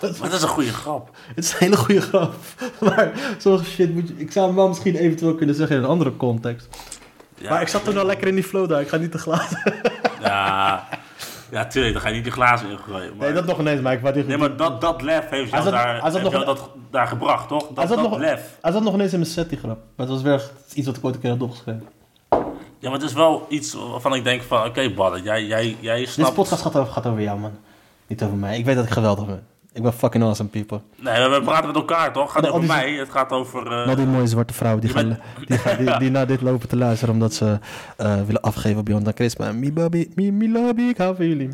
Maar 0.01 0.29
dat 0.29 0.33
is 0.33 0.41
een 0.41 0.47
goede 0.47 0.73
grap. 0.73 1.09
Het 1.35 1.43
is 1.43 1.51
een 1.51 1.57
hele 1.59 1.77
goede 1.77 2.01
grap. 2.01 2.33
Maar 2.79 3.11
zo'n 3.37 3.63
shit 3.63 3.93
moet 3.93 4.07
je... 4.07 4.13
Ik 4.17 4.31
zou 4.31 4.45
hem 4.45 4.55
wel 4.55 4.67
misschien 4.67 4.95
eventueel 4.95 5.35
kunnen 5.35 5.55
zeggen 5.55 5.75
in 5.77 5.83
een 5.83 5.89
andere 5.89 6.17
context. 6.17 6.67
Ja, 7.37 7.49
Maar 7.49 7.61
ik 7.61 7.67
zat 7.67 7.83
toen 7.83 7.97
al 7.97 8.05
lekker 8.05 8.27
in 8.27 8.35
die 8.35 8.43
flow 8.43 8.69
daar. 8.69 8.81
Ik 8.81 8.87
ga 8.89 8.97
niet 8.97 9.11
te 9.11 9.17
glazen. 9.17 9.73
Ja, 10.21 10.87
ja, 11.51 11.65
tuurlijk. 11.67 11.93
Dan 11.93 12.01
ga 12.01 12.07
je 12.07 12.13
niet 12.15 12.23
die 12.23 12.33
glazen 12.33 12.69
ingooien. 12.69 13.15
Maar... 13.17 13.25
Nee, 13.25 13.35
dat 13.35 13.45
nog 13.45 13.59
ineens, 13.59 13.81
maar 13.81 13.93
ik 13.93 14.01
waardeer 14.01 14.25
Nee, 14.25 14.37
maar 14.37 14.57
dat, 14.57 14.81
dat 14.81 15.01
lef 15.01 15.29
heeft 15.29 15.51
jou, 15.51 15.71
daar, 15.71 16.03
heeft 16.03 16.21
nog- 16.23 16.31
jou 16.31 16.45
dat 16.45 16.69
daar 16.91 17.07
gebracht, 17.07 17.47
toch? 17.47 17.67
Dat, 17.73 17.87
dat 17.87 17.97
nog, 18.01 18.17
lef. 18.17 18.57
hij 18.61 18.71
zat 18.71 18.83
nog 18.83 18.93
ineens 18.93 19.13
in 19.13 19.19
mijn 19.19 19.31
set, 19.31 19.49
die 19.49 19.57
grap. 19.57 19.77
Maar 19.95 20.07
het 20.07 20.15
was 20.15 20.21
weer 20.21 20.49
iets 20.73 20.87
wat 20.87 20.97
ik 20.97 21.05
ooit 21.05 21.15
een 21.15 21.21
keer 21.21 21.29
had 21.29 21.41
opgeschreven. 21.41 21.83
Ja, 22.79 22.91
maar 22.91 22.99
het 22.99 23.09
is 23.09 23.13
wel 23.13 23.45
iets 23.49 23.73
waarvan 23.73 24.13
ik 24.13 24.23
denk 24.23 24.41
van... 24.41 24.65
Oké, 24.65 24.89
Badden, 24.93 25.23
jij, 25.23 25.45
jij, 25.45 25.77
jij 25.79 25.95
Deze 25.95 26.11
snapt... 26.11 26.33
podcast 26.33 26.61
gaat 26.61 26.75
over, 26.75 26.93
gaat 26.93 27.05
over 27.05 27.21
jou, 27.21 27.39
man. 27.39 27.51
Niet 28.07 28.23
over 28.23 28.37
mij. 28.37 28.57
Ik 28.57 28.65
weet 28.65 28.75
dat 28.75 28.85
ik 28.85 28.89
geweldig 28.91 29.25
ben. 29.25 29.43
Ik 29.73 29.81
ben 29.83 29.93
fucking 29.93 30.23
awesome, 30.23 30.49
people. 30.49 30.81
Nee, 30.95 31.29
we 31.29 31.41
praten 31.41 31.67
met 31.67 31.75
elkaar 31.75 32.13
toch? 32.13 32.23
Het 32.23 32.31
gaat 32.33 32.41
niet 32.43 32.51
over 32.51 32.67
mij, 32.67 32.91
het 32.93 33.09
gaat 33.09 33.31
over... 33.31 33.71
eh, 33.71 33.87
Al 33.87 33.95
die 33.95 34.05
mooie 34.05 34.27
zwarte 34.27 34.53
vrouwen 34.53 34.81
die, 34.81 34.89
gaan, 34.89 35.19
die, 35.47 35.57
gaan, 35.57 35.77
die, 35.85 35.97
die 35.97 36.11
naar 36.11 36.27
dit 36.27 36.41
lopen 36.41 36.67
te 36.67 36.75
luisteren 36.77 37.13
omdat 37.13 37.33
ze 37.33 37.59
eh, 37.97 38.15
willen 38.25 38.41
afgeven 38.41 38.79
op 38.79 38.85
Beyond 38.85 39.11
Christmas. 39.15 39.53
Mi 39.53 39.73
baby, 39.73 40.09
mi, 40.15 40.31
mi 40.31 40.51
lobby, 40.51 40.81
ik 40.81 40.97
hou 40.97 41.15
van 41.15 41.27
jullie. 41.27 41.49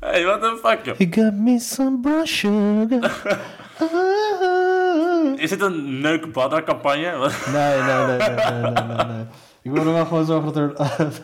Hey, 0.00 0.24
what 0.24 0.40
the 0.40 0.58
fuck, 0.62 0.78
joh. 0.84 0.96
You 0.98 1.12
got 1.12 1.34
me 1.34 1.58
some 1.58 1.98
brown 2.00 2.24
sugar. 2.26 3.28
Is 5.36 5.50
dit 5.50 5.60
een 5.60 6.00
neuk 6.00 6.32
badder 6.32 6.64
campagne? 6.64 7.00
Nee, 7.52 7.80
nee, 7.82 8.06
nee, 8.06 8.16
nee, 8.18 8.60
nee, 8.62 8.72
nee, 8.96 9.06
nee. 9.06 9.24
Ik 9.62 9.70
wil 9.72 9.86
er 9.86 9.92
wel 9.92 10.06
gewoon 10.06 10.24
zorgen 10.26 10.52
dat 10.52 10.56
er... 10.56 10.72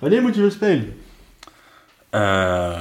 Wanneer 0.00 0.22
moet 0.22 0.34
je 0.34 0.40
weer 0.40 0.50
spelen? 0.50 0.94
Eh, 2.10 2.80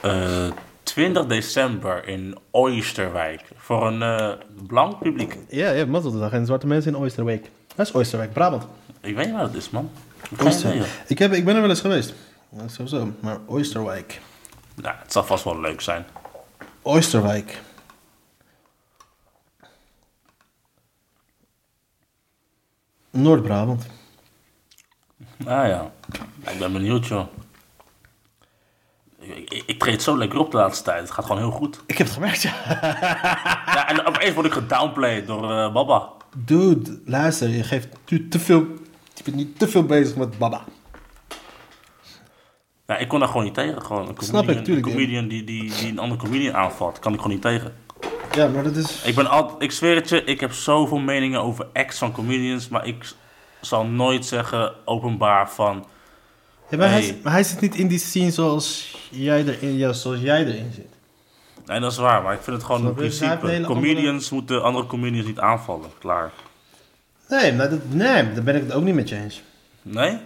eh, 0.00 0.52
20 0.82 1.26
december 1.26 2.08
in 2.08 2.38
Oosterwijk. 2.50 3.42
Voor 3.56 3.86
een 3.86 4.02
eh, 4.02 4.32
blank 4.66 4.98
publiek. 4.98 5.38
Ja, 5.48 5.70
ja, 5.70 5.86
Mazzeldag 5.86 6.32
en 6.32 6.46
zwarte 6.46 6.66
mensen 6.66 6.94
in 6.94 7.00
Oosterwijk. 7.00 7.50
Dat 7.74 7.86
is 7.86 7.94
Oosterwijk, 7.94 8.32
Brabant. 8.32 8.66
Ik 9.00 9.14
weet 9.14 9.26
niet 9.26 9.34
wat 9.34 9.46
het 9.46 9.54
is, 9.54 9.70
man. 9.70 9.90
Ik. 10.30 10.44
Oosterwijk. 10.44 11.18
Heb, 11.18 11.32
ik 11.32 11.44
ben 11.44 11.54
er 11.54 11.60
wel 11.60 11.70
eens 11.70 11.80
geweest. 11.80 12.14
Ja, 12.48 12.68
sowieso, 12.68 13.12
maar 13.20 13.38
Oosterwijk. 13.46 14.20
Nou, 14.74 14.96
het 14.98 15.12
zal 15.12 15.24
vast 15.24 15.44
wel 15.44 15.60
leuk 15.60 15.80
zijn. 15.80 16.04
Oosterwijk. 16.82 17.60
Noord-Brabant. 23.10 23.86
Ah 25.46 25.68
ja. 25.68 25.92
Ik 26.52 26.58
ben 26.58 26.72
benieuwd, 26.72 27.06
joh. 27.06 27.26
Ik, 29.20 29.50
ik, 29.50 29.62
ik 29.66 29.78
treed 29.78 30.02
zo 30.02 30.18
lekker 30.18 30.38
op 30.38 30.50
de 30.50 30.56
laatste 30.56 30.84
tijd. 30.84 31.00
Het 31.00 31.10
gaat 31.10 31.24
gewoon 31.24 31.40
heel 31.40 31.50
goed. 31.50 31.80
Ik 31.86 31.98
heb 31.98 32.06
het 32.06 32.16
gemerkt, 32.16 32.42
ja. 32.42 32.52
Ja, 33.66 33.88
en 33.88 34.06
opeens 34.06 34.34
word 34.34 34.46
ik 34.46 34.52
gedownplayed 34.52 35.26
door 35.26 35.50
eh, 35.50 35.72
Baba. 35.72 36.08
Dude, 36.36 37.00
luister, 37.04 37.48
je 37.48 37.62
geeft 37.62 37.88
tu- 38.04 38.28
te 38.28 38.38
veel... 38.38 38.60
Je 39.14 39.22
bent 39.24 39.36
niet 39.36 39.58
te 39.58 39.68
veel 39.68 39.84
bezig 39.84 40.16
met 40.16 40.38
baba. 40.38 40.64
Ja, 42.86 42.96
ik 42.96 43.08
kon 43.08 43.18
daar 43.18 43.28
gewoon 43.28 43.44
niet 43.44 43.54
tegen. 43.54 43.82
Gewoon 43.82 44.08
een 44.08 44.14
Snap 44.18 44.40
ik, 44.42 44.46
comedian, 44.46 44.64
tuurlijk, 44.64 44.86
Een 44.86 44.92
comedian 44.92 45.28
die, 45.28 45.44
die, 45.44 45.74
die 45.74 45.90
een 45.90 45.98
andere 45.98 46.20
comedian 46.20 46.54
aanvalt. 46.54 46.98
Kan 46.98 47.12
ik 47.12 47.18
gewoon 47.20 47.32
niet 47.32 47.42
tegen. 47.42 47.74
Ja, 48.32 48.48
maar 48.48 48.62
dat 48.62 48.76
is... 48.76 49.02
Ik 49.02 49.14
ben 49.14 49.26
altijd, 49.26 49.62
ik 49.62 49.70
zweer 49.72 49.94
het 49.94 50.08
je, 50.08 50.24
ik 50.24 50.40
heb 50.40 50.52
zoveel 50.52 50.98
meningen 50.98 51.40
over 51.40 51.66
acts 51.72 51.98
van 51.98 52.12
comedians, 52.12 52.68
maar 52.68 52.86
ik 52.86 53.12
zal 53.60 53.86
nooit 53.86 54.26
zeggen 54.26 54.74
openbaar 54.84 55.50
van. 55.50 55.86
Ja, 56.68 56.76
maar, 56.76 56.88
hij, 56.88 56.96
Hey. 56.98 57.06
zit- 57.06 57.22
maar 57.22 57.32
hij 57.32 57.42
zit 57.42 57.60
niet 57.60 57.74
in 57.74 57.86
die 57.88 57.98
scene 57.98 58.30
zoals 58.30 58.96
jij 59.10 59.44
erin, 59.44 59.76
ja, 59.76 59.92
zoals 59.92 60.20
jij 60.20 60.40
erin 60.46 60.70
zit. 60.74 60.86
Nee, 61.66 61.80
dat 61.80 61.92
is 61.92 61.98
waar, 61.98 62.22
maar 62.22 62.34
ik 62.34 62.40
vind 62.42 62.56
het 62.56 62.64
gewoon 62.64 62.80
Snap 62.80 62.90
een 62.90 62.96
principe. 62.96 63.60
Comedians 63.66 64.30
moeten 64.30 64.62
andere 64.62 64.86
comedians 64.86 65.26
niet 65.26 65.38
aanvallen. 65.38 65.90
Klaar. 65.98 66.32
Nee, 67.28 67.52
maar 67.52 67.70
dat, 67.70 67.78
nee, 67.88 68.32
daar 68.32 68.42
ben 68.42 68.54
ik 68.56 68.62
het 68.62 68.72
ook 68.72 68.82
niet 68.84 68.94
met 68.94 69.08
je 69.08 69.16
eens. 69.16 69.42
Nee? 69.82 70.10
Daar 70.10 70.20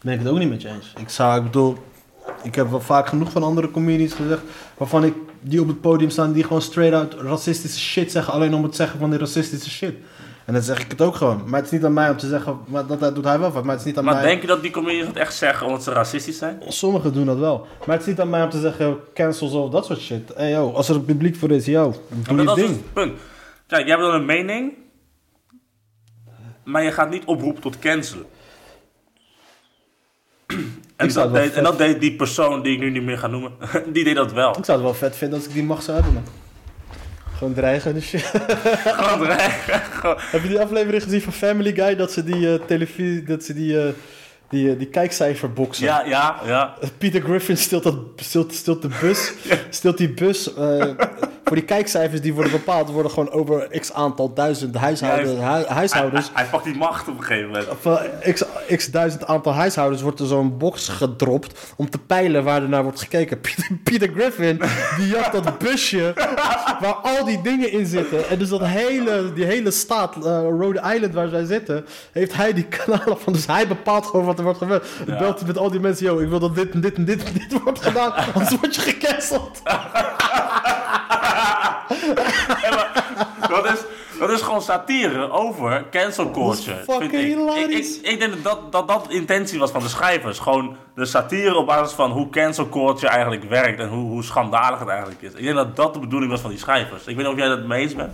ben 0.00 0.12
ik 0.12 0.18
het 0.18 0.28
ook 0.28 0.38
niet 0.38 0.48
met 0.48 0.62
je 0.62 0.68
eens. 0.68 0.92
Ik 1.00 1.08
zou, 1.08 1.38
ik 1.38 1.44
bedoel, 1.44 1.76
ik 2.42 2.54
heb 2.54 2.70
wel 2.70 2.80
vaak 2.80 3.06
genoeg 3.08 3.30
van 3.30 3.42
andere 3.42 3.70
comedians 3.70 4.12
gezegd, 4.14 4.42
waarvan 4.76 5.04
ik 5.04 5.14
die 5.40 5.60
op 5.60 5.66
het 5.68 5.80
podium 5.80 6.10
staan, 6.10 6.32
die 6.32 6.42
gewoon 6.42 6.62
straight 6.62 6.94
out 6.96 7.22
racistische 7.22 7.78
shit 7.80 8.10
zeggen, 8.12 8.32
alleen 8.32 8.54
om 8.54 8.62
het 8.62 8.76
zeggen 8.76 8.98
van 8.98 9.10
die 9.10 9.18
racistische 9.18 9.70
shit. 9.70 9.94
En 10.44 10.52
dan 10.52 10.62
zeg 10.62 10.80
ik 10.84 10.90
het 10.90 11.00
ook 11.00 11.14
gewoon. 11.14 11.42
Maar 11.46 11.56
het 11.60 11.64
is 11.64 11.70
niet 11.70 11.84
aan 11.84 11.92
mij 11.92 12.10
om 12.10 12.16
te 12.16 12.28
zeggen, 12.28 12.58
maar 12.66 12.86
dat, 12.86 13.14
doet 13.14 13.24
hij 13.24 13.38
wel 13.38 13.52
vaak, 13.52 13.62
maar 13.62 13.70
het 13.72 13.80
is 13.80 13.86
niet 13.86 13.98
aan 13.98 14.04
Maar 14.04 14.14
mij. 14.14 14.22
denk 14.22 14.40
je 14.40 14.46
dat 14.46 14.62
die 14.62 14.70
comedians 14.70 15.06
het 15.08 15.16
echt 15.16 15.34
zeggen 15.34 15.66
omdat 15.66 15.82
ze 15.82 15.92
racistisch 15.92 16.38
zijn? 16.38 16.62
Sommigen 16.68 17.12
doen 17.12 17.26
dat 17.26 17.38
wel. 17.38 17.66
Maar 17.86 17.94
het 17.96 18.00
is 18.00 18.06
niet 18.06 18.20
aan 18.20 18.30
mij 18.30 18.42
om 18.42 18.50
te 18.50 18.60
zeggen, 18.60 18.96
cancel 19.14 19.48
zo 19.48 19.58
of 19.58 19.70
dat 19.70 19.86
soort 19.86 20.00
shit. 20.00 20.32
Hey, 20.34 20.50
yo, 20.50 20.72
als 20.72 20.88
er 20.88 20.94
een 20.94 21.04
publiek 21.04 21.36
voor 21.36 21.50
is, 21.50 21.66
yo, 21.66 21.94
Ja, 22.08 22.16
doe 22.24 22.34
maar 22.34 22.40
je 22.40 22.44
dat 22.44 22.56
is 22.58 22.64
ding. 22.66 22.76
het 22.76 22.92
punt. 22.92 23.18
Kijk, 23.66 23.86
jij 23.86 23.96
hebt 23.96 24.06
dan 24.08 24.14
een 24.20 24.24
mening, 24.26 24.72
maar 26.64 26.82
je 26.82 26.92
gaat 26.92 27.10
niet 27.10 27.24
oproepen 27.24 27.62
tot 27.62 27.78
cancelen. 27.78 28.26
En 30.96 31.12
dat, 31.12 31.32
deed, 31.34 31.52
en 31.52 31.62
dat 31.64 31.78
deed 31.78 32.00
die 32.00 32.16
persoon 32.16 32.62
die 32.62 32.72
ik 32.74 32.78
nu 32.80 32.90
niet 32.90 33.02
meer 33.02 33.18
ga 33.18 33.26
noemen, 33.26 33.52
die 33.92 34.04
deed 34.04 34.14
dat 34.14 34.32
wel. 34.32 34.58
Ik 34.58 34.64
zou 34.64 34.78
het 34.78 34.86
wel 34.86 34.94
vet 34.94 35.16
vinden 35.16 35.38
als 35.38 35.48
ik 35.48 35.54
die 35.54 35.64
macht 35.64 35.84
zou 35.84 35.96
hebben, 35.96 36.14
man. 36.14 36.22
Gewoon 37.38 37.54
dreigen 37.54 37.94
en 37.94 38.02
shit. 38.02 38.20
Gewoon 38.84 39.26
dreigen. 39.26 39.80
Gewoon- 39.80 40.16
Heb 40.18 40.42
je 40.42 40.48
die 40.48 40.60
aflevering 40.60 41.02
gezien 41.02 41.22
van 41.22 41.32
Family 41.32 41.72
Guy? 41.74 41.96
Dat 41.96 42.12
ze 42.12 42.24
die, 42.24 42.52
eh, 42.54 42.60
televisie, 42.66 43.22
dat 43.22 43.44
ze 43.44 43.54
die, 43.54 43.80
eh, 43.80 43.92
die, 44.48 44.70
eh, 44.70 44.78
die 44.78 44.86
kijkcijfer 44.86 45.52
boksen. 45.52 45.84
Ja, 45.84 46.04
ja, 46.06 46.40
ja. 46.46 46.74
Peter 46.98 47.20
Griffin 47.22 47.56
stilt, 47.56 47.82
dat, 47.82 47.94
stilt, 48.16 48.54
stilt 48.54 48.82
de 48.82 48.88
bus. 49.00 49.32
Stilt 49.70 49.98
die 49.98 50.10
bus. 50.12 50.54
eh, 50.54 50.90
voor 51.44 51.56
die 51.56 51.64
kijkcijfers 51.64 52.20
die 52.20 52.34
worden 52.34 52.52
bepaald, 52.52 52.90
worden 52.90 53.10
gewoon 53.10 53.30
over 53.30 53.68
x 53.80 53.92
aantal 53.92 54.32
duizend 54.34 54.74
huishoudens. 54.76 55.38
Ja, 55.40 55.56
hu- 55.58 55.64
huishoudens 55.64 56.30
Hij, 56.34 56.42
hij 56.42 56.50
pakt 56.50 56.64
die 56.64 56.76
macht 56.76 57.08
op 57.08 57.16
een 57.18 57.24
gegeven 57.24 57.48
moment. 57.50 57.66
van 57.80 57.98
x, 58.32 58.42
x 58.76 58.90
duizend 58.90 59.26
aantal 59.26 59.52
huishoudens 59.52 60.02
wordt 60.02 60.20
er 60.20 60.26
zo'n 60.26 60.58
box 60.58 60.88
gedropt 60.88 61.74
om 61.76 61.90
te 61.90 61.98
peilen 61.98 62.44
waar 62.44 62.62
er 62.62 62.68
naar 62.68 62.82
wordt 62.82 63.00
gekeken. 63.00 63.40
Peter, 63.40 63.66
Peter 63.82 64.08
Griffin, 64.14 64.60
die 64.96 65.16
had 65.16 65.32
dat 65.44 65.58
busje 65.58 66.12
waar 66.80 66.94
al 67.02 67.24
die 67.24 67.40
dingen 67.42 67.72
in 67.72 67.86
zitten. 67.86 68.28
En 68.28 68.38
dus 68.38 68.48
dat 68.48 68.64
hele, 68.64 69.32
die 69.32 69.44
hele 69.44 69.70
staat, 69.70 70.16
eh, 70.16 70.22
Rhode 70.42 70.82
Island 70.94 71.14
waar 71.14 71.28
zij 71.28 71.44
zitten, 71.44 71.84
heeft 72.12 72.34
hij 72.34 72.52
die 72.52 72.64
kanalen 72.64 73.18
van. 73.20 73.32
Dus 73.32 73.46
hij 73.46 73.66
bepaalt 73.68 74.06
gewoon 74.06 74.24
wat 74.26 74.38
er 74.38 74.44
wordt 74.44 74.58
gebeurd. 74.58 74.86
Ja. 75.06 75.18
Belt 75.18 75.46
met 75.46 75.58
al 75.58 75.70
die 75.70 75.80
mensen, 75.80 76.06
yo, 76.06 76.18
ik 76.18 76.28
wil 76.28 76.38
dat 76.38 76.54
dit 76.54 76.72
en 76.72 76.80
dit 76.80 76.96
en 76.96 77.04
dit 77.04 77.22
en 77.24 77.32
dit 77.32 77.62
wordt 77.62 77.80
gedaan, 77.82 78.12
anders 78.34 78.56
word 78.60 78.74
je 78.74 78.80
gecanceld. 78.80 79.62
Dat, 83.48 83.64
is, 83.64 83.78
dat 84.18 84.30
is 84.30 84.40
gewoon 84.40 84.62
satire 84.62 85.30
over 85.30 85.84
cancel 85.90 86.30
culture. 86.30 86.76
Fucking 86.76 87.12
ik. 87.12 87.70
Ik, 87.70 87.70
ik, 87.70 87.98
ik 88.02 88.18
denk 88.18 88.32
dat 88.32 88.42
dat, 88.42 88.72
dat 88.72 88.88
dat 88.88 89.04
de 89.08 89.14
intentie 89.14 89.58
was 89.58 89.70
van 89.70 89.82
de 89.82 89.88
schrijvers. 89.88 90.38
Gewoon 90.38 90.76
de 90.94 91.04
satire 91.04 91.56
op 91.56 91.66
basis 91.66 91.94
van 91.94 92.10
hoe 92.10 92.30
cancel 92.30 92.68
culture 92.68 93.08
eigenlijk 93.08 93.44
werkt 93.44 93.80
en 93.80 93.88
hoe, 93.88 94.10
hoe 94.10 94.24
schandalig 94.24 94.78
het 94.78 94.88
eigenlijk 94.88 95.22
is. 95.22 95.32
Ik 95.32 95.42
denk 95.42 95.54
dat 95.54 95.76
dat 95.76 95.94
de 95.94 96.00
bedoeling 96.00 96.30
was 96.30 96.40
van 96.40 96.50
die 96.50 96.58
schrijvers. 96.58 97.06
Ik 97.06 97.16
weet 97.16 97.24
niet 97.24 97.34
of 97.34 97.38
jij 97.40 97.48
dat 97.48 97.66
mee 97.66 97.80
eens 97.80 97.94
bent. 97.94 98.12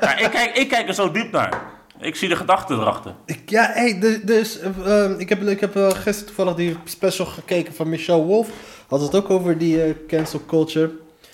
ja, 0.00 0.18
ik, 0.18 0.30
kijk, 0.30 0.50
ik 0.56 0.68
kijk 0.68 0.88
er 0.88 0.94
zo 0.94 1.10
diep 1.10 1.32
naar. 1.32 1.62
Ik 2.00 2.16
zie 2.16 2.28
de 2.28 2.36
gedachten 2.36 2.80
erachter. 2.80 3.14
Ik, 3.24 3.50
ja, 3.50 3.70
hey, 3.72 3.98
dus, 4.00 4.22
dus 4.22 4.58
eh, 4.58 5.04
eh, 5.04 5.18
ik 5.18 5.28
heb, 5.28 5.42
ik 5.42 5.60
heb 5.60 5.76
eh, 5.76 5.90
gisteren 5.90 6.26
toevallig 6.26 6.54
die 6.54 6.76
special 6.84 7.26
gekeken 7.26 7.74
van 7.74 7.88
Michelle 7.88 8.22
Wolf. 8.22 8.48
Had 8.88 9.00
het 9.00 9.14
ook 9.14 9.30
over 9.30 9.58
die 9.58 9.82
eh, 9.82 9.94
cancel 10.08 10.40
culture. 10.46 10.90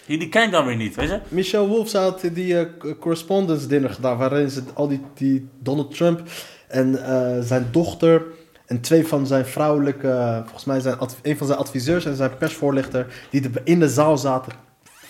Die, 0.06 0.18
die 0.18 0.28
ken 0.28 0.42
ik 0.42 0.50
dan 0.50 0.66
weer 0.66 0.76
niet, 0.76 0.94
weet 0.94 1.08
je? 1.08 1.20
Michelle 1.28 1.66
Wolf 1.66 1.88
ze 1.88 1.98
had 1.98 2.20
die 2.32 2.58
eh, 2.58 2.66
correspondence 3.00 3.66
dinner 3.66 3.90
gedaan, 3.90 4.18
waarin 4.18 4.50
ze 4.50 4.62
al 4.74 4.88
die, 4.88 5.00
die 5.14 5.48
Donald 5.58 5.94
Trump 5.94 6.22
en 6.68 7.04
eh, 7.04 7.40
zijn 7.40 7.68
dochter 7.70 8.22
en 8.66 8.80
twee 8.80 9.06
van 9.06 9.26
zijn 9.26 9.46
vrouwelijke, 9.46 10.40
volgens 10.42 10.64
mij 10.64 10.80
zijn 10.80 10.96
een 11.22 11.36
van 11.36 11.46
zijn 11.46 11.58
adviseurs 11.58 12.04
en 12.04 12.16
zijn 12.16 12.36
persvoorlichter, 12.36 13.26
die 13.30 13.50
in 13.64 13.78
de 13.78 13.88
zaal 13.88 14.18
zaten, 14.18 14.52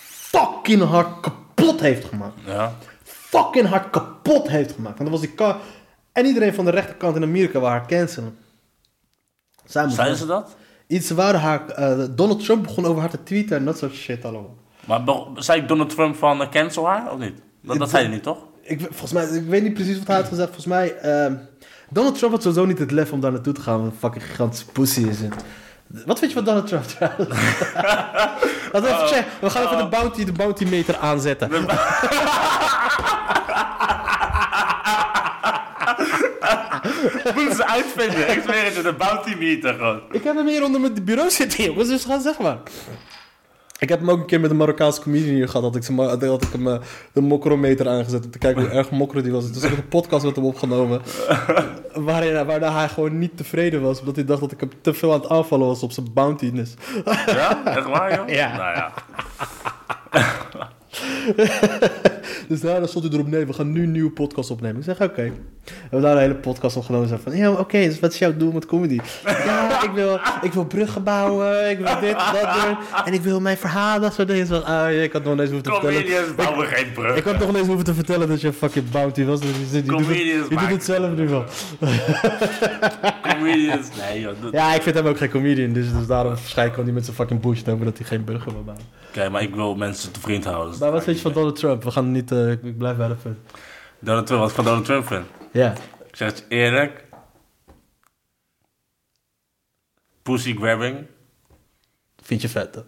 fucking 0.03 0.83
hard 0.83 1.21
kapot 1.21 1.81
heeft 1.81 2.05
gemaakt. 2.05 2.35
Ja. 2.47 2.75
Fucking 3.03 3.69
hard 3.69 3.91
kapot 3.91 4.49
heeft 4.49 4.73
gemaakt. 4.73 4.99
Want 4.99 5.11
dat 5.11 5.21
was 5.21 5.29
die 5.29 5.55
en 6.13 6.27
iedereen 6.27 6.55
van 6.55 6.65
de 6.65 6.71
rechterkant 6.71 7.17
in 7.17 7.23
Amerika 7.23 7.59
wou 7.59 7.73
haar 7.73 7.87
cancelen. 7.87 8.37
Zij 9.65 9.83
moest 9.83 9.95
Zeiden 9.95 10.19
ze 10.19 10.27
dat? 10.27 10.57
Iets 10.87 11.11
wouden 11.11 11.41
haar, 11.41 11.69
eh, 11.69 12.05
Donald 12.11 12.45
Trump 12.45 12.63
begon 12.63 12.87
over 12.87 13.01
haar 13.01 13.11
te 13.11 13.23
tweeten 13.23 13.57
en 13.57 13.65
dat 13.65 13.79
soort 13.79 13.95
shit 13.95 14.25
allemaal. 14.25 14.57
Maar 14.87 15.01
zei 15.35 15.67
Donald 15.67 15.91
Trump 15.91 16.17
van 16.17 16.43
eh, 16.43 16.49
cancel 16.49 16.87
haar 16.89 17.13
of 17.13 17.19
niet? 17.19 17.35
Dat, 17.61 17.79
dat 17.79 17.91
zei 17.91 18.03
hij 18.05 18.13
niet, 18.13 18.23
toch? 18.23 18.39
Ik, 18.63 18.81
volgens 18.81 19.13
mij, 19.13 19.25
ik 19.25 19.47
weet 19.47 19.63
niet 19.63 19.75
precies 19.75 19.99
wat 19.99 20.07
hij 20.07 20.17
had 20.17 20.29
gezegd. 20.29 20.49
Volgens 20.49 20.67
mij, 20.67 20.97
ehm, 20.97 21.35
Donald 21.91 22.19
Trump 22.19 22.33
had 22.33 22.43
sowieso 22.43 22.67
niet 22.67 22.79
het 22.79 22.91
lef 22.91 23.13
om 23.13 23.21
daar 23.21 23.33
naartoe 23.33 23.53
te 23.53 23.61
gaan. 23.61 23.83
Wat 23.83 23.93
een 23.93 23.99
fucking 23.99 24.25
gigantische 24.25 24.67
pussy 24.67 25.01
is 25.01 25.21
het. 25.21 25.35
Wat 26.07 26.19
vind 26.19 26.31
je 26.31 26.37
van 26.37 26.47
Donald 26.47 26.67
Trump 26.67 26.85
trouwens? 26.85 27.29
Laten 28.73 28.83
we 28.83 28.89
even 28.89 29.07
checken. 29.07 29.25
We 29.41 29.51
gaan 29.51 29.65
even 29.65 29.79
de 29.79 29.89
bounty, 29.89 30.25
de 30.25 30.33
bounty 30.33 30.65
meter 30.65 30.97
aanzetten. 30.97 31.51
Moeten 37.35 37.57
ze 37.57 37.67
uitvinden. 37.67 38.31
Ik 38.31 38.43
zweer 38.43 38.65
het 38.65 38.83
de 38.83 38.95
bounty 38.99 39.35
meter 39.39 39.75
gewoon. 39.75 40.01
Ik 40.11 40.25
heb 40.25 40.37
hem 40.37 40.47
hier 40.47 40.65
onder 40.65 40.81
mijn 40.81 41.05
bureau 41.05 41.31
zitten, 41.31 41.65
jongens. 41.65 41.89
Dus 41.89 42.05
ga 42.05 42.21
zeg 42.21 42.39
maar. 42.39 42.59
Ik 43.83 43.89
heb 43.89 43.99
hem 43.99 44.11
ook 44.11 44.19
een 44.19 44.27
keer 44.27 44.41
met 44.41 44.51
een 44.51 44.57
Marokkaanse 44.57 45.01
comedian 45.01 45.35
hier 45.35 45.49
gehad. 45.49 45.63
Dat 45.63 45.77
ik, 45.77 45.89
ik 46.43 46.53
hem 46.53 46.69
eh, 46.69 46.79
de 47.13 47.21
mokrometer 47.21 47.89
aangezet 47.89 48.25
om 48.25 48.31
te 48.31 48.39
kijken 48.39 48.63
hoe 48.63 48.71
erg 48.71 48.91
mokro 48.91 49.23
die 49.23 49.33
was. 49.33 49.53
Dus 49.53 49.63
ik 49.63 49.71
heb 49.71 49.79
een 49.79 49.89
podcast 49.89 50.25
met 50.25 50.37
hem 50.37 50.45
opgenomen. 50.45 51.03
waarin, 51.95 52.47
waarna 52.47 52.73
hij 52.73 52.89
gewoon 52.89 53.19
niet 53.19 53.37
tevreden 53.37 53.83
was. 53.83 54.01
Omdat 54.01 54.17
hij 54.17 54.25
dacht 54.25 54.41
dat 54.41 54.53
ik 54.53 54.61
hem 54.61 54.71
te 54.81 54.95
veel 54.95 55.13
aan 55.13 55.21
het 55.21 55.29
aanvallen 55.29 55.67
was 55.67 55.83
op 55.83 55.93
zijn 55.93 56.13
bountiness. 56.13 56.75
Ja? 57.27 57.65
Echt 57.65 57.87
waar, 57.87 58.15
joh? 58.15 58.29
Ja. 58.41 58.57
Nou 58.57 58.77
ja. 58.77 58.93
dus 62.49 62.61
daarna 62.61 62.87
stond 62.87 63.05
hij 63.05 63.13
erop, 63.15 63.27
nee, 63.29 63.47
we 63.47 63.53
gaan 63.53 63.73
nu 63.73 63.83
een 63.83 63.91
nieuwe 63.93 64.11
podcast 64.11 64.51
opnemen. 64.51 64.77
Ik 64.77 64.85
zeg, 64.85 65.01
oké. 65.01 65.33
We 65.91 66.01
daar 66.01 66.13
een 66.15 66.21
hele 66.21 66.35
podcast 66.35 66.77
opgenomen. 66.77 67.09
Zeg 67.09 67.21
van, 67.21 67.37
ja, 67.37 67.51
oké, 67.51 67.79
dus 67.79 68.01
wat 68.01 68.13
is 68.13 68.19
jouw 68.19 68.37
doel 68.37 68.53
met 68.53 68.67
comedy? 68.67 68.99
ja, 69.25 69.83
ik 69.85 69.91
wil, 69.95 70.21
ik 70.43 70.53
wil 70.53 70.65
bruggen 70.65 71.03
bouwen, 71.03 71.71
ik 71.71 71.79
wil 71.79 72.01
dit, 72.01 72.13
dat 72.17 72.55
doen. 72.65 72.77
En 73.05 73.13
ik 73.13 73.21
wil 73.21 73.41
mijn 73.41 73.57
verhaal, 73.57 74.01
dat 74.01 74.15
soort 74.15 74.29
dingen. 74.29 74.47
Zo, 74.47 74.59
ah, 74.59 75.03
ik 75.03 75.13
had 75.13 75.25
nog 75.25 75.39
eens 75.39 75.51
hoeven 75.51 75.63
te 75.63 75.71
vertellen. 75.71 76.03
Comedians 76.03 76.35
bouwen 76.35 76.67
geen. 76.67 77.17
Ik 77.17 77.25
had 77.25 77.39
nog 77.39 77.57
eens 77.57 77.67
hoeven 77.67 77.85
te 77.85 77.95
vertellen 77.95 78.29
dat 78.29 78.41
je 78.41 78.47
een 78.47 78.53
fucking 78.53 78.91
bounty 78.91 79.25
was. 79.25 79.41
Dus 79.41 79.51
je, 79.71 79.77
je, 79.77 79.83
doet, 79.83 79.99
het, 79.99 80.07
Comedians 80.07 80.49
je 80.49 80.57
doet 80.57 80.69
het 80.71 80.85
zelf 80.85 81.11
nu 81.17 81.29
wel. 81.29 81.45
Comedians, 83.23 83.87
nee 84.11 84.21
joh. 84.21 84.33
dat- 84.43 84.53
Ja, 84.53 84.75
ik 84.75 84.83
vind 84.83 84.95
hem 84.95 85.07
ook 85.07 85.19
geen 85.19 85.31
comedian. 85.31 85.73
Dus, 85.73 85.93
dus 85.93 86.07
daarom 86.07 86.29
waarschijnlijk 86.33 86.77
kan 86.77 86.85
hij 86.85 86.95
met 86.95 87.05
zijn 87.05 87.17
fucking 87.17 87.41
bullshit 87.41 87.69
over 87.69 87.85
dat 87.85 87.99
hij 87.99 88.07
geen 88.07 88.25
burger 88.25 88.53
wil 88.53 88.63
bouwen. 88.65 88.87
Oké, 89.09 89.29
maar 89.29 89.43
ik 89.43 89.55
wil 89.55 89.75
mensen 89.75 90.13
te 90.13 90.21
vriend 90.21 90.45
houden. 90.45 90.79
Maar 90.83 90.91
wat 90.91 91.05
vind 91.05 91.17
je 91.17 91.23
van 91.23 91.33
Donald 91.33 91.57
Trump? 91.57 91.83
We 91.83 91.91
gaan 91.91 92.13
niet, 92.13 92.31
eh, 92.31 92.51
ik 92.51 92.79
blijf 92.79 92.97
bij 92.97 93.09
de 93.09 93.15
punt. 93.15 93.39
Donald 93.99 94.27
Trump, 94.27 94.41
wat 94.41 94.51
ik 94.51 94.55
van 94.55 94.65
Donald 94.65 94.85
Trump 94.85 95.07
vind? 95.07 95.27
Ja. 95.53 95.73
Ik 96.07 96.17
zeg 96.17 96.29
het 96.29 96.45
eerlijk. 96.49 97.05
Pussy 100.23 100.55
grabbing. 100.55 101.07
Vind 102.23 102.43
je 102.43 102.49
vet, 102.49 102.75
hè? 102.75 102.83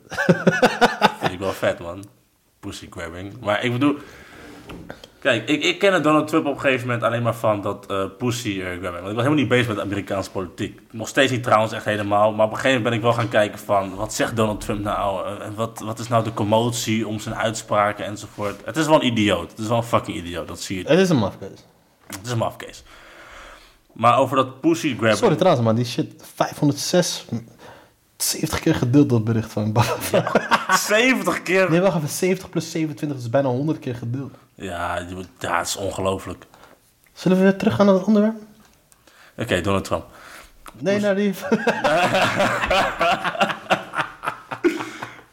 Vind 1.20 1.32
ik 1.32 1.38
wel 1.38 1.52
vet, 1.52 1.78
man. 1.78 2.04
Pussy 2.60 2.86
grabbing. 2.90 3.40
Maar 3.40 3.64
ik 3.64 3.72
bedoel... 3.72 3.98
Kijk, 5.24 5.48
ik, 5.48 5.62
ik 5.62 5.78
ken 5.78 6.02
Donald 6.02 6.28
Trump 6.28 6.46
op 6.46 6.55
een 6.55 6.60
gegeven 6.60 6.86
moment 6.86 7.05
alleen 7.05 7.22
maar 7.22 7.34
van 7.34 7.60
dat 7.62 7.86
eh, 7.86 8.05
pussy 8.18 8.60
eh, 8.60 8.66
grabbing. 8.66 8.82
Want 8.82 8.96
ik 8.96 9.02
was 9.02 9.14
helemaal 9.14 9.34
niet 9.34 9.48
bezig 9.48 9.68
met 9.68 9.80
Amerikaanse 9.80 10.30
politiek. 10.30 10.80
Nog 10.90 11.09
steeds 11.09 11.32
niet 11.32 11.42
trouwens 11.42 11.72
echt 11.72 11.84
helemaal. 11.84 12.32
Maar 12.32 12.46
op 12.46 12.52
een 12.52 12.59
gegeven 12.59 12.82
moment 12.82 12.84
ben 12.84 12.92
ik 12.92 13.02
wel 13.02 13.22
gaan 13.24 13.28
kijken 13.28 13.59
van... 13.59 13.94
Wat 13.94 14.14
zegt 14.14 14.36
Donald 14.36 14.60
Trump 14.60 14.80
nou? 14.80 15.26
Eh, 15.26 15.46
En 15.46 15.55
wat, 15.55 15.80
wat 15.84 15.98
is 15.98 16.09
nou 16.09 16.24
de 16.24 16.32
commotie 16.32 17.06
om 17.06 17.18
zijn 17.18 17.34
uitspraken 17.34 18.05
enzovoort? 18.05 18.60
Het 18.64 18.76
is 18.76 18.86
wel 18.86 18.94
een 18.94 19.06
idioot. 19.06 19.51
Het 19.51 19.59
is 19.59 19.66
wel 19.68 19.76
een 19.76 19.82
fucking 19.82 20.16
idioot. 20.16 20.48
Dat 20.48 20.60
zie 20.60 20.78
je. 20.78 20.88
Het 20.88 20.98
is 20.98 21.09
een 21.09 21.16
mafkees. 21.16 21.64
Het 22.06 22.20
is 22.24 22.30
een 22.30 22.38
mafkees. 22.38 22.82
Maar 23.92 24.18
over 24.18 24.36
dat 24.36 24.60
pussy 24.60 24.88
grabbing... 24.88 25.16
Sorry 25.16 25.36
trouwens, 25.36 25.64
man. 25.64 25.74
Die 25.74 25.84
shit 25.84 26.24
506... 26.34 27.24
70 28.16 28.60
keer 28.60 28.74
gedeeld 28.74 29.09
dat 29.09 29.24
bericht 29.24 29.52
van 29.52 29.72
Baba. 29.72 30.76
70 30.76 31.42
keer... 31.42 31.70
Nee, 31.70 31.80
wacht 31.80 31.96
even. 31.96 32.09
70 32.09 32.51
plus 32.51 32.70
27 32.70 33.18
is 33.18 33.30
bijna 33.30 33.48
100 33.48 33.78
keer 33.78 33.94
gedeeld. 33.94 34.34
Ja, 34.55 35.06
het 35.39 35.66
is 35.66 35.76
ongelooflijk. 35.76 36.44
Zullen 37.12 37.36
we 37.36 37.43
weer 37.43 37.56
teruggaan 37.56 37.86
naar 37.86 37.94
het 37.94 38.05
onderwerp? 38.05 38.35
Oké, 39.36 39.60
Donald 39.60 39.85
Trump. 39.85 40.05
Nee, 40.78 41.01
naar 41.01 41.14
die... 41.14 41.35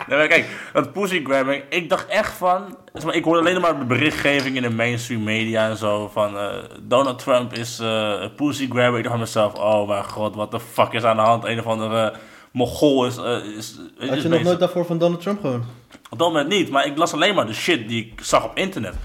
Nee, 0.08 0.20
maar 0.20 0.28
kijk, 0.30 0.70
dat 0.74 0.92
pussy 0.92 1.24
grabbing, 1.24 1.64
ik 1.70 1.90
dacht 1.90 2.06
echt 2.08 2.34
van... 2.34 2.78
Ik 3.12 3.24
hoorde 3.24 3.40
alleen 3.40 3.62
maar 3.62 3.86
berichtgeving 3.86 4.56
in 4.56 4.62
de 4.62 4.70
mainstream 4.70 5.24
media 5.24 5.70
en 5.70 5.78
zo 5.78 6.08
van... 6.14 6.38
eh, 6.38 6.56
Donald 6.82 7.20
Trump 7.20 7.54
is 7.54 7.80
eh 7.80 8.26
pussy 8.36 8.68
grabber. 8.70 8.98
Ik 8.98 9.04
dacht 9.04 9.16
aan 9.16 9.22
mezelf, 9.22 9.54
oh 9.54 9.88
mijn 9.88 10.04
god, 10.04 10.36
wat 10.36 10.52
de 10.52 10.60
fuck 10.60 10.92
is 10.92 11.04
aan 11.04 11.16
de 11.16 11.22
hand? 11.22 11.44
Een 11.46 11.60
of 11.60 11.66
andere 11.66 12.14
mogol 12.52 13.06
is... 13.06 13.18
eh, 13.18 13.36
is, 13.58 13.76
is 14.00 14.10
Had 14.10 14.22
je 14.22 14.28
nog 14.28 14.42
nooit 14.42 14.60
daarvoor 14.60 14.86
van 14.86 14.98
Donald 14.98 15.22
Trump 15.22 15.42
gehoord? 15.42 15.64
Op 16.10 16.20
dat 16.20 16.28
moment 16.28 16.48
niet, 16.50 16.70
maar 16.70 16.86
ik 16.86 16.98
las 16.98 17.14
alleen 17.14 17.36
maar 17.36 17.46
de 17.46 17.54
shit 17.54 17.88
die 17.88 18.06
ik 18.06 18.24
zag 18.24 18.44
op 18.46 18.58
internet. 18.58 18.96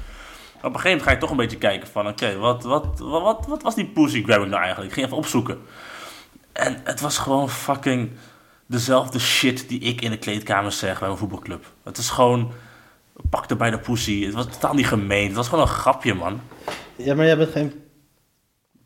Op 0.56 0.62
een 0.74 0.80
gegeven 0.80 0.82
moment 0.90 1.02
ga 1.02 1.10
je 1.10 1.18
toch 1.18 1.30
een 1.30 1.36
beetje 1.36 1.58
kijken 1.58 1.88
van... 1.88 2.08
Oké, 2.08 2.36
wat, 2.36 2.62
wat, 2.62 2.98
wat, 2.98 3.22
wat, 3.22 3.46
wat 3.48 3.62
was 3.62 3.74
die 3.74 3.86
pussy 3.86 4.22
grabbing 4.24 4.50
nou 4.50 4.62
eigenlijk? 4.62 4.88
Ik 4.88 4.94
ging 4.94 5.06
even 5.06 5.18
opzoeken. 5.18 5.58
En 6.52 6.80
het 6.84 7.00
was 7.00 7.18
gewoon 7.18 7.48
fucking 7.50 8.10
dezelfde 8.66 9.18
shit 9.18 9.68
die 9.68 9.80
ik 9.80 10.00
in 10.00 10.10
de 10.10 10.18
kleedkamer 10.18 10.72
zeg 10.72 10.98
bij 10.98 11.08
mijn 11.08 11.20
voetbalclub. 11.20 11.64
Het 11.84 11.98
is 11.98 12.10
gewoon... 12.10 12.52
Pakte 13.30 13.56
bij 13.56 13.70
de 13.70 13.78
pussy. 13.78 14.24
Het 14.24 14.34
was 14.34 14.46
totaal 14.46 14.74
niet 14.74 14.86
gemeen. 14.86 15.26
Het 15.26 15.36
was 15.36 15.48
gewoon 15.48 15.64
een 15.64 15.70
grapje, 15.70 16.14
man. 16.14 16.40
Ja, 16.96 17.14
maar 17.14 17.26
jij 17.26 17.36
bent 17.36 17.50
geen 17.50 17.72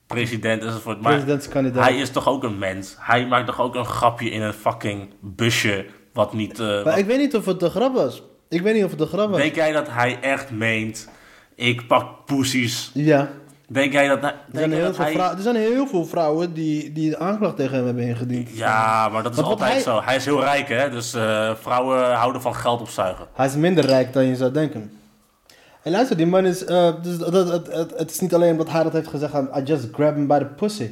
President 0.07 0.63
enzovoort. 0.63 1.01
Maar 1.01 1.13
presidentskandidaat. 1.13 1.85
hij 1.85 1.97
is 1.99 2.11
toch 2.11 2.29
ook 2.29 2.43
een 2.45 2.59
mens? 2.59 2.97
Hij 2.99 3.27
maakt 3.27 3.47
toch 3.47 3.61
ook 3.61 3.75
een 3.75 3.85
grapje 3.85 4.31
in 4.31 4.43
een 4.43 4.53
fucking 4.53 5.15
busje... 5.21 5.87
Wat 6.13 6.33
niet... 6.33 6.59
eh, 6.61 6.67
Maar 6.67 6.83
wat- 6.85 6.97
ik 6.99 7.07
weet 7.07 7.19
niet 7.19 7.37
of 7.37 7.45
het 7.45 7.61
de 7.61 7.71
grap 7.71 7.95
was. 7.95 8.23
Ik 8.49 8.61
weet 8.63 8.75
niet 8.75 8.85
of 8.85 8.91
het 8.91 8.99
de 8.99 9.07
grap 9.07 9.31
was. 9.31 9.39
Denk 9.39 9.55
jij 9.55 9.73
dat 9.73 9.89
hij 9.89 10.19
echt 10.21 10.51
meent... 10.51 11.09
Ik 11.61 11.87
pak 11.87 12.07
poesies. 12.27 12.91
Ja. 12.95 13.29
Denk 13.69 13.93
jij 13.93 14.09
dat... 14.09 14.23
Er 14.23 14.35
zijn, 14.53 14.73
heel 14.73 14.85
dat 14.85 14.97
veel 14.97 15.05
hij... 15.05 15.15
er 15.37 15.43
zijn 15.43 15.57
heel 15.57 15.87
veel 15.87 16.05
vrouwen 16.07 16.53
die, 16.55 16.93
die 16.93 17.11
de 17.11 17.19
aanklacht 17.19 17.57
tegen 17.57 17.77
hem 17.77 17.85
hebben 17.87 18.05
ingediend. 18.05 18.49
Ja, 18.57 19.09
maar 19.09 19.23
dat 19.23 19.33
is 19.33 19.39
Want 19.39 19.51
altijd 19.51 19.73
hij- 19.73 19.81
zo. 19.81 20.01
Hij 20.03 20.17
is 20.17 20.25
heel 20.25 20.41
rijk, 20.41 20.69
hè? 20.69 20.91
Dus 20.91 21.15
eh, 21.15 21.55
vrouwen 21.61 22.15
houden 22.15 22.43
van 22.43 22.55
geld 22.55 22.81
opzuigen. 22.81 23.27
Hij 23.33 23.47
is 23.47 23.55
minder 23.55 23.85
rijk 23.85 24.13
dan 24.13 24.25
je 24.25 24.37
zou 24.37 24.53
denken. 24.53 24.93
En 25.83 25.93
luister, 25.93 26.17
die 26.17 26.27
man 26.27 26.47
is... 26.47 26.65
eh, 26.65 26.93
dus 27.03 27.19
dat, 27.19 27.49
het, 27.49 27.73
het, 27.73 27.93
het 27.99 28.11
is 28.11 28.21
niet 28.21 28.35
alleen 28.35 28.51
omdat 28.51 28.71
hij 28.71 28.83
dat 28.83 28.93
heeft 28.93 29.09
gezegd... 29.09 29.35
aan, 29.35 29.49
I 29.57 29.63
just 29.63 29.89
grab 29.93 30.15
him 30.15 30.27
by 30.27 30.39
the 30.39 30.45
pussy. 30.45 30.91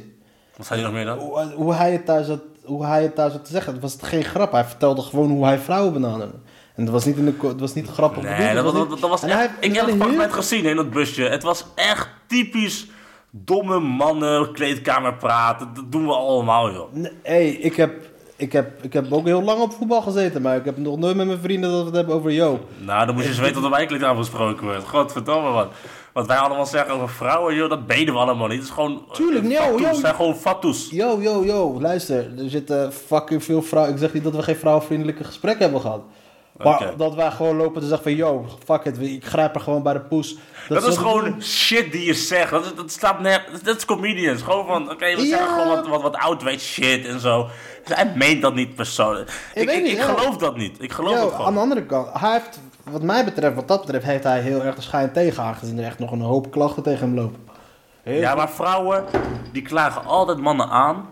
Wat 0.57 0.65
zei 0.65 0.79
je 0.79 0.85
nog 0.85 0.95
meer 0.95 1.05
dan? 1.05 1.17
Hoe, 1.17 1.53
hoe, 1.55 1.73
hij 1.73 1.91
het 1.91 2.05
daar 2.05 2.23
zat, 2.23 2.41
hoe 2.63 2.85
hij 2.85 3.01
het 3.03 3.15
daar 3.15 3.31
zat 3.31 3.45
te 3.45 3.51
zeggen. 3.51 3.73
Het 3.73 3.81
was 3.81 3.97
geen 4.01 4.23
grap. 4.23 4.51
Hij 4.51 4.65
vertelde 4.65 5.01
gewoon 5.01 5.29
hoe 5.29 5.45
hij 5.45 5.57
vrouwen 5.57 5.93
benaderde. 5.93 6.33
En 6.79 6.85
het 6.85 6.93
was 6.93 7.05
niet, 7.05 7.17
in 7.17 7.25
de, 7.25 7.47
het 7.47 7.59
was 7.59 7.73
niet 7.73 7.87
grappig 7.87 8.23
Nee, 8.23 8.53
dat, 8.53 8.63
was- 8.63 8.73
dat, 8.73 8.89
dat 8.89 9.09
was 9.09 9.23
echt... 9.23 9.33
hij- 9.33 9.49
ik 9.59 9.75
heb 9.75 9.85
het 9.85 9.95
fragment 9.95 10.33
gezien 10.33 10.65
in 10.65 10.75
dat 10.75 10.89
busje. 10.89 11.23
Het 11.23 11.43
was 11.43 11.65
echt 11.75 12.07
typisch 12.27 12.87
domme 13.31 13.79
mannen, 13.79 14.51
kleedkamer 14.53 15.13
praten. 15.13 15.67
Dat 15.73 15.91
doen 15.91 16.05
we 16.05 16.13
allemaal, 16.13 16.71
joh. 16.71 16.93
Nee, 16.93 17.11
hey, 17.23 17.49
ik 17.49 17.75
heb, 17.75 17.91
ik, 18.35 18.51
heb, 18.51 18.83
ik 18.83 18.93
heb 18.93 19.13
ook 19.13 19.25
heel 19.25 19.41
lang 19.43 19.61
op 19.61 19.73
voetbal 19.73 20.01
gezeten, 20.01 20.41
maar 20.41 20.55
ik 20.55 20.65
heb 20.65 20.77
nog 20.77 20.97
nooit 20.97 21.15
met 21.15 21.27
mijn 21.27 21.39
vrienden 21.39 21.69
dat 21.69 21.79
we 21.79 21.85
het 21.85 21.95
hebben 21.95 22.15
over 22.15 22.31
yo. 22.31 22.59
Nou, 22.77 23.05
dan 23.05 23.15
moet 23.15 23.23
je 23.23 23.29
eens 23.29 23.39
weten 23.39 23.55
wat 23.61 23.63
er 23.71 23.77
bij 23.77 23.85
kleedkamer 23.85 24.17
besproken 24.17 24.65
wordt. 24.65 24.87
Godverdomme, 24.87 25.51
man. 25.51 25.67
Wat 26.13 26.27
wij 26.27 26.37
allemaal 26.37 26.65
zeggen 26.65 26.93
over 26.93 27.09
vrouwen, 27.09 27.55
joh, 27.55 27.69
dat 27.69 27.87
benen 27.87 28.13
we 28.13 28.19
allemaal 28.19 28.47
niet. 28.47 28.57
Het 28.57 28.67
is 28.67 28.73
gewoon... 28.73 29.03
Tuurlijk, 29.11 29.43
eh, 29.43 29.49
nee, 29.49 29.57
fatsoes. 29.57 29.79
joh. 29.81 29.89
Het 29.89 29.99
zijn 29.99 30.15
gewoon 30.15 30.35
fatsoes. 30.35 30.87
Yo, 30.91 31.21
yo, 31.21 31.43
yo, 31.45 31.77
luister, 31.81 32.17
er 32.37 32.49
zitten 32.49 32.93
fucking 32.93 33.43
veel 33.43 33.61
vrouwen. 33.61 33.93
Ik 33.93 33.99
zeg 33.99 34.13
niet 34.13 34.23
dat 34.23 34.35
we 34.35 34.43
geen 34.43 34.55
vrouwenvriendelijke 34.55 35.23
gesprekken 35.23 35.63
hebben 35.63 35.81
gehad. 35.81 36.01
Maar 36.63 36.93
dat 36.97 37.15
wij 37.15 37.31
gewoon 37.31 37.55
lopen 37.55 37.81
te 37.81 37.87
zeggen 37.87 38.03
van, 38.03 38.15
yo, 38.15 38.45
fuck 38.65 38.83
it, 38.85 39.01
ik 39.01 39.25
grijp 39.25 39.55
er 39.55 39.61
gewoon 39.61 39.83
bij 39.83 39.93
de 39.93 39.99
poes. 39.99 40.35
Dat, 40.69 40.87
is 40.87 40.97
gewoon 40.97 41.41
shit 41.41 41.91
die 41.91 42.05
je 42.05 42.13
zegt. 42.13 42.51
Dat, 42.51 42.65
is- 42.65 42.75
dat 42.75 42.91
staat 42.91 43.19
nergens. 43.19 43.61
Dat 43.61 43.77
is 43.77 43.85
comedians. 43.85 44.41
Gewoon 44.41 44.65
van, 44.65 44.91
oké, 44.91 45.05
we 45.15 45.21
Ja. 45.21 45.27
zeggen 45.37 45.47
gewoon 45.47 45.67
wat, 45.67 45.87
wat, 45.87 46.01
wat 46.01 46.15
oud 46.15 46.43
shit 46.57 47.05
en 47.05 47.19
zo. 47.19 47.47
Hij 47.83 48.11
meent 48.15 48.41
dat 48.41 48.53
niet 48.55 48.75
persoonlijk. 48.75 49.51
Ik, 49.53 49.65
weet 49.65 49.75
ik, 49.77 49.83
niet, 49.83 49.91
ik 49.91 49.97
ja. 49.97 50.13
geloof 50.13 50.37
dat 50.37 50.57
niet. 50.57 50.81
Ik 50.83 50.91
geloof 50.91 51.13
Yo, 51.13 51.21
het 51.23 51.31
aan 51.31 51.35
gewoon. 51.37 51.53
de 51.53 51.59
andere 51.59 51.85
kant, 51.85 52.07
hij 52.19 52.31
heeft, 52.31 52.59
wat 52.83 53.01
mij 53.01 53.25
betreft, 53.25 53.55
wat 53.55 53.67
dat 53.67 53.81
betreft, 53.81 54.05
heeft 54.05 54.23
hij 54.23 54.39
heel 54.41 54.63
erg 54.63 54.75
de 54.75 54.81
schijn 54.81 55.11
tegen, 55.11 55.43
aangezien 55.43 55.77
er 55.79 55.85
echt 55.85 55.99
nog 55.99 56.11
een 56.11 56.21
hoop 56.21 56.51
klachten 56.51 56.83
tegen 56.83 57.07
hem 57.07 57.15
lopen. 57.15 57.47
Heel 58.03 58.19
Ja, 58.19 58.35
maar 58.35 58.49
vrouwen, 58.49 59.05
die 59.51 59.61
klagen 59.61 60.05
altijd 60.05 60.37
mannen 60.37 60.69
aan. 60.69 61.09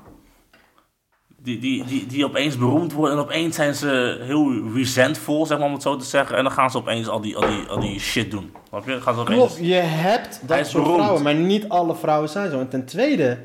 Die, 1.48 1.60
die, 1.60 1.84
die, 1.86 2.06
die 2.06 2.26
opeens 2.26 2.58
beroemd 2.58 2.94
worden 2.94 3.18
en 3.18 3.24
opeens 3.24 3.56
zijn 3.56 3.76
ze 3.76 4.18
heel 4.22 4.72
resentful, 4.74 5.46
zeg 5.46 5.58
maar 5.58 5.68
om 5.68 5.74
het 5.74 5.82
zo 5.82 5.96
te 5.96 6.06
zeggen. 6.06 6.38
En 6.38 6.44
dan 6.44 6.52
gaan 6.52 6.72
ze 6.72 6.78
opeens 6.78 7.08
al 7.08 7.22
die, 7.22 7.36
al 7.36 7.48
die, 7.48 7.68
al 7.68 7.80
die 7.80 8.00
shit 8.00 8.32
doen. 8.32 8.52
Snap 8.68 8.88
je? 8.88 9.02
Gaan 9.02 9.14
ze 9.14 9.20
opeens... 9.20 9.38
Klopt, 9.38 9.58
je 9.68 9.74
hebt 9.74 10.42
dat 10.46 10.68
soort 10.68 10.88
vrouwen, 10.88 11.24
maar 11.24 11.36
niet 11.36 11.70
alle 11.70 11.96
vrouwen 11.96 12.30
zijn 12.30 12.52
zo. 12.52 12.60
En 12.60 12.70
ten 12.70 12.86
tweede, 12.86 13.38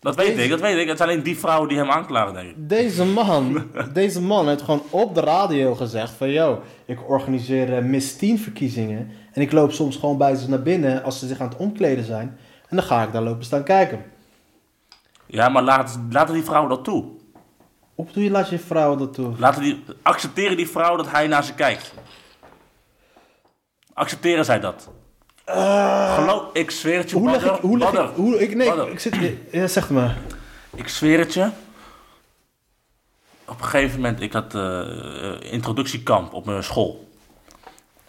Dat 0.00 0.16
weet 0.16 0.26
Deze- 0.26 0.42
ik, 0.42 0.50
dat 0.50 0.60
weet 0.60 0.78
ik. 0.78 0.88
Het 0.88 0.96
zijn 0.96 1.08
alleen 1.08 1.22
die 1.22 1.38
vrouwen 1.38 1.68
die 1.68 1.78
hem 1.78 1.90
aanklagen, 1.90 2.34
denk 2.34 2.48
ik. 2.48 2.54
deze 2.56 3.04
man, 3.04 3.62
deze 3.92 4.22
man 4.22 4.48
heeft 4.48 4.62
gewoon 4.62 4.82
op 4.90 5.14
de 5.14 5.20
radio 5.20 5.74
gezegd 5.74 6.10
van... 6.10 6.30
Yo, 6.30 6.60
ik 6.84 7.10
organiseer 7.10 7.76
eh, 7.76 7.84
Miss 7.84 8.16
Teen 8.16 8.38
verkiezingen. 8.38 9.10
En 9.32 9.42
ik 9.42 9.52
loop 9.52 9.72
soms 9.72 9.96
gewoon 9.96 10.18
bij 10.18 10.34
ze 10.34 10.48
naar 10.48 10.62
binnen 10.62 11.02
als 11.02 11.18
ze 11.18 11.26
zich 11.26 11.40
aan 11.40 11.48
het 11.48 11.58
omkleden 11.58 12.04
zijn. 12.04 12.38
En 12.68 12.76
dan 12.76 12.84
ga 12.84 13.02
ik 13.02 13.12
daar 13.12 13.22
lopen 13.22 13.44
staan 13.44 13.64
kijken. 13.64 14.04
Ja, 15.26 15.48
maar 15.48 15.62
laat, 15.62 15.98
laten 16.10 16.34
die 16.34 16.44
vrouwen 16.44 16.70
dat 16.70 16.84
toe. 16.84 17.16
Hoe 17.98 18.06
bedoel 18.06 18.22
je, 18.24 18.30
laat 18.30 18.48
je 18.48 18.58
vrouwen 18.58 18.98
dat 18.98 19.14
toe? 19.14 19.34
Laten 19.38 19.62
die, 19.62 19.84
accepteren 20.02 20.56
die 20.56 20.68
vrouw 20.68 20.96
dat 20.96 21.10
hij 21.10 21.26
naar 21.26 21.44
ze 21.44 21.54
kijkt? 21.54 21.92
Accepteren 23.92 24.44
zij 24.44 24.60
dat? 24.60 24.88
Geloof, 26.14 26.42
ik 26.52 26.70
zweer 26.70 26.98
het 26.98 27.10
je, 27.10 27.16
Eh, 27.16 27.22
Hoe 27.22 27.30
leg 27.30 27.42
ik... 27.44 27.50
Badr, 27.50 27.66
Hoe 27.66 27.78
leg 27.78 27.92
ik, 27.92 28.10
hoe, 28.14 28.40
ik 28.40 28.54
nee, 28.54 28.90
ik 28.90 29.00
zit... 29.00 29.16
Ja, 29.50 29.66
zeg 29.66 29.82
het 29.88 29.96
maar. 29.96 30.16
Ik 30.74 30.88
zweer 30.88 31.18
het 31.18 31.34
je. 31.34 31.50
Op 33.44 33.58
een 33.60 33.64
gegeven 33.64 33.96
moment, 33.96 34.20
ik 34.20 34.32
had 34.32 34.54
eh, 34.54 34.80
eh, 34.80 35.52
introductiekamp 35.52 36.32
op 36.32 36.44
mijn 36.44 36.62
school. 36.64 37.08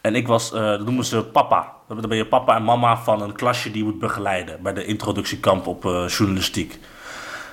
En 0.01 0.15
ik 0.15 0.27
was, 0.27 0.53
eh, 0.53 0.61
dat 0.61 0.85
noemen 0.85 1.05
ze 1.05 1.23
papa. 1.23 1.73
Dan 1.87 2.01
ben 2.01 2.17
je 2.17 2.25
papa 2.27 2.55
en 2.55 2.63
mama 2.63 2.97
van 2.97 3.21
een 3.21 3.33
klasje 3.35 3.71
die 3.71 3.83
je 3.83 3.89
moet 3.89 3.99
begeleiden. 3.99 4.61
Bij 4.61 4.73
de 4.73 4.85
introductiekamp 4.85 5.67
op 5.67 5.85
eh, 5.85 6.07
journalistiek. 6.07 6.79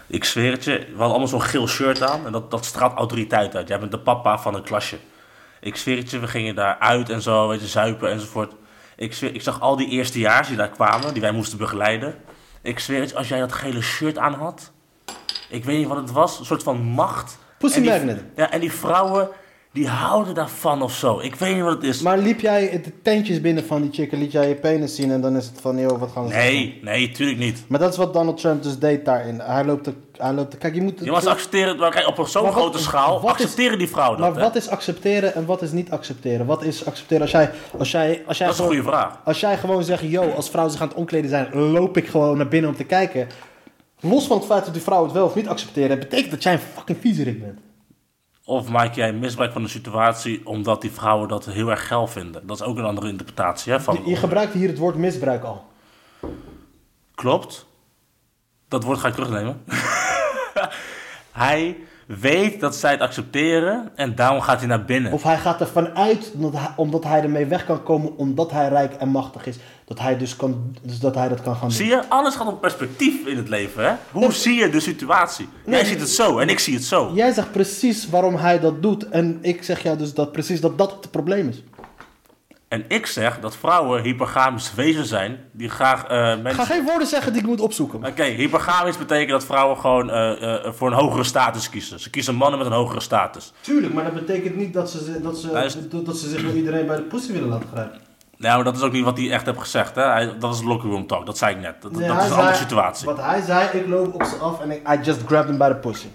Ik 0.07 0.25
zweer 0.25 0.51
het 0.53 0.65
je, 0.65 0.79
we 0.79 0.85
hadden 0.89 1.09
allemaal 1.09 1.29
zo'n 1.29 1.43
geel 1.43 1.69
shirt 1.69 2.03
aan. 2.03 2.27
En 2.27 2.33
dat, 2.33 2.51
dat 2.51 2.65
straalt 2.65 2.97
autoriteit 2.99 3.57
uit. 3.57 3.69
Jij 3.69 3.79
bent 3.79 3.91
de 3.91 3.99
papa 3.99 4.39
van 4.39 4.55
een 4.55 4.63
klasje. 4.63 4.97
Ik 5.61 5.77
zweer 5.77 5.97
het 5.97 6.11
je, 6.11 6.19
we 6.19 6.27
gingen 6.29 6.55
daar 6.55 6.79
uit 6.79 7.11
en 7.11 7.23
zo, 7.23 7.49
weet 7.49 7.61
je, 7.61 7.67
zuipen 7.67 8.11
enzovoort. 8.11 8.53
Ik, 8.97 9.15
zweer, 9.15 9.35
ik 9.35 9.43
zag 9.43 9.61
al 9.61 9.77
die 9.77 9.89
eerstejaars 9.89 10.49
die 10.49 10.57
daar 10.57 10.69
kwamen, 10.69 11.13
die 11.13 11.23
wij 11.23 11.33
moesten 11.33 11.59
begeleiden. 11.59 12.15
Ik 12.63 12.79
zweer 12.79 13.01
het 13.01 13.11
je, 13.11 13.17
als 13.17 13.29
jij 13.29 13.39
dat 13.39 13.53
gele 13.53 13.81
shirt 13.83 14.19
aan 14.19 14.35
had... 14.35 14.73
Ik 15.49 15.65
weet 15.65 15.77
niet 15.79 15.87
wat 15.89 15.97
het 15.97 16.11
was, 16.11 16.39
een 16.39 16.45
soort 16.45 16.63
van 16.63 16.83
macht. 16.83 17.39
Pussy 17.59 17.77
En 17.77 17.83
die- 17.83 17.91
magnet. 17.91 18.25
Ja, 18.37 18.51
en 18.51 18.61
die 18.61 18.73
vrouwen, 18.73 19.29
die 19.77 19.89
houden 19.89 20.35
daarvan 20.35 20.83
of 20.83 20.95
zo. 20.95 21.19
Ik 21.21 21.35
weet 21.35 21.55
niet 21.55 21.63
wat 21.63 21.73
het 21.75 21.83
is. 21.83 22.01
Maar 22.01 22.19
liep 22.19 22.41
jij 22.41 22.81
de 22.85 22.93
tentjes 23.03 23.41
binnen 23.41 23.65
van 23.67 23.83
die 23.83 23.93
chick 23.93 24.13
en 24.13 24.19
liet 24.19 24.33
jij 24.33 24.49
je 24.49 24.55
penis 24.55 24.95
zien 24.95 25.11
en 25.13 25.21
dan 25.21 25.37
is 25.37 25.47
het 25.47 25.61
van, 25.61 25.79
joh, 25.79 25.99
wat 25.99 26.11
gaan 26.13 26.25
we 26.27 26.33
zeggen? 26.33 26.53
Nee, 26.53 26.79
nee, 26.83 27.11
tuurlijk 27.11 27.39
niet. 27.39 27.65
Maar 27.69 27.79
dat 27.79 27.91
is 27.93 27.97
wat 27.99 28.13
Donald 28.13 28.37
Trump 28.41 28.63
dus 28.63 28.79
deed 28.79 29.05
daarin. 29.05 29.41
Hij 29.41 29.65
loopt 29.65 29.85
te, 29.85 29.93
hij 30.17 30.33
loopt 30.33 30.59
kijk, 30.59 30.75
je 30.75 30.83
moet... 30.83 31.01
Je 31.03 31.11
was 31.11 31.27
accepteren, 31.27 31.77
maar 31.77 31.91
kijk, 31.91 32.07
op 32.07 32.27
zo'n 32.27 32.53
grote 32.53 32.79
schaal 32.79 33.21
wat 33.21 33.25
is- 33.25 33.31
accepteren 33.31 33.79
die 33.79 33.89
vrouwen 33.89 34.19
dat. 34.21 34.29
Maar 34.29 34.39
hè? 34.39 34.45
wat 34.47 34.57
is 34.57 34.69
accepteren 34.69 35.35
en 35.35 35.47
wat 35.47 35.63
is 35.63 35.73
niet 35.73 35.91
accepteren? 35.91 36.47
Wat 36.47 36.63
is 36.63 36.87
accepteren 36.87 37.23
als 37.23 37.31
jij, 37.31 37.51
als 37.79 37.91
jij, 37.91 38.23
als 38.27 38.39
jij 38.39 38.47
Dat 38.47 38.57
is 38.57 38.63
een 38.63 38.69
gewoon, 38.69 38.83
goede 38.85 38.97
vraag. 38.97 39.19
Als 39.25 39.41
jij 39.41 39.57
gewoon 39.59 39.85
zegt, 39.85 40.03
yo, 40.03 40.31
als 40.31 40.49
vrouwen 40.49 40.73
zich 40.73 40.83
aan 40.83 40.89
het 40.89 40.97
omkleden 40.97 41.31
zijn, 41.31 41.55
loop 41.55 41.97
ik 41.97 42.09
gewoon 42.09 42.37
naar 42.37 42.49
binnen 42.49 42.71
om 42.71 42.77
te 42.77 42.85
kijken. 42.85 43.29
Los 44.01 44.27
van 44.27 44.37
het 44.37 44.47
feit 44.47 44.65
dat 44.65 44.75
die 44.75 44.83
vrouwen 44.83 45.09
het 45.09 45.19
wel 45.19 45.27
of 45.27 45.35
niet 45.35 45.49
accepteren, 45.49 45.99
betekent 45.99 46.31
dat 46.31 46.43
jij 46.43 46.53
een 46.53 46.59
fucking 46.75 46.99
viezerik 47.01 47.41
bent. 47.41 47.59
Of 48.49 48.69
maak 48.69 48.95
jij 48.95 49.13
misbruik 49.13 49.53
van 49.53 49.63
de 49.63 49.69
situatie 49.69 50.47
omdat 50.47 50.81
die 50.81 50.93
vrouwen 50.93 51.29
dat 51.29 51.45
heel 51.45 51.71
erg 51.71 51.87
geil 51.87 52.07
vinden? 52.07 52.47
Dat 52.47 52.61
is 52.61 52.67
ook 52.67 52.77
een 52.79 52.85
andere 52.85 53.09
interpretatie. 53.09 53.73
Hè, 53.73 53.81
van, 53.81 54.03
Je, 54.05 54.17
gebruikt 54.17 54.53
hier 54.53 54.69
het 54.69 54.79
woord 54.79 54.97
misbruik 54.97 55.45
al. 55.45 55.65
Klopt. 57.15 57.67
Dat 58.69 58.85
woord 58.85 58.99
ga 58.99 59.09
ik 59.09 59.15
terugnemen. 59.15 59.65
hij 61.33 61.77
weet 62.07 62.61
dat 62.61 62.75
zij 62.77 62.91
het 62.91 63.01
accepteren 63.01 63.93
en 63.95 64.15
daarom 64.15 64.41
gaat 64.41 64.59
hij 64.59 64.69
naar 64.69 64.85
binnen. 64.85 65.13
Of 65.13 65.23
hij 65.23 65.39
gaat 65.39 65.61
ervan 65.61 65.97
uit, 65.97 66.33
omdat 66.35 66.53
hij, 66.61 66.71
omdat 66.77 67.05
hij 67.05 67.23
ermee 67.23 67.47
weg 67.47 67.65
kan 67.65 67.83
komen, 67.83 68.17
omdat 68.17 68.51
hij 68.51 68.69
rijk 68.69 68.93
en 68.93 69.09
machtig 69.09 69.47
is. 69.47 69.57
Dat 69.87 69.99
hij 69.99 70.17
dus, 70.17 70.37
kan, 70.37 70.77
dus 70.83 70.99
dat, 70.99 71.15
hij 71.15 71.29
dat 71.29 71.43
kan 71.43 71.53
gaan 71.53 71.69
doen. 71.69 71.77
Zie 71.77 71.87
je, 71.87 72.09
alles 72.09 72.35
gaat 72.35 72.47
om 72.47 72.61
perspectief 72.61 73.27
in 73.27 73.37
het 73.37 73.49
leven. 73.49 73.85
Hè? 73.85 73.95
Hoe 74.13 74.33
zie 74.33 74.55
je 74.55 74.69
de 74.69 74.81
situatie? 74.81 75.49
Jij 75.67 75.85
ziet 75.85 76.01
het 76.01 76.09
zo 76.09 76.39
en 76.39 76.49
ik 76.49 76.59
zie 76.59 76.75
het 76.75 76.85
zo. 76.85 77.13
Jij 77.15 77.33
zegt 77.33 77.53
precies 77.53 78.09
waarom 78.09 78.37
hij 78.37 78.61
dat 78.61 78.83
doet. 78.83 79.09
En 79.09 79.39
ik 79.43 79.63
zeg 79.63 79.83
jou 79.83 79.99
dus 79.99 80.15
dat 80.15 80.33
precies 80.33 80.61
dat 80.61 80.79
dat 80.79 80.91
het 80.91 81.11
probleem 81.11 81.49
is. 81.49 81.63
En 82.69 82.85
ik 82.89 83.07
zeg 83.07 83.41
dat 83.41 83.57
vrouwen 83.57 84.03
hypergamische 84.03 84.77
wezens 84.77 85.09
zijn 85.09 85.39
die 85.53 85.69
graag 85.69 86.05
eh 86.05 86.33
Ik 86.37 86.43
mensen... 86.43 86.65
ga 86.65 86.75
geen 86.75 86.85
woorden 86.85 87.09
zeggen 87.09 87.33
die 87.33 87.41
ik 87.43 87.47
moet 87.49 87.61
opzoeken. 87.61 88.05
Oké, 88.05 88.25
hypergamisch 88.25 88.99
betekent 88.99 89.31
dat 89.31 89.45
vrouwen 89.45 89.79
gewoon 89.79 90.11
eh, 90.11 90.65
eh, 90.67 90.73
voor 90.73 90.89
een 90.89 90.99
hogere 90.99 91.25
status 91.25 91.71
kiezen. 91.71 92.01
Ze 92.01 92.11
kiezen 92.11 92.35
mannen 92.35 92.59
met 92.59 92.69
een 92.69 92.75
hogere 92.75 93.01
status. 93.01 93.53
Tuurlijk, 93.61 93.95
maar 93.95 94.05
dat 94.05 94.15
betekent 94.15 94.57
niet 94.57 94.73
dat 94.73 94.91
ze, 94.91 95.21
dat 95.23 95.39
ze, 95.39 95.51
Luister. 95.51 96.05
dat, 96.05 96.17
ze 96.17 96.29
zich 96.29 96.43
door 96.43 96.55
iedereen 96.55 96.87
bij 96.87 96.97
de 96.97 97.03
pussy 97.03 97.33
willen 97.33 97.49
laten 97.49 97.69
grijpen. 97.73 98.01
Nou, 98.39 98.55
maar 98.55 98.65
dat 98.65 98.77
is 98.77 98.83
ook 98.83 98.93
niet 98.93 99.05
wat 99.05 99.19
hij 99.19 99.31
echt 99.31 99.47
heeft 99.47 99.59
gezegd. 99.59 99.95
Hè? 99.95 100.03
Hij, 100.03 100.39
dat 100.39 100.55
is 100.55 100.63
locker 100.63 100.91
room 100.91 101.07
talk, 101.07 101.27
dat 101.27 101.39
zei 101.39 101.55
ik 101.55 101.61
net. 101.61 101.83
Dat, 101.83 101.93
Nee, 101.93 102.09
dat 102.09 102.23
is 102.23 102.31
een 102.31 102.37
andere 102.37 102.55
situatie. 102.57 103.07
Wat 103.07 103.21
hij 103.21 103.41
zei, 103.41 103.79
ik 103.79 103.87
loop 103.89 104.15
op 104.15 104.23
ze 104.23 104.37
af 104.37 104.61
en 104.61 104.71
ik, 104.71 104.89
I 104.89 104.99
just 105.03 105.21
grabbed 105.27 105.49
him 105.49 105.59
by 105.59 105.69
the 105.69 105.75
pussy. 105.75 106.07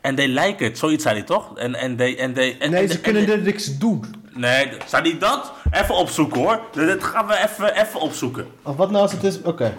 En 0.00 0.14
they 0.14 0.26
like 0.28 0.64
it, 0.64 0.78
zoiets 0.78 1.02
zei 1.02 1.14
hij 1.16 1.24
toch? 1.24 1.56
En, 1.58 1.74
en 1.74 1.96
they, 1.96 2.16
en 2.18 2.32
they, 2.32 2.56
Nee, 2.68 2.86
ze 2.86 2.94
en- 2.94 3.00
kunnen 3.00 3.22
en- 3.24 3.30
er 3.30 3.38
niks 3.38 3.78
doen. 3.78 4.04
Nee, 4.34 4.72
zei 4.86 5.10
hij 5.10 5.18
dat? 5.18 5.52
Even 5.70 5.94
opzoeken 5.94 6.40
hoor. 6.40 6.60
Dit 6.72 7.04
gaan 7.04 7.26
we 7.26 7.36
even, 7.38 7.74
even 7.80 8.00
opzoeken. 8.00 8.46
Of 8.62 8.76
wat 8.76 8.90
nou 8.90 9.02
als 9.02 9.12
het 9.12 9.24
is, 9.24 9.42
oké. 9.42 9.74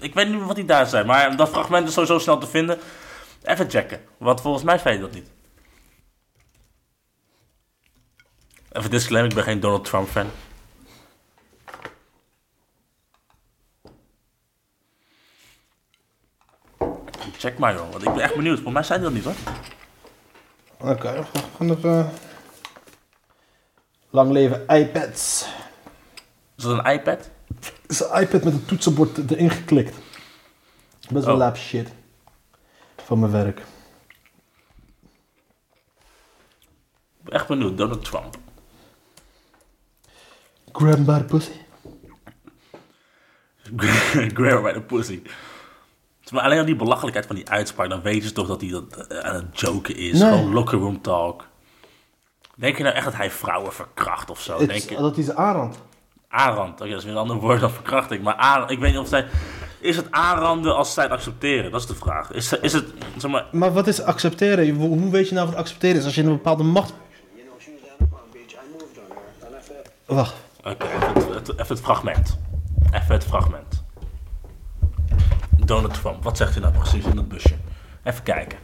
Ik 0.00 0.14
weet 0.14 0.28
niet 0.28 0.42
wat 0.44 0.56
hij 0.56 0.64
daar 0.66 0.86
zei, 0.86 1.04
maar 1.04 1.36
dat 1.36 1.48
fragment 1.48 1.88
is 1.88 1.94
sowieso 1.94 2.18
snel 2.18 2.38
te 2.38 2.46
vinden. 2.46 2.78
Even 3.42 3.70
checken, 3.70 4.00
want 4.18 4.40
volgens 4.40 4.64
mij 4.64 4.78
zei 4.78 4.94
hij 4.94 5.02
dat 5.04 5.14
niet. 5.14 5.30
Even 8.74 8.90
disclaimer, 8.90 9.30
ik 9.30 9.34
ben 9.36 9.44
geen 9.44 9.60
Donald 9.60 9.84
Trump 9.84 10.08
fan. 10.08 10.26
Check 17.38 17.58
maar 17.58 17.74
joh, 17.74 17.90
want 17.90 18.02
ik 18.02 18.12
ben 18.14 18.22
echt 18.22 18.34
benieuwd. 18.34 18.60
Volgens 18.60 18.74
mij 18.74 18.82
zei 18.82 18.98
hij 18.98 19.08
dat 19.08 19.16
niet 19.16 19.24
hoor. 19.24 20.90
Oké, 20.90 21.12
we 21.12 21.40
gaan 21.56 21.70
even... 21.70 22.10
Lang 24.10 24.30
leven 24.30 24.66
iPads. 24.68 25.46
Is 26.56 26.64
dat 26.64 26.78
een 26.78 26.92
iPad? 26.92 27.30
Is 27.86 28.00
een 28.00 28.20
iPad 28.20 28.44
met 28.44 28.52
een 28.52 28.64
toetsenbord 28.64 29.30
erin 29.30 29.50
geklikt. 29.50 29.96
Best 31.10 31.24
wel 31.24 31.34
Oh. 31.34 31.40
lap 31.40 31.56
shit. 31.56 31.92
Van 32.96 33.18
mijn 33.18 33.32
werk. 33.32 33.58
Ik 37.18 37.24
ben 37.30 37.32
echt 37.34 37.46
benieuwd, 37.46 37.76
Donald 37.76 38.04
Trump. 38.04 38.36
Grab 40.74 40.94
him 40.94 41.04
by 41.04 41.18
the 41.18 41.24
pussy. 41.24 41.52
Grab 44.34 44.62
by 44.62 44.72
the 44.72 44.80
pussy. 44.80 45.22
Maar 46.30 46.42
alleen 46.42 46.58
al 46.58 46.64
die 46.64 46.76
belachelijkheid 46.76 47.26
van 47.26 47.36
die 47.36 47.48
uitspraak, 47.48 47.88
dan 47.88 48.02
weten 48.02 48.28
ze 48.28 48.34
toch 48.34 48.46
dat 48.46 48.60
hij 48.60 48.70
dat 48.70 49.06
eh, 49.06 49.18
aan 49.18 49.34
het 49.34 49.60
joken 49.60 49.96
is. 49.96 50.18
Nee. 50.18 50.30
Gewoon 50.30 50.52
locker 50.52 50.78
room 50.78 51.00
talk. 51.00 51.46
Denk 52.56 52.76
je 52.76 52.82
nou 52.82 52.94
echt 52.94 53.04
dat 53.04 53.14
hij 53.14 53.30
vrouwen 53.30 53.72
verkracht 53.72 54.30
of 54.30 54.40
zo? 54.40 54.66
Denk 54.66 54.82
je, 54.82 54.96
dat 54.96 55.16
is 55.16 55.34
aanrand. 55.34 55.78
aanrand, 56.28 56.80
oké, 56.80 56.90
dat 56.90 56.98
is 56.98 57.04
weer 57.04 57.12
een 57.12 57.18
ander 57.18 57.36
woord 57.36 57.60
dan 57.60 57.70
verkrachting. 57.70 58.22
Maar 58.22 58.34
aan, 58.34 58.70
ik 58.70 58.78
weet 58.78 58.90
niet 58.90 59.00
of 59.00 59.08
zij... 59.08 59.26
Is 59.80 59.96
het 59.96 60.10
aanranden 60.10 60.76
als 60.76 60.94
zij 60.94 61.02
het 61.02 61.12
accepteren? 61.12 61.70
Dat 61.70 61.80
is 61.80 61.86
de 61.86 61.94
vraag. 61.94 62.32
Is, 62.32 62.52
is 62.52 62.72
het, 62.72 62.86
zeg 63.16 63.30
maar... 63.30 63.46
Maar 63.52 63.72
wat 63.72 63.86
is 63.86 64.02
accepteren? 64.02 64.74
Hoe 64.74 65.10
weet 65.10 65.28
je 65.28 65.34
nou 65.34 65.46
wat 65.46 65.56
accepteren 65.56 65.96
is? 65.96 66.04
Als 66.04 66.14
je 66.14 66.22
een 66.22 66.28
bepaalde 66.28 66.62
macht... 66.62 66.92
Wacht. 70.06 70.34
Oké, 70.64 70.86
even, 70.86 71.14
het- 71.34 71.46
het- 71.46 71.48
even 71.60 71.66
het 71.74 71.80
fragment. 71.80 72.38
Even 72.92 73.12
het 73.14 73.24
fragment. 73.24 73.82
Donald 75.64 75.94
Trump, 75.94 76.24
wat 76.24 76.36
zegt 76.36 76.52
hij 76.52 76.60
nou 76.62 76.72
precies 76.74 77.04
in 77.04 77.16
dat 77.16 77.28
busje? 77.28 77.54
Even 78.04 78.22
kijken. 78.22 78.58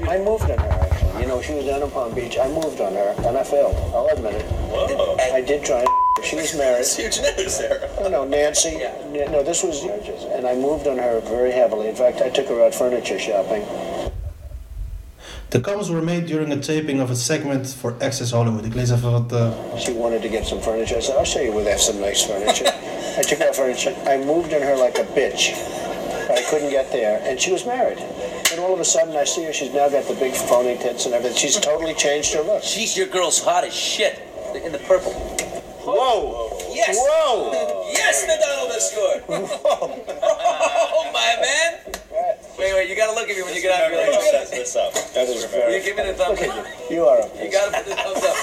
I 0.00 0.18
moved 0.24 0.50
on 0.50 0.58
her, 0.58 0.78
actually. 0.80 1.12
You 1.18 1.26
know, 1.26 1.42
she 1.42 1.54
was 1.54 1.64
down 1.64 1.82
in 1.82 1.90
Palm 1.90 2.14
Beach. 2.14 2.36
I 2.36 2.48
moved 2.48 2.80
on 2.80 2.94
her, 2.94 3.14
and 3.26 3.36
I 3.36 3.44
failed. 3.44 3.76
I'll 3.94 4.08
admit 4.16 4.32
it. 4.32 4.44
Whoa. 4.70 5.16
I 5.38 5.44
did 5.44 5.62
try. 5.64 5.84
She 6.22 6.36
was 6.36 6.54
married. 6.54 6.84
That's 6.84 6.96
huge 6.96 7.20
news 7.20 7.58
there. 7.58 7.88
No, 8.00 8.08
no, 8.08 8.24
Nancy. 8.24 8.76
N- 9.12 9.30
No, 9.30 9.42
this 9.42 9.62
was 9.62 9.82
and 10.36 10.46
I 10.46 10.54
moved 10.54 10.86
on 10.86 10.98
her 10.98 11.20
very 11.28 11.52
heavily. 11.52 11.88
In 11.88 11.94
fact, 11.94 12.20
I 12.22 12.30
took 12.30 12.48
her 12.48 12.64
out 12.64 12.74
furniture 12.74 13.18
shopping. 13.18 13.62
The 15.50 15.60
comments 15.60 15.88
were 15.90 16.00
made 16.02 16.26
during 16.26 16.52
a 16.52 16.60
taping 16.60 17.00
of 17.00 17.10
a 17.10 17.16
segment 17.16 17.66
for 17.66 17.96
Access 18.00 18.30
Hollywood. 18.30 18.64
Ik 18.66 18.74
lees 18.74 18.92
even 18.92 19.10
wat... 19.12 19.32
eh, 19.32 19.78
She 19.78 19.92
wanted 19.92 20.22
to 20.22 20.28
get 20.28 20.46
some 20.46 20.60
furniture. 20.60 20.96
I 20.96 21.00
said, 21.00 21.16
"I'll 21.16 21.24
show 21.24 21.40
you 21.40 21.52
where 21.52 21.64
they 21.64 21.70
have 21.72 21.80
some 21.80 21.98
nice 22.00 22.22
furniture." 22.22 22.66
I 23.18 23.22
took 23.22 23.38
her 23.40 23.48
out 23.48 23.56
furniture. 23.56 23.94
I 24.06 24.18
moved 24.18 24.54
on 24.54 24.62
her 24.62 24.76
like 24.76 24.98
a 24.98 25.04
bitch. 25.18 25.50
I 26.30 26.40
couldn't 26.48 26.70
get 26.70 26.92
there, 26.92 27.20
and 27.26 27.40
she 27.40 27.50
was 27.50 27.66
married. 27.66 27.98
And 28.52 28.60
all 28.60 28.72
of 28.72 28.78
a 28.78 28.84
sudden, 28.84 29.16
I 29.16 29.24
see 29.24 29.42
her. 29.44 29.52
She's 29.52 29.74
now 29.74 29.88
got 29.88 30.04
the 30.06 30.14
big 30.14 30.34
phony 30.34 30.78
tits 30.78 31.06
and 31.06 31.14
everything. 31.14 31.36
She's 31.36 31.58
totally 31.58 31.94
changed 31.94 32.32
her 32.34 32.42
look. 32.42 32.62
She's 32.62 32.96
your 32.96 33.08
girl's 33.08 33.42
hot 33.42 33.64
as 33.64 33.74
shit. 33.74 34.14
In 34.54 34.70
the 34.70 34.78
purple. 34.78 35.12
Whoa! 35.82 36.58
Yes. 36.72 36.94
Whoa! 36.98 37.90
Yes, 37.92 38.22
Nadal 38.30 38.70
has 38.70 38.90
scored. 38.90 39.22
oh 41.02 41.10
my 41.12 41.32
man. 41.42 41.70
Wait, 42.60 42.74
wait. 42.74 42.90
You 42.90 42.96
gotta 42.96 43.16
look 43.16 43.24
at 43.30 43.34
me 43.34 43.42
when 43.42 43.54
you 43.56 43.62
get 43.62 43.72
out 43.72 43.88
of 43.88 43.96
your 43.96 44.04
Everybody 44.04 44.36
like 44.36 44.36
sets 44.36 44.50
this 44.52 44.76
up. 44.76 44.92
That 45.16 45.24
is 45.32 45.40
You 45.40 45.48
very. 45.48 45.80
give 45.80 45.96
me 45.96 46.04
the 46.04 46.12
thumbs 46.12 46.44
up. 46.44 46.66
You 46.92 47.08
are 47.08 47.24
a 47.24 47.26
You 47.40 47.48
gotta 47.48 47.72
put 47.72 47.88
the 47.88 47.96
thumbs 47.96 48.20
up. 48.20 48.36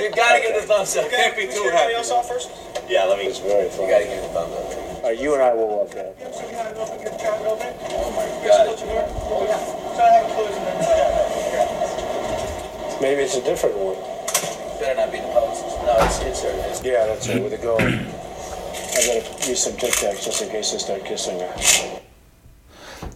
You 0.00 0.08
gotta 0.08 0.40
give 0.40 0.56
the 0.56 0.64
thumbs 0.64 0.96
up. 0.96 1.10
Can't 1.10 1.36
be 1.36 1.52
too 1.52 1.68
happy. 1.68 1.92
else 1.92 2.10
off 2.10 2.32
first? 2.32 2.48
Yeah, 2.88 3.04
let 3.04 3.18
me. 3.20 3.28
It's 3.28 3.44
very 3.44 3.68
You 3.68 3.84
gotta 3.84 4.08
give 4.08 4.24
the 4.24 4.32
thumbs 4.32 4.56
up. 4.56 5.04
Uh, 5.04 5.08
you 5.12 5.34
and 5.34 5.42
I 5.42 5.52
will 5.52 5.68
walk 5.68 5.92
out. 6.00 6.16
Maybe 13.04 13.20
it's 13.20 13.36
a 13.36 13.44
different 13.44 13.76
one. 13.76 14.00
Better 14.80 14.96
not 14.96 15.12
be 15.12 15.20
the 15.20 15.28
post. 15.28 15.60
No, 15.84 15.92
it's 16.08 16.24
it's 16.24 16.40
her. 16.40 16.56
It's 16.72 16.82
Yeah, 16.82 17.04
that's 17.04 17.28
it. 17.28 17.42
With 17.44 17.52
a 17.52 17.60
go. 17.60 17.76
I 17.76 19.20
gotta 19.20 19.28
use 19.44 19.60
some 19.60 19.76
Tic 19.76 19.92
Tacs 19.92 20.24
just 20.24 20.40
in 20.40 20.48
case 20.48 20.72
I 20.72 20.78
start 20.78 21.04
kissing 21.04 21.38
her. 21.38 22.00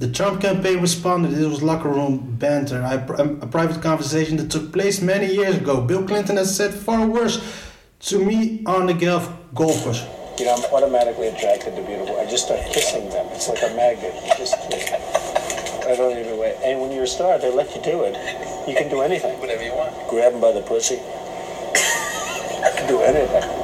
The 0.03 0.11
Trump 0.11 0.41
campaign 0.41 0.81
responded. 0.81 1.31
This 1.31 1.47
was 1.47 1.62
locker 1.62 1.89
room 1.89 2.35
banter, 2.37 2.83
I, 2.83 2.95
a 2.95 3.47
private 3.47 3.81
conversation 3.81 4.37
that 4.39 4.51
took 4.51 4.73
place 4.73 5.01
many 5.01 5.33
years 5.33 5.59
ago. 5.59 5.81
Bill 5.81 6.03
Clinton 6.03 6.39
has 6.39 6.57
said 6.57 6.74
far 6.74 7.07
worse 7.07 7.39
to 8.11 8.19
me 8.19 8.65
on 8.66 8.87
the 8.87 8.95
golf 8.95 9.31
golfers. 9.55 10.03
You 10.41 10.47
know, 10.47 10.55
I'm 10.55 10.74
automatically 10.74 11.29
attracted 11.29 11.77
to 11.77 11.83
beautiful. 11.83 12.19
I 12.19 12.27
just 12.27 12.47
start 12.47 12.59
kissing 12.73 13.11
them. 13.11 13.29
It's 13.31 13.49
like 13.49 13.62
a 13.62 13.77
magnet. 13.77 14.12
You 14.27 14.35
just. 14.37 14.55
I 15.87 15.95
don't 15.95 16.19
even 16.19 16.37
wait. 16.37 16.57
And 16.65 16.81
when 16.81 16.91
you're 16.91 17.05
a 17.05 17.07
star, 17.07 17.39
they 17.39 17.55
let 17.55 17.73
you 17.77 17.81
do 17.83 18.03
it. 18.03 18.19
You 18.66 18.74
can 18.74 18.91
do 18.91 19.03
anything. 19.03 19.39
whatever 19.39 19.62
you 19.62 19.70
want. 19.70 19.95
Grab 20.11 20.33
them 20.33 20.41
by 20.41 20.51
the 20.51 20.62
pussy. 20.62 20.99
I 20.99 22.73
can 22.74 22.89
do 22.89 23.03
anything. 23.03 23.61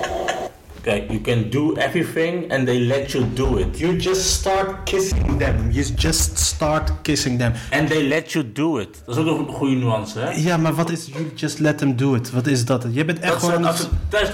Kijk, 0.83 1.11
you 1.11 1.21
can 1.21 1.51
do 1.51 1.73
everything 1.77 2.53
and 2.53 2.67
they 2.67 2.81
let 2.81 3.11
you 3.13 3.25
do 3.35 3.57
it. 3.57 3.79
You 3.79 3.97
just 3.97 4.21
start 4.21 4.83
kissing 4.85 5.39
them. 5.39 5.71
You 5.71 5.87
just 5.97 6.39
start 6.39 6.93
kissing 7.03 7.39
them. 7.39 7.53
And 7.71 7.89
they 7.89 8.09
let 8.09 8.33
you 8.33 8.53
do 8.53 8.79
it. 8.79 8.89
Dat 9.07 9.15
is 9.17 9.21
ook 9.21 9.27
nog 9.27 9.39
een 9.39 9.55
goede 9.55 9.75
nuance, 9.75 10.19
hè? 10.19 10.31
Ja, 10.31 10.57
maar 10.57 10.75
wat 10.75 10.91
is 10.91 11.07
you 11.07 11.33
just 11.35 11.59
let 11.59 11.79
them 11.79 11.97
do 11.97 12.15
it? 12.15 12.31
Wat 12.31 12.47
is 12.47 12.65
dat? 12.65 12.87
Je 12.91 13.05
bent 13.05 13.19
echt 13.21 13.33
Dat 13.33 13.43
is, 13.43 13.49
gewoon... 13.49 13.65
als, 13.65 13.89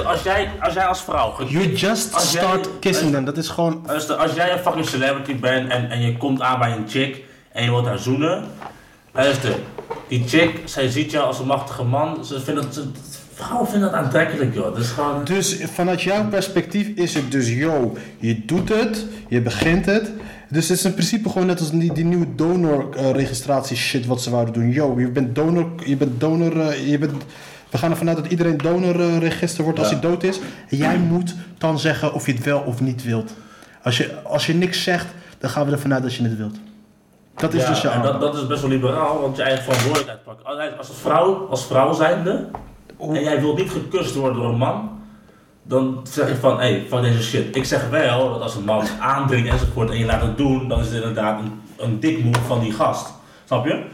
als, 0.04 0.22
jij, 0.22 0.50
als 0.60 0.74
jij 0.74 0.84
als 0.86 1.02
vrouw... 1.02 1.34
You 1.48 1.72
just 1.74 2.14
als 2.14 2.32
jij- 2.32 2.42
start 2.42 2.68
kissing 2.80 3.04
als- 3.06 3.14
them. 3.14 3.24
Dat 3.24 3.36
is 3.36 3.48
gewoon... 3.48 3.82
Luister, 3.86 4.16
als 4.16 4.34
jij 4.34 4.52
een 4.52 4.58
fucking 4.58 4.88
celebrity 4.88 5.36
bent 5.38 5.70
en, 5.70 5.90
en 5.90 6.00
je 6.00 6.16
komt 6.16 6.40
aan 6.40 6.58
bij 6.58 6.72
een 6.72 6.88
chick 6.88 7.22
en 7.52 7.64
je 7.64 7.70
wilt 7.70 7.86
haar 7.86 7.98
zoenen. 7.98 8.44
Luister, 9.12 9.54
die 10.08 10.24
chick, 10.28 10.60
zij 10.64 10.88
ziet 10.90 11.10
jou 11.10 11.26
als 11.26 11.38
een 11.38 11.46
machtige 11.46 11.82
man. 11.84 12.24
Ze 12.24 12.40
vinden 12.40 12.64
dat, 12.64 12.74
ze, 12.74 12.84
vrouwen 13.34 13.68
vinden 13.68 13.90
dat 13.90 14.00
aantrekkelijk, 14.00 14.54
joh. 14.54 14.64
Dat 14.64 14.78
is 14.78 14.88
gewoon... 14.90 15.24
Dus 15.24 15.58
vanuit 15.72 16.02
jouw 16.02 16.28
perspectief 16.28 16.88
is 16.88 17.14
het 17.14 17.30
dus, 17.32 17.48
yo, 17.52 17.96
je 18.18 18.44
doet 18.44 18.68
het, 18.68 19.06
je 19.28 19.40
begint 19.40 19.86
het. 19.86 20.12
Dus 20.48 20.68
het 20.68 20.78
is 20.78 20.84
in 20.84 20.92
principe 20.92 21.28
gewoon 21.28 21.46
net 21.46 21.60
als 21.60 21.70
die, 21.70 21.92
die 21.92 22.04
nieuwe 22.04 22.34
donorregistratie 22.34 23.76
shit 23.76 24.06
wat 24.06 24.22
ze 24.22 24.30
wouden 24.30 24.54
doen. 24.54 24.70
Yo, 24.70 25.00
je 25.00 25.10
bent 25.10 25.34
donor, 25.34 25.68
je 25.84 25.96
bent 25.96 26.20
donor, 26.20 26.60
eh, 26.60 26.90
je 26.90 26.98
bent... 26.98 27.12
We 27.70 27.78
gaan 27.78 27.90
ervan 27.90 28.08
uit 28.08 28.16
dat 28.16 28.26
iedereen 28.26 28.56
donorregister 28.56 29.64
wordt 29.64 29.78
als 29.78 29.88
Ja. 29.90 29.98
hij 29.98 30.02
dood 30.10 30.22
is. 30.22 30.38
En 30.70 30.76
jij 30.76 30.96
moet 30.98 31.34
dan 31.58 31.78
zeggen 31.78 32.12
of 32.14 32.26
je 32.26 32.32
het 32.32 32.44
wel 32.44 32.60
of 32.60 32.80
niet 32.80 33.04
wilt. 33.04 33.34
Als 33.82 33.96
je, 33.96 34.14
als 34.22 34.46
je 34.46 34.54
niks 34.54 34.82
zegt, 34.82 35.06
dan 35.38 35.50
gaan 35.50 35.66
we 35.66 35.72
ervan 35.72 35.94
uit 35.94 36.02
dat 36.02 36.14
je 36.14 36.22
het 36.22 36.36
wilt. 36.36 36.56
Dat 37.36 37.54
is 37.54 37.62
Ja, 37.62 37.68
dus 37.68 37.80
je 37.80 37.88
en 37.88 38.02
dat, 38.02 38.20
dat 38.20 38.34
is 38.34 38.46
best 38.46 38.60
wel 38.60 38.70
liberaal, 38.70 39.20
want 39.20 39.36
je 39.36 39.42
eigen 39.42 39.62
verantwoordelijkheid 39.64 40.24
pakken. 40.24 40.46
Als, 40.46 40.88
als 40.88 40.98
vrouw, 41.00 41.46
als 41.50 41.66
vrouw 41.66 41.92
zijnde, 41.92 42.46
en 43.12 43.22
jij 43.22 43.40
wilt 43.40 43.58
niet 43.58 43.70
gekust 43.70 44.14
worden 44.14 44.42
door 44.42 44.50
een 44.50 44.58
man, 44.58 44.90
dan 45.62 46.00
zeg 46.10 46.28
je 46.28 46.36
van, 46.36 46.60
hé, 46.60 46.70
hey, 46.70 46.84
van 46.88 47.02
deze 47.02 47.22
shit. 47.22 47.56
Ik 47.56 47.64
zeg 47.64 47.88
wel 47.88 48.28
dat 48.32 48.40
als 48.40 48.54
een 48.54 48.64
man 48.64 48.86
aandringt 49.00 49.48
enzovoort 49.48 49.90
en 49.90 49.98
je 49.98 50.04
laat 50.04 50.22
het 50.22 50.36
doen, 50.36 50.68
dan 50.68 50.80
is 50.80 50.86
het 50.86 50.94
inderdaad 50.94 51.40
een, 51.40 51.52
een 51.76 52.00
dik 52.00 52.24
move 52.24 52.40
van 52.40 52.60
die 52.60 52.72
gast. 52.72 53.12
Snap 53.44 53.66
je? 53.66 53.84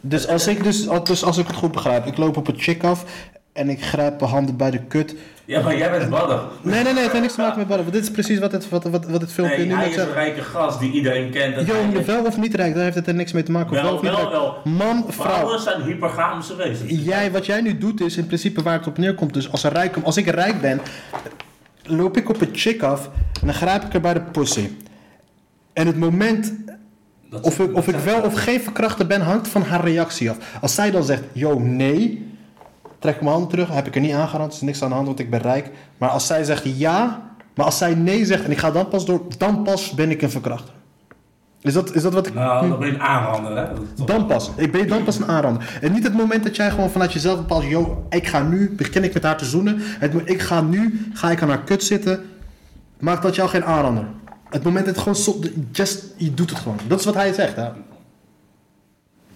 Dus 0.00 0.28
als, 0.28 0.46
ik 0.46 0.64
dus, 0.64 0.88
dus 1.02 1.24
als 1.24 1.38
ik 1.38 1.46
het 1.46 1.56
goed 1.56 1.72
begrijp, 1.72 2.06
ik 2.06 2.16
loop 2.16 2.36
op 2.36 2.48
een 2.48 2.58
chick 2.58 2.84
af 2.84 3.04
en 3.52 3.68
ik 3.68 3.84
grijp 3.84 4.20
mijn 4.20 4.32
handen 4.32 4.56
bij 4.56 4.70
de 4.70 4.78
kut. 4.78 5.16
Ja, 5.46 5.62
maar 5.62 5.76
jij 5.76 5.90
bent 5.90 6.10
badder. 6.10 6.40
Nee, 6.62 6.82
nee, 6.82 6.92
nee, 6.92 7.02
het 7.02 7.10
heeft 7.12 7.22
niks 7.22 7.34
te 7.34 7.40
maken 7.40 7.58
met. 7.58 7.68
Want 7.68 7.92
dit 7.92 8.02
is 8.02 8.10
precies 8.10 8.38
wat 8.38 8.52
het, 8.52 8.68
wat, 8.68 8.84
wat, 8.84 9.04
wat 9.06 9.20
het 9.20 9.32
filmpje 9.32 9.56
Nee, 9.56 9.66
nu 9.66 9.74
hij 9.74 9.88
is 9.88 9.96
een 9.96 10.12
rijke 10.12 10.42
gast 10.42 10.80
die 10.80 10.92
iedereen 10.92 11.30
kent. 11.30 11.54
hij- 11.54 12.04
wel 12.04 12.24
of 12.24 12.36
niet 12.38 12.54
rijk, 12.54 12.74
daar 12.74 12.82
heeft 12.82 12.94
het 12.96 13.06
er 13.06 13.14
niks 13.14 13.32
mee 13.32 13.42
te 13.42 13.50
maken. 13.52 13.72
Wel, 13.72 13.82
wel 13.82 13.94
of 13.94 14.02
niet 14.02 14.10
wel. 14.30 14.56
Man, 14.64 15.04
vrouw. 15.08 15.26
Vrouwen 15.34 15.60
zijn 15.60 15.82
hypergamische 15.82 16.56
wezens. 16.56 16.90
Jij, 17.04 17.30
wat 17.30 17.46
jij 17.46 17.60
nu 17.60 17.78
doet 17.78 18.00
is 18.00 18.16
in 18.16 18.26
principe 18.26 18.62
waar 18.62 18.78
het 18.78 18.86
op 18.86 18.98
neerkomt. 18.98 19.34
Dus 19.34 19.52
als, 19.52 19.62
een 19.62 19.70
rijk, 19.70 19.96
als 20.02 20.16
ik 20.16 20.26
rijk 20.26 20.60
ben, 20.60 20.80
loop 21.82 22.16
ik 22.16 22.28
op 22.28 22.40
een 22.40 22.48
chick 22.52 22.82
af 22.82 23.10
en 23.40 23.46
dan 23.46 23.54
grijp 23.54 23.82
ik 23.84 23.92
haar 23.92 24.00
bij 24.00 24.12
de 24.14 24.20
pussy. 24.20 24.68
En 25.72 25.86
het 25.86 25.98
moment 25.98 26.54
Dat- 27.30 27.42
of 27.44 27.58
ik, 27.58 27.76
of 27.76 27.88
ik 27.88 27.94
wel 27.96 28.20
of 28.20 28.34
geen 28.34 28.60
verkrachter 28.60 29.06
ben, 29.06 29.20
hangt 29.20 29.48
van 29.48 29.62
haar 29.62 29.84
reactie 29.84 30.30
af. 30.30 30.36
Als 30.60 30.74
zij 30.74 30.90
dan 30.90 31.04
zegt, 31.04 31.22
yo, 31.32 31.58
nee, 31.58 32.32
trek 33.04 33.20
mijn 33.20 33.34
hand 33.34 33.50
terug, 33.50 33.68
heb 33.68 33.86
ik 33.86 33.94
er 33.94 34.00
niet 34.00 34.12
aangerand, 34.12 34.50
er 34.50 34.56
is 34.56 34.62
niks 34.62 34.82
aan 34.82 34.88
de 34.88 34.94
hand, 34.94 35.06
want 35.06 35.18
ik 35.18 35.30
ben 35.30 35.40
rijk. 35.40 35.70
Maar 35.98 36.08
als 36.08 36.26
zij 36.26 36.44
zegt 36.44 36.78
ja, 36.78 37.22
maar 37.54 37.66
als 37.66 37.78
zij 37.78 37.94
nee 37.94 38.24
zegt 38.24 38.44
en 38.44 38.50
ik 38.50 38.58
ga 38.58 38.70
dan 38.70 38.88
pas 38.88 39.06
door, 39.06 39.22
dan 39.38 39.62
pas 39.62 39.90
ben 39.90 40.10
ik 40.10 40.22
een 40.22 40.30
verkrachter. 40.30 40.74
Is 41.60 41.72
dat, 41.72 41.94
is 41.94 42.02
dat 42.02 42.12
wat 42.12 42.26
ik... 42.26 42.34
Nou, 42.34 42.68
dan 42.68 42.78
ben 42.78 42.88
je 42.88 42.94
een 42.94 43.00
aanrander, 43.00 43.56
hè? 43.56 43.66
Dan 44.04 44.26
pas. 44.26 44.50
Ik 44.56 44.72
ben 44.72 44.88
dan 44.88 45.04
pas 45.04 45.18
een 45.18 45.26
aanrander. 45.26 45.78
En 45.80 45.92
niet 45.92 46.02
het 46.02 46.14
moment 46.14 46.44
dat 46.44 46.56
jij 46.56 46.70
gewoon 46.70 46.90
vanuit 46.90 47.12
jezelf 47.12 47.36
bepaalt, 47.36 47.64
yo, 47.64 48.06
ik 48.10 48.26
ga 48.26 48.42
nu, 48.42 48.74
begin 48.76 49.04
ik 49.04 49.14
met 49.14 49.22
haar 49.22 49.38
te 49.38 49.44
zoenen. 49.44 49.76
Het, 49.78 50.12
ik 50.24 50.40
ga 50.40 50.60
nu, 50.60 51.10
ga 51.12 51.30
ik 51.30 51.42
aan 51.42 51.48
haar 51.48 51.64
kut 51.64 51.84
zitten. 51.84 52.24
Maakt 52.98 53.22
dat 53.22 53.34
jou 53.34 53.48
geen 53.48 53.64
aanrander. 53.64 54.04
Het 54.50 54.62
moment 54.62 54.86
dat 54.86 54.94
het 54.94 55.04
gewoon, 55.04 55.44
just, 55.72 56.04
je 56.16 56.34
doet 56.34 56.50
het 56.50 56.58
gewoon. 56.58 56.78
Dat 56.86 56.98
is 56.98 57.04
wat 57.04 57.14
hij 57.14 57.32
zegt, 57.32 57.56
hè. 57.56 57.68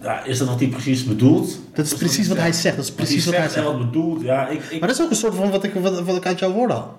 Ja, 0.01 0.23
is 0.23 0.37
dat 0.37 0.47
wat 0.47 0.59
hij 0.59 0.69
precies 0.69 1.05
bedoelt? 1.05 1.59
Dat 1.73 1.85
is 1.85 1.93
precies 1.93 2.27
wat 2.27 2.37
hij 2.37 2.53
zegt. 2.53 2.75
Dat 2.75 2.85
is 2.85 2.91
precies 2.91 3.25
wat 3.25 3.35
hij 3.35 3.43
zegt. 3.43 3.55
En 3.55 3.61
zegt. 3.63 3.77
wat 3.77 3.91
bedoelt, 3.91 4.21
ja, 4.21 4.47
ik, 4.47 4.61
ik, 4.69 4.79
Maar 4.79 4.89
dat 4.89 4.97
is 4.97 5.03
ook 5.03 5.09
een 5.09 5.15
soort 5.15 5.35
van 5.35 5.51
wat 5.51 5.63
ik, 5.63 5.73
wat, 5.73 6.01
wat 6.01 6.15
ik 6.15 6.25
uit 6.25 6.39
jouw 6.39 6.51
woorden 6.51 6.75
haal. 6.75 6.97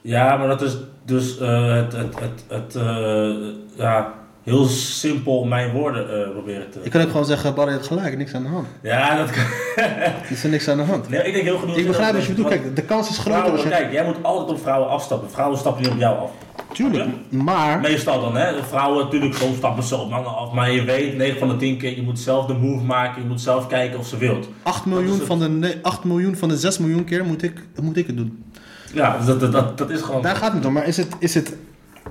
ja, 0.00 0.36
maar 0.36 0.48
dat 0.48 0.62
is 0.62 0.76
dus 1.04 1.38
eh, 1.38 1.74
het, 1.74 1.92
het, 1.92 2.20
het, 2.20 2.44
het 2.48 2.74
eh, 2.74 3.36
ja, 3.76 4.14
heel 4.42 4.64
simpel 4.64 5.44
mijn 5.44 5.72
woorden 5.72 6.24
eh, 6.24 6.30
proberen 6.30 6.70
te... 6.70 6.80
Ik 6.82 6.90
kan 6.90 7.00
ook 7.00 7.10
gewoon 7.10 7.24
zeggen, 7.24 7.54
Barry 7.54 7.72
heeft 7.72 7.86
gelijk, 7.86 8.16
niks 8.16 8.34
aan 8.34 8.42
de 8.42 8.48
hand. 8.48 8.66
Ja, 8.82 9.16
dat 9.16 9.30
kan... 9.30 9.44
Er 9.76 10.26
is 10.30 10.44
er 10.44 10.50
niks 10.50 10.68
aan 10.68 10.76
de 10.76 10.82
hand. 10.82 11.08
nee, 11.08 11.22
ik 11.22 11.32
denk 11.32 11.44
heel 11.44 11.58
genoeg... 11.58 11.76
Ik 11.76 11.86
begrijp 11.86 12.14
wat 12.14 12.24
je 12.24 12.28
bedoelt. 12.28 12.48
Kijk, 12.48 12.76
de 12.76 12.82
kans 12.82 13.08
is 13.08 13.18
groter 13.18 13.52
als 13.52 13.62
je... 13.62 13.68
kijk, 13.68 13.92
jij 13.92 14.04
moet 14.04 14.22
altijd 14.22 14.48
op 14.48 14.62
vrouwen 14.62 14.88
afstappen. 14.88 15.30
Vrouwen 15.30 15.58
stappen 15.58 15.82
niet 15.82 15.92
op 15.92 15.98
jou 15.98 16.18
af. 16.18 16.30
Tuurlijk, 16.72 17.08
maar... 17.28 17.80
Meestal 17.80 18.20
dan, 18.20 18.36
hè. 18.36 18.64
Vrouwen, 18.64 19.04
natuurlijk, 19.04 19.34
soms 19.34 19.56
stappen 19.56 19.82
ze 19.84 19.96
op 19.96 20.10
mannen 20.10 20.36
af. 20.36 20.52
Maar 20.52 20.70
je 20.70 20.84
weet, 20.84 21.16
9 21.16 21.38
van 21.38 21.48
de 21.48 21.56
10 21.56 21.78
keer, 21.78 21.96
je 21.96 22.02
moet 22.02 22.18
zelf 22.18 22.46
de 22.46 22.54
move 22.54 22.84
maken. 22.84 23.22
Je 23.22 23.28
moet 23.28 23.40
zelf 23.40 23.66
kijken 23.66 23.98
of 23.98 24.06
ze 24.06 24.16
wilt. 24.16 24.48
8 24.62 24.84
Dat 24.84 24.98
is 24.98 25.00
miljoen, 25.00 25.26
van 25.26 25.38
de, 25.38 25.48
ne- 25.48 25.78
8 25.82 26.04
miljoen 26.04 26.36
van 26.36 26.48
de 26.48 26.56
6 26.56 26.78
miljoen 26.78 27.04
keer 27.04 27.24
moet 27.24 27.42
ik, 27.42 27.62
moet 27.82 27.96
ik 27.96 28.06
het 28.06 28.16
doen. 28.16 28.44
Ja, 28.92 29.18
dat, 29.26 29.40
dat, 29.40 29.52
dat, 29.52 29.78
dat 29.78 29.90
is 29.90 30.00
gewoon... 30.00 30.22
Daar 30.22 30.36
gaat 30.36 30.44
het 30.44 30.54
niet 30.54 30.64
om, 30.66 30.72
maar 30.72 30.86
is 30.86 30.96
het. 30.96 31.08
Is 31.18 31.34
het 31.34 31.56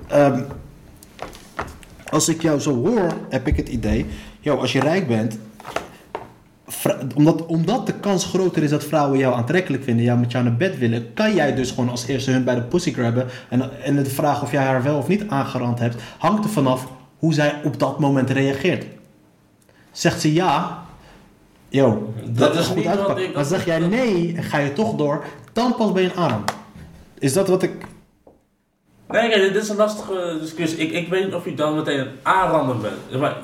ehm, 0.08 0.42
als 2.10 2.28
ik 2.28 2.42
jou 2.42 2.60
zo 2.60 2.74
hoor, 2.86 3.12
heb 3.28 3.46
ik 3.46 3.56
het 3.56 3.68
idee. 3.68 4.06
Yo, 4.40 4.56
als 4.56 4.72
je 4.72 4.80
rijk 4.80 5.06
bent. 5.08 5.38
Omdat, 7.14 7.46
omdat 7.46 7.86
de 7.86 7.92
kans 7.94 8.24
groter 8.24 8.62
is 8.62 8.70
dat 8.70 8.84
vrouwen 8.84 9.18
jou 9.18 9.34
aantrekkelijk 9.34 9.82
vinden, 9.84 10.04
jou 10.04 10.18
met 10.18 10.32
jou 10.32 10.44
naar 10.44 10.56
bed 10.56 10.78
willen, 10.78 11.12
kan 11.14 11.34
jij 11.34 11.54
dus 11.54 11.70
gewoon 11.70 11.90
als 11.90 12.06
eerste 12.06 12.30
hun 12.30 12.44
bij 12.44 12.54
de 12.54 12.60
pussy 12.62 12.92
grabben. 12.92 13.26
En, 13.48 13.82
en 13.82 13.96
de 13.96 14.04
vraag 14.04 14.42
of 14.42 14.52
jij 14.52 14.62
haar 14.64 14.82
wel 14.82 14.98
of 14.98 15.08
niet 15.08 15.28
aangerand 15.28 15.78
hebt, 15.78 16.02
hangt 16.18 16.44
er 16.44 16.50
vanaf 16.50 16.88
hoe 17.18 17.34
zij 17.34 17.60
op 17.64 17.78
dat 17.78 17.98
moment 17.98 18.30
reageert. 18.30 18.84
Zegt 19.92 20.20
ze 20.20 20.32
ja, 20.32 20.82
yo, 21.68 22.12
dat, 22.28 22.54
is 22.54 22.60
is 22.60 22.66
goed 22.66 22.76
niet 22.76 22.84
wat 22.84 22.94
uitgepakt. 22.96 23.20
ik- 23.26 23.34
Maar 23.34 23.44
zeg 23.44 23.64
jij 23.64 23.78
nee 23.78 24.32
en 24.36 24.42
ga 24.42 24.58
je 24.58 24.72
toch 24.72 24.94
door, 24.96 25.24
dan 25.52 25.74
pas 25.76 25.92
ben 25.92 26.02
je 26.02 26.14
aanrander. 26.14 26.54
Is 27.18 27.32
dat 27.32 27.48
wat 27.48 27.62
ik 27.62 27.72
Nee, 29.10 29.28
dit 29.52 29.62
is 29.62 29.68
een 29.68 29.76
lastige 29.76 30.36
discussie. 30.40 30.78
Ik, 30.78 30.90
ik 30.92 31.08
weet 31.08 31.24
niet 31.24 31.34
of 31.34 31.44
je 31.44 31.54
dan 31.54 31.74
meteen 31.76 31.98
een 31.98 32.08
aanrander 32.22 32.76
bent. 32.78 33.20
Maar, 33.20 33.36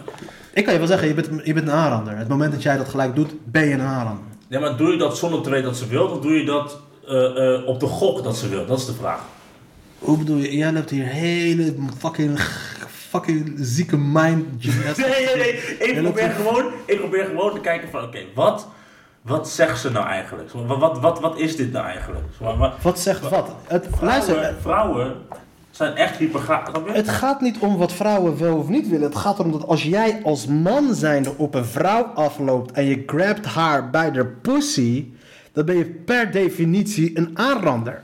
Ik 0.55 0.65
kan 0.65 0.73
je 0.73 0.79
wel 0.79 0.89
zeggen, 0.89 1.09
je 1.09 1.15
bent, 1.15 1.29
je 1.45 1.53
bent 1.53 1.69
een 1.69 1.75
aanrander. 1.75 2.17
Het 2.17 2.29
moment 2.29 2.53
dat 2.53 2.63
jij 2.63 2.77
dat 2.77 2.89
gelijk 2.89 3.15
doet, 3.15 3.33
ben 3.45 3.65
je 3.65 3.75
een 3.75 3.81
aanrander. 3.81 4.25
ja, 4.49 4.61
maar 4.61 4.77
doe 4.77 4.91
je 4.91 4.97
dat 4.99 5.19
zonder 5.19 5.41
te 5.43 5.51
weten 5.51 5.65
dat 5.65 5.77
ze 5.77 5.87
wil? 5.89 6.07
Of 6.07 6.21
doe 6.21 6.33
je 6.33 6.45
dat 6.45 6.79
eh, 7.09 7.55
eh, 7.55 7.67
op 7.67 7.81
de 7.81 7.87
gok 7.87 8.23
dat 8.23 8.37
ze 8.37 8.49
wil? 8.49 8.67
Dat 8.67 8.79
is 8.79 8.87
de 8.87 8.93
vraag. 8.93 9.21
Hoe 9.99 10.19
bedoel 10.19 10.37
je? 10.37 10.57
Jij 10.57 10.71
hebt 10.71 10.91
hier 10.91 11.05
hele 11.07 11.75
fucking, 11.99 12.41
fucking 13.11 13.53
zieke 13.57 13.97
mind. 13.97 14.65
Nee, 14.97 15.27
nee, 15.27 15.37
nee. 15.37 15.53
Ik 15.79 16.03
probeer, 16.03 16.31
gewoon, 16.31 16.65
ik 16.87 16.99
probeer 16.99 17.25
gewoon 17.25 17.55
te 17.55 17.61
kijken 17.61 17.89
van, 17.89 18.03
oké, 18.03 18.19
wat, 18.35 18.69
wat 19.23 19.49
zegt 19.49 19.81
ze 19.81 19.91
nou 19.91 20.07
eigenlijk? 20.07 20.51
Wat, 20.51 20.79
wat, 20.79 21.01
wat, 21.01 21.21
wat 21.21 21.39
is 21.39 21.57
dit 21.57 21.73
nou 21.73 21.87
eigenlijk? 21.87 22.25
Maar, 22.59 22.73
Wat 22.83 22.99
zegt 23.01 23.29
wat? 23.29 23.51
Het, 23.67 23.87
vrouwen, 23.91 24.09
luister, 24.09 24.55
vrouwen 24.61 25.15
zijn 25.77 25.95
echt 25.97 26.19
het 26.87 27.09
gaat 27.09 27.41
niet 27.41 27.59
om 27.59 27.77
wat 27.77 27.93
vrouwen 27.93 28.39
wel 28.39 28.57
of 28.57 28.69
niet 28.69 28.89
willen. 28.89 29.07
Het 29.09 29.17
gaat 29.17 29.39
erom 29.39 29.53
dat 29.53 29.67
als 29.67 29.83
jij 29.83 30.21
als 30.25 30.47
man 30.47 30.95
zijnde 30.95 31.33
op 31.37 31.55
een 31.55 31.65
vrouw 31.65 32.03
afloopt 32.05 32.73
en 32.73 32.85
je 32.85 33.03
grabt 33.07 33.47
haar 33.47 33.91
bij 33.91 34.11
de 34.11 34.27
pussy, 34.27 35.07
dan 35.53 35.65
ben 35.65 35.77
je 35.77 35.85
per 35.87 36.31
definitie 36.31 37.19
een 37.19 37.31
aanrander. 37.39 38.01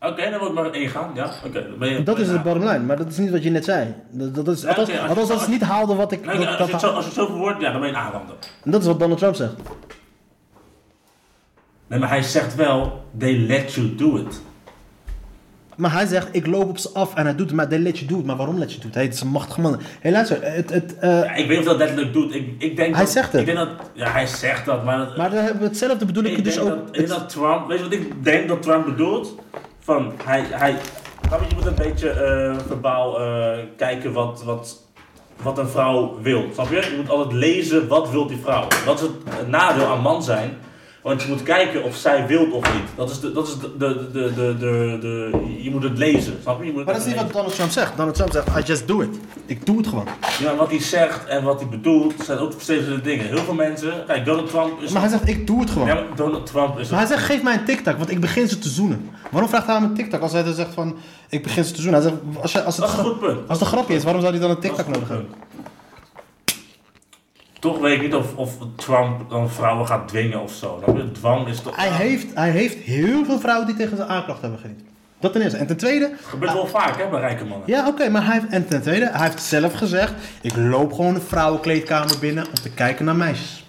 Oké, 0.00 0.30
dan 0.30 0.38
wil 0.38 0.48
ik 0.48 0.54
maar 0.54 0.70
één 0.70 0.88
gaan. 0.88 1.10
Ja, 1.14 1.30
oké. 1.44 1.68
dan 1.68 1.78
ben 1.78 1.88
je- 1.88 2.02
Dat 2.02 2.18
is 2.18 2.28
de 2.28 2.38
bottom 2.40 2.62
line, 2.62 2.78
maar 2.78 2.96
dat 2.96 3.08
is 3.08 3.18
niet 3.18 3.30
wat 3.30 3.42
je 3.42 3.50
net 3.50 3.64
zei. 3.64 3.94
Dat, 4.10 4.34
dat 4.34 4.48
is, 4.48 4.66
althans, 4.66 5.28
dat 5.28 5.40
is 5.40 5.46
niet 5.46 5.62
haalde 5.62 5.94
wat 5.94 6.12
ik... 6.12 6.26
Nee, 6.26 6.38
dat- 6.38 6.46
als, 6.46 6.66
je 6.66 6.72
dat- 6.72 6.80
zo, 6.80 6.86
als 6.86 7.04
je 7.04 7.10
het 7.10 7.18
zo 7.18 7.26
verwoordt, 7.26 7.60
ja, 7.60 7.70
dan 7.72 7.80
ben 7.80 7.90
je 7.90 7.94
een 7.96 8.00
aanrander. 8.00 8.34
dat 8.64 8.80
is 8.80 8.86
wat 8.86 8.98
Donald 8.98 9.18
Trump 9.18 9.34
zegt. 9.34 9.54
Nee, 11.86 11.98
maar 11.98 12.08
hij 12.08 12.22
zegt 12.22 12.54
wel, 12.54 13.04
they 13.18 13.38
let 13.38 13.72
you 13.74 13.94
do 13.94 14.16
it. 14.16 14.40
Maar 15.76 15.92
hij 15.92 16.06
zegt, 16.06 16.28
ik 16.32 16.46
loop 16.46 16.68
op 16.68 16.78
ze 16.78 16.90
af 16.92 17.14
en 17.14 17.24
hij 17.24 17.34
doet 17.34 17.46
het, 17.46 17.56
maar 17.56 17.66
let 17.68 17.98
you 17.98 18.10
do 18.10 18.18
it. 18.18 18.24
Maar 18.26 18.36
waarom 18.36 18.58
let 18.58 18.72
je 18.72 18.80
do 18.80 18.88
it? 18.88 18.94
Hij 18.94 19.06
is 19.06 19.20
een 19.20 19.28
machtige 19.28 19.60
man. 19.60 19.80
Hé, 20.00 20.10
luister, 20.10 20.38
het, 20.42 20.70
het, 20.70 20.98
eh, 20.98 21.10
Ja, 21.10 21.34
ik 21.34 21.46
weet 21.46 21.48
niet 21.48 21.58
of 21.58 21.64
dat 21.64 21.76
letterlijk 21.76 22.12
doet. 22.12 22.34
Ik, 22.34 22.54
ik 22.58 22.76
denk 22.76 22.94
Hij 22.94 23.04
dat, 23.04 23.12
zegt 23.12 23.32
het. 23.32 23.40
Ik 23.40 23.46
denk 23.46 23.58
dat, 23.58 23.68
ja, 23.92 24.10
hij 24.10 24.26
zegt 24.26 24.64
dat, 24.64 24.84
maar... 24.84 24.98
dat- 24.98 25.16
maar 25.16 25.30
dan 25.30 25.38
hebben 25.44 25.62
we 25.62 25.68
hetzelfde 25.68 26.04
bedoel 26.06 26.24
ik, 26.24 26.36
ik 26.36 26.44
dus 26.44 26.58
ook. 26.58 26.68
dat, 26.68 26.78
ik 26.86 26.94
denk 26.94 27.08
dat 27.08 27.28
Trump, 27.28 27.66
weet 27.68 27.78
je 27.78 27.84
wat 27.84 27.92
ik 27.92 28.24
denk 28.24 28.48
dat 28.48 28.62
Trump 28.62 28.84
bedoelt? 28.84 29.34
Van, 29.80 30.12
hij, 30.24 30.44
hij, 30.50 30.70
je, 31.30 31.36
je 31.48 31.54
moet 31.54 31.66
een 31.66 31.74
beetje 31.74 32.10
eh, 32.10 32.56
verbaal 32.66 33.20
eh, 33.20 33.58
kijken 33.76 34.12
wat, 34.12 34.42
wat, 34.44 34.82
wat 35.42 35.58
een 35.58 35.68
vrouw 35.68 36.18
wil, 36.22 36.44
snap 36.54 36.70
je? 36.70 36.76
Je 36.76 36.94
moet 36.96 37.10
altijd 37.10 37.32
lezen, 37.32 37.88
wat 37.88 38.10
wil 38.10 38.26
die 38.26 38.38
vrouw? 38.42 38.66
Dat 38.86 39.00
is 39.00 39.06
het 39.36 39.48
nadeel 39.48 39.86
aan 39.86 40.00
man 40.00 40.22
zijn. 40.22 40.50
Want 41.02 41.22
je 41.22 41.28
moet 41.28 41.42
kijken 41.42 41.82
of 41.84 41.96
zij 41.96 42.26
wil 42.26 42.44
of 42.50 42.72
niet. 42.72 42.82
Dat 42.96 43.10
is 43.10 43.20
de, 43.20 43.32
dat 43.32 43.48
is 43.48 43.58
de, 43.58 43.76
de, 43.78 44.08
de, 44.12 44.32
de, 44.34 44.56
de, 44.58 44.98
de- 45.00 45.62
je 45.62 45.70
moet 45.70 45.82
het 45.82 45.98
lezen, 45.98 46.38
snap 46.42 46.58
je? 46.60 46.64
je 46.66 46.70
moet 46.70 46.76
het 46.78 46.86
maar 46.86 46.94
dat 46.94 47.06
is 47.06 47.08
niet 47.12 47.14
lezen. 47.14 47.24
wat 47.24 47.32
Donald 47.32 47.54
Trump 47.54 47.70
zegt. 47.70 47.96
Donald 47.96 48.14
Trump 48.14 48.32
zegt, 48.32 48.48
I 48.58 48.62
just 48.72 48.88
do 48.88 49.00
it. 49.00 49.18
Ik 49.46 49.66
doe 49.66 49.76
het 49.76 49.86
gewoon. 49.86 50.06
Ja, 50.40 50.54
wat 50.56 50.68
hij 50.70 50.80
zegt 50.80 51.26
en 51.26 51.42
wat 51.44 51.60
hij 51.60 51.68
bedoelt 51.68 52.14
zijn 52.24 52.38
ook 52.38 52.52
verschillende 52.52 53.00
dingen. 53.00 53.26
Heel 53.26 53.36
veel 53.38 53.54
mensen, 53.54 53.92
kijk, 54.06 54.24
Donald 54.24 54.48
Trump 54.50 54.80
is... 54.82 54.90
Maar 54.92 55.00
hij 55.02 55.10
zegt, 55.10 55.28
ik 55.28 55.46
doe 55.46 55.60
het 55.60 55.70
gewoon. 55.70 55.86
Ja, 55.88 56.02
Donald 56.16 56.46
Trump 56.46 56.78
is... 56.78 56.88
Maar 56.90 56.98
hij 56.98 57.08
zegt, 57.08 57.24
geef 57.24 57.42
mij 57.42 57.54
een 57.54 57.64
TikTok, 57.64 57.96
want 57.96 58.10
ik 58.10 58.20
begin 58.20 58.48
ze 58.48 58.58
te 58.58 58.68
zoenen. 58.68 59.10
Waarom 59.30 59.48
vraagt 59.50 59.66
hij 59.66 59.74
hem 59.74 59.84
een 59.84 59.94
TikTok 59.94 60.20
als 60.20 60.32
hij 60.32 60.42
dan 60.42 60.54
zegt 60.54 60.74
van, 60.74 60.96
ik 61.28 61.42
begin 61.42 61.64
ze 61.64 61.72
te 61.72 61.80
zoenen? 61.82 62.00
Hij 62.02 62.10
zegt, 62.10 62.22
als, 62.42 62.52
je, 62.52 62.62
als, 62.62 62.76
het, 62.76 62.86
Dat 62.86 62.94
is 62.94 62.98
een 62.98 63.04
goed 63.04 63.20
punt. 63.20 63.38
als 63.48 63.58
het 63.58 63.60
een 63.60 63.66
grapje 63.76 63.94
is, 63.94 64.02
waarom 64.04 64.20
zou 64.22 64.32
hij 64.32 64.42
dan 64.42 64.50
een 64.50 64.60
TikTok 64.60 64.86
nodig 64.88 65.08
hebben? 65.08 65.26
Toch 67.62 67.78
weet 67.78 67.94
ik 67.94 68.02
niet 68.02 68.14
of, 68.14 68.36
of 68.36 68.56
Trump 68.76 69.30
dan 69.30 69.50
vrouwen 69.50 69.86
gaat 69.86 70.08
dwingen 70.08 70.40
of 70.40 70.52
zo. 70.52 70.82
Dwang 71.12 71.48
is 71.48 71.60
toch... 71.60 71.76
Hij 71.76 71.88
heeft, 71.88 72.26
hij 72.34 72.50
heeft 72.50 72.76
heel 72.76 73.24
veel 73.24 73.38
vrouwen 73.38 73.66
die 73.66 73.76
tegen 73.76 73.96
zijn 73.96 74.08
aanklacht 74.08 74.40
hebben 74.40 74.58
gediend. 74.58 74.80
Dat 75.20 75.32
ten 75.32 75.42
eerste. 75.42 75.58
En 75.58 75.66
ten 75.66 75.76
tweede, 75.76 76.12
Gebeurt 76.22 76.52
wel 76.52 76.66
vaak, 76.66 76.96
hè, 76.96 77.08
bij 77.08 77.20
rijke 77.20 77.44
mannen. 77.44 77.68
ja 77.68 77.88
oké, 77.88 78.08
maar 78.08 78.24
hij 78.24 78.34
heeft, 78.34 78.52
en 78.52 78.66
ten 78.68 78.82
tweede, 78.82 79.10
hij 79.12 79.26
heeft 79.26 79.42
zelf 79.42 79.72
gezegd, 79.72 80.12
ik 80.40 80.56
loop 80.56 80.92
gewoon 80.92 81.14
de 81.14 81.20
vrouwenkleedkamer 81.20 82.18
binnen 82.18 82.46
om 82.46 82.54
te 82.54 82.70
kijken 82.70 83.04
naar 83.04 83.16
meisjes. 83.16 83.66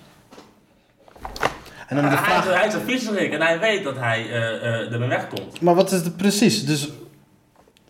En 1.88 1.95
dan 1.95 2.10
de 2.10 2.15
hij, 2.15 2.18
vraag, 2.18 2.45
is, 2.45 2.74
hij 2.74 2.94
is 2.94 3.06
een 3.06 3.32
en 3.32 3.41
hij 3.41 3.60
weet 3.60 3.84
dat 3.84 3.98
hij 3.98 4.30
eh, 4.30 4.56
eh, 4.56 4.94
ermee 4.94 5.10
wegkomt. 5.10 5.61
maar 5.61 5.76
wat 5.76 5.91
is 5.91 5.99
het 5.99 6.18
precies? 6.18 6.65
Dus, 6.65 6.90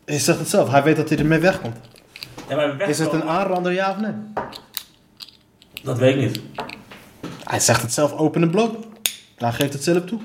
hij 0.06 0.20
zegt 0.20 0.40
het 0.40 0.50
zelf, 0.50 0.70
hij 0.70 0.84
weet 0.84 0.96
dat 0.96 1.10
hij 1.10 1.18
ermee 1.18 1.40
wegkomt. 1.40 1.78
Ja, 2.50 2.56
maar 2.56 2.90
Is 2.90 3.00
het 3.00 3.14
een 3.14 3.24
aanrander, 3.24 3.72
ja 3.72 3.92
of 3.92 3.98
nee? 3.98 4.14
Dat 5.84 5.98
weet 5.98 6.16
ik 6.16 6.22
niet. 6.22 6.42
Hij 7.44 7.60
zegt 7.60 7.82
het 7.82 7.94
zelf 7.94 8.18
open 8.18 8.42
en 8.42 8.50
bloot. 8.50 8.76
Hij 9.38 9.52
geeft 9.52 9.74
het 9.74 9.84
zelf 9.84 10.04
toe. 10.04 10.20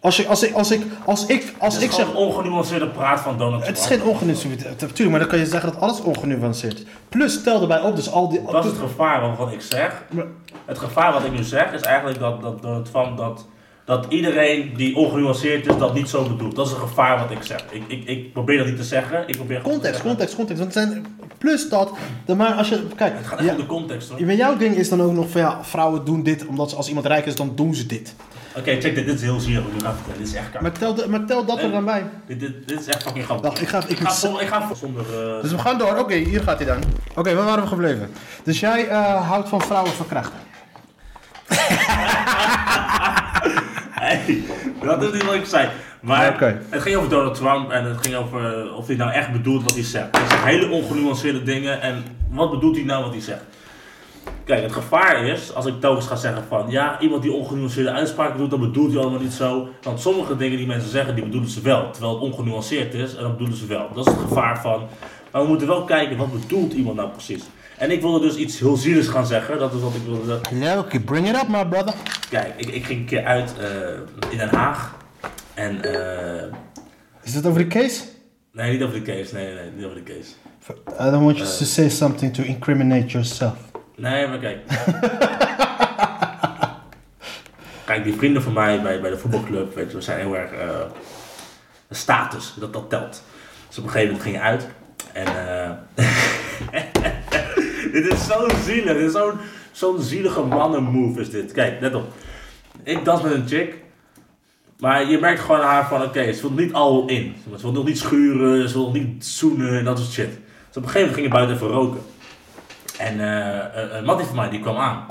Als 0.00 0.18
ik, 0.18 0.26
als 0.26 0.42
ik, 0.42 0.54
als 0.54 0.70
ik, 0.70 0.82
als 1.04 1.26
ik, 1.26 1.54
als 1.58 1.74
Het 1.74 1.82
ik 1.82 1.88
is 1.88 1.96
zeg... 1.96 2.14
ongenuanceerde 2.14 2.88
praat 2.88 3.20
van 3.20 3.38
Donald 3.38 3.62
Trump. 3.62 3.76
Het 3.76 3.84
is 3.84 3.96
geen 3.96 4.02
ongenuanceerd. 4.02 4.64
Natuurlijk, 4.64 5.10
maar 5.10 5.18
dan 5.18 5.28
kan 5.28 5.38
je 5.38 5.46
zeggen 5.46 5.72
dat 5.72 5.80
alles 5.80 6.00
ongenuanceerd 6.00 6.78
is. 6.78 6.84
Plus, 7.08 7.32
stel 7.32 7.60
erbij 7.60 7.80
op, 7.80 7.96
dus 7.96 8.10
al 8.10 8.28
die... 8.28 8.42
Dat 8.50 8.64
is 8.64 8.70
het 8.70 8.80
gevaar 8.80 9.20
waarvan 9.20 9.52
ik 9.52 9.60
zeg. 9.60 10.04
Het 10.64 10.78
gevaar 10.78 11.12
wat 11.12 11.24
ik 11.24 11.32
nu 11.32 11.42
zeg 11.42 11.72
is 11.72 11.80
eigenlijk 11.80 12.18
dat, 12.18 12.40
dat, 12.40 12.62
dat, 12.62 12.88
van, 12.88 13.16
dat, 13.16 13.46
dat 13.84 14.06
iedereen 14.08 14.72
die 14.76 14.96
ongenuanceerd 14.96 15.66
is 15.66 15.76
dat 15.78 15.94
niet 15.94 16.08
zo 16.08 16.22
bedoelt. 16.28 16.56
Dat 16.56 16.66
is 16.66 16.72
een 16.72 16.78
gevaar 16.78 17.18
wat 17.18 17.30
ik 17.30 17.42
zeg. 17.42 17.64
Ik, 17.70 17.82
ik, 17.88 18.04
ik 18.08 18.32
probeer 18.32 18.58
dat 18.58 18.66
niet 18.66 18.76
te 18.76 18.84
zeggen. 18.84 19.24
Ik 19.26 19.36
probeer 19.36 19.60
Context, 19.62 20.02
context, 20.02 20.34
context. 20.34 20.60
Want 20.62 20.74
het 20.74 20.84
zijn, 20.88 21.06
plus 21.38 21.68
dat, 21.68 21.90
de, 22.26 22.34
maar 22.34 22.52
als 22.52 22.68
je, 22.68 22.86
kijk, 22.96 23.16
Het 23.16 23.26
gaat 23.26 23.38
echt 23.38 23.46
ja, 23.48 23.54
om 23.54 23.60
de 23.60 23.66
context 23.66 24.08
hoor. 24.08 24.24
bij 24.24 24.36
jouw 24.36 24.56
ding 24.56 24.76
is 24.76 24.88
dan 24.88 25.02
ook 25.02 25.12
nog 25.12 25.28
van 25.30 25.40
ja, 25.40 25.58
vrouwen 25.64 26.04
doen 26.04 26.22
dit 26.22 26.46
omdat 26.46 26.70
ze, 26.70 26.76
als 26.76 26.88
iemand 26.88 27.06
rijk 27.06 27.26
is, 27.26 27.34
dan 27.36 27.52
doen 27.54 27.74
ze 27.74 27.86
dit. 27.86 28.14
Oké, 28.56 28.70
check 28.80 28.94
dit. 28.94 29.06
Dit 29.06 29.14
is 29.14 29.20
heel 29.22 29.40
zielig 29.40 29.62
wat 29.62 29.72
ik 29.72 29.78
nu 29.78 29.84
ga 29.86 29.94
vertellen. 29.94 30.18
Dit 30.18 30.28
is 30.28 30.34
echt 30.34 30.50
kaart. 30.50 30.62
Maar 30.62 30.72
tel, 30.72 30.94
de- 30.94 31.08
maar 31.08 31.24
tel 31.24 31.44
dat 31.44 31.58
er 31.62 31.70
dan 31.70 31.84
bij. 31.84 32.04
Dit, 32.26 32.40
dit, 32.40 32.68
dit 32.68 32.80
is 32.80 32.86
echt 32.86 33.02
fucking 33.02 33.24
grappig. 33.24 33.48
Wacht, 33.48 33.62
ik 33.62 33.68
ga, 33.68 33.78
ik 33.78 33.88
Ik 33.88 33.98
ga, 33.98 34.40
ik 34.40 34.48
ga 34.48 34.74
zonder... 34.74 35.02
eh, 35.36 35.42
Dus 35.42 35.50
we 35.50 35.58
gaan 35.58 35.78
door. 35.78 35.96
Oké, 35.98 36.14
hier 36.14 36.42
gaat 36.42 36.58
hij 36.58 36.66
dan. 36.66 36.78
Oké, 37.14 37.34
waar 37.34 37.44
waren 37.44 37.62
we 37.62 37.68
gebleven? 37.68 38.10
Dus 38.44 38.60
jij 38.60 38.88
eh, 38.88 39.28
houdt 39.28 39.48
van 39.48 39.60
vrouwen 39.62 39.92
verkrachten. 39.92 40.38
Hey, 44.04 44.42
dat 44.82 45.02
is 45.02 45.12
niet 45.12 45.24
wat 45.24 45.34
ik 45.34 45.44
zei. 45.44 45.68
Maar 46.00 46.56
het 46.70 46.82
ging 46.82 46.96
over 46.96 47.08
Donald 47.08 47.34
Trump 47.34 47.70
en 47.70 47.84
het 47.84 48.06
ging 48.06 48.14
over 48.16 48.66
eh, 48.66 48.76
of 48.76 48.86
hij 48.86 48.96
nou 48.96 49.10
echt 49.12 49.32
bedoelt 49.32 49.62
wat 49.62 49.74
hij 49.74 49.82
zegt. 49.82 50.16
Hij 50.16 50.28
zegt 50.28 50.44
hele 50.44 50.70
ongenuanceerde 50.70 51.42
dingen 51.42 51.80
en 51.80 52.04
wat 52.30 52.50
bedoelt 52.50 52.76
hij 52.76 52.84
nou 52.84 53.04
wat 53.04 53.12
hij 53.12 53.20
zegt? 53.20 53.42
Kijk, 54.44 54.62
het 54.62 54.72
gevaar 54.72 55.24
is, 55.24 55.54
als 55.54 55.66
ik 55.66 55.80
telkens 55.80 56.06
ga 56.06 56.16
zeggen 56.16 56.44
van 56.48 56.70
ja, 56.70 57.00
iemand 57.00 57.22
die 57.22 57.32
ongenuanceerde 57.32 57.90
uitspraken 57.90 58.38
doet, 58.38 58.50
dan 58.50 58.60
bedoelt 58.60 58.92
hij 58.92 59.00
allemaal 59.00 59.20
niet 59.20 59.32
zo. 59.32 59.68
Want 59.82 60.00
sommige 60.00 60.36
dingen 60.36 60.58
die 60.58 60.66
mensen 60.66 60.90
zeggen, 60.90 61.14
die 61.14 61.24
bedoelen 61.24 61.50
ze 61.50 61.60
wel. 61.60 61.90
Terwijl 61.90 62.14
het 62.14 62.22
ongenuanceerd 62.22 62.94
is 62.94 63.14
en 63.14 63.22
dat 63.22 63.32
bedoelen 63.32 63.56
ze 63.56 63.66
wel. 63.66 63.88
Dat 63.94 64.06
is 64.06 64.12
het 64.12 64.22
gevaar 64.22 64.60
van. 64.60 64.86
Maar 65.32 65.42
we 65.42 65.48
moeten 65.48 65.66
wel 65.66 65.84
kijken, 65.84 66.16
wat 66.16 66.40
bedoelt 66.40 66.72
iemand 66.72 66.96
nou 66.96 67.08
precies? 67.08 67.44
En 67.78 67.90
ik 67.90 68.00
wilde 68.00 68.20
dus 68.26 68.36
iets 68.36 68.58
heel 68.58 68.76
zieligs 68.76 69.08
gaan 69.08 69.26
zeggen. 69.26 69.58
Dat 69.58 69.74
is 69.74 69.80
wat 69.80 69.94
ik 69.94 70.02
wilde. 70.06 70.40
Oké, 70.78 71.00
bring 71.00 71.28
it 71.28 71.34
up, 71.42 71.48
my 71.48 71.66
brother. 71.66 71.94
Kijk, 72.30 72.52
ik, 72.56 72.68
ik 72.68 72.84
ging 72.84 72.98
een 73.00 73.06
keer 73.06 73.24
uit 73.24 73.54
eh, 73.58 74.30
in 74.30 74.38
Den 74.38 74.48
Haag. 74.54 74.94
En, 75.54 75.82
eh, 75.84 76.42
Is 77.22 77.34
het 77.34 77.46
over 77.46 77.60
de 77.60 77.66
case? 77.66 78.02
nee, 78.52 78.72
niet 78.72 78.82
over 78.82 79.04
de 79.04 79.12
case. 79.12 79.34
Nee, 79.34 79.54
nee, 79.54 79.70
niet 79.76 79.84
over 79.84 80.04
de 80.04 80.12
case. 80.12 80.30
I 81.00 81.10
don't 81.10 81.24
want 81.24 81.36
you 81.36 81.48
to 81.58 81.64
say 81.64 81.88
something 81.88 82.34
to 82.34 82.42
incriminate 82.42 83.06
yourself. 83.06 83.54
Nee, 83.96 84.26
maar 84.26 84.38
kijk. 84.38 84.58
kijk, 87.86 88.04
die 88.04 88.14
vrienden 88.14 88.42
van 88.42 88.52
mij 88.52 88.82
bij, 88.82 89.00
bij 89.00 89.10
de 89.10 89.18
voetbalclub, 89.18 89.74
weet 89.74 89.90
je, 89.90 89.96
we 89.96 90.02
zijn 90.02 90.18
heel 90.18 90.36
erg 90.36 90.50
eh, 90.52 90.68
status, 91.90 92.54
dat 92.58 92.72
dat 92.72 92.90
telt. 92.90 93.22
Dus 93.68 93.78
op 93.78 93.84
een 93.84 93.90
gegeven 93.90 94.12
moment 94.14 94.22
ging 94.22 94.36
je 94.36 94.42
uit. 94.42 94.68
En 95.12 95.26
eh 95.26 95.70
dit 97.94 98.12
is 98.12 98.26
zo 98.26 98.48
zielig, 98.64 98.92
dit 98.92 99.14
is 99.14 99.20
zo'n 99.72 100.02
zielige 100.02 100.42
mannenmove 100.42 101.20
is 101.20 101.30
dit. 101.30 101.52
Kijk, 101.52 101.80
let 101.80 101.94
op. 101.94 102.12
Ik 102.82 103.04
dans 103.04 103.22
met 103.22 103.32
een 103.32 103.48
chick. 103.48 103.74
Maar 104.78 105.10
je 105.10 105.18
merkt 105.18 105.40
gewoon 105.40 105.60
aan 105.60 105.68
haar 105.68 105.88
van, 105.88 106.02
oké, 106.02 106.32
ze 106.32 106.40
wil 106.40 106.64
niet 106.64 106.72
al 106.72 107.08
in. 107.08 107.34
Ze 107.44 107.62
wil 107.62 107.72
nog 107.72 107.84
niet 107.84 107.98
schuren, 107.98 108.68
ze 108.68 108.78
wil 108.78 108.90
niet 108.90 109.26
zoenen 109.26 109.78
en 109.78 109.84
dat 109.84 109.98
soort 109.98 110.12
shit. 110.12 110.30
Dus 110.68 110.76
op 110.76 110.82
een 110.82 110.88
gegeven 110.88 111.00
moment 111.00 111.14
ging 111.14 111.30
buiten 111.30 111.54
even 111.54 111.68
roken. 111.68 112.00
En 112.98 113.20
eh, 113.20 114.00
een, 114.00 114.26
van 114.26 114.36
mij 114.36 114.50
die 114.50 114.60
kwam 114.60 114.76
aan. 114.76 115.06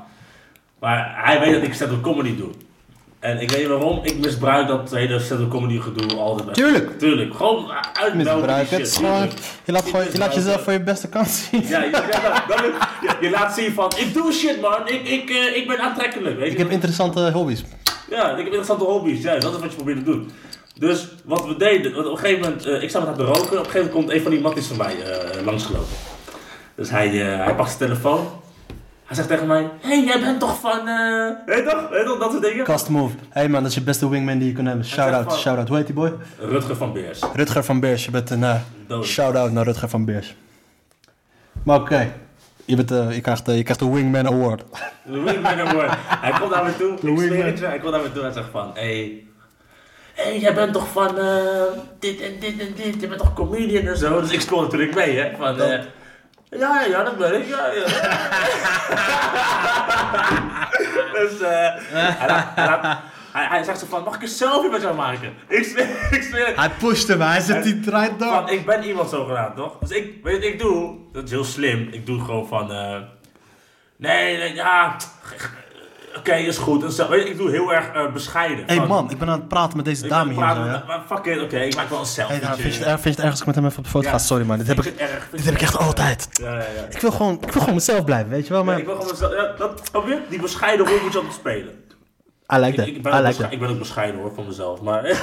Maar 0.80 1.26
hij 1.26 1.40
weet 1.40 1.54
dat 1.54 1.64
ik 1.64 1.74
stand-up 1.74 2.02
comedy 2.02 2.36
doe. 2.36 2.50
En 3.24 3.42
ik 3.42 3.50
weet 3.50 3.60
niet 3.60 3.68
waarom, 3.68 4.00
ik 4.04 4.18
misbruik 4.18 4.68
dat 4.68 4.92
hele 4.92 5.20
stand-up 5.20 5.50
comedy 5.50 5.80
gedoe 5.80 6.18
altijd. 6.20 6.54
Tuurlijk. 6.54 7.00
Tuurlijk, 7.00 7.36
gewoon 7.36 7.72
uitmelken 7.94 8.14
die 8.14 8.56
Misbruik. 8.56 8.70
Het 8.70 8.80
is 8.88 8.96
gewoon, 8.96 9.30
je, 9.64 9.72
laat 9.72 9.84
gewoon, 9.84 10.06
je 10.12 10.18
laat 10.18 10.34
jezelf 10.36 10.64
van 10.64 10.74
je 10.74 10.80
beste 10.82 11.08
kant 11.10 11.28
zien. 11.30 11.68
Ja, 11.68 11.84
je, 11.84 11.90
ja, 11.92 12.00
dat- 12.02 12.58
dat- 12.58 12.60
je, 13.02 13.16
je 13.22 13.30
laat 13.30 13.54
zien 13.54 13.72
van, 13.74 13.92
ik 13.98 14.14
doe 14.14 14.32
shit 14.34 14.62
man, 14.62 14.88
ik, 14.88 15.08
ik, 15.08 15.30
eh, 15.30 15.56
ik 15.56 15.68
ben 15.68 15.80
aantrekkelijk, 15.80 16.36
weet 16.38 16.46
je. 16.46 16.52
Ik 16.52 16.58
heb 16.58 16.70
interessante 16.70 17.32
hobby's. 17.32 17.64
Ja, 18.10 18.30
ik 18.32 18.38
heb 18.38 18.46
interessante 18.46 18.84
hobby's. 18.84 19.22
Ja, 19.24 19.38
dat 19.40 19.54
is 19.54 19.60
wat 19.60 19.70
je 19.70 19.76
probeert 19.76 19.98
te 19.98 20.04
doen. 20.04 20.32
Dus 20.80 21.08
wat 21.26 21.46
we 21.46 21.58
deden, 21.58 21.98
op 21.98 22.06
een 22.12 22.18
gegeven 22.18 22.42
moment, 22.42 22.66
eh, 22.66 22.82
ik 22.84 22.90
sta 22.90 23.00
met 23.00 23.08
haar 23.08 23.18
te 23.18 23.24
roken. 23.24 23.42
Op 23.42 23.50
een 23.50 23.56
gegeven 23.58 23.74
moment 23.80 23.94
komt 23.94 24.12
een 24.12 24.22
van 24.22 24.32
die 24.32 24.42
matties 24.42 24.66
van 24.68 24.78
mij 24.78 24.96
eh, 25.04 25.46
langsgelopen. 25.46 25.88
Dus 26.76 26.90
hij, 26.90 27.08
hij 27.18 27.56
pakt 27.56 27.68
zijn 27.78 27.80
telefoon. 27.90 28.28
Hij 29.14 29.24
zegt 29.24 29.34
tegen 29.34 29.48
mij, 29.48 29.70
hé, 29.82 29.88
hey, 29.88 30.04
jij 30.06 30.20
bent 30.20 30.40
toch 30.40 30.60
van, 30.60 30.88
eh 30.88 31.56
je 31.56 31.64
toch? 31.70 32.06
Toch, 32.06 32.20
dat 32.20 32.32
soort 32.32 32.44
dingen? 32.44 32.66
Cast 32.66 32.90
move. 32.90 33.16
Hey 33.30 33.50
man, 33.50 33.62
dat 33.62 33.70
is 33.72 33.78
je 33.78 33.84
beste 33.84 34.10
wingman 34.10 34.38
die 34.38 34.48
je 34.48 34.54
kunt 34.54 34.68
hebben. 34.68 34.86
Shout 34.86 35.14
out, 35.14 35.24
van- 35.24 35.38
shout 35.40 35.58
out. 35.58 35.68
Hoe 35.68 35.78
heet 35.78 35.86
die 35.86 35.96
boy? 35.96 36.14
Rutger 36.40 36.76
van 36.76 36.94
Beers. 36.94 37.20
Rutger 37.34 37.64
van 37.64 37.80
Beers. 37.80 38.06
Je 38.06 38.12
bent 38.12 38.30
een 38.30 38.40
uh, 38.42 38.56
Dood. 38.88 39.06
shout 39.06 39.36
out 39.36 39.52
naar 39.52 39.64
Rutger 39.66 39.90
van 39.90 40.06
Beers. 40.06 40.36
Maar 41.64 41.80
oké. 41.80 42.12
Je, 42.66 42.76
bent, 42.76 42.92
eh, 42.92 43.12
je, 43.16 43.22
krijgt, 43.22 43.48
eh, 43.48 43.56
je 43.58 43.64
krijgt 43.64 43.82
de 43.82 43.90
Wingman 43.92 44.28
Award. 44.28 44.64
De 45.06 45.20
wingman 45.20 45.60
award. 45.60 45.94
Hij 46.08 46.32
komt 46.40 46.52
naar 46.52 46.64
me 46.64 46.78
toe, 46.78 47.12
ik 47.12 47.20
zweer 47.20 47.46
het 47.46 47.60
je, 47.60 47.66
hij 47.66 47.80
komt 47.80 47.92
naar 47.92 48.02
me 48.02 48.12
toe 48.12 48.24
en 48.24 48.34
zegt 48.34 48.50
van, 48.52 48.72
hé, 48.74 48.82
hey, 48.82 49.24
hey, 50.14 50.40
jij 50.40 50.54
bent 50.54 50.74
toch 50.74 50.88
van 50.92 51.18
eh, 51.18 51.26
dit 52.00 52.22
en 52.22 52.32
dit 52.40 52.60
en 52.60 52.74
dit, 52.76 53.02
je 53.02 53.08
bent 53.08 53.20
toch 53.20 53.34
comedian 53.34 53.86
en 53.88 53.98
zo. 53.98 54.22
Dus 54.22 54.32
ik 54.32 54.42
speel 54.42 54.62
natuurlijk 54.62 54.96
mee, 54.96 55.18
hè, 55.20 55.32
van, 55.38 55.62
eh, 55.62 55.80
ja, 56.60 56.84
ja, 56.84 57.04
dat 57.04 57.18
ben 57.18 57.34
ik, 57.42 57.48
ja, 57.48 57.68
ja. 57.72 57.84
dus, 61.20 61.40
eh, 61.40 61.50
hij, 61.50 61.78
hij, 62.18 62.28
laat- 62.68 63.00
hij, 63.32 63.46
hij 63.46 63.64
zegt 63.64 63.80
zo 63.80 63.86
van, 63.90 64.04
mag 64.04 64.16
ik 64.16 64.22
een 64.22 64.28
selfie 64.28 64.70
met 64.70 64.82
jou 64.82 64.96
maken? 64.96 65.34
Ik 65.48 65.64
zweer, 65.64 65.88
ik 66.18 66.24
zweer 66.24 66.48
het. 66.48 66.56
Hij 66.56 66.70
pusht 66.70 67.08
hem, 67.08 67.22
hij 67.22 67.40
zet 67.40 67.64
die 67.64 67.80
draait 67.80 68.12
Van, 68.18 68.28
door. 68.46 68.50
ik 68.50 68.66
ben 68.66 68.84
iemand 68.84 69.10
zogenaamd, 69.10 69.56
toch? 69.56 69.78
Dus 69.80 69.90
ik, 69.90 70.24
weet 70.24 70.34
je 70.36 70.40
wat 70.42 70.50
ik 70.50 70.60
doe? 70.60 70.96
Dat 71.14 71.24
is 71.24 71.32
heel 71.32 71.44
slim. 71.44 71.88
Ik 71.92 72.06
doe 72.06 72.20
gewoon 72.20 72.48
van, 72.48 72.72
eh, 72.72 72.98
nee, 73.96 74.38
nee, 74.38 74.54
ja, 74.54 74.96
oké, 76.18 76.34
is 76.34 76.58
goed. 76.58 76.96
Weet 77.08 77.24
je, 77.24 77.30
ik 77.30 77.38
doe 77.38 77.50
heel 77.52 77.74
erg 77.74 77.88
eh, 77.94 78.12
bescheiden. 78.14 78.64
Hey 78.66 78.76
Van, 78.76 78.88
man, 78.88 79.12
ik 79.12 79.18
ben 79.18 79.28
aan 79.30 79.40
het 79.40 79.48
praten 79.48 79.76
met 79.78 79.86
deze 79.86 80.04
ik 80.04 80.10
dame 80.10 80.30
hier. 80.30 80.40
praten 80.40 80.66
ja? 80.66 80.84
Maar 80.88 81.02
fuck 81.08 81.26
it, 81.26 81.42
oké, 81.42 81.58
ik 81.60 81.76
maak 81.76 81.90
wel 81.90 82.00
een 82.00 82.06
selfie. 82.06 82.36
Hey, 82.36 82.46
nou, 82.46 82.60
vind, 82.62 82.74
je 82.74 82.80
het, 82.80 82.88
erg- 82.90 83.02
vind 83.02 83.04
je 83.04 83.10
het 83.10 83.20
erg 83.20 83.30
als 83.32 83.40
ik 83.40 83.46
met 83.46 83.56
hem 83.56 83.66
even 83.66 83.78
op 83.78 83.84
de 83.84 83.90
foto 83.90 84.06
Ja. 84.06 84.12
ga? 84.12 84.18
Sorry 84.18 84.46
man, 84.46 84.58
dit 84.58 84.68
heb 84.68 84.80
ik, 84.86 84.96
erg. 84.96 85.28
dit 85.32 85.46
heb 85.46 85.54
ik 85.54 85.62
echt 85.62 85.78
altijd. 85.78 86.28
Ja, 86.32 86.52
ja, 86.52 86.58
ja. 86.58 86.64
Ik 86.90 87.02
wil 87.02 87.12
gewoon, 87.12 87.34
ik 87.34 87.52
wil 87.52 87.60
gewoon 87.62 87.74
mezelf 87.76 88.04
blijven, 88.04 88.30
weet 88.30 88.48
je 88.48 88.54
wel? 88.54 88.64
Maar 88.64 88.78
ik 88.78 88.86
wil 88.86 88.96
gewoon 88.96 89.12
mezelf, 89.12 89.34
ja, 89.34 89.54
dat, 89.58 89.90
je? 90.08 90.20
Die 90.30 90.42
bescheiden 90.42 90.86
rol 90.88 91.00
moet 91.02 91.12
je 91.12 91.18
altijd 91.18 91.36
spelen. 91.36 91.82
I 92.54 92.58
like 92.58 92.68
Ik, 92.70 92.76
that, 92.76 92.88
ik, 92.88 92.96
I 92.96 93.02
ben 93.02 93.14
ook 93.14 93.26
like 93.26 93.42
that. 93.42 93.52
ik 93.52 93.60
ben 93.60 93.70
ook 93.70 93.80
bescheiden 93.80 94.22
hoor, 94.22 94.32
van 94.36 94.46
mezelf, 94.48 94.82
maar... 94.82 95.04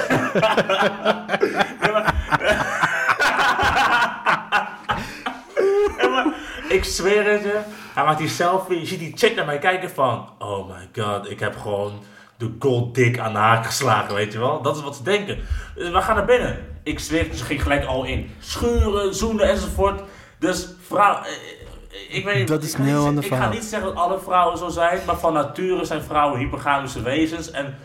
Maar 6.11 6.33
ik 6.69 6.83
zweer 6.83 7.31
het 7.31 7.41
je, 7.43 7.59
hij 7.93 8.03
maakt 8.03 8.17
die 8.17 8.27
selfie, 8.27 8.79
je 8.79 8.85
ziet 8.85 8.99
die 8.99 9.11
chick 9.15 9.35
naar 9.35 9.45
mij 9.45 9.59
kijken 9.59 9.89
van... 9.89 10.29
Oh 10.39 10.67
my 10.69 11.03
god, 11.03 11.29
ik 11.29 11.39
heb 11.39 11.57
gewoon 11.57 11.99
de 12.37 12.55
gold 12.59 12.95
dick 12.95 13.19
aan 13.19 13.33
de 13.33 13.39
haak 13.39 13.65
geslagen, 13.65 14.15
weet 14.15 14.33
je 14.33 14.39
wel? 14.39 14.61
Dat 14.61 14.75
is 14.75 14.81
wat 14.83 14.95
ze 14.95 15.03
denken. 15.03 15.39
Dus 15.75 15.89
we 15.89 16.01
gaan 16.01 16.15
naar 16.15 16.25
binnen. 16.25 16.65
Ik 16.83 16.99
zweer 16.99 17.27
ze 17.33 17.43
ging 17.43 17.61
gelijk 17.61 17.85
al 17.85 18.03
in. 18.03 18.31
Schuren, 18.39 19.15
zoenen 19.15 19.49
enzovoort. 19.49 20.01
Dus 20.39 20.67
vrouw... 20.87 21.15
eh, 21.23 22.15
Ik 22.17 22.23
weet 22.25 22.35
niet, 22.35 22.47
Dat 22.47 22.63
is 22.63 22.71
ik 22.73 22.77
niet- 22.79 22.87
Ik 23.23 23.29
ga 23.29 23.49
niet 23.49 23.63
zeggen 23.63 23.89
dat 23.93 23.97
alle 24.03 24.19
vrouwen 24.19 24.57
zo 24.57 24.69
zijn, 24.69 24.99
maar 25.05 25.17
van 25.17 25.33
nature 25.33 25.85
zijn 25.85 26.01
vrouwen 26.01 26.39
hypergamische 26.39 27.01
wezens. 27.01 27.51
En 27.51 27.75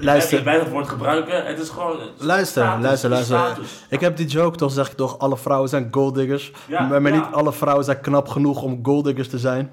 Luister. 0.00 0.38
ik 0.38 0.44
bij 0.44 0.58
dat 0.58 0.68
woord 0.68 0.88
gebruiken, 0.88 1.44
het 1.46 1.58
is 1.58 1.68
gewoon... 1.68 1.96
Luister, 2.18 2.62
status, 2.62 2.84
luister, 2.84 3.10
het 3.10 3.20
is 3.20 3.28
luister. 3.28 3.64
status. 3.64 3.84
Ik 3.90 4.00
heb 4.00 4.16
die 4.16 4.26
joke, 4.26 4.56
toch 4.56 4.72
zeg 4.72 4.90
ik 4.90 4.96
toch, 4.96 5.18
alle 5.18 5.36
vrouwen 5.36 5.68
zijn 5.68 5.88
golddiggers. 5.90 6.52
Ja, 6.68 6.82
maar 6.82 7.02
maar 7.02 7.12
ja. 7.12 7.18
niet 7.18 7.26
alle 7.32 7.52
vrouwen 7.52 7.84
zijn 7.84 8.00
knap 8.00 8.28
genoeg 8.28 8.62
om 8.62 8.80
golddiggers 8.82 9.28
te 9.28 9.38
zijn. 9.38 9.70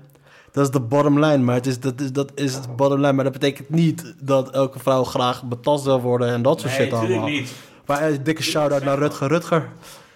Dat 0.51 0.63
is 0.63 0.71
de 0.71 0.79
bottom 0.79 1.19
line, 1.19 1.37
maar 1.37 1.55
het 1.55 1.65
is, 1.65 1.79
dat, 1.79 2.01
is, 2.01 2.11
dat 2.11 2.31
is 2.35 2.53
het 2.53 2.75
bottom 2.75 2.99
line. 2.99 3.13
Maar 3.13 3.23
dat 3.23 3.33
betekent 3.33 3.69
niet 3.69 4.13
dat 4.19 4.49
elke 4.51 4.79
vrouw 4.79 5.03
graag 5.03 5.43
betast 5.43 5.83
wil 5.83 6.01
worden 6.01 6.27
en 6.27 6.41
dat 6.41 6.59
soort 6.59 6.71
Nee, 6.77 6.81
shit 6.81 6.91
natuurlijk 6.91 7.21
allemaal. 7.21 7.39
niet. 7.39 7.53
Maar 7.85 8.01
eh, 8.01 8.17
dikke 8.23 8.43
shout-out 8.43 8.83
naar 8.83 8.97
Rutger. 8.97 9.27
Rutger, 9.27 9.69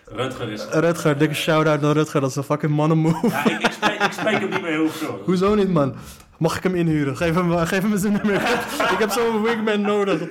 Rutger 0.06 0.52
is... 0.52 0.66
Rutger, 0.72 1.18
dikke 1.18 1.36
shout-out 1.36 1.82
naar 1.82 1.94
Rutger. 1.94 2.22
Dat 2.22 2.30
is 2.30 2.36
een 2.36 2.44
fucking 2.44 2.72
mannenmove. 2.76 3.28
Ja, 3.28 3.46
ik, 3.46 3.60
ik, 3.60 3.72
spreek, 3.72 4.02
ik 4.02 4.12
spreek 4.12 4.40
hem 4.40 4.50
niet 4.50 4.62
meer 4.62 4.72
heel 4.72 4.90
veel. 4.90 5.22
Hoezo 5.26 5.56
niet, 5.56 5.70
man? 5.70 5.96
Mag 6.40 6.58
ik 6.58 6.64
hem 6.64 6.76
inhuren? 6.76 7.18
Geef 7.18 7.34
hem, 7.36 7.58
geef 7.58 7.82
hem 7.82 7.98
zijn 7.98 8.14
nummer. 8.14 8.36
Ik 8.94 9.00
heb, 9.00 9.10
zo'n 9.10 9.42
wingman 9.42 9.82
nodig. 9.82 10.20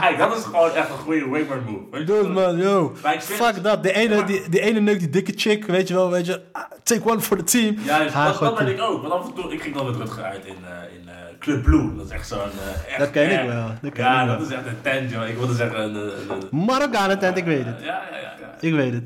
Kijk, 0.00 0.18
dat 0.18 0.36
is 0.36 0.44
gewoon 0.44 0.70
echt 0.74 0.88
een 0.88 0.94
goede 0.96 1.28
wingman 1.30 1.58
move. 1.66 2.04
Dude, 2.04 2.28
man, 2.28 2.56
yo. 2.56 2.92
Fuck 3.18 3.62
dat. 3.62 3.82
De 3.82 3.92
ene, 3.92 4.24
die, 4.24 4.48
die 4.48 4.60
ene 4.60 4.80
neuk, 4.80 4.98
die 4.98 5.10
dikke 5.10 5.32
chick, 5.36 5.66
weet 5.66 5.88
je 5.88 5.94
wel, 5.94 6.10
weet 6.10 6.26
je. 6.26 6.40
ah, 6.52 6.62
Take 6.82 7.08
one 7.10 7.20
for 7.20 7.36
the 7.36 7.44
team. 7.44 7.76
Juist, 7.84 8.14
dat, 8.14 8.38
dat 8.38 8.56
ben 8.58 8.66
ik 8.68 8.80
ook. 8.80 9.00
Want 9.02 9.12
af 9.14 9.26
en 9.26 9.34
toe, 9.34 9.52
ik 9.52 9.62
ging 9.62 9.74
dan 9.74 9.86
met 9.86 9.96
Rutger 9.96 10.22
uit 10.22 10.44
in, 10.44 10.54
eh, 10.64 10.94
in 11.00 11.08
eh, 11.08 11.14
Club 11.38 11.62
Blue. 11.62 11.96
Dat 11.96 12.04
is 12.06 12.10
echt 12.12 12.26
zo'n... 12.28 12.38
eh, 12.38 12.88
echt- 12.90 12.98
Dat 12.98 13.10
ken 13.10 13.30
ik 13.42 13.48
wel, 13.48 13.66
dat 13.82 13.92
ken 13.92 14.04
ja, 14.04 14.26
dat 14.26 14.40
is 14.40 14.48
echt 14.48 14.66
een 14.66 14.80
tent, 14.82 15.10
joh. 15.10 15.28
Ik 15.28 15.36
wilde 15.36 15.54
zeggen 15.54 15.80
een... 15.82 15.94
een- 15.94 16.10
een- 16.50 16.64
Marokkanen 16.66 17.18
tent, 17.18 17.36
ik 17.36 17.44
weet 17.44 17.64
het. 17.64 17.76
ja, 17.80 17.86
ja. 18.10 18.16
ja. 18.18 18.34
Ik 18.60 18.72
weet 18.74 18.92
het. 18.92 19.04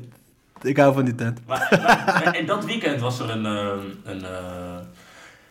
Ik 0.61 0.77
hou 0.77 0.93
van 0.93 1.05
die 1.05 1.15
tent. 1.15 1.39
Maar, 1.47 1.67
maar 2.05 2.37
in 2.37 2.45
dat 2.45 2.65
weekend 2.65 3.01
was 3.01 3.19
er 3.19 3.29
een, 3.29 3.45
ehm, 3.45 3.79
een, 4.03 4.23
eh, 4.23 4.29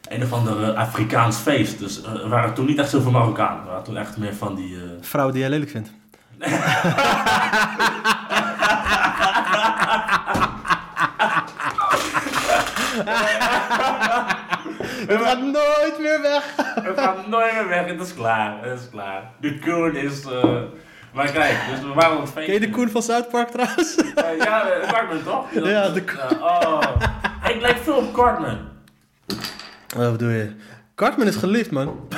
een 0.08 0.22
of 0.22 0.32
ander 0.32 0.62
eh, 0.62 0.76
Afrikaans 0.78 1.36
feest. 1.36 1.78
Dus 1.78 2.02
eh, 2.02 2.12
er 2.22 2.28
waren 2.28 2.54
toen 2.54 2.66
niet 2.66 2.78
echt 2.78 2.90
zoveel 2.90 3.10
Marokkanen. 3.10 3.60
Er 3.62 3.68
waren 3.68 3.84
toen 3.84 3.96
echt 3.96 4.16
meer 4.16 4.34
van 4.34 4.54
die... 4.54 4.76
eh, 4.76 4.82
Vrouw 5.00 5.30
die 5.30 5.40
jij 5.40 5.48
lelijk 5.50 5.70
vindt. 5.70 5.92
Het 15.06 15.20
gaat 15.22 15.40
nooit 15.42 15.96
meer 16.00 16.20
weg. 16.22 16.52
Het 16.56 17.00
gaat 17.00 17.26
nooit 17.26 17.52
meer 17.54 17.68
weg, 17.68 17.86
het 17.86 18.00
is 18.00 18.14
klaar. 18.14 18.54
Het 18.62 18.80
is 18.80 18.88
klaar. 18.90 19.22
De 19.40 19.58
Koen 19.58 19.96
is... 19.96 20.24
eh, 20.24 20.54
maar 21.12 21.30
kijk, 21.30 21.56
dus 21.70 21.80
we 21.80 21.92
waren 21.94 22.16
op 22.16 22.22
het. 22.22 22.44
Ken 22.44 22.52
je 22.52 22.60
de 22.60 22.70
Koen 22.70 22.90
van 22.90 23.02
South 23.02 23.28
Park 23.28 23.48
trouwens? 23.48 23.96
Eh, 23.96 24.38
ja, 24.38 24.68
eh, 24.68 24.88
Cartman 24.88 25.22
toch? 25.24 25.50
Die 25.50 25.64
Ja, 25.64 25.88
de 25.88 26.04
Ja, 26.16 26.36
oh. 26.40 26.82
Ik 27.48 27.60
lijk 27.60 27.78
veel 27.78 27.94
op 27.94 28.12
Cartman. 28.12 28.58
Wat 29.96 30.12
bedoel 30.12 30.28
je? 30.28 30.52
Cartman 30.94 31.26
is 31.26 31.36
geliefd, 31.36 31.70
man. 31.70 32.08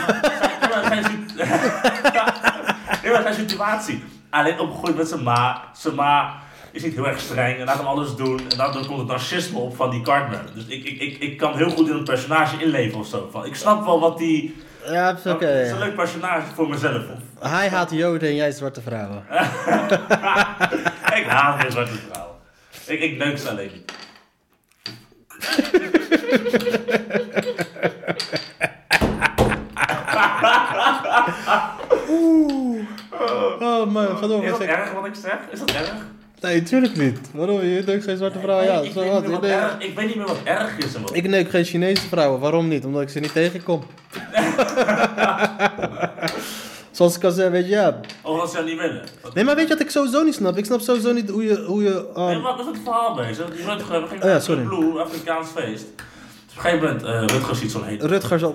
Zijn, 3.03 3.13
maar 3.13 3.23
zijn 3.23 3.49
situatie. 3.49 4.05
Alleen 4.31 4.59
opgegroeid 4.59 4.97
met 4.97 5.09
zijn 5.09 5.23
ma. 5.23 5.65
Zijn 5.73 5.95
ma 5.95 6.35
is 6.71 6.83
niet 6.83 6.95
heel 6.95 7.09
erg 7.09 7.21
streng 7.21 7.59
en 7.59 7.65
laat 7.65 7.77
hem 7.77 7.87
alles 7.87 8.17
doen. 8.17 8.41
En 8.51 8.57
daardoor 8.57 8.87
komt 8.87 8.99
het 8.99 9.09
narcisme 9.09 9.59
op 9.59 9.77
van 9.77 9.91
die 9.91 10.03
Cartman. 10.03 10.41
Dus 10.55 10.65
ik, 10.67 10.85
ik, 10.85 11.01
ik, 11.01 11.19
ik 11.19 11.37
kan 11.37 11.57
heel 11.57 11.71
goed 11.71 11.89
in 11.89 11.95
een 11.95 12.05
personage 12.05 12.63
inleven 12.63 12.99
of 12.99 13.07
zo. 13.07 13.29
Van, 13.33 13.45
ik 13.45 13.55
snap 13.55 13.85
wel 13.85 14.01
wat 14.01 14.19
die... 14.19 14.57
Ja, 14.91 15.07
het 15.07 15.25
is 15.25 15.33
oké. 15.33 15.47
Het 15.47 15.67
is 15.67 15.73
een 15.73 15.79
leuk 15.79 15.95
personage 15.95 16.55
voor 16.55 16.69
mezelf. 16.69 17.03
Of. 17.41 17.51
Hij 17.51 17.69
haat 17.69 17.91
joden 17.91 18.29
en 18.29 18.35
jij 18.35 18.51
zwarte 18.51 18.81
vrouwen. 18.81 19.25
ik 21.19 21.25
haat 21.29 21.61
geen 21.61 21.71
zwarte 21.71 21.93
vrouwen. 22.11 22.37
Ik, 22.87 23.01
ik 23.01 23.17
neuk 23.17 23.39
ze 23.39 23.49
alleen 23.49 23.71
niet. 23.73 23.93
Oh 33.61 33.87
man, 33.87 34.17
ga 34.19 34.27
door. 34.27 34.45
Is 34.45 34.51
dat 34.51 34.61
erg 34.61 34.93
wat 34.93 35.07
ik 35.07 35.15
zeg? 35.15 35.39
Is 35.51 35.59
dat 35.59 35.71
erg? 35.71 35.95
Nee, 36.41 36.63
tuurlijk 36.63 36.97
niet. 36.97 37.19
Waarom? 37.33 37.61
Je 37.63 37.83
neukt 37.87 38.05
geen 38.05 38.17
zwarte 38.17 38.39
vrouwen? 38.39 38.67
Ja, 38.67 38.81
ik, 38.81 38.93
zo 38.93 39.01
weet 39.01 39.11
wat. 39.13 39.21
niet 39.23 39.31
meer 39.31 39.35
Ik 39.37 39.41
wat 39.41 39.51
neuk- 39.51 39.61
erg, 39.61 39.79
ik 39.79 39.97
weet 39.97 40.07
niet 40.07 40.17
meer 40.17 40.27
wat 40.27 40.39
erg 40.45 40.79
is. 40.79 40.95
En 40.95 41.03
wat 41.03 41.15
Ik 41.17 41.29
neuk 41.29 41.51
geen 41.51 41.65
Chinese 41.65 42.09
vrouwen. 42.09 42.41
Waarom 42.41 42.69
niet? 42.69 42.85
Omdat 42.85 43.03
ik 43.03 43.09
ze 43.09 43.21
niet 43.21 43.33
tegenkom. 43.33 43.83
Zoals 46.91 47.17
ik 47.17 47.25
al 47.25 47.31
zei, 47.31 47.51
weet 47.51 47.65
je, 47.65 47.71
ja. 47.71 48.01
Of 48.23 48.41
als 48.41 48.51
ze 48.51 48.57
dat 48.57 48.67
niet 48.67 48.79
willen. 48.81 49.03
Nee, 49.35 49.45
maar 49.45 49.55
weet 49.55 49.69
je 49.69 49.73
wat 49.75 49.83
ik 49.83 49.91
sowieso 49.91 50.23
niet 50.23 50.35
snap? 50.35 50.57
Ik 50.57 50.65
snap 50.65 50.81
sowieso 50.81 51.13
niet 51.13 51.31
hoe 51.31 51.45
je... 51.45 51.65
Hoe 51.67 51.83
je 51.83 52.07
Nee, 52.15 52.35
um, 52.35 52.43
wat 52.43 52.57
was 52.57 52.67
het 52.67 52.77
verhaal 52.85 53.15
bezig? 53.15 53.51
Die 53.51 53.65
Rutger, 53.65 54.01
we 54.03 54.07
gingen 54.09 54.23
Oh 54.23 54.29
ja, 54.29 54.35
naar 54.35 54.43
sorry. 54.43 54.63
Blue, 54.63 55.01
Afrikaans 55.01 55.49
feest. 55.55 55.85
Op 56.59 56.65
een 56.65 56.71
gegeven 56.71 57.01
moment, 57.03 57.31
eh 57.31 57.37
Rutger 57.37 57.57
ziet 57.57 57.71
zo'n 57.71 57.85
heet. 57.85 58.03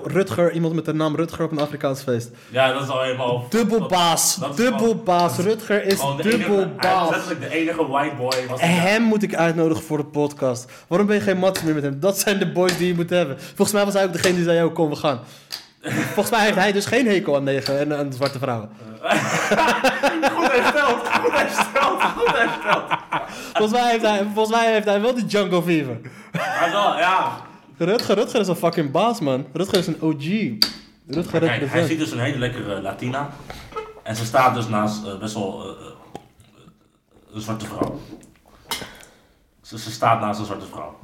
Rutger, 0.06 0.52
iemand 0.52 0.74
met 0.74 0.86
de 0.86 0.94
naam 0.94 1.16
Rutger 1.16 1.46
op 1.46 1.52
een 1.52 1.60
Afrikaans 1.60 2.02
feest. 2.02 2.30
Ja, 2.50 2.74
dat 2.74 2.82
is 2.82 2.88
al 2.90 3.02
helemaal... 3.02 3.46
Dubbelbaas. 3.50 4.40
Dubbelbaas. 4.56 5.38
Rutger 5.38 5.86
is 5.86 6.02
Hij 6.02 6.16
dubbelbaas. 6.22 7.10
letterlijk 7.10 7.42
de 7.42 7.50
enige 7.50 7.88
white 7.88 8.16
boy. 8.16 8.34
Was 8.50 8.60
En 8.60 8.70
hem 8.82 9.02
moet 9.04 9.24
ik 9.24 9.36
uitnodigen 9.36 9.84
voor 9.84 9.98
de 9.98 10.06
podcast. 10.06 10.72
Waarom 10.88 11.08
ben 11.08 11.16
je 11.16 11.22
geen 11.22 11.38
match 11.38 11.64
meer 11.64 11.74
met 11.74 11.84
hem? 11.84 12.00
Dat 12.00 12.20
zijn 12.20 12.40
de 12.40 12.52
boys 12.52 12.78
die 12.78 12.88
je 12.88 12.96
moet 12.96 13.10
hebben. 13.10 13.38
Volgens 13.40 13.72
mij 13.72 13.86
was 13.86 13.94
hij 13.94 14.04
ook 14.04 14.14
degene 14.14 14.36
die 14.36 14.44
zei, 14.44 14.58
yo, 14.58 14.72
kom, 14.72 14.90
we 14.90 14.96
gaan. 14.96 15.20
Volgens 15.84 16.30
mij 16.30 16.46
heeft 16.46 16.58
hij 16.58 16.72
dus 16.72 16.86
geen 16.86 17.08
hekel 17.08 17.36
aan 17.36 17.44
negen 17.44 17.80
en 17.80 17.98
aan 17.98 18.14
zwarte 18.14 18.40
vrouwen. 18.40 18.70
Goed 20.36 20.52
hersteld, 20.52 21.08
goed 21.22 21.32
hersteld, 21.32 22.02
goed 22.18 22.38
hersteld. 22.38 22.84
Volgens 23.54 23.80
mij 23.82 23.92
heeft 23.92 24.04
hij, 24.06 24.26
volgens 24.34 24.56
mij, 24.58 24.74
heeft 24.74 24.86
hij 24.86 25.02
wel 25.02 25.14
die 25.16 25.26
jungle 25.26 25.62
fever. 25.64 26.00
Maar 26.32 26.70
wel, 26.72 26.98
ja. 26.98 27.32
Rutger, 27.84 28.15
Rutger 28.15 28.39
is 28.39 28.47
een 28.47 28.55
fucking 28.55 28.91
baas, 28.91 29.19
man. 29.19 29.45
Rutger 29.53 29.77
is 29.77 29.88
een 29.88 30.01
OG. 30.01 30.23
Rutger 31.07 31.39
Kijk, 31.39 31.69
hij 31.69 31.85
ziet 31.85 31.99
dus 31.99 32.11
een 32.11 32.19
hele 32.19 32.38
lekkere 32.38 32.81
Latina. 32.81 33.30
En 34.03 34.15
ze 34.15 34.26
staat 34.26 34.55
dus 34.55 34.68
naast 34.68 35.05
eh, 35.05 35.18
best 35.18 35.34
wel 35.34 35.64
eh, 35.64 35.69
eh, 35.69 35.91
een 37.34 37.41
zwarte 37.41 37.65
vrouw. 37.65 37.99
Ze, 39.61 39.80
ze 39.80 39.91
staat 39.91 40.19
naast 40.22 40.39
een 40.39 40.45
zwarte 40.45 40.65
vrouw. 40.65 40.99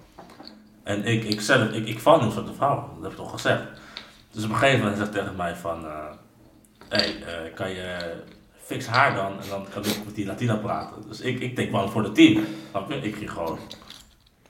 En 0.83 1.05
ik, 1.05 1.23
ik, 1.23 1.41
zelf, 1.41 1.71
ik, 1.71 1.87
ik 1.87 1.99
val 1.99 2.17
niet 2.17 2.25
op 2.25 2.31
zwarte 2.31 2.53
vrouw, 2.53 2.89
dat 2.93 3.01
heb 3.01 3.11
ik 3.11 3.17
toch 3.17 3.31
gezegd. 3.31 3.63
Dus 4.31 4.43
op 4.43 4.49
een 4.49 4.55
gegeven 4.55 4.79
moment 4.79 4.97
zegt 4.97 5.13
hij 5.13 5.21
tegen 5.21 5.35
mij 5.35 5.55
van... 5.55 5.85
eh 5.85 6.05
hey, 6.89 7.15
kan 7.55 7.69
je 7.69 8.15
fix 8.63 8.85
haar 8.85 9.15
dan? 9.15 9.31
En 9.41 9.49
dan 9.49 9.65
kan 9.73 9.85
ik 9.85 10.01
met 10.05 10.15
die 10.15 10.25
Latina 10.25 10.55
praten. 10.55 11.07
Dus 11.07 11.19
ik, 11.21 11.39
ik 11.39 11.55
denk 11.55 11.71
wel 11.71 11.89
voor 11.89 12.03
het 12.03 12.15
team. 12.15 12.45
Ik 13.01 13.15
ging 13.15 13.31
gewoon... 13.31 13.59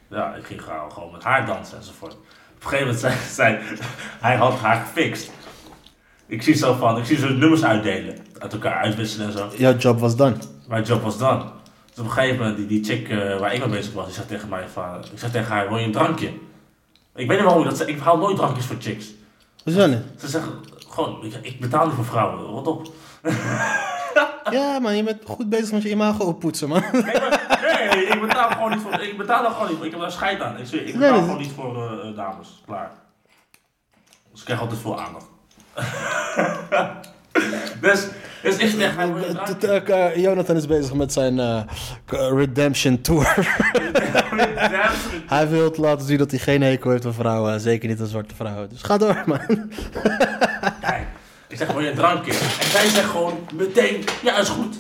Ja, 0.10 0.36
ik 0.36 0.46
ging 0.46 0.62
gewoon, 0.62 0.92
gewoon 0.92 1.12
met 1.12 1.24
haar 1.24 1.46
dansen 1.46 1.78
enzovoort. 1.78 2.14
Op 2.14 2.20
een 2.64 2.70
gegeven 2.70 2.86
moment 2.86 3.00
zei, 3.00 3.14
zei 3.30 3.58
hij 4.20 4.36
had 4.36 4.54
haar 4.60 4.76
gefixt. 4.86 5.32
Ik 6.28 6.42
zie 6.42 6.54
zo 6.56 6.74
van, 6.74 6.98
ik 6.98 7.06
zie 7.06 7.18
zo 7.18 7.30
nummers 7.30 7.64
uitdelen. 7.64 8.18
Uit 8.40 8.54
elkaar 8.54 8.74
uitwisselen 8.82 9.28
en 9.28 9.34
zo. 9.34 9.50
Jouw 9.58 9.76
job 9.76 10.00
was 10.00 10.16
done. 10.16 10.36
Mijn 10.68 10.84
job 10.84 11.02
was 11.02 11.18
dan. 11.18 11.52
Dus 11.90 12.00
op 12.00 12.06
een 12.06 12.12
gegeven 12.12 12.38
moment, 12.38 12.58
die, 12.58 12.66
die 12.68 12.84
chick 12.84 13.10
eh, 13.10 13.40
waar 13.40 13.54
ik 13.54 13.60
mee 13.60 13.70
bezig 13.70 13.94
was, 13.94 14.06
die 14.06 14.14
zegt 14.14 14.28
tegen 14.28 14.50
mij 14.50 14.68
van, 14.74 14.96
ik 15.12 15.20
zeg 15.20 15.32
tegen 15.32 15.48
haar, 15.54 15.68
wil 15.70 15.78
je 15.78 15.86
een 15.86 15.92
drankje? 15.92 16.28
Ik 17.16 17.28
weet 17.28 17.38
niet 17.38 17.42
waarom 17.42 17.62
ik 17.64 17.70
dat 17.70 17.78
zeg, 17.78 17.88
ik 17.88 18.00
haal 18.00 18.18
nooit 18.18 18.36
drankjes 18.38 18.66
voor 18.66 18.76
chicks. 18.80 19.06
Hoezo 19.64 19.88
niet? 19.88 20.02
Ze 20.20 20.28
zeggen 20.28 20.52
gewoon, 20.90 21.24
ik, 21.26 21.34
ik 21.42 21.60
betaal 21.60 21.86
niet 21.86 21.96
voor 21.96 22.06
vrouwen, 22.06 22.40
rot 22.46 22.68
op. 22.68 22.88
Ja, 24.52 24.80
man, 24.80 24.96
je 24.98 25.04
bent 25.04 25.22
goed 25.26 25.50
bezig 25.50 25.72
met 25.72 25.84
je 25.84 25.90
imago 25.90 26.24
oppoetsen, 26.24 26.68
man. 26.70 26.84
Nee, 26.92 27.02
maar- 27.02 27.39
nee, 27.86 28.06
ik 28.06 28.22
betaal 28.22 28.50
gewoon 28.50 28.72
niet 28.72 28.82
voor, 28.82 29.00
ik 29.02 29.18
betaal 29.18 29.46
er 29.46 29.52
gewoon 29.52 29.68
niet 29.68 29.78
voor, 29.78 29.86
ik 29.86 29.92
heb 29.92 30.02
daar 30.02 30.12
scheid 30.12 30.42
aan. 30.42 30.58
Ik, 30.60 30.66
zeg, 30.68 30.80
ik 30.82 30.94
betaal 30.94 31.20
gewoon 31.20 31.38
niet 31.38 31.52
voor 31.56 31.84
eh, 31.84 32.10
eh, 32.10 32.16
dames, 32.16 32.62
klaar. 32.66 32.92
Dus 34.32 34.40
ik 34.40 34.46
krijg 34.46 34.60
altijd 34.62 34.80
veel 34.80 35.02
aandacht. 35.02 35.26
dus, 37.82 38.08
dus 38.42 38.58
ik 38.58 38.70
zeg, 38.80 38.96
hij 38.96 39.14
wil 39.14 39.22
je 39.24 39.28
een 39.28 39.36
T- 39.36 39.60
drankje? 39.60 39.82
t- 39.82 39.90
eh, 39.90 40.16
Jonathan 40.16 40.56
is 40.56 40.66
bezig 40.68 40.94
met 40.94 41.14
zijn 41.14 41.40
eh, 41.40 41.62
Redemption 42.36 43.02
Tour. 43.02 43.58
hij 45.28 45.48
wil 45.50 45.74
laten 45.78 46.06
zien 46.08 46.18
dat 46.18 46.30
hij 46.32 46.40
geen 46.40 46.62
hekel 46.62 46.92
heeft 46.92 47.06
aan 47.06 47.14
vrouwen. 47.14 47.60
Zeker 47.60 47.90
niet 47.90 48.00
aan 48.02 48.08
zwarte 48.08 48.36
vrouwen. 48.36 48.70
Dus 48.70 48.82
ga 48.82 48.98
door, 48.98 49.24
man. 49.26 49.40
Kijk, 50.82 51.08
ik 51.48 51.58
zeg, 51.58 51.72
wil 51.72 51.82
je 51.82 51.94
drankje? 51.94 52.32
En 52.32 52.70
zij 52.72 52.88
zegt 52.90 53.10
gewoon 53.10 53.48
meteen, 53.54 54.04
ja, 54.24 54.38
is 54.38 54.50
goed. 54.50 54.76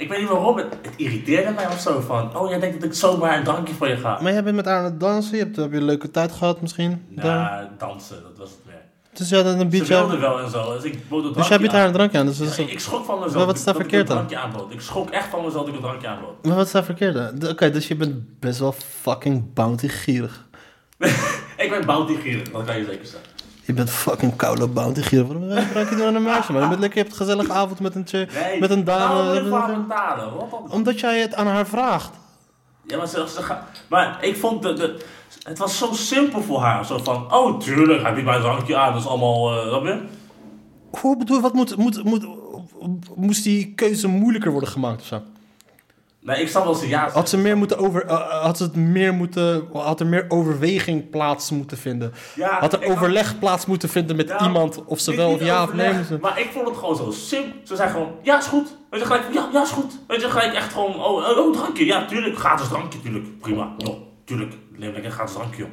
Ik 0.00 0.08
weet 0.08 0.18
niet 0.18 0.28
waarom, 0.28 0.56
het, 0.56 0.66
het 0.82 0.92
irriteerde 0.96 1.50
mij 1.50 1.66
of 1.66 1.80
zo 1.80 2.00
van, 2.00 2.36
oh, 2.36 2.48
jij 2.48 2.58
denkt 2.60 2.80
dat 2.80 2.88
ik 2.90 2.94
zomaar 2.94 3.38
een 3.38 3.44
drankje 3.44 3.74
voor 3.74 3.88
je 3.88 3.96
ga. 3.96 4.18
Maar 4.22 4.32
jij 4.32 4.42
bent 4.42 4.56
met 4.56 4.64
haar 4.64 4.78
aan 4.78 4.84
het 4.84 5.00
dansen. 5.00 5.36
Je 5.36 5.42
hebt, 5.42 5.56
heb 5.56 5.70
je 5.72 5.76
een 5.76 5.84
leuke 5.84 6.10
tijd 6.10 6.32
gehad 6.32 6.60
misschien? 6.60 7.04
Daar. 7.08 7.24
Ja, 7.26 7.70
dansen, 7.78 8.22
dat 8.22 8.38
was 8.38 8.50
het 8.50 8.58
meer. 8.66 8.74
Dus 9.12 9.28
ja, 9.28 9.42
dan 9.42 9.52
een 9.52 9.58
Ze 9.60 9.66
beetje... 9.78 9.94
wilde 9.94 10.16
wel 10.18 10.40
en 10.40 10.50
zo, 10.50 10.72
dus 10.72 10.82
ik 10.84 11.08
bood 11.08 11.24
een 11.24 11.32
Dus 11.32 11.48
jij 11.48 11.58
biedt 11.58 11.72
haar 11.72 11.86
een 11.86 11.92
drankje 11.92 12.18
aan. 12.18 12.26
Dus 12.26 12.38
Ja, 12.56 12.62
ik, 12.66 12.80
schrok 12.80 13.04
van 13.04 13.14
mezelf 13.18 13.34
Maar 13.34 13.46
wat 13.46 13.56
is 13.56 13.64
daar 13.64 13.74
dat 13.74 13.82
ik 13.82 13.88
verkeerd 13.90 14.10
een 14.10 14.16
drankje 14.16 14.38
aanbood. 14.38 14.72
Ik 14.72 14.80
schrok 14.80 15.10
echt 15.10 15.28
van 15.28 15.44
mezelf 15.44 15.64
dat 15.64 15.68
ik 15.68 15.74
een 15.74 15.80
drankje 15.86 16.08
aanbood. 16.08 16.44
Maar 16.44 16.56
wat 16.56 16.66
is 16.66 16.72
daar 16.72 16.84
verkeerd 16.84 17.16
aan? 17.16 17.38
D- 17.38 17.48
Oké, 17.48 17.70
dus 17.70 17.88
je 17.88 17.96
bent 17.96 18.40
best 18.40 18.58
wel 18.58 18.72
fucking 18.72 19.52
bounty 19.54 19.88
gierig. 19.88 20.46
ik 21.64 21.70
ben 21.70 21.86
bounty 21.86 22.14
gierig, 22.16 22.50
dat 22.50 22.64
kan 22.64 22.76
je 22.78 22.84
zeker 22.84 23.06
zeggen. 23.06 23.29
Je 23.64 23.72
bent 23.72 23.90
fucking 23.90 24.36
koude 24.36 24.68
bounty 24.68 25.00
gierig. 25.02 25.26
Waarom 25.26 25.50
gebruik 25.50 25.90
je 25.90 25.96
dan 25.96 26.06
aan 26.06 26.14
een 26.14 26.22
meisje, 26.22 26.52
man? 26.52 26.62
Je 26.62 26.68
bent 26.68 26.80
lekker, 26.80 26.98
je 26.98 27.04
hebt 27.04 27.20
een 27.20 27.26
gezellige 27.26 27.52
avond 27.52 27.80
met 27.80 27.94
een, 27.94 28.06
Nee, 28.12 28.60
met 28.60 28.70
een 28.70 28.84
dame. 28.84 29.32
je 29.34 29.42
betalen? 29.42 30.40
Op. 30.40 30.66
Omdat 30.70 31.00
jij 31.00 31.20
het 31.20 31.34
aan 31.34 31.46
haar 31.46 31.66
vraagt. 31.66 32.10
Ja, 32.86 32.96
maar, 32.96 33.06
ze, 33.08 33.26
ze 33.34 33.42
ga- 33.42 33.66
maar 33.88 34.18
ik 34.24 34.36
vond 34.36 34.62
de, 34.62 34.72
de, 34.72 35.04
het 35.42 35.58
was 35.58 35.78
zo 35.78 35.92
simpel 35.92 36.42
voor 36.42 36.60
haar. 36.60 36.84
Zo 36.86 36.98
van, 36.98 37.32
oh 37.34 37.58
tuurlijk, 37.60 38.02
hij 38.02 38.12
biedt 38.14 38.26
mij 38.26 38.36
een 38.36 38.42
drankje 38.42 38.76
aan, 38.76 38.92
dat 38.92 39.02
is 39.02 39.08
allemaal, 39.08 39.52
eh, 39.60 39.68
snap 39.68 39.84
je? 39.84 40.00
Hoe 41.00 41.16
bedoel 41.16 41.36
je, 41.36 41.42
wat 41.42 41.54
moet, 41.54 41.76
moet, 41.76 42.04
moet, 42.04 42.26
moest 43.16 43.42
die 43.44 43.72
keuze 43.74 44.08
moeilijker 44.08 44.50
worden 44.50 44.70
gemaakt 44.70 45.00
of 45.00 45.06
zo? 45.06 45.20
Nee, 46.22 46.40
ik 46.40 46.48
snap 46.48 46.64
wel 46.64 46.74
ze 46.74 46.88
ja. 46.88 47.08
Had 47.10 47.28
ze 47.28 47.36
meer 47.38 47.56
moeten 47.56 47.78
over, 47.78 48.04
eh, 48.06 48.42
had 48.42 48.56
ze 48.56 48.62
het 48.62 48.76
meer 48.76 49.14
moeten, 49.14 49.68
had 49.72 50.00
er 50.00 50.06
meer 50.06 50.24
overweging 50.28 51.10
plaats 51.10 51.50
moeten 51.50 51.76
vinden? 51.76 52.12
Ja, 52.34 52.58
Had 52.60 52.72
er 52.72 52.78
had- 52.80 52.88
overleg 52.88 53.38
plaats 53.38 53.66
moeten 53.66 53.88
vinden 53.88 54.16
met 54.16 54.28
Ja, 54.28 54.42
iemand 54.42 54.84
of 54.84 55.00
ze 55.00 55.14
wel 55.16 55.30
of 55.32 55.40
ja 55.44 55.62
of 55.62 55.72
nee? 55.74 55.92
Maar 56.20 56.40
ik 56.40 56.50
vond 56.52 56.68
het 56.68 56.76
gewoon 56.76 56.96
zo 56.96 57.10
simpel. 57.10 57.52
Ze 57.64 57.76
zei 57.76 57.90
gewoon, 57.90 58.12
ja 58.22 58.38
is 58.38 58.46
goed. 58.46 58.76
Weet 58.90 59.00
je, 59.00 59.06
gelijk, 59.06 59.22
ja, 59.32 59.48
ja 59.52 59.62
is 59.62 59.70
goed. 59.70 59.92
Weet 60.06 60.20
je, 60.20 60.30
gelijk 60.30 60.54
echt 60.54 60.72
gewoon, 60.72 60.94
oh, 60.94 61.28
oh, 61.30 61.38
oh, 61.38 61.52
drankje. 61.52 61.84
Ja, 61.86 62.04
tuurlijk, 62.06 62.38
gratis 62.38 62.68
drankje, 62.68 63.00
tuurlijk. 63.00 63.38
Prima, 63.38 63.72
joh, 63.76 63.96
tuurlijk. 64.24 64.52
Neem 64.76 64.92
lekker 64.92 65.10
gratis 65.10 65.34
drankje, 65.34 65.60
joh. 65.62 65.70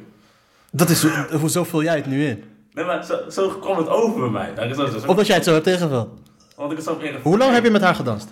Dat 0.70 0.88
is, 0.90 1.02
hoe- 1.02 1.28
hoezo 1.38 1.64
vul 1.64 1.82
jij 1.82 1.96
het 1.96 2.06
nu 2.06 2.26
in? 2.26 2.44
Nee, 2.72 2.84
maar 2.84 3.04
zo, 3.04 3.16
zo 3.30 3.48
kwam 3.48 3.76
het 3.76 3.88
over 3.88 4.20
bij 4.20 4.28
mij. 4.30 4.54
Dat 4.54 4.64
is 4.70 4.76
zo, 4.76 4.98
zo, 4.98 5.06
Of 5.06 5.16
dat 5.16 5.26
jij 5.26 5.36
het 5.36 5.44
zo 5.44 5.52
hebt 5.52 5.64
tegenveld? 5.64 6.08
Want 6.56 6.70
ik 6.70 6.76
het 6.76 6.86
zo 6.86 6.98
Hoe 7.22 7.38
lang 7.38 7.52
heb 7.52 7.64
je 7.64 7.70
met 7.70 7.82
haar 7.82 7.94
gedanst? 7.94 8.28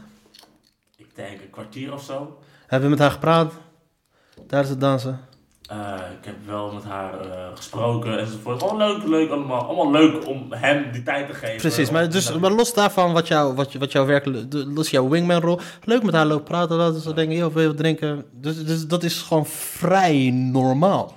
Denk 1.16 1.40
een 1.40 1.50
kwartier 1.50 1.92
of 1.92 2.02
zo. 2.02 2.38
Heb 2.66 2.82
je 2.82 2.88
met 2.88 2.98
haar 2.98 3.10
gepraat 3.10 3.52
tijdens 4.46 4.70
het 4.70 4.80
dansen? 4.80 5.20
Eh, 5.68 5.94
ik 6.18 6.24
heb 6.24 6.34
wel 6.46 6.72
met 6.72 6.84
haar 6.84 7.20
eh, 7.20 7.28
gesproken 7.54 8.18
enzovoort. 8.18 8.62
Gewoon 8.62 8.76
leuk, 8.76 9.04
leuk 9.06 9.30
allemaal. 9.30 9.62
Allemaal 9.64 9.90
leuk 9.90 10.26
om 10.26 10.46
hem 10.52 10.92
die 10.92 11.02
tijd 11.02 11.26
te 11.26 11.34
geven. 11.34 11.56
Precies, 11.56 11.90
maar, 11.90 12.10
dus, 12.10 12.32
maar 12.38 12.50
los 12.50 12.74
daarvan, 12.74 13.12
wat, 13.12 13.28
jou, 13.28 13.54
wat, 13.54 13.72
wat 13.74 13.92
jouw 13.92 14.06
werkelijk, 14.06 14.50
de- 14.50 14.66
los 14.66 14.90
jouw 14.90 15.08
wingman 15.08 15.40
rol, 15.40 15.60
leuk 15.84 16.02
met 16.02 16.14
haar 16.14 16.26
lopen 16.26 16.44
praten, 16.44 16.76
laten 16.76 17.00
ze 17.00 17.14
denken, 17.14 17.36
joh, 17.36 17.52
wil 17.52 17.62
je 17.62 17.68
wat 17.68 17.76
drinken? 17.76 18.24
Dus, 18.32 18.64
dus 18.64 18.86
dat 18.86 19.02
is 19.02 19.22
gewoon 19.22 19.46
vrij 19.46 20.30
normaal. 20.30 21.14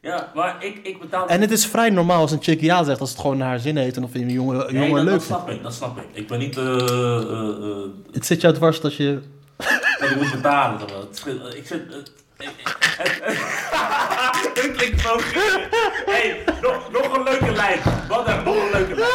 Ja, 0.00 0.30
maar 0.34 0.64
ik, 0.64 0.78
ik 0.82 1.00
betaal... 1.00 1.28
En 1.28 1.40
het 1.40 1.50
is 1.50 1.66
vrij 1.66 1.90
normaal 1.90 2.20
als 2.20 2.30
een 2.32 2.42
chick 2.42 2.60
ja 2.60 2.84
zegt, 2.84 3.00
als 3.00 3.10
het 3.10 3.20
gewoon 3.20 3.36
naar 3.36 3.48
haar 3.48 3.58
zin 3.58 3.76
heeft 3.76 3.96
en 3.96 4.04
of 4.04 4.12
je 4.12 4.18
een 4.18 4.30
jongen, 4.30 4.56
Nee, 4.56 4.88
jongen 4.88 4.94
dat, 4.94 5.04
leuk 5.04 5.12
dat 5.12 5.22
vindt. 5.22 5.42
snap 5.42 5.50
ik, 5.50 5.62
dat 5.62 5.74
snap 5.74 5.98
ik. 5.98 6.06
Ik 6.12 6.28
ben 6.28 6.38
niet... 6.38 6.56
eh, 6.56 8.12
Het 8.12 8.26
zit 8.26 8.40
jou 8.40 8.54
dwars 8.54 8.80
dat 8.80 8.94
je... 8.94 9.18
dat 10.00 10.10
ik 10.10 10.16
moet 10.16 10.30
betalen. 10.30 10.78
toch 10.78 10.90
wel. 11.24 11.48
Ik 11.48 11.54
ik- 11.56 11.68
het- 11.70 12.12
klinkt 14.76 15.00
zo 15.00 15.16
hey, 16.06 16.44
nog, 16.62 16.90
nog 16.92 17.16
een 17.16 17.22
leuke 17.22 17.50
lijn. 17.52 17.78
Wat 18.08 18.26
dan? 18.26 18.44
Nog 18.44 18.54
een 18.54 18.70
leuke 18.72 18.94
lijn. 18.94 19.10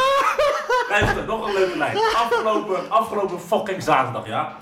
Luister, 0.89 1.25
nog 1.25 1.47
een 1.47 1.53
leuke 1.53 1.77
lijn. 1.77 1.97
Afgelopen, 2.15 2.89
afgelopen 2.91 3.39
fucking 3.39 3.83
zaterdag, 3.83 4.27
ja? 4.27 4.57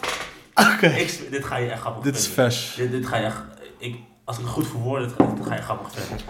Oké. 0.54 0.94
Dit 1.30 1.46
ga 1.46 1.58
je 1.58 1.70
echt 1.72 1.82
grappig 1.82 2.04
Dit 2.04 2.16
is 2.18 2.28
vers. 2.28 2.74
Dit, 2.76 2.92
dit 2.92 3.08
ga 3.08 3.18
je 3.18 3.26
echt... 3.26 3.42
Ik, 3.78 3.96
als 4.26 4.38
ik 4.38 4.44
het 4.44 4.52
goed 4.54 4.68
verwoord, 4.68 5.18
dit, 5.18 5.36
dit 5.38 5.46
ga 5.48 5.56
je 5.56 5.62
grappig 5.62 5.92
vinden. 5.94 6.26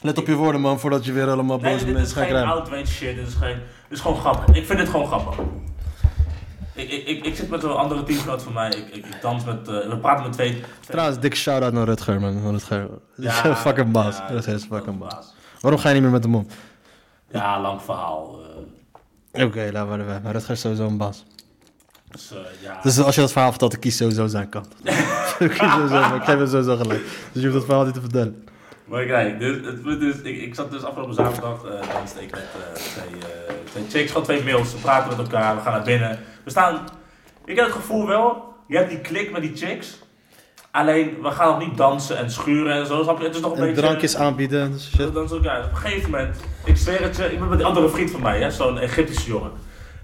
Let 0.00 0.18
op 0.18 0.26
je 0.26 0.34
woorden 0.34 0.60
man, 0.60 0.80
voordat 0.80 1.04
je 1.04 1.12
weer 1.12 1.28
helemaal 1.28 1.58
Nee, 1.58 1.72
boze 1.72 1.84
dit 1.84 1.94
is 1.94 2.00
mensen 2.00 2.26
geen 2.26 2.36
outrage 2.46 2.86
shit. 2.86 3.16
Dit 3.16 3.26
is, 3.26 3.34
geen, 3.34 3.54
dit 3.88 3.98
is 3.98 4.00
gewoon 4.00 4.20
grappig. 4.20 4.54
Ik 4.56 4.66
vind 4.66 4.78
dit 4.78 4.88
gewoon 4.88 5.06
grappig. 5.06 5.36
Ik, 6.74 6.90
ik, 6.90 7.06
ik, 7.06 7.24
ik 7.26 7.36
zit 7.36 7.48
met 7.50 7.62
een 7.62 7.70
andere 7.70 8.02
teamgenoot 8.02 8.42
van 8.42 8.52
mij. 8.52 8.68
Ik, 8.70 8.86
ik, 8.94 9.06
ik 9.06 9.20
dans 9.22 9.44
met... 9.44 9.68
eh, 9.68 9.88
we 9.88 9.96
praten 10.00 10.22
met 10.24 10.32
twee... 10.32 10.62
Trouwens, 10.88 11.18
dikke 11.20 11.36
shout-out 11.36 11.72
naar 11.72 11.84
Rutger 11.84 12.20
man, 12.20 12.50
Rutger. 12.50 12.88
Ja, 13.16 13.32
fucking 13.56 13.90
baas. 13.92 14.16
ja, 14.16 14.26
Rutger 14.26 14.54
is 14.54 14.64
fucking 14.64 14.98
baas. 14.98 15.34
Waarom 15.60 15.80
ga 15.80 15.88
je 15.88 15.94
niet 15.94 16.02
meer 16.02 16.12
met 16.12 16.22
hem 16.24 16.34
om? 16.34 16.46
Ja, 17.30 17.60
lang 17.60 17.82
verhaal. 17.82 18.38
eh, 19.32 19.44
Oké, 19.46 19.68
laat 19.72 19.88
maar 19.88 19.98
erbij. 19.98 20.20
Maar 20.22 20.32
Rutger 20.32 20.52
is 20.54 20.60
sowieso 20.60 20.86
een 20.86 20.96
baas. 20.96 21.24
dus 22.10 22.30
eh, 22.32 22.38
ja. 22.62 22.78
Dus 22.82 22.98
als 23.00 23.14
je 23.14 23.20
dat 23.20 23.32
verhaal 23.32 23.50
vertelt, 23.50 23.70
dan 23.70 23.80
kies 23.80 23.96
sowieso 23.96 24.26
zijn 24.26 24.48
kant. 24.48 24.68
ik, 25.38 25.52
sowieso, 25.52 26.14
ik 26.14 26.22
geef 26.24 26.36
hem 26.36 26.46
sowieso 26.46 26.76
gelijk. 26.76 27.02
Dus 27.32 27.42
je 27.42 27.48
hoeft 27.48 27.52
dat 27.52 27.64
verhaal 27.64 27.84
niet 27.84 27.94
te 27.94 28.00
vertellen. 28.00 28.44
Maar 28.84 29.04
kijk, 29.04 29.38
dus, 29.38 29.66
het 29.66 29.82
punt 29.82 30.02
is, 30.02 30.14
ik, 30.16 30.42
ik 30.42 30.54
zat 30.54 30.70
dus 30.70 30.82
afgelopen 30.84 31.14
zaterdag, 31.14 31.64
eh 31.64 31.92
danste 31.94 32.22
ik 32.22 32.30
met 32.30 32.42
twee, 32.74 33.20
twee 33.64 33.84
chicks, 33.90 34.08
gewoon 34.10 34.22
twee 34.26 34.44
mails. 34.44 34.72
We 34.72 34.78
praten 34.80 35.08
met 35.16 35.18
elkaar, 35.26 35.54
we 35.56 35.60
gaan 35.62 35.72
naar 35.72 35.82
binnen. 35.82 36.18
We 36.44 36.50
staan, 36.50 36.84
ik 37.44 37.56
heb 37.56 37.64
het 37.64 37.74
gevoel 37.74 38.06
wel, 38.06 38.54
je 38.66 38.76
hebt 38.76 38.90
die 38.90 39.00
klik 39.00 39.32
met 39.32 39.42
die 39.42 39.56
chicks. 39.56 39.98
Alleen, 40.70 41.22
we 41.22 41.30
gaan 41.30 41.48
nog 41.48 41.68
niet 41.68 41.76
dansen 41.76 42.16
en 42.16 42.30
schuren 42.30 42.74
en 42.74 42.86
zo, 42.86 43.02
snap 43.02 43.18
je? 43.18 43.24
Het 43.24 43.34
is 43.34 43.40
nog 43.40 43.52
een 43.52 43.58
En 43.58 43.64
beetje... 43.66 43.82
drankjes 43.82 44.16
aanbieden 44.16 44.60
en 44.62 44.80
shit. 44.80 45.14
Dan 45.14 45.28
zo, 45.28 45.38
ja, 45.42 45.58
op 45.64 45.70
een 45.70 45.76
gegeven 45.76 46.10
moment, 46.10 46.36
ik 46.64 46.76
zweer 46.76 47.02
het 47.02 47.16
je, 47.16 47.32
ik 47.32 47.38
ben 47.38 47.48
met 47.48 47.58
die 47.58 47.66
andere 47.66 47.88
vriend 47.88 48.10
van 48.10 48.22
mij, 48.22 48.50
zo'n 48.50 48.78
Egyptische 48.78 49.28
jongen. 49.28 49.52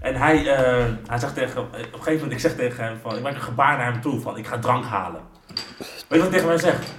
En 0.01 0.15
hij, 0.15 0.55
eh, 0.55 0.85
hij 1.07 1.17
zegt 1.19 1.33
tegen, 1.33 1.61
op 1.61 1.73
een 1.73 1.83
gegeven 1.91 2.13
moment, 2.13 2.31
ik 2.31 2.39
zeg 2.39 2.55
tegen 2.55 2.83
hem 2.83 2.97
van, 3.01 3.15
ik 3.15 3.23
maak 3.23 3.33
een 3.33 3.41
gebaar 3.41 3.77
naar 3.77 3.91
hem 3.91 4.01
toe 4.01 4.19
van, 4.19 4.37
ik 4.37 4.47
ga 4.47 4.59
drank 4.59 4.85
halen. 4.85 5.21
Weet 5.47 6.05
je 6.07 6.17
wat 6.17 6.19
hij 6.19 6.29
tegen 6.29 6.47
mij 6.47 6.57
zegt? 6.57 6.93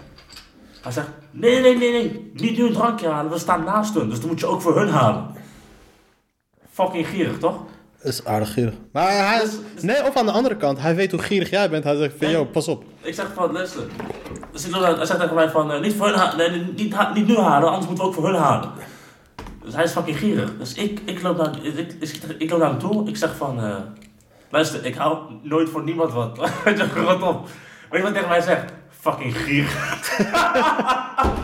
Hij 0.82 0.92
zegt, 0.92 1.08
nee, 1.30 1.60
nee, 1.60 1.76
nee, 1.76 1.92
nee, 1.92 2.30
niet 2.34 2.56
nu 2.58 2.66
een 2.66 2.72
drankje 2.72 3.08
halen, 3.08 3.30
we 3.30 3.38
staan 3.38 3.64
naast 3.64 3.94
hun, 3.94 4.08
dus 4.08 4.20
dan 4.20 4.28
moet 4.28 4.40
je 4.40 4.46
ook 4.46 4.60
voor 4.62 4.78
hun 4.78 4.88
halen. 4.88 5.34
Fucking 6.72 7.06
gierig, 7.08 7.38
toch? 7.38 7.56
Dat 8.02 8.12
is 8.12 8.24
aardig 8.24 8.52
gierig. 8.52 8.74
Maar 8.92 9.26
hij 9.28 9.42
is... 9.42 9.50
Nee, 9.82 10.06
of 10.08 10.16
aan 10.16 10.26
de 10.26 10.32
andere 10.32 10.56
kant, 10.56 10.80
hij 10.80 10.94
weet 10.94 11.10
hoe 11.10 11.20
gierig 11.22 11.50
jij 11.50 11.70
bent. 11.70 11.84
Hij 11.84 11.96
zegt 11.96 12.14
van, 12.18 12.30
yo, 12.30 12.44
pas 12.44 12.68
op. 12.68 12.84
Ik 13.00 13.14
zeg 13.14 13.26
van, 13.34 13.52
luister. 13.52 13.82
Dus 14.52 14.62
hij 14.70 15.06
zegt 15.06 15.20
tegen 15.20 15.34
mij 15.34 15.48
van, 15.50 15.72
eh, 15.72 15.80
niet, 15.80 15.94
voor 15.94 16.06
hun 16.06 16.16
ha- 16.18 16.36
nee, 16.36 16.72
niet, 16.76 16.94
ha- 16.94 17.12
niet 17.12 17.26
nu 17.26 17.36
halen, 17.36 17.68
anders 17.68 17.86
moeten 17.86 18.04
we 18.04 18.10
ook 18.10 18.14
voor 18.16 18.26
hun 18.26 18.40
halen. 18.40 18.70
Dus 19.64 19.74
hij 19.74 19.84
is 19.84 19.90
fucking 19.92 20.16
gierig. 20.18 20.56
Dus 20.58 20.74
ik, 20.74 21.00
ik, 21.04 21.22
loop, 21.22 21.36
naar, 21.36 21.50
ik, 21.62 21.94
ik, 22.38 22.50
loop 22.50 22.60
naar 22.60 22.68
hem 22.70 22.78
toe, 22.78 23.08
ik 23.08 23.16
zeg 23.16 23.36
van, 23.36 23.60
luister, 24.50 24.84
ik 24.86 24.94
hou 24.94 25.18
nooit 25.42 25.68
voor 25.68 25.82
niemand 25.84 26.12
wat. 26.12 26.38
Weet 26.64 26.78
je, 26.78 26.86
rot 26.94 27.22
op. 27.22 27.48
Weet 27.90 28.00
je 28.00 28.02
wat 28.02 28.14
tegen 28.14 28.28
mij 28.28 28.40
zegt? 28.40 28.72
Fucking 29.00 29.36
gierig. 29.36 29.98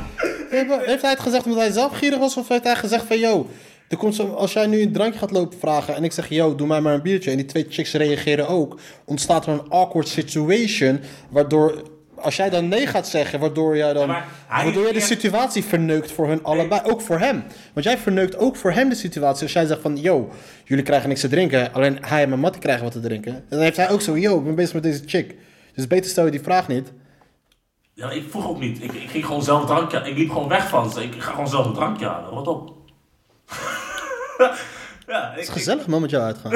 Heeft 0.51 0.87
heeft 0.87 1.03
hij 1.03 1.11
het 1.11 1.21
gezegd 1.21 1.45
omdat 1.45 1.61
hij 1.61 1.71
zelf 1.73 1.97
gierig 1.99 2.19
was? 2.19 2.37
Of 2.37 2.49
heeft 2.49 2.65
hij 2.65 2.77
gezegd 2.77 3.05
van, 3.07 3.19
yo, 3.19 3.51
er 3.89 3.97
komt 3.97 4.15
zo, 4.15 4.33
als 4.33 4.53
jij 4.53 4.67
nu 4.67 4.83
een 4.83 4.93
drankje 4.93 5.19
gaat 5.19 5.31
lopen 5.31 5.59
vragen 5.59 5.95
en 5.95 6.05
ik 6.05 6.13
zeg, 6.13 6.29
yo, 6.29 6.55
doe 6.55 6.67
mij 6.67 6.81
maar 6.81 6.95
een 6.95 7.03
biertje. 7.03 7.31
En 7.31 7.37
die 7.37 7.47
twee 7.47 7.67
chicks 7.69 7.93
reageren 7.93 8.49
ook. 8.49 8.79
Ontstaat 9.05 9.47
er 9.47 9.53
een 9.53 9.69
awkward 9.69 10.09
situation, 10.09 11.01
waardoor... 11.29 11.95
Als 12.17 12.37
jij 12.37 12.51
dan 12.51 12.69
nee 12.69 12.87
gaat 12.87 13.09
zeggen, 13.09 13.41
waardoor 13.41 13.77
jij 13.77 13.93
dan. 13.93 14.17
waardoor 14.49 14.83
jij 14.83 14.93
de 14.93 15.01
situatie 15.01 15.65
verneukt 15.65 16.13
voor 16.13 16.29
hun 16.29 16.45
allebei. 16.45 16.81
Ook 16.85 17.01
voor 17.01 17.19
hem. 17.19 17.45
Want 17.73 17.87
jij 17.87 17.99
verneukt 17.99 18.37
ook 18.37 18.57
voor 18.57 18.73
hem 18.73 18.89
de 18.89 18.95
situatie. 18.95 19.43
Als 19.43 19.53
jij 19.53 19.67
zegt 19.67 19.81
van, 19.81 19.97
yo, 19.97 20.29
jullie 20.65 20.85
krijgen 20.85 21.09
niks 21.09 21.21
te 21.21 21.29
drinken. 21.29 21.73
Alleen 21.73 21.99
hij 22.01 22.23
en 22.23 22.29
mijn 22.29 22.41
mattie 22.41 22.61
krijgen 22.61 22.85
wat 22.85 22.93
te 22.93 23.01
drinken. 23.01 23.35
En 23.35 23.45
dan 23.49 23.61
heeft 23.61 23.77
hij 23.77 23.91
ook 23.91 24.01
zo, 24.01 24.19
yo, 24.19 24.39
ik 24.39 24.45
ben 24.45 24.55
bezig 24.55 24.75
met 24.75 24.83
deze 24.83 25.03
chick. 25.07 25.35
Dus 25.75 25.87
beter 25.87 26.11
stel 26.11 26.25
je 26.25 26.31
die 26.31 26.41
vraag 26.41 26.69
niet. 26.69 26.93
Ja, 27.93 28.11
ik 28.11 28.25
vroeg 28.31 28.49
ook 28.49 28.61
niet. 28.61 28.83
Ik, 28.83 28.93
ik 28.93 29.11
ging 29.11 29.27
gewoon 29.27 29.43
zelf 29.43 29.61
een 29.61 29.67
drankje 29.67 29.99
Ik 29.99 30.17
liep 30.17 30.31
gewoon 30.31 30.49
weg 30.49 30.69
van 30.69 30.91
ze. 30.91 31.03
Ik 31.03 31.15
ga 31.23 31.31
gewoon 31.31 31.49
zelf 31.49 31.67
een 31.67 31.75
drankje 31.75 32.07
halen. 32.07 32.31
Rot 32.31 32.47
op. 32.47 32.77
ja, 35.07 35.31
ik, 35.31 35.35
Het 35.35 35.39
is 35.39 35.49
gezellig 35.49 35.87
man 35.87 36.01
met 36.01 36.11
jou 36.11 36.25
uitgaan. 36.25 36.53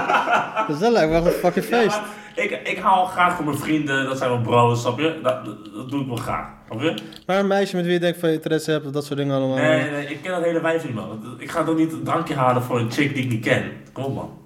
gezellig, 0.74 1.00
hebben 1.00 1.26
een 1.26 1.32
fucking 1.32 1.64
feest. 1.64 2.00
ik, 2.34 2.50
ik 2.50 2.78
haal 2.78 3.04
graag 3.06 3.36
voor 3.36 3.44
mijn 3.44 3.58
vrienden, 3.58 4.04
dat 4.04 4.18
zijn 4.18 4.30
wel 4.30 4.40
bros, 4.40 4.80
snap 4.80 4.98
je? 4.98 5.20
Dat, 5.22 5.44
dat, 5.44 5.74
dat 5.74 5.90
doe 5.90 6.00
ik 6.00 6.06
wel 6.06 6.16
graag, 6.16 6.46
snap 6.66 6.80
je? 6.80 6.94
Maar 7.26 7.38
een 7.38 7.46
meisje 7.46 7.76
met 7.76 7.84
wie 7.84 7.94
je 7.94 8.00
denkt 8.00 8.18
van 8.18 8.28
je 8.28 8.34
interesse 8.34 8.70
hebt, 8.70 8.92
dat 8.92 9.04
soort 9.04 9.18
dingen 9.18 9.36
allemaal. 9.36 9.56
Nee, 9.56 9.90
nee, 9.90 10.06
ik 10.06 10.22
ken 10.22 10.32
dat 10.32 10.42
hele 10.42 10.60
wijf 10.60 10.84
niet, 10.84 10.94
man. 10.94 11.36
Ik 11.38 11.50
ga 11.50 11.64
toch 11.64 11.76
niet 11.76 11.92
een 11.92 12.04
drankje 12.04 12.34
halen 12.34 12.62
voor 12.62 12.78
een 12.78 12.90
chick 12.90 13.14
die 13.14 13.24
ik 13.24 13.30
niet 13.30 13.44
ken. 13.44 13.72
Kom 13.92 14.04
op, 14.04 14.14
man. 14.14 14.42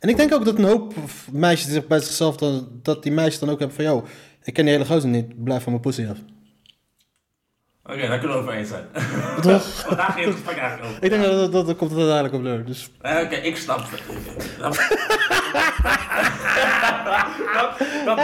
En 0.00 0.08
ik 0.08 0.16
denk 0.16 0.34
ook 0.34 0.44
dat 0.44 0.58
een 0.58 0.64
hoop 0.64 0.94
meisjes 1.32 1.72
zich 1.72 1.86
bij 1.86 2.00
zichzelf 2.00 2.36
dan, 2.36 2.68
dat 2.82 3.02
die 3.02 3.12
meisjes 3.12 3.38
dan 3.38 3.50
ook 3.50 3.58
hebben 3.58 3.76
van, 3.76 3.84
yo, 3.84 4.04
ik 4.42 4.54
ken 4.54 4.64
die 4.64 4.74
hele 4.74 4.86
gozer 4.86 5.08
niet, 5.08 5.44
blijf 5.44 5.62
van 5.62 5.72
mijn 5.72 5.84
pussy 5.84 6.06
af. 6.10 6.18
Oké, 7.88 8.08
daar 8.08 8.18
kunnen 8.18 8.36
we 8.36 8.42
over 8.42 8.54
eens 8.54 8.68
zijn. 8.68 8.84
Toch? 9.40 9.62
Daar 9.96 10.10
ging 10.12 10.24
het 10.26 10.34
gesprek 10.34 10.56
eigenlijk 10.58 10.90
over. 10.90 11.02
Ik 11.04 11.10
denk 11.10 11.22
dat, 11.52 11.52
dat, 11.66 11.76
komt 11.76 11.90
het 11.90 11.98
uiteindelijk 12.00 12.34
op 12.34 12.42
neer. 12.42 12.64
Dus 12.64 12.90
Eh, 13.00 13.20
Oké, 13.24 13.34
ik 13.34 13.56
snap 13.56 13.78
het. 13.90 14.00
Dat, 14.58 14.76
dat, 18.04 18.18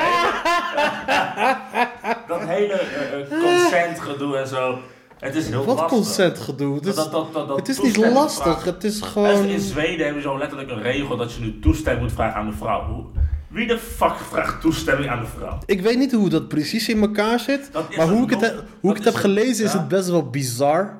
dat 2.29 2.41
hele, 2.41 2.47
hele 2.49 2.73
eh, 2.73 3.21
eh, 3.21 3.41
consent 3.43 4.01
gedoe 4.01 4.37
en 4.37 4.49
zo. 4.49 4.79
Het 5.19 5.35
is 5.35 5.49
heel 5.49 5.65
wat 5.65 5.77
lastig. 5.79 5.99
consent 5.99 6.39
gedoe. 6.39 6.75
Het 6.75 6.87
is, 6.87 6.95
Dat- 6.95 7.13
dat- 7.13 7.33
dat- 7.33 7.49
dat 7.49 7.57
het 7.57 7.69
is 7.69 7.81
niet 7.81 7.97
lastig, 7.97 8.43
vragen. 8.53 8.73
het 8.75 8.85
is 8.85 9.01
gewoon... 9.01 9.45
in 9.45 9.61
Zweden 9.61 10.05
hebben 10.05 10.23
ze 10.23 10.29
zo 10.29 10.39
letterlijk 10.39 10.71
een 10.71 10.83
regel 10.83 11.17
dat 11.17 11.35
je 11.35 11.41
nu 11.41 11.59
toestemming 11.61 12.03
moet 12.07 12.15
vragen 12.15 12.37
aan 12.41 12.51
de 12.51 12.57
vrouw. 12.57 13.11
Wie 13.55 13.67
de 13.67 13.79
fuck 13.79 14.15
vraagt 14.31 14.61
toestemming 14.61 15.11
aan 15.11 15.21
de 15.21 15.27
vrouw? 15.39 15.59
Ik 15.67 15.81
weet 15.81 15.99
niet 15.99 16.13
hoe 16.13 16.29
dat 16.29 16.49
precies 16.49 16.89
in 16.89 17.01
elkaar 17.01 17.41
zit, 17.41 17.71
maar 17.97 18.09
hoe 18.09 18.23
ik 18.25 18.31
het, 18.31 18.41
he- 18.41 18.55
hoe 18.81 18.91
ik 18.91 18.97
het 18.97 19.05
heb 19.05 19.15
gelezen 19.15 19.65
is 19.65 19.73
het 19.73 19.89
best 19.89 20.09
wel 20.09 20.31
bizar. 20.31 20.97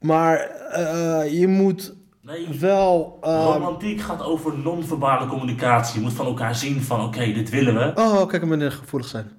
Maar 0.00 0.36
eh, 0.70 1.40
je 1.40 1.46
moet 1.48 1.94
Nee, 2.22 2.46
wel... 2.60 3.18
eh, 3.22 3.50
romantiek 3.52 4.00
gaat 4.00 4.22
over 4.22 4.58
non-verbale 4.58 5.26
communicatie. 5.26 5.94
Je 5.98 6.04
moet 6.04 6.12
van 6.14 6.26
elkaar 6.26 6.54
zien 6.54 6.82
van 6.82 7.00
oké, 7.04 7.32
dit 7.32 7.50
willen 7.50 7.74
we. 7.74 7.92
Oh, 8.02 8.26
kijk, 8.26 8.42
ik 8.42 8.48
ben 8.48 8.72
gevoelig 8.72 9.08
zijn. 9.08 9.30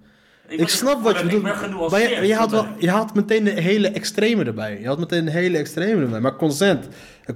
Ik 0.48 0.70
snap 0.70 1.04
wat 1.04 1.18
je 1.20 1.24
bedoelt. 1.24 1.92
Maar 1.92 2.02
je, 2.02 2.28
je, 2.28 2.36
had 2.36 2.52
wel, 2.52 2.66
je 2.78 2.90
had 2.90 3.16
meteen 3.16 3.44
de 3.44 3.50
hele 3.50 3.90
extreme 3.90 4.44
erbij. 4.44 4.80
Je 4.82 4.88
had 4.88 5.00
meteen 5.00 5.26
de 5.26 5.32
hele 5.32 5.58
extreme 5.58 6.02
erbij. 6.02 6.20
Maar 6.20 6.36
consent. 6.36 6.88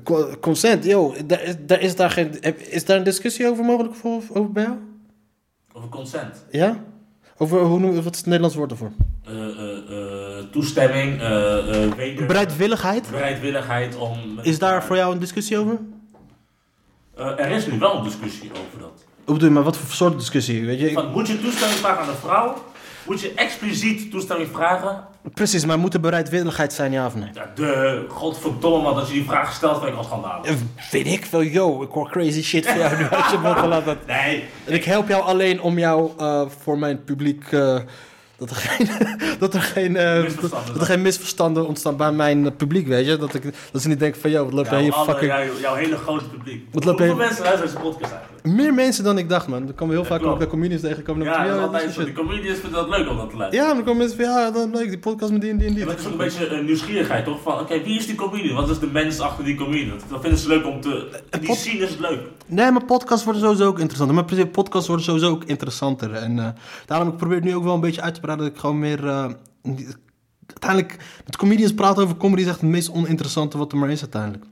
co- 0.03 0.33
Consent, 0.41 0.85
yo, 0.85 1.13
daar 1.25 1.43
is, 1.43 1.53
daar 1.65 1.81
is, 1.81 1.95
daar 1.95 2.09
geen, 2.09 2.41
is 2.71 2.85
daar 2.85 2.97
een 2.97 3.03
discussie 3.03 3.47
over 3.49 3.63
mogelijk 3.65 3.95
voor, 3.95 4.21
over 4.33 4.51
bij 4.51 4.63
jou? 4.63 4.75
Over 5.79 5.89
consent. 5.91 6.45
Ja? 6.51 6.83
Over, 7.37 7.59
hoe 7.61 7.79
noem, 7.79 7.95
wat 8.01 8.11
is 8.13 8.17
het 8.17 8.25
Nederlands 8.25 8.55
woord 8.55 8.71
ervoor? 8.71 8.91
Eh, 9.25 9.33
eh, 9.35 10.37
eh, 10.37 10.45
toestemming, 10.51 11.21
eh, 11.21 11.83
eh, 11.85 11.93
weder... 11.93 12.25
Bereidwilligheid? 12.25 13.09
bereidwilligheid 13.11 13.95
om... 13.97 14.39
Is 14.41 14.59
daar 14.59 14.83
voor 14.83 14.95
jou 14.95 15.13
een 15.13 15.19
discussie 15.19 15.57
over? 15.57 15.79
Eh, 17.15 17.39
er 17.39 17.51
is 17.51 17.67
nu 17.67 17.79
wel 17.79 17.97
een 17.97 18.03
discussie 18.03 18.51
over 18.51 18.79
dat. 18.79 19.05
Hoe 19.25 19.33
bedoel 19.33 19.47
je, 19.49 19.53
maar 19.53 19.63
wat 19.63 19.77
voor 19.77 19.95
soort 19.95 20.17
discussie? 20.17 20.65
Weet 20.65 20.79
je, 20.79 20.87
ik- 20.89 20.93
Van, 20.93 21.11
moet 21.11 21.27
je 21.27 21.39
toestemming 21.41 21.79
vragen 21.79 22.01
aan 22.01 22.07
de 22.07 22.13
vrouw? 22.15 22.63
Moet 23.05 23.21
je 23.21 23.31
expliciet 23.35 24.11
toestemming 24.11 24.49
vragen? 24.53 25.07
precies, 25.33 25.65
maar 25.65 25.79
moet 25.79 25.93
er 25.93 25.99
bereidwilligheid 25.99 26.73
zijn, 26.73 26.91
ja 26.91 27.05
of 27.05 27.15
nee? 27.15 27.29
Ja, 27.33 27.51
de 27.55 28.05
godverdomme 28.09 28.81
man, 28.81 28.95
dat 28.95 29.07
je 29.07 29.13
die 29.13 29.23
vraag 29.23 29.53
stelt, 29.53 29.77
vind 29.77 29.91
ik 29.91 29.97
al 29.97 30.03
schandalig. 30.03 30.45
Eh, 30.45 30.55
Weet 30.91 31.07
ik 31.07 31.25
veel, 31.25 31.43
yo, 31.43 31.81
ik 31.83 31.89
hoor 31.91 32.09
crazy 32.09 32.43
shit 32.43 32.67
van 32.67 32.77
jou 32.77 32.97
nu 32.97 33.03
uit 33.03 33.31
je 33.31 33.37
mond 33.37 33.57
gelaten. 33.59 33.97
Nee, 34.07 34.43
En 34.65 34.73
ik 34.73 34.83
help 34.85 35.07
jou 35.07 35.23
alleen 35.23 35.61
om 35.61 35.79
jou 35.79 36.11
eh, 36.17 36.41
voor 36.63 36.77
mijn 36.79 37.03
publiek 37.03 37.43
eh, 37.51 37.77
Dat 38.37 38.49
er 38.49 38.55
geen, 38.55 38.89
dat 39.39 39.53
er 39.53 39.61
geen, 39.61 39.91
Misverstanden 39.91 40.73
dat 40.73 40.81
er 40.81 40.85
geen 40.87 41.01
misverstanden 41.01 41.67
ontstaan 41.67 41.97
bij 41.97 42.11
mijn 42.11 42.55
publiek, 42.55 42.87
weet 42.87 43.05
je. 43.05 43.17
Dat, 43.17 43.33
ik, 43.33 43.43
dat 43.71 43.81
ze 43.81 43.87
niet 43.87 43.99
denken 43.99 44.21
van, 44.21 44.29
joh, 44.31 44.43
wat 44.43 44.53
loop 44.53 44.65
jij 44.69 44.81
hier 44.81 44.93
fucking... 44.93 45.31
jouw, 45.31 45.59
jouw 45.61 45.75
hele 45.75 45.97
grote 45.97 46.25
publiek. 46.29 46.65
Wat 46.71 46.83
loop 46.85 46.97
Hoeveel 46.97 47.15
je- 47.15 47.21
mensen 47.21 47.43
luisteren 47.43 47.71
deze 47.73 47.83
podcast 47.83 48.11
eigenlijk? 48.13 48.38
Meer 48.55 48.73
mensen 48.73 49.03
dan 49.03 49.17
ik 49.17 49.29
dacht, 49.29 49.47
man. 49.47 49.67
Er 49.67 49.73
komen 49.73 49.95
heel 49.95 50.05
vaak 50.05 50.17
klopt. 50.19 50.33
ook 50.33 50.39
bij 50.39 50.47
comedians 50.47 50.81
tegenkomen. 50.81 51.25
Ja, 51.25 51.37
dat 51.37 51.45
is 51.45 51.51
dat 51.51 51.61
altijd 51.61 51.89
is 51.89 51.93
zo. 51.93 51.99
Die 52.03 52.09
shit. 52.13 52.17
comedians 52.25 52.59
vinden 52.59 52.79
dat 52.79 52.89
leuk 52.97 53.09
om 53.09 53.17
dat 53.17 53.29
te 53.29 53.35
luisteren. 53.35 53.65
Ja, 53.67 53.73
dan 53.73 53.83
komen 53.83 53.97
mensen 53.97 54.17
van, 54.17 54.25
ja, 54.25 54.51
dat 54.51 54.69
leuk, 54.73 54.89
die 54.89 54.99
podcast 54.99 55.31
met 55.31 55.41
die 55.41 55.49
en 55.49 55.57
die 55.57 55.67
en 55.67 55.73
die. 55.73 55.79
Ja, 55.81 55.85
maar 55.85 55.95
het 55.95 56.05
is 56.05 56.11
ook 56.11 56.19
een 56.19 56.25
beetje 56.25 56.47
een 56.47 56.65
nieuwsgierigheid, 56.65 57.25
toch? 57.25 57.41
Van, 57.41 57.59
oké, 57.59 57.83
wie 57.83 57.97
is 57.99 58.05
die 58.07 58.15
comedian? 58.15 58.55
Wat 58.55 58.69
is 58.69 58.79
de 58.79 58.87
mens 58.87 59.19
achter 59.19 59.43
die 59.43 59.55
comedian? 59.55 59.89
Dat, 59.89 60.09
dat 60.09 60.21
vinden 60.21 60.39
ze 60.39 60.47
leuk 60.47 60.65
om 60.65 60.81
te... 60.81 61.21
Die 61.29 61.41
pot- 61.41 61.57
scene 61.57 61.83
is 61.83 61.97
leuk. 61.97 62.19
Nee, 62.45 62.71
maar 62.71 62.85
podcasts 62.85 63.23
worden 63.23 63.41
sowieso 63.41 63.65
ook 63.67 63.79
interessanter. 63.79 64.15
Maar 64.15 64.25
precies, 64.25 64.45
podcasts 64.51 64.87
worden 64.87 65.05
sowieso 65.05 65.29
ook 65.29 65.43
interessanter. 65.43 66.13
En 66.13 66.39
eh, 66.39 66.47
daarom 66.85 67.07
ik 67.07 67.17
probeer 67.17 67.35
het 67.35 67.45
nu 67.45 67.55
ook 67.55 67.63
wel 67.63 67.73
een 67.73 67.79
beetje 67.79 68.01
uit 68.01 68.13
te 68.13 68.19
breiden 68.19 68.45
dat 68.45 68.55
ik 68.55 68.61
gewoon 68.61 68.79
meer... 68.79 69.07
eh, 69.07 69.29
uiteindelijk, 70.47 70.97
met 71.25 71.37
comedians 71.37 71.73
praten 71.73 72.03
over 72.03 72.17
comedy 72.17 72.41
is 72.41 72.47
echt 72.47 72.61
het 72.61 72.69
meest 72.69 72.91
oninteressante 72.91 73.57
wat 73.57 73.71
er 73.71 73.77
maar 73.77 73.89
is 73.89 74.01
uiteindelijk. 74.01 74.43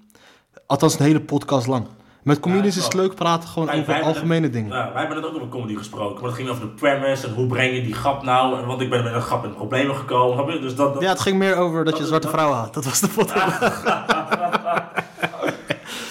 Althans, 0.66 1.00
een 1.00 1.06
hele 1.06 1.22
podcast 1.22 1.68
lang. 1.68 1.86
Met 2.28 2.40
comedians 2.40 2.74
Ja, 2.74 2.80
is 2.80 2.86
het 2.86 2.94
leuk 2.94 3.16
praten 3.16 3.50
gewoon 3.50 3.68
Wij- 3.68 3.80
over 3.80 3.94
wij 3.94 4.02
algemene 4.02 4.42
het- 4.44 4.54
dingen. 4.54 4.72
Ja, 4.78 4.90
wij 4.92 5.00
hebben 5.00 5.18
het 5.18 5.26
ook 5.26 5.36
over 5.36 5.48
comedy 5.50 5.76
gesproken. 5.76 6.16
Maar 6.16 6.26
het 6.30 6.34
ging 6.36 6.50
over 6.50 6.62
de 6.62 6.68
premise 6.68 7.28
en 7.28 7.34
hoe 7.34 7.48
breng 7.48 7.76
je 7.76 7.82
die 7.82 7.94
grap 7.94 8.24
nou. 8.24 8.60
En 8.60 8.66
Want 8.66 8.82
ik 8.82 8.90
ben 8.90 9.04
met 9.04 9.14
een 9.14 9.22
grap 9.22 9.44
in 9.46 9.54
problemen 9.54 9.96
gekomen. 9.96 10.62
Dus 10.62 10.76
dat, 10.76 10.94
dat- 10.94 11.04
Ja, 11.04 11.10
het 11.10 11.20
ging 11.20 11.38
meer 11.38 11.56
over 11.56 11.84
dat 11.84 11.94
je 11.94 12.00
Dat- 12.00 12.08
zwarte 12.08 12.28
vrouwen 12.30 12.58
had. 12.58 12.74
Dat 12.74 12.86
was 12.86 13.00
de 13.00 13.08
podcast. 13.08 13.62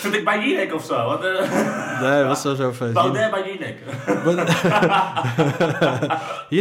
Zit 0.01 0.15
ik 0.19 0.25
bij 0.25 0.49
Jinek 0.49 0.75
of 0.75 0.85
zo? 0.85 1.05
Wat, 1.09 1.25
eh, 1.25 2.01
Nee, 2.01 2.19
dat 2.19 2.27
was 2.27 2.41
sowieso 2.41 2.73
feest. 2.73 2.93
Baudet 2.93 3.31
bij 3.31 3.45
Jinek. 3.53 3.79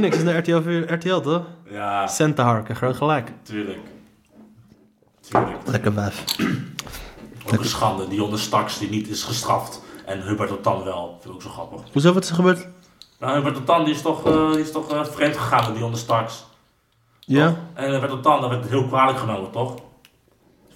Niks 0.01 0.17
is 0.17 0.23
naar 0.23 0.37
RTL, 0.37 0.61
RTL 0.93 1.19
toch? 1.19 1.43
Ja, 1.69 2.07
Centen 2.07 2.43
harken, 2.45 2.75
groot 2.75 2.95
gelijk. 2.95 3.31
tuurlijk. 3.43 3.79
Tuurlijk. 5.29 5.57
Lekker 5.65 5.93
wijf. 5.95 6.23
Ook 7.45 7.59
een 7.59 7.65
schande. 7.65 8.07
Dionne 8.07 8.37
Staks 8.37 8.77
die 8.77 8.89
niet 8.89 9.07
is 9.07 9.23
gestraft. 9.23 9.81
En 10.05 10.21
Hubert 10.21 10.51
Otan 10.51 10.83
wel. 10.83 11.17
Vind 11.21 11.25
ik 11.25 11.33
ook 11.33 11.41
zo 11.41 11.49
grappig. 11.49 11.81
Hoezo, 11.91 12.13
wat 12.13 12.23
is 12.23 12.29
er 12.29 12.35
gebeurd? 12.35 12.67
Nou, 13.19 13.35
Hubert 13.35 13.85
die 13.85 13.93
is 13.93 14.01
toch, 14.01 14.25
eh, 14.25 14.51
die 14.51 14.61
is 14.61 14.71
toch 14.71 14.91
eh, 14.91 15.05
vreemd 15.05 15.37
gegaan 15.37 15.65
met 15.65 15.77
Dionne 15.77 15.97
Staks. 15.97 16.45
Ja? 17.19 17.47
Toch? 17.47 17.57
En 17.73 17.91
Hubert 17.91 18.11
Otan, 18.11 18.41
dat 18.41 18.49
werd 18.49 18.61
het 18.61 18.71
heel 18.71 18.87
kwalijk 18.87 19.17
genomen, 19.17 19.51
toch? 19.51 19.75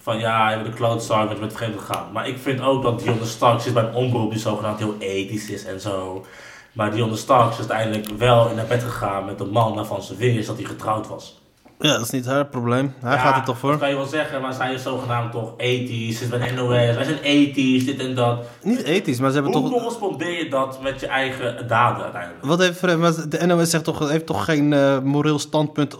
Van 0.02 0.20
ja, 0.20 0.50
je 0.50 0.56
bent 0.56 0.68
een 0.68 0.74
klootzak, 0.74 1.22
je 1.22 1.28
bent 1.28 1.40
met 1.40 1.54
vreemd 1.54 1.80
gegaan. 1.80 2.12
Maar 2.12 2.28
ik 2.28 2.38
vind 2.38 2.62
ook 2.62 2.84
dat 2.84 3.00
Dionne 3.00 3.26
Staks 3.26 3.66
is 3.66 3.74
bij 3.74 3.84
een 3.84 3.94
omroep 3.94 4.32
die 4.32 4.40
zogenaamd 4.40 4.80
heel 4.80 4.96
ethisch 5.00 5.50
is 5.50 5.66
en 5.66 5.82
zo. 5.82 6.26
Maar 6.74 6.92
Dionne 6.92 7.16
Staks 7.16 7.52
is 7.52 7.70
uiteindelijk 7.70 8.18
wel 8.18 8.50
in 8.50 8.56
naar 8.56 8.66
bed 8.66 8.84
gegaan 8.84 9.26
met 9.26 9.40
een 9.40 9.50
man 9.50 9.76
waarvan 9.76 10.02
ze 10.02 10.16
wist 10.16 10.48
dat 10.48 10.58
hij 10.58 10.66
getrouwd 10.66 11.08
was. 11.08 11.39
Ja, 11.80 11.92
dat 11.92 12.02
is 12.02 12.10
niet 12.10 12.26
haar 12.26 12.46
probleem. 12.46 12.94
Hij 13.00 13.12
Ja, 13.16 13.18
gaat 13.20 13.36
er 13.36 13.44
toch 13.44 13.46
Dat 13.46 13.58
voor? 13.58 13.78
kan 13.78 13.90
je 13.90 13.96
wel 13.96 14.06
zeggen, 14.06 14.42
maar 14.42 14.54
zij 14.54 14.74
is 14.74 14.84
zogenaamd 14.84 15.32
toch 15.32 15.54
ethisch, 15.58 16.18
zit 16.18 16.30
bij 16.30 16.40
de 16.48 16.54
NOS, 16.54 16.68
wij 16.70 17.04
zijn 17.04 17.20
ethisch, 17.22 17.86
dit 17.86 18.00
en 18.00 18.16
dat. 18.16 18.44
Niet 18.64 18.82
ethisch, 18.84 19.20
maar 19.20 19.30
ze 19.32 19.36
hebben 19.36 19.54
Hoe 19.54 19.70
toch... 19.70 19.72
correspondeer 19.80 20.44
je 20.44 20.50
dat 20.50 20.82
met 20.82 21.00
je 21.00 21.08
eigen 21.08 21.68
daden 21.68 22.04
uiteindelijk? 22.04 22.46
Wat 22.46 22.60
heeft, 22.60 22.98
maar 22.98 23.30
de 23.30 23.46
NOS 23.46 23.70
zegt 23.70 23.84
toch, 23.84 24.10
heeft 24.10 24.26
toch 24.26 24.46
geen 24.46 24.74
eh, 24.74 25.00
moreel 25.00 25.40
standpunt 25.40 25.98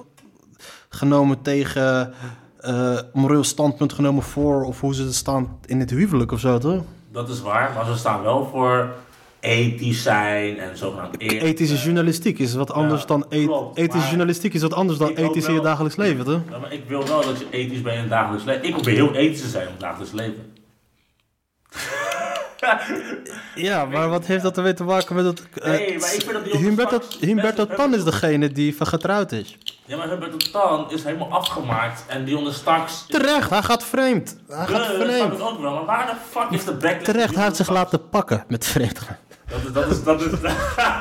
genomen 0.90 1.42
tegen... 1.42 2.14
eh, 2.60 2.98
moreel 3.14 3.44
standpunt 3.44 3.94
genomen 3.94 4.24
voor 4.24 4.64
of 4.64 4.80
hoe 4.80 4.96
ze 4.96 5.14
staan 5.14 5.60
in 5.66 5.80
het 5.80 5.90
huwelijk 5.90 6.32
of 6.32 6.40
zo, 6.40 6.58
toch? 6.58 6.82
Dat 7.12 7.30
is 7.30 7.42
waar, 7.42 7.72
maar 7.76 7.86
ze 7.86 7.96
staan 7.98 8.22
wel 8.22 8.46
voor 8.52 8.90
ethisch 9.40 10.02
zijn 10.04 10.60
en 10.60 10.78
zogenaamd 10.78 11.20
eerlijk 11.20 11.42
Ethische 11.42 11.74
zijn. 11.74 11.86
journalistiek 11.86 12.40
is 12.40 12.54
wat 12.54 12.72
anders 12.72 13.06
dan... 13.06 13.26
e- 13.30 13.46
klopt, 13.46 13.78
ethische 13.78 14.08
journalistiek 14.08 14.54
is 14.54 14.62
wat 14.62 14.74
anders 14.74 14.98
dan 15.00 15.10
ethisch 15.10 15.46
in 15.48 15.54
je 15.54 15.62
dagelijks 15.62 15.96
leven, 15.98 16.26
toch? 16.26 16.42
Ja, 16.50 16.58
maar 16.58 16.74
ik 16.74 16.84
wil 16.88 17.08
wel 17.08 17.22
dat 17.22 17.40
je 17.40 17.46
ethisch 17.50 17.82
bent 17.82 17.96
in 17.96 18.02
het 18.02 18.10
dagelijks 18.10 18.46
leven. 18.46 18.64
Ik 18.64 18.72
probeer 18.74 18.94
heel 18.94 19.14
ethisch 19.16 19.42
te 19.42 19.48
zijn 19.48 19.64
in 19.66 19.72
het 19.72 19.80
dagelijks 19.80 20.14
leven. 20.14 20.54
Ja, 23.56 23.86
maar 23.86 24.10
wat 24.10 24.26
heeft 24.26 24.44
dat 24.44 24.58
ermee 24.58 24.74
te 24.74 24.84
maken 24.84 25.16
met 25.16 25.26
het... 25.26 25.44
eh, 25.54 25.66
Nee, 25.72 26.00
maar 26.00 26.14
ik 26.14 26.22
vind 26.22 26.32
dat 26.34 26.44
die 26.44 26.58
Humberto, 26.58 26.96
straks- 27.00 27.20
Humberto 27.20 27.66
Tan 27.66 27.94
is 27.96 28.04
degene 28.04 28.52
die 28.52 28.76
van 28.76 28.88
getrouwd 28.88 29.32
is. 29.32 29.58
Ja, 29.86 29.98
maar 29.98 30.10
Hubert 30.10 30.52
Tan 30.52 30.92
is 30.92 31.04
helemaal 31.04 31.32
afgemaakt 31.32 32.04
en 32.08 32.26
Dionne 32.26 32.52
Staks... 32.52 33.06
Terecht, 33.08 33.50
hij 33.50 33.62
gaat 33.64 33.84
vreemd. 33.84 34.38
Hij 34.48 34.66
gaat 34.66 34.88
dat 34.88 35.08
vreemd. 35.08 35.34
ik 35.34 35.40
ook 35.42 35.62
wel, 35.62 35.74
maar 35.74 35.86
waar 35.86 36.06
de 36.06 36.14
fuck 36.40 36.50
is 36.50 36.66
de 36.66 36.72
backlash? 36.74 37.04
Terecht, 37.04 37.36
hij 37.36 37.44
heeft 37.44 37.56
zich 37.56 37.70
laten 37.70 38.10
pakken 38.10 38.44
met 38.48 38.66
vreemd 38.66 39.00
gaan. 39.00 39.18
Dat 39.50 39.60
is, 39.66 39.72
dat 39.74 39.92
is, 39.92 40.04
dat 40.04 40.22
is... 40.22 40.26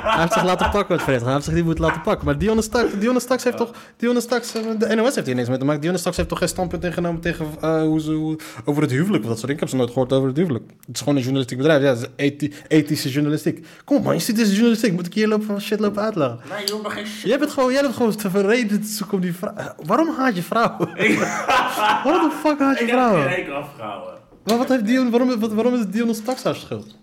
Hij 0.02 0.20
heeft 0.20 0.32
zich 0.32 0.44
laten 0.44 0.70
pakken 0.70 0.94
met 0.96 1.02
vreemd 1.04 1.18
gaan. 1.18 1.24
Hij 1.26 1.32
heeft 1.34 1.44
zich 1.44 1.54
niet 1.54 1.64
moeten 1.64 1.84
laten 1.84 2.00
pakken. 2.00 2.24
Maar 2.26 2.38
Dionne 2.38 2.62
Staks, 2.62 2.90
Dionne 2.98 3.20
Staks 3.20 3.44
heeft 3.44 3.56
toch... 3.56 3.70
Dionne 3.96 4.20
Staks, 4.20 4.54
eh, 4.54 4.62
de 4.78 4.94
NOS 4.94 5.14
heeft 5.14 5.26
hier 5.26 5.34
niks 5.36 5.48
mee 5.48 5.58
te 5.58 5.64
maken. 5.64 5.80
Dionne 5.80 5.98
Staks 5.98 6.16
heeft 6.16 6.28
toch 6.28 6.38
geen 6.38 6.48
standpunt 6.48 6.84
ingenomen 6.84 7.20
tegen 7.20 7.46
eh, 7.60 7.80
hoe 7.82 8.00
ze, 8.00 8.12
hoe- 8.12 8.38
over 8.64 8.82
het 8.82 8.90
huwelijk. 8.90 9.22
of 9.22 9.28
Dat 9.28 9.38
soort 9.38 9.40
dingen. 9.40 9.54
Ik 9.54 9.60
heb 9.60 9.68
ze 9.68 9.76
nooit 9.76 9.88
gehoord 9.90 10.12
over 10.12 10.28
het 10.28 10.36
huwelijk. 10.36 10.64
Het 10.86 10.94
is 10.94 10.98
gewoon 10.98 11.14
een 11.16 11.20
journalistiek 11.22 11.58
bedrijf. 11.58 11.82
Ja, 11.82 11.88
het 11.88 11.98
is 11.98 12.06
ethi- 12.16 12.52
ethische 12.68 13.08
journalistiek. 13.10 13.66
Kom 13.84 13.96
op 13.96 14.04
man, 14.04 14.14
je 14.14 14.20
ziet 14.20 14.36
deze 14.36 14.50
journalistiek. 14.52 14.92
Moet 14.92 15.06
ik 15.06 15.14
hier 15.14 15.28
lopen, 15.28 15.60
shit 15.60 15.80
lopen 15.80 16.02
uitleggen? 16.02 16.38
Nee, 16.50 16.70
hoeft 16.70 16.82
maar 16.82 16.92
geen 16.92 17.06
shit. 17.06 17.28
Jij 17.28 17.38
bent 17.38 17.50
gewoon, 17.50 17.72
jij 17.72 17.82
bent 17.82 17.94
gewoon 17.94 18.16
te 18.16 18.30
verreden 18.30 18.80
te 18.80 18.86
zoeken 18.88 19.14
om 19.16 19.22
die 19.22 19.34
vrouw. 19.34 19.54
Waarom 19.86 20.08
haat 20.18 20.36
je 20.36 20.42
vrouwen? 20.42 20.78
Waarom 22.04 22.28
de 22.28 22.34
fuck 22.42 22.58
haat 22.58 22.78
je 22.78 22.84
Ik 22.84 22.90
heb 22.90 22.98
vrouwen? 22.98 23.22
geen 23.22 23.36
enkel 23.38 23.54
afgehouden. 23.54 24.14
Maar 24.44 24.56
wat 24.58 24.68
heeft 24.68 24.86
Dion, 24.86 25.10
waarom, 25.10 25.40
wat, 25.40 25.52
waarom 25.52 25.74
is 25.74 25.80
het 25.80 25.92
Dionne 25.92 26.14
Staks 26.14 26.42
haar 26.42 26.54
schuld? 26.54 26.96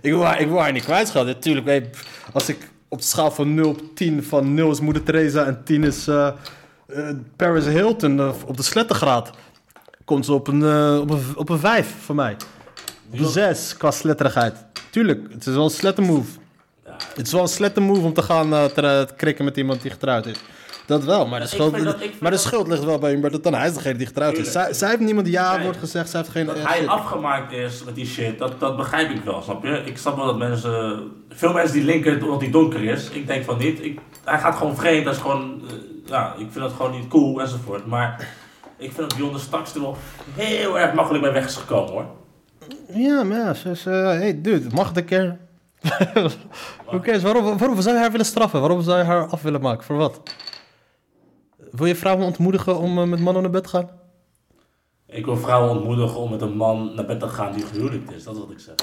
Ik 0.00 0.10
wil, 0.10 0.24
haar- 0.24 0.40
ik 0.40 0.48
wil 0.48 0.60
haar 0.60 0.72
niet 0.72 0.84
kwijtschelden. 0.84 1.34
Natuurlijk, 1.34 1.66
hey, 1.66 1.90
als 2.32 2.48
ik 2.48 2.68
op 2.88 2.98
de 2.98 3.06
schaal 3.06 3.30
van 3.30 3.54
0 3.54 3.68
op 3.68 3.80
10, 3.94 4.24
van 4.24 4.54
0 4.54 4.70
is 4.70 4.80
Moeder 4.80 5.02
Teresa 5.02 5.44
en 5.44 5.64
10 5.64 5.84
is 5.84 6.08
eh, 6.08 6.26
eh, 6.86 7.08
Paris 7.36 7.64
Hilton 7.66 8.20
eh, 8.20 8.30
op 8.46 8.56
de 8.56 8.62
slettergraad, 8.62 9.30
komt 10.04 10.24
ze 10.24 10.32
op 10.32 10.46
een, 10.48 10.62
op 11.00 11.10
een, 11.10 11.22
op 11.36 11.48
een 11.48 11.58
5 11.58 11.94
voor 12.04 12.14
mij. 12.14 12.36
Op 13.12 13.18
een 13.18 13.26
6 13.26 13.76
qua 13.76 13.90
sletterigheid. 13.90 14.56
Tuurlijk, 14.90 15.20
het 15.32 15.46
is 15.46 15.54
wel 15.54 15.64
een 15.64 15.70
slettermove. 15.70 16.30
Het 17.14 17.26
is 17.26 17.32
wel 17.32 17.42
een 17.42 17.48
slettermove 17.48 18.00
om 18.00 18.12
te 18.12 18.22
gaan 18.22 18.50
te, 18.50 18.72
te 18.74 19.14
krikken 19.16 19.44
met 19.44 19.56
iemand 19.56 19.82
die 19.82 19.90
getrouwd 19.90 20.26
is. 20.26 20.38
Dat 20.86 21.04
wel, 21.04 21.26
maar 21.26 21.40
de, 21.40 21.46
schuld, 21.46 21.84
dat- 21.84 21.96
maar 22.20 22.30
de 22.30 22.36
schuld 22.36 22.68
ligt 22.68 22.84
wel 22.84 22.98
bij 22.98 23.10
Humberto 23.10 23.40
Tan. 23.40 23.54
Hij 23.54 23.66
is 23.68 23.74
degene 23.74 23.94
die 23.98 24.06
getrouwd 24.06 24.36
is. 24.36 24.52
Zij, 24.52 24.72
zij 24.72 24.88
heeft 24.88 25.00
niemand 25.00 25.26
ja 25.28 25.54
Nee. 25.54 25.64
wordt 25.64 25.78
gezegd. 25.78 26.10
Zij 26.10 26.20
heeft 26.20 26.32
geen... 26.32 26.46
Dat 26.46 26.58
hij 26.62 26.76
shit. 26.78 26.86
afgemaakt 26.86 27.52
is 27.52 27.84
met 27.84 27.94
die 27.94 28.06
shit, 28.06 28.38
dat, 28.38 28.60
dat 28.60 28.76
begrijp 28.76 29.10
ik 29.10 29.24
wel, 29.24 29.42
snap 29.42 29.64
je? 29.64 29.82
Ik 29.84 29.98
snap 29.98 30.16
wel 30.16 30.26
dat 30.26 30.38
mensen... 30.38 31.02
Veel 31.28 31.52
mensen 31.52 31.72
die 31.72 31.84
linken 31.84 32.22
omdat 32.22 32.40
hij 32.40 32.50
donker 32.50 32.84
is. 32.84 33.08
Ik 33.10 33.26
denk 33.26 33.44
van 33.44 33.58
niet. 33.58 33.84
Ik, 33.84 33.98
hij 34.24 34.38
gaat 34.38 34.56
gewoon 34.56 34.76
vreemd, 34.76 35.04
dat 35.04 35.14
is 35.14 35.20
gewoon... 35.20 35.62
eh, 35.68 35.74
ja, 36.06 36.32
ik 36.32 36.46
vind 36.50 36.54
dat 36.64 36.72
gewoon 36.72 36.90
niet 36.92 37.08
cool 37.08 37.40
enzovoort. 37.40 37.86
Maar 37.86 38.28
ik 38.76 38.92
vind 38.92 39.08
dat 39.10 39.18
Dionne 39.18 39.38
Staks 39.38 39.74
er 39.74 39.80
wel 39.80 39.96
heel 40.34 40.78
erg 40.78 40.92
makkelijk 40.94 41.22
bij 41.24 41.32
weg 41.32 41.44
is 41.46 41.56
gekomen 41.56 41.92
hoor. 41.92 42.06
Ja, 42.94 43.22
maar 43.22 43.36
ja, 43.38 43.54
ze 43.54 43.70
is... 43.70 43.86
eh, 43.86 43.92
hey, 44.04 44.40
dude, 44.42 44.74
mag 44.74 44.90
een 44.94 45.04
keer? 45.04 45.38
Cares? 47.02 47.22
Waarom, 47.22 47.58
waarom 47.58 47.80
zou 47.80 47.94
je 47.94 48.00
haar 48.00 48.10
willen 48.10 48.26
straffen? 48.26 48.60
Waarom 48.60 48.82
zou 48.82 48.98
je 48.98 49.04
haar 49.04 49.26
af 49.26 49.42
willen 49.42 49.60
maken? 49.60 49.84
Voor 49.84 49.96
wat? 49.96 50.20
Wil 51.74 51.86
je 51.86 51.94
vrouwen 51.96 52.26
ontmoedigen 52.26 52.78
om 52.78 52.98
eh, 52.98 53.04
met 53.04 53.20
mannen 53.20 53.42
naar 53.42 53.50
bed 53.50 53.62
te 53.62 53.68
gaan? 53.68 53.90
Ik 55.06 55.24
wil 55.24 55.36
vrouwen 55.36 55.70
ontmoedigen 55.70 56.16
om 56.18 56.30
met 56.30 56.40
een 56.42 56.56
man 56.56 56.92
naar 56.94 57.04
bed 57.06 57.20
te 57.20 57.28
gaan 57.28 57.52
die 57.52 57.64
gehuwelijkd 57.66 58.12
is. 58.12 58.24
Dat 58.24 58.34
is 58.34 58.40
wat 58.40 58.50
ik 58.50 58.58
zeg. 58.58 58.74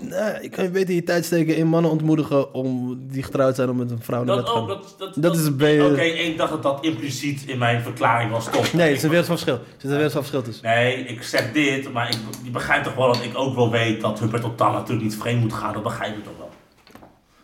Nee, 0.00 0.42
ik 0.42 0.50
kan 0.50 0.64
je 0.64 0.70
beter 0.70 0.94
je 0.94 1.02
tijd 1.02 1.24
steken 1.24 1.56
in 1.56 1.66
mannen 1.66 1.90
ontmoedigen 1.90 2.54
om 2.54 2.98
die 3.08 3.22
getrouwd 3.22 3.56
zijn 3.56 3.68
om 3.70 3.76
met 3.76 3.90
een 3.90 4.02
vrouw 4.02 4.24
naar 4.24 4.36
bed 4.36 4.44
Dat 4.46 4.54
te 4.54 4.60
gaan. 4.60 4.70
ook, 4.70 4.82
dat, 4.82 4.94
dat, 4.98 5.22
Dat 5.22 5.36
is 5.36 5.44
een 5.46 5.56
beetje- 5.56 5.90
Oké, 5.90 6.00
ik 6.02 6.36
dacht 6.38 6.50
dat 6.50 6.62
dat 6.62 6.84
impliciet 6.84 7.42
in 7.46 7.58
mijn 7.58 7.80
verklaring 7.82 8.30
was 8.30 8.44
stond. 8.44 8.72
Nee, 8.72 8.88
het 8.88 8.96
is 8.96 9.02
een 9.02 9.08
wereld 9.08 9.26
van 9.26 9.36
verschil. 9.38 9.58
Er 9.58 9.70
zit 9.76 9.84
een 9.90 9.96
wereld 9.96 10.12
van 10.12 10.20
verschil 10.20 10.42
tussen. 10.42 10.64
Nee, 10.64 10.96
ik 11.04 11.22
zeg 11.22 11.52
dit, 11.52 11.92
maar 11.92 12.08
ik, 12.08 12.16
je 12.44 12.50
begrijpt 12.50 12.84
toch 12.84 12.94
wel 12.94 13.06
dat 13.06 13.22
ik 13.22 13.38
ook 13.38 13.54
wel 13.54 13.70
weet 13.70 14.00
dat 14.00 14.18
Hubert 14.20 14.42
Total 14.42 14.72
natuurlijk 14.72 15.02
niet 15.02 15.16
vreemd 15.16 15.40
moet 15.40 15.52
gaan. 15.52 15.72
Dat 15.72 15.82
begrijp 15.82 16.16
ik 16.16 16.24
toch 16.24 16.36
wel. 16.38 16.50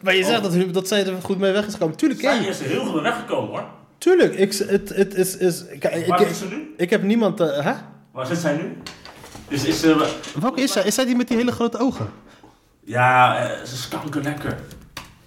Maar 0.00 0.14
je 0.14 0.24
zegt 0.24 0.42
dat, 0.42 0.74
dat 0.74 0.88
zij 0.88 1.06
er 1.06 1.14
goed 1.22 1.38
mee 1.38 1.52
weg 1.52 1.66
is 1.66 1.72
gekomen. 1.72 1.96
Tuurlijk, 1.96 2.20
Zij 2.20 2.38
is 2.46 2.60
er 2.60 2.66
heel 2.66 2.84
goed 2.84 2.94
mee 2.94 3.02
weggekomen 3.02 3.50
hoor. 3.50 3.64
Tuurlijk. 3.98 4.34
Ik, 4.34 4.52
het, 4.54 4.88
het 4.88 5.14
is... 5.14 5.36
is 5.36 5.64
kijk, 5.78 6.06
Waar 6.06 6.20
ik, 6.20 6.26
zit 6.26 6.36
ze 6.36 6.46
nu? 6.48 6.74
ik 6.76 6.90
heb 6.90 7.02
niemand... 7.02 7.40
eh, 7.40 7.64
hè? 7.64 7.72
Waar 8.12 8.26
zit 8.26 8.38
zij 8.38 8.56
nu? 8.56 8.76
Is, 9.48 9.64
is 9.64 9.80
ze... 9.80 10.14
Welke 10.40 10.60
is 10.60 10.72
zij? 10.72 10.84
Is 10.84 10.94
zij 10.94 11.04
die 11.04 11.16
met 11.16 11.28
die 11.28 11.36
hele 11.36 11.52
grote 11.52 11.78
ogen? 11.78 12.08
Ja, 12.84 13.38
eh, 13.38 13.64
ze 13.64 13.74
is 13.74 13.88
kankerlekker. 13.88 14.56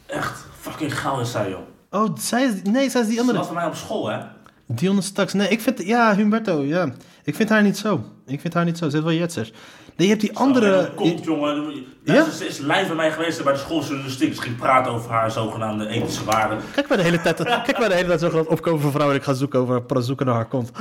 Echt, 0.05 0.45
fucking 0.59 0.99
gauw 0.99 1.19
is 1.19 1.31
zij 1.31 1.49
joh. 1.49 1.59
Oh, 1.89 2.17
zij 2.17 2.43
is... 2.43 2.51
Nee, 2.63 2.89
zij 2.89 3.01
is 3.01 3.07
die 3.07 3.15
Ze 3.15 3.21
andere. 3.21 3.37
was 3.37 3.47
bij 3.47 3.55
mij 3.55 3.65
op 3.65 3.75
school 3.75 4.07
hè. 4.09 4.19
Dionne 4.65 5.01
Staks. 5.01 5.33
Nee, 5.33 5.47
ik 5.49 5.61
vind... 5.61 5.83
Ja, 5.85 6.15
Humberto, 6.15 6.61
ja. 6.63 6.93
Ik 7.23 7.35
vind 7.35 7.49
haar 7.49 7.63
niet 7.63 7.77
zo. 7.77 8.03
Ik 8.25 8.41
vind 8.41 8.53
haar 8.53 8.65
niet 8.65 8.77
zo. 8.77 8.85
Ze 8.85 8.91
heeft 8.91 9.07
wel 9.07 9.13
jetsers. 9.17 9.53
Nee, 9.99 10.07
je 10.07 10.13
hebt 10.13 10.25
die 10.27 10.37
andere... 10.37 10.91
Komt 10.95 11.23
jongen. 11.23 11.73
Ja? 12.03 12.13
Ja? 12.13 12.29
Ze 12.29 12.47
is 12.47 12.57
live 12.57 12.85
bij 12.85 12.95
mij 12.95 13.11
geweest 13.11 13.43
bij 13.43 13.53
de 13.53 13.59
schooljournalistiek. 13.59 14.35
Ze 14.35 14.41
ging 14.41 14.57
praten 14.57 14.91
over 14.91 15.11
haar 15.11 15.31
zogenaamde 15.31 15.87
ethische 15.87 16.23
waarden. 16.23 16.57
Kijk 16.73 16.87
maar 16.87 16.97
de 16.97 17.03
hele 17.03 17.21
tijd... 17.21 17.43
Kijk 17.65 17.79
maar 17.79 17.89
de 17.89 17.95
hele 17.95 18.07
tijd 18.07 18.19
zo 18.19 18.29
gewoon 18.29 18.47
opkomen 18.47 18.81
van 18.81 18.91
vrouwen 18.91 19.15
en 19.15 19.21
ik 19.21 19.27
ga 19.27 19.33
zoeken, 19.33 19.59
over, 19.59 20.03
zoeken 20.03 20.25
naar 20.25 20.35
haar 20.35 20.47
kont. 20.47 20.71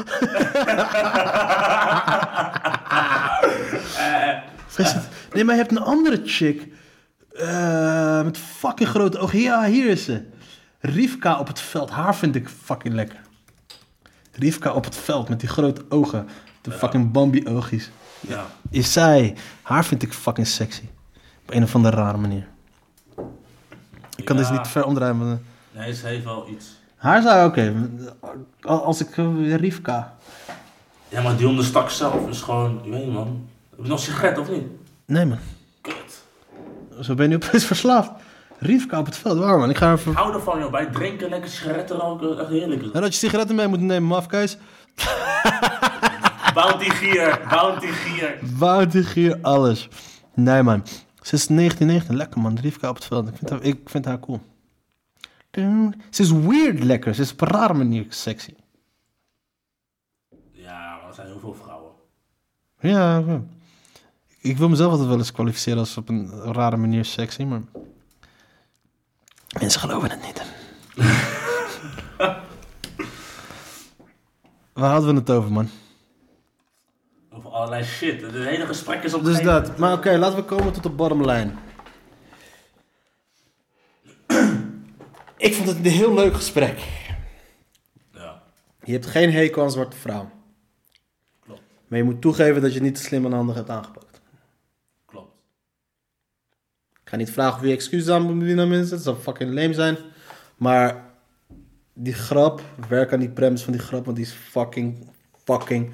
Is 4.76 4.94
Nee, 5.32 5.44
maar 5.44 5.55
je 5.55 5.60
hebt 5.60 5.70
een 5.70 5.82
andere 5.82 6.20
chick. 6.24 6.68
eh, 7.32 8.22
met 8.22 8.38
fucking 8.38 8.88
grote 8.88 9.18
ogen. 9.18 9.38
Ja, 9.38 9.64
hier 9.64 9.88
is 9.88 10.05
ze. 10.05 10.22
Rivka 10.80 11.38
op 11.38 11.47
het 11.47 11.60
veld, 11.60 11.90
haar 11.90 12.16
vind 12.16 12.34
ik 12.34 12.48
fucking 12.48 12.94
lekker. 12.94 13.20
Rivka 14.32 14.72
op 14.72 14.84
het 14.84 14.97
veld 14.97 15.28
met 15.28 15.40
die 15.40 15.48
grote 15.48 15.84
ogen. 15.88 16.28
De 16.62 16.70
fucking 16.70 17.12
Bambi-oogjes. 17.12 17.90
Ja. 18.20 18.47
Is 18.70 18.92
zij, 18.92 19.34
haar 19.62 19.84
vind 19.84 20.02
ik 20.02 20.12
fucking 20.12 20.47
sexy. 20.47 20.82
Op 21.42 21.55
een 21.55 21.62
of 21.62 21.74
andere 21.74 21.97
rare 21.97 22.16
manier. 22.18 22.47
Ik 24.16 24.24
kan 24.24 24.36
Ja. 24.36 24.42
deze 24.42 24.52
niet 24.52 24.68
ver 24.68 24.84
omdraaien. 24.84 25.18
Maar... 25.18 25.38
Nee, 25.72 25.94
ze 25.94 26.06
heeft 26.06 26.24
wel 26.24 26.48
iets. 26.48 26.66
Haar 26.97 27.22
zou 27.22 27.48
oké. 27.48 27.88
Als 28.60 29.00
ik 29.00 29.16
eh, 29.16 29.55
Rivka. 29.55 30.14
Ja, 31.08 31.22
maar 31.22 31.36
die 31.36 31.48
onderstak 31.48 31.90
zelf 31.90 32.28
is 32.28 32.40
gewoon, 32.40 32.80
je 32.84 32.90
weet 32.90 33.05
niet 33.05 33.12
man. 33.14 33.48
Heb 33.70 33.78
je 33.82 33.88
nog 33.90 34.00
sigaret 34.00 34.38
of 34.38 34.48
niet? 34.50 34.64
Nee 35.05 35.24
man, 35.24 35.38
Kut. 35.80 36.22
zo 37.00 37.14
ben 37.14 37.30
je 37.30 37.36
nu 37.36 37.44
opeens 37.44 37.64
verslaafd. 37.74 38.10
Rivka 38.58 38.98
op 38.98 39.06
het 39.06 39.16
veld, 39.16 39.38
waar 39.38 39.58
man. 39.58 39.70
Ik 39.70 39.76
ga 39.76 39.92
even... 39.92 40.10
Ik 40.12 40.18
hou 40.18 40.34
ervan 40.34 40.58
joh, 40.58 40.70
bij 40.70 40.86
drinken, 40.86 41.28
lekker 41.28 41.50
sigaretten 41.50 41.97
roken, 41.97 42.38
echt 42.40 42.48
heerlijk. 42.48 42.82
En 42.82 43.00
dat 43.00 43.12
je 43.12 43.18
sigaretten 43.18 43.56
mee 43.56 43.66
moet 43.68 43.80
nemen, 43.80 44.08
mafkeis. 44.08 44.56
Bounty 46.58 46.90
gier, 46.90 47.40
bounty 47.50 47.86
gier. 47.86 48.38
Wouter 48.58 49.04
Gier, 49.04 49.38
alles. 49.42 49.88
Nee 50.34 50.62
man. 50.62 50.82
Ze 51.22 51.34
is 51.34 51.46
1919, 51.46 52.16
lekker 52.16 52.40
man. 52.40 52.58
Rivka 52.58 52.88
op 52.88 52.94
het 52.94 53.04
veld. 53.04 53.28
Ik 53.28 53.36
vind 53.36 53.50
haar, 53.50 53.62
ik 53.62 53.90
vind 53.90 54.04
haar 54.04 54.20
cool. 54.20 54.40
Ze 56.10 56.22
is 56.22 56.30
weird 56.30 56.84
lekker. 56.84 57.14
Ze 57.14 57.22
is 57.22 57.32
op 57.32 57.40
een 57.40 57.48
rare 57.48 57.74
manier 57.74 58.06
sexy. 58.08 58.54
Ja, 60.50 60.96
maar 60.96 61.08
er 61.08 61.14
zijn 61.14 61.26
heel 61.26 61.40
veel 61.40 61.54
vrouwen. 61.54 61.92
Ja, 62.80 63.18
ja. 63.18 63.42
ik 64.40 64.56
wil 64.56 64.68
mezelf 64.68 64.90
altijd 64.90 65.08
wel 65.08 65.18
eens 65.18 65.32
kwalificeren 65.32 65.78
als 65.78 65.96
op 65.96 66.08
een 66.08 66.30
rare 66.52 66.76
manier 66.76 67.04
sexy, 67.04 67.42
maar... 67.42 67.62
Mensen 69.60 69.80
geloven 69.80 70.10
het 70.10 70.22
niet. 70.22 70.42
Waar 74.72 74.90
hadden 74.90 75.14
we 75.14 75.20
het 75.20 75.30
over, 75.30 75.52
man? 75.52 75.68
Over 77.39 77.50
allerlei 77.50 77.84
shit. 77.84 78.23
Het 78.23 78.33
hele 78.33 78.67
gesprek 78.67 79.02
is 79.02 79.15
op 79.15 79.25
Dus 79.25 79.42
dat. 79.42 79.76
Maar 79.76 79.92
oké, 79.92 80.17
laten 80.17 80.39
we 80.39 80.44
komen 80.44 80.73
tot 80.73 80.83
de 80.83 80.89
bottom 80.91 81.25
line. 81.25 81.50
Ik 85.36 85.55
vond 85.55 85.68
het 85.68 85.76
een 85.76 85.84
heel 85.84 86.15
leuk 86.15 86.34
gesprek. 86.34 86.78
Ja, 88.12 88.42
Je 88.84 88.92
hebt 88.92 89.07
geen 89.07 89.33
hekel 89.33 89.62
aan 89.62 89.70
zwarte 89.70 89.97
vrouw. 89.97 90.31
klopt. 91.44 91.62
Maar 91.89 91.99
je 91.99 92.05
moet 92.05 92.20
toegeven 92.20 92.62
dat 92.62 92.75
je 92.75 92.81
niet 92.81 92.94
te 92.94 93.02
slim 93.02 93.25
en 93.25 93.33
handig 93.33 93.55
hebt 93.55 93.70
aangepakt. 93.70 94.20
Klopt. 95.07 95.33
Ik 97.02 97.08
ga 97.08 97.17
niet 97.17 97.31
vragen 97.31 97.58
of 97.60 97.67
je 97.67 97.73
excuses 97.73 98.08
aan 98.08 98.23
moet 98.23 98.39
bieden 98.39 98.60
aan 98.60 98.68
mensen. 98.68 98.94
Dat 98.97 99.05
zou 99.05 99.17
fucking 99.17 99.55
lame 99.55 99.75
zijn. 99.75 99.97
Maar 100.57 101.05
die 101.92 102.15
grap, 102.15 102.62
werk 102.89 103.12
aan 103.12 103.20
die 103.20 103.31
premise 103.31 103.65
van 103.65 103.73
die 103.73 103.83
grap, 103.83 104.05
want 104.05 104.17
die 104.17 104.26
is 104.26 104.33
fucking, 104.33 105.08
fucking, 105.44 105.92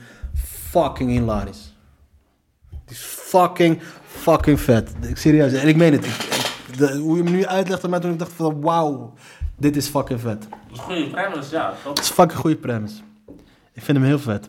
fucking 0.82 1.10
hilarisch. 1.10 1.72
Die 2.70 2.96
is 2.96 3.02
fucking, 3.02 3.80
fucking 4.06 4.60
vet. 4.60 4.90
Ik 5.08 5.16
serieus, 5.16 5.52
en 5.52 5.68
ik 5.68 5.76
meen 5.76 5.92
het. 5.92 6.04
Ik- 6.06 6.78
de- 6.78 6.96
hoe 6.96 7.16
je 7.16 7.22
me 7.22 7.30
nu 7.30 7.46
uitlegt 7.46 7.84
aan 7.84 7.90
mij 7.90 8.00
toen 8.00 8.12
ik 8.12 8.18
dacht 8.18 8.32
van 8.32 8.60
wauw, 8.60 9.12
dit 9.56 9.76
is 9.76 9.88
fucking 9.88 10.20
vet. 10.20 10.40
Dat 10.50 10.50
is 10.72 10.78
een 10.78 10.84
goede 10.84 11.10
premise, 11.10 11.54
ja. 11.54 11.74
Het 11.84 11.98
is 11.98 12.08
een 12.08 12.14
fucking 12.14 12.40
goede 12.40 12.56
premise. 12.56 12.96
Ik 13.72 13.82
vind 13.82 13.96
hem 13.98 14.06
heel 14.06 14.18
vet. 14.18 14.46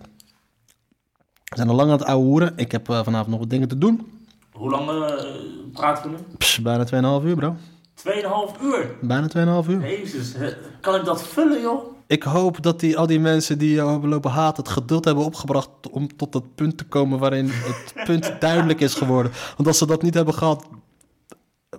We 1.45 1.55
zijn 1.55 1.69
al 1.69 1.75
lang 1.75 1.91
aan 1.91 1.97
het 1.97 2.07
ouwe 2.07 2.23
hoeren. 2.25 2.53
Ik 2.55 2.71
heb 2.71 2.89
eh, 2.89 3.03
vanavond 3.03 3.29
nog 3.29 3.39
wat 3.39 3.49
dingen 3.49 3.67
te 3.67 3.77
doen. 3.77 4.11
Hoe 4.51 4.69
lang 4.69 4.89
eh, 4.89 5.25
praten 5.73 6.03
we 6.03 6.09
nu? 6.09 6.63
Bijna 6.63 6.85
2,5 7.21 7.25
uur, 7.25 7.35
bro. 7.35 7.55
Tweeënhalf 7.93 8.61
uur. 8.61 8.95
Bijna 9.01 9.27
2,5 9.63 9.69
uur. 9.69 9.81
Jezus, 9.81 10.33
kan 10.81 10.95
ik 10.95 11.05
dat 11.05 11.23
vullen, 11.27 11.61
joh? 11.61 11.94
Ik 12.07 12.23
hoop 12.23 12.61
dat 12.63 12.79
die, 12.79 12.97
al 12.97 13.07
die 13.07 13.19
mensen 13.19 13.57
die 13.57 13.73
jou 13.73 13.91
hebben 13.91 14.09
lopen 14.09 14.31
haten... 14.31 14.63
het 14.63 14.71
geduld 14.71 15.05
hebben 15.05 15.23
opgebracht 15.23 15.69
om 15.91 16.15
tot 16.17 16.31
dat 16.31 16.55
punt 16.55 16.77
te 16.77 16.83
komen... 16.83 17.19
waarin 17.19 17.49
het 17.49 17.93
punt 18.07 18.35
duidelijk 18.39 18.79
is 18.79 18.93
geworden. 18.93 19.31
Want 19.55 19.67
als 19.67 19.77
ze 19.77 19.85
dat 19.85 20.01
niet 20.01 20.13
hebben 20.13 20.33
gehad... 20.33 20.65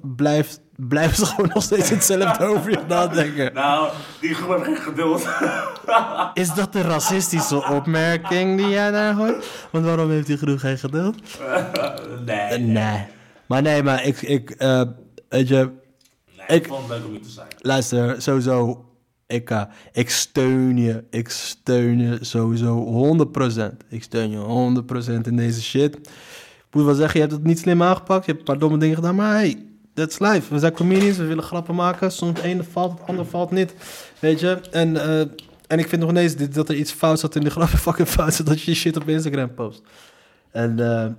Blijft, 0.02 0.60
blijven 0.76 1.16
ze 1.16 1.26
gewoon 1.26 1.50
nog 1.54 1.62
steeds 1.62 1.88
hetzelfde 1.90 2.44
over 2.54 2.70
je 2.70 2.80
nadenken. 2.88 3.52
Nou, 3.54 3.88
die 4.20 4.28
heeft 4.28 4.64
geen 4.64 4.76
geduld. 4.76 5.28
Is 6.34 6.54
dat 6.54 6.74
een 6.74 6.82
racistische 6.82 7.64
opmerking 7.64 8.56
die 8.56 8.68
jij 8.68 8.90
daar 8.90 9.14
hoort? 9.14 9.46
Want 9.70 9.84
waarom 9.84 10.10
heeft 10.10 10.26
die 10.26 10.36
groep 10.36 10.58
geen 10.58 10.78
geduld? 10.78 11.16
nee, 12.24 12.48
nee. 12.48 12.58
Nee. 12.58 13.04
Maar 13.46 13.62
nee, 13.62 13.82
maar 13.82 14.04
ik... 14.04 14.22
ik 14.22 14.50
eh, 14.50 14.82
weet 15.28 15.48
je... 15.48 15.70
ik, 16.26 16.42
ik- 16.48 16.66
vond 16.66 16.88
het 16.88 16.98
leuk 16.98 17.04
om 17.06 17.10
hier 17.10 17.22
te 17.22 17.30
zijn. 17.30 17.46
Luister, 17.60 18.22
sowieso, 18.22 18.84
ik, 19.26 19.50
eh, 19.50 19.62
ik 19.92 20.10
steun 20.10 20.76
je. 20.76 21.04
Ik 21.10 21.28
steun 21.28 21.98
je 21.98 22.18
sowieso 22.20 22.76
100%. 22.76 23.84
Ik 23.88 24.02
steun 24.02 24.30
je 24.30 24.36
100% 24.36 25.26
in 25.26 25.36
deze 25.36 25.62
shit. 25.62 25.96
Ik 25.96 26.74
moet 26.74 26.84
wel 26.84 26.94
zeggen, 26.94 27.20
je 27.20 27.26
hebt 27.26 27.38
het 27.38 27.46
niet 27.46 27.58
slim 27.58 27.82
aangepakt. 27.82 28.24
Je 28.24 28.32
hebt 28.32 28.38
een 28.38 28.52
paar 28.52 28.58
domme 28.58 28.78
dingen 28.78 28.94
gedaan, 28.94 29.14
maar 29.14 29.32
hey, 29.32 29.66
that's 29.94 30.18
life. 30.18 30.52
We 30.54 30.58
zijn 30.58 30.72
comedians, 30.72 31.16
we 31.16 31.24
willen 31.24 31.44
grappen 31.44 31.74
maken. 31.74 32.12
Soms 32.12 32.36
het 32.36 32.46
ene 32.46 32.64
valt, 32.64 32.98
het 32.98 33.08
andere 33.08 33.28
valt 33.28 33.50
niet. 33.50 33.74
Weet 34.18 34.40
je? 34.40 34.60
En, 34.70 34.96
eh, 34.96 35.20
en 35.66 35.78
ik 35.78 35.88
vind 35.88 36.00
nog 36.00 36.10
ineens 36.10 36.36
dat 36.36 36.68
er 36.68 36.74
iets 36.74 36.92
fout 36.92 37.20
zat 37.20 37.34
in 37.34 37.44
de 37.44 37.50
grappen. 37.56 37.78
Fucking 37.78 38.08
fout 38.08 38.34
zat 38.34 38.46
dat 38.46 38.60
je 38.60 38.70
je 38.70 38.76
shit 38.76 38.96
op 38.96 39.08
Instagram 39.08 39.54
post. 39.54 39.82
En 40.50 40.78
eh, 40.78 41.12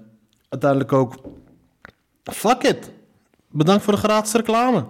uiteindelijk 0.50 0.94
ook, 0.94 1.16
fuck 2.24 2.64
it. 2.64 2.92
Bedankt 3.52 3.84
voor 3.84 3.94
de 3.94 4.00
gratis 4.00 4.34
reclame. 4.34 4.86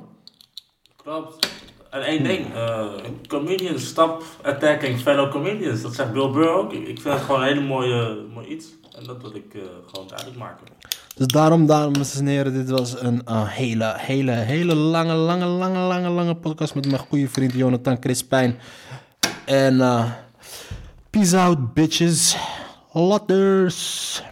Klopt. 0.96 1.47
En 1.90 2.02
één 2.02 2.24
ding, 2.24 2.54
eh 2.54 2.86
comedians 3.28 3.88
stop 3.88 4.24
attacking 4.42 5.00
fellow 5.00 5.32
comedians. 5.32 5.82
Dat 5.82 5.96
zegt 5.96 6.12
Bill 6.12 6.30
Burr 6.30 6.50
ook. 6.50 6.74
Ik 6.74 7.02
vind 7.02 7.14
het 7.14 7.24
gewoon 7.24 7.42
een 7.42 7.48
hele 7.48 7.62
mooie, 7.62 8.26
mooi 8.34 8.48
iets. 8.48 8.66
En 8.98 9.04
dat 9.04 9.22
wil 9.22 9.36
ik 9.36 9.54
eh, 9.54 9.62
gewoon 9.92 10.08
duidelijk 10.08 10.38
maken. 10.38 10.66
Dus 11.16 11.28
daarom, 11.28 11.66
dames 11.66 12.16
en 12.16 12.28
heren, 12.28 12.54
dit 12.54 12.70
was 12.70 13.02
een 13.02 13.22
eh, 13.26 13.48
hele, 13.48 13.94
hele, 13.98 14.32
hele 14.32 14.76
lange, 14.76 15.14
lange, 15.14 15.46
lange, 15.46 15.80
lange, 15.80 16.10
lange 16.10 16.36
podcast 16.36 16.76
met 16.76 16.86
mijn 16.88 17.00
goede 17.00 17.28
vriend 17.28 17.54
Jonathan 17.54 18.00
Crispijn. 18.00 18.60
En 19.46 19.78
peace 21.10 21.38
out, 21.38 21.74
bitches. 21.74 22.38
Latters. 22.92 24.24